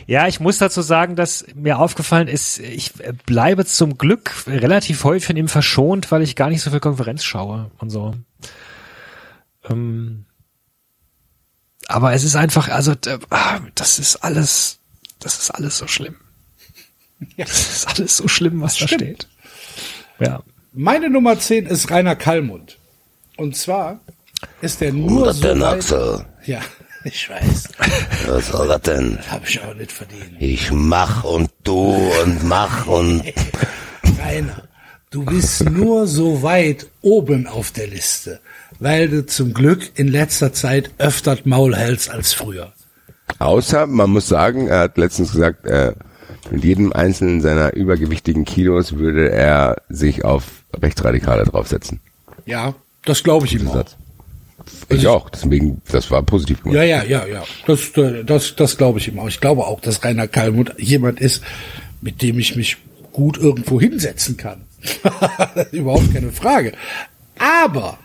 Ja, 0.08 0.28
ich 0.28 0.38
muss 0.38 0.58
dazu 0.58 0.82
sagen, 0.82 1.16
dass 1.16 1.44
mir 1.56 1.80
aufgefallen 1.80 2.28
ist, 2.28 2.60
ich 2.60 2.92
bleibe 3.26 3.64
zum 3.66 3.98
Glück 3.98 4.46
relativ 4.46 5.02
häufig 5.02 5.26
von 5.26 5.36
ihm 5.36 5.48
verschont, 5.48 6.12
weil 6.12 6.22
ich 6.22 6.36
gar 6.36 6.48
nicht 6.48 6.62
so 6.62 6.70
viel 6.70 6.78
Konferenz 6.78 7.24
schaue 7.24 7.72
und 7.78 7.90
so. 7.90 8.14
Ähm, 9.68 10.25
aber 11.88 12.12
es 12.12 12.24
ist 12.24 12.36
einfach, 12.36 12.68
also 12.68 12.94
ah, 13.30 13.60
das 13.74 13.98
ist 13.98 14.16
alles, 14.16 14.78
das 15.20 15.38
ist 15.38 15.50
alles 15.50 15.78
so 15.78 15.86
schlimm. 15.86 16.16
Das 17.36 17.48
ist 17.50 17.88
alles 17.88 18.16
so 18.16 18.28
schlimm, 18.28 18.60
was 18.60 18.76
da 18.76 18.86
stimmt. 18.86 19.02
steht. 19.02 19.28
Ja. 20.18 20.42
Meine 20.72 21.08
Nummer 21.08 21.38
10 21.38 21.66
ist 21.66 21.90
Rainer 21.90 22.16
Kallmund. 22.16 22.78
Und 23.36 23.56
zwar 23.56 24.00
ist 24.60 24.82
er 24.82 24.92
nur 24.92 25.32
so 25.32 25.42
denn, 25.42 25.60
weit, 25.60 25.74
Axel? 25.74 26.26
Ja, 26.44 26.60
ich 27.04 27.30
weiß. 27.30 27.68
Was 28.26 28.48
soll 28.48 28.68
das 28.68 28.82
denn? 28.82 29.18
Habe 29.30 29.46
ich 29.46 29.60
auch 29.60 29.74
nicht 29.74 29.92
verdient. 29.92 30.36
Ich 30.38 30.70
mach 30.70 31.24
und 31.24 31.50
du 31.64 32.10
und 32.22 32.44
mach 32.44 32.86
und 32.86 33.22
Rainer, 34.18 34.68
du 35.10 35.24
bist 35.24 35.64
nur 35.64 36.06
so 36.06 36.42
weit 36.42 36.86
oben 37.02 37.46
auf 37.46 37.70
der 37.70 37.86
Liste, 37.86 38.40
weil 38.78 39.08
du 39.08 39.26
zum 39.26 39.54
Glück 39.54 39.92
in 39.94 40.08
letzter 40.08 40.52
Zeit 40.52 40.90
öfter 40.98 41.38
Maul 41.44 41.74
hältst 41.76 42.10
als 42.10 42.32
früher. 42.32 42.72
Außer, 43.38 43.86
man 43.86 44.10
muss 44.10 44.28
sagen, 44.28 44.68
er 44.68 44.80
hat 44.80 44.98
letztens 44.98 45.32
gesagt, 45.32 45.66
äh, 45.66 45.92
mit 46.50 46.64
jedem 46.64 46.92
einzelnen 46.92 47.40
seiner 47.40 47.74
übergewichtigen 47.74 48.44
Kilos 48.44 48.96
würde 48.96 49.30
er 49.30 49.82
sich 49.88 50.24
auf 50.24 50.44
Rechtsradikale 50.80 51.44
draufsetzen. 51.44 52.00
Ja, 52.44 52.74
das 53.04 53.22
glaube 53.22 53.46
ich 53.46 53.54
ihm 53.54 53.68
auch. 53.68 53.74
Satz. 53.74 53.96
Ich 54.88 55.06
auch, 55.06 55.30
deswegen, 55.30 55.80
das 55.90 56.10
war 56.10 56.22
positiv 56.22 56.62
gemacht. 56.62 56.76
Ja, 56.76 56.82
ja, 56.82 57.04
ja, 57.04 57.26
ja. 57.26 57.44
Das, 57.66 57.92
das, 58.24 58.56
das 58.56 58.76
glaube 58.76 58.98
ich 58.98 59.08
ihm 59.08 59.18
auch. 59.18 59.28
Ich 59.28 59.40
glaube 59.40 59.66
auch, 59.66 59.80
dass 59.80 60.02
Rainer 60.02 60.28
Kallmund 60.28 60.74
jemand 60.78 61.20
ist, 61.20 61.42
mit 62.00 62.22
dem 62.22 62.38
ich 62.38 62.56
mich 62.56 62.78
gut 63.12 63.38
irgendwo 63.38 63.80
hinsetzen 63.80 64.36
kann. 64.36 64.64
Überhaupt 65.72 66.12
keine 66.12 66.32
Frage. 66.32 66.72
Aber 67.38 67.98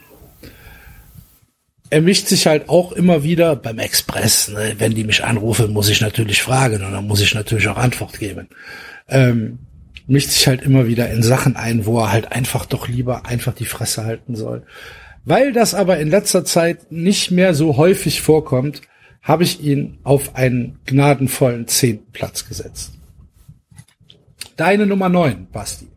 er 1.91 2.01
mischt 2.01 2.27
sich 2.27 2.47
halt 2.47 2.69
auch 2.69 2.93
immer 2.93 3.23
wieder 3.23 3.55
beim 3.55 3.77
Express. 3.77 4.47
Ne? 4.47 4.75
Wenn 4.77 4.95
die 4.95 5.03
mich 5.03 5.23
anrufen, 5.23 5.73
muss 5.73 5.89
ich 5.89 6.01
natürlich 6.01 6.41
fragen 6.41 6.83
und 6.83 6.93
dann 6.93 7.05
muss 7.05 7.21
ich 7.21 7.35
natürlich 7.35 7.67
auch 7.67 7.77
Antwort 7.77 8.17
geben. 8.17 8.47
Ähm, 9.09 9.59
mischt 10.07 10.29
sich 10.29 10.47
halt 10.47 10.61
immer 10.61 10.87
wieder 10.87 11.11
in 11.11 11.21
Sachen 11.21 11.57
ein, 11.57 11.85
wo 11.85 11.99
er 11.99 12.11
halt 12.11 12.31
einfach 12.31 12.65
doch 12.65 12.87
lieber 12.87 13.25
einfach 13.25 13.53
die 13.53 13.65
Fresse 13.65 14.05
halten 14.05 14.35
soll. 14.35 14.63
Weil 15.25 15.51
das 15.51 15.73
aber 15.73 15.99
in 15.99 16.09
letzter 16.09 16.45
Zeit 16.45 16.91
nicht 16.91 17.29
mehr 17.29 17.53
so 17.53 17.75
häufig 17.75 18.21
vorkommt, 18.21 18.81
habe 19.21 19.43
ich 19.43 19.61
ihn 19.61 19.99
auf 20.03 20.35
einen 20.35 20.79
gnadenvollen 20.85 21.67
zehnten 21.67 22.11
Platz 22.13 22.47
gesetzt. 22.47 22.93
Deine 24.55 24.85
Nummer 24.85 25.09
neun, 25.09 25.47
Basti. 25.51 25.87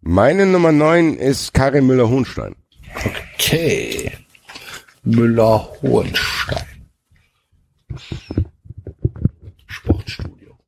Meine 0.00 0.44
Nummer 0.44 0.72
9 0.72 1.14
ist 1.14 1.54
Karin 1.54 1.86
Müller-Hohenstein. 1.86 2.54
Okay. 3.34 4.12
Müller-Hohenstein. 5.04 6.66
Sportstudio. 9.66 10.58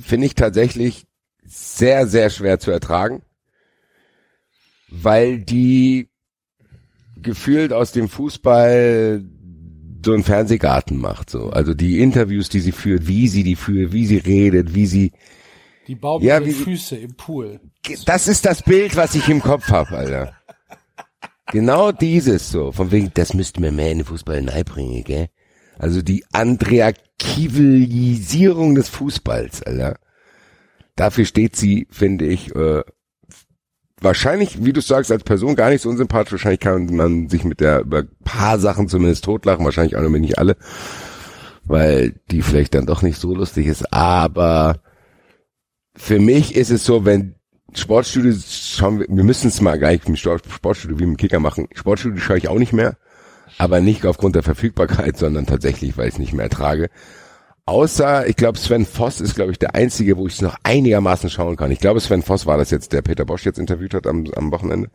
Finde 0.00 0.26
ich 0.26 0.34
tatsächlich 0.34 1.06
sehr, 1.44 2.06
sehr 2.06 2.30
schwer 2.30 2.58
zu 2.58 2.70
ertragen, 2.70 3.22
weil 4.88 5.38
die 5.40 6.08
gefühlt 7.16 7.72
aus 7.72 7.92
dem 7.92 8.08
Fußball 8.08 9.22
so 10.04 10.12
einen 10.12 10.24
Fernsehgarten 10.24 10.96
macht, 10.98 11.30
so. 11.30 11.50
Also 11.50 11.74
die 11.74 12.00
Interviews, 12.00 12.48
die 12.48 12.60
sie 12.60 12.72
führt, 12.72 13.06
wie 13.06 13.28
sie 13.28 13.44
die 13.44 13.54
führt, 13.56 13.92
wie 13.92 14.06
sie 14.06 14.16
redet, 14.18 14.74
wie 14.74 14.86
sie, 14.86 15.12
Die 15.86 15.94
bauen 15.94 16.22
Ja, 16.22 16.40
ihre 16.40 16.50
Füße 16.50 16.96
im 16.96 17.14
Pool. 17.14 17.60
das 18.06 18.26
ist 18.26 18.44
das 18.44 18.62
Bild, 18.62 18.96
was 18.96 19.14
ich 19.14 19.28
im 19.28 19.40
Kopf 19.40 19.68
habe, 19.68 19.96
Alter. 19.96 20.36
Genau 21.52 21.92
dieses 21.92 22.50
so, 22.50 22.72
von 22.72 22.90
wegen, 22.90 23.10
das 23.12 23.34
müssten 23.34 23.62
wir 23.62 23.72
mehr 23.72 23.92
in 23.92 23.98
den 23.98 24.06
Fußball 24.06 24.42
bringen, 24.64 25.04
gell? 25.04 25.28
Also 25.78 26.00
die 26.00 26.24
Andrea 26.32 26.92
Kivelisierung 27.18 28.74
des 28.74 28.88
Fußballs, 28.88 29.62
Alter. 29.62 29.98
Dafür 30.96 31.26
steht 31.26 31.56
sie, 31.56 31.86
finde 31.90 32.24
ich, 32.24 32.54
äh, 32.56 32.82
wahrscheinlich, 34.00 34.64
wie 34.64 34.72
du 34.72 34.80
sagst, 34.80 35.12
als 35.12 35.24
Person 35.24 35.54
gar 35.54 35.68
nicht 35.68 35.82
so 35.82 35.90
unsympathisch. 35.90 36.32
Wahrscheinlich 36.32 36.60
kann 36.60 36.86
man 36.96 37.28
sich 37.28 37.44
mit 37.44 37.60
der 37.60 37.80
über 37.80 38.04
paar 38.24 38.58
Sachen 38.58 38.88
zumindest 38.88 39.24
totlachen, 39.24 39.66
wahrscheinlich 39.66 39.96
auch 39.96 40.02
noch 40.02 40.08
nicht 40.08 40.38
alle, 40.38 40.56
weil 41.64 42.14
die 42.30 42.40
vielleicht 42.40 42.74
dann 42.74 42.86
doch 42.86 43.02
nicht 43.02 43.20
so 43.20 43.34
lustig 43.34 43.66
ist. 43.66 43.92
Aber 43.92 44.80
für 45.94 46.18
mich 46.18 46.54
ist 46.54 46.70
es 46.70 46.86
so, 46.86 47.04
wenn 47.04 47.34
Sportstudio 47.74 48.34
schauen 48.48 49.00
wir, 49.00 49.06
wir 49.08 49.24
müssen 49.24 49.48
es 49.48 49.60
mal 49.60 49.78
gleich 49.78 50.00
im 50.06 50.16
Sport- 50.16 50.44
Sportstudio 50.50 50.98
wie 50.98 51.04
im 51.04 51.16
Kicker 51.16 51.40
machen. 51.40 51.68
Sportstudio 51.74 52.18
schaue 52.20 52.38
ich 52.38 52.48
auch 52.48 52.58
nicht 52.58 52.72
mehr, 52.72 52.96
aber 53.58 53.80
nicht 53.80 54.04
aufgrund 54.06 54.34
der 54.36 54.42
Verfügbarkeit, 54.42 55.16
sondern 55.16 55.46
tatsächlich, 55.46 55.96
weil 55.96 56.08
ich 56.08 56.14
es 56.14 56.18
nicht 56.18 56.32
mehr 56.32 56.44
ertrage. 56.44 56.90
Außer, 57.64 58.26
ich 58.26 58.36
glaube, 58.36 58.58
Sven 58.58 58.84
Voss 58.84 59.20
ist, 59.20 59.36
glaube 59.36 59.52
ich, 59.52 59.58
der 59.58 59.74
einzige, 59.74 60.16
wo 60.16 60.26
ich 60.26 60.34
es 60.34 60.42
noch 60.42 60.56
einigermaßen 60.64 61.30
schauen 61.30 61.56
kann. 61.56 61.70
Ich 61.70 61.78
glaube, 61.78 62.00
Sven 62.00 62.22
Voss 62.22 62.44
war 62.44 62.58
das 62.58 62.70
jetzt, 62.70 62.92
der 62.92 63.02
Peter 63.02 63.24
Bosch 63.24 63.44
jetzt 63.46 63.58
interviewt 63.58 63.94
hat 63.94 64.06
am, 64.06 64.26
am 64.34 64.50
Wochenende. 64.50 64.90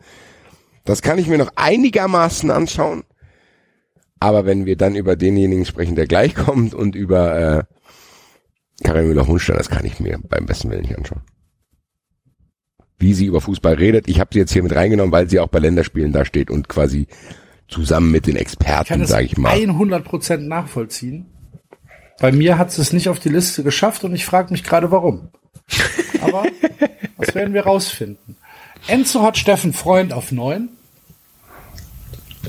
Das 0.84 1.02
kann 1.02 1.18
ich 1.18 1.28
mir 1.28 1.38
noch 1.38 1.52
einigermaßen 1.56 2.52
anschauen. 2.52 3.04
Aber 4.20 4.46
wenn 4.46 4.66
wir 4.66 4.76
dann 4.76 4.96
über 4.96 5.16
denjenigen 5.16 5.66
sprechen, 5.66 5.96
der 5.96 6.08
gleich 6.08 6.36
kommt 6.46 6.74
und 6.74 6.96
über 6.96 7.40
äh, 7.40 8.84
Karin 8.84 9.08
Müller-Hohenstein, 9.08 9.58
das 9.58 9.70
kann 9.70 9.86
ich 9.86 10.00
mir 10.00 10.20
beim 10.28 10.46
besten 10.46 10.70
Willen 10.70 10.82
nicht 10.82 10.98
anschauen. 10.98 11.22
Wie 13.00 13.14
sie 13.14 13.26
über 13.26 13.42
Fußball 13.42 13.76
redet. 13.76 14.08
Ich 14.08 14.19
habe 14.19 14.30
sie 14.34 14.40
jetzt 14.40 14.51
hier 14.51 14.64
mit 14.64 14.76
reingenommen, 14.76 15.11
weil 15.11 15.30
sie 15.30 15.40
auch 15.40 15.50
bei 15.50 15.59
Länderspielen 15.59 16.11
da 16.11 16.26
steht 16.26 16.50
und 16.50 16.67
quasi 16.67 17.08
zusammen 17.67 18.11
mit 18.11 18.27
den 18.27 18.35
Experten, 18.35 19.06
sage 19.06 19.26
ich 19.26 19.38
mal. 19.38 19.53
100% 19.56 20.38
nachvollziehen. 20.38 21.27
Bei 22.19 22.32
mir 22.32 22.58
hat 22.58 22.76
es 22.77 22.93
nicht 22.93 23.09
auf 23.09 23.19
die 23.19 23.30
Liste 23.30 23.64
geschafft 23.64 24.03
und 24.03 24.16
ich 24.16 24.26
frage 24.26 24.51
mich 24.51 24.64
gerade 24.64 24.90
warum. 24.92 25.30
Aber 26.22 26.45
das 27.17 27.35
werden 27.35 27.53
wir 27.53 27.64
rausfinden. 27.64 28.38
Enzo 28.88 29.22
hat 29.22 29.38
Steffen 29.38 29.74
Freund 29.74 30.14
auf 30.14 30.32
neun. 30.32 30.69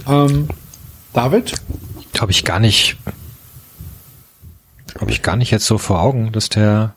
Ähm, 0.06 0.48
David? 1.12 1.54
Habe 2.18 2.30
ich 2.32 2.44
gar 2.44 2.60
nicht, 2.60 2.96
habe 4.98 5.10
ich 5.10 5.22
gar 5.22 5.36
nicht 5.36 5.50
jetzt 5.50 5.66
so 5.66 5.78
vor 5.78 6.00
Augen, 6.00 6.32
dass 6.32 6.48
der, 6.48 6.94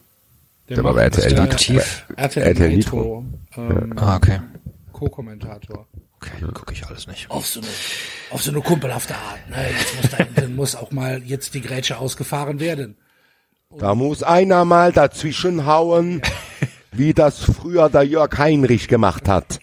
Der 0.76 0.84
war 0.84 0.94
bei 0.94 1.04
RTL 1.04 1.34
der 1.34 1.44
aktiv. 1.44 2.06
RTL, 2.16 2.44
RTL 2.48 2.70
Nitro, 2.70 3.26
ähm, 3.58 3.94
ah, 3.98 4.16
okay. 4.16 4.40
Co-Kommentator. 4.94 5.88
Okay, 6.16 6.46
gucke 6.54 6.74
ich 6.74 6.86
alles 6.86 7.08
nicht. 7.08 7.30
Auf 7.30 7.48
so 7.48 7.60
eine, 7.60 7.70
auf 8.30 8.42
so 8.44 8.52
eine 8.52 8.62
kumpelhafte 8.62 9.16
Art. 9.16 9.50
Ne? 9.50 9.70
Jetzt 9.70 9.96
muss, 9.96 10.12
da, 10.12 10.24
dann 10.36 10.56
muss 10.56 10.76
auch 10.76 10.92
mal 10.92 11.22
jetzt 11.24 11.54
die 11.56 11.62
Grätsche 11.62 11.98
ausgefahren 11.98 12.60
werden. 12.60 12.98
Da 13.78 13.96
muss 13.96 14.22
einer 14.24 14.64
mal 14.64 14.92
dazwischen 14.92 15.66
hauen, 15.66 16.22
wie 16.92 17.14
das 17.14 17.40
früher 17.40 17.90
der 17.90 18.04
Jörg 18.04 18.38
Heinrich 18.38 18.88
gemacht 18.88 19.28
hat. 19.28 19.60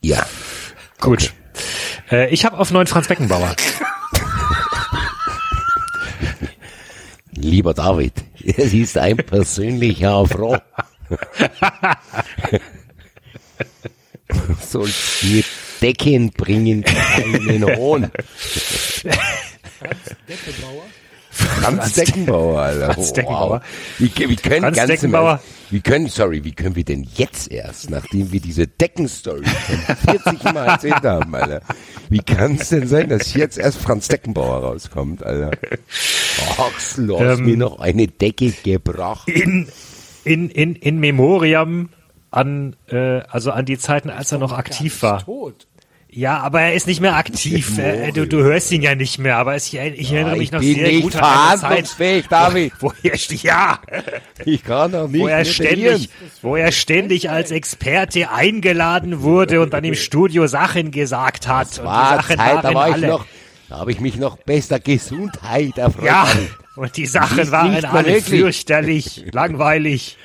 Ja. 0.00 0.26
Gut. 1.00 1.32
Äh, 2.10 2.28
ich 2.30 2.44
habe 2.44 2.58
auf 2.58 2.70
neun 2.70 2.86
Franz 2.86 3.08
Beckenbauer. 3.08 3.54
Lieber 7.34 7.74
David, 7.74 8.14
Es 8.44 8.58
ist 8.72 8.98
ein 8.98 9.16
persönlicher 9.16 10.10
Affront. 10.10 10.62
Sollst 14.60 15.24
mir 15.24 15.42
Decken 15.80 16.30
bringen, 16.30 16.84
einen 17.16 17.64
Hohn. 17.76 18.10
Franz 21.32 21.94
Deckenbauer, 21.94 22.60
Alter. 22.60 22.92
Franz 22.94 23.12
Deckenbauer. 23.14 23.60
Wow. 23.60 23.98
Wie, 23.98 24.28
wie 24.28 24.36
können 24.36 24.60
Franz 24.62 24.76
ganz 24.76 24.90
im 24.90 24.96
Deckenbauer. 24.96 25.40
Wie 25.70 25.80
können, 25.80 26.08
sorry, 26.08 26.44
wie 26.44 26.52
können 26.52 26.76
wir 26.76 26.84
denn 26.84 27.06
jetzt 27.14 27.50
erst, 27.50 27.88
nachdem 27.90 28.30
wir 28.30 28.40
diese 28.40 28.66
Deckenstory 28.66 29.42
schon 29.46 29.96
40 30.20 30.44
Mal 30.52 30.66
erzählt 30.66 31.02
haben, 31.02 31.34
Alter. 31.34 31.62
Wie 32.10 32.18
kann 32.18 32.56
es 32.56 32.68
denn 32.68 32.86
sein, 32.86 33.08
dass 33.08 33.32
jetzt 33.32 33.56
erst 33.56 33.78
Franz 33.78 34.08
Deckenbauer 34.08 34.58
rauskommt, 34.58 35.24
Alter? 35.24 35.52
Axel, 36.58 37.06
du 37.06 37.18
hast 37.18 37.38
Ähm, 37.38 37.46
mir 37.46 37.56
noch 37.56 37.78
eine 37.80 38.06
Decke 38.08 38.50
gebracht. 38.62 39.26
in, 39.28 39.66
in, 40.24 40.50
in, 40.50 40.74
in 40.76 40.98
Memoriam 41.00 41.88
an, 42.30 42.76
äh, 42.88 43.20
also 43.28 43.50
an 43.52 43.64
die 43.64 43.78
Zeiten, 43.78 44.10
als 44.10 44.32
er 44.32 44.38
noch 44.38 44.52
aktiv 44.52 45.02
war. 45.02 45.24
Tot. 45.24 45.66
Ja, 46.14 46.40
aber 46.40 46.60
er 46.60 46.74
ist 46.74 46.86
nicht 46.86 47.00
mehr 47.00 47.16
aktiv. 47.16 47.78
Äh, 47.78 48.12
du, 48.12 48.26
du 48.26 48.42
hörst 48.42 48.70
ihn 48.70 48.82
ja 48.82 48.94
nicht 48.94 49.18
mehr, 49.18 49.38
aber 49.38 49.54
es, 49.54 49.72
ich, 49.72 49.80
ich 49.80 50.12
erinnere 50.12 50.36
mich 50.36 50.42
ich 50.48 50.52
noch 50.52 50.60
bin 50.60 50.74
sehr 50.74 50.88
nicht 50.88 51.02
gut 51.04 51.16
an 51.16 51.58
verhandlungsfähig, 51.58 52.26
David. 52.28 52.72
wo 52.80 52.92
er, 53.02 53.14
st- 53.16 53.42
ja, 53.46 53.78
Ich 54.44 54.62
kann 54.62 54.92
doch 54.92 55.08
nicht 55.08 55.22
wo 55.22 55.26
er 55.28 55.46
ständig, 55.46 56.10
wo 56.42 56.54
er 56.56 56.70
ständig 56.70 57.30
als 57.30 57.50
Experte 57.50 58.30
eingeladen 58.30 59.22
wurde 59.22 59.62
und 59.62 59.72
dann 59.72 59.84
im 59.84 59.94
Studio 59.94 60.46
Sachen 60.48 60.90
gesagt 60.90 61.48
hat. 61.48 61.78
und 61.78 61.84
war 61.86 62.10
die 62.10 62.16
Sachen 62.22 62.36
Zeit, 62.36 62.64
da 62.64 62.74
war 62.74 62.88
ich 62.88 62.94
alle, 62.94 63.06
noch, 63.08 63.26
da 63.70 63.78
habe 63.78 63.90
ich 63.92 64.00
mich 64.00 64.16
noch 64.16 64.36
bester 64.36 64.80
Gesundheit 64.80 65.78
erfreut. 65.78 66.04
Ja, 66.04 66.28
und 66.76 66.94
die 66.98 67.06
Sachen 67.06 67.50
waren 67.50 67.84
alle 67.86 68.06
wirklich. 68.06 68.24
fürchterlich, 68.24 69.24
langweilig 69.32 70.18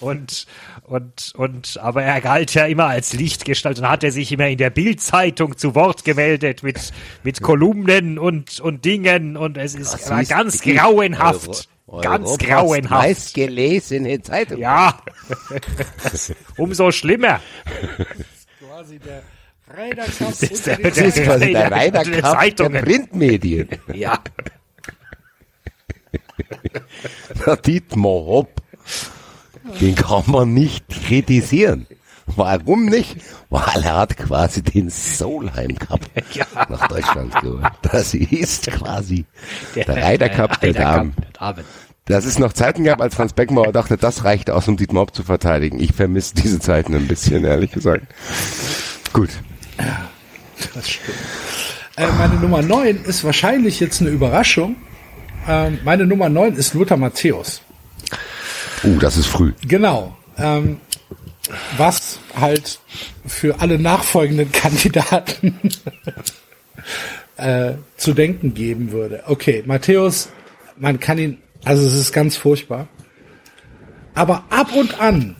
und 0.00 0.46
und 0.84 1.32
und 1.36 1.78
aber 1.80 2.02
er 2.02 2.20
galt 2.20 2.52
ja 2.54 2.66
immer 2.66 2.86
als 2.86 3.12
Lichtgestalt 3.14 3.78
und 3.78 3.88
hat 3.88 4.04
er 4.04 4.12
sich 4.12 4.30
immer 4.32 4.48
in 4.48 4.58
der 4.58 4.70
Bildzeitung 4.70 5.56
zu 5.56 5.74
Wort 5.74 6.04
gemeldet 6.04 6.62
mit 6.62 6.92
mit 7.22 7.40
Kolumnen 7.42 8.18
und 8.18 8.60
und 8.60 8.84
Dingen 8.84 9.36
und 9.36 9.56
es 9.56 9.74
ist 9.74 9.94
Das 9.94 10.10
war 10.10 10.20
ist 10.22 10.28
ganz 10.28 10.60
die 10.60 10.74
grauenhaft, 10.74 11.68
Euro- 11.86 12.00
ganz 12.02 12.26
Europas 12.28 12.46
grauenhaft. 12.46 12.90
meistgelesene 13.08 14.20
Zeitung. 14.22 14.58
Ja, 14.58 15.00
umso 16.58 16.90
schlimmer. 16.92 17.40
Quasi 18.60 18.98
der 18.98 19.22
Das 19.96 20.42
ist 20.42 20.66
der- 20.66 20.76
quasi 20.78 21.52
der 21.52 21.70
Ryder 21.72 22.02
die 22.04 22.10
Cup 22.12 22.56
der. 22.56 22.68
Printmedien. 22.82 23.68
Ja, 23.94 24.18
Der 27.46 27.56
Dietmar 27.56 28.12
Hopp, 28.12 28.60
den 29.80 29.94
kann 29.94 30.24
man 30.26 30.52
nicht 30.54 30.84
kritisieren. 30.88 31.86
Warum 32.26 32.86
nicht? 32.86 33.16
Weil 33.50 33.82
er 33.82 33.96
hat 33.96 34.16
quasi 34.16 34.62
den 34.62 34.88
Solheim 34.88 35.78
Cup 35.78 36.00
Ja. 36.32 36.46
nach 36.68 36.88
Deutschland 36.88 37.34
geholt. 37.40 37.66
Das 37.82 38.14
ist 38.14 38.70
quasi 38.70 39.26
der 39.76 39.88
Ryder 39.88 40.30
Cup 40.30 40.58
der 40.60 40.72
Damen. 40.72 41.14
Cup 41.14 41.24
der 41.24 41.32
Damen. 41.52 41.64
Dass 42.06 42.24
es 42.26 42.38
noch 42.38 42.52
Zeiten 42.52 42.84
gab, 42.84 43.00
als 43.00 43.14
Franz 43.14 43.32
Beckenbauer 43.32 43.72
dachte, 43.72 43.96
das 43.96 44.24
reicht 44.24 44.50
aus, 44.50 44.68
um 44.68 44.76
Dietmar 44.76 45.02
Hopp 45.02 45.14
zu 45.14 45.22
verteidigen. 45.22 45.80
Ich 45.80 45.92
vermisse 45.92 46.34
diese 46.34 46.60
Zeiten 46.60 46.94
ein 46.94 47.06
bisschen, 47.08 47.44
ehrlich 47.44 47.72
gesagt. 47.72 48.06
Gut. 49.12 49.30
Das 50.74 50.88
stimmt. 50.90 51.16
Äh, 51.96 52.06
meine 52.18 52.34
Nummer 52.34 52.60
9 52.62 53.04
ist 53.04 53.22
wahrscheinlich 53.24 53.80
jetzt 53.80 54.00
eine 54.00 54.10
Überraschung. 54.10 54.76
Ähm, 55.48 55.78
meine 55.84 56.06
Nummer 56.06 56.28
9 56.28 56.54
ist 56.56 56.74
Lothar 56.74 56.96
Matthäus. 56.96 57.62
Uh, 58.84 58.98
das 58.98 59.16
ist 59.16 59.26
früh. 59.26 59.52
Genau. 59.66 60.16
Ähm, 60.36 60.78
was 61.76 62.18
halt 62.36 62.80
für 63.26 63.60
alle 63.60 63.78
nachfolgenden 63.78 64.50
Kandidaten 64.52 65.58
äh, 67.36 67.72
zu 67.96 68.14
denken 68.14 68.54
geben 68.54 68.92
würde. 68.92 69.24
Okay, 69.26 69.62
Matthäus, 69.66 70.28
man 70.76 71.00
kann 71.00 71.18
ihn, 71.18 71.38
also 71.64 71.86
es 71.86 71.94
ist 71.94 72.12
ganz 72.12 72.36
furchtbar. 72.36 72.88
Aber 74.14 74.44
ab 74.50 74.74
und 74.74 75.00
an 75.00 75.36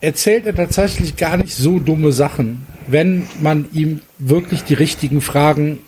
erzählt 0.00 0.46
er 0.46 0.54
tatsächlich 0.54 1.16
gar 1.16 1.36
nicht 1.36 1.54
so 1.54 1.78
dumme 1.78 2.12
Sachen, 2.12 2.66
wenn 2.86 3.26
man 3.40 3.66
ihm 3.72 4.00
wirklich 4.18 4.64
die 4.64 4.74
richtigen 4.74 5.20
Fragen, 5.20 5.78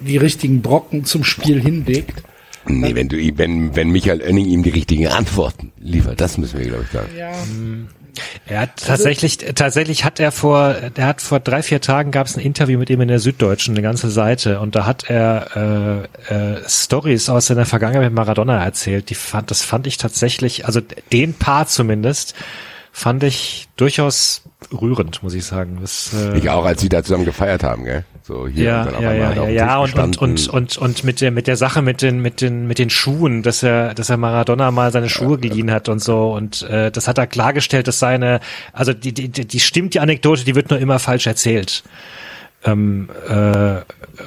die 0.00 0.16
richtigen 0.16 0.62
Brocken 0.62 1.04
zum 1.04 1.24
Spiel 1.24 1.60
hinlegt. 1.60 2.22
Nee, 2.68 2.94
wenn 2.94 3.08
du 3.08 3.16
wenn, 3.38 3.74
wenn 3.74 3.90
Michael 3.90 4.22
Oenning 4.22 4.46
ihm 4.46 4.62
die 4.62 4.70
richtigen 4.70 5.08
Antworten 5.08 5.72
liefert, 5.78 6.20
das 6.20 6.38
müssen 6.38 6.58
wir, 6.58 6.66
glaube 6.66 6.84
ich, 6.84 6.90
sagen. 6.90 7.08
Ja. 7.16 7.32
Er 8.46 8.60
hat 8.62 8.84
tatsächlich, 8.84 9.38
tatsächlich 9.38 10.04
hat 10.04 10.18
er 10.20 10.32
vor, 10.32 10.74
der 10.96 11.06
hat 11.06 11.20
vor 11.20 11.40
drei, 11.40 11.62
vier 11.62 11.80
Tagen 11.80 12.10
gab 12.10 12.26
es 12.26 12.36
ein 12.36 12.40
Interview 12.40 12.78
mit 12.78 12.90
ihm 12.90 13.00
in 13.00 13.08
der 13.08 13.20
Süddeutschen, 13.20 13.74
eine 13.74 13.82
ganze 13.82 14.10
Seite, 14.10 14.60
und 14.60 14.74
da 14.74 14.86
hat 14.86 15.08
er 15.08 16.08
äh, 16.28 16.34
äh, 16.34 16.68
Stories 16.68 17.28
aus 17.28 17.46
seiner 17.46 17.66
Vergangenheit 17.66 18.04
mit 18.04 18.14
Maradona 18.14 18.62
erzählt. 18.62 19.10
Die 19.10 19.14
fand, 19.14 19.50
das 19.50 19.62
fand 19.62 19.86
ich 19.86 19.96
tatsächlich, 19.96 20.66
also 20.66 20.80
den 21.12 21.34
Part 21.34 21.70
zumindest, 21.70 22.34
fand 22.98 23.22
ich 23.22 23.68
durchaus 23.76 24.42
rührend, 24.72 25.22
muss 25.22 25.32
ich 25.34 25.44
sagen. 25.44 25.78
Das, 25.80 26.12
äh, 26.12 26.36
Ich 26.36 26.50
auch, 26.50 26.64
als 26.64 26.80
sie 26.80 26.88
da 26.88 27.02
zusammen 27.02 27.24
gefeiert 27.24 27.62
haben, 27.62 27.84
gell? 27.84 28.04
So 28.24 28.46
hier 28.46 28.64
ja, 28.64 28.82
und 28.82 28.92
dann 28.92 29.02
ja, 29.02 29.12
ja, 29.12 29.32
ja, 29.32 29.48
ja, 29.48 29.78
und, 29.78 29.94
und, 29.94 30.18
und, 30.18 30.48
und, 30.48 30.76
und 30.76 31.04
mit 31.04 31.20
der, 31.20 31.30
mit 31.30 31.46
der 31.46 31.56
Sache 31.56 31.80
mit 31.80 32.02
den, 32.02 32.20
mit 32.20 32.40
den, 32.40 32.66
mit 32.66 32.78
den 32.78 32.90
Schuhen, 32.90 33.42
dass 33.42 33.62
er, 33.62 33.94
dass 33.94 34.10
er 34.10 34.16
Maradona 34.16 34.70
mal 34.70 34.92
seine 34.92 35.08
Schuhe 35.08 35.38
geliehen 35.38 35.70
hat 35.70 35.88
und 35.88 36.02
so, 36.02 36.34
und 36.34 36.62
äh, 36.62 36.90
das 36.90 37.08
hat 37.08 37.18
er 37.18 37.26
klargestellt, 37.26 37.86
dass 37.86 38.00
seine, 38.00 38.40
also 38.72 38.92
die, 38.92 39.14
die, 39.14 39.28
die 39.28 39.46
die 39.46 39.60
stimmt 39.60 39.94
die 39.94 40.00
Anekdote, 40.00 40.44
die 40.44 40.54
wird 40.54 40.68
nur 40.70 40.78
immer 40.78 40.98
falsch 40.98 41.26
erzählt. 41.26 41.84
Ähm, 42.64 43.08
äh, 43.28 43.76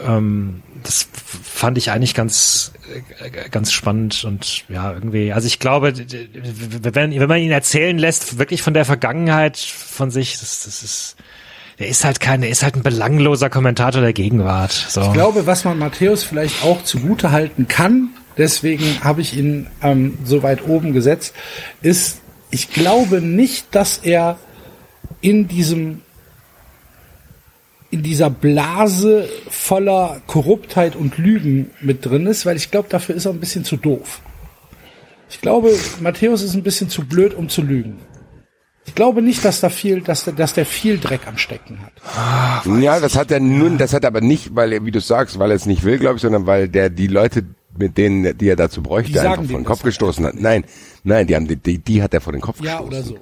ähm, 0.08 0.64
das 0.84 1.08
fand 1.44 1.78
ich 1.78 1.92
eigentlich 1.92 2.14
ganz, 2.14 2.72
äh, 3.20 3.50
ganz 3.50 3.72
spannend 3.72 4.24
und 4.24 4.66
ja, 4.70 4.94
irgendwie, 4.94 5.34
also 5.34 5.48
ich 5.48 5.60
glaube, 5.60 5.94
wenn, 5.96 7.20
wenn 7.20 7.30
man 7.30 7.40
ihn 7.40 7.52
erzählen 7.52 7.98
lässt, 7.98 8.38
wirklich 8.38 8.62
von 8.62 8.74
der 8.74 8.86
Vergangenheit 8.86 9.58
von 9.58 10.12
sich, 10.12 10.40
das, 10.40 10.64
das 10.64 10.84
ist, 10.84 11.16
der 11.80 11.88
ist 11.88 12.04
halt 12.04 12.20
kein, 12.20 12.42
der 12.42 12.50
ist 12.50 12.64
halt 12.64 12.76
ein 12.76 12.84
belangloser 12.84 13.50
Kommentator 13.50 14.02
der 14.02 14.14
Gegenwart. 14.14 14.72
So. 14.72 15.02
Ich 15.02 15.14
glaube, 15.14 15.46
was 15.48 15.64
man 15.64 15.80
Matthäus 15.80 16.24
vielleicht 16.24 16.64
auch 16.64 16.84
zugute 16.84 17.32
halten 17.32 17.68
kann, 17.68 18.10
deswegen 18.38 19.04
habe 19.04 19.22
ich 19.22 19.36
ihn 19.36 19.68
ähm, 19.82 20.18
so 20.24 20.44
weit 20.44 20.68
oben 20.68 20.94
gesetzt, 20.94 21.34
ist, 21.82 22.22
ich 22.50 22.70
glaube 22.70 23.22
nicht, 23.22 23.74
dass 23.74 23.98
er 23.98 24.38
in 25.22 25.48
diesem 25.48 26.02
in 27.92 28.04
dieser 28.04 28.30
Blase 28.30 29.28
voller 29.50 30.22
Korruptheit 30.26 30.96
und 30.96 31.18
Lügen 31.18 31.72
mit 31.82 32.06
drin 32.06 32.26
ist, 32.26 32.46
weil 32.46 32.56
ich 32.56 32.72
glaube, 32.72 32.88
dafür 32.90 33.16
ist 33.16 33.26
er 33.26 33.32
ein 33.32 33.40
bisschen 33.40 33.66
zu 33.66 33.78
doof. 33.78 34.22
Ich 35.30 35.42
glaube, 35.42 35.70
Matthäus 36.00 36.42
ist 36.42 36.56
ein 36.56 36.64
bisschen 36.64 36.90
zu 36.90 37.06
blöd, 37.06 37.34
um 37.34 37.50
zu 37.50 37.62
lügen. 37.62 38.00
Ich 38.86 38.96
glaube 38.96 39.22
nicht, 39.22 39.46
dass 39.46 39.62
da 39.62 39.70
viel, 39.70 40.02
dass 40.02 40.24
der, 40.24 40.34
dass 40.34 40.54
der 40.54 40.66
viel 40.66 40.98
Dreck 40.98 41.28
am 41.28 41.38
Stecken 41.38 41.80
hat. 41.82 42.66
Ja, 42.82 43.00
das 43.00 43.16
hat 43.16 43.32
er 43.32 43.40
nun, 43.40 43.78
das 43.78 43.94
hat 43.94 44.04
er 44.04 44.08
aber 44.08 44.22
nicht, 44.22 44.56
weil 44.56 44.74
er, 44.74 44.86
wie 44.86 44.92
du 44.92 45.00
sagst, 45.00 45.38
weil 45.38 45.52
er 45.52 45.56
es 45.56 45.66
nicht 45.66 45.84
will, 45.84 46.00
glaube 46.00 46.16
ich, 46.16 46.22
sondern 46.22 46.48
weil 46.48 46.68
der 46.68 46.90
die 46.90 47.08
Leute, 47.08 47.46
mit 47.78 47.98
denen, 47.98 48.38
die 48.38 48.50
er 48.50 48.56
dazu 48.56 48.82
bräuchte, 48.84 49.14
Die 49.14 49.20
einfach 49.20 49.44
vor 49.44 49.60
den 49.60 49.66
Kopf 49.66 49.84
gestoßen 49.84 50.26
hat. 50.26 50.36
Nein, 50.36 50.66
nein, 51.04 51.28
die 51.28 51.36
haben 51.36 51.48
die, 51.48 51.78
die, 51.78 52.04
hat 52.04 52.14
er 52.14 52.22
vor 52.22 52.34
den 52.34 52.42
Kopf 52.42 52.62
Ja, 52.62 52.80
gestoßen. 52.80 52.88
oder 52.88 53.04
so. 53.04 53.14
Ja. 53.16 53.22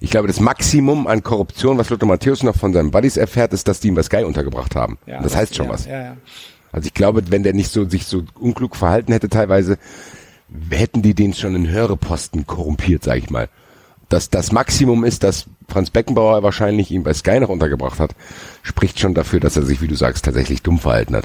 Ich 0.00 0.10
glaube, 0.10 0.28
das 0.28 0.40
Maximum 0.40 1.06
an 1.06 1.22
Korruption, 1.22 1.76
was 1.78 1.90
Lothar 1.90 2.08
Matthäus 2.08 2.42
noch 2.42 2.56
von 2.56 2.72
seinen 2.72 2.90
Buddies 2.90 3.16
erfährt, 3.16 3.52
ist, 3.52 3.68
dass 3.68 3.80
die 3.80 3.88
ihn 3.88 3.94
bei 3.94 4.02
Sky 4.02 4.24
untergebracht 4.24 4.74
haben. 4.74 4.98
Ja, 5.06 5.22
das 5.22 5.36
heißt 5.36 5.54
schon 5.54 5.66
ja, 5.66 5.72
was. 5.72 5.86
Ja, 5.86 6.02
ja. 6.02 6.16
Also 6.72 6.86
ich 6.86 6.94
glaube, 6.94 7.22
wenn 7.30 7.42
der 7.42 7.52
nicht 7.52 7.70
so 7.70 7.88
sich 7.88 8.06
so 8.06 8.22
unklug 8.38 8.76
verhalten 8.76 9.12
hätte 9.12 9.28
teilweise, 9.28 9.76
hätten 10.70 11.02
die 11.02 11.14
den 11.14 11.34
schon 11.34 11.54
in 11.54 11.68
höhere 11.68 11.96
Posten 11.96 12.46
korrumpiert, 12.46 13.04
sag 13.04 13.18
ich 13.18 13.30
mal. 13.30 13.48
Dass 14.08 14.30
das 14.30 14.50
Maximum 14.50 15.04
ist, 15.04 15.22
dass 15.22 15.46
Franz 15.68 15.90
Beckenbauer 15.90 16.42
wahrscheinlich 16.42 16.90
ihn 16.90 17.02
bei 17.04 17.12
Sky 17.14 17.38
noch 17.38 17.48
untergebracht 17.48 18.00
hat, 18.00 18.16
spricht 18.62 18.98
schon 18.98 19.14
dafür, 19.14 19.38
dass 19.40 19.56
er 19.56 19.62
sich, 19.62 19.80
wie 19.82 19.86
du 19.88 19.94
sagst, 19.94 20.24
tatsächlich 20.24 20.62
dumm 20.62 20.78
verhalten 20.78 21.14
hat. 21.14 21.24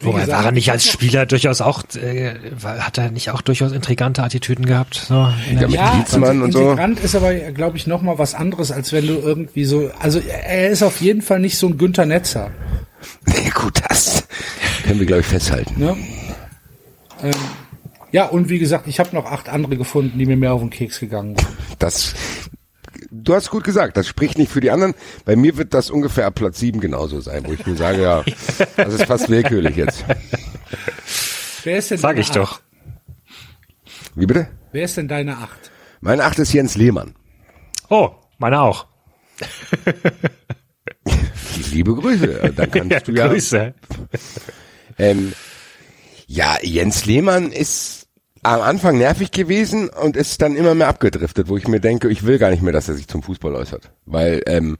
Wobei 0.00 0.20
gesagt, 0.20 0.38
war 0.38 0.44
er 0.46 0.52
nicht 0.52 0.70
als 0.70 0.86
Spieler 0.86 1.24
durchaus 1.24 1.62
auch, 1.62 1.82
äh, 1.94 2.34
hat 2.64 2.98
er 2.98 3.10
nicht 3.10 3.30
auch 3.30 3.40
durchaus 3.40 3.72
intrigante 3.72 4.22
Attitüden 4.22 4.66
gehabt? 4.66 5.06
So, 5.08 5.14
Ja, 5.14 5.32
mit 5.52 5.70
Ja, 5.70 5.96
Dietzmann 5.96 6.42
und 6.42 6.52
so. 6.52 6.60
Integrant 6.70 7.00
ist 7.00 7.14
aber, 7.14 7.32
glaube 7.34 7.78
ich, 7.78 7.86
noch 7.86 8.02
mal 8.02 8.18
was 8.18 8.34
anderes, 8.34 8.70
als 8.70 8.92
wenn 8.92 9.06
du 9.06 9.14
irgendwie 9.14 9.64
so, 9.64 9.90
also 9.98 10.18
er 10.20 10.68
ist 10.68 10.82
auf 10.82 11.00
jeden 11.00 11.22
Fall 11.22 11.40
nicht 11.40 11.56
so 11.56 11.66
ein 11.68 11.78
Günther 11.78 12.06
Netzer. 12.06 12.50
Ja, 13.26 13.50
gut, 13.54 13.80
das 13.88 14.26
können 14.84 14.98
wir, 14.98 15.06
glaube 15.06 15.20
ich, 15.20 15.26
festhalten. 15.26 15.74
Ne? 15.78 15.96
Ähm, 17.22 17.32
ja, 18.12 18.24
und 18.26 18.48
wie 18.48 18.58
gesagt, 18.58 18.88
ich 18.88 18.98
habe 18.98 19.14
noch 19.14 19.26
acht 19.26 19.48
andere 19.48 19.76
gefunden, 19.76 20.18
die 20.18 20.26
mir 20.26 20.36
mehr 20.36 20.52
auf 20.54 20.60
den 20.60 20.70
Keks 20.70 21.00
gegangen 21.00 21.36
sind. 21.36 21.48
Das, 21.78 22.14
du 23.22 23.34
hast 23.34 23.50
gut 23.50 23.64
gesagt, 23.64 23.96
das 23.96 24.06
spricht 24.06 24.38
nicht 24.38 24.50
für 24.50 24.60
die 24.60 24.70
anderen. 24.70 24.94
Bei 25.24 25.36
mir 25.36 25.56
wird 25.56 25.74
das 25.74 25.90
ungefähr 25.90 26.26
ab 26.26 26.34
Platz 26.36 26.58
7 26.58 26.80
genauso 26.80 27.20
sein, 27.20 27.44
wo 27.46 27.52
ich 27.52 27.66
mir 27.66 27.76
sage, 27.76 28.02
ja, 28.02 28.24
das 28.76 28.94
ist 28.94 29.04
fast 29.04 29.28
willkürlich 29.28 29.76
jetzt. 29.76 30.04
Wer 31.64 31.78
ist 31.78 31.90
denn 31.90 31.98
Sag 31.98 32.10
deine 32.10 32.20
ich 32.20 32.30
doch. 32.30 32.52
acht? 32.52 32.62
Wie 34.14 34.26
bitte? 34.26 34.48
Wer 34.72 34.84
ist 34.84 34.96
denn 34.96 35.08
deine 35.08 35.36
Acht? 35.36 35.70
Meine 36.00 36.24
Acht 36.24 36.38
ist 36.38 36.52
Jens 36.52 36.76
Lehmann. 36.76 37.14
Oh, 37.88 38.10
meine 38.38 38.60
auch. 38.60 38.86
Liebe 41.72 41.94
Grüße. 41.94 42.52
Dann 42.56 42.70
kannst 42.70 43.08
du 43.08 43.12
ja. 43.12 43.28
Grüße. 43.28 43.74
Ähm, 44.98 45.32
ja, 46.26 46.56
Jens 46.62 47.04
Lehmann 47.06 47.52
ist 47.52 48.05
am 48.46 48.60
Anfang 48.60 48.98
nervig 48.98 49.30
gewesen 49.32 49.88
und 49.88 50.16
ist 50.16 50.40
dann 50.40 50.54
immer 50.56 50.74
mehr 50.74 50.88
abgedriftet, 50.88 51.48
wo 51.48 51.56
ich 51.56 51.66
mir 51.68 51.80
denke, 51.80 52.08
ich 52.08 52.24
will 52.24 52.38
gar 52.38 52.50
nicht 52.50 52.62
mehr, 52.62 52.72
dass 52.72 52.88
er 52.88 52.94
sich 52.94 53.08
zum 53.08 53.22
Fußball 53.22 53.54
äußert. 53.54 53.90
Weil 54.04 54.42
ähm, 54.46 54.76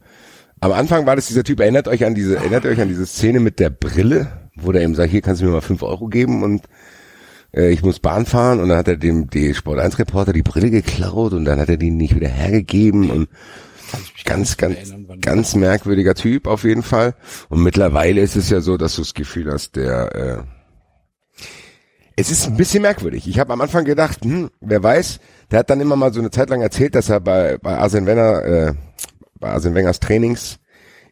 am 0.60 0.72
Anfang 0.72 1.06
war 1.06 1.16
das 1.16 1.26
dieser 1.26 1.44
Typ, 1.44 1.60
erinnert 1.60 1.88
euch 1.88 2.04
an 2.04 2.14
diese, 2.14 2.36
erinnert 2.36 2.64
euch 2.64 2.80
an 2.80 2.88
diese 2.88 3.06
Szene 3.06 3.40
mit 3.40 3.58
der 3.58 3.70
Brille, 3.70 4.28
wo 4.54 4.72
der 4.72 4.82
ihm 4.82 4.94
sagt, 4.94 5.10
hier 5.10 5.20
kannst 5.20 5.42
du 5.42 5.46
mir 5.46 5.52
mal 5.52 5.60
fünf 5.60 5.82
Euro 5.82 6.06
geben 6.06 6.42
und 6.42 6.62
äh, 7.52 7.70
ich 7.70 7.82
muss 7.82 7.98
Bahn 7.98 8.24
fahren 8.24 8.60
und 8.60 8.68
dann 8.68 8.78
hat 8.78 8.88
er 8.88 8.96
dem 8.96 9.28
die 9.28 9.52
Sport 9.54 9.80
1 9.80 9.98
Reporter 9.98 10.32
die 10.32 10.42
Brille 10.42 10.70
geklaut 10.70 11.32
und 11.32 11.44
dann 11.44 11.58
hat 11.58 11.68
er 11.68 11.76
die 11.76 11.90
nicht 11.90 12.14
wieder 12.14 12.28
hergegeben 12.28 13.10
und 13.10 13.28
ganz, 14.24 14.56
ganz, 14.56 14.94
ganz 15.20 15.54
merkwürdiger 15.54 16.14
Typ 16.14 16.46
auf 16.46 16.64
jeden 16.64 16.82
Fall. 16.82 17.14
Und 17.48 17.62
mittlerweile 17.62 18.20
ist 18.20 18.36
es 18.36 18.50
ja 18.50 18.60
so, 18.60 18.76
dass 18.76 18.96
du 18.96 19.02
das 19.02 19.14
Gefühl 19.14 19.50
hast, 19.52 19.76
der 19.76 20.14
äh, 20.14 20.55
es 22.16 22.30
ist 22.30 22.46
ein 22.46 22.56
bisschen 22.56 22.82
merkwürdig. 22.82 23.28
Ich 23.28 23.38
habe 23.38 23.52
am 23.52 23.60
Anfang 23.60 23.84
gedacht, 23.84 24.24
hm, 24.24 24.50
wer 24.60 24.82
weiß, 24.82 25.20
der 25.50 25.60
hat 25.60 25.70
dann 25.70 25.80
immer 25.80 25.96
mal 25.96 26.12
so 26.12 26.20
eine 26.20 26.30
Zeit 26.30 26.48
lang 26.48 26.62
erzählt, 26.62 26.94
dass 26.94 27.10
er 27.10 27.20
bei, 27.20 27.58
bei 27.58 27.76
Arsene 27.76 28.06
Wenger, 28.06 28.44
äh, 28.44 28.72
bei 29.38 29.50
Arsene 29.50 29.74
Wengers 29.74 30.00
Trainings 30.00 30.58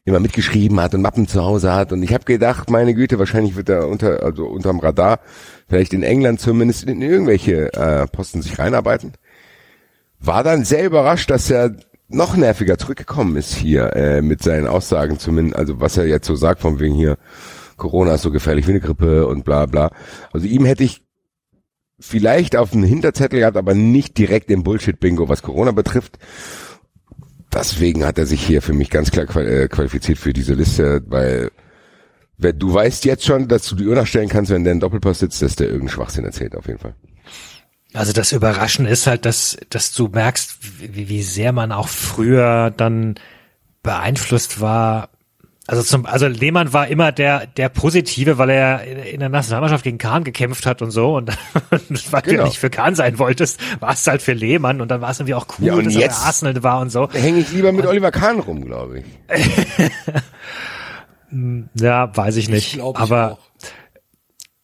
immer 0.06 0.20
mitgeschrieben 0.20 0.80
hat 0.80 0.94
und 0.94 1.02
Mappen 1.02 1.28
zu 1.28 1.44
Hause 1.44 1.72
hat. 1.74 1.92
Und 1.92 2.02
ich 2.02 2.12
habe 2.12 2.24
gedacht, 2.24 2.70
meine 2.70 2.94
Güte, 2.94 3.18
wahrscheinlich 3.18 3.56
wird 3.56 3.68
er 3.68 3.88
unter, 3.88 4.22
also 4.22 4.46
unterm 4.46 4.80
Radar, 4.80 5.20
vielleicht 5.68 5.92
in 5.94 6.02
England 6.02 6.40
zumindest 6.40 6.84
in 6.84 7.00
irgendwelche 7.00 7.72
äh, 7.74 8.06
Posten 8.06 8.42
sich 8.42 8.58
reinarbeiten. 8.58 9.12
War 10.20 10.42
dann 10.42 10.64
sehr 10.64 10.84
überrascht, 10.84 11.30
dass 11.30 11.50
er 11.50 11.76
noch 12.08 12.36
nerviger 12.36 12.78
zurückgekommen 12.78 13.36
ist 13.36 13.54
hier 13.54 13.94
äh, 13.94 14.22
mit 14.22 14.42
seinen 14.42 14.66
Aussagen 14.66 15.18
zumindest, 15.18 15.56
also 15.56 15.80
was 15.80 15.96
er 15.96 16.06
jetzt 16.06 16.26
so 16.26 16.34
sagt 16.34 16.60
von 16.60 16.80
wegen 16.80 16.94
hier, 16.94 17.16
Corona 17.76 18.14
ist 18.14 18.22
so 18.22 18.30
gefährlich 18.30 18.66
wie 18.66 18.72
eine 18.72 18.80
Grippe 18.80 19.26
und 19.26 19.44
bla 19.44 19.66
bla. 19.66 19.90
Also 20.32 20.46
ihm 20.46 20.64
hätte 20.64 20.84
ich 20.84 21.02
vielleicht 22.00 22.56
auf 22.56 22.72
einen 22.72 22.84
Hinterzettel 22.84 23.40
gehabt, 23.40 23.56
aber 23.56 23.74
nicht 23.74 24.18
direkt 24.18 24.50
im 24.50 24.62
Bullshit-Bingo, 24.62 25.28
was 25.28 25.42
Corona 25.42 25.72
betrifft. 25.72 26.18
Deswegen 27.52 28.04
hat 28.04 28.18
er 28.18 28.26
sich 28.26 28.44
hier 28.44 28.62
für 28.62 28.72
mich 28.72 28.90
ganz 28.90 29.10
klar 29.10 29.34
äh, 29.36 29.68
qualifiziert 29.68 30.18
für 30.18 30.32
diese 30.32 30.54
Liste, 30.54 31.02
weil 31.06 31.50
du 32.36 32.74
weißt 32.74 33.04
jetzt 33.04 33.24
schon, 33.24 33.48
dass 33.48 33.66
du 33.66 33.76
die 33.76 33.86
Uhr 33.86 33.94
nachstellen 33.94 34.28
kannst, 34.28 34.50
wenn 34.50 34.64
der 34.64 34.72
in 34.72 34.80
Doppelpass 34.80 35.20
sitzt, 35.20 35.40
dass 35.40 35.56
der 35.56 35.68
irgendeinen 35.68 35.90
Schwachsinn 35.90 36.24
erzählt, 36.24 36.56
auf 36.56 36.66
jeden 36.66 36.80
Fall. 36.80 36.94
Also 37.92 38.12
das 38.12 38.32
Überraschende 38.32 38.90
ist 38.90 39.06
halt, 39.06 39.24
dass, 39.24 39.56
dass 39.70 39.92
du 39.92 40.08
merkst, 40.08 40.58
wie, 40.80 41.08
wie 41.08 41.22
sehr 41.22 41.52
man 41.52 41.70
auch 41.70 41.88
früher 41.88 42.72
dann 42.76 43.14
beeinflusst 43.84 44.60
war. 44.60 45.10
Also 45.66 45.82
zum, 45.82 46.04
also 46.04 46.26
Lehmann 46.26 46.74
war 46.74 46.88
immer 46.88 47.10
der, 47.10 47.46
der 47.46 47.70
Positive, 47.70 48.36
weil 48.36 48.50
er 48.50 48.84
in, 48.84 49.20
der 49.20 49.30
Nationalmannschaft 49.30 49.82
gegen 49.82 49.96
Kahn 49.96 50.22
gekämpft 50.22 50.66
hat 50.66 50.82
und 50.82 50.90
so. 50.90 51.16
Und 51.16 51.30
weil 52.10 52.20
Genau. 52.22 52.42
du 52.42 52.48
nicht 52.48 52.58
für 52.58 52.68
Kahn 52.68 52.94
sein 52.94 53.18
wolltest, 53.18 53.58
war 53.80 53.92
es 53.94 54.06
halt 54.06 54.20
für 54.20 54.34
Lehmann 54.34 54.80
und 54.82 54.88
dann 54.90 55.00
war 55.00 55.10
es 55.10 55.20
irgendwie 55.20 55.34
auch 55.34 55.46
cool, 55.58 55.66
Ja, 55.66 55.74
und 55.74 55.86
dass 55.86 55.96
er 55.96 56.12
Arsenal 56.12 56.62
war 56.62 56.80
und 56.80 56.90
so. 56.90 57.06
Da 57.06 57.18
hänge 57.18 57.38
ich 57.38 57.50
lieber 57.50 57.72
mit 57.72 57.86
Oliver 57.86 58.10
Kahn 58.10 58.40
rum, 58.40 58.64
glaube 58.64 59.00
ich. 59.00 59.04
Ja, 61.74 62.16
weiß 62.16 62.36
ich 62.36 62.48
nicht. 62.48 62.74
glaub 62.74 63.00
aber 63.00 63.38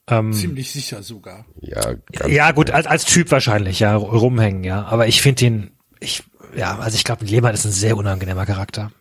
ähm, 0.06 0.32
Ziemlich 0.32 0.70
sicher 0.70 1.02
sogar. 1.02 1.44
Ja, 1.60 1.80
ganz 2.12 2.32
ja 2.32 2.52
gut, 2.52 2.70
als, 2.70 2.86
als 2.86 3.04
Typ 3.04 3.30
wahrscheinlich, 3.30 3.80
ja, 3.80 3.96
rumhängen, 3.96 4.62
ja. 4.64 4.84
Aber 4.84 5.06
ich 5.08 5.20
finde 5.22 5.44
ihn, 5.46 5.70
ich, 5.98 6.22
ja, 6.56 6.78
also 6.78 6.94
ich 6.94 7.04
glaube, 7.04 7.24
Lehmann 7.24 7.54
ist 7.54 7.64
ein 7.64 7.72
sehr 7.72 7.96
unangenehmer 7.96 8.46
Charakter. 8.46 8.92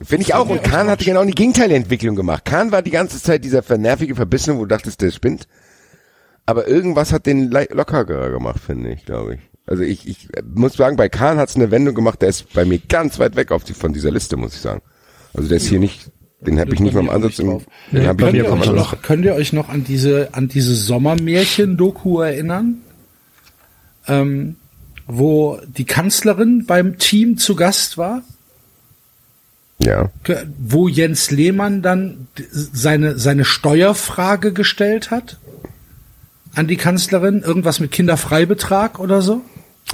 Finde 0.00 0.22
ich 0.22 0.34
auch. 0.34 0.48
Und 0.48 0.62
Kahn 0.64 0.88
hatte 0.88 1.04
genau 1.04 1.24
die 1.24 1.32
Gegenteilentwicklung 1.32 2.16
gemacht. 2.16 2.44
Kahn 2.44 2.72
war 2.72 2.82
die 2.82 2.90
ganze 2.90 3.22
Zeit 3.22 3.44
dieser 3.44 3.62
vernervige 3.62 4.14
Verbissene, 4.14 4.56
wo 4.56 4.62
du 4.62 4.68
dachtest, 4.68 5.02
der 5.02 5.10
spinnt. 5.10 5.46
Aber 6.46 6.66
irgendwas 6.66 7.12
hat 7.12 7.26
den 7.26 7.50
lockerer 7.50 8.30
gemacht, 8.30 8.60
finde 8.64 8.92
ich, 8.92 9.04
glaube 9.04 9.34
ich. 9.34 9.40
Also 9.66 9.84
ich, 9.84 10.08
ich 10.08 10.28
muss 10.54 10.74
sagen, 10.74 10.96
bei 10.96 11.08
Kahn 11.08 11.38
hat 11.38 11.50
es 11.50 11.56
eine 11.56 11.70
Wendung 11.70 11.94
gemacht, 11.94 12.20
der 12.20 12.30
ist 12.30 12.52
bei 12.52 12.64
mir 12.64 12.78
ganz 12.78 13.18
weit 13.18 13.36
weg 13.36 13.52
auf 13.52 13.62
die, 13.62 13.74
von 13.74 13.92
dieser 13.92 14.10
Liste, 14.10 14.36
muss 14.36 14.54
ich 14.54 14.60
sagen. 14.60 14.82
Also 15.34 15.48
der 15.48 15.58
ist 15.58 15.68
hier 15.68 15.78
nicht, 15.78 16.10
den 16.40 16.58
habe 16.58 16.74
ich 16.74 16.80
nicht 16.80 16.94
mal 16.94 17.00
im 17.00 17.10
Ansatz 17.10 17.38
im, 17.38 17.60
den 17.92 18.02
ich 18.02 18.16
Könnt 18.16 18.34
ihr, 18.34 18.50
euch 18.50 18.72
noch, 18.72 19.02
könnt 19.02 19.24
ihr 19.24 19.34
euch 19.34 19.52
noch 19.52 19.68
an 19.68 19.84
diese, 19.84 20.30
an 20.32 20.48
diese 20.48 20.74
Sommermärchen-Doku 20.74 22.20
erinnern? 22.20 22.82
Ähm, 24.08 24.56
wo 25.06 25.60
die 25.66 25.84
Kanzlerin 25.84 26.64
beim 26.66 26.98
Team 26.98 27.36
zu 27.36 27.54
Gast 27.54 27.98
war? 27.98 28.22
Ja. 29.84 30.10
Wo 30.58 30.88
Jens 30.88 31.30
Lehmann 31.30 31.82
dann 31.82 32.28
seine, 32.50 33.18
seine 33.18 33.44
Steuerfrage 33.44 34.52
gestellt 34.52 35.10
hat? 35.10 35.38
An 36.54 36.66
die 36.66 36.76
Kanzlerin? 36.76 37.42
Irgendwas 37.42 37.80
mit 37.80 37.92
Kinderfreibetrag 37.92 38.98
oder 38.98 39.22
so? 39.22 39.42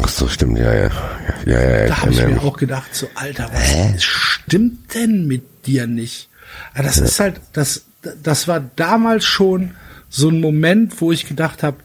Ach 0.00 0.08
so, 0.08 0.28
stimmt, 0.28 0.58
ja, 0.58 0.74
ja. 0.74 0.90
Ja, 1.46 1.60
ja, 1.60 1.80
ja, 1.80 1.86
Da 1.86 2.02
habe 2.02 2.12
ich 2.12 2.24
mir 2.24 2.42
auch 2.42 2.56
gedacht, 2.56 2.94
so 2.94 3.08
Alter, 3.14 3.50
was 3.52 4.02
stimmt 4.02 4.94
denn 4.94 5.26
mit 5.26 5.66
dir 5.66 5.86
nicht? 5.86 6.28
Aber 6.74 6.82
das 6.84 6.98
ist 6.98 7.18
halt, 7.20 7.40
das, 7.52 7.82
das 8.22 8.48
war 8.48 8.62
damals 8.76 9.24
schon 9.24 9.72
so 10.08 10.28
ein 10.28 10.40
Moment, 10.40 11.00
wo 11.00 11.12
ich 11.12 11.26
gedacht 11.26 11.62
habe, 11.62 11.78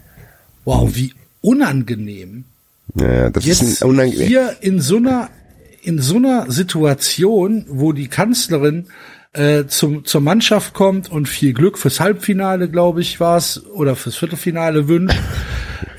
wow, 0.65 0.89
wie 0.93 1.13
unangenehm. 1.41 2.45
Ja, 2.95 3.11
ja, 3.11 3.29
das 3.29 3.45
Jetzt 3.45 3.61
ist 3.63 3.83
unangenehm. 3.83 4.27
hier 4.27 4.55
in 4.61 4.79
so 4.79 4.97
einer 4.97 5.29
in 5.83 5.99
so 5.99 6.15
einer 6.15 6.49
Situation, 6.49 7.65
wo 7.67 7.91
die 7.91 8.07
Kanzlerin 8.07 8.87
äh, 9.33 9.65
zum, 9.65 10.05
zur 10.05 10.21
Mannschaft 10.21 10.73
kommt 10.73 11.11
und 11.11 11.27
viel 11.27 11.53
Glück 11.53 11.77
fürs 11.77 11.99
Halbfinale, 11.99 12.69
glaube 12.69 13.01
ich, 13.01 13.19
war 13.19 13.37
es, 13.37 13.65
oder 13.65 13.95
fürs 13.95 14.15
Viertelfinale 14.15 14.87
wünscht, 14.87 15.19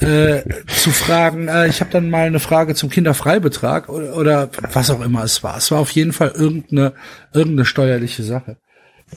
äh, 0.01 0.43
zu 0.69 0.91
fragen, 0.91 1.49
äh, 1.49 1.69
ich 1.69 1.81
habe 1.81 1.91
dann 1.91 2.11
mal 2.11 2.27
eine 2.27 2.41
Frage 2.41 2.75
zum 2.75 2.91
Kinderfreibetrag 2.91 3.89
oder, 3.89 4.17
oder 4.17 4.51
was 4.73 4.91
auch 4.91 5.01
immer 5.01 5.25
es 5.25 5.43
war. 5.43 5.57
Es 5.57 5.71
war 5.71 5.81
auf 5.81 5.91
jeden 5.91 6.13
Fall 6.13 6.33
irgendeine, 6.35 6.95
irgendeine 7.33 7.67
steuerliche 7.67 8.23
Sache. 8.23 8.57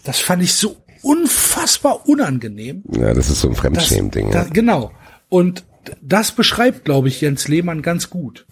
Das 0.03 0.19
fand 0.19 0.43
ich 0.43 0.53
so 0.53 0.77
unfassbar 1.01 2.07
unangenehm. 2.07 2.83
Ja, 2.91 3.13
das 3.13 3.29
ist 3.29 3.41
so 3.41 3.49
ein 3.49 3.55
Fremdschämen-Ding. 3.55 4.31
Ja. 4.33 4.43
genau. 4.43 4.91
Und 5.29 5.63
das 6.01 6.33
beschreibt, 6.33 6.85
glaube 6.85 7.07
ich, 7.07 7.21
Jens 7.21 7.47
Lehmann 7.47 7.81
ganz 7.81 8.09
gut. 8.09 8.45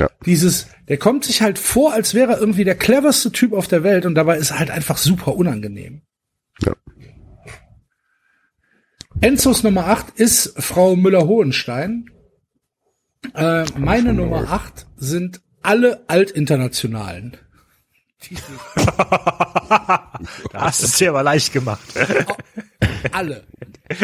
Ja. 0.00 0.10
Dieses, 0.24 0.66
der 0.88 0.96
kommt 0.96 1.24
sich 1.24 1.42
halt 1.42 1.58
vor, 1.58 1.92
als 1.92 2.14
wäre 2.14 2.32
er 2.32 2.38
irgendwie 2.40 2.64
der 2.64 2.74
cleverste 2.74 3.32
Typ 3.32 3.52
auf 3.52 3.68
der 3.68 3.82
Welt 3.82 4.06
und 4.06 4.14
dabei 4.14 4.38
ist 4.38 4.50
er 4.50 4.58
halt 4.58 4.70
einfach 4.70 4.96
super 4.96 5.36
unangenehm. 5.36 6.00
Ja. 6.62 6.72
Enzos 9.20 9.62
Nummer 9.62 9.88
8 9.88 10.18
ist 10.18 10.54
Frau 10.56 10.96
Müller-Hohenstein. 10.96 12.06
Äh, 13.34 13.66
meine 13.76 14.14
Nummer 14.14 14.50
8 14.50 14.86
sind 14.96 15.42
alle 15.62 16.04
Altinternationalen. 16.08 17.36
Da 20.52 20.60
hast 20.60 20.82
du 20.82 20.86
es 20.86 20.92
dir 20.94 21.10
aber 21.10 21.22
leicht 21.22 21.52
gemacht. 21.52 21.80
Alle. 23.12 23.44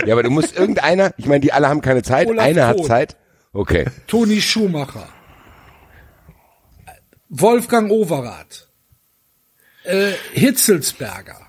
ja, 0.07 0.15
aber 0.15 0.23
du 0.23 0.31
musst 0.31 0.57
irgendeiner, 0.57 1.12
ich 1.18 1.26
meine, 1.26 1.41
die 1.41 1.52
alle 1.52 1.68
haben 1.68 1.83
keine 1.83 2.02
Zeit, 2.02 2.28
Olaf 2.28 2.47
einer 2.47 2.66
hat 2.66 2.76
Kohn. 2.78 2.86
Zeit. 2.86 3.16
Okay. 3.52 3.84
Toni 4.07 4.41
Schumacher. 4.41 5.07
Wolfgang 7.29 7.91
Overath. 7.91 8.69
Äh, 9.85 10.13
Hitzelsberger. 10.33 11.41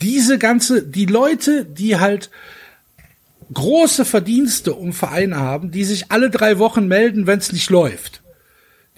Diese 0.00 0.38
ganze, 0.38 0.84
die 0.84 1.06
Leute, 1.06 1.64
die 1.64 1.98
halt 1.98 2.30
große 3.52 4.04
Verdienste 4.04 4.74
um 4.74 4.92
Vereine 4.92 5.36
haben, 5.36 5.70
die 5.70 5.84
sich 5.84 6.10
alle 6.10 6.30
drei 6.30 6.58
Wochen 6.58 6.86
melden, 6.86 7.26
wenn 7.26 7.38
es 7.38 7.52
nicht 7.52 7.70
läuft. 7.70 8.22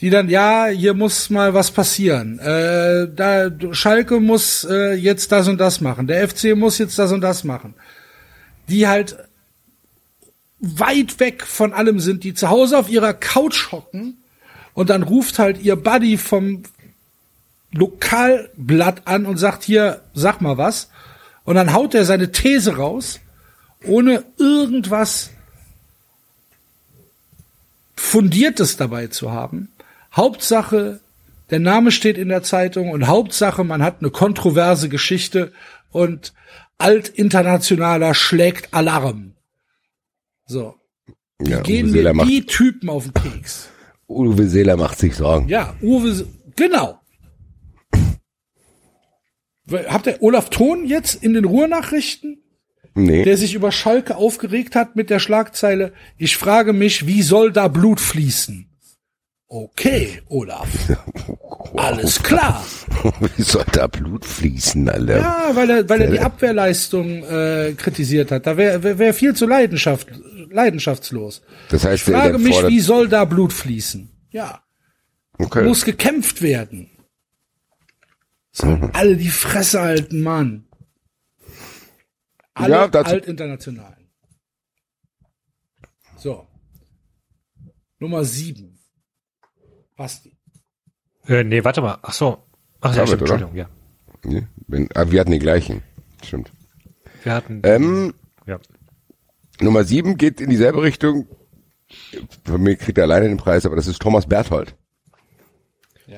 Die 0.00 0.10
dann, 0.10 0.28
ja, 0.28 0.66
hier 0.66 0.94
muss 0.94 1.30
mal 1.30 1.54
was 1.54 1.70
passieren. 1.70 2.38
Äh, 2.38 3.08
da, 3.14 3.50
Schalke 3.72 4.18
muss 4.18 4.66
äh, 4.68 4.94
jetzt 4.94 5.30
das 5.30 5.46
und 5.46 5.58
das 5.58 5.80
machen. 5.80 6.06
Der 6.06 6.26
FC 6.26 6.56
muss 6.56 6.78
jetzt 6.78 6.98
das 6.98 7.12
und 7.12 7.20
das 7.20 7.44
machen. 7.44 7.74
Die 8.68 8.88
halt 8.88 9.16
weit 10.58 11.20
weg 11.20 11.44
von 11.46 11.72
allem 11.72 12.00
sind, 12.00 12.24
die 12.24 12.34
zu 12.34 12.48
Hause 12.48 12.78
auf 12.78 12.88
ihrer 12.90 13.14
Couch 13.14 13.72
hocken 13.72 14.19
und 14.74 14.90
dann 14.90 15.02
ruft 15.02 15.38
halt 15.38 15.60
ihr 15.62 15.76
Buddy 15.76 16.18
vom 16.18 16.62
Lokalblatt 17.72 19.06
an 19.06 19.26
und 19.26 19.36
sagt 19.36 19.62
hier, 19.62 20.02
sag 20.14 20.40
mal 20.40 20.58
was. 20.58 20.90
Und 21.44 21.54
dann 21.54 21.72
haut 21.72 21.94
er 21.94 22.04
seine 22.04 22.32
These 22.32 22.76
raus, 22.76 23.20
ohne 23.84 24.24
irgendwas 24.38 25.30
Fundiertes 27.96 28.76
dabei 28.76 29.06
zu 29.06 29.30
haben. 29.30 29.68
Hauptsache, 30.12 31.00
der 31.50 31.60
Name 31.60 31.90
steht 31.92 32.18
in 32.18 32.28
der 32.28 32.42
Zeitung 32.42 32.90
und 32.90 33.06
Hauptsache, 33.06 33.64
man 33.64 33.82
hat 33.82 34.00
eine 34.00 34.10
kontroverse 34.10 34.88
Geschichte 34.88 35.52
und 35.90 36.32
Altinternationaler 36.78 38.14
schlägt 38.14 38.72
Alarm. 38.74 39.34
So. 40.46 40.74
Die 41.40 41.50
Ja, 41.50 41.60
gehen 41.60 41.90
mir 41.90 42.12
macht, 42.12 42.28
die 42.28 42.44
Typen 42.46 42.88
auf 42.88 43.04
den 43.04 43.14
Keks. 43.14 43.69
Uwe 44.10 44.48
Seeler 44.48 44.76
macht 44.76 44.98
sich 44.98 45.14
Sorgen. 45.14 45.48
Ja, 45.48 45.74
Uwe, 45.80 46.26
genau. 46.56 46.98
Habt 49.88 50.06
ihr 50.06 50.16
Olaf 50.20 50.50
Thon 50.50 50.84
jetzt 50.84 51.22
in 51.22 51.32
den 51.34 51.44
Ruhrnachrichten, 51.44 52.42
Nee. 52.94 53.22
der 53.22 53.36
sich 53.36 53.54
über 53.54 53.70
Schalke 53.70 54.16
aufgeregt 54.16 54.74
hat 54.74 54.96
mit 54.96 55.10
der 55.10 55.20
Schlagzeile, 55.20 55.92
ich 56.18 56.36
frage 56.36 56.72
mich, 56.72 57.06
wie 57.06 57.22
soll 57.22 57.52
da 57.52 57.68
Blut 57.68 58.00
fließen? 58.00 58.66
Okay, 59.46 60.22
Olaf. 60.28 60.68
Alles 61.76 62.22
klar. 62.22 62.64
Wie 63.36 63.42
soll 63.42 63.64
da 63.72 63.86
Blut 63.88 64.24
fließen, 64.24 64.88
Alter? 64.88 65.18
Ja, 65.18 65.50
weil 65.54 65.70
er, 65.70 65.88
weil 65.88 66.00
er 66.02 66.10
die 66.10 66.20
Abwehrleistung 66.20 67.24
äh, 67.24 67.74
kritisiert 67.76 68.30
hat. 68.30 68.46
Da 68.46 68.56
wäre 68.56 68.82
wär, 68.84 68.98
wär 68.98 69.14
viel 69.14 69.34
zu 69.34 69.46
Leidenschaft, 69.46 70.06
leidenschaftslos. 70.50 71.42
Das 71.70 71.84
heißt, 71.84 72.06
Ich 72.08 72.14
frage 72.14 72.38
mich, 72.38 72.56
wie 72.66 72.80
soll 72.80 73.08
da 73.08 73.24
Blut 73.24 73.52
fließen? 73.52 74.10
Ja, 74.30 74.62
okay. 75.38 75.64
muss 75.64 75.84
gekämpft 75.84 76.42
werden. 76.42 76.90
So, 78.52 78.66
Mhm. 78.66 78.90
alle 78.94 79.16
die 79.16 79.28
Fresse 79.30 79.80
halten, 79.80 80.22
Mann. 80.22 80.66
Alle 82.54 82.74
Ja, 82.74 82.88
dazu- 82.88 83.10
altinternationalen. 83.12 84.08
So. 86.18 86.46
Nummer 87.98 88.24
sieben. 88.24 88.78
Basti. 89.96 90.36
Äh, 91.26 91.44
nee, 91.44 91.62
warte 91.64 91.80
mal. 91.82 91.98
Ach 92.02 92.12
so. 92.12 92.42
Ach 92.80 92.90
ja, 92.90 93.04
David, 93.04 93.08
stimmt? 93.08 93.20
Entschuldigung, 93.22 93.54
ja. 93.56 93.68
Nee, 94.24 94.46
wenn, 94.66 94.88
ah, 94.94 95.10
wir 95.10 95.20
hatten 95.20 95.30
die 95.32 95.38
gleichen. 95.38 95.82
Stimmt. 96.24 96.52
Wir 97.22 97.34
hatten, 97.34 97.60
Ähm. 97.64 98.14
Nummer 99.60 99.84
sieben 99.84 100.16
geht 100.16 100.40
in 100.40 100.50
dieselbe 100.50 100.82
Richtung. 100.82 101.26
Von 102.44 102.62
mir 102.62 102.76
kriegt 102.76 102.98
er 102.98 103.04
alleine 103.04 103.28
den 103.28 103.36
Preis, 103.36 103.66
aber 103.66 103.76
das 103.76 103.86
ist 103.86 104.00
Thomas 104.00 104.26
Berthold. 104.26 104.76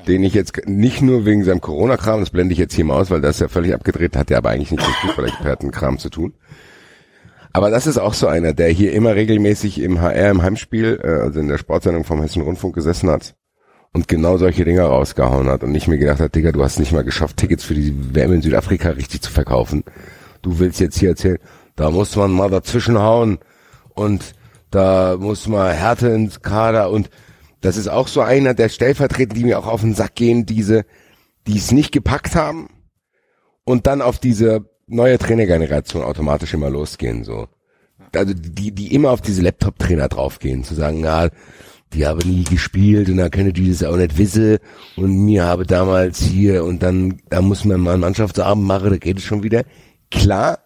Den 0.06 0.22
ich 0.22 0.32
jetzt 0.32 0.66
nicht 0.66 1.02
nur 1.02 1.26
wegen 1.26 1.44
seinem 1.44 1.60
Corona-Kram, 1.60 2.20
das 2.20 2.30
blende 2.30 2.52
ich 2.54 2.58
jetzt 2.58 2.74
hier 2.74 2.84
mal 2.84 2.98
aus, 2.98 3.10
weil 3.10 3.20
das 3.20 3.40
ja 3.40 3.48
völlig 3.48 3.74
abgedreht, 3.74 4.16
hat 4.16 4.30
ja 4.30 4.38
aber 4.38 4.50
eigentlich 4.50 4.70
nichts 4.70 4.86
mit 4.86 4.96
Fußball-Experten-Kram 4.96 5.98
zu 5.98 6.08
tun. 6.08 6.32
Aber 7.52 7.70
das 7.70 7.86
ist 7.86 7.98
auch 7.98 8.14
so 8.14 8.26
einer, 8.26 8.54
der 8.54 8.68
hier 8.68 8.92
immer 8.92 9.14
regelmäßig 9.14 9.80
im 9.80 10.00
HR, 10.00 10.30
im 10.30 10.42
Heimspiel, 10.42 10.98
äh, 11.02 11.08
also 11.08 11.40
in 11.40 11.48
der 11.48 11.58
Sportsendung 11.58 12.04
vom 12.04 12.22
Hessen 12.22 12.42
Rundfunk 12.42 12.74
gesessen 12.74 13.10
hat 13.10 13.34
und 13.92 14.08
genau 14.08 14.38
solche 14.38 14.64
Dinger 14.64 14.84
rausgehauen 14.84 15.48
hat 15.48 15.62
und 15.62 15.72
nicht 15.72 15.88
mir 15.88 15.98
gedacht 15.98 16.20
hat, 16.20 16.34
Digga, 16.34 16.52
du 16.52 16.64
hast 16.64 16.78
nicht 16.78 16.92
mal 16.92 17.04
geschafft, 17.04 17.36
Tickets 17.36 17.64
für 17.64 17.74
die 17.74 18.14
WM 18.14 18.32
in 18.32 18.42
Südafrika 18.42 18.90
richtig 18.90 19.20
zu 19.20 19.30
verkaufen. 19.30 19.84
Du 20.40 20.58
willst 20.58 20.80
jetzt 20.80 20.98
hier 20.98 21.10
erzählen, 21.10 21.38
da 21.76 21.90
muss 21.90 22.16
man 22.16 22.30
mal 22.30 22.50
dazwischen 22.50 22.98
hauen 22.98 23.38
und 23.94 24.34
da 24.70 25.16
muss 25.18 25.46
man 25.48 25.72
Härte 25.72 26.08
ins 26.08 26.42
Kader 26.42 26.90
und 26.90 27.10
das 27.60 27.76
ist 27.76 27.88
auch 27.88 28.08
so 28.08 28.20
einer 28.20 28.54
der 28.54 28.68
Stellvertreter, 28.68 29.34
die 29.34 29.44
mir 29.44 29.58
auch 29.58 29.66
auf 29.66 29.82
den 29.82 29.94
Sack 29.94 30.16
gehen, 30.16 30.46
diese, 30.46 30.84
die 31.46 31.58
es 31.58 31.70
nicht 31.70 31.92
gepackt 31.92 32.34
haben 32.34 32.68
und 33.64 33.86
dann 33.86 34.02
auf 34.02 34.18
diese 34.18 34.64
neue 34.86 35.18
Trainergeneration 35.18 36.02
automatisch 36.02 36.54
immer 36.54 36.70
losgehen, 36.70 37.24
so. 37.24 37.48
Also 38.14 38.34
die, 38.34 38.72
die 38.72 38.94
immer 38.94 39.10
auf 39.10 39.22
diese 39.22 39.42
Laptop-Trainer 39.42 40.08
draufgehen, 40.08 40.64
zu 40.64 40.74
sagen, 40.74 41.02
ja, 41.04 41.28
die 41.94 42.06
haben 42.06 42.28
nie 42.28 42.44
gespielt 42.44 43.08
und 43.08 43.18
da 43.18 43.28
können 43.28 43.52
die 43.52 43.70
das 43.70 43.84
auch 43.84 43.96
nicht 43.96 44.18
wissen 44.18 44.58
und 44.96 45.24
mir 45.24 45.44
habe 45.44 45.66
damals 45.66 46.20
hier 46.20 46.64
und 46.64 46.82
dann, 46.82 47.20
da 47.30 47.40
muss 47.40 47.64
man 47.64 47.80
mal 47.80 47.92
einen 47.92 48.00
Mannschaftsabend 48.00 48.64
machen, 48.64 48.90
da 48.90 48.96
geht 48.96 49.18
es 49.18 49.24
schon 49.24 49.42
wieder. 49.42 49.62
Klar, 50.10 50.58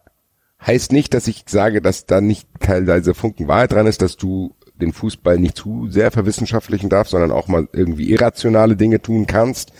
heißt 0.67 0.93
nicht, 0.93 1.15
dass 1.15 1.29
ich 1.29 1.45
sage, 1.47 1.81
dass 1.81 2.07
da 2.07 2.21
nicht 2.21 2.49
teilweise 2.61 3.15
Funken 3.15 3.49
Wahrheit 3.49 3.73
dran 3.73 3.87
ist, 3.87 4.03
dass 4.03 4.17
du 4.17 4.55
den 4.81 4.93
Fußball 4.93 5.39
nicht 5.39 5.57
zu 5.57 5.89
sehr 5.89 6.11
verwissenschaftlichen 6.11 6.89
darfst, 6.89 7.13
sondern 7.13 7.33
auch 7.33 7.49
mal 7.49 7.69
irgendwie 7.73 8.11
irrationale 8.11 8.77
Dinge 8.77 9.01
tun 9.01 9.27
kannst 9.27 9.73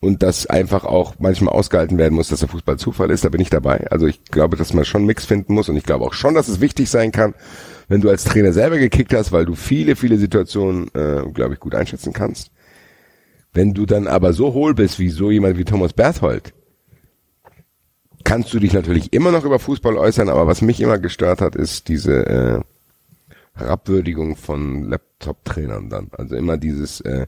und 0.00 0.22
dass 0.22 0.46
einfach 0.46 0.84
auch 0.84 1.14
manchmal 1.18 1.54
ausgehalten 1.54 1.98
werden 1.98 2.14
muss, 2.14 2.28
dass 2.28 2.40
der 2.40 2.48
Fußball 2.48 2.78
Zufall 2.78 3.10
ist, 3.10 3.24
da 3.24 3.30
bin 3.30 3.40
ich 3.40 3.50
dabei. 3.50 3.86
Also 3.90 4.06
ich 4.06 4.24
glaube, 4.24 4.56
dass 4.56 4.74
man 4.74 4.84
schon 4.84 5.06
Mix 5.06 5.24
finden 5.24 5.54
muss 5.54 5.68
und 5.68 5.76
ich 5.76 5.84
glaube 5.84 6.04
auch 6.04 6.12
schon, 6.12 6.34
dass 6.34 6.48
es 6.48 6.60
wichtig 6.60 6.90
sein 6.90 7.10
kann, 7.10 7.34
wenn 7.88 8.00
du 8.00 8.10
als 8.10 8.24
Trainer 8.24 8.52
selber 8.52 8.78
gekickt 8.78 9.14
hast, 9.14 9.32
weil 9.32 9.46
du 9.46 9.54
viele, 9.54 9.96
viele 9.96 10.18
Situationen, 10.18 10.88
äh, 10.94 11.22
glaube 11.32 11.54
ich, 11.54 11.60
gut 11.60 11.74
einschätzen 11.74 12.12
kannst. 12.12 12.50
Wenn 13.52 13.72
du 13.72 13.86
dann 13.86 14.06
aber 14.06 14.34
so 14.34 14.52
hohl 14.52 14.74
bist 14.74 14.98
wie 14.98 15.08
so 15.08 15.30
jemand 15.30 15.56
wie 15.56 15.64
Thomas 15.64 15.94
Berthold, 15.94 16.52
kannst 18.28 18.52
du 18.52 18.58
dich 18.58 18.74
natürlich 18.74 19.14
immer 19.14 19.32
noch 19.32 19.46
über 19.46 19.58
Fußball 19.58 19.96
äußern, 19.96 20.28
aber 20.28 20.46
was 20.46 20.60
mich 20.60 20.82
immer 20.82 20.98
gestört 20.98 21.40
hat, 21.40 21.56
ist 21.56 21.88
diese 21.88 22.26
äh, 22.26 22.60
Herabwürdigung 23.54 24.36
von 24.36 24.84
Laptop-Trainern 24.84 25.88
dann. 25.88 26.08
Also 26.12 26.36
immer 26.36 26.58
dieses 26.58 27.00
äh, 27.00 27.26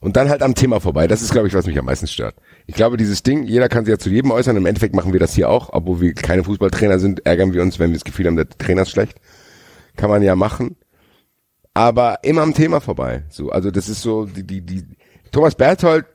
und 0.00 0.16
dann 0.16 0.28
halt 0.28 0.42
am 0.42 0.56
Thema 0.56 0.80
vorbei. 0.80 1.06
Das 1.06 1.22
ist, 1.22 1.30
glaube 1.30 1.46
ich, 1.46 1.54
was 1.54 1.66
mich 1.66 1.78
am 1.78 1.84
meisten 1.84 2.08
stört. 2.08 2.34
Ich 2.66 2.74
glaube, 2.74 2.96
dieses 2.96 3.22
Ding, 3.22 3.44
jeder 3.44 3.68
kann 3.68 3.84
sich 3.84 3.92
ja 3.92 3.98
zu 3.98 4.10
jedem 4.10 4.32
äußern. 4.32 4.56
Im 4.56 4.66
Endeffekt 4.66 4.96
machen 4.96 5.12
wir 5.12 5.20
das 5.20 5.32
hier 5.32 5.48
auch, 5.48 5.70
obwohl 5.72 6.00
wir 6.00 6.12
keine 6.12 6.42
Fußballtrainer 6.42 6.98
sind, 6.98 7.24
ärgern 7.24 7.52
wir 7.52 7.62
uns, 7.62 7.78
wenn 7.78 7.90
wir 7.90 7.98
das 7.98 8.04
Gefühl 8.04 8.26
haben, 8.26 8.34
der 8.34 8.48
Trainer 8.48 8.82
ist 8.82 8.90
schlecht. 8.90 9.20
Kann 9.94 10.10
man 10.10 10.22
ja 10.22 10.34
machen. 10.34 10.74
Aber 11.72 12.18
immer 12.24 12.42
am 12.42 12.52
Thema 12.52 12.80
vorbei. 12.80 13.22
So, 13.28 13.50
also 13.50 13.70
das 13.70 13.88
ist 13.88 14.02
so, 14.02 14.26
die, 14.26 14.42
die, 14.42 14.60
die 14.60 14.84
Thomas 15.30 15.54
Berthold, 15.54 16.06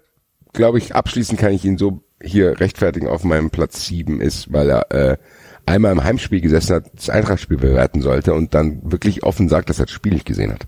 glaube 0.51 0.79
ich, 0.79 0.93
abschließend 0.93 1.39
kann 1.39 1.53
ich 1.53 1.63
ihn 1.63 1.77
so 1.77 2.03
hier 2.21 2.59
rechtfertigen 2.59 3.07
auf 3.07 3.23
meinem 3.23 3.49
Platz 3.49 3.85
sieben 3.85 4.21
ist, 4.21 4.51
weil 4.51 4.69
er 4.69 4.91
äh, 4.91 5.17
einmal 5.65 5.91
im 5.91 6.03
Heimspiel 6.03 6.41
gesessen 6.41 6.75
hat, 6.75 6.85
das 6.95 7.09
Eintrachtspiel 7.09 7.57
bewerten 7.57 8.01
sollte 8.01 8.33
und 8.33 8.53
dann 8.53 8.79
wirklich 8.83 9.23
offen 9.23 9.49
sagt, 9.49 9.69
dass 9.69 9.79
er 9.79 9.85
das 9.85 9.93
Spiel 9.93 10.13
nicht 10.13 10.25
gesehen 10.25 10.51
hat. 10.51 10.67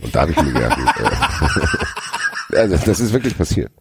Und 0.00 0.14
da 0.14 0.22
habe 0.22 0.32
ich 0.32 0.42
mir 0.42 0.52
gedacht, 0.52 0.78
äh, 2.52 2.56
also 2.56 2.76
das 2.84 3.00
ist 3.00 3.12
wirklich 3.12 3.36
passiert. 3.36 3.72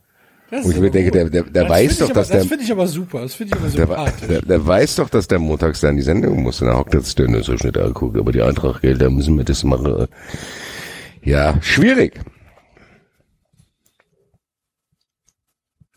Das 0.50 0.66
Und 0.66 0.72
ich 0.76 0.80
mir 0.80 0.92
denke, 0.92 1.10
der, 1.10 1.30
der, 1.30 1.44
der 1.44 1.64
Das 1.64 1.72
weiß 1.72 1.98
doch, 1.98 2.06
aber, 2.12 2.14
dass 2.14 2.28
der, 2.28 2.40
Das 2.40 2.48
finde 2.48 2.64
ich 2.64 2.72
aber 2.72 2.88
super. 2.88 3.22
Das 3.22 3.34
finde 3.34 3.56
ich 3.56 3.60
aber 3.60 3.70
der, 3.76 3.88
sympathisch. 3.88 4.28
der, 4.28 4.42
der 4.44 4.68
weiß 4.68 4.96
doch, 4.98 5.10
dass 5.10 5.28
der 5.28 5.40
montags 5.40 5.82
da 5.82 5.90
in 5.90 5.98
die 5.98 6.04
Sendung 6.04 6.44
muss. 6.44 6.62
Und 6.62 6.68
dann 6.68 6.78
hockt 6.78 6.94
sich 7.04 7.16
der 7.16 7.44
so 7.44 7.58
schnell 7.58 7.78
anguckt, 7.80 8.18
aber 8.18 8.32
die 8.32 8.42
Eintracht, 8.44 8.84
da 8.84 9.10
müssen 9.10 9.36
wir 9.36 9.46
das 9.46 9.64
machen. 9.64 10.08
Ja, 11.24 11.56
schwierig. 11.62 12.20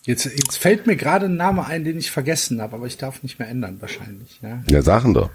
Jetzt, 0.06 0.24
jetzt 0.24 0.56
fällt 0.56 0.86
mir 0.86 0.94
gerade 0.96 1.26
ein 1.26 1.36
Name 1.36 1.66
ein, 1.66 1.82
den 1.84 1.98
ich 1.98 2.10
vergessen 2.12 2.62
habe, 2.62 2.76
aber 2.76 2.86
ich 2.86 2.96
darf 2.96 3.22
nicht 3.24 3.38
mehr 3.40 3.48
ändern 3.48 3.76
wahrscheinlich. 3.80 4.38
Ja. 4.40 4.62
Ja, 4.70 4.80
Sachen 4.80 5.12
doch. 5.14 5.30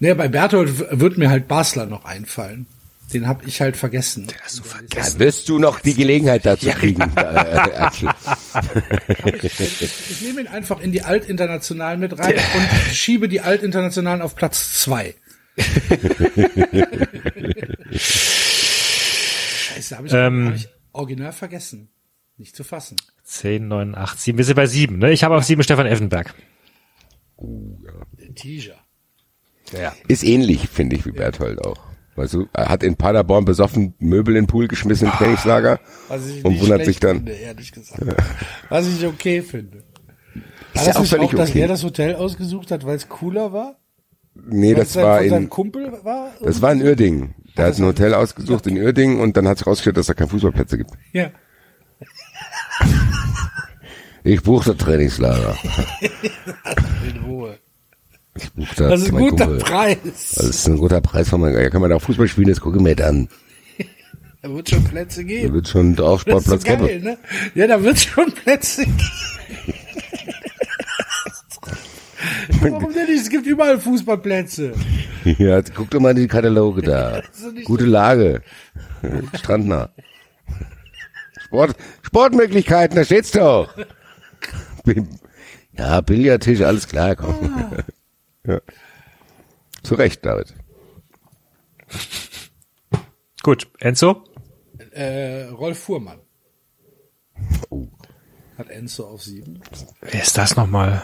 Nee, 0.00 0.12
bei 0.14 0.26
Berthold 0.28 1.00
wird 1.00 1.16
mir 1.18 1.30
halt 1.30 1.46
Basler 1.48 1.86
noch 1.86 2.04
einfallen. 2.04 2.66
Den 3.14 3.28
habe 3.28 3.44
ich 3.46 3.60
halt 3.60 3.76
vergessen. 3.76 4.26
Da 4.90 5.18
wirst 5.20 5.48
du 5.48 5.60
noch 5.60 5.78
die 5.78 5.94
Gelegenheit 5.94 6.44
dazu 6.44 6.68
kriegen. 6.70 7.02
äh, 7.16 7.20
Axel. 7.20 8.08
Ich 10.10 10.20
nehme 10.22 10.40
ihn 10.40 10.48
einfach 10.48 10.80
in 10.80 10.90
die 10.90 11.02
Altinternationalen 11.02 12.00
mit 12.00 12.18
rein 12.18 12.34
und 12.34 12.92
schiebe 12.94 13.28
die 13.28 13.40
Altinternationalen 13.40 14.22
auf 14.22 14.34
Platz 14.34 14.80
zwei. 14.80 15.14
Scheiße, 17.92 19.96
habe 19.96 20.08
ich, 20.08 20.12
Ähm. 20.12 20.46
hab 20.48 20.56
ich 20.56 20.68
original 20.92 21.32
vergessen. 21.32 21.88
Nicht 22.38 22.54
zu 22.54 22.64
fassen. 22.64 22.96
10, 23.24 23.66
9, 23.66 23.94
8, 23.94 24.20
7. 24.20 24.38
Wir 24.38 24.44
sind 24.44 24.56
bei 24.56 24.66
7, 24.66 24.98
ne? 24.98 25.12
Ich 25.12 25.24
habe 25.24 25.36
auf 25.36 25.44
7 25.44 25.62
Stefan 25.62 25.86
Effenberg. 25.86 26.34
Der 27.38 28.34
Teaser. 28.34 28.76
Ja. 29.72 29.94
Ist 30.06 30.22
ähnlich, 30.22 30.68
finde 30.68 30.96
ich, 30.96 31.06
wie 31.06 31.12
Berthold 31.12 31.64
auch. 31.64 31.78
Weißt 32.14 32.34
du, 32.34 32.46
er 32.52 32.68
hat 32.68 32.82
in 32.82 32.96
Paderborn 32.96 33.44
besoffen 33.44 33.94
Möbel 33.98 34.36
in 34.36 34.44
den 34.44 34.48
Pool 34.48 34.68
geschmissen 34.68 35.08
im 35.08 35.12
Trainingslager 35.12 35.80
Was 36.08 36.26
ich 36.26 36.44
und 36.44 36.52
nicht 36.52 36.62
wundert 36.62 36.84
sich 36.86 36.98
dann. 36.98 37.16
Finde, 37.16 37.32
ehrlich 37.32 37.72
gesagt. 37.72 38.02
Was 38.70 38.86
ich 38.88 39.04
okay 39.06 39.42
finde. 39.42 39.82
War 40.72 40.82
ja 40.82 40.88
das 40.88 40.96
auch 40.96 41.00
nicht 41.00 41.10
völlig 41.10 41.26
auch, 41.28 41.34
dass 41.34 41.50
okay. 41.50 41.60
er 41.60 41.68
das 41.68 41.84
Hotel 41.84 42.14
ausgesucht 42.14 42.70
hat, 42.70 42.86
weil 42.86 42.96
es 42.96 43.08
cooler 43.08 43.52
war? 43.52 43.76
Nee, 44.34 44.74
Weil 44.74 44.84
das 44.84 44.96
war 44.96 45.22
in, 45.22 45.48
Kumpel 45.48 45.92
war? 46.04 46.32
das 46.42 46.60
war 46.60 46.72
in 46.72 46.82
Uerdingen. 46.82 47.34
Der 47.56 47.66
hat 47.66 47.78
ein 47.78 47.84
Hotel 47.86 48.12
ausgesucht 48.12 48.66
in 48.66 48.76
Uerdingen 48.76 49.20
und 49.20 49.36
dann 49.36 49.48
hat 49.48 49.58
sich 49.58 49.66
rausgestellt, 49.66 49.96
dass 49.96 50.06
da 50.06 50.14
keine 50.14 50.28
Fußballplätze 50.28 50.76
gibt. 50.76 50.90
Ja. 51.12 51.30
Ich 54.24 54.42
buche 54.42 54.72
das 54.72 54.78
Trainingslager. 54.84 55.56
In 57.08 57.22
Ruhe. 57.24 57.58
Ich 58.36 58.50
buche 58.52 58.74
das. 58.76 58.90
Das 58.90 59.00
ist 59.02 59.08
ein 59.12 59.16
guter 59.18 59.46
Kumpel. 59.46 59.62
Preis. 59.64 59.98
Das 60.34 60.44
ist 60.46 60.66
ein 60.68 60.76
guter 60.78 61.00
Preis 61.00 61.28
von 61.28 61.40
meinem, 61.40 61.60
ja, 61.60 61.70
kann 61.70 61.80
man 61.80 61.90
da 61.90 61.96
auch 61.96 62.02
Fußball 62.02 62.26
spielen, 62.28 62.48
das 62.48 62.60
gucke 62.60 62.76
ich 62.78 62.82
mir 62.82 62.96
dann. 62.96 63.28
Da 64.42 64.50
wird 64.52 64.68
schon 64.70 64.84
Plätze 64.84 65.22
Da 65.22 65.26
geben. 65.28 65.54
wird 65.54 65.68
schon 65.68 65.98
auch 66.00 66.18
ist 66.18 66.24
so 66.24 66.30
Sportplatz 66.30 66.64
geil, 66.64 66.76
geben. 66.86 67.04
ne? 67.04 67.18
Ja, 67.54 67.66
da 67.66 67.82
wird 67.82 67.98
schon 67.98 68.32
Plätze 68.32 68.84
geben. 68.84 68.98
Warum 72.60 72.92
denn 72.92 73.06
nicht? 73.06 73.22
Es 73.22 73.28
gibt 73.30 73.46
überall 73.46 73.78
Fußballplätze. 73.80 74.72
Ja, 75.24 75.56
jetzt 75.56 75.74
guck 75.74 75.90
doch 75.90 75.98
mal 75.98 76.10
in 76.10 76.18
die 76.18 76.28
Kataloge 76.28 76.82
da. 76.82 77.20
Gute 77.64 77.84
Lage. 77.84 78.42
Strandnah. 79.34 79.88
Sport, 81.56 81.76
Sportmöglichkeiten, 82.02 82.96
da 82.96 83.04
steht's 83.04 83.30
doch. 83.30 83.72
Ja, 85.72 86.02
Billardtisch, 86.02 86.60
alles 86.60 86.86
klar, 86.86 87.16
komm. 87.16 87.72
Ja. 88.46 88.60
Zu 89.82 89.94
Recht, 89.94 90.24
David. 90.24 90.54
Gut, 93.42 93.68
Enzo? 93.80 94.22
Äh, 94.90 95.44
Rolf 95.44 95.78
Fuhrmann. 95.78 96.18
Oh. 97.70 97.86
Hat 98.58 98.68
Enzo 98.68 99.06
auf 99.06 99.22
sieben. 99.22 99.60
Wer 100.02 100.22
ist 100.22 100.36
das 100.36 100.56
nochmal? 100.56 101.02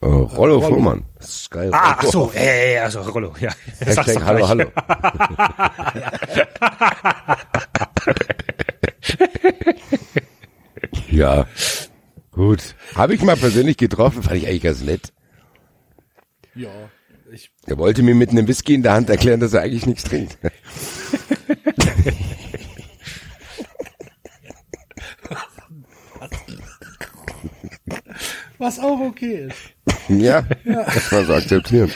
Äh, 0.00 0.06
Rollo 0.06 0.60
Fuhrmann. 0.60 1.04
Sky 1.20 1.68
Ah, 1.70 1.94
ach 1.96 2.02
Rollo. 2.02 2.10
so, 2.10 2.32
äh, 2.34 2.78
also 2.78 3.02
Rollo, 3.02 3.34
ja. 3.38 3.52
Hashtag 3.80 4.24
hallo, 4.24 4.48
hallo. 4.48 4.64
ja, 11.10 11.46
gut. 12.30 12.74
Habe 12.94 13.14
ich 13.14 13.22
mal 13.22 13.36
persönlich 13.36 13.76
getroffen, 13.76 14.22
fand 14.22 14.36
ich 14.36 14.46
eigentlich 14.46 14.62
ganz 14.62 14.82
nett. 14.82 15.12
Ja, 16.54 16.70
ich, 17.32 17.50
Er 17.66 17.78
wollte 17.78 18.02
mir 18.02 18.14
mit 18.14 18.30
einem 18.30 18.46
Whisky 18.46 18.74
in 18.74 18.82
der 18.82 18.92
Hand 18.92 19.10
erklären, 19.10 19.40
dass 19.40 19.54
er 19.54 19.62
eigentlich 19.62 19.86
nichts 19.86 20.04
trinkt. 20.04 20.38
was 28.58 28.78
auch 28.78 29.00
okay 29.00 29.48
ist. 29.48 30.08
ja, 30.08 30.42
das 30.64 31.12
mal 31.12 31.26
so 31.26 31.34
akzeptieren. 31.34 31.92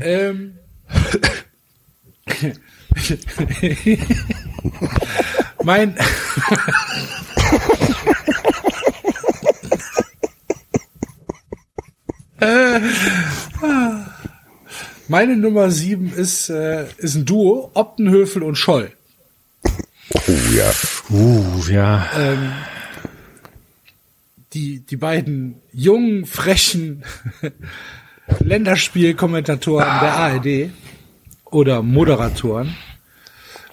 Ähm, 0.00 0.58
mein 5.62 5.96
Meine 15.12 15.36
Nummer 15.36 15.70
sieben 15.70 16.12
ist, 16.12 16.48
äh, 16.48 16.86
ist 16.96 17.16
ein 17.16 17.26
Duo, 17.26 17.70
Optenhöfel 17.74 18.42
und 18.42 18.56
Scholl. 18.56 18.92
Oh 20.14 20.32
ja. 20.54 20.72
Uh, 21.10 21.62
ja. 21.68 22.10
Ähm, 22.16 22.52
die, 24.54 24.80
die 24.80 24.96
beiden 24.96 25.60
jungen, 25.72 26.24
frechen 26.24 27.04
Länderspielkommentatoren 28.40 30.00
der 30.00 30.14
ARD 30.14 30.70
oder 31.46 31.82
Moderatoren. 31.82 32.74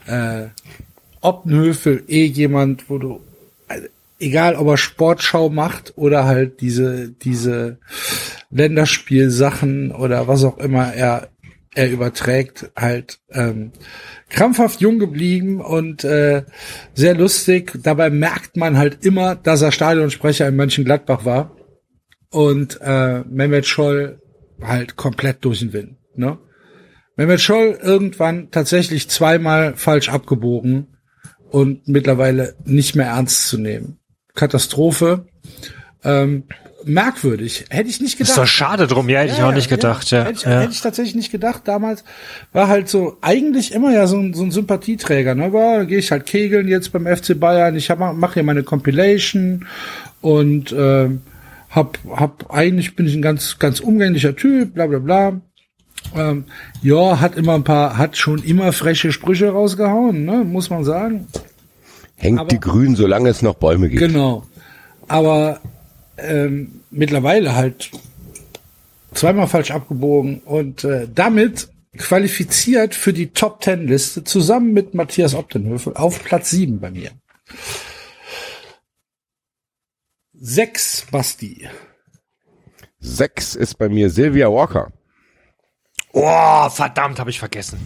Äh, 0.05 0.47
Optenhöfel 1.21 2.03
eh 2.07 2.25
jemand, 2.25 2.89
wo 2.89 2.97
du, 2.97 3.21
also, 3.67 3.87
egal 4.19 4.55
ob 4.55 4.67
er 4.67 4.77
Sportschau 4.77 5.49
macht 5.49 5.93
oder 5.97 6.25
halt 6.25 6.61
diese, 6.61 7.09
diese 7.09 7.77
Länderspielsachen 8.51 9.91
oder 9.91 10.27
was 10.27 10.43
auch 10.43 10.57
immer 10.57 10.93
er, 10.93 11.29
er 11.75 11.91
überträgt, 11.91 12.71
halt 12.75 13.19
ähm, 13.31 13.71
krampfhaft 14.29 14.81
jung 14.81 14.99
geblieben 14.99 15.61
und 15.61 16.03
äh, 16.03 16.43
sehr 16.93 17.15
lustig. 17.15 17.73
Dabei 17.83 18.09
merkt 18.09 18.57
man 18.57 18.77
halt 18.77 19.05
immer, 19.05 19.35
dass 19.35 19.61
er 19.61 19.71
Stadionsprecher 19.71 20.47
in 20.47 20.55
Mönchengladbach 20.55 21.25
war 21.25 21.55
und 22.31 22.79
äh, 22.81 23.21
Mehmet 23.21 23.65
Scholl 23.65 24.21
halt 24.61 24.95
komplett 24.95 25.43
durch 25.45 25.59
den 25.59 25.73
Wind. 25.73 25.95
Ne? 26.15 26.37
Mehmet 27.15 27.41
Scholl 27.41 27.77
irgendwann 27.81 28.49
tatsächlich 28.51 29.09
zweimal 29.09 29.75
falsch 29.75 30.09
abgebogen 30.09 30.87
und 31.49 31.87
mittlerweile 31.87 32.55
nicht 32.65 32.95
mehr 32.95 33.07
ernst 33.07 33.47
zu 33.47 33.57
nehmen. 33.57 33.99
Katastrophe. 34.35 35.25
Ähm, 36.03 36.43
merkwürdig. 36.85 37.65
Hätte 37.69 37.89
ich 37.89 37.99
nicht 37.99 38.17
gedacht. 38.17 38.29
Ist 38.29 38.37
doch 38.37 38.47
schade 38.47 38.87
drum, 38.87 39.09
ja, 39.09 39.19
hätte 39.19 39.33
ich 39.33 39.43
auch 39.43 39.51
nicht 39.51 39.69
gedacht, 39.69 40.11
ja. 40.11 40.23
Hätte 40.23 40.33
ich, 40.33 40.43
ja. 40.43 40.61
hätte 40.61 40.71
ich 40.71 40.81
tatsächlich 40.81 41.15
nicht 41.15 41.31
gedacht. 41.31 41.63
Damals 41.65 42.03
war 42.53 42.67
halt 42.67 42.89
so, 42.89 43.17
eigentlich 43.21 43.73
immer 43.73 43.91
ja 43.91 44.07
so 44.07 44.17
ein, 44.17 44.33
so 44.33 44.43
ein 44.43 44.51
Sympathieträger. 44.51 45.35
Ne? 45.35 45.51
War, 45.51 45.85
gehe 45.85 45.99
ich 45.99 46.11
halt 46.11 46.25
kegeln 46.25 46.67
jetzt 46.67 46.91
beim 46.91 47.05
FC 47.05 47.39
Bayern. 47.39 47.75
Ich 47.75 47.89
mache 47.89 48.35
hier 48.35 48.43
meine 48.43 48.63
Compilation 48.63 49.65
und 50.21 50.71
äh, 50.71 51.09
hab, 51.69 51.97
hab 52.09 52.51
eigentlich 52.53 52.95
bin 52.95 53.05
ich 53.07 53.15
ein 53.15 53.21
ganz, 53.21 53.59
ganz 53.59 53.79
umgänglicher 53.79 54.35
Typ, 54.35 54.73
bla 54.73 54.87
bla 54.87 54.99
bla. 54.99 55.41
Ähm, 56.15 56.45
ja, 56.81 57.19
hat 57.19 57.35
immer 57.35 57.55
ein 57.55 57.63
paar, 57.63 57.97
hat 57.97 58.17
schon 58.17 58.41
immer 58.43 58.71
freche 58.71 59.11
Sprüche 59.11 59.49
rausgehauen, 59.49 60.25
ne? 60.25 60.43
muss 60.43 60.69
man 60.69 60.83
sagen. 60.83 61.27
Hängt 62.15 62.39
Aber- 62.39 62.49
die 62.49 62.59
Grün, 62.59 62.95
solange 62.95 63.29
es 63.29 63.41
noch 63.41 63.55
Bäume 63.55 63.89
gibt. 63.89 64.01
Genau. 64.01 64.45
Aber 65.07 65.59
ähm, 66.17 66.81
mittlerweile 66.91 67.55
halt 67.55 67.91
zweimal 69.13 69.47
falsch 69.47 69.71
abgebogen 69.71 70.39
und 70.45 70.83
äh, 70.83 71.07
damit 71.13 71.69
qualifiziert 71.97 72.93
für 72.95 73.13
die 73.13 73.27
Top 73.27 73.61
Ten 73.61 73.87
Liste 73.87 74.23
zusammen 74.23 74.73
mit 74.73 74.93
Matthias 74.93 75.33
Optenhöfel 75.33 75.93
auf 75.95 76.23
Platz 76.23 76.51
sieben 76.51 76.79
bei 76.79 76.91
mir. 76.91 77.09
Sechs, 80.41 81.05
Basti. 81.11 81.67
Sechs 82.99 83.55
ist 83.55 83.77
bei 83.77 83.89
mir 83.89 84.09
Sylvia 84.09 84.47
Walker. 84.51 84.91
Oh, 86.13 86.69
verdammt, 86.69 87.19
habe 87.19 87.29
ich 87.29 87.39
vergessen. 87.39 87.79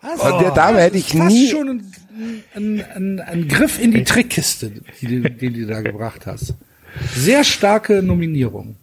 Von 0.00 0.38
der 0.40 0.50
Dame 0.52 0.80
hätte 0.80 0.98
ich 0.98 1.08
Fast 1.12 1.28
nie, 1.34 1.48
schon 1.50 1.68
ein, 1.68 2.44
ein, 2.54 2.80
ein, 2.94 3.20
ein 3.20 3.48
Griff 3.48 3.78
in 3.80 3.92
die 3.92 4.04
Trickkiste, 4.04 4.70
die, 5.00 5.22
du- 5.22 5.30
die 5.30 5.50
du 5.52 5.66
da 5.66 5.80
gebracht 5.80 6.26
hast. 6.26 6.54
Sehr 7.14 7.44
starke 7.44 8.02
Nominierung. 8.02 8.76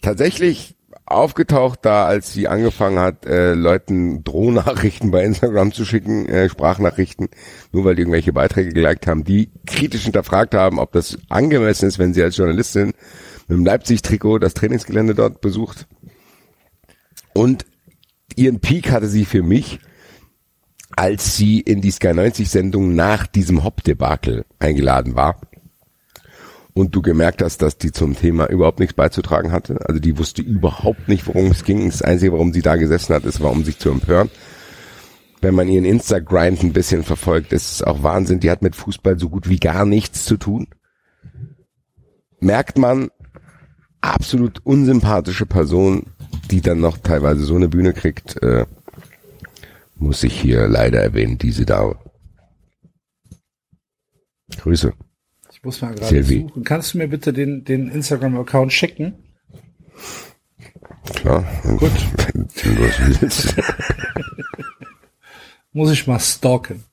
tatsächlich 0.00 0.76
aufgetaucht 1.10 1.80
da, 1.82 2.06
als 2.06 2.32
sie 2.32 2.48
angefangen 2.48 2.98
hat, 2.98 3.26
äh, 3.26 3.54
Leuten 3.54 4.22
Drohnachrichten 4.24 5.10
bei 5.10 5.24
Instagram 5.24 5.72
zu 5.72 5.84
schicken, 5.84 6.28
äh, 6.28 6.48
Sprachnachrichten, 6.48 7.28
nur 7.72 7.84
weil 7.84 7.94
die 7.94 8.02
irgendwelche 8.02 8.32
Beiträge 8.32 8.72
geliked 8.72 9.06
haben, 9.06 9.24
die 9.24 9.50
kritisch 9.66 10.04
hinterfragt 10.04 10.54
haben, 10.54 10.78
ob 10.78 10.92
das 10.92 11.18
angemessen 11.28 11.88
ist, 11.88 11.98
wenn 11.98 12.14
sie 12.14 12.22
als 12.22 12.36
Journalistin 12.36 12.92
mit 13.48 13.58
dem 13.58 13.64
Leipzig-Trikot 13.64 14.38
das 14.38 14.54
Trainingsgelände 14.54 15.14
dort 15.14 15.40
besucht. 15.40 15.88
Und 17.34 17.66
ihren 18.36 18.60
Peak 18.60 18.90
hatte 18.90 19.08
sie 19.08 19.24
für 19.24 19.42
mich, 19.42 19.80
als 20.96 21.36
sie 21.36 21.60
in 21.60 21.80
die 21.80 21.90
Sky 21.90 22.14
90 22.14 22.48
Sendung 22.48 22.94
nach 22.94 23.26
diesem 23.26 23.64
Hop-Debakel 23.64 24.44
eingeladen 24.58 25.14
war 25.14 25.40
und 26.74 26.94
du 26.94 27.02
gemerkt 27.02 27.42
hast, 27.42 27.62
dass 27.62 27.78
die 27.78 27.92
zum 27.92 28.16
Thema 28.16 28.48
überhaupt 28.48 28.80
nichts 28.80 28.94
beizutragen 28.94 29.52
hatte. 29.52 29.78
Also 29.86 30.00
die 30.00 30.18
wusste 30.18 30.42
überhaupt 30.42 31.08
nicht, 31.08 31.26
worum 31.26 31.50
es 31.50 31.64
ging. 31.64 31.86
Das 31.86 32.02
Einzige, 32.02 32.32
warum 32.32 32.52
sie 32.52 32.62
da 32.62 32.76
gesessen 32.76 33.14
hat, 33.14 33.24
ist, 33.24 33.40
war, 33.40 33.50
um 33.50 33.64
sich 33.64 33.78
zu 33.78 33.90
empören. 33.90 34.30
Wenn 35.40 35.54
man 35.54 35.68
ihren 35.68 35.84
Insta-Grind 35.84 36.62
ein 36.62 36.72
bisschen 36.72 37.02
verfolgt, 37.02 37.52
ist 37.52 37.72
es 37.72 37.82
auch 37.82 38.02
Wahnsinn. 38.02 38.40
Die 38.40 38.50
hat 38.50 38.62
mit 38.62 38.76
Fußball 38.76 39.18
so 39.18 39.28
gut 39.28 39.48
wie 39.48 39.58
gar 39.58 39.86
nichts 39.86 40.24
zu 40.24 40.36
tun. 40.36 40.68
Merkt 42.40 42.78
man, 42.78 43.10
absolut 44.00 44.64
unsympathische 44.64 45.46
Person, 45.46 46.06
die 46.50 46.60
dann 46.60 46.80
noch 46.80 46.98
teilweise 46.98 47.44
so 47.44 47.54
eine 47.54 47.68
Bühne 47.68 47.92
kriegt, 47.92 48.42
äh, 48.42 48.66
muss 49.96 50.22
ich 50.22 50.38
hier 50.38 50.66
leider 50.68 51.00
erwähnen, 51.00 51.38
diese 51.38 51.66
Dame. 51.66 51.96
Grüße. 54.58 54.92
Ich 55.60 55.64
muss 55.64 55.82
mal 55.82 55.94
gerade 55.94 56.24
suchen. 56.24 56.64
Kannst 56.64 56.94
du 56.94 56.98
mir 56.98 57.08
bitte 57.08 57.34
den, 57.34 57.64
den 57.64 57.90
Instagram-Account 57.90 58.72
schicken? 58.72 59.12
Klar. 61.16 61.44
Gut. 61.76 61.92
Wenn 62.32 62.48
du 62.76 62.82
das 62.82 63.20
willst. 63.20 63.54
Muss 65.72 65.92
ich 65.92 66.06
mal 66.06 66.18
stalken. 66.18 66.84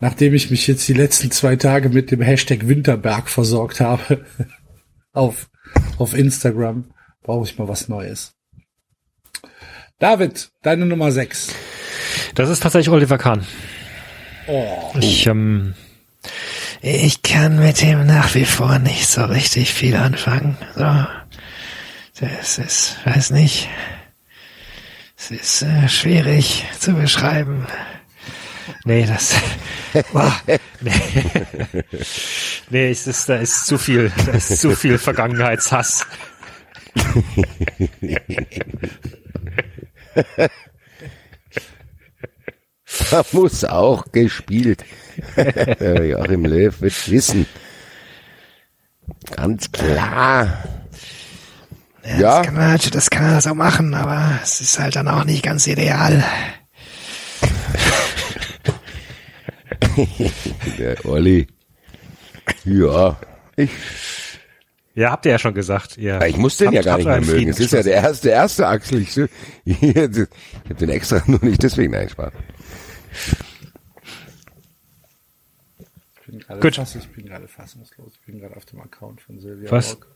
Nachdem 0.00 0.34
ich 0.34 0.50
mich 0.50 0.66
jetzt 0.66 0.88
die 0.88 0.94
letzten 0.94 1.30
zwei 1.30 1.54
Tage 1.54 1.88
mit 1.88 2.10
dem 2.10 2.22
Hashtag 2.22 2.66
Winterberg 2.66 3.28
versorgt 3.28 3.78
habe 3.78 4.26
auf, 5.12 5.48
auf 5.98 6.12
Instagram, 6.12 6.86
brauche 7.22 7.48
ich 7.48 7.56
mal 7.56 7.68
was 7.68 7.88
Neues. 7.88 8.34
David, 10.00 10.50
deine 10.62 10.86
Nummer 10.86 11.12
6. 11.12 11.54
Das 12.34 12.50
ist 12.50 12.64
tatsächlich 12.64 12.92
Oliver 12.92 13.16
Kahn. 13.16 13.46
Oh, 14.48 14.92
Ich, 15.00 15.24
ähm, 15.28 15.74
ich 16.94 17.22
kann 17.22 17.58
mit 17.58 17.82
dem 17.82 18.06
nach 18.06 18.34
wie 18.34 18.44
vor 18.44 18.78
nicht 18.78 19.08
so 19.08 19.24
richtig 19.24 19.74
viel 19.74 19.96
anfangen. 19.96 20.56
So. 20.76 21.06
Das 22.20 22.58
ist, 22.58 22.98
weiß 23.04 23.30
nicht. 23.30 23.68
Es 25.18 25.32
ist 25.32 25.62
äh, 25.62 25.88
schwierig 25.88 26.64
zu 26.78 26.94
beschreiben. 26.94 27.66
Nee, 28.84 29.04
das, 29.04 29.34
boah, 30.12 30.32
nee. 30.80 30.80
nee, 32.70 32.90
es 32.90 33.06
ist, 33.06 33.28
da 33.28 33.36
ist 33.36 33.66
zu 33.66 33.78
viel, 33.78 34.12
da 34.24 34.32
ist 34.32 34.60
zu 34.60 34.74
viel 34.76 34.98
Vergangenheitshass. 34.98 36.06
Da 43.10 43.24
muss 43.32 43.64
auch 43.64 44.04
gespielt. 44.12 44.84
Joachim 45.80 46.44
Löw 46.44 46.80
wird 46.80 47.10
wissen. 47.10 47.46
Ganz 49.34 49.70
klar. 49.72 50.64
Ja. 52.18 52.38
Das 52.38 52.46
kann, 52.46 52.54
man, 52.54 52.78
das 52.92 53.10
kann 53.10 53.24
er 53.32 53.40
so 53.40 53.54
machen, 53.54 53.94
aber 53.94 54.38
es 54.42 54.60
ist 54.60 54.78
halt 54.78 54.94
dann 54.96 55.08
auch 55.08 55.24
nicht 55.24 55.42
ganz 55.42 55.66
ideal. 55.66 56.22
Der 60.78 61.04
Olli. 61.06 61.46
Ja, 62.64 63.16
ich, 63.56 63.70
Ja, 64.94 65.10
habt 65.10 65.26
ihr 65.26 65.32
ja 65.32 65.38
schon 65.38 65.54
gesagt. 65.54 65.96
Ihr 65.98 66.20
ich 66.26 66.36
muss 66.36 66.56
den 66.58 66.68
habt- 66.68 66.76
ja 66.76 66.82
gar 66.82 66.96
nicht 66.98 67.06
mehr 67.06 67.20
mögen. 67.20 67.48
Es 67.50 67.58
ist 67.60 67.72
ja 67.72 67.82
der 67.82 67.94
erste, 67.94 68.28
erste 68.30 68.66
Axel. 68.68 69.00
Ich, 69.02 69.16
ich 69.64 69.96
habe 69.96 70.28
den 70.78 70.88
extra 70.90 71.22
nur 71.26 71.44
nicht 71.44 71.62
deswegen 71.62 71.94
eingespart. 71.94 72.34
Ich 76.20 76.26
bin 76.26 76.38
gerade 76.40 76.60
Gut. 76.60 76.76
fass- 76.76 76.96
ich 76.96 77.08
bin 77.08 77.26
gerade 77.26 77.46
fassungslos. 77.48 78.12
Ich 78.14 78.20
bin 78.26 78.40
gerade 78.40 78.56
auf 78.56 78.64
dem 78.64 78.80
Account 78.80 79.20
von 79.20 79.40
Silvia 79.40 79.70
Was? 79.70 79.92
Rock. 79.94 80.06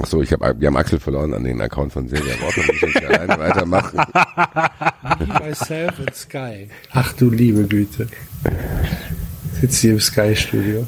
Ach 0.00 0.06
so, 0.06 0.22
ich 0.22 0.32
habe, 0.32 0.58
wir 0.58 0.68
haben 0.68 0.76
Axel 0.76 0.98
verloren 0.98 1.34
an 1.34 1.44
den 1.44 1.60
Account 1.60 1.92
von 1.92 2.08
Silvia 2.08 2.38
Wort 2.40 2.56
und 2.56 2.66
müssen 2.66 2.88
jetzt 2.88 3.04
alleine 3.04 3.38
weitermachen. 3.38 3.98
Me, 5.26 5.40
Myself 5.48 5.98
and 6.00 6.14
Sky. 6.14 6.68
Ach 6.92 7.12
du 7.14 7.30
liebe 7.30 7.64
Güte. 7.66 8.08
Sitzt 9.60 9.80
hier 9.80 9.92
im 9.92 10.00
Sky 10.00 10.34
Studio. 10.34 10.86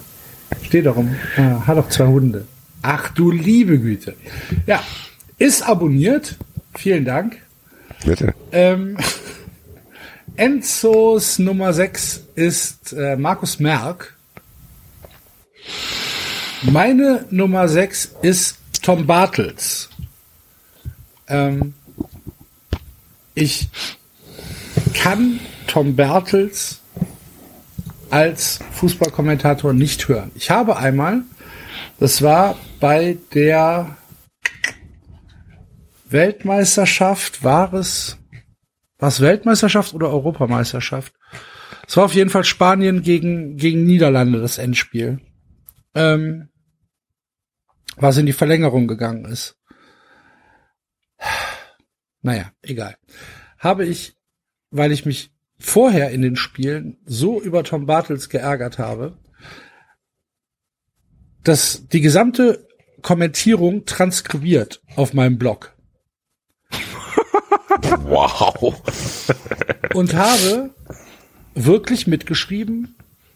Steh 0.63 0.81
doch 0.83 0.97
um. 0.97 1.15
Ah, 1.37 1.67
hat 1.67 1.77
doch 1.77 1.89
zwei 1.91 2.07
Hunde. 2.07 2.47
Ach 2.81 3.11
du 3.11 3.31
liebe 3.31 3.79
Güte. 3.79 4.17
Ja, 4.67 4.83
ist 5.39 5.63
abonniert. 5.63 6.37
Vielen 6.75 7.05
Dank. 7.05 7.37
Bitte. 8.07 8.35
Ähm, 8.53 8.97
Enzos 10.37 11.39
Nummer 11.39 11.73
6 11.73 12.25
ist 12.35 12.93
äh, 12.93 13.17
Markus 13.17 13.61
Merck. 13.61 14.17
Meine 16.63 17.25
Nummer 17.31 17.69
6 17.69 18.17
ist 18.23 18.59
Tom 18.83 19.07
Bartels. 19.07 19.91
Ähm, 21.29 21.75
ich 23.35 23.69
kann 24.95 25.39
Tom 25.69 25.95
Bartels 25.95 26.81
als 28.11 28.59
Fußballkommentator 28.73 29.73
nicht 29.73 30.09
hören. 30.09 30.33
Ich 30.35 30.51
habe 30.51 30.77
einmal, 30.77 31.23
das 32.01 32.23
war 32.23 32.57
bei 32.81 33.19
der 33.35 33.97
Weltmeisterschaft, 36.09 37.45
war 37.45 37.73
es, 37.73 38.17
war 39.05 39.09
es 39.09 39.21
Weltmeisterschaft 39.21 39.93
oder 39.93 40.09
Europameisterschaft? 40.09 41.13
Es 41.87 41.95
war 41.99 42.07
auf 42.07 42.15
jeden 42.15 42.31
Fall 42.31 42.43
Spanien 42.43 43.03
gegen, 43.03 43.59
gegen 43.59 43.85
Niederlande, 43.85 44.41
das 44.41 44.57
Endspiel. 44.57 45.21
Ähm, 45.95 46.49
was 47.97 48.17
in 48.17 48.25
die 48.25 48.33
Verlängerung 48.33 48.89
gegangen 48.89 49.27
ist. 49.27 49.59
Naja, 52.23 52.51
egal. 52.63 52.97
Habe 53.59 53.85
ich, 53.85 54.17
weil 54.71 54.91
ich 54.91 55.05
mich 55.05 55.31
vorher 55.59 56.11
in 56.11 56.23
den 56.23 56.37
Spielen 56.37 56.97
so 57.05 57.43
über 57.43 57.63
Tom 57.63 57.85
Bartels 57.85 58.31
geärgert 58.31 58.79
habe, 58.79 59.19
dass 61.43 61.89
die 61.89 62.01
gesamte 62.01 62.67
Kommentierung 63.03 63.85
transkribiert 63.85 64.81
auf 64.97 65.13
meinem 65.13 65.37
Blog 65.37 65.74
Wow. 68.05 68.75
und 69.95 70.15
habe 70.15 70.71
wirklich 71.55 72.07
mitgeschrieben, 72.07 72.95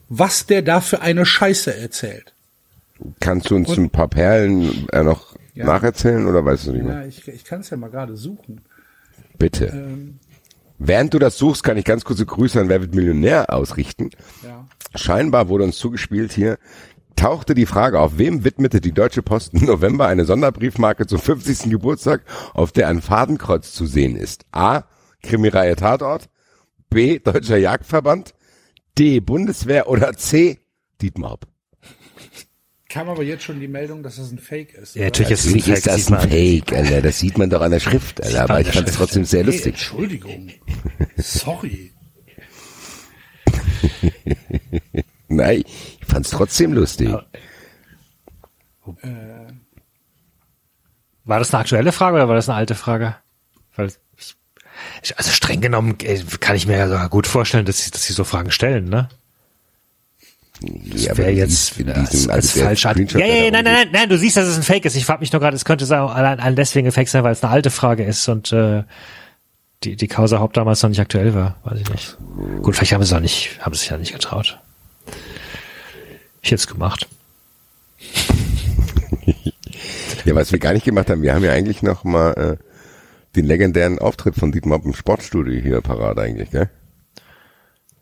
was 0.09 0.47
der 0.47 0.63
da 0.63 0.81
für 0.81 1.01
eine 1.03 1.27
Scheiße 1.27 1.75
erzählt. 1.77 2.33
Kannst 3.21 3.51
du 3.51 3.57
uns 3.57 3.69
Und- 3.71 3.79
ein 3.79 3.91
paar 3.91 4.09
Perlen 4.09 4.89
äh, 4.93 5.03
noch 5.03 5.37
Ja. 5.55 5.65
nacherzählen 5.67 6.27
oder 6.27 6.45
weißt 6.45 6.67
du 6.69 6.73
nicht 6.73 6.85
mehr? 6.85 7.01
Ja, 7.03 7.07
ich, 7.07 7.27
ich 7.29 7.45
kann 7.45 7.61
es 7.61 7.71
ja 7.71 7.77
mal 7.77 7.91
gerade 7.91 8.17
suchen. 8.17 8.63
Bitte. 9.39 9.67
Ähm, 9.67 10.19
Während 10.81 11.13
du 11.13 11.19
das 11.19 11.37
suchst, 11.39 11.65
kann 11.65 11.77
ich 11.77 11.85
ganz 11.85 12.05
kurze 12.05 12.25
Grüße 12.25 12.61
an 12.61 12.69
Wer 12.69 12.81
wird 12.81 12.95
Millionär 12.95 13.53
ausrichten. 13.53 14.11
ja. 14.45 14.67
Scheinbar 14.95 15.49
wurde 15.49 15.65
uns 15.65 15.77
zugespielt 15.77 16.33
hier, 16.33 16.59
tauchte 17.19 17.55
die 17.55 17.67
Frage 17.67 18.01
auf, 18.01 18.17
wem 18.17 18.45
widmete 18.45 18.81
die 18.81 18.93
Deutsche 18.93 19.23
Post 19.23 19.53
im 19.53 19.65
November 19.65 20.07
eine 20.07 20.25
Sonderbriefmarke 20.25 21.07
zum 21.07 21.19
50. 21.19 21.71
Geburtstag, 21.71 22.23
auf 22.55 22.73
der 22.73 22.89
ein 22.89 23.03
Fadenkreuz 23.03 23.73
zu 23.73 23.87
sehen 23.87 24.17
ist? 24.17 24.47
A. 24.53 24.85
Krimireihe 25.23 25.75
Tatort. 25.75 26.29
B. 26.91 27.19
Deutscher 27.19 27.57
Jagdverband. 27.57 28.35
D. 28.97 29.21
Bundeswehr 29.21 29.89
oder 29.89 30.17
C. 30.17 30.61
Dietmar 31.03 31.33
Hopp. 31.33 31.47
Kam 32.89 33.09
aber 33.09 33.23
jetzt 33.23 33.43
schon 33.43 33.61
die 33.61 33.69
Meldung, 33.69 34.03
dass 34.03 34.17
das 34.17 34.31
ein 34.31 34.39
Fake 34.39 34.73
ist. 34.75 34.95
Ja, 34.95 35.05
natürlich 35.05 35.33
ist 35.33 35.45
Natürlich 35.45 35.69
ist 35.69 35.87
das 35.87 36.11
ein 36.11 36.31
Fake, 36.31 36.73
Alter. 36.73 37.03
Das 37.03 37.19
sieht 37.19 37.37
man 37.37 37.51
doch 37.51 37.61
an 37.61 37.73
der 37.73 37.81
Schrift, 37.81 38.25
Alter. 38.25 38.45
Aber 38.45 38.61
ich 38.61 38.69
fand 38.69 38.89
es 38.89 38.95
trotzdem 38.95 39.25
sehr 39.25 39.45
lustig. 39.45 39.75
Entschuldigung. 39.75 40.51
Sorry. 41.17 41.93
Nein, 45.29 45.65
ich 46.09 46.13
fand 46.15 46.25
es 46.27 46.33
trotzdem 46.33 46.73
lustig. 46.73 47.15
War 51.25 51.39
das 51.39 51.53
eine 51.53 51.61
aktuelle 51.61 51.93
Frage 51.93 52.17
oder 52.17 52.29
war 52.29 52.35
das 52.35 52.49
eine 52.49 52.57
alte 52.57 52.75
Frage? 52.75 53.17
Ich, 53.77 54.35
ich, 55.03 55.19
also 55.19 55.31
streng 55.31 55.61
genommen 55.61 55.97
äh, 56.03 56.21
kann 56.41 56.57
ich 56.57 56.67
mir 56.67 56.79
ja 56.79 56.89
sogar 56.89 57.09
gut 57.11 57.27
vorstellen, 57.27 57.67
dass 57.67 57.85
sie, 57.85 57.91
dass 57.91 58.05
sie 58.05 58.13
so 58.15 58.25
Fragen 58.25 58.51
stellen, 58.51 58.89
ne? 58.89 59.09
Ja, 60.61 61.17
Wäre 61.17 61.31
jetzt 61.31 61.79
diesem- 61.79 61.91
als, 61.91 62.29
als 62.29 62.59
falsch. 62.59 62.83
Ja, 62.85 62.93
ja, 63.21 63.27
ja, 63.27 63.51
nein, 63.53 63.65
nein, 63.65 63.75
nein, 63.75 63.89
nein, 63.93 64.09
du 64.09 64.19
siehst, 64.19 64.37
dass 64.37 64.49
es 64.49 64.57
ein 64.57 64.65
Fake 64.65 64.85
ist. 64.87 64.97
Ich 64.97 65.05
frage 65.05 65.21
mich 65.21 65.31
nur 65.33 65.41
gerade, 65.41 65.55
es 65.55 65.65
könnte 65.65 65.87
sein, 65.87 66.01
allein, 66.01 66.41
allein 66.41 66.57
deswegen 66.57 66.89
ein 66.89 66.93
Fake 66.93 67.09
sein, 67.09 67.23
weil 67.23 67.33
es 67.33 67.45
eine 67.45 67.53
alte 67.53 67.71
Frage 67.71 68.03
ist 68.05 68.27
und 68.29 68.51
äh, 68.53 68.83
die, 69.85 69.95
die 69.95 70.09
Causa 70.09 70.41
Haupt 70.41 70.57
damals 70.57 70.83
noch 70.83 70.89
nicht 70.91 71.01
aktuell 71.01 71.35
war, 71.35 71.57
weiß 71.63 71.79
ich 71.81 71.89
nicht. 71.91 72.17
Gut, 72.63 72.75
vielleicht 72.75 72.93
haben 72.93 73.03
sie 73.05 73.11
es 73.13 73.17
auch 73.17 73.21
nicht, 73.21 73.61
haben 73.61 73.75
sie 73.75 73.81
sich 73.81 73.91
ja 73.91 73.99
nicht 73.99 74.13
getraut. 74.13 74.59
Ich 76.49 76.53
hätte 76.53 76.61
es 76.63 76.67
gemacht. 76.67 77.07
Ja, 80.25 80.35
was 80.35 80.51
wir 80.51 80.59
gar 80.59 80.73
nicht 80.73 80.85
gemacht 80.85 81.09
haben, 81.11 81.23
wir 81.23 81.33
haben 81.35 81.45
ja 81.45 81.53
eigentlich 81.53 81.83
noch 81.83 82.05
mal 82.05 82.33
äh, 82.33 82.57
den 83.37 83.47
legendären 83.47 83.99
Auftritt 83.99 84.35
von 84.35 84.53
Dietmar 84.53 84.83
im 84.85 84.93
Sportstudio 84.93 85.61
hier 85.63 85.81
parat 85.81 86.19
eigentlich, 86.19 86.51
gell? 86.51 86.69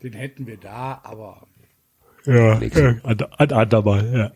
Den 0.02 0.12
hätten 0.14 0.46
wir 0.46 0.56
da, 0.56 1.00
aber 1.04 1.46
Ja, 2.24 2.58
Nix. 2.58 2.76
an, 2.76 3.00
an 3.36 3.52
andermal, 3.52 4.12
ja. 4.12 4.32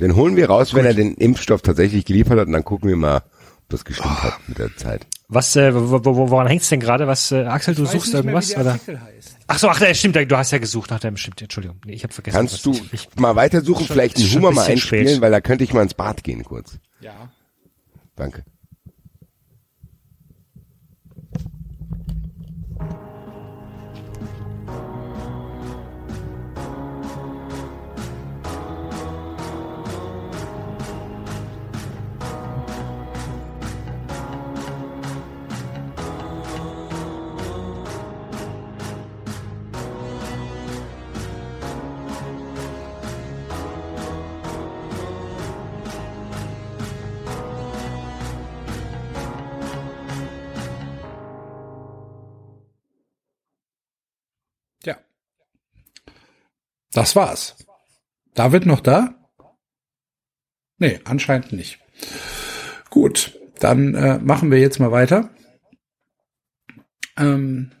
Den 0.00 0.14
holen 0.16 0.36
wir 0.36 0.48
raus, 0.48 0.72
wenn 0.72 0.86
er 0.86 0.94
den 0.94 1.14
Impfstoff 1.14 1.60
tatsächlich 1.62 2.04
geliefert 2.06 2.38
hat 2.38 2.46
und 2.46 2.52
dann 2.52 2.64
gucken 2.64 2.88
wir 2.88 2.96
mal, 2.96 3.16
ob 3.16 3.68
das 3.70 3.84
gestimmt 3.84 4.22
hat 4.22 4.38
mit 4.48 4.58
der 4.58 4.74
Zeit. 4.76 5.06
Was, 5.28 5.54
äh, 5.56 5.74
wo, 5.74 6.02
wo, 6.04 6.30
woran 6.30 6.46
hängt's 6.46 6.68
denn 6.70 6.80
gerade? 6.80 7.06
Was, 7.06 7.32
äh, 7.32 7.44
Axel, 7.44 7.74
du 7.74 7.82
ich 7.82 7.88
weiß 7.88 7.92
suchst 7.92 8.14
nicht 8.14 8.24
mehr, 8.24 8.34
irgendwas? 8.34 8.50
wie 8.50 8.54
der 8.54 8.62
oder? 8.62 8.72
Artikel 8.72 9.00
heißt. 9.02 9.36
Ach 9.52 9.58
so, 9.58 9.68
ach, 9.68 9.80
äh, 9.80 9.92
stimmt, 9.96 10.14
du 10.14 10.36
hast 10.38 10.52
ja 10.52 10.58
gesucht 10.58 10.90
nach 10.90 11.00
dem, 11.00 11.16
stimmt, 11.16 11.42
Entschuldigung. 11.42 11.80
Nee, 11.84 11.94
ich 11.94 12.04
habe 12.04 12.12
vergessen. 12.14 12.36
Kannst 12.36 12.64
du 12.64 12.72
ich, 12.72 12.92
ich, 12.92 13.08
mal 13.16 13.34
weitersuchen, 13.34 13.84
Schon- 13.84 13.94
vielleicht 13.94 14.20
schon 14.20 14.30
Humor 14.36 14.50
ein 14.50 14.54
mal 14.54 14.66
einspielen, 14.66 15.08
spät. 15.08 15.20
weil 15.20 15.32
da 15.32 15.40
könnte 15.40 15.64
ich 15.64 15.72
mal 15.72 15.82
ins 15.82 15.94
Bad 15.94 16.22
gehen 16.22 16.44
kurz. 16.44 16.78
Ja. 17.00 17.30
Danke. 18.14 18.44
Das 56.92 57.16
war's. 57.16 57.56
David 58.34 58.66
noch 58.66 58.80
da? 58.80 59.14
Nee, 60.78 61.00
anscheinend 61.04 61.52
nicht. 61.52 61.78
Gut, 62.88 63.38
dann 63.58 63.94
äh, 63.94 64.18
machen 64.18 64.50
wir 64.50 64.58
jetzt 64.58 64.80
mal 64.80 64.90
weiter. 64.90 65.30
Ähm, 67.16 67.72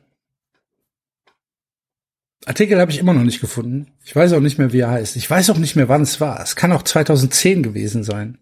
Artikel 2.46 2.80
habe 2.80 2.90
ich 2.90 2.98
immer 2.98 3.12
noch 3.12 3.22
nicht 3.22 3.40
gefunden. 3.40 3.92
Ich 4.04 4.14
weiß 4.14 4.32
auch 4.32 4.40
nicht 4.40 4.58
mehr, 4.58 4.72
wie 4.72 4.80
er 4.80 4.90
heißt. 4.90 5.16
Ich 5.16 5.28
weiß 5.28 5.50
auch 5.50 5.58
nicht 5.58 5.76
mehr, 5.76 5.88
wann 5.88 6.02
es 6.02 6.20
war. 6.20 6.40
Es 6.40 6.56
kann 6.56 6.72
auch 6.72 6.82
2010 6.82 7.62
gewesen 7.62 8.04
sein. 8.04 8.38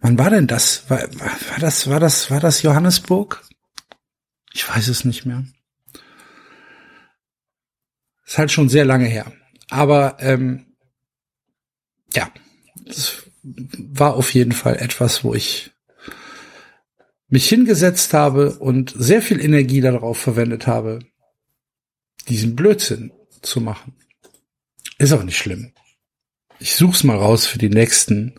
Wann 0.00 0.18
war 0.18 0.30
denn 0.30 0.46
das? 0.46 0.88
War, 0.90 1.00
war 1.00 1.58
das, 1.60 1.88
war 1.88 2.00
das, 2.00 2.30
war 2.30 2.40
das 2.40 2.62
Johannesburg? 2.62 3.42
Ich 4.52 4.68
weiß 4.68 4.88
es 4.88 5.04
nicht 5.04 5.24
mehr. 5.24 5.44
Ist 8.26 8.38
halt 8.38 8.50
schon 8.50 8.68
sehr 8.68 8.84
lange 8.84 9.06
her. 9.06 9.32
Aber 9.70 10.16
ähm, 10.20 10.66
ja, 12.14 12.30
das 12.86 13.24
war 13.42 14.14
auf 14.14 14.32
jeden 14.34 14.52
Fall 14.52 14.76
etwas, 14.76 15.24
wo 15.24 15.34
ich 15.34 15.70
mich 17.28 17.48
hingesetzt 17.48 18.14
habe 18.14 18.54
und 18.58 18.94
sehr 18.96 19.20
viel 19.20 19.40
Energie 19.40 19.80
darauf 19.80 20.18
verwendet 20.18 20.66
habe, 20.66 21.00
diesen 22.28 22.54
Blödsinn 22.56 23.12
zu 23.42 23.60
machen. 23.60 23.94
Ist 24.98 25.12
auch 25.12 25.22
nicht 25.22 25.38
schlimm. 25.38 25.72
Ich 26.60 26.76
such's 26.76 27.04
mal 27.04 27.16
raus 27.16 27.46
für 27.46 27.58
die 27.58 27.68
nächsten, 27.68 28.34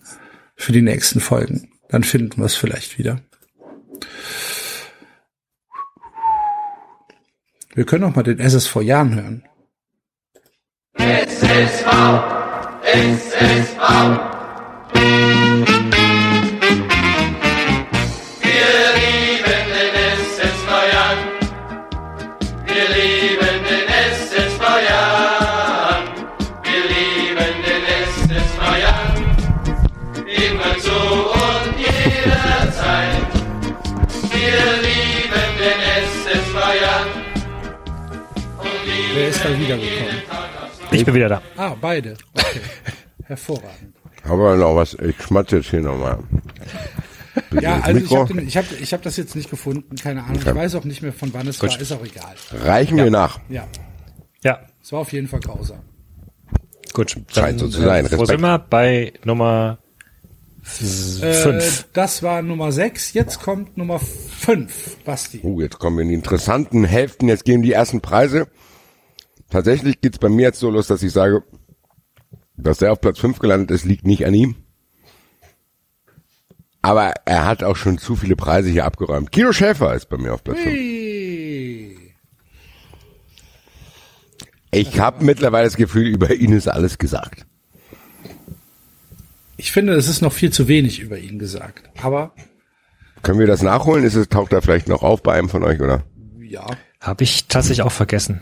für 0.55 0.71
die 0.71 0.81
nächsten 0.81 1.19
Folgen. 1.19 1.71
Dann 1.89 2.03
finden 2.03 2.37
wir 2.37 2.45
es 2.45 2.55
vielleicht 2.55 2.97
wieder. 2.97 3.21
Wir 7.73 7.85
können 7.85 8.05
auch 8.05 8.15
mal 8.15 8.23
den 8.23 8.39
SSV 8.39 8.77
Jahren 8.77 9.15
hören. 9.15 9.43
SSV, 10.97 11.89
SSV. 12.83 13.79
Wir 18.41 18.75
lieben 18.95 19.63
den 19.75 19.93
SSV. 20.19 20.69
Wir 22.65 22.87
lieben 22.95 23.57
den 23.67 23.87
SSV. 24.13 24.63
Wir 26.63 26.83
lieben 26.93 27.55
den 27.65 27.83
SSV. 28.07 28.61
Immer 30.25 30.73
zu 30.79 30.97
und 31.43 31.77
jederzeit. 31.77 33.27
Wir 34.31 34.65
lieben 34.85 35.49
den 35.59 35.79
SSV 36.05 36.55
Jan. 36.81 37.07
Wer 39.13 39.27
ist 39.29 39.45
da 39.45 39.49
wiedergekommen? 39.57 40.34
Ich 40.91 41.05
bin 41.05 41.13
wieder 41.13 41.29
da. 41.29 41.41
Ah, 41.57 41.75
beide. 41.79 42.15
Okay. 42.33 42.59
Hervorragend. 43.25 43.93
Aber 44.23 44.55
noch 44.55 44.75
was, 44.75 44.93
ich 44.95 45.15
schmatze 45.21 45.57
jetzt 45.57 45.69
hier 45.69 45.81
nochmal. 45.81 46.19
Ja, 47.59 47.81
also 47.81 47.97
ich 47.97 48.03
Mikro. 48.09 48.29
habe 48.29 48.41
ich 48.43 48.55
hab, 48.55 48.63
ich 48.79 48.93
hab 48.93 49.01
das 49.01 49.17
jetzt 49.17 49.35
nicht 49.35 49.49
gefunden, 49.49 49.97
keine 49.97 50.23
Ahnung. 50.23 50.37
Ich 50.39 50.45
weiß 50.55 50.75
auch 50.75 50.85
nicht 50.85 51.01
mehr, 51.01 51.11
von 51.11 51.33
wann 51.33 51.45
es 51.49 51.61
war, 51.61 51.81
ist 51.81 51.91
auch 51.91 52.03
egal. 52.05 52.33
Reichen 52.53 52.95
wir 52.95 53.11
nach. 53.11 53.41
Ja, 53.49 53.67
Ja, 54.41 54.59
es 54.81 54.93
war 54.93 54.99
auf 54.99 55.11
jeden 55.11 55.27
Fall 55.27 55.41
grausam. 55.41 55.79
gut. 56.93 57.13
Scheint 57.27 57.59
so 57.59 57.67
zu 57.67 57.81
sein. 57.81 58.05
Äh, 58.05 58.11
wo 58.11 58.21
Respekt. 58.21 58.29
sind 58.29 58.41
wir? 58.41 58.59
Bei 58.59 59.11
Nummer 59.25 59.79
f- 60.63 61.21
Äh, 61.21 61.33
fünf. 61.33 61.87
das 61.91 62.23
war 62.23 62.41
Nummer 62.41 62.71
6, 62.71 63.11
jetzt 63.13 63.41
kommt 63.41 63.75
Nummer 63.75 63.99
5, 63.99 65.03
Basti. 65.03 65.41
Uh, 65.43 65.59
jetzt 65.59 65.77
kommen 65.77 65.97
wir 65.97 66.03
in 66.03 66.09
die 66.09 66.15
interessanten 66.15 66.85
Hälften. 66.85 67.27
Jetzt 67.27 67.43
gehen 67.43 67.61
die 67.61 67.73
ersten 67.73 67.99
Preise. 67.99 68.47
Tatsächlich 69.49 70.01
geht's 70.01 70.17
bei 70.19 70.29
mir 70.29 70.43
jetzt 70.43 70.59
so 70.59 70.69
los, 70.69 70.87
dass 70.87 71.03
ich 71.03 71.11
sage, 71.11 71.43
dass 72.57 72.81
er 72.81 72.91
auf 72.91 73.01
Platz 73.01 73.19
5 73.19 73.39
gelandet 73.39 73.71
ist, 73.71 73.85
liegt 73.85 74.05
nicht 74.07 74.25
an 74.25 74.33
ihm. 74.33 74.55
Aber 76.81 77.13
er 77.25 77.45
hat 77.45 77.63
auch 77.63 77.75
schon 77.75 77.97
zu 77.97 78.15
viele 78.15 78.35
Preise 78.35 78.69
hier 78.69 78.85
abgeräumt. 78.85 79.31
Kilo 79.31 79.51
Schäfer 79.51 79.95
ist 79.95 80.07
bei 80.07 80.17
mir 80.17 80.33
auf 80.33 80.43
Platz 80.43 80.59
5. 80.59 80.69
Hui. 80.69 81.97
Ich 84.71 84.99
habe 84.99 85.23
mittlerweile 85.23 85.65
das 85.65 85.77
Gefühl, 85.77 86.07
über 86.07 86.33
ihn 86.33 86.51
ist 86.51 86.67
alles 86.67 86.97
gesagt. 86.97 87.45
Ich 89.57 89.71
finde, 89.71 89.93
es 89.93 90.09
ist 90.09 90.21
noch 90.21 90.33
viel 90.33 90.51
zu 90.51 90.67
wenig 90.67 90.99
über 90.99 91.17
ihn 91.17 91.39
gesagt. 91.39 91.89
Aber 92.03 92.33
Können 93.23 93.39
wir 93.39 93.47
das 93.47 93.61
nachholen? 93.63 94.03
Ist 94.03 94.15
es, 94.15 94.27
taucht 94.27 94.51
er 94.53 94.61
vielleicht 94.61 94.87
noch 94.89 95.01
auf 95.01 95.23
bei 95.23 95.33
einem 95.33 95.49
von 95.49 95.63
euch, 95.63 95.79
oder? 95.79 96.03
ja, 96.41 96.67
Habe 96.99 97.23
ich 97.23 97.47
tatsächlich 97.47 97.81
auch 97.83 97.91
vergessen. 97.91 98.41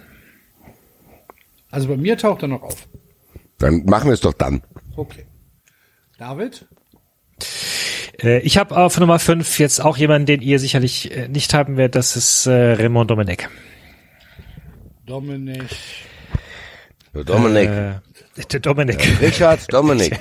Also 1.74 1.88
bei 1.88 1.98
mir 1.98 2.16
taucht 2.18 2.44
er 2.44 2.48
noch 2.50 2.62
auf. 2.62 2.88
Dann 3.58 3.84
machen 3.86 4.06
wir 4.06 4.14
es 4.14 4.22
doch 4.22 4.34
dann. 4.34 4.62
Okay. 4.96 5.26
David? 6.20 6.68
Äh, 8.22 8.42
ich 8.42 8.60
habe 8.60 8.78
auf 8.78 9.00
Nummer 9.00 9.18
fünf 9.18 9.58
jetzt 9.58 9.80
auch 9.80 9.98
jemanden, 9.98 10.28
den 10.28 10.42
ihr 10.44 10.60
sicherlich 10.60 11.12
äh, 11.12 11.28
nicht 11.30 11.52
haben 11.56 11.76
werdet. 11.76 11.96
Das 11.96 12.16
ist 12.16 12.46
äh, 12.46 12.74
Raymond 12.74 13.10
Domenech. 13.10 13.48
Dominik. 15.08 15.64
Dominik. 17.12 17.70
Äh, 17.70 18.00
der 18.36 18.60
Dominik. 18.60 19.22
Richard 19.22 19.72
Dominik. 19.72 20.20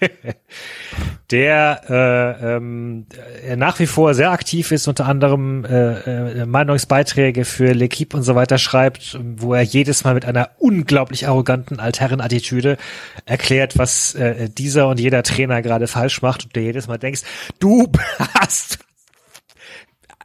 der 1.30 1.82
äh, 1.88 2.56
ähm, 2.56 3.06
äh, 3.46 3.56
nach 3.56 3.78
wie 3.78 3.86
vor 3.86 4.14
sehr 4.14 4.30
aktiv 4.30 4.72
ist, 4.72 4.88
unter 4.88 5.06
anderem 5.06 5.64
äh, 5.64 6.40
äh, 6.40 6.46
Meinungsbeiträge 6.46 7.44
für 7.44 7.72
L'Equipe 7.72 8.16
und 8.16 8.22
so 8.22 8.34
weiter 8.34 8.58
schreibt, 8.58 9.18
wo 9.36 9.54
er 9.54 9.62
jedes 9.62 10.04
Mal 10.04 10.14
mit 10.14 10.24
einer 10.24 10.50
unglaublich 10.58 11.28
arroganten 11.28 11.78
Altherrenattitüde 11.78 12.78
erklärt, 13.26 13.78
was 13.78 14.14
äh, 14.14 14.48
dieser 14.48 14.88
und 14.88 14.98
jeder 14.98 15.22
Trainer 15.22 15.62
gerade 15.62 15.86
falsch 15.86 16.22
macht 16.22 16.44
und 16.44 16.56
du 16.56 16.60
jedes 16.60 16.88
Mal 16.88 16.98
denkst, 16.98 17.22
du 17.58 17.90
hast 18.40 18.78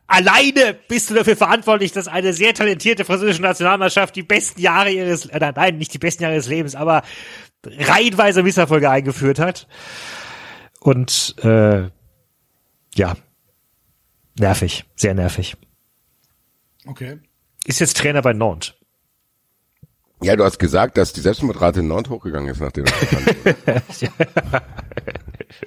Alleine 0.08 0.76
bist 0.88 1.10
du 1.10 1.16
dafür 1.16 1.36
verantwortlich, 1.36 1.92
dass 1.92 2.08
eine 2.08 2.34
sehr 2.34 2.54
talentierte 2.54 3.06
französische 3.06 3.42
Nationalmannschaft 3.42 4.16
die 4.16 4.24
besten 4.24 4.62
Jahre 4.62 4.92
ihres, 4.92 5.26
äh, 5.26 5.52
nein, 5.56 5.78
nicht 5.78 5.94
die 5.94 5.98
besten 5.98 6.24
Jahre 6.24 6.36
ihres 6.36 6.48
Lebens, 6.48 6.76
aber 6.76 7.02
reihenweise 7.66 8.44
Misserfolge 8.44 8.90
eingeführt 8.90 9.40
hat. 9.40 9.68
Und 10.80 11.36
äh, 11.44 11.90
ja, 12.94 13.16
nervig, 14.38 14.86
sehr 14.96 15.16
nervig. 15.16 15.58
Okay. 16.86 17.20
Ist 17.66 17.80
jetzt 17.80 17.98
Trainer 17.98 18.22
bei 18.22 18.34
Nantes. 18.34 18.76
Ja, 20.22 20.36
du 20.36 20.44
hast 20.44 20.60
gesagt, 20.60 20.98
dass 20.98 21.14
die 21.14 21.22
Selbstmordrate 21.22 21.80
in 21.80 21.88
Nord 21.88 22.10
hochgegangen 22.10 22.50
ist, 22.50 22.62
nachdem 22.62 22.86
das 22.86 23.00
bekannt 23.00 23.46
wurde. 23.46 23.82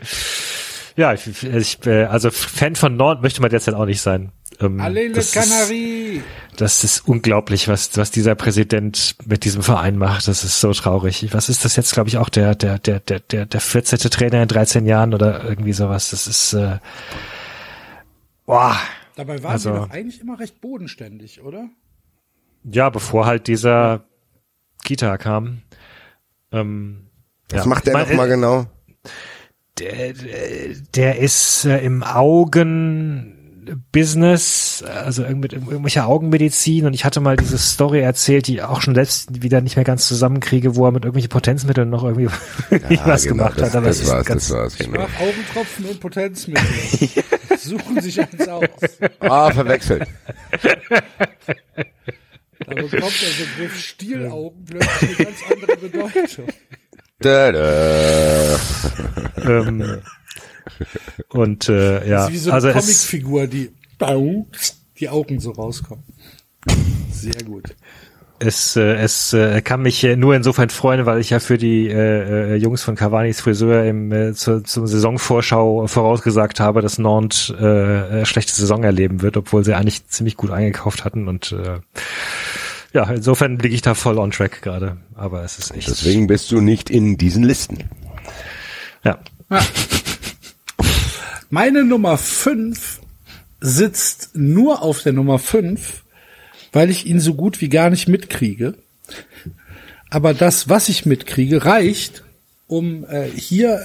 Ja, 0.99 1.13
ich, 1.15 1.45
ich, 1.45 1.87
äh, 1.87 2.07
also 2.07 2.29
Fan 2.33 2.75
von 2.75 2.97
Nantes 2.97 3.23
möchte 3.23 3.41
man 3.41 3.51
derzeit 3.51 3.75
auch 3.75 3.85
nicht 3.87 4.01
sein. 4.01 4.33
Ähm, 4.59 4.81
Allez 4.81 5.11
le 5.11 5.15
das 5.15 5.27
ist- 5.27 5.33
Canary! 5.35 6.23
Das 6.57 6.83
ist 6.83 7.07
unglaublich, 7.07 7.69
was, 7.69 7.97
was 7.97 8.11
dieser 8.11 8.35
Präsident 8.35 9.15
mit 9.25 9.45
diesem 9.45 9.63
Verein 9.63 9.97
macht. 9.97 10.27
Das 10.27 10.43
ist 10.43 10.59
so 10.59 10.73
traurig. 10.73 11.29
Was 11.33 11.49
ist 11.49 11.65
das 11.65 11.77
jetzt, 11.77 11.93
glaube 11.93 12.09
ich, 12.09 12.17
auch 12.19 12.29
der, 12.29 12.57
der, 12.57 12.81
der, 12.81 12.99
der, 12.99 13.21
der, 13.21 13.47
der 13.47 13.61
14. 13.61 13.97
Trainer 14.11 14.43
in 14.43 14.49
13 14.49 14.87
Jahren 14.87 15.15
oder 15.15 15.45
irgendwie 15.45 15.73
sowas. 15.73 16.11
Das 16.11 16.27
ist, 16.27 16.53
äh, 16.55 16.79
boah. 18.45 18.77
Dabei 19.15 19.41
waren 19.45 19.53
Also- 19.53 19.73
sie 19.73 19.79
doch 19.79 19.91
eigentlich 19.91 20.21
immer 20.21 20.41
recht 20.41 20.61
bodenständig, 20.61 21.43
oder? 21.43 21.69
Ja, 22.65 22.91
bevor 22.91 23.27
halt 23.27 23.47
dieser 23.47 24.05
Kita 24.85 25.17
kam. 25.17 25.63
Ähm, 26.51 27.07
Was 27.51 27.63
ja. 27.65 27.69
macht 27.69 27.87
der 27.87 27.93
Ich 27.93 27.99
mein, 28.01 28.09
noch 28.09 28.17
mal 28.17 28.27
äh, 28.27 28.31
genau? 28.35 28.67
Der, 29.81 30.13
der- 30.95 31.19
ist 31.19 31.65
äh, 31.65 31.79
im 31.79 32.03
Augenbusiness, 32.03 34.83
also 34.83 35.23
irgend 35.23 35.41
mit 35.43 35.53
irgendwelcher 35.53 36.07
Augenmedizin 36.07 36.87
und 36.87 36.95
ich 36.95 37.05
hatte 37.05 37.21
mal 37.21 37.37
diese 37.37 37.59
Story 37.59 38.01
erzählt, 38.01 38.47
die 38.47 38.63
auch 38.63 38.81
schon 38.81 38.95
selbst 38.95 39.43
wieder 39.43 39.61
nicht 39.61 39.77
mehr 39.77 39.85
ganz 39.85 40.07
zusammenkriege, 40.09 40.77
wo 40.77 40.87
er 40.87 40.93
mit 40.93 41.05
irgendwelchen 41.05 41.29
Potenzmitteln 41.31 41.91
noch 41.91 42.05
irgendwie 42.05 42.29
was 43.05 43.25
genau, 43.25 43.37
gemacht 43.45 43.61
das, 43.61 43.69
hat. 43.71 43.77
Aber 43.77 43.87
das 43.89 43.97
es 43.97 44.03
ist 44.03 44.09
war's, 44.13 44.27
ganz, 44.27 44.49
das 44.49 44.57
war's, 44.57 44.79
genau. 44.79 45.01
Augentropfen 45.19 45.85
und 45.87 46.01
Potenzmittel. 46.01 46.65
Suchen 47.59 48.01
sich 48.01 48.21
eins 48.21 48.47
aus. 48.49 48.65
Ah, 49.21 49.51
verwechselt. 49.51 50.07
Da 52.67 52.75
bekommt 52.75 52.93
der 53.23 53.63
Begriff 53.63 53.79
Stielaugen 53.79 54.65
plötzlich 54.65 55.17
eine 55.17 55.27
ganz 55.27 55.39
andere 55.51 55.77
Bedeutung. 55.77 56.47
Da, 57.21 57.51
da. 57.51 58.59
ähm, 59.45 60.01
und 61.31 61.69
äh, 61.69 62.09
ja, 62.09 62.17
Das 62.19 62.29
ist 62.29 62.33
wie 62.33 62.39
so 62.39 62.51
eine 62.51 62.55
also 62.55 62.73
Comicfigur, 62.73 63.47
die 63.49 63.71
die 65.01 65.09
Augen 65.09 65.41
so 65.41 65.51
rauskommen. 65.51 66.05
Sehr 67.11 67.43
gut. 67.45 67.75
es, 68.39 68.77
äh, 68.77 68.95
es 68.97 69.33
äh, 69.33 69.63
kann 69.63 69.83
mich 69.83 70.05
äh, 70.05 70.15
nur 70.17 70.37
insofern 70.37 70.71
freuen, 70.71 71.07
weil 71.07 71.19
ich 71.19 71.31
ja 71.31 71.41
für 71.41 71.59
die 71.59 71.89
äh, 71.89 72.53
äh, 72.53 72.57
Jungs 72.57 72.83
von 72.83 72.95
Cavanis 72.95 73.41
Friseur 73.41 73.85
im 73.85 74.13
äh, 74.13 74.35
zur, 74.35 74.63
zum 74.63 74.87
Saisonvorschau 74.87 75.89
vorausgesagt 75.89 76.61
habe, 76.61 76.83
dass 76.83 76.99
Nantes 76.99 77.53
äh, 77.59 78.21
äh, 78.21 78.25
schlechte 78.27 78.53
Saison 78.53 78.85
erleben 78.85 79.23
wird, 79.23 79.37
obwohl 79.37 79.65
sie 79.65 79.75
eigentlich 79.75 80.07
ziemlich 80.07 80.37
gut 80.37 80.51
eingekauft 80.51 81.05
hatten 81.05 81.27
und 81.27 81.53
äh, 81.53 81.81
ja, 82.93 83.09
insofern 83.11 83.59
liege 83.59 83.75
ich 83.75 83.83
da 83.83 83.95
voll 83.95 84.19
on 84.19 84.31
track 84.31 84.63
gerade, 84.63 84.97
aber 85.15 85.45
es 85.45 85.59
ist 85.59 85.75
echt 85.75 85.89
Deswegen 85.89 86.27
bist 86.27 86.51
du 86.51 86.61
nicht 86.61 86.91
in 86.91 87.17
diesen 87.17 87.43
Listen. 87.43 87.85
ja. 89.05 89.19
Meine 91.51 91.83
Nummer 91.83 92.19
5 92.19 93.01
sitzt 93.61 94.31
nur 94.35 94.83
auf 94.83 95.03
der 95.03 95.15
Nummer 95.15 95.39
5, 95.39 96.03
weil 96.73 96.91
ich 96.91 97.07
ihn 97.07 97.21
so 97.21 97.33
gut 97.35 97.63
wie 97.63 97.71
gar 97.71 97.89
nicht 97.89 98.07
mitkriege. 98.07 98.75
Aber 100.11 100.35
das, 100.35 100.69
was 100.69 100.91
ich 100.91 101.07
mitkriege, 101.07 101.65
reicht, 101.65 102.23
um 102.67 103.07
äh, 103.07 103.31
hier 103.31 103.81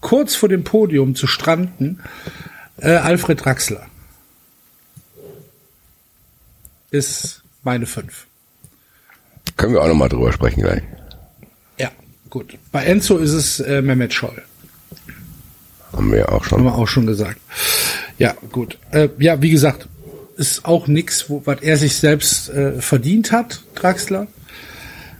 kurz 0.00 0.34
vor 0.34 0.48
dem 0.48 0.64
Podium 0.64 1.14
zu 1.14 1.26
stranden. 1.26 2.00
Äh, 2.78 2.92
Alfred 2.92 3.44
Draxler 3.44 3.86
ist 6.90 7.42
meine 7.62 7.86
5. 7.86 8.26
Können 9.56 9.74
wir 9.74 9.82
auch 9.82 9.88
noch 9.88 9.94
mal 9.94 10.08
drüber 10.08 10.32
sprechen 10.32 10.62
gleich. 10.62 10.82
Ja. 11.78 11.90
gut. 12.28 12.56
Bei 12.72 12.84
Enzo 12.84 13.18
ist 13.18 13.32
es 13.32 13.60
äh, 13.60 13.82
Mehmet 13.82 14.14
Scholl. 14.14 14.42
Haben 15.92 16.12
wir 16.12 16.28
auch 16.28 16.34
Haben 16.34 16.44
schon. 16.44 16.64
wir 16.64 16.74
auch 16.74 16.88
schon 16.88 17.06
gesagt. 17.06 17.40
Ja, 18.18 18.34
gut. 18.52 18.78
Äh, 18.92 19.08
ja, 19.18 19.42
wie 19.42 19.50
gesagt, 19.50 19.88
ist 20.36 20.64
auch 20.64 20.86
nix, 20.86 21.28
wo, 21.28 21.42
was 21.44 21.60
er 21.60 21.76
sich 21.76 21.96
selbst 21.96 22.48
äh, 22.50 22.80
verdient 22.80 23.32
hat, 23.32 23.62
Draxler. 23.74 24.26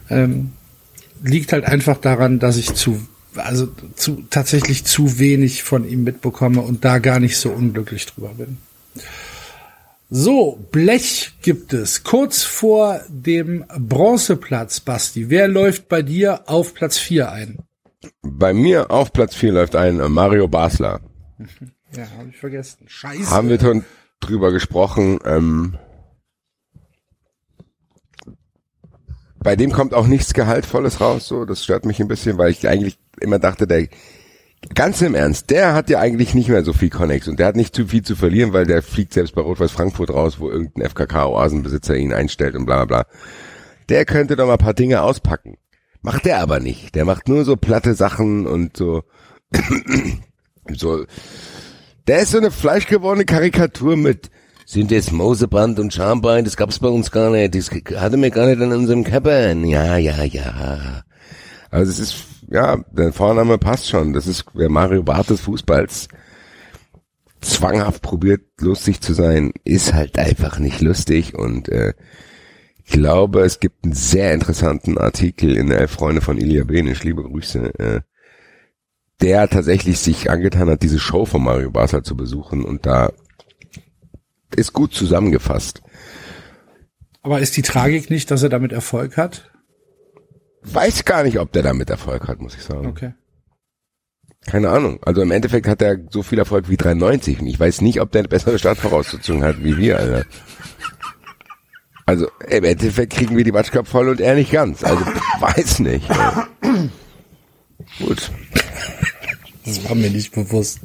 Ähm, 0.09 0.53
liegt 1.23 1.53
halt 1.53 1.65
einfach 1.65 1.97
daran, 1.97 2.39
dass 2.39 2.57
ich 2.57 2.73
zu, 2.73 2.99
also 3.35 3.67
zu, 3.95 4.23
tatsächlich 4.29 4.85
zu 4.85 5.19
wenig 5.19 5.63
von 5.63 5.87
ihm 5.87 6.03
mitbekomme 6.03 6.61
und 6.61 6.83
da 6.83 6.99
gar 6.99 7.19
nicht 7.19 7.37
so 7.37 7.49
unglücklich 7.49 8.05
drüber 8.07 8.29
bin. 8.29 8.57
So, 10.13 10.59
Blech 10.71 11.37
gibt 11.41 11.71
es. 11.71 12.03
Kurz 12.03 12.43
vor 12.43 12.99
dem 13.07 13.63
Bronzeplatz, 13.79 14.81
Basti. 14.81 15.29
Wer 15.29 15.47
läuft 15.47 15.87
bei 15.87 16.01
dir 16.01 16.49
auf 16.49 16.73
Platz 16.73 16.97
4 16.97 17.31
ein? 17.31 17.59
Bei 18.21 18.53
mir 18.53 18.91
auf 18.91 19.13
Platz 19.13 19.35
4 19.35 19.53
läuft 19.53 19.73
ein 19.77 19.97
Mario 20.11 20.47
Basler. 20.47 20.99
Ja, 21.93 22.07
habe 22.17 22.29
ich 22.29 22.37
vergessen. 22.37 22.85
Scheiße. 22.87 23.29
Haben 23.29 23.49
wir 23.49 23.59
schon 23.59 23.83
drüber 24.21 24.53
gesprochen. 24.53 25.19
Ähm, 25.25 25.77
bei 29.39 29.57
dem 29.57 29.73
kommt 29.73 29.93
auch 29.93 30.07
nichts 30.07 30.33
Gehaltvolles 30.33 31.01
raus, 31.01 31.27
so. 31.27 31.43
Das 31.43 31.65
stört 31.65 31.83
mich 31.83 31.99
ein 31.99 32.07
bisschen, 32.07 32.37
weil 32.37 32.51
ich 32.51 32.65
eigentlich 32.65 32.97
immer 33.19 33.39
dachte, 33.39 33.67
der, 33.67 33.89
ganz 34.75 35.01
im 35.01 35.15
Ernst, 35.15 35.49
der 35.49 35.73
hat 35.73 35.89
ja 35.89 35.99
eigentlich 35.99 36.33
nicht 36.33 36.49
mehr 36.49 36.63
so 36.63 36.73
viel 36.73 36.89
Connex 36.89 37.27
und 37.27 37.39
der 37.39 37.47
hat 37.47 37.55
nicht 37.55 37.75
zu 37.75 37.87
viel 37.87 38.03
zu 38.03 38.15
verlieren, 38.15 38.53
weil 38.53 38.65
der 38.65 38.81
fliegt 38.81 39.13
selbst 39.13 39.35
bei 39.35 39.41
Rot-Weiß 39.41 39.71
Frankfurt 39.71 40.11
raus, 40.11 40.39
wo 40.39 40.49
irgendein 40.49 40.89
FKK-Oasenbesitzer 40.89 41.95
ihn 41.95 42.13
einstellt 42.13 42.55
und 42.55 42.65
bla, 42.65 42.85
bla, 42.85 43.03
bla. 43.03 43.13
Der 43.89 44.05
könnte 44.05 44.35
doch 44.35 44.47
mal 44.47 44.57
paar 44.57 44.73
Dinge 44.73 45.01
auspacken. 45.01 45.57
Macht 46.01 46.25
der 46.25 46.39
aber 46.39 46.59
nicht. 46.59 46.95
Der 46.95 47.05
macht 47.05 47.27
nur 47.27 47.43
so 47.43 47.57
platte 47.57 47.93
Sachen 47.93 48.47
und 48.47 48.77
so, 48.77 49.03
so, 50.71 51.05
der 52.07 52.19
ist 52.19 52.31
so 52.31 52.37
eine 52.37 52.51
fleischgewordene 52.51 53.25
Karikatur 53.25 53.97
mit 53.97 54.29
sind 54.65 54.91
es 54.91 55.11
Moseband 55.11 55.79
und 55.79 55.93
Schambein, 55.93 56.45
das 56.45 56.55
gab's 56.55 56.79
bei 56.79 56.87
uns 56.87 57.11
gar 57.11 57.29
nicht, 57.29 57.55
das 57.55 57.69
hatte 57.99 58.15
wir 58.15 58.29
gar 58.29 58.45
nicht 58.47 58.61
in 58.61 58.71
unserem 58.71 59.03
Körper. 59.03 59.53
Ja, 59.53 59.97
ja, 59.97 60.23
ja. 60.23 61.03
Also 61.69 61.91
es 61.91 61.99
ist, 61.99 62.15
ja, 62.51 62.83
der 62.91 63.13
Vorname 63.13 63.57
passt 63.57 63.89
schon. 63.89 64.13
Das 64.13 64.27
ist 64.27 64.45
der 64.53 64.69
Mario 64.69 65.03
Barth 65.03 65.29
des 65.29 65.41
Fußballs. 65.41 66.09
Zwanghaft 67.39 68.03
probiert, 68.03 68.41
lustig 68.59 69.01
zu 69.01 69.13
sein, 69.13 69.51
ist 69.63 69.93
halt 69.93 70.19
einfach 70.19 70.59
nicht 70.59 70.81
lustig 70.81 71.33
und 71.33 71.69
äh, 71.69 71.93
ich 72.83 72.91
glaube, 72.91 73.41
es 73.41 73.59
gibt 73.59 73.83
einen 73.83 73.93
sehr 73.93 74.33
interessanten 74.33 74.99
Artikel 74.99 75.55
in 75.55 75.67
der 75.67 75.87
Freunde 75.87 76.21
von 76.21 76.37
Ilya 76.37 76.65
Benisch, 76.65 77.03
liebe 77.03 77.23
Grüße, 77.23 77.79
äh, 77.79 78.01
der 79.21 79.49
tatsächlich 79.49 79.97
sich 79.99 80.29
angetan 80.29 80.69
hat, 80.69 80.83
diese 80.83 80.99
Show 80.99 81.25
von 81.25 81.43
Mario 81.43 81.71
Barca 81.71 82.03
zu 82.03 82.15
besuchen 82.15 82.63
und 82.63 82.85
da 82.85 83.11
ist 84.55 84.73
gut 84.73 84.93
zusammengefasst. 84.93 85.81
Aber 87.23 87.39
ist 87.39 87.57
die 87.57 87.63
Tragik 87.63 88.11
nicht, 88.11 88.29
dass 88.29 88.43
er 88.43 88.49
damit 88.49 88.71
Erfolg 88.71 89.17
hat? 89.17 89.50
Weiß 90.63 91.05
gar 91.05 91.23
nicht, 91.23 91.39
ob 91.39 91.51
der 91.51 91.63
damit 91.63 91.89
Erfolg 91.89 92.27
hat, 92.27 92.39
muss 92.39 92.55
ich 92.55 92.63
sagen. 92.63 92.87
Okay. 92.87 93.13
Keine 94.45 94.69
Ahnung. 94.69 94.99
Also 95.03 95.21
im 95.21 95.31
Endeffekt 95.31 95.67
hat 95.67 95.81
er 95.81 95.99
so 96.09 96.23
viel 96.23 96.39
Erfolg 96.39 96.69
wie 96.69 96.77
93 96.77 97.39
und 97.39 97.47
ich 97.47 97.59
weiß 97.59 97.81
nicht, 97.81 98.01
ob 98.01 98.11
der 98.11 98.19
eine 98.19 98.27
bessere 98.27 98.57
Startvoraussetzung 98.57 99.43
hat 99.43 99.63
wie 99.63 99.77
wir, 99.77 99.99
Alter. 99.99 100.25
Also 102.05 102.27
im 102.49 102.63
Endeffekt 102.63 103.13
kriegen 103.13 103.37
wir 103.37 103.43
die 103.43 103.51
Matschkap 103.51 103.87
voll 103.87 104.09
und 104.09 104.19
er 104.19 104.35
nicht 104.35 104.51
ganz. 104.51 104.83
Also 104.83 105.05
weiß 105.39 105.79
nicht. 105.79 106.07
Gut. 107.99 108.31
Das 109.63 109.87
war 109.87 109.95
mir 109.95 110.09
nicht 110.09 110.33
bewusst. 110.33 110.79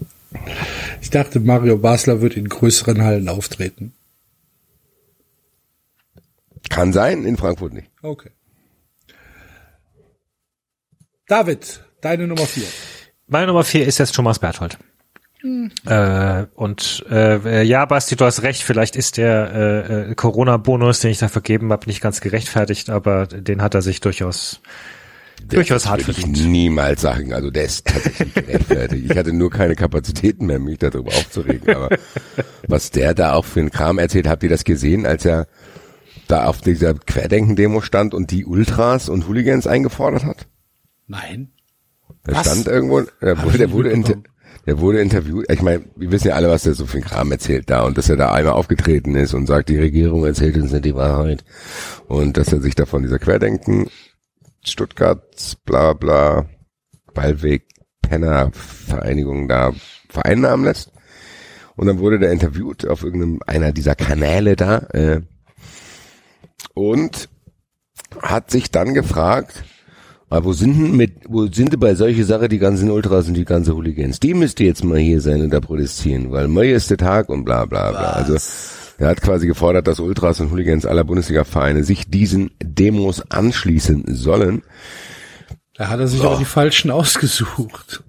Ich 1.00 1.10
dachte, 1.10 1.40
Mario 1.40 1.78
Basler 1.78 2.20
wird 2.20 2.36
in 2.36 2.48
größeren 2.48 3.02
Hallen 3.02 3.28
auftreten. 3.28 3.94
Kann 6.68 6.92
sein, 6.92 7.24
in 7.24 7.36
Frankfurt 7.36 7.72
nicht. 7.72 7.90
Okay. 8.02 8.30
David, 11.28 11.84
deine 12.00 12.26
Nummer 12.26 12.46
vier. 12.46 12.66
Meine 13.26 13.48
Nummer 13.48 13.64
vier 13.64 13.86
ist 13.86 13.98
jetzt 13.98 14.14
Thomas 14.14 14.38
Berthold. 14.38 14.78
Äh, 15.86 16.46
und 16.55 17.05
äh, 17.10 17.62
ja, 17.62 17.84
Basti, 17.84 18.16
du 18.16 18.24
hast 18.24 18.42
recht, 18.42 18.62
vielleicht 18.62 18.96
ist 18.96 19.16
der 19.16 19.52
äh, 19.52 20.10
äh, 20.10 20.14
Corona-Bonus, 20.14 21.00
den 21.00 21.10
ich 21.10 21.18
da 21.18 21.28
vergeben 21.28 21.72
habe, 21.72 21.86
nicht 21.86 22.00
ganz 22.00 22.20
gerechtfertigt, 22.20 22.90
aber 22.90 23.26
den 23.26 23.62
hat 23.62 23.74
er 23.74 23.82
sich 23.82 24.00
durchaus 24.00 24.60
durchaus 25.48 25.86
hart 25.86 26.06
würde 26.06 26.18
ich 26.18 26.24
verdient. 26.24 26.48
niemals 26.48 27.02
sagen. 27.02 27.32
Also 27.32 27.50
der 27.50 27.64
ist 27.64 27.86
tatsächlich 27.86 28.34
gerechtfertigt. 28.34 29.10
Ich 29.10 29.16
hatte 29.16 29.32
nur 29.32 29.50
keine 29.50 29.76
Kapazitäten 29.76 30.46
mehr, 30.46 30.58
mich 30.58 30.78
darüber 30.78 31.08
aufzuregen. 31.08 31.74
Aber 31.74 31.90
was 32.66 32.90
der 32.90 33.14
da 33.14 33.34
auch 33.34 33.44
für 33.44 33.60
einen 33.60 33.70
Kram 33.70 33.98
erzählt, 33.98 34.28
habt 34.28 34.42
ihr 34.42 34.48
das 34.48 34.64
gesehen, 34.64 35.06
als 35.06 35.24
er 35.24 35.46
da 36.26 36.46
auf 36.46 36.60
dieser 36.60 36.94
Querdenken-Demo 36.94 37.80
stand 37.82 38.14
und 38.14 38.30
die 38.30 38.44
Ultras 38.44 39.08
und 39.08 39.28
Hooligans 39.28 39.66
eingefordert 39.66 40.24
hat? 40.24 40.46
Nein. 41.07 41.52
Der 42.26 42.35
Was? 42.35 42.47
stand 42.47 42.67
irgendwo, 42.67 43.02
der 43.20 43.43
wurde, 43.43 43.59
der 43.59 43.70
wurde, 43.73 43.91
inter, 43.91 44.17
der 44.67 44.78
wurde 44.81 45.01
interviewt. 45.01 45.47
Ich 45.51 45.62
meine, 45.62 45.85
wir 45.97 46.10
wissen 46.10 46.28
ja 46.28 46.35
alle, 46.35 46.51
was 46.51 46.65
der 46.65 46.75
so 46.75 46.86
einen 46.93 47.02
Kram 47.02 47.31
erzählt 47.33 47.70
da 47.70 47.85
und 47.85 47.97
dass 47.99 48.09
er 48.09 48.17
da 48.17 48.33
einmal 48.33 48.55
aufgetreten 48.55 49.15
ist 49.15 49.35
und 49.35 49.47
sagt, 49.47 49.68
die 49.68 49.78
Regierung 49.78 50.25
erzählt 50.25 50.57
uns 50.57 50.73
nicht 50.73 50.85
die 50.85 50.94
Wahrheit 50.94 51.44
und 52.09 52.36
dass 52.36 52.52
er 52.52 52.60
sich 52.60 52.75
da 52.75 52.86
von 52.86 53.02
dieser 53.02 53.18
Querdenken 53.18 53.89
Stuttgart, 54.65 55.57
bla 55.65 55.93
bla, 55.93 56.47
Ballweg, 57.15 57.65
Penner 58.02 58.51
Vereinigung 58.52 59.49
da 59.49 59.73
vereinnahmen 60.09 60.65
lässt. 60.65 60.93
Und 61.76 61.86
dann 61.86 61.99
wurde 61.99 62.18
der 62.18 62.33
interviewt 62.33 62.86
auf 62.86 63.02
irgendeinem 63.02 63.41
einer 63.47 63.73
dieser 63.73 63.94
Kanäle 63.94 64.57
da 64.57 64.78
äh, 64.93 65.20
und 66.75 67.28
hat 68.23 68.51
sich 68.51 68.70
dann 68.70 68.94
gefragt, 68.94 69.65
aber 70.28 70.46
wo 70.46 70.52
sind 70.52 70.76
denn 70.76 70.96
mit, 70.96 71.12
wo 71.28 71.46
sind 71.46 71.72
denn 71.72 71.80
bei 71.80 71.94
solche 71.94 72.24
Sache 72.24 72.48
die 72.48 72.58
ganzen 72.58 72.90
Ultras 72.90 73.28
und 73.28 73.34
die 73.34 73.44
ganzen 73.44 73.74
Hooligans? 73.74 74.18
Die 74.18 74.34
müsste 74.34 74.64
jetzt 74.64 74.82
mal 74.82 74.98
hier 74.98 75.20
sein 75.20 75.40
und 75.40 75.50
da 75.50 75.60
protestieren, 75.60 76.32
weil 76.32 76.48
Mai 76.48 76.72
ist 76.72 76.90
der 76.90 76.96
Tag 76.98 77.28
und 77.28 77.44
bla 77.44 77.64
bla 77.64 77.90
bla. 77.90 78.10
Also 78.12 78.36
er 78.98 79.08
hat 79.08 79.20
quasi 79.20 79.46
gefordert, 79.46 79.86
dass 79.86 80.00
Ultras 80.00 80.40
und 80.40 80.50
Hooligans 80.50 80.84
aller 80.84 81.05
Bundesliga-Vereine 81.05 81.84
sich 81.84 82.08
diesen 82.08 82.50
Demos 82.60 83.22
anschließen 83.30 84.05
sollen. 84.08 84.62
Da 85.74 85.88
hat 85.88 86.00
er 86.00 86.08
sich 86.08 86.22
aber 86.22 86.38
die 86.38 86.44
falschen 86.44 86.90
ausgesucht. 86.90 88.02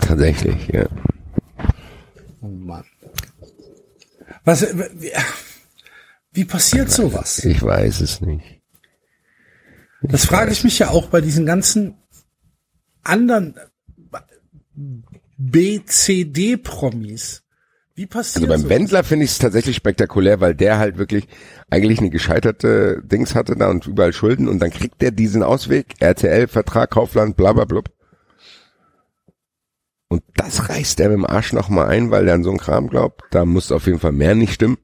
Tatsächlich, 0.00 0.68
ja. 0.68 0.86
Oh 2.40 2.48
Mann. 2.48 2.84
Was, 4.44 4.62
wie, 4.98 5.10
wie 6.32 6.44
passiert 6.44 6.90
sowas? 6.90 7.44
Ich 7.44 7.62
weiß 7.62 8.00
es 8.00 8.20
nicht. 8.20 8.51
Das 10.02 10.26
frage 10.26 10.52
ich 10.52 10.64
mich 10.64 10.78
ja 10.78 10.90
auch 10.90 11.06
bei 11.06 11.20
diesen 11.20 11.46
ganzen 11.46 11.96
anderen 13.02 13.54
BCD-Promis. 15.36 17.42
Wie 17.94 18.06
passiert 18.06 18.44
Also 18.44 18.48
beim 18.48 18.60
sowas? 18.62 18.70
Wendler 18.70 19.04
finde 19.04 19.26
ich 19.26 19.32
es 19.32 19.38
tatsächlich 19.38 19.76
spektakulär, 19.76 20.40
weil 20.40 20.54
der 20.54 20.78
halt 20.78 20.96
wirklich 20.96 21.28
eigentlich 21.68 21.98
eine 21.98 22.10
gescheiterte 22.10 23.02
Dings 23.04 23.34
hatte 23.34 23.54
da 23.54 23.68
und 23.68 23.86
überall 23.86 24.12
Schulden 24.12 24.48
und 24.48 24.60
dann 24.60 24.70
kriegt 24.70 25.02
der 25.02 25.10
diesen 25.10 25.42
Ausweg, 25.42 25.94
RTL, 26.00 26.48
Vertrag, 26.48 26.90
Kaufland, 26.90 27.36
bla 27.36 27.52
bla 27.52 27.64
blub. 27.64 27.90
Und 30.08 30.22
das 30.36 30.68
reißt 30.68 31.00
er 31.00 31.08
mit 31.08 31.18
dem 31.18 31.26
Arsch 31.26 31.52
nochmal 31.52 31.88
ein, 31.88 32.10
weil 32.10 32.24
der 32.24 32.34
an 32.34 32.44
so 32.44 32.50
einen 32.50 32.58
Kram 32.58 32.88
glaubt. 32.88 33.22
Da 33.30 33.44
muss 33.44 33.72
auf 33.72 33.86
jeden 33.86 33.98
Fall 33.98 34.12
mehr 34.12 34.34
nicht 34.34 34.54
stimmen. 34.54 34.78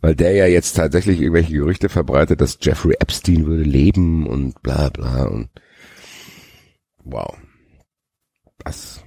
Weil 0.00 0.14
der 0.14 0.32
ja 0.32 0.46
jetzt 0.46 0.74
tatsächlich 0.74 1.20
irgendwelche 1.20 1.52
Gerüchte 1.52 1.88
verbreitet, 1.88 2.40
dass 2.40 2.58
Jeffrey 2.60 2.94
Epstein 3.00 3.46
würde 3.46 3.64
leben 3.64 4.26
und 4.26 4.62
bla 4.62 4.88
bla 4.90 5.24
und 5.24 5.48
wow. 7.04 7.36
Das 8.58 9.02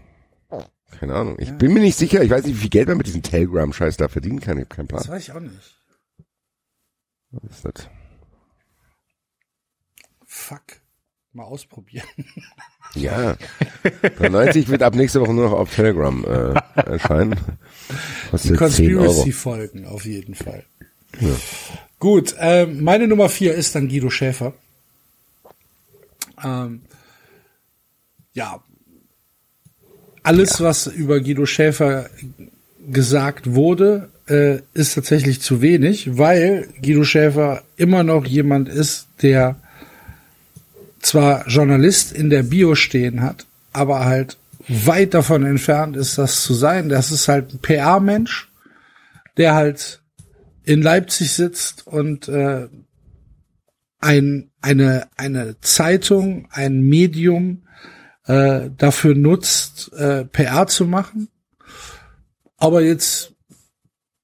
keine 0.99 1.15
Ahnung. 1.15 1.35
Ich 1.39 1.51
bin 1.53 1.73
mir 1.73 1.79
nicht 1.79 1.97
sicher. 1.97 2.21
Ich 2.21 2.29
weiß 2.29 2.45
nicht, 2.45 2.57
wie 2.57 2.61
viel 2.61 2.69
Geld 2.69 2.87
man 2.87 2.97
mit 2.97 3.07
diesem 3.07 3.23
Telegram-Scheiß 3.23 3.97
da 3.97 4.07
verdienen 4.07 4.39
kann. 4.39 4.57
Ich 4.57 4.65
habe 4.65 4.75
keinen 4.75 4.87
Plan. 4.87 5.01
Das 5.01 5.09
weiß 5.09 5.23
ich 5.23 5.31
auch 5.31 5.39
nicht. 5.39 5.81
Was 7.31 7.51
ist 7.51 7.65
das? 7.65 7.89
Fuck. 10.25 10.61
Mal 11.33 11.45
ausprobieren. 11.45 12.05
Ja. 12.93 13.37
93 14.17 14.67
wird 14.67 14.83
ab 14.83 14.95
nächste 14.95 15.21
Woche 15.21 15.33
nur 15.33 15.49
noch 15.49 15.57
auf 15.57 15.73
Telegram 15.73 16.25
äh, 16.25 16.53
erscheinen. 16.81 17.39
Die 17.89 18.53
Kostet 18.53 18.75
10 18.75 18.95
Euro. 18.95 19.05
Conspiracy-Folgen 19.05 19.85
auf 19.85 20.05
jeden 20.05 20.35
Fall. 20.35 20.63
Gut, 21.99 22.35
ähm, 22.39 22.83
meine 22.83 23.07
Nummer 23.07 23.29
vier 23.29 23.53
ist 23.53 23.75
dann 23.75 23.89
Guido 23.89 24.09
Schäfer. 24.09 24.53
Ähm, 26.43 26.81
ja, 28.33 28.63
alles, 30.23 30.61
was 30.61 30.87
über 30.87 31.19
Guido 31.19 31.45
Schäfer 31.45 32.09
gesagt 32.89 33.53
wurde, 33.53 34.09
äh, 34.27 34.59
ist 34.73 34.95
tatsächlich 34.95 35.41
zu 35.41 35.61
wenig, 35.61 36.17
weil 36.17 36.67
Guido 36.81 37.03
Schäfer 37.03 37.63
immer 37.77 38.03
noch 38.03 38.25
jemand 38.25 38.69
ist, 38.69 39.07
der 39.21 39.59
zwar 40.99 41.47
Journalist 41.47 42.11
in 42.13 42.29
der 42.29 42.43
Bio 42.43 42.75
stehen 42.75 43.21
hat, 43.21 43.45
aber 43.73 44.05
halt 44.05 44.37
weit 44.71 45.13
davon 45.13 45.45
entfernt 45.45 45.95
ist, 45.95 46.17
das 46.17 46.43
zu 46.43 46.53
sein. 46.53 46.89
Das 46.89 47.11
ist 47.11 47.27
halt 47.27 47.53
ein 47.53 47.59
PR-Mensch, 47.59 48.51
der 49.37 49.55
halt 49.55 50.01
in 50.63 50.81
Leipzig 50.81 51.33
sitzt 51.33 51.87
und 51.87 52.27
äh, 52.27 52.67
ein, 53.99 54.51
eine, 54.61 55.07
eine 55.15 55.59
Zeitung, 55.61 56.47
ein 56.51 56.81
Medium 56.81 57.67
äh, 58.25 58.69
dafür 58.75 59.15
nutzt, 59.15 59.93
äh, 59.93 60.25
PR 60.25 60.67
zu 60.67 60.85
machen. 60.85 61.29
Aber 62.57 62.81
jetzt 62.81 63.33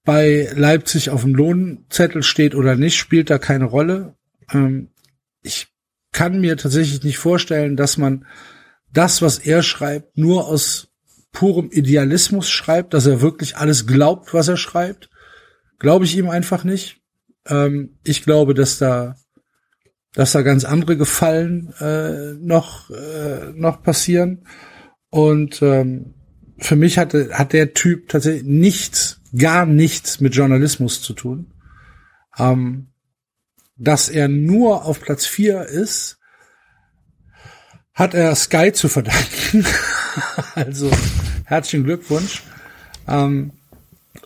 bei 0.04 0.50
Leipzig 0.54 1.10
auf 1.10 1.24
dem 1.24 1.36
Lohnzettel 1.36 2.24
steht 2.24 2.56
oder 2.56 2.76
nicht, 2.76 2.98
spielt 2.98 3.30
da 3.30 3.38
keine 3.40 3.66
Rolle. 3.66 4.16
Ähm, 4.52 4.90
ich 5.42 5.68
kann 6.12 6.40
mir 6.40 6.58
tatsächlich 6.58 7.04
nicht 7.04 7.18
vorstellen, 7.18 7.76
dass 7.76 7.98
man 7.98 8.26
das, 8.92 9.22
was 9.22 9.40
er 9.40 9.64
schreibt, 9.64 10.18
nur 10.18 10.48
aus 10.48 10.90
purem 11.32 11.70
Idealismus 11.72 12.50
schreibt, 12.50 12.94
dass 12.94 13.06
er 13.06 13.22
wirklich 13.22 13.58
alles 13.58 13.86
glaubt, 13.86 14.34
was 14.34 14.48
er 14.48 14.58
schreibt. 14.58 15.10
Glaube 15.80 16.06
ich 16.06 16.18
ihm 16.18 16.30
einfach 16.30 16.64
nicht. 16.64 17.02
Ähm, 17.48 18.00
ich 18.04 18.24
glaube, 18.24 18.54
dass 18.54 18.80
da, 18.80 19.16
dass 20.14 20.32
da 20.32 20.42
ganz 20.42 20.66
andere 20.66 20.98
Gefallen 20.98 21.74
äh, 21.80 22.34
noch 22.40 22.90
äh, 22.90 23.52
noch 23.54 23.84
passieren. 23.84 24.48
Und 25.10 25.62
ähm, 25.62 26.16
für 26.58 26.76
mich 26.76 26.98
hatte 26.98 27.30
hat 27.34 27.54
der 27.54 27.74
Typ 27.74 28.10
tatsächlich 28.10 28.44
nichts, 28.44 29.22
gar 29.38 29.66
nichts 29.66 30.20
mit 30.20 30.34
Journalismus 30.34 31.02
zu 31.02 31.14
tun. 31.14 31.54
Ähm, 32.38 32.88
dass 33.76 34.10
er 34.10 34.28
nur 34.28 34.86
auf 34.86 35.02
Platz 35.02 35.26
vier 35.28 35.64
ist, 35.64 36.17
hat 37.98 38.14
er 38.14 38.34
Sky 38.36 38.72
zu 38.72 38.88
verdanken. 38.88 39.66
also 40.56 40.90
herzlichen 41.46 41.84
Glückwunsch. 41.84 42.44
Ähm, 43.08 43.52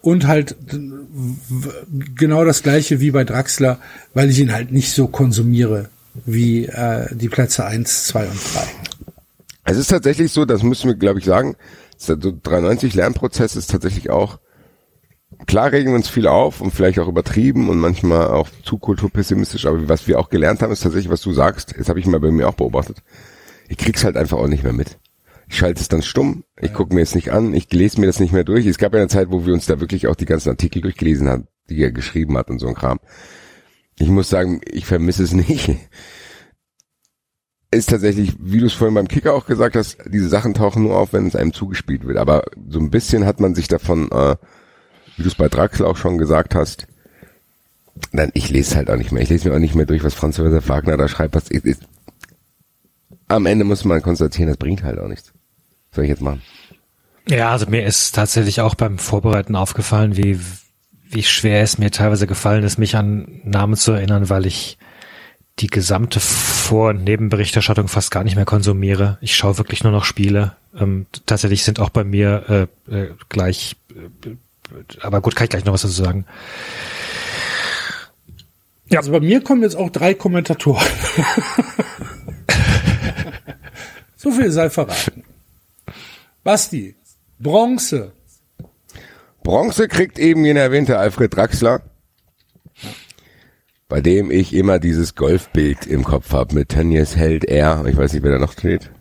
und 0.01 0.27
halt 0.27 0.56
genau 2.16 2.43
das 2.43 2.64
gleiche 2.64 3.00
wie 3.00 3.11
bei 3.11 3.24
Draxler, 3.24 3.80
weil 4.14 4.30
ich 4.30 4.40
ihn 4.40 4.51
halt 4.51 4.72
nicht 4.72 4.91
so 4.93 5.08
konsumiere 5.08 5.90
wie 6.25 6.66
äh, 6.66 7.08
die 7.16 7.30
Plätze 7.30 7.66
eins, 7.66 8.06
zwei 8.06 8.25
und 8.25 8.40
drei. 8.53 8.67
Es 9.64 9.77
ist 9.77 9.90
tatsächlich 9.90 10.33
so, 10.33 10.43
das 10.43 10.64
müssen 10.64 10.88
wir, 10.88 10.95
glaube 10.95 11.19
ich, 11.19 11.25
sagen, 11.25 11.56
so 11.98 12.16
93 12.16 12.93
Lernprozess 12.93 13.56
ist 13.56 13.69
tatsächlich 13.69 14.09
auch, 14.09 14.40
klar 15.45 15.72
regen 15.72 15.91
wir 15.91 15.95
uns 15.95 16.09
viel 16.09 16.27
auf 16.27 16.59
und 16.59 16.74
vielleicht 16.74 17.00
auch 17.00 17.08
übertrieben 17.08 17.69
und 17.69 17.80
manchmal 17.80 18.27
auch 18.27 18.50
zu 18.66 18.80
kulturpessimistisch, 18.80 19.66
aber 19.66 19.88
was 19.88 20.08
wir 20.08 20.19
auch 20.19 20.30
gelernt 20.30 20.61
haben, 20.61 20.74
ist 20.74 20.83
tatsächlich, 20.83 21.11
was 21.11 21.22
du 21.22 21.32
sagst, 21.32 21.75
das 21.77 21.88
habe 21.88 22.00
ich 22.00 22.08
mal 22.08 22.19
bei 22.19 22.32
mir 22.32 22.50
auch 22.50 22.56
beobachtet, 22.56 22.98
ich 23.72 23.77
krieg's 23.77 24.03
halt 24.03 24.17
einfach 24.17 24.38
auch 24.38 24.50
nicht 24.50 24.64
mehr 24.64 24.74
mit. 24.74 25.00
Ich 25.48 25.58
schalte 25.58 25.80
es 25.80 25.88
dann 25.88 26.01
stumm, 26.01 26.43
ich 26.59 26.72
ja. 26.72 26.75
gucke 26.75 26.93
mir 26.93 27.01
es 27.01 27.16
nicht 27.16 27.32
an, 27.32 27.53
ich 27.53 27.72
lese 27.72 28.01
mir 28.01 28.06
das 28.06 28.19
nicht 28.19 28.33
mehr 28.33 28.43
durch. 28.43 28.66
Es 28.66 28.77
gab 28.77 28.93
ja 28.93 29.00
eine 29.00 29.08
Zeit, 29.08 29.32
wo 29.32 29.45
wir 29.45 29.53
uns 29.53 29.66
da 29.66 29.80
wirklich 29.80 30.08
auch 30.08 30.16
die 30.16 30.25
ganzen 30.25 30.50
Artikel 30.50 30.82
durchgelesen 30.82 31.30
haben, 31.30 31.48
die 31.69 31.82
er 31.82 31.93
geschrieben 31.93 32.38
hat 32.38 32.50
und 32.50 32.59
so 32.59 32.67
ein 32.67 32.75
Kram. 32.75 33.00
Ich 33.98 34.09
muss 34.09 34.30
sagen, 34.30 34.59
ich 34.69 34.85
vermisse 34.85 35.24
es 35.24 35.32
nicht. 35.48 35.69
Ist 37.72 37.90
tatsächlich, 37.90 38.35
wie 38.41 38.59
du 38.59 38.66
es 38.66 38.74
vorhin 38.74 38.95
beim 38.95 39.08
Kicker 39.08 39.33
auch 39.33 39.45
gesagt 39.45 39.77
hast, 39.77 40.00
diese 40.06 40.27
Sachen 40.27 40.53
tauchen 40.53 40.83
nur 40.83 40.98
auf, 40.98 41.14
wenn 41.14 41.27
es 41.27 41.38
einem 41.38 41.53
zugespielt 41.53 42.06
wird. 42.06 42.17
Aber 42.17 42.43
so 42.67 42.80
ein 42.80 42.90
bisschen 42.90 43.25
hat 43.25 43.40
man 43.40 43.56
sich 43.56 43.69
davon, 43.69 44.11
äh, 44.11 44.35
wie 45.16 45.24
du 45.24 45.30
es 45.30 45.35
bei 45.35 45.48
Draxler 45.48 45.88
auch 45.88 45.95
schon 45.95 46.17
gesagt 46.17 46.56
hast, 46.56 46.88
Nein, 48.11 48.32
ich 48.33 48.50
lese 48.50 48.75
halt 48.75 48.90
auch 48.90 48.98
nicht 48.98 49.11
mehr. 49.11 49.22
Ich 49.22 49.30
lese 49.30 49.50
mir 49.50 49.56
auch 49.56 49.59
nicht 49.59 49.75
mehr 49.75 49.85
durch, 49.85 50.03
was 50.03 50.14
Franz 50.14 50.38
Josef 50.38 50.69
Wagner 50.69 50.98
da 50.98 51.08
schreibt. 51.08 51.35
Was, 51.35 51.50
ist, 51.50 51.66
ist, 51.66 51.83
am 53.35 53.45
Ende 53.45 53.66
muss 53.66 53.85
man 53.85 54.01
konstatieren, 54.01 54.48
das 54.48 54.58
bringt 54.58 54.84
halt 54.84 55.00
auch 55.00 55.08
nichts. 55.08 55.34
Was 55.90 55.95
soll 55.95 56.06
ich 56.06 56.10
jetzt 56.10 56.22
machen? 56.22 56.42
Ja, 57.27 57.51
also 57.51 57.68
mir 57.68 57.85
ist 57.85 58.16
tatsächlich 58.16 58.61
auch 58.61 58.76
beim 58.76 58.98
Vorbereiten 58.98 59.56
aufgefallen, 59.56 60.18
wie, 60.18 60.40
wie 61.10 61.24
schwer 61.24 61.61
es 61.61 61.77
mir 61.77 61.92
teilweise 61.92 62.27
gefallen 62.27 62.64
ist, 62.64 62.77
mich 62.77 62.95
an 62.95 63.42
Namen 63.43 63.76
zu 63.76 63.92
erinnern, 63.92 64.30
weil 64.30 64.45
ich 64.45 64.77
die 65.60 65.68
gesamte 65.68 66.19
Vor- 66.19 66.90
und 66.90 67.03
Nebenberichterstattung 67.03 67.88
fast 67.88 68.10
gar 68.10 68.24
nicht 68.24 68.35
mehr 68.35 68.45
konsumiere. 68.45 69.18
Ich 69.22 69.35
schaue 69.35 69.58
wirklich 69.58 69.84
nur 69.84 69.92
noch 69.92 70.06
Spiele. 70.06 70.56
Ähm, 70.77 71.06
tatsächlich 71.26 71.64
sind 71.64 71.80
auch 71.80 71.90
bei 71.90 72.03
mir 72.03 72.68
äh, 72.90 72.95
äh, 72.95 73.10
gleich, 73.30 73.76
äh, 73.93 74.35
aber 75.01 75.22
gut, 75.22 75.35
kann 75.35 75.45
ich 75.45 75.50
gleich 75.50 75.66
noch 75.66 75.74
was 75.74 75.82
dazu 75.82 76.01
sagen. 76.01 76.26
Ja. 78.90 79.00
Also 79.00 79.11
bei 79.11 79.19
mir 79.19 79.42
kommen 79.42 79.61
jetzt 79.61 79.76
auch 79.76 79.90
drei 79.90 80.14
Kommentatoren. 80.14 80.85
so 84.22 84.30
viel 84.30 84.51
sei 84.51 84.69
verraten. 84.69 85.24
Basti, 86.43 86.95
Bronze. 87.40 88.11
Bronze 89.43 89.88
kriegt 89.88 90.19
eben 90.19 90.45
jener 90.45 90.61
erwähnte 90.61 91.00
Alfred 91.00 91.35
Draxler, 91.35 91.82
bei 93.90 94.00
dem 94.00 94.30
ich 94.30 94.53
immer 94.53 94.77
dieses 94.77 95.16
Golfbild 95.16 95.88
im 95.88 96.03
Kopf 96.03 96.33
habe 96.33 96.53
mit 96.53 96.69
Tönnies 96.69 97.16
Held 97.16 97.45
R. 97.45 97.83
Ich 97.88 97.98
weiß 97.98 98.14
nicht, 98.14 98.22
wer 98.22 98.33
da 98.33 98.38
noch 98.38 98.53
steht. 98.53 98.91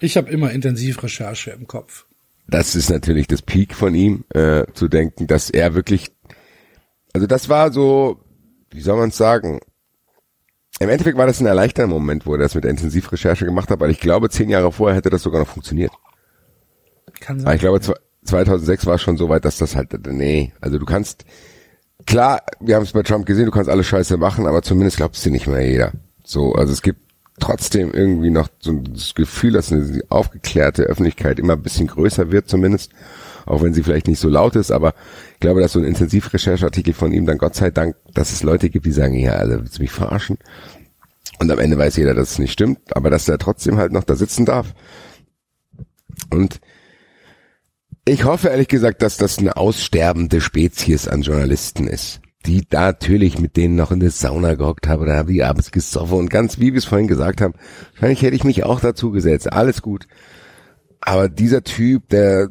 Ich 0.00 0.16
habe 0.16 0.30
immer 0.30 0.50
Intensivrecherche 0.50 1.50
im 1.50 1.66
Kopf. 1.66 2.06
Das 2.48 2.74
ist 2.74 2.88
natürlich 2.88 3.26
das 3.26 3.42
Peak 3.42 3.74
von 3.74 3.94
ihm, 3.94 4.24
äh, 4.32 4.64
zu 4.72 4.88
denken, 4.88 5.26
dass 5.26 5.50
er 5.50 5.74
wirklich, 5.74 6.12
also 7.12 7.26
das 7.26 7.50
war 7.50 7.72
so, 7.72 8.20
wie 8.70 8.80
soll 8.80 8.96
man 8.96 9.10
es 9.10 9.16
sagen, 9.18 9.60
im 10.78 10.88
Endeffekt 10.88 11.16
war 11.16 11.26
das 11.26 11.40
ein 11.40 11.46
erleichternder 11.46 11.94
Moment, 11.94 12.26
wo 12.26 12.32
er 12.32 12.38
das 12.38 12.54
mit 12.54 12.64
der 12.64 12.70
Intensivrecherche 12.70 13.44
gemacht 13.44 13.70
hat, 13.70 13.80
weil 13.80 13.90
ich 13.90 14.00
glaube, 14.00 14.28
zehn 14.28 14.50
Jahre 14.50 14.72
vorher 14.72 14.96
hätte 14.96 15.10
das 15.10 15.22
sogar 15.22 15.40
noch 15.40 15.48
funktioniert. 15.48 15.92
Kann 17.20 17.38
sein. 17.38 17.46
Aber 17.46 17.54
ich 17.54 17.60
glaube, 17.60 17.80
2006 18.24 18.86
war 18.86 18.96
es 18.96 19.02
schon 19.02 19.16
so 19.16 19.28
weit, 19.28 19.44
dass 19.44 19.56
das 19.56 19.74
halt, 19.74 19.92
nee, 20.06 20.52
also 20.60 20.78
du 20.78 20.84
kannst, 20.84 21.24
klar, 22.04 22.42
wir 22.60 22.76
haben 22.76 22.82
es 22.82 22.92
bei 22.92 23.02
Trump 23.02 23.26
gesehen, 23.26 23.46
du 23.46 23.50
kannst 23.52 23.70
alle 23.70 23.84
Scheiße 23.84 24.16
machen, 24.16 24.46
aber 24.46 24.62
zumindest 24.62 24.98
glaubt 24.98 25.16
es 25.16 25.22
dir 25.22 25.32
nicht 25.32 25.46
mehr 25.46 25.66
jeder. 25.66 25.92
So, 26.24 26.52
also 26.52 26.72
es 26.72 26.82
gibt 26.82 27.00
trotzdem 27.38 27.92
irgendwie 27.92 28.30
noch 28.30 28.48
so 28.58 28.72
das 28.72 29.14
Gefühl, 29.14 29.52
dass 29.52 29.72
eine 29.72 30.02
aufgeklärte 30.08 30.84
Öffentlichkeit 30.84 31.38
immer 31.38 31.54
ein 31.54 31.62
bisschen 31.62 31.86
größer 31.86 32.30
wird 32.32 32.48
zumindest, 32.48 32.92
auch 33.46 33.62
wenn 33.62 33.72
sie 33.72 33.82
vielleicht 33.82 34.08
nicht 34.08 34.20
so 34.20 34.28
laut 34.28 34.56
ist, 34.56 34.70
aber 34.70 34.94
ich 35.34 35.40
glaube, 35.40 35.60
dass 35.60 35.72
so 35.72 35.78
ein 35.78 35.84
Intensivrechercheartikel 35.84 36.92
von 36.92 37.12
ihm 37.12 37.26
dann 37.26 37.38
Gott 37.38 37.54
sei 37.54 37.70
Dank, 37.70 37.96
dass 38.12 38.32
es 38.32 38.42
Leute 38.42 38.68
gibt, 38.68 38.86
die 38.86 38.92
sagen, 38.92 39.14
ja, 39.14 39.32
also 39.32 39.60
willst 39.60 39.78
du 39.78 39.82
mich 39.82 39.92
verarschen? 39.92 40.38
Und 41.38 41.50
am 41.50 41.58
Ende 41.58 41.78
weiß 41.78 41.96
jeder, 41.96 42.14
dass 42.14 42.32
es 42.32 42.38
nicht 42.38 42.52
stimmt, 42.52 42.78
aber 42.96 43.10
dass 43.10 43.28
er 43.28 43.38
trotzdem 43.38 43.76
halt 43.76 43.92
noch 43.92 44.04
da 44.04 44.16
sitzen 44.16 44.44
darf. 44.44 44.74
Und 46.30 46.60
ich 48.04 48.24
hoffe 48.24 48.48
ehrlich 48.48 48.68
gesagt, 48.68 49.02
dass 49.02 49.16
das 49.16 49.38
eine 49.38 49.56
aussterbende 49.56 50.40
Spezies 50.40 51.08
an 51.08 51.22
Journalisten 51.22 51.86
ist, 51.86 52.20
die 52.46 52.66
da 52.68 52.86
natürlich 52.86 53.38
mit 53.38 53.56
denen 53.56 53.76
noch 53.76 53.90
in 53.90 54.00
der 54.00 54.12
Sauna 54.12 54.54
gehockt 54.54 54.86
haben 54.86 55.02
oder 55.02 55.16
haben 55.16 55.28
die 55.28 55.42
abends 55.42 55.72
gesoffen 55.72 56.18
und 56.18 56.30
ganz 56.30 56.58
wie 56.58 56.72
wir 56.72 56.78
es 56.78 56.84
vorhin 56.84 57.08
gesagt 57.08 57.40
haben, 57.40 57.54
wahrscheinlich 57.94 58.22
hätte 58.22 58.36
ich 58.36 58.44
mich 58.44 58.64
auch 58.64 58.80
dazu 58.80 59.10
gesetzt, 59.10 59.52
alles 59.52 59.82
gut. 59.82 60.06
Aber 61.00 61.28
dieser 61.28 61.62
Typ, 61.64 62.08
der 62.08 62.50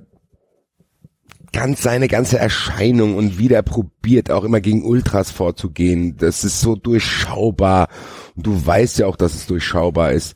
ganz 1.52 1.82
seine 1.82 2.08
ganze 2.08 2.38
Erscheinung 2.38 3.16
und 3.16 3.38
wieder 3.38 3.62
probiert 3.62 4.32
auch 4.32 4.44
immer 4.44 4.62
gegen 4.62 4.84
Ultras 4.84 5.32
vorzugehen, 5.32 6.18
das 6.18 6.44
ist 6.44 6.62
so 6.62 6.76
durchschaubar 6.76 7.90
und 8.36 8.46
du 8.46 8.66
weißt 8.66 9.00
ja 9.00 9.08
auch, 9.08 9.16
dass 9.16 9.36
es 9.36 9.48
durchschaubar 9.48 10.12
ist 10.12 10.36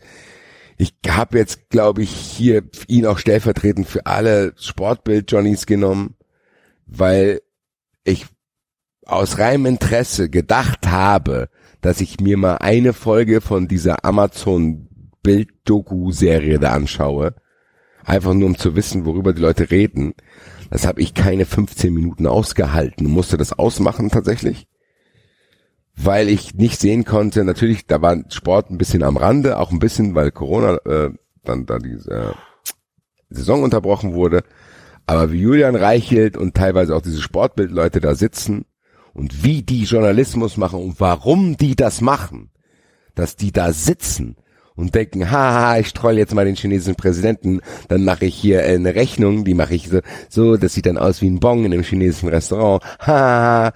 ich 0.81 0.93
habe 1.09 1.38
jetzt, 1.38 1.69
glaube 1.69 2.03
ich, 2.03 2.09
hier 2.09 2.63
ihn 2.88 3.05
auch 3.05 3.17
stellvertretend 3.17 3.85
für 3.85 4.05
alle 4.05 4.53
Sportbild-Johnnies 4.55 5.65
genommen, 5.65 6.15
weil 6.85 7.41
ich 8.05 8.25
aus 9.05 9.39
reinem 9.39 9.65
Interesse 9.65 10.29
gedacht 10.29 10.88
habe, 10.88 11.49
dass 11.81 11.99
ich 11.99 12.21
mir 12.21 12.38
mal 12.38 12.55
eine 12.55 12.93
Folge 12.93 13.41
von 13.41 13.67
dieser 13.67 14.05
Amazon 14.05 14.88
Bild-Doku-Serie 15.21 16.59
da 16.59 16.71
anschaue. 16.71 17.35
Einfach 18.05 18.33
nur 18.33 18.47
um 18.47 18.57
zu 18.57 18.77
wissen, 18.77 19.05
worüber 19.05 19.33
die 19.33 19.41
Leute 19.41 19.71
reden. 19.71 20.13
Das 20.69 20.85
habe 20.85 21.01
ich 21.01 21.14
keine 21.14 21.45
15 21.45 21.93
Minuten 21.93 22.27
ausgehalten. 22.27 23.07
Musste 23.07 23.38
das 23.38 23.53
ausmachen 23.53 24.09
tatsächlich 24.09 24.67
weil 26.01 26.30
ich 26.30 26.56
nicht 26.56 26.80
sehen 26.80 27.03
konnte, 27.03 27.43
natürlich, 27.43 27.85
da 27.85 28.01
war 28.01 28.17
Sport 28.30 28.69
ein 28.69 28.77
bisschen 28.77 29.03
am 29.03 29.17
Rande, 29.17 29.57
auch 29.57 29.72
ein 29.72 29.80
bisschen, 29.80 30.15
weil 30.15 30.31
Corona 30.31 30.77
äh, 30.85 31.11
dann 31.43 31.65
da 31.65 31.77
die 31.77 31.91
äh, 31.91 32.33
Saison 33.30 33.64
unterbrochen 33.64 34.14
wurde. 34.14 34.43
Aber 35.06 35.31
wie 35.31 35.41
Julian 35.41 35.75
Reichelt 35.75 36.38
und 36.38 36.56
teilweise 36.56 36.95
auch 36.95 37.01
diese 37.01 37.22
Sportbildleute 37.22 37.99
da 37.99 38.15
sitzen 38.15 38.65
und 39.14 39.43
wie 39.43 39.61
die 39.61 39.83
Journalismus 39.83 40.56
machen 40.56 40.81
und 40.81 40.99
warum 40.99 41.57
die 41.57 41.75
das 41.75 41.99
machen, 41.99 42.51
dass 43.15 43.35
die 43.35 43.51
da 43.51 43.73
sitzen 43.73 44.38
und 44.80 44.95
denken, 44.95 45.30
haha, 45.30 45.77
ich 45.77 45.93
troll 45.93 46.17
jetzt 46.17 46.33
mal 46.33 46.45
den 46.45 46.56
chinesischen 46.56 46.95
Präsidenten, 46.95 47.59
dann 47.90 48.06
mache 48.06 48.25
ich 48.25 48.35
hier 48.35 48.64
eine 48.64 48.95
Rechnung, 48.95 49.43
die 49.43 49.53
mache 49.53 49.75
ich 49.75 49.90
so, 49.90 49.99
so, 50.30 50.58
das 50.58 50.74
sieht 50.74 50.85
dann 50.85 50.98
aus 50.98 51.22
wie 51.22 51.30
ein 51.30 51.40
Bon 51.40 51.66
in 51.66 51.74
einem 51.74 51.83
chinesischen 51.83 52.30
Restaurant, 52.30 52.82
haha 52.99 53.74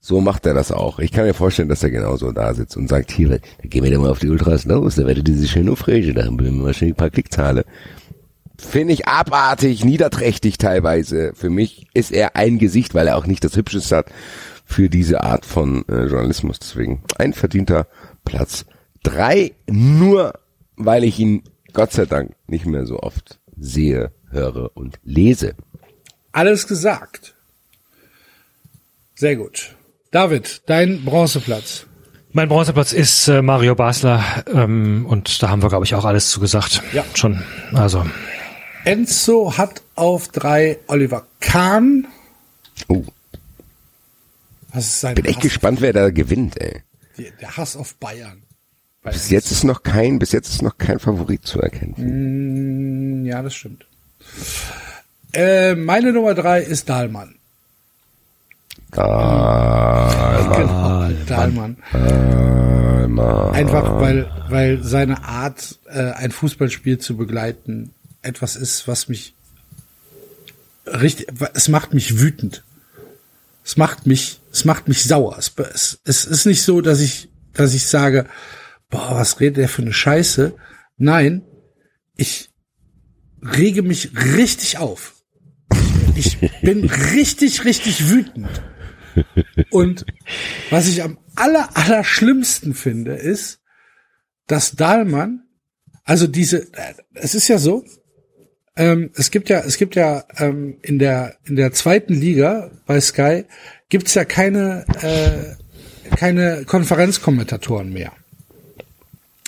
So 0.00 0.20
macht 0.20 0.46
er 0.46 0.54
das 0.54 0.72
auch. 0.72 0.98
Ich 0.98 1.12
kann 1.12 1.26
mir 1.26 1.34
vorstellen, 1.34 1.68
dass 1.68 1.82
er 1.82 1.90
genauso 1.90 2.32
da 2.32 2.54
sitzt 2.54 2.76
und 2.76 2.88
sagt, 2.88 3.12
hier, 3.12 3.28
dann 3.28 3.40
gehen 3.62 3.84
wir 3.84 3.90
doch 3.92 4.00
mal 4.00 4.10
auf 4.10 4.18
die 4.18 4.28
Ultras 4.28 4.64
los, 4.64 4.96
da 4.96 5.06
werdet 5.06 5.28
ihr 5.28 5.36
sich 5.36 5.50
schön 5.50 5.68
aufregen, 5.68 6.14
da 6.14 6.24
haben 6.24 6.40
wir 6.40 6.74
schön 6.74 6.88
ein 6.88 6.94
paar 6.96 7.10
Klickzahlen. 7.10 7.62
Finde 8.58 8.94
ich 8.94 9.06
abartig, 9.06 9.84
niederträchtig 9.84 10.58
teilweise. 10.58 11.32
Für 11.34 11.50
mich 11.50 11.86
ist 11.94 12.10
er 12.10 12.36
ein 12.36 12.58
Gesicht, 12.58 12.94
weil 12.94 13.06
er 13.06 13.16
auch 13.16 13.26
nicht 13.26 13.44
das 13.44 13.54
Hübscheste 13.54 13.96
hat 13.96 14.06
für 14.64 14.88
diese 14.88 15.22
Art 15.22 15.44
von 15.44 15.84
äh, 15.88 16.06
Journalismus. 16.06 16.58
Deswegen 16.58 17.02
ein 17.18 17.32
verdienter 17.32 17.86
Platz 18.24 18.64
drei, 19.02 19.52
nur 19.68 20.34
weil 20.76 21.04
ich 21.04 21.18
ihn 21.18 21.42
Gott 21.72 21.92
sei 21.92 22.06
Dank 22.06 22.34
nicht 22.46 22.66
mehr 22.66 22.86
so 22.86 23.00
oft 23.00 23.38
sehe, 23.58 24.12
höre 24.30 24.70
und 24.76 24.98
lese. 25.04 25.54
Alles 26.32 26.66
gesagt. 26.66 27.34
Sehr 29.14 29.36
gut. 29.36 29.74
David, 30.10 30.62
dein 30.66 31.04
Bronzeplatz. 31.04 31.86
Mein 32.32 32.48
Bronzeplatz 32.48 32.92
ist 32.92 33.28
äh, 33.28 33.40
Mario 33.40 33.74
Basler 33.74 34.22
ähm, 34.52 35.06
und 35.08 35.42
da 35.42 35.48
haben 35.48 35.62
wir, 35.62 35.70
glaube 35.70 35.86
ich, 35.86 35.94
auch 35.94 36.04
alles 36.04 36.28
zugesagt. 36.30 36.82
Ja. 36.92 37.04
Schon. 37.14 37.42
Also 37.72 38.04
Enzo 38.84 39.56
hat 39.56 39.82
auf 39.94 40.28
drei 40.28 40.78
Oliver 40.86 41.26
Kahn. 41.40 42.06
Oh, 42.88 43.04
Was 44.72 44.84
ist 44.86 45.00
sein 45.00 45.14
bin 45.14 45.24
echt 45.24 45.36
Hass? 45.36 45.42
gespannt, 45.44 45.80
wer 45.80 45.94
da 45.94 46.10
gewinnt, 46.10 46.60
ey. 46.60 46.82
Der 47.40 47.56
Hass 47.56 47.74
auf 47.76 47.94
Bayern. 47.94 48.42
Bis 49.12 49.30
jetzt 49.30 49.50
ist 49.52 49.64
noch 49.64 49.82
kein, 49.82 50.18
bis 50.18 50.32
jetzt 50.32 50.48
ist 50.48 50.62
noch 50.62 50.78
kein 50.78 50.98
Favorit 50.98 51.46
zu 51.46 51.60
erkennen. 51.60 53.22
Mm, 53.22 53.26
Ja, 53.26 53.42
das 53.42 53.54
stimmt. 53.54 53.86
Äh, 55.32 55.74
meine 55.74 56.12
Nummer 56.12 56.34
drei 56.34 56.62
ist 56.62 56.88
Dahlmann. 56.88 57.34
Da, 58.90 60.52
Genau, 60.56 61.08
Dahlmann. 61.26 61.76
mal. 63.08 63.50
Einfach 63.52 64.00
weil, 64.00 64.30
weil 64.48 64.82
seine 64.82 65.24
Art, 65.24 65.78
äh, 65.86 66.12
ein 66.12 66.30
Fußballspiel 66.30 66.98
zu 66.98 67.16
begleiten, 67.16 67.92
etwas 68.22 68.56
ist, 68.56 68.88
was 68.88 69.08
mich 69.08 69.34
richtig, 70.86 71.26
es 71.54 71.68
macht 71.68 71.94
mich 71.94 72.18
wütend. 72.18 72.62
Es 73.64 73.76
macht 73.76 74.06
mich, 74.06 74.40
es 74.52 74.64
macht 74.64 74.86
mich 74.88 75.04
sauer. 75.04 75.36
Es, 75.38 75.52
es, 75.56 75.98
es 76.04 76.24
ist 76.24 76.46
nicht 76.46 76.62
so, 76.62 76.80
dass 76.80 77.00
ich, 77.00 77.28
dass 77.52 77.74
ich 77.74 77.86
sage, 77.86 78.26
boah, 78.96 79.16
was 79.16 79.40
redet 79.40 79.58
der 79.58 79.68
für 79.68 79.82
eine 79.82 79.92
Scheiße? 79.92 80.54
Nein, 80.96 81.42
ich 82.16 82.50
rege 83.42 83.82
mich 83.82 84.10
richtig 84.36 84.78
auf. 84.78 85.14
Ich 86.14 86.38
bin 86.62 86.88
richtig, 87.14 87.64
richtig 87.64 88.08
wütend. 88.10 88.62
Und 89.70 90.06
was 90.70 90.88
ich 90.88 91.02
am 91.02 91.18
aller, 91.34 91.76
aller 91.76 92.04
schlimmsten 92.04 92.74
finde, 92.74 93.14
ist, 93.14 93.60
dass 94.46 94.72
Dahlmann, 94.72 95.44
also 96.04 96.26
diese, 96.26 96.66
es 97.14 97.34
ist 97.34 97.48
ja 97.48 97.58
so, 97.58 97.84
ähm, 98.76 99.10
es 99.14 99.30
gibt 99.30 99.48
ja, 99.48 99.60
es 99.60 99.78
gibt 99.78 99.96
ja 99.96 100.24
ähm, 100.36 100.78
in 100.82 100.98
der 100.98 101.36
in 101.44 101.56
der 101.56 101.72
zweiten 101.72 102.12
Liga 102.12 102.70
bei 102.86 103.00
Sky 103.00 103.46
gibt's 103.88 104.12
ja 104.14 104.26
keine 104.26 104.84
äh, 105.00 105.56
keine 106.14 106.64
Konferenzkommentatoren 106.66 107.90
mehr, 107.90 108.12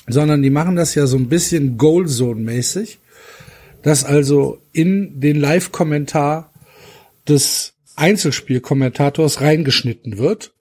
sondern 0.09 0.43
die 0.43 0.51
machen 0.51 0.77
das 0.77 0.95
ja 0.95 1.07
so 1.07 1.17
ein 1.17 1.29
bisschen 1.29 1.79
Goalzone-mäßig, 1.79 2.99
dass 3.83 4.05
also 4.05 4.61
in 4.73 5.21
den 5.21 5.39
Live-Kommentar 5.39 6.53
des 7.29 7.75
Einzelspielkommentators 7.97 9.41
reingeschnitten 9.41 10.19
wird 10.19 10.55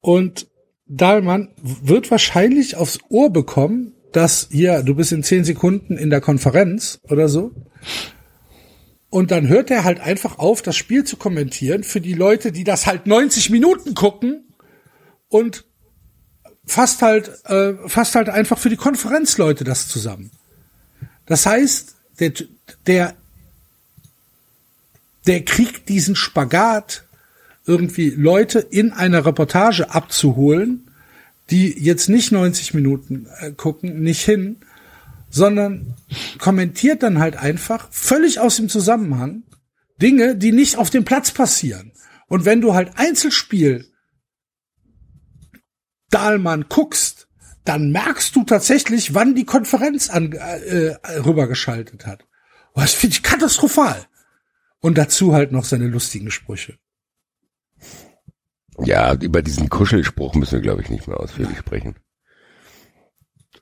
und 0.00 0.48
Dahlmann 0.86 1.48
wird 1.62 2.10
wahrscheinlich 2.10 2.76
aufs 2.76 2.98
Ohr 3.08 3.30
bekommen, 3.30 3.94
dass 4.12 4.48
hier, 4.50 4.82
du 4.82 4.94
bist 4.94 5.12
in 5.12 5.22
zehn 5.22 5.44
Sekunden 5.44 5.96
in 5.96 6.10
der 6.10 6.20
Konferenz 6.20 7.00
oder 7.04 7.28
so. 7.28 7.52
Und 9.08 9.30
dann 9.30 9.48
hört 9.48 9.70
er 9.70 9.84
halt 9.84 10.00
einfach 10.00 10.38
auf, 10.38 10.60
das 10.60 10.76
Spiel 10.76 11.04
zu 11.04 11.16
kommentieren 11.16 11.82
für 11.82 12.00
die 12.00 12.14
Leute, 12.14 12.52
die 12.52 12.64
das 12.64 12.86
halt 12.86 13.06
90 13.06 13.50
Minuten 13.50 13.94
gucken 13.94 14.54
und 15.28 15.64
fasst 16.66 17.02
halt, 17.02 17.44
äh, 17.46 17.74
fasst 17.88 18.14
halt 18.14 18.28
einfach 18.28 18.58
für 18.58 18.70
die 18.70 18.76
Konferenzleute 18.76 19.64
das 19.64 19.88
zusammen. 19.88 20.30
Das 21.26 21.46
heißt, 21.46 21.94
der, 22.20 22.32
der, 22.86 23.14
der 25.26 25.44
kriegt 25.44 25.88
diesen 25.88 26.16
Spagat, 26.16 27.04
irgendwie 27.64 28.10
Leute 28.10 28.58
in 28.58 28.92
einer 28.92 29.24
Reportage 29.24 29.90
abzuholen, 29.90 30.88
die 31.50 31.78
jetzt 31.78 32.08
nicht 32.08 32.32
90 32.32 32.74
Minuten 32.74 33.28
äh, 33.40 33.52
gucken, 33.52 34.02
nicht 34.02 34.24
hin, 34.24 34.56
sondern 35.30 35.94
kommentiert 36.38 37.02
dann 37.02 37.18
halt 37.18 37.36
einfach 37.36 37.88
völlig 37.90 38.40
aus 38.40 38.56
dem 38.56 38.68
Zusammenhang 38.68 39.42
Dinge, 40.00 40.36
die 40.36 40.52
nicht 40.52 40.76
auf 40.76 40.90
dem 40.90 41.04
Platz 41.04 41.30
passieren. 41.30 41.92
Und 42.26 42.44
wenn 42.44 42.60
du 42.60 42.74
halt 42.74 42.92
Einzelspiel 42.96 43.86
Dahlmann 46.12 46.66
guckst, 46.68 47.28
dann 47.64 47.90
merkst 47.92 48.34
du 48.34 48.44
tatsächlich, 48.44 49.14
wann 49.14 49.34
die 49.34 49.44
Konferenz 49.44 50.10
an, 50.10 50.32
äh, 50.32 50.96
rübergeschaltet 51.18 52.06
hat. 52.06 52.24
Und 52.72 52.82
das 52.82 52.94
finde 52.94 53.14
ich 53.14 53.22
katastrophal. 53.22 54.06
Und 54.80 54.98
dazu 54.98 55.32
halt 55.32 55.52
noch 55.52 55.64
seine 55.64 55.86
lustigen 55.86 56.30
Sprüche. 56.30 56.76
Ja, 58.78 59.14
über 59.14 59.42
diesen 59.42 59.68
Kuschelspruch 59.68 60.34
müssen 60.34 60.54
wir, 60.54 60.60
glaube 60.60 60.82
ich, 60.82 60.90
nicht 60.90 61.06
mehr 61.06 61.20
ausführlich 61.20 61.58
sprechen. 61.58 61.94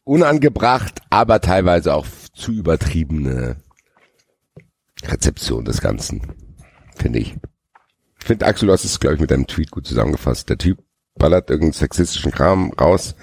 Unangebracht, 0.05 1.01
aber 1.11 1.41
teilweise 1.41 1.95
auch 1.95 2.07
zu 2.33 2.53
übertriebene 2.53 3.57
Rezeption 5.05 5.65
des 5.65 5.81
Ganzen, 5.81 6.23
finde 6.97 7.19
ich. 7.19 7.37
Ich 8.19 8.27
finde, 8.27 8.47
Axel, 8.47 8.67
du 8.67 8.73
hast 8.73 8.85
es, 8.85 9.01
glaube 9.01 9.17
ich, 9.17 9.21
mit 9.21 9.31
deinem 9.31 9.47
Tweet 9.47 9.71
gut 9.71 9.87
zusammengefasst. 9.87 10.49
Der 10.49 10.59
Typ 10.59 10.83
ballert 11.21 11.49
irgendeinen 11.51 11.75
sexistischen 11.75 12.33
Kram 12.33 12.73
raus, 12.73 13.15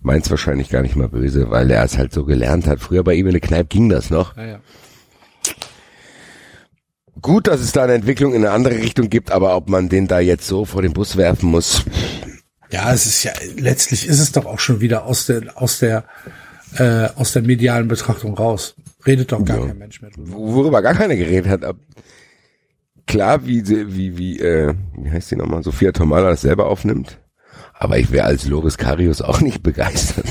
meint's 0.00 0.30
wahrscheinlich 0.30 0.70
gar 0.70 0.80
nicht 0.80 0.96
mal 0.96 1.08
böse, 1.08 1.50
weil 1.50 1.70
er 1.70 1.84
es 1.84 1.98
halt 1.98 2.14
so 2.14 2.24
gelernt 2.24 2.66
hat. 2.66 2.80
Früher 2.80 3.04
bei 3.04 3.12
ihm 3.14 3.26
in 3.26 3.32
der 3.32 3.40
Kneipe 3.42 3.68
ging 3.68 3.90
das 3.90 4.08
noch. 4.08 4.34
Ja, 4.38 4.44
ja. 4.46 4.60
Gut, 7.20 7.46
dass 7.46 7.60
es 7.60 7.72
da 7.72 7.84
eine 7.84 7.92
Entwicklung 7.94 8.32
in 8.34 8.44
eine 8.44 8.52
andere 8.52 8.76
Richtung 8.76 9.08
gibt, 9.10 9.30
aber 9.30 9.54
ob 9.56 9.68
man 9.68 9.88
den 9.88 10.08
da 10.08 10.18
jetzt 10.18 10.46
so 10.46 10.64
vor 10.64 10.82
den 10.82 10.92
Bus 10.92 11.16
werfen 11.16 11.50
muss, 11.50 11.84
Ja, 12.70 12.92
es 12.92 13.04
ist 13.06 13.22
ja 13.22 13.32
letztlich 13.56 14.08
ist 14.08 14.18
es 14.18 14.32
doch 14.32 14.46
auch 14.46 14.58
schon 14.58 14.80
wieder 14.80 15.04
aus 15.04 15.26
der 15.26 15.60
aus 15.60 15.78
der 15.78 16.04
äh, 16.78 17.08
aus 17.16 17.32
der 17.32 17.42
medialen 17.42 17.86
Betrachtung 17.86 18.34
raus. 18.34 18.74
Redet 19.06 19.30
doch 19.30 19.44
gar 19.44 19.58
Ja. 19.60 19.66
kein 19.66 19.78
Mensch 19.78 20.00
mehr 20.00 20.10
drüber. 20.10 20.32
worüber 20.32 20.80
gar 20.82 20.94
keiner 20.94 21.16
geredet 21.16 21.50
hat. 21.50 21.76
Klar, 23.06 23.46
wie 23.46 23.66
wie 23.68 24.16
wie 24.16 24.40
äh, 24.40 24.74
wie 24.96 25.10
heißt 25.10 25.30
die 25.32 25.36
nochmal? 25.36 25.62
Sophia 25.62 25.92
Tomala 25.92 26.30
das 26.30 26.40
selber 26.40 26.66
aufnimmt. 26.66 27.18
Aber 27.82 27.98
ich 27.98 28.12
wäre 28.12 28.26
als 28.26 28.46
Loris 28.46 28.78
Karius 28.78 29.22
auch 29.22 29.40
nicht 29.40 29.64
begeistert. 29.64 30.24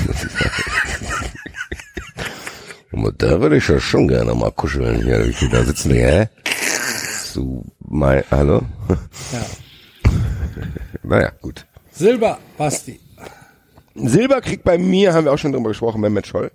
da 3.18 3.40
würde 3.42 3.58
ich 3.58 3.68
ja 3.68 3.78
schon 3.78 4.08
gerne 4.08 4.34
mal 4.34 4.50
kuscheln 4.52 5.02
hier. 5.02 5.30
Da 5.50 5.62
sitzen 5.62 5.90
die, 5.90 5.98
hä? 5.98 6.30
So, 7.24 7.66
mein, 7.80 8.24
hallo? 8.30 8.62
Ja. 9.32 9.44
Naja, 11.02 11.32
gut. 11.42 11.66
Silber, 11.90 12.38
Basti. 12.56 12.98
Silber 13.96 14.40
kriegt 14.40 14.64
bei 14.64 14.78
mir, 14.78 15.12
haben 15.12 15.24
wir 15.24 15.32
auch 15.32 15.38
schon 15.38 15.52
drüber 15.52 15.70
gesprochen, 15.70 16.00
Mehmet 16.00 16.26
Scholl. 16.26 16.52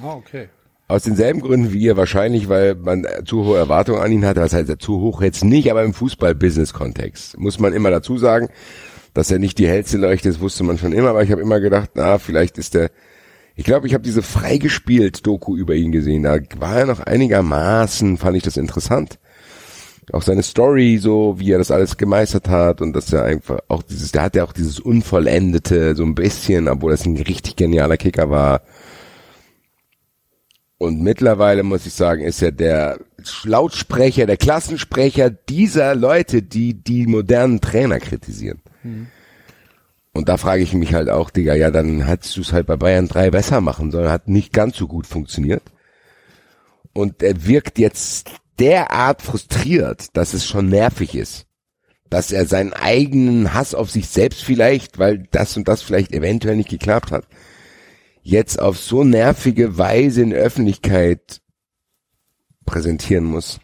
Ah, 0.00 0.12
okay. 0.12 0.48
Aus 0.86 1.02
denselben 1.02 1.40
Gründen 1.40 1.72
wie 1.72 1.80
ihr 1.80 1.96
wahrscheinlich, 1.96 2.48
weil 2.48 2.76
man 2.76 3.04
äh, 3.04 3.24
zu 3.24 3.44
hohe 3.44 3.58
Erwartungen 3.58 4.00
an 4.00 4.12
ihn 4.12 4.26
hatte. 4.26 4.42
Was 4.42 4.52
heißt 4.52 4.68
er 4.68 4.78
zu 4.78 5.00
hoch 5.00 5.22
jetzt 5.22 5.44
nicht, 5.44 5.70
aber 5.70 5.82
im 5.82 5.94
Fußball-Business-Kontext 5.94 7.38
muss 7.38 7.58
man 7.58 7.72
immer 7.72 7.90
dazu 7.90 8.18
sagen, 8.18 8.50
dass 9.14 9.30
er 9.30 9.38
nicht 9.38 9.58
die 9.58 9.68
hellste 9.68 9.96
Leuchte 9.96 10.28
ist, 10.28 10.40
wusste 10.40 10.64
man 10.64 10.76
schon 10.76 10.92
immer. 10.92 11.10
Aber 11.10 11.22
ich 11.22 11.30
habe 11.30 11.40
immer 11.40 11.60
gedacht, 11.60 11.90
na, 11.94 12.18
vielleicht 12.18 12.58
ist 12.58 12.74
der. 12.74 12.90
Ich 13.56 13.64
glaube, 13.64 13.86
ich 13.86 13.94
habe 13.94 14.02
diese 14.02 14.22
freigespielt 14.22 15.24
Doku 15.24 15.56
über 15.56 15.74
ihn 15.74 15.92
gesehen. 15.92 16.24
Da 16.24 16.38
war 16.58 16.80
er 16.80 16.86
noch 16.86 17.00
einigermaßen, 17.00 18.18
fand 18.18 18.36
ich 18.36 18.42
das 18.42 18.56
interessant. 18.56 19.20
Auch 20.12 20.22
seine 20.22 20.42
Story, 20.42 20.98
so 20.98 21.36
wie 21.38 21.52
er 21.52 21.58
das 21.58 21.70
alles 21.70 21.96
gemeistert 21.96 22.48
hat 22.48 22.82
und 22.82 22.94
dass 22.94 23.12
er 23.12 23.24
einfach 23.24 23.60
auch 23.68 23.82
dieses, 23.84 24.10
der 24.10 24.22
hat 24.22 24.36
ja 24.36 24.44
auch 24.44 24.52
dieses 24.52 24.80
Unvollendete 24.80 25.94
so 25.94 26.02
ein 26.02 26.16
bisschen, 26.16 26.68
obwohl 26.68 26.90
das 26.90 27.06
ein 27.06 27.16
richtig 27.16 27.54
genialer 27.54 27.96
Kicker 27.96 28.28
war. 28.28 28.62
Und 30.76 31.00
mittlerweile 31.00 31.62
muss 31.62 31.86
ich 31.86 31.94
sagen, 31.94 32.22
ist 32.22 32.42
er 32.42 32.52
der 32.52 32.98
Lautsprecher, 33.44 34.26
der 34.26 34.36
Klassensprecher 34.36 35.30
dieser 35.30 35.94
Leute, 35.94 36.42
die 36.42 36.74
die 36.74 37.06
modernen 37.06 37.60
Trainer 37.60 38.00
kritisieren. 38.00 38.60
Und 40.12 40.28
da 40.28 40.36
frage 40.36 40.62
ich 40.62 40.74
mich 40.74 40.94
halt 40.94 41.10
auch, 41.10 41.30
Digga, 41.30 41.54
ja, 41.54 41.70
dann 41.70 42.02
hättest 42.02 42.36
du 42.36 42.42
es 42.42 42.52
halt 42.52 42.66
bei 42.66 42.76
Bayern 42.76 43.08
3 43.08 43.30
besser 43.30 43.60
machen 43.60 43.90
sollen, 43.90 44.10
hat 44.10 44.28
nicht 44.28 44.52
ganz 44.52 44.76
so 44.76 44.86
gut 44.86 45.06
funktioniert. 45.06 45.62
Und 46.92 47.22
er 47.22 47.46
wirkt 47.46 47.78
jetzt 47.78 48.30
derart 48.60 49.22
frustriert, 49.22 50.16
dass 50.16 50.34
es 50.34 50.46
schon 50.46 50.68
nervig 50.68 51.16
ist. 51.16 51.46
dass 52.14 52.30
er 52.30 52.46
seinen 52.46 52.72
eigenen 52.72 53.54
Hass 53.54 53.74
auf 53.74 53.90
sich 53.90 54.08
selbst 54.08 54.44
vielleicht, 54.44 55.00
weil 55.00 55.26
das 55.32 55.56
und 55.56 55.66
das 55.66 55.82
vielleicht 55.82 56.12
eventuell 56.12 56.54
nicht 56.56 56.68
geklappt 56.68 57.10
hat, 57.10 57.26
jetzt 58.22 58.60
auf 58.60 58.78
so 58.78 59.02
nervige 59.02 59.78
Weise 59.78 60.22
in 60.22 60.32
Öffentlichkeit 60.32 61.40
präsentieren 62.66 63.24
muss. 63.24 63.58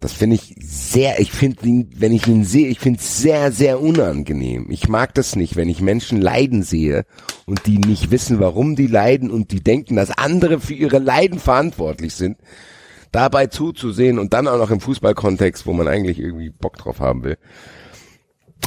Das 0.00 0.12
finde 0.12 0.36
ich 0.36 0.54
sehr, 0.60 1.20
ich 1.20 1.32
finde 1.32 1.66
ihn, 1.66 1.90
wenn 1.96 2.12
ich 2.12 2.26
ihn 2.26 2.44
sehe, 2.44 2.68
ich 2.68 2.80
finde 2.80 3.00
es 3.00 3.18
sehr, 3.18 3.50
sehr 3.50 3.80
unangenehm. 3.80 4.66
Ich 4.70 4.88
mag 4.88 5.14
das 5.14 5.36
nicht, 5.36 5.56
wenn 5.56 5.70
ich 5.70 5.80
Menschen 5.80 6.20
leiden 6.20 6.62
sehe 6.62 7.06
und 7.46 7.66
die 7.66 7.78
nicht 7.78 8.10
wissen, 8.10 8.38
warum 8.38 8.76
die 8.76 8.88
leiden 8.88 9.30
und 9.30 9.52
die 9.52 9.62
denken, 9.62 9.96
dass 9.96 10.10
andere 10.10 10.60
für 10.60 10.74
ihre 10.74 10.98
Leiden 10.98 11.38
verantwortlich 11.38 12.14
sind. 12.14 12.36
Dabei 13.10 13.46
zuzusehen 13.46 14.18
und 14.18 14.34
dann 14.34 14.48
auch 14.48 14.58
noch 14.58 14.70
im 14.70 14.80
Fußballkontext, 14.80 15.64
wo 15.64 15.72
man 15.72 15.88
eigentlich 15.88 16.18
irgendwie 16.18 16.50
Bock 16.50 16.76
drauf 16.76 17.00
haben 17.00 17.24
will, 17.24 17.38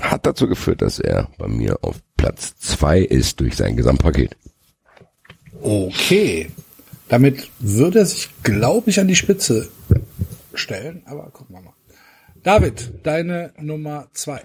hat 0.02 0.26
dazu 0.26 0.48
geführt, 0.48 0.82
dass 0.82 1.00
er 1.00 1.30
bei 1.38 1.48
mir 1.48 1.78
auf 1.84 1.98
Platz 2.18 2.56
zwei 2.58 3.00
ist 3.00 3.40
durch 3.40 3.56
sein 3.56 3.78
Gesamtpaket. 3.78 4.36
Okay. 5.62 6.50
Damit 7.08 7.50
würde 7.60 8.00
er 8.00 8.06
sich, 8.06 8.30
glaube 8.44 8.90
ich, 8.90 9.00
an 9.00 9.08
die 9.08 9.16
Spitze 9.16 9.70
stellen, 10.60 11.04
aber 11.06 11.32
gucken 11.32 11.56
wir 11.56 11.62
mal. 11.62 11.74
David, 12.44 13.06
deine 13.06 13.54
Nummer 13.58 14.08
zwei. 14.14 14.42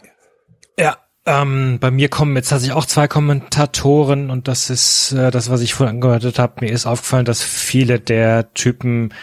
Ja, 0.78 0.96
ähm, 1.26 1.78
bei 1.80 1.90
mir 1.90 2.08
kommen 2.08 2.36
jetzt 2.36 2.48
tatsächlich 2.48 2.76
auch 2.76 2.84
zwei 2.84 3.08
Kommentatoren 3.08 4.30
und 4.30 4.48
das 4.48 4.68
ist 4.68 5.12
äh, 5.12 5.30
das, 5.30 5.48
was 5.48 5.60
ich 5.60 5.74
vorhin 5.74 5.96
angehört 5.96 6.38
habe. 6.38 6.64
Mir 6.64 6.72
ist 6.72 6.86
aufgefallen, 6.86 7.24
dass 7.24 7.42
viele 7.42 8.00
der 8.00 8.52
Typen, 8.52 9.14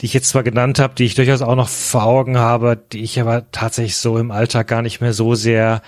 die 0.00 0.06
ich 0.06 0.14
jetzt 0.14 0.28
zwar 0.28 0.42
genannt 0.42 0.78
habe, 0.78 0.94
die 0.94 1.04
ich 1.04 1.14
durchaus 1.14 1.42
auch 1.42 1.56
noch 1.56 1.68
vor 1.68 2.04
Augen 2.04 2.38
habe, 2.38 2.76
die 2.76 3.02
ich 3.02 3.20
aber 3.20 3.50
tatsächlich 3.50 3.96
so 3.96 4.18
im 4.18 4.30
Alltag 4.30 4.68
gar 4.68 4.82
nicht 4.82 5.00
mehr 5.00 5.12
so 5.12 5.34
sehr 5.34 5.82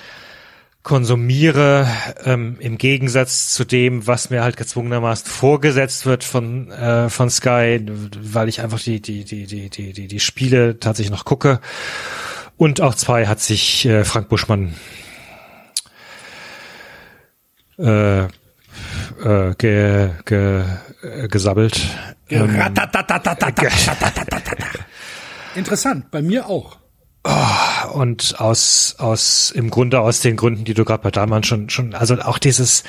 konsumiere, 0.85 1.89
ähm, 2.25 2.57
im 2.61 2.79
Gegensatz 2.79 3.49
zu 3.49 3.65
dem, 3.65 4.07
was 4.07 4.29
mir 4.31 4.45
halt 4.45 4.59
gezwungenermaßen 4.59 5.27
vorgesetzt 5.27 6.05
wird 6.05 6.23
von 6.23 6.71
äh, 6.71 7.09
von 7.09 7.31
Sky, 7.31 7.85
weil 8.21 8.49
ich 8.49 8.61
einfach 8.61 8.79
die 8.79 9.01
die 9.01 9.25
die 9.25 9.47
die 9.47 9.71
die 9.71 9.93
die 9.95 10.07
die 10.07 10.21
Spiele 10.21 10.79
tatsächlich 10.79 11.11
noch 11.11 11.25
gucke. 11.25 11.61
Und 12.57 12.81
auch 12.83 12.95
zwei 12.95 13.27
hat 13.27 13.41
sich 13.41 13.87
äh, 13.87 14.05
Frank 14.05 14.29
Buschmann 14.29 14.75
äh, 17.79 18.25
äh, 18.25 18.29
ge, 19.59 20.11
ge, 20.27 20.65
äh, 21.03 21.29
gesabbelt. 21.29 21.81
Ähm, 22.29 22.61
Interessant, 25.55 26.11
bei 26.11 26.21
mir 26.21 26.47
auch. 26.47 26.77
Und 27.93 28.39
aus 28.39 28.97
aus 28.99 29.51
im 29.51 29.71
Grunde 29.71 30.01
aus 30.01 30.21
den 30.21 30.37
Gründen, 30.37 30.65
die 30.65 30.75
du 30.75 30.85
gerade 30.85 31.03
bei 31.03 31.11
Dahlmann 31.11 31.43
schon 31.43 31.71
schon 31.71 31.95
also 31.95 32.21
auch 32.21 32.39
dieses 32.39 32.85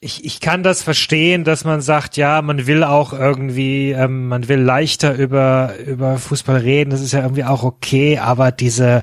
ich, 0.00 0.24
ich 0.24 0.40
kann 0.40 0.62
das 0.62 0.82
verstehen, 0.82 1.42
dass 1.42 1.64
man 1.64 1.80
sagt, 1.80 2.16
ja, 2.16 2.40
man 2.40 2.68
will 2.68 2.84
auch 2.84 3.12
irgendwie, 3.12 3.90
ähm, 3.90 4.28
man 4.28 4.48
will 4.48 4.60
leichter 4.60 5.14
über 5.14 5.74
über 5.84 6.18
Fußball 6.18 6.58
reden, 6.58 6.90
das 6.90 7.00
ist 7.00 7.12
ja 7.12 7.22
irgendwie 7.22 7.44
auch 7.44 7.64
okay, 7.64 8.18
aber 8.18 8.52
diese 8.52 9.02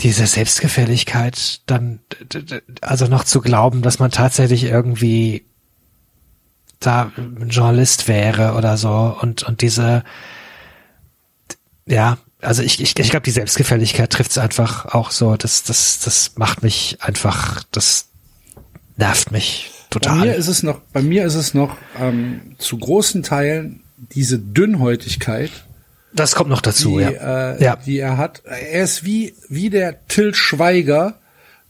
diese 0.00 0.26
Selbstgefälligkeit, 0.26 1.62
dann 1.66 2.00
also 2.82 3.06
noch 3.06 3.24
zu 3.24 3.40
glauben, 3.40 3.82
dass 3.82 3.98
man 3.98 4.10
tatsächlich 4.12 4.64
irgendwie 4.64 5.44
da 6.78 7.10
ein 7.16 7.48
Journalist 7.48 8.06
wäre 8.06 8.54
oder 8.54 8.76
so 8.76 9.16
und 9.20 9.42
und 9.42 9.62
diese 9.62 10.04
ja, 11.86 12.18
also 12.40 12.62
ich, 12.62 12.80
ich, 12.80 12.98
ich 12.98 13.10
glaube, 13.10 13.24
die 13.24 13.30
Selbstgefälligkeit 13.30 14.10
trifft 14.10 14.30
es 14.30 14.38
einfach 14.38 14.86
auch 14.86 15.10
so. 15.10 15.36
Das, 15.36 15.64
das, 15.64 16.00
das 16.00 16.32
macht 16.36 16.62
mich 16.62 16.98
einfach, 17.00 17.62
das 17.72 18.06
nervt 18.96 19.32
mich 19.32 19.70
Bei 19.90 20.00
total. 20.00 20.20
mir 20.20 20.34
ist 20.34 20.48
es 20.48 20.62
noch, 20.62 20.80
bei 20.92 21.02
mir 21.02 21.24
ist 21.24 21.34
es 21.34 21.54
noch 21.54 21.76
ähm, 21.98 22.54
zu 22.58 22.78
großen 22.78 23.22
Teilen 23.22 23.82
diese 23.96 24.38
Dünnhäutigkeit, 24.38 25.50
das 26.12 26.34
kommt 26.34 26.50
noch 26.50 26.60
dazu, 26.62 26.98
die, 26.98 27.04
ja. 27.04 27.54
äh, 27.54 27.62
ja. 27.62 27.76
die 27.76 27.98
er 27.98 28.16
hat. 28.16 28.42
Er 28.44 28.84
ist 28.84 29.04
wie 29.04 29.34
wie 29.48 29.70
der 29.70 30.06
Till 30.08 30.34
Schweiger 30.34 31.14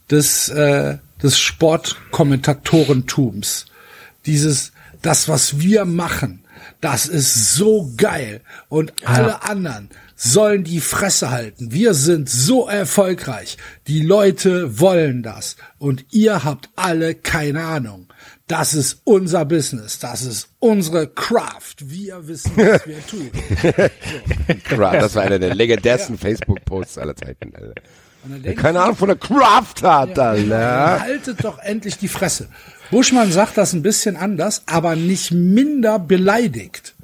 des 0.09 0.49
äh, 0.49 0.97
des 1.21 1.37
Sportkommentatorentums. 1.39 3.67
Dieses 4.25 4.71
das 5.01 5.27
was 5.27 5.59
wir 5.59 5.85
machen, 5.85 6.43
das 6.81 7.07
ist 7.07 7.53
so 7.53 7.91
geil 7.97 8.41
und 8.69 8.93
alle 9.05 9.43
anderen 9.43 9.89
sollen 10.21 10.65
die 10.65 10.81
Fresse 10.81 11.29
halten. 11.31 11.71
Wir 11.71 11.93
sind 11.93 12.29
so 12.29 12.67
erfolgreich. 12.67 13.57
Die 13.87 14.01
Leute 14.01 14.77
wollen 14.77 15.23
das 15.23 15.55
und 15.77 16.05
ihr 16.11 16.43
habt 16.43 16.69
alle 16.75 17.15
keine 17.15 17.63
Ahnung. 17.63 18.07
Das 18.45 18.73
ist 18.73 19.01
unser 19.05 19.45
Business. 19.45 19.97
Das 19.99 20.23
ist 20.23 20.49
unsere 20.59 21.07
Craft. 21.07 21.75
Wir 21.85 22.27
wissen, 22.27 22.51
was 22.57 22.85
wir 22.85 23.07
tun. 23.07 23.31
Craft, 24.65 24.99
das 24.99 25.15
war 25.15 25.23
einer 25.23 25.39
der 25.39 25.55
legendärsten 25.55 26.17
Facebook-Posts 26.17 26.97
aller 26.97 27.15
Zeiten. 27.15 27.53
Alter. 27.55 28.53
Keine 28.55 28.81
Ahnung 28.81 28.97
von 28.97 29.07
der 29.07 29.17
Craft 29.17 29.83
hat, 29.83 30.17
Ja, 30.17 30.31
Alter. 30.31 30.99
Haltet 30.99 31.45
doch 31.45 31.59
endlich 31.59 31.97
die 31.97 32.09
Fresse. 32.09 32.49
Buschmann 32.91 33.31
sagt 33.31 33.57
das 33.57 33.71
ein 33.71 33.83
bisschen 33.83 34.17
anders, 34.17 34.63
aber 34.65 34.97
nicht 34.97 35.31
minder 35.31 35.97
beleidigt. 35.97 36.95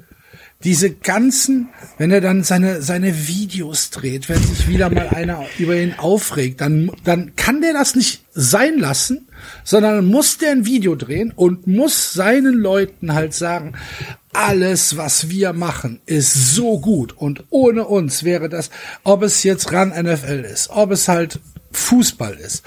Diese 0.66 0.90
ganzen, 0.90 1.68
wenn 1.96 2.10
er 2.10 2.20
dann 2.20 2.42
seine, 2.42 2.82
seine 2.82 3.28
Videos 3.28 3.90
dreht, 3.90 4.28
wenn 4.28 4.42
sich 4.42 4.66
wieder 4.66 4.90
mal 4.90 5.08
einer 5.10 5.46
über 5.58 5.76
ihn 5.76 5.94
aufregt, 5.96 6.60
dann, 6.60 6.90
dann 7.04 7.36
kann 7.36 7.60
der 7.60 7.72
das 7.72 7.94
nicht 7.94 8.24
sein 8.34 8.76
lassen, 8.76 9.28
sondern 9.62 10.06
muss 10.06 10.38
der 10.38 10.50
ein 10.50 10.66
Video 10.66 10.96
drehen 10.96 11.32
und 11.34 11.68
muss 11.68 12.12
seinen 12.12 12.54
Leuten 12.54 13.14
halt 13.14 13.32
sagen, 13.32 13.74
alles, 14.32 14.96
was 14.96 15.30
wir 15.30 15.52
machen, 15.52 16.00
ist 16.04 16.34
so 16.34 16.80
gut 16.80 17.16
und 17.16 17.44
ohne 17.50 17.86
uns 17.86 18.24
wäre 18.24 18.48
das, 18.48 18.70
ob 19.04 19.22
es 19.22 19.44
jetzt 19.44 19.72
ran 19.72 19.90
NFL 19.90 20.44
ist, 20.44 20.70
ob 20.70 20.90
es 20.90 21.06
halt 21.06 21.38
Fußball 21.70 22.34
ist, 22.34 22.64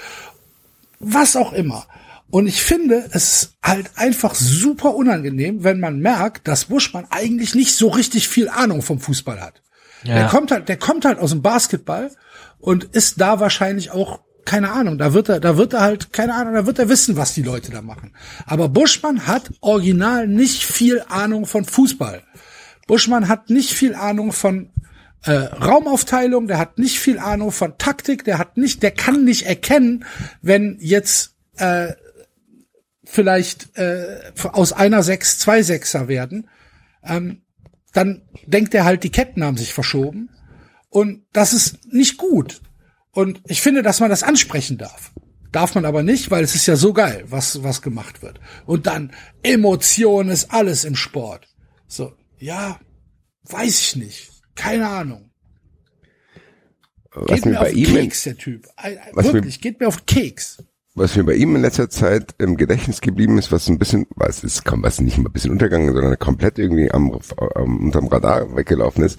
was 1.00 1.36
auch 1.36 1.52
immer. 1.52 1.86
Und 2.30 2.46
ich 2.46 2.62
finde 2.62 3.08
es 3.12 3.56
halt 3.62 3.90
einfach 3.96 4.34
super 4.34 4.94
unangenehm, 4.94 5.64
wenn 5.64 5.80
man 5.80 5.98
merkt, 5.98 6.46
dass 6.46 6.66
Buschmann 6.66 7.06
eigentlich 7.10 7.54
nicht 7.54 7.74
so 7.74 7.88
richtig 7.88 8.28
viel 8.28 8.48
Ahnung 8.48 8.82
vom 8.82 9.00
Fußball 9.00 9.40
hat. 9.40 9.62
Ja. 10.04 10.14
Der 10.14 10.28
kommt 10.28 10.50
halt, 10.50 10.68
der 10.68 10.76
kommt 10.76 11.04
halt 11.04 11.18
aus 11.18 11.30
dem 11.30 11.42
Basketball 11.42 12.10
und 12.58 12.84
ist 12.84 13.20
da 13.20 13.40
wahrscheinlich 13.40 13.90
auch 13.90 14.20
keine 14.44 14.72
Ahnung, 14.72 14.98
da 14.98 15.12
wird 15.12 15.28
er, 15.28 15.38
da 15.38 15.56
wird 15.56 15.74
er 15.74 15.82
halt, 15.82 16.12
keine 16.12 16.34
Ahnung, 16.34 16.54
da 16.54 16.66
wird 16.66 16.78
er 16.78 16.88
wissen, 16.88 17.16
was 17.16 17.34
die 17.34 17.42
Leute 17.42 17.70
da 17.70 17.82
machen. 17.82 18.14
Aber 18.46 18.68
Buschmann 18.68 19.26
hat 19.26 19.52
original 19.60 20.26
nicht 20.26 20.64
viel 20.64 21.04
Ahnung 21.08 21.46
von 21.46 21.64
Fußball. 21.64 22.22
Buschmann 22.86 23.28
hat 23.28 23.50
nicht 23.50 23.70
viel 23.70 23.94
Ahnung 23.94 24.32
von 24.32 24.70
äh, 25.24 25.32
Raumaufteilung, 25.32 26.46
der 26.48 26.58
hat 26.58 26.78
nicht 26.78 26.98
viel 26.98 27.18
Ahnung 27.18 27.52
von 27.52 27.78
Taktik, 27.78 28.24
der 28.24 28.38
hat 28.38 28.56
nicht, 28.56 28.82
der 28.82 28.90
kann 28.90 29.24
nicht 29.24 29.46
erkennen, 29.46 30.04
wenn 30.42 30.78
jetzt 30.80 31.36
äh, 31.58 31.92
vielleicht 33.10 33.76
äh, 33.76 34.32
aus 34.52 34.72
einer 34.72 35.02
Sechs 35.02 35.38
zwei 35.38 35.62
Sechser 35.62 36.08
werden, 36.08 36.48
ähm, 37.02 37.42
dann 37.92 38.22
denkt 38.46 38.72
er 38.74 38.84
halt, 38.84 39.02
die 39.02 39.10
Ketten 39.10 39.42
haben 39.42 39.56
sich 39.56 39.74
verschoben 39.74 40.30
und 40.88 41.24
das 41.32 41.52
ist 41.52 41.92
nicht 41.92 42.16
gut. 42.18 42.60
Und 43.12 43.40
ich 43.46 43.60
finde, 43.60 43.82
dass 43.82 43.98
man 44.00 44.10
das 44.10 44.22
ansprechen 44.22 44.78
darf. 44.78 45.10
Darf 45.50 45.74
man 45.74 45.84
aber 45.84 46.04
nicht, 46.04 46.30
weil 46.30 46.44
es 46.44 46.54
ist 46.54 46.66
ja 46.66 46.76
so 46.76 46.92
geil, 46.92 47.24
was, 47.26 47.64
was 47.64 47.82
gemacht 47.82 48.22
wird. 48.22 48.38
Und 48.66 48.86
dann, 48.86 49.12
Emotion 49.42 50.28
ist 50.28 50.52
alles 50.52 50.84
im 50.84 50.94
Sport. 50.94 51.48
So, 51.88 52.12
ja, 52.38 52.78
weiß 53.42 53.80
ich 53.80 53.96
nicht. 53.96 54.30
Keine 54.54 54.88
Ahnung. 54.88 55.32
Was 57.12 57.26
Geht 57.26 57.44
mir 57.46 57.50
mir 57.52 57.60
auf 57.62 57.68
den 57.70 57.84
Keks, 57.84 58.22
der 58.22 58.36
Typ. 58.36 58.68
Was 59.12 59.26
mir- 59.26 59.32
Wirklich, 59.34 59.60
geht 59.60 59.80
mir 59.80 59.88
auf 59.88 59.96
den 60.02 60.06
Keks. 60.06 60.62
Was 61.00 61.16
mir 61.16 61.24
bei 61.24 61.34
ihm 61.34 61.56
in 61.56 61.62
letzter 61.62 61.88
Zeit 61.88 62.34
im 62.38 62.56
Gedächtnis 62.56 63.00
geblieben 63.00 63.38
ist, 63.38 63.50
was 63.50 63.68
ein 63.68 63.78
bisschen, 63.78 64.06
was 64.16 64.44
ist, 64.44 64.64
kaum 64.64 64.82
was 64.82 65.00
nicht 65.00 65.18
mal 65.18 65.28
ein 65.30 65.32
bisschen 65.32 65.50
untergegangen, 65.50 65.92
sondern 65.94 66.18
komplett 66.18 66.58
irgendwie 66.58 66.90
am, 66.90 67.18
am 67.54 67.78
unterm 67.86 68.06
Radar 68.08 68.54
weggelaufen 68.54 69.02
ist, 69.04 69.18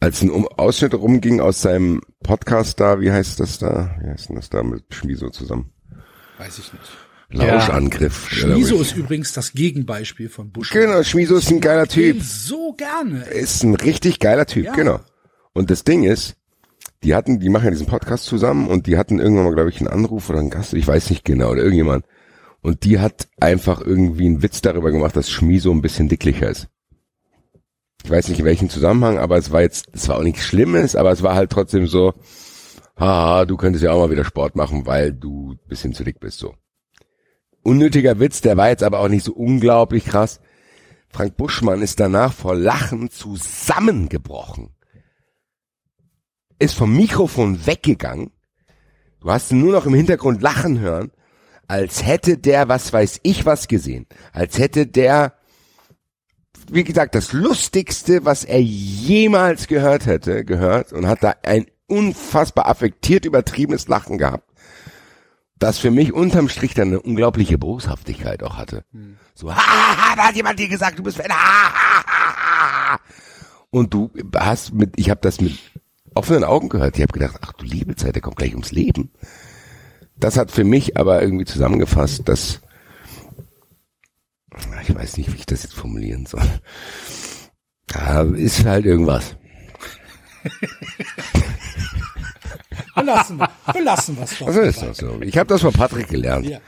als 0.00 0.22
ein 0.22 0.30
um 0.30 0.46
Ausschnitt 0.48 0.94
rumging 0.94 1.40
aus 1.40 1.60
seinem 1.60 2.00
Podcast 2.22 2.80
da, 2.80 3.00
wie 3.00 3.10
heißt 3.10 3.40
das 3.40 3.58
da? 3.58 3.96
Wie 4.00 4.08
heißt 4.10 4.28
denn 4.28 4.36
das 4.36 4.48
da 4.48 4.62
mit 4.62 4.84
Schmiso 4.94 5.28
zusammen? 5.30 5.70
Weiß 6.38 6.58
ich 6.58 6.72
nicht. 6.72 6.90
Lauschangriff. 7.30 8.28
Schmiso 8.28 8.74
glaub 8.76 8.80
ist 8.82 8.96
übrigens 8.96 9.32
das 9.32 9.52
Gegenbeispiel 9.52 10.28
von 10.28 10.48
ich. 10.48 10.52
Busch. 10.52 10.70
Genau, 10.70 11.02
Schmiso 11.02 11.36
ist 11.36 11.50
ein 11.50 11.60
geiler 11.60 11.86
Typ. 11.86 12.16
Den 12.18 12.22
so 12.22 12.74
gerne. 12.74 13.24
Ist 13.24 13.64
ein 13.64 13.74
richtig 13.74 14.18
geiler 14.20 14.46
Typ, 14.46 14.66
Ja. 14.66 14.74
genau. 14.74 15.00
Und 15.52 15.70
das 15.70 15.84
Ding 15.84 16.04
ist, 16.04 16.36
die 17.02 17.14
hatten, 17.14 17.40
die 17.40 17.48
machen 17.48 17.64
ja 17.64 17.70
diesen 17.70 17.86
Podcast 17.86 18.24
zusammen 18.24 18.68
und 18.68 18.86
die 18.86 18.96
hatten 18.96 19.18
irgendwann 19.18 19.44
mal, 19.44 19.54
glaube 19.54 19.70
ich, 19.70 19.78
einen 19.78 19.88
Anruf 19.88 20.30
oder 20.30 20.38
einen 20.38 20.50
Gast, 20.50 20.74
ich 20.74 20.86
weiß 20.86 21.10
nicht 21.10 21.24
genau, 21.24 21.50
oder 21.50 21.62
irgendjemand. 21.62 22.06
Und 22.60 22.84
die 22.84 23.00
hat 23.00 23.28
einfach 23.40 23.80
irgendwie 23.80 24.26
einen 24.26 24.42
Witz 24.42 24.60
darüber 24.62 24.92
gemacht, 24.92 25.16
dass 25.16 25.30
Schmiso 25.30 25.72
ein 25.72 25.82
bisschen 25.82 26.08
dicklicher 26.08 26.48
ist. 26.48 26.68
Ich 28.04 28.10
weiß 28.10 28.28
nicht 28.28 28.38
in 28.38 28.44
welchem 28.44 28.68
Zusammenhang, 28.68 29.18
aber 29.18 29.36
es 29.36 29.50
war 29.50 29.62
jetzt, 29.62 29.88
es 29.92 30.08
war 30.08 30.16
auch 30.16 30.22
nichts 30.22 30.44
Schlimmes, 30.44 30.96
aber 30.96 31.10
es 31.10 31.22
war 31.22 31.34
halt 31.34 31.50
trotzdem 31.50 31.86
so, 31.86 32.14
haha, 32.96 33.44
du 33.44 33.56
könntest 33.56 33.84
ja 33.84 33.92
auch 33.92 33.98
mal 33.98 34.10
wieder 34.10 34.24
Sport 34.24 34.56
machen, 34.56 34.86
weil 34.86 35.12
du 35.12 35.56
bisschen 35.68 35.92
zu 35.92 36.04
dick 36.04 36.20
bist, 36.20 36.38
so. 36.38 36.54
Unnötiger 37.62 38.18
Witz, 38.18 38.40
der 38.40 38.56
war 38.56 38.68
jetzt 38.68 38.82
aber 38.82 39.00
auch 39.00 39.08
nicht 39.08 39.24
so 39.24 39.32
unglaublich 39.32 40.04
krass. 40.04 40.40
Frank 41.08 41.36
Buschmann 41.36 41.82
ist 41.82 42.00
danach 42.00 42.32
vor 42.32 42.54
Lachen 42.56 43.10
zusammengebrochen. 43.10 44.70
Ist 46.62 46.76
vom 46.76 46.94
Mikrofon 46.94 47.66
weggegangen. 47.66 48.30
Du 49.20 49.30
hast 49.30 49.50
ihn 49.50 49.60
nur 49.60 49.72
noch 49.72 49.86
im 49.86 49.94
Hintergrund 49.94 50.42
lachen 50.42 50.78
hören, 50.78 51.10
als 51.66 52.06
hätte 52.06 52.38
der, 52.38 52.68
was 52.68 52.92
weiß 52.92 53.20
ich, 53.24 53.44
was 53.44 53.66
gesehen. 53.66 54.06
Als 54.32 54.58
hätte 54.58 54.86
der, 54.86 55.34
wie 56.70 56.84
gesagt, 56.84 57.14
das 57.14 57.32
Lustigste, 57.32 58.24
was 58.24 58.44
er 58.44 58.62
jemals 58.62 59.66
gehört 59.66 60.06
hätte, 60.06 60.44
gehört 60.44 60.92
und 60.92 61.06
hat 61.06 61.24
da 61.24 61.34
ein 61.42 61.66
unfassbar 61.88 62.66
affektiert 62.68 63.24
übertriebenes 63.24 63.88
Lachen 63.88 64.18
gehabt 64.18 64.48
das 65.62 65.78
für 65.78 65.92
mich 65.92 66.12
unterm 66.12 66.48
Strich 66.48 66.74
dann 66.74 66.88
eine 66.88 67.00
unglaubliche 67.00 67.56
Boshaftigkeit 67.56 68.42
auch 68.42 68.56
hatte. 68.56 68.84
So, 69.34 69.54
ha, 69.54 69.56
ha, 69.56 69.96
ha, 69.96 70.16
da 70.16 70.22
hat 70.24 70.34
jemand 70.34 70.58
dir 70.58 70.68
gesagt, 70.68 70.98
du 70.98 71.04
bist 71.04 71.18
Fan, 71.18 71.30
ha, 71.30 71.72
ha, 71.72 72.04
ha, 72.04 72.94
ha. 72.94 73.00
Und 73.70 73.94
du 73.94 74.10
hast 74.36 74.74
mit, 74.74 74.94
ich 74.96 75.08
habe 75.08 75.20
das 75.22 75.40
mit 75.40 75.56
offenen 76.14 76.44
Augen 76.44 76.68
gehört. 76.68 76.96
Ich 76.96 77.02
habe 77.02 77.12
gedacht, 77.12 77.38
ach 77.40 77.52
du 77.52 77.64
liebe 77.64 77.96
Zeit, 77.96 78.14
der 78.14 78.22
kommt 78.22 78.36
gleich 78.36 78.52
ums 78.52 78.72
Leben. 78.72 79.10
Das 80.16 80.36
hat 80.36 80.50
für 80.50 80.64
mich 80.64 80.96
aber 80.96 81.22
irgendwie 81.22 81.44
zusammengefasst, 81.44 82.28
dass 82.28 82.60
ich 84.82 84.94
weiß 84.94 85.16
nicht, 85.16 85.32
wie 85.32 85.36
ich 85.36 85.46
das 85.46 85.62
jetzt 85.62 85.74
formulieren 85.74 86.26
soll. 86.26 86.42
Da 87.86 88.22
ist 88.22 88.64
halt 88.64 88.86
irgendwas. 88.86 89.36
Belassen 92.94 93.36
wir, 93.38 93.50
belassen 93.72 94.16
wir 94.16 94.24
es 94.24 94.38
doch. 94.38 94.46
Also 94.46 94.60
ist 94.60 94.82
das 94.82 94.96
so. 94.98 95.20
Ich 95.22 95.38
habe 95.38 95.48
das 95.48 95.62
von 95.62 95.72
Patrick 95.72 96.08
gelernt. 96.08 96.46
Ja. 96.46 96.58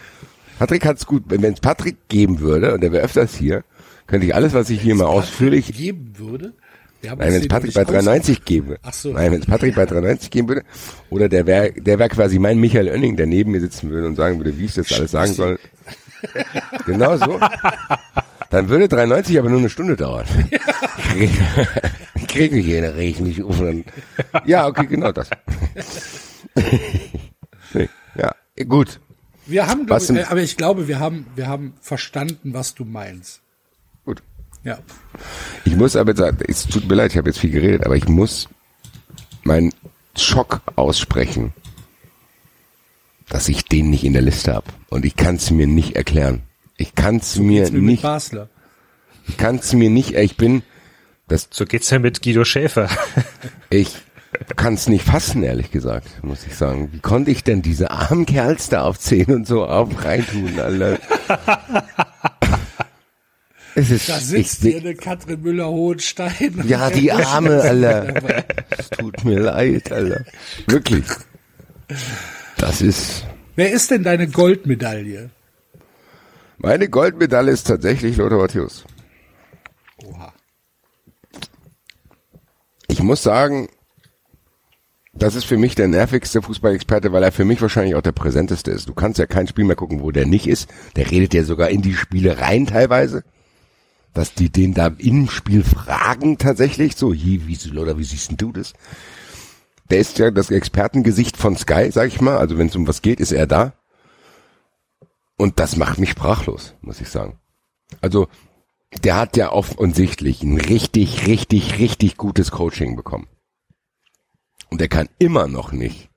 Patrick 0.58 0.86
hat's 0.86 1.06
gut. 1.06 1.24
Wenn 1.26 1.44
es 1.44 1.60
Patrick 1.60 2.08
geben 2.08 2.40
würde 2.40 2.74
und 2.74 2.82
der 2.82 2.92
wäre 2.92 3.04
öfters 3.04 3.34
hier, 3.34 3.64
könnte 4.06 4.26
ich 4.26 4.34
alles, 4.34 4.52
was 4.52 4.70
ich 4.70 4.80
hier 4.80 4.94
mal 4.94 5.06
ausführlich. 5.06 5.72
geben 5.72 6.12
würde. 6.18 6.54
Haben 7.10 7.18
Nein, 7.18 7.32
wenn 7.32 7.40
es 7.42 7.48
Patrick 7.48 7.74
bei 7.74 7.80
nicht 7.82 7.92
93 7.92 8.44
gebe. 8.44 8.78
Ach 8.82 8.92
so. 8.92 9.12
Nein, 9.12 9.32
wenn 9.32 9.40
es 9.40 9.46
Patrick 9.46 9.74
bei 9.74 9.86
93 9.86 10.30
geben 10.30 10.48
würde, 10.48 10.62
oder 11.10 11.28
der 11.28 11.46
wäre, 11.46 11.72
der 11.72 11.98
wäre 11.98 12.08
quasi 12.08 12.38
mein 12.38 12.58
Michael 12.58 12.88
Oenning, 12.88 13.16
der 13.16 13.26
neben 13.26 13.50
mir 13.52 13.60
sitzen 13.60 13.90
würde 13.90 14.06
und 14.06 14.16
sagen 14.16 14.38
würde, 14.38 14.56
wie 14.58 14.64
ich 14.66 14.74
das 14.74 14.90
alles 14.92 15.10
sagen 15.10 15.32
soll. 15.32 15.58
genau 16.86 17.16
so. 17.16 17.38
Dann 18.50 18.68
würde 18.68 18.88
93 18.88 19.38
aber 19.38 19.50
nur 19.50 19.58
eine 19.58 19.70
Stunde 19.70 19.96
dauern. 19.96 20.26
Ich 21.16 21.30
hier 22.40 22.82
reg 22.96 23.10
ich 23.10 23.20
mich 23.20 23.42
auf. 23.42 23.60
und 23.60 23.84
Ja, 24.44 24.66
okay, 24.66 24.86
genau 24.86 25.12
das. 25.12 25.28
Ja, 28.16 28.32
gut. 28.68 29.00
Wir 29.46 29.66
haben, 29.66 29.88
Was 29.88 30.06
sind- 30.06 30.16
äh, 30.16 30.22
aber 30.24 30.40
ich 30.40 30.56
glaube, 30.56 30.86
wir 30.88 31.00
haben, 31.00 31.26
wir 31.34 31.48
haben 31.48 31.74
verstanden, 31.80 32.54
was 32.54 32.74
du 32.74 32.84
meinst. 32.84 33.40
Gut. 34.04 34.22
Ja. 34.62 34.78
Ich 35.64 35.76
muss 35.76 35.96
aber 35.96 36.14
sagen, 36.14 36.38
es 36.46 36.66
tut 36.66 36.88
mir 36.88 36.94
leid, 36.94 37.12
ich 37.12 37.16
habe 37.18 37.28
jetzt 37.28 37.38
viel 37.38 37.50
geredet, 37.50 37.84
aber 37.84 37.96
ich 37.96 38.08
muss 38.08 38.48
meinen 39.42 39.72
Schock 40.16 40.60
aussprechen, 40.76 41.52
dass 43.28 43.48
ich 43.48 43.64
den 43.64 43.90
nicht 43.90 44.04
in 44.04 44.12
der 44.12 44.22
Liste 44.22 44.54
habe. 44.54 44.66
Und 44.90 45.04
ich 45.04 45.16
kann 45.16 45.36
es 45.36 45.50
mir 45.50 45.66
nicht 45.66 45.96
erklären. 45.96 46.42
Ich 46.76 46.94
kann 46.94 47.16
es 47.16 47.36
mir 47.38 47.62
Jetzt 47.62 47.72
mit 47.72 47.82
nicht, 47.82 48.02
Basler. 48.02 48.48
ich 49.28 49.36
kann 49.36 49.56
es 49.56 49.72
mir 49.72 49.90
nicht, 49.90 50.14
ich 50.14 50.36
bin, 50.36 50.62
das, 51.28 51.48
So 51.50 51.64
geht's 51.64 51.90
ja 51.90 51.98
mit 51.98 52.22
Guido 52.22 52.44
Schäfer. 52.44 52.88
ich 53.70 53.94
kann 54.56 54.74
es 54.74 54.88
nicht 54.88 55.04
fassen, 55.04 55.42
ehrlich 55.42 55.70
gesagt, 55.70 56.22
muss 56.24 56.44
ich 56.46 56.56
sagen. 56.56 56.88
Wie 56.92 56.98
konnte 56.98 57.30
ich 57.30 57.44
denn 57.44 57.62
diese 57.62 57.90
armen 57.90 58.26
Kerls 58.26 58.68
da 58.68 58.82
aufzählen 58.82 59.32
und 59.34 59.46
so 59.46 59.64
auf 59.64 60.04
reintun, 60.04 60.58
Alter? 60.58 60.98
Es 63.76 63.90
ist, 63.90 64.08
Da 64.08 64.18
sitzt 64.18 64.64
ich, 64.64 64.72
hier 64.72 64.80
eine 64.80 64.94
Katrin 64.94 65.42
Müller-Hohenstein. 65.42 66.62
Ja, 66.66 66.90
die 66.90 67.10
Arme, 67.10 67.60
Alter. 67.60 68.44
Es 68.78 68.90
tut 68.90 69.24
mir 69.24 69.40
leid, 69.40 69.90
Alter. 69.90 70.24
Wirklich. 70.66 71.04
Das 72.56 72.80
ist, 72.80 73.24
Wer 73.56 73.72
ist 73.72 73.90
denn 73.90 74.02
deine 74.02 74.28
Goldmedaille? 74.28 75.30
meine 76.58 76.88
Goldmedaille 76.88 77.50
ist 77.52 77.66
tatsächlich 77.66 78.16
Lothar 78.16 78.38
Matthäus. 78.38 78.84
Oha. 80.04 80.32
Ich 82.88 83.02
muss 83.02 83.22
sagen, 83.22 83.68
das 85.12 85.34
ist 85.34 85.44
für 85.44 85.56
mich 85.58 85.74
der 85.74 85.88
nervigste 85.88 86.42
Fußballexperte, 86.42 87.12
weil 87.12 87.22
er 87.22 87.32
für 87.32 87.44
mich 87.44 87.60
wahrscheinlich 87.60 87.94
auch 87.94 88.02
der 88.02 88.12
präsenteste 88.12 88.70
ist. 88.70 88.88
Du 88.88 88.94
kannst 88.94 89.18
ja 89.18 89.26
kein 89.26 89.46
Spiel 89.46 89.64
mehr 89.64 89.76
gucken, 89.76 90.00
wo 90.00 90.10
der 90.10 90.26
nicht 90.26 90.46
ist. 90.46 90.68
Der 90.96 91.10
redet 91.10 91.34
ja 91.34 91.44
sogar 91.44 91.68
in 91.70 91.82
die 91.82 91.94
Spiele 91.94 92.38
rein 92.38 92.66
teilweise. 92.66 93.24
Dass 94.14 94.32
die 94.32 94.50
den 94.50 94.74
da 94.74 94.86
im 94.98 95.28
Spiel 95.28 95.64
fragen 95.64 96.38
tatsächlich, 96.38 96.96
so, 96.96 97.12
hier, 97.12 97.46
wie, 97.46 97.58
Lothar, 97.68 97.98
wie 97.98 98.04
siehst 98.04 98.30
denn 98.30 98.36
du 98.36 98.52
das? 98.52 98.72
Der 99.90 99.98
ist 99.98 100.18
ja 100.18 100.30
das 100.30 100.50
Expertengesicht 100.50 101.36
von 101.36 101.56
Sky, 101.56 101.90
sag 101.90 102.08
ich 102.08 102.20
mal. 102.20 102.38
Also 102.38 102.56
wenn 102.56 102.68
es 102.68 102.76
um 102.76 102.86
was 102.86 103.02
geht, 103.02 103.20
ist 103.20 103.32
er 103.32 103.46
da. 103.46 103.74
Und 105.36 105.58
das 105.58 105.76
macht 105.76 105.98
mich 105.98 106.10
sprachlos, 106.10 106.74
muss 106.80 107.00
ich 107.00 107.08
sagen. 107.08 107.38
Also, 108.00 108.28
der 109.02 109.16
hat 109.16 109.36
ja 109.36 109.50
offensichtlich 109.50 110.42
ein 110.42 110.58
richtig, 110.58 111.26
richtig, 111.26 111.78
richtig 111.78 112.16
gutes 112.16 112.52
Coaching 112.52 112.96
bekommen. 112.96 113.26
Und 114.70 114.80
er 114.80 114.88
kann 114.88 115.08
immer 115.18 115.48
noch 115.48 115.72
nicht 115.72 116.08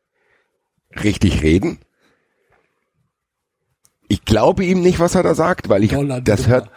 richtig 1.03 1.41
reden. 1.41 1.79
Ich 4.07 4.23
glaube 4.23 4.63
ihm 4.63 4.81
nicht, 4.81 4.99
was 4.99 5.15
er 5.15 5.23
da 5.23 5.35
sagt, 5.35 5.67
weil 5.69 5.83
ich 5.83 5.91
Dollar 5.91 6.21
das 6.21 6.47
hört. 6.47 6.69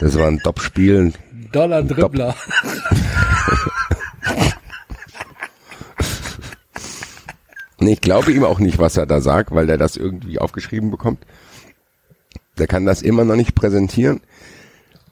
Das 0.00 0.18
war 0.18 0.26
ein 0.28 0.40
Top-Spiel. 0.40 1.12
Dollar 1.52 1.82
Dribbler. 1.82 2.34
Nee, 7.78 7.92
ich 7.92 8.00
glaube 8.00 8.32
ihm 8.32 8.44
auch 8.44 8.58
nicht, 8.58 8.78
was 8.78 8.96
er 8.96 9.06
da 9.06 9.20
sagt, 9.20 9.52
weil 9.52 9.66
der 9.66 9.76
das 9.76 9.96
irgendwie 9.96 10.38
aufgeschrieben 10.38 10.90
bekommt. 10.90 11.26
Der 12.58 12.66
kann 12.66 12.86
das 12.86 13.02
immer 13.02 13.24
noch 13.24 13.36
nicht 13.36 13.54
präsentieren. 13.54 14.22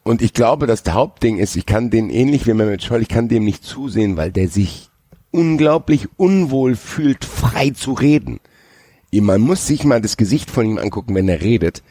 Und 0.02 0.22
ich 0.22 0.32
glaube, 0.32 0.66
dass 0.66 0.82
der 0.82 0.94
Hauptding 0.94 1.38
ist, 1.38 1.56
ich 1.56 1.66
kann 1.66 1.90
den 1.90 2.10
ähnlich 2.10 2.46
wie 2.46 2.54
Mehmet 2.54 2.82
Scholl, 2.82 3.02
ich 3.02 3.08
kann 3.08 3.28
dem 3.28 3.44
nicht 3.44 3.64
zusehen, 3.64 4.16
weil 4.16 4.32
der 4.32 4.48
sich 4.48 4.90
unglaublich 5.30 6.08
unwohl 6.16 6.74
fühlt, 6.74 7.24
frei 7.24 7.70
zu 7.70 7.92
reden. 7.92 8.40
Man 9.12 9.40
muss 9.40 9.66
sich 9.66 9.84
mal 9.84 10.00
das 10.00 10.16
Gesicht 10.16 10.50
von 10.50 10.66
ihm 10.66 10.78
angucken, 10.78 11.14
wenn 11.14 11.28
er 11.28 11.40
redet. 11.42 11.82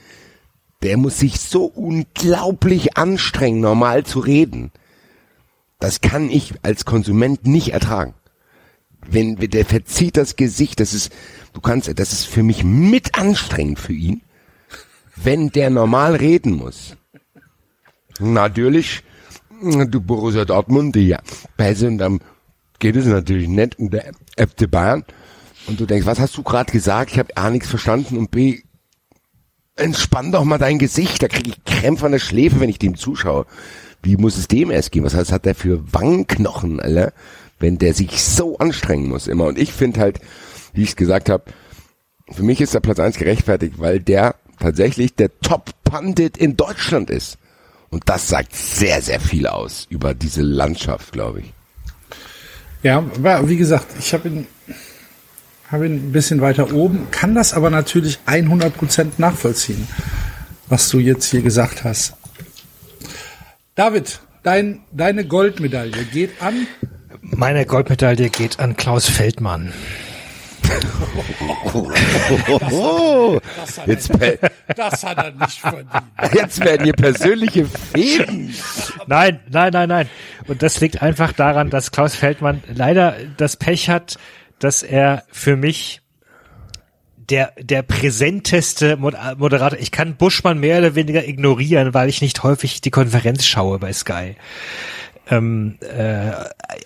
Der 0.83 0.97
muss 0.97 1.17
sich 1.17 1.39
so 1.39 1.65
unglaublich 1.65 2.97
anstrengen, 2.97 3.61
normal 3.61 4.05
zu 4.05 4.19
reden. 4.19 4.71
Das 5.79 6.01
kann 6.01 6.29
ich 6.29 6.53
als 6.61 6.85
Konsument 6.85 7.47
nicht 7.47 7.69
ertragen 7.69 8.13
wenn 9.07 9.35
der 9.35 9.65
verzieht 9.65 10.17
das 10.17 10.35
Gesicht, 10.35 10.79
das 10.79 10.93
ist, 10.93 11.11
du 11.53 11.61
kannst, 11.61 11.91
das 11.99 12.13
ist 12.13 12.25
für 12.25 12.43
mich 12.43 12.63
mit 12.63 13.17
anstrengend 13.17 13.79
für 13.79 13.93
ihn, 13.93 14.21
wenn 15.15 15.49
der 15.49 15.69
normal 15.69 16.15
reden 16.15 16.53
muss. 16.53 16.95
Natürlich, 18.19 19.03
du 19.61 20.01
Borussia 20.01 20.45
Dortmund, 20.45 20.95
die 20.95 21.07
ja, 21.07 21.19
bei 21.57 21.73
so 21.73 21.89
dann 21.97 22.19
geht 22.79 22.95
es 22.95 23.05
natürlich 23.05 23.47
nicht 23.47 23.79
um 23.79 23.89
der 23.89 24.11
FC 24.37 24.69
Bayern. 24.69 25.03
Und 25.65 25.79
du 25.79 25.85
denkst, 25.85 26.05
was 26.05 26.19
hast 26.19 26.35
du 26.35 26.43
gerade 26.43 26.71
gesagt? 26.71 27.11
Ich 27.11 27.19
habe 27.19 27.37
A 27.37 27.49
nichts 27.49 27.69
verstanden 27.69 28.17
und 28.17 28.31
B, 28.31 28.63
entspann 29.75 30.31
doch 30.31 30.43
mal 30.43 30.57
dein 30.57 30.79
Gesicht, 30.79 31.23
da 31.23 31.27
kriege 31.27 31.51
ich 31.51 31.63
Krämpfe 31.65 32.05
an 32.05 32.11
der 32.11 32.19
Schläfe, 32.19 32.59
wenn 32.59 32.69
ich 32.69 32.79
dem 32.79 32.95
zuschaue. 32.95 33.45
Wie 34.01 34.17
muss 34.17 34.37
es 34.37 34.47
dem 34.47 34.69
erst 34.69 34.91
gehen? 34.91 35.03
Was 35.03 35.15
heißt, 35.15 35.31
hat 35.31 35.45
der 35.45 35.55
für 35.55 35.93
Wangenknochen, 35.93 36.79
Alter? 36.79 37.13
Wenn 37.59 37.77
der 37.77 37.93
sich 37.93 38.21
so 38.21 38.57
anstrengen 38.57 39.07
muss 39.07 39.27
immer. 39.27 39.45
Und 39.45 39.57
ich 39.57 39.71
finde 39.71 40.01
halt, 40.01 40.19
wie 40.73 40.83
ich 40.83 40.89
es 40.89 40.95
gesagt 40.95 41.29
habe, 41.29 41.45
für 42.29 42.43
mich 42.43 42.59
ist 42.61 42.73
der 42.73 42.81
Platz 42.81 42.99
eins 42.99 43.17
gerechtfertigt, 43.17 43.75
weil 43.77 43.99
der 43.99 44.35
tatsächlich 44.59 45.15
der 45.15 45.29
Top-Pandit 45.39 46.37
in 46.37 46.57
Deutschland 46.57 47.09
ist. 47.09 47.37
Und 47.89 48.09
das 48.09 48.27
sagt 48.27 48.55
sehr, 48.55 49.01
sehr 49.01 49.19
viel 49.19 49.47
aus 49.47 49.87
über 49.89 50.13
diese 50.13 50.41
Landschaft, 50.41 51.13
glaube 51.13 51.41
ich. 51.41 51.53
Ja, 52.81 53.05
wie 53.47 53.57
gesagt, 53.57 53.87
ich 53.97 54.13
habe 54.13 54.27
ihn, 54.27 54.47
habe 55.73 55.87
ihn 55.87 55.95
ein 55.95 56.11
bisschen 56.11 56.39
weiter 56.39 56.73
oben, 56.73 57.07
kann 57.11 57.35
das 57.35 57.53
aber 57.53 57.69
natürlich 57.69 58.19
100% 58.27 59.13
nachvollziehen, 59.17 59.87
was 60.67 60.87
du 60.89 60.99
jetzt 60.99 61.25
hier 61.25 61.41
gesagt 61.41 61.83
hast. 61.83 62.13
David, 63.75 64.19
dein, 64.43 64.81
deine 64.91 65.25
Goldmedaille 65.25 66.05
geht 66.05 66.41
an. 66.41 66.67
Meine 67.21 67.65
Goldmedaille 67.65 68.29
geht 68.29 68.59
an 68.59 68.77
Klaus 68.77 69.09
Feldmann. 69.09 69.73
Oh, 72.71 73.39
Das 73.57 73.77
hat, 73.79 73.87
jetzt, 73.87 74.09
er, 74.19 74.37
das 74.75 75.03
hat 75.03 75.17
er 75.17 75.31
nicht 75.31 75.59
verdient. 75.59 75.89
jetzt 76.33 76.59
werden 76.63 76.83
hier 76.83 76.93
persönliche 76.93 77.65
Fäden. 77.65 78.53
Nein, 79.07 79.39
nein, 79.49 79.73
nein, 79.73 79.89
nein. 79.89 80.09
Und 80.47 80.61
das 80.61 80.79
liegt 80.79 81.01
einfach 81.01 81.33
daran, 81.33 81.69
dass 81.69 81.91
Klaus 81.91 82.15
Feldmann 82.15 82.63
leider 82.73 83.15
das 83.37 83.57
Pech 83.57 83.89
hat, 83.89 84.17
dass 84.63 84.83
er 84.83 85.23
für 85.31 85.55
mich 85.55 86.01
der, 87.29 87.53
der 87.59 87.83
präsenteste 87.83 88.97
Mod- 88.97 89.15
Moderator, 89.37 89.79
ich 89.79 89.91
kann 89.91 90.15
Buschmann 90.15 90.59
mehr 90.59 90.79
oder 90.79 90.95
weniger 90.95 91.27
ignorieren, 91.27 91.93
weil 91.93 92.09
ich 92.09 92.21
nicht 92.21 92.43
häufig 92.43 92.81
die 92.81 92.91
Konferenz 92.91 93.45
schaue 93.45 93.79
bei 93.79 93.93
Sky. 93.93 94.35
Ähm, 95.29 95.77
äh, 95.79 96.31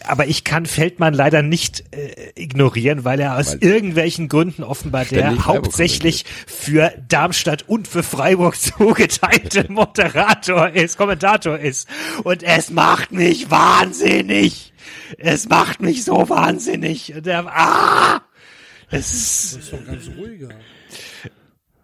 aber 0.06 0.28
ich 0.28 0.44
kann 0.44 0.68
Feldmann 0.68 1.16
leider 1.16 1.42
nicht 1.42 1.86
äh, 1.92 2.32
ignorieren, 2.36 3.04
weil 3.04 3.20
er 3.20 3.36
aus 3.36 3.54
Weil- 3.54 3.64
irgendwelchen 3.68 4.30
Gründen 4.30 4.64
offenbar 4.64 5.06
der 5.06 5.48
hauptsächlich 5.48 6.24
für 6.46 6.94
Darmstadt 7.08 7.64
und 7.68 7.88
für 7.88 8.04
Freiburg 8.04 8.56
zugeteilte 8.62 9.66
Moderator 9.72 10.70
ist, 10.70 10.98
Kommentator 11.00 11.58
ist. 11.58 11.90
Und 12.24 12.44
es 12.44 12.70
macht 12.70 13.12
mich 13.12 13.50
wahnsinnig. 13.50 14.72
Es 15.18 15.48
macht 15.50 15.82
mich 15.82 16.04
so 16.04 16.30
wahnsinnig. 16.30 17.14
Der, 17.18 17.46
ah! 17.48 18.22
Es 18.90 19.54
ist 19.54 19.74
doch 19.74 19.86
ganz 19.86 20.10
ruhiger. 20.18 20.50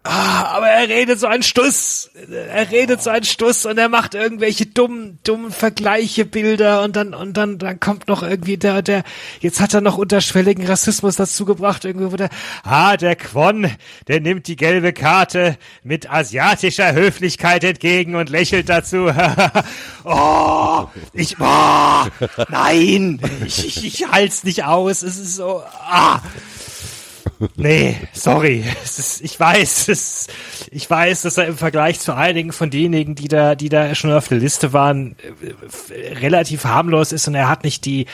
Ah, 0.06 0.58
aber 0.58 0.68
er 0.68 0.90
redet 0.90 1.18
so 1.18 1.28
einen 1.28 1.44
Stuss. 1.44 2.12
Er 2.30 2.70
redet 2.72 3.02
so 3.02 3.10
einen 3.10 3.24
Stuss 3.24 3.66
und 3.66 3.78
er 3.78 3.88
macht 3.88 4.16
irgendwelche 4.16 4.66
dummen, 4.66 5.20
dummen 5.24 5.50
Vergleiche, 5.50 6.26
Bilder 6.26 6.84
und 6.84 6.98
dann, 6.98 7.14
und 7.14 7.38
dann, 7.38 7.58
dann 7.58 7.80
kommt 7.80 8.10
noch 8.10 8.22
irgendwie 8.22 8.58
der, 8.58 8.82
der, 8.82 9.04
jetzt 9.40 9.62
hat 9.62 9.74
er 9.74 9.80
noch 9.80 9.98
unterschwelligen 9.98 10.68
Rassismus 10.68 11.16
dazu 11.16 11.46
gebracht, 11.46 11.86
irgendwie, 11.86 12.12
wo 12.12 12.18
der, 12.18 12.30
ah, 12.64 12.98
der 12.98 13.16
Quon, 13.16 13.72
der 14.10 14.20
nimmt 14.20 14.48
die 14.48 14.58
gelbe 14.58 14.92
Karte 14.92 15.58
mit 15.84 16.12
asiatischer 16.12 16.92
Höflichkeit 16.92 17.64
entgegen 17.64 18.16
und 18.16 18.30
lächelt 18.30 18.68
dazu. 18.68 19.10
oh, 20.04 20.88
ich, 21.14 21.38
oh, 21.40 22.06
nein, 22.50 23.22
ich, 23.46 23.66
ich, 23.66 23.86
ich 23.86 24.12
halt's 24.12 24.44
nicht 24.44 24.66
aus. 24.66 25.02
Es 25.02 25.18
ist 25.18 25.36
so, 25.36 25.64
ah. 25.88 26.20
Nee, 27.56 27.98
sorry. 28.14 28.64
Ist, 28.84 29.22
ich 29.22 29.40
weiß, 29.40 29.88
es, 29.90 30.28
ich 30.72 30.90
weiß, 30.90 31.24
dass 31.24 31.38
er 31.38 31.48
im 31.48 31.58
Vergleich 31.58 32.00
zu 32.00 32.16
einigen 32.16 32.52
von 32.52 32.70
denjenigen, 32.70 33.16
die 33.16 33.28
da, 33.28 33.56
die 33.56 33.70
da 33.70 33.96
schon 33.96 34.12
auf 34.12 34.28
der 34.28 34.38
Liste 34.38 34.74
waren, 34.74 35.16
äh, 35.42 36.14
relativ 36.16 36.66
harmlos 36.66 37.12
ist 37.12 37.28
und 37.28 37.36
er 37.36 37.50
hat 37.50 37.64
nicht 37.64 37.86
die, 37.86 38.08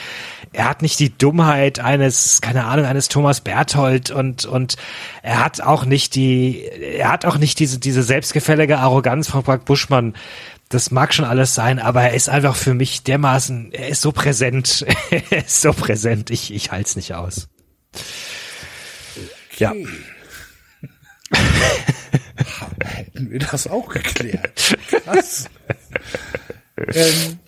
er 0.52 0.68
hat 0.68 0.82
nicht 0.82 0.98
die 0.98 1.16
Dummheit 1.16 1.80
eines, 1.80 2.40
keine 2.40 2.64
Ahnung, 2.64 2.86
eines 2.86 3.08
Thomas 3.08 3.40
Berthold 3.40 4.10
und, 4.10 4.44
und 4.44 4.76
er 5.22 5.44
hat 5.44 5.60
auch 5.60 5.84
nicht 5.84 6.14
die, 6.14 6.62
er 6.64 7.12
hat 7.12 7.24
auch 7.24 7.38
nicht 7.38 7.58
diese, 7.58 7.78
diese 7.78 8.02
selbstgefällige 8.02 8.78
Arroganz 8.78 9.28
von 9.28 9.44
Frank 9.44 9.64
Buschmann. 9.64 10.14
Das 10.68 10.90
mag 10.90 11.12
schon 11.12 11.24
alles 11.24 11.54
sein, 11.54 11.78
aber 11.80 12.02
er 12.02 12.14
ist 12.14 12.28
einfach 12.28 12.54
für 12.54 12.74
mich 12.74 13.02
dermaßen, 13.02 13.72
er 13.72 13.88
ist 13.88 14.02
so 14.02 14.12
präsent, 14.12 14.86
er 15.30 15.44
ist 15.44 15.60
so 15.60 15.72
präsent, 15.72 16.30
ich, 16.30 16.54
ich 16.54 16.70
halte 16.70 16.88
es 16.88 16.96
nicht 16.96 17.14
aus. 17.14 17.48
Ja. 19.60 19.72
Hätten 22.84 23.30
wir 23.30 23.38
das 23.38 23.66
auch 23.66 23.88
geklärt. 23.88 24.76
Krass. 24.88 25.48
ähm, 26.94 27.38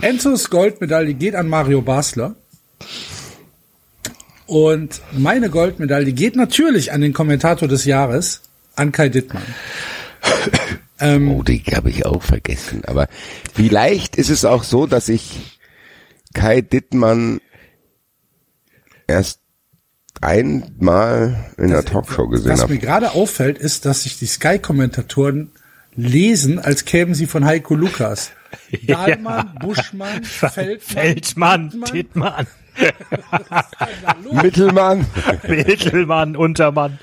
Enzos 0.00 0.50
Goldmedaille 0.50 1.14
geht 1.14 1.34
an 1.34 1.48
Mario 1.48 1.82
Basler. 1.82 2.36
Und 4.46 5.00
meine 5.12 5.50
Goldmedaille 5.50 6.12
geht 6.12 6.36
natürlich 6.36 6.92
an 6.92 7.00
den 7.00 7.12
Kommentator 7.12 7.66
des 7.66 7.84
Jahres, 7.84 8.42
an 8.76 8.92
Kai 8.92 9.08
Dittmann. 9.08 9.42
Ähm, 11.00 11.30
Oh, 11.30 11.42
die 11.42 11.62
habe 11.74 11.90
ich 11.90 12.06
auch 12.06 12.22
vergessen. 12.22 12.84
Aber 12.84 13.08
vielleicht 13.52 14.16
ist 14.16 14.30
es 14.30 14.44
auch 14.44 14.62
so, 14.62 14.86
dass 14.86 15.08
ich 15.08 15.58
Kai 16.32 16.60
Dittmann 16.60 17.40
erst 19.06 19.40
einmal 20.20 21.50
in 21.58 21.70
der 21.70 21.84
Talkshow 21.84 22.28
gesehen 22.28 22.52
was 22.52 22.60
mir 22.60 22.76
habe. 22.76 22.78
gerade 22.78 23.12
auffällt, 23.12 23.58
ist, 23.58 23.84
dass 23.84 24.04
sich 24.04 24.18
die 24.18 24.26
Sky-Kommentatoren 24.26 25.50
lesen, 25.94 26.58
als 26.58 26.84
kämen 26.84 27.14
sie 27.14 27.26
von 27.26 27.44
Heiko 27.44 27.74
Lukas. 27.74 28.30
Dahlmann, 28.86 29.58
Buschmann, 29.60 30.24
Feldmann, 30.24 30.80
Feldmann, 30.80 31.70
Dittmann. 31.92 32.46
Dittmann, 32.78 33.64
Mittelmann. 34.42 35.06
Mittelmann, 35.48 36.36
Untermann. 36.36 36.98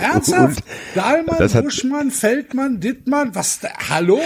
Ernsthaft? 0.00 0.62
Dahlmann, 0.94 1.62
Buschmann, 1.62 2.10
Feldmann, 2.10 2.80
Dittmann, 2.80 3.34
was, 3.34 3.60
da, 3.60 3.68
hallo? 3.88 4.20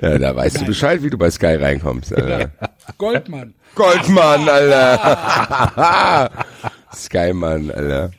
Ja, 0.00 0.18
da 0.18 0.34
weißt 0.36 0.60
du 0.60 0.64
Bescheid, 0.66 1.02
wie 1.02 1.10
du 1.10 1.18
bei 1.18 1.30
Sky 1.30 1.54
reinkommst. 1.56 2.14
Alter. 2.14 2.50
Goldmann. 2.98 3.54
Goldmann, 3.74 4.48
Alter. 4.48 6.30
Skymann, 6.94 7.70
Alter. 7.70 8.10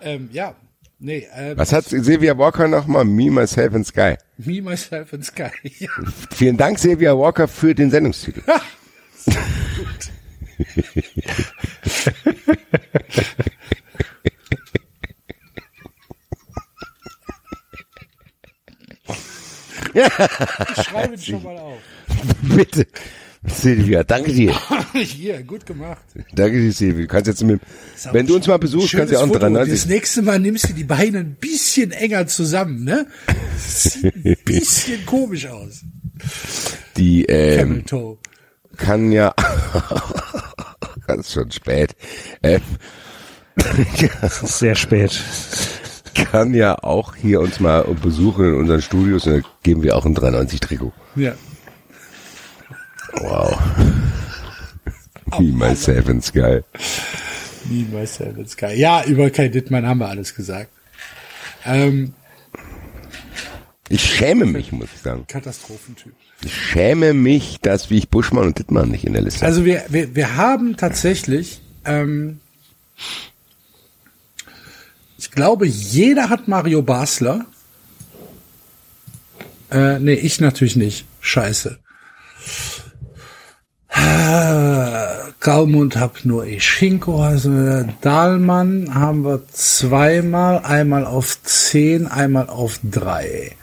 Ähm, 0.00 0.28
ja, 0.32 0.54
nee, 0.98 1.26
äh, 1.34 1.56
Was 1.56 1.72
hat 1.72 1.84
Silvia 1.86 2.38
Walker 2.38 2.68
nochmal? 2.68 3.04
Me, 3.04 3.30
Myself 3.30 3.74
and 3.74 3.86
Sky. 3.86 4.14
Me, 4.38 4.62
Myself 4.62 5.12
and 5.12 5.24
Sky. 5.24 5.50
Ja. 5.78 5.88
Vielen 6.34 6.56
Dank, 6.56 6.78
Silvia 6.78 7.16
Walker, 7.18 7.48
für 7.48 7.74
den 7.74 7.90
Sendungstitel. 7.90 8.42
Ich 19.94 20.82
schreibe 20.84 21.14
ihn 21.14 21.20
schon 21.20 21.42
mal 21.42 21.56
auf. 21.56 21.78
Bitte. 22.42 22.86
Silvia, 23.46 24.02
danke 24.02 24.32
dir. 24.32 24.54
Hier, 24.94 25.42
gut 25.44 25.64
gemacht. 25.64 26.02
Danke 26.34 26.60
dir, 26.60 26.72
Silvia. 26.72 27.02
Du 27.02 27.06
kannst 27.08 27.28
jetzt 27.28 27.42
mit, 27.44 27.60
wenn 28.12 28.26
du 28.26 28.34
uns 28.34 28.46
mal 28.48 28.58
besuchst, 28.58 28.92
kannst 28.92 29.10
du 29.12 29.14
ja 29.16 29.22
auch 29.22 29.28
Foto. 29.28 29.46
einen 29.46 29.54
Das 29.54 29.66
93. 29.66 29.90
nächste 29.90 30.22
Mal 30.22 30.40
nimmst 30.40 30.68
du 30.68 30.72
die 30.72 30.84
Beine 30.84 31.18
ein 31.18 31.36
bisschen 31.36 31.92
enger 31.92 32.26
zusammen, 32.26 32.82
ne? 32.84 33.06
Das 33.26 33.84
sieht 33.92 34.14
ein 34.16 34.36
bisschen 34.44 35.06
komisch 35.06 35.46
aus. 35.46 35.82
Die, 36.96 37.24
ähm, 37.26 37.84
kann 38.76 39.12
ja, 39.12 39.32
das 41.06 41.18
ist 41.18 41.32
schon 41.32 41.50
spät, 41.52 41.94
äh, 42.42 42.58
Das 44.20 44.42
ist 44.42 44.58
sehr 44.58 44.74
spät. 44.74 45.20
Kann 46.26 46.54
ja 46.54 46.76
auch 46.82 47.14
hier 47.16 47.40
uns 47.40 47.60
mal 47.60 47.82
besuchen 48.02 48.44
in 48.46 48.54
unseren 48.54 48.82
Studios 48.82 49.26
und 49.26 49.32
dann 49.32 49.44
geben 49.62 49.82
wir 49.82 49.96
auch 49.96 50.04
ein 50.06 50.14
93 50.14 50.60
Trikot. 50.60 50.92
Ja. 51.16 51.34
Wow. 53.20 53.58
Me, 55.38 55.52
myself 55.52 56.08
and 56.08 56.24
Sky. 56.24 56.60
Me, 57.68 57.84
Myself 57.92 58.36
and 58.36 58.48
Sky. 58.48 58.74
Ja, 58.74 59.04
über 59.04 59.30
Kai 59.30 59.48
Dittmann 59.48 59.86
haben 59.86 59.98
wir 59.98 60.08
alles 60.08 60.34
gesagt. 60.34 60.70
Ähm, 61.64 62.14
Ich 63.88 64.02
schäme 64.02 64.46
mich, 64.46 64.72
muss 64.72 64.88
ich 64.94 65.00
sagen. 65.00 65.24
Katastrophentyp. 65.26 66.12
Ich 66.44 66.54
schäme 66.54 67.14
mich, 67.14 67.58
dass 67.60 67.90
wie 67.90 67.98
ich 67.98 68.08
Buschmann 68.10 68.46
und 68.46 68.58
Dittmann 68.58 68.90
nicht 68.90 69.04
in 69.04 69.12
der 69.12 69.22
Liste. 69.22 69.44
Also 69.44 69.64
wir, 69.64 69.84
wir, 69.88 70.14
wir 70.14 70.36
haben 70.36 70.76
tatsächlich, 70.76 71.60
ähm, 71.84 72.40
ich 75.28 75.34
glaube, 75.34 75.66
jeder 75.66 76.30
hat 76.30 76.48
Mario 76.48 76.80
Basler. 76.80 77.44
Äh, 79.70 79.98
nee, 79.98 80.14
ich 80.14 80.40
natürlich 80.40 80.74
nicht. 80.74 81.04
Scheiße. 81.20 81.78
Ah, 83.90 85.28
Gaumund 85.40 85.96
hab 85.96 86.24
nur 86.24 86.46
ich. 86.46 86.64
Schinko 86.64 87.22
also 87.22 87.84
Dahlmann 88.00 88.94
haben 88.94 89.24
wir 89.24 89.46
zweimal, 89.48 90.60
einmal 90.60 91.04
auf 91.04 91.42
zehn, 91.42 92.06
einmal 92.06 92.48
auf 92.48 92.80
drei. 92.82 93.54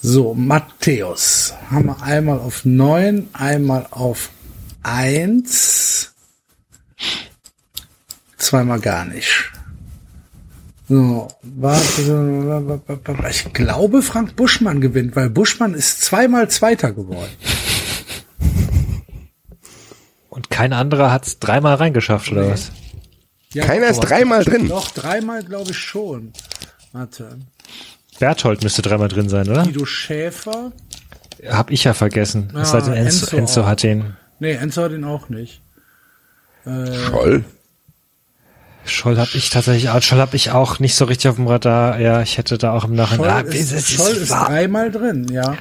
So, 0.00 0.34
Matthäus 0.34 1.54
haben 1.68 1.86
wir 1.86 2.02
einmal 2.02 2.38
auf 2.38 2.64
neun, 2.64 3.28
einmal 3.32 3.88
auf 3.90 4.30
eins, 4.84 6.14
zweimal 8.36 8.78
gar 8.78 9.04
nicht. 9.04 9.50
So, 10.92 11.26
ich 13.30 13.52
glaube, 13.54 14.02
Frank 14.02 14.36
Buschmann 14.36 14.82
gewinnt, 14.82 15.16
weil 15.16 15.30
Buschmann 15.30 15.72
ist 15.72 16.02
zweimal 16.02 16.50
Zweiter 16.50 16.92
geworden. 16.92 17.30
Und 20.28 20.50
kein 20.50 20.74
anderer 20.74 21.10
hat's 21.10 21.38
dreimal 21.38 21.76
reingeschafft, 21.76 22.30
oder 22.30 22.50
was? 22.50 22.72
Ja, 23.54 23.64
Keiner 23.64 23.86
ist 23.86 24.00
dreimal 24.00 24.44
drin. 24.44 24.68
Doch, 24.68 24.90
dreimal 24.90 25.42
glaube 25.42 25.70
ich 25.70 25.78
schon. 25.78 26.34
Warte. 26.92 27.38
Berthold 28.18 28.62
müsste 28.62 28.82
dreimal 28.82 29.08
drin 29.08 29.30
sein, 29.30 29.48
oder? 29.48 29.62
Guido 29.64 29.86
Schäfer. 29.86 30.72
Hab 31.48 31.70
ich 31.70 31.84
ja 31.84 31.94
vergessen. 31.94 32.50
Ah, 32.52 32.60
Es 32.60 32.70
sei 32.70 32.80
denn, 32.82 32.92
Enzo, 32.92 33.34
Enzo 33.34 33.64
hat 33.64 33.82
den. 33.82 34.14
Nee, 34.40 34.52
Enzo 34.52 34.82
hat 34.82 34.92
ihn 34.92 35.04
auch 35.04 35.30
nicht. 35.30 35.62
Scholl. 36.66 37.46
Scholl 38.84 39.18
hab 39.18 39.34
ich 39.34 39.50
tatsächlich 39.50 39.90
auch. 39.90 40.02
Scholl 40.02 40.18
hab 40.20 40.34
ich 40.34 40.50
auch 40.50 40.78
nicht 40.78 40.94
so 40.94 41.04
richtig 41.04 41.28
auf 41.30 41.36
dem 41.36 41.46
Radar. 41.46 42.00
Ja, 42.00 42.20
ich 42.22 42.36
hätte 42.38 42.58
da 42.58 42.72
auch 42.72 42.84
im 42.84 42.90
Scholl 42.90 42.96
Nachhinein. 42.96 43.46
Ah, 43.46 43.50
ist, 43.50 43.88
Scholl 43.90 44.10
ist 44.12 44.30
wahr. 44.30 44.46
dreimal 44.48 44.90
drin, 44.90 45.28
ja. 45.32 45.56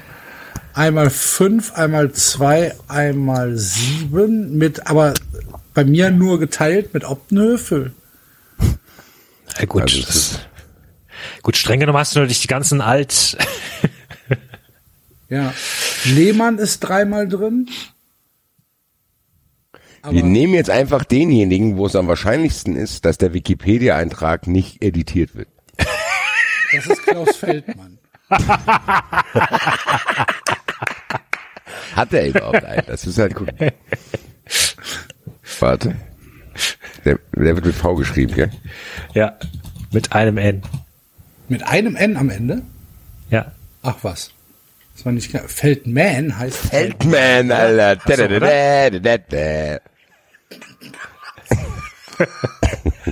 einmal 0.74 1.10
fünf, 1.10 1.74
einmal 1.74 2.12
zwei, 2.14 2.76
einmal 2.88 3.58
sieben 3.58 4.58
mit, 4.58 4.88
aber 4.88 5.14
bei 5.74 5.84
mir 5.86 6.10
nur 6.12 6.40
geteilt 6.40 6.94
mit 6.94 7.04
Optenhöfel. 7.04 7.94
Ja, 9.60 9.66
gut. 9.66 9.84
Also, 9.84 10.02
das 10.02 10.16
ist- 10.16 10.40
gut, 11.44 11.58
streng 11.58 11.80
genommen 11.80 11.98
hast 12.00 12.16
du 12.16 12.20
natürlich 12.20 12.42
die 12.42 12.48
ganzen 12.48 12.82
alt. 12.82 13.38
Ja. 15.30 15.54
Lehmann 16.06 16.58
ist 16.58 16.80
dreimal 16.82 17.28
drin. 17.28 17.70
Wir 20.10 20.24
nehmen 20.24 20.54
jetzt 20.54 20.70
einfach 20.70 21.04
denjenigen, 21.04 21.78
wo 21.78 21.86
es 21.86 21.96
am 21.96 22.08
wahrscheinlichsten 22.08 22.76
ist, 22.76 23.06
dass 23.06 23.18
der 23.18 23.34
Wikipedia-Eintrag 23.34 24.48
nicht 24.48 24.84
editiert 24.84 25.36
wird. 25.36 25.48
Das 26.74 26.88
ist 26.88 27.04
Klaus 27.04 27.36
Feldmann. 27.36 28.00
Hat 31.96 32.14
er 32.14 32.28
überhaupt 32.28 32.64
einen? 32.64 32.84
Das 32.88 33.06
ist 33.06 33.18
halt 33.18 33.36
gut. 33.36 33.50
Warte. 35.60 35.96
Der, 37.06 37.20
der 37.36 37.56
wird 37.56 37.66
mit 37.66 37.76
V 37.76 37.96
geschrieben, 37.96 38.34
gell? 38.34 38.52
ja, 39.14 39.38
mit 39.92 40.14
einem 40.14 40.38
N. 40.38 40.62
Mit 41.50 41.64
einem 41.68 41.96
N 41.96 42.18
am 42.18 42.30
Ende? 42.30 42.62
Ja. 43.30 43.52
Ach 43.84 43.98
was. 44.04 44.32
Das 44.96 45.06
war 45.06 45.12
nicht 45.12 45.30
klar. 45.32 45.44
Feldman 45.48 46.38
heißt 46.38 46.58
Feldman, 46.58 47.52
Alter. 47.52 48.00
Ach 48.04 48.08
so. 49.82 49.91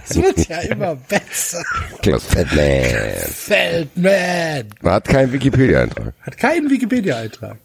Es 0.07 0.15
wird 0.15 0.47
ja 0.47 0.59
immer 0.61 0.95
besser. 0.95 1.63
Klaus 2.01 2.23
Feldman. 2.25 3.15
Feldman. 3.31 4.65
Man 4.81 4.93
hat 4.93 5.07
keinen 5.07 5.33
Wikipedia-Eintrag. 5.33 6.13
Hat 6.21 6.37
keinen 6.37 6.69
Wikipedia-Eintrag. 6.69 7.57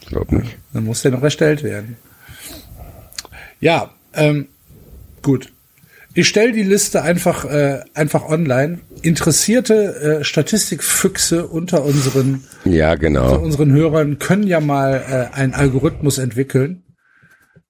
Ich 0.00 0.06
glaube 0.08 0.36
nicht. 0.36 0.56
Dann 0.72 0.84
muss 0.84 1.02
der 1.02 1.12
noch 1.12 1.22
erstellt 1.22 1.62
werden. 1.62 1.96
Ja, 3.60 3.90
ähm, 4.14 4.48
gut. 5.22 5.52
Ich 6.14 6.28
stelle 6.28 6.52
die 6.52 6.64
Liste 6.64 7.02
einfach 7.02 7.44
äh, 7.44 7.80
einfach 7.94 8.28
online. 8.28 8.80
Interessierte 9.02 10.18
äh, 10.20 10.24
Statistikfüchse 10.24 11.46
unter 11.46 11.84
unseren 11.84 12.44
Ja, 12.64 12.90
unter 12.92 12.96
genau. 13.00 13.38
unseren 13.38 13.72
Hörern 13.72 14.18
können 14.18 14.42
ja 14.46 14.58
mal 14.60 15.30
äh, 15.32 15.36
einen 15.36 15.54
Algorithmus 15.54 16.18
entwickeln, 16.18 16.82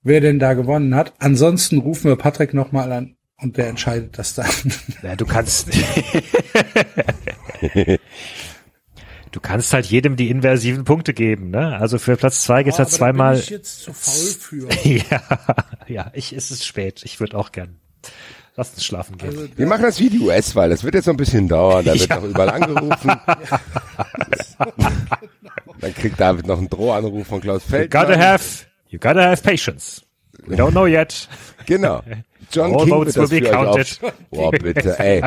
wer 0.02 0.20
denn 0.20 0.38
da 0.38 0.54
gewonnen 0.54 0.94
hat. 0.94 1.12
Ansonsten 1.18 1.78
rufen 1.78 2.08
wir 2.10 2.16
Patrick 2.16 2.54
nochmal 2.54 2.92
an 2.92 3.16
und 3.40 3.56
der 3.56 3.68
entscheidet 3.68 4.18
das 4.18 4.34
dann. 4.34 4.50
ja 5.02 5.16
du 5.16 5.26
kannst. 5.26 5.68
du 9.32 9.40
kannst 9.40 9.72
halt 9.72 9.86
jedem 9.86 10.16
die 10.16 10.30
inversiven 10.30 10.84
Punkte 10.84 11.14
geben, 11.14 11.50
ne? 11.50 11.76
Also 11.78 11.98
für 11.98 12.16
Platz 12.16 12.42
zwei 12.44 12.62
geht's 12.62 12.78
halt 12.78 12.88
Aber 12.88 12.92
da 12.92 12.96
zweimal. 12.98 13.34
Bin 13.34 13.42
ich 13.44 13.50
jetzt 13.50 13.80
zu 13.82 13.92
faul 13.92 14.14
für. 14.38 14.68
ja, 14.88 15.22
ja, 15.86 16.10
ich, 16.14 16.32
es 16.32 16.50
ist 16.50 16.66
spät. 16.66 17.02
Ich 17.04 17.20
würde 17.20 17.36
auch 17.38 17.52
gern. 17.52 17.76
Lass 18.56 18.70
uns 18.74 18.84
schlafen 18.84 19.16
gehen. 19.16 19.28
Also, 19.30 19.48
Wir 19.56 19.66
machen 19.66 19.82
das 19.82 20.00
Video 20.00 20.22
US-Wahl. 20.26 20.68
Das 20.70 20.82
wird 20.82 20.94
jetzt 20.94 21.06
noch 21.06 21.14
ein 21.14 21.18
bisschen 21.18 21.46
dauern. 21.48 21.84
Da 21.84 21.92
wird 21.94 22.08
Ja. 22.08 22.16
noch 22.16 22.24
überall 22.24 22.50
angerufen. 22.50 23.12
Dann 25.80 25.94
kriegt 25.94 26.18
David 26.20 26.46
noch 26.46 26.58
einen 26.58 26.68
Drohanruf 26.68 27.26
von 27.28 27.40
Klaus 27.40 27.62
Feldmann. 27.62 28.06
gotta 28.08 28.18
have, 28.20 28.66
you 28.90 28.98
gotta 28.98 29.22
have 29.22 29.42
patience. 29.42 30.04
We 30.46 30.56
don't 30.56 30.72
know 30.72 30.86
yet. 30.86 31.26
Genau. 31.66 32.02
John 32.50 32.72
All 32.72 32.84
King 32.84 32.94
votes 32.94 33.14
wird 33.14 33.24
das 33.24 33.30
will 33.30 33.40
be 33.40 33.50
counted. 33.50 33.98
Boah, 34.30 34.50
bitte, 34.50 34.98
ey. 34.98 35.22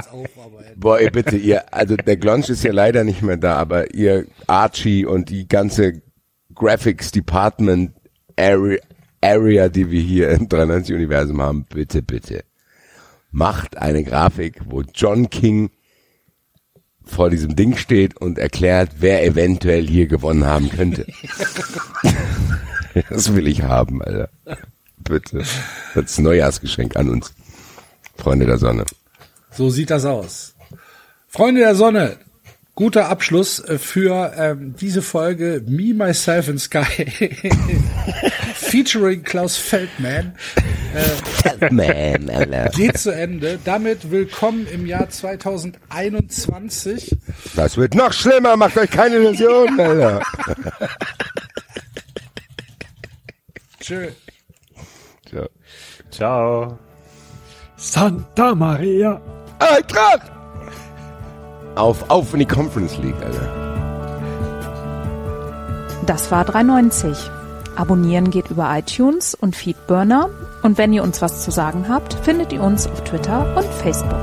Boah, 0.75 0.99
ey, 0.99 1.09
bitte, 1.09 1.37
ihr, 1.37 1.73
also 1.73 1.95
der 1.95 2.17
Glonch 2.17 2.49
ist 2.49 2.63
ja 2.63 2.73
leider 2.73 3.05
nicht 3.05 3.21
mehr 3.21 3.37
da, 3.37 3.55
aber 3.55 3.93
ihr 3.93 4.25
Archie 4.47 5.05
und 5.05 5.29
die 5.29 5.47
ganze 5.47 6.01
Graphics 6.53 7.11
Department 7.11 7.93
Area, 8.35 8.79
Area 9.21 9.69
die 9.69 9.89
wir 9.89 10.01
hier 10.01 10.31
im 10.31 10.49
93 10.49 10.95
Universum 10.95 11.41
haben, 11.41 11.65
bitte, 11.69 12.01
bitte. 12.01 12.43
Macht 13.31 13.77
eine 13.77 14.03
Grafik, 14.03 14.59
wo 14.65 14.81
John 14.93 15.29
King 15.29 15.69
vor 17.05 17.29
diesem 17.29 17.55
Ding 17.55 17.77
steht 17.77 18.17
und 18.17 18.37
erklärt, 18.37 18.91
wer 18.99 19.23
eventuell 19.25 19.87
hier 19.87 20.07
gewonnen 20.07 20.45
haben 20.45 20.69
könnte. 20.69 21.05
das 23.09 23.35
will 23.35 23.47
ich 23.47 23.63
haben, 23.63 24.01
Alter. 24.01 24.29
Bitte. 24.97 25.43
Das 25.95 26.17
Neujahrsgeschenk 26.17 26.95
an 26.95 27.09
uns. 27.09 27.33
Freunde 28.17 28.45
der 28.45 28.57
Sonne. 28.57 28.85
So 29.51 29.69
sieht 29.69 29.89
das 29.89 30.05
aus. 30.05 30.55
Freunde 31.27 31.61
der 31.61 31.75
Sonne, 31.75 32.17
guter 32.75 33.09
Abschluss 33.09 33.59
äh, 33.59 33.77
für 33.77 34.33
ähm, 34.37 34.75
diese 34.79 35.01
Folge 35.01 35.63
Me, 35.67 35.93
Myself 35.93 36.49
and 36.49 36.59
Sky 36.59 36.83
featuring 38.55 39.23
Klaus 39.23 39.57
Feldman 39.57 40.33
Man, 41.71 42.29
Alter. 42.29 42.69
geht 42.75 42.97
zu 42.97 43.11
Ende. 43.11 43.59
Damit 43.63 44.11
willkommen 44.11 44.67
im 44.67 44.85
Jahr 44.85 45.09
2021. 45.09 47.15
Das 47.55 47.77
wird 47.77 47.95
noch 47.95 48.13
schlimmer, 48.13 48.57
macht 48.57 48.77
euch 48.77 48.89
keine 48.89 49.15
Illusionen, 49.17 49.79
Alter. 49.79 50.21
Tschö. 53.79 54.07
So. 55.31 55.47
Ciao. 56.11 56.79
Santa 57.75 58.55
Maria. 58.55 59.21
Eintracht! 59.59 60.31
Auf, 61.75 62.09
auf 62.09 62.33
in 62.33 62.39
die 62.39 62.45
Conference 62.45 62.97
League, 62.97 63.15
Alter. 63.23 63.63
Das 66.05 66.29
war 66.31 66.45
390. 66.45 67.17
Abonnieren 67.75 68.29
geht 68.29 68.51
über 68.51 68.69
iTunes 68.77 69.33
und 69.33 69.55
Feedburner. 69.55 70.29
Und 70.61 70.77
wenn 70.77 70.93
ihr 70.93 71.01
uns 71.01 71.21
was 71.23 71.43
zu 71.43 71.49
sagen 71.49 71.87
habt, 71.89 72.13
findet 72.13 72.53
ihr 72.53 72.61
uns 72.61 72.85
auf 72.87 73.03
Twitter 73.03 73.55
und 73.57 73.65
Facebook. 73.65 74.13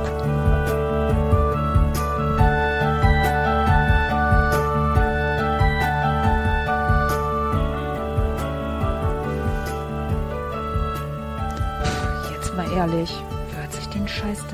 Jetzt 12.31 12.55
mal 12.55 12.71
ehrlich, 12.73 13.13
wer 13.51 13.63
hört 13.63 13.73
sich 13.73 13.89
den 13.89 14.07
Scheiß? 14.07 14.50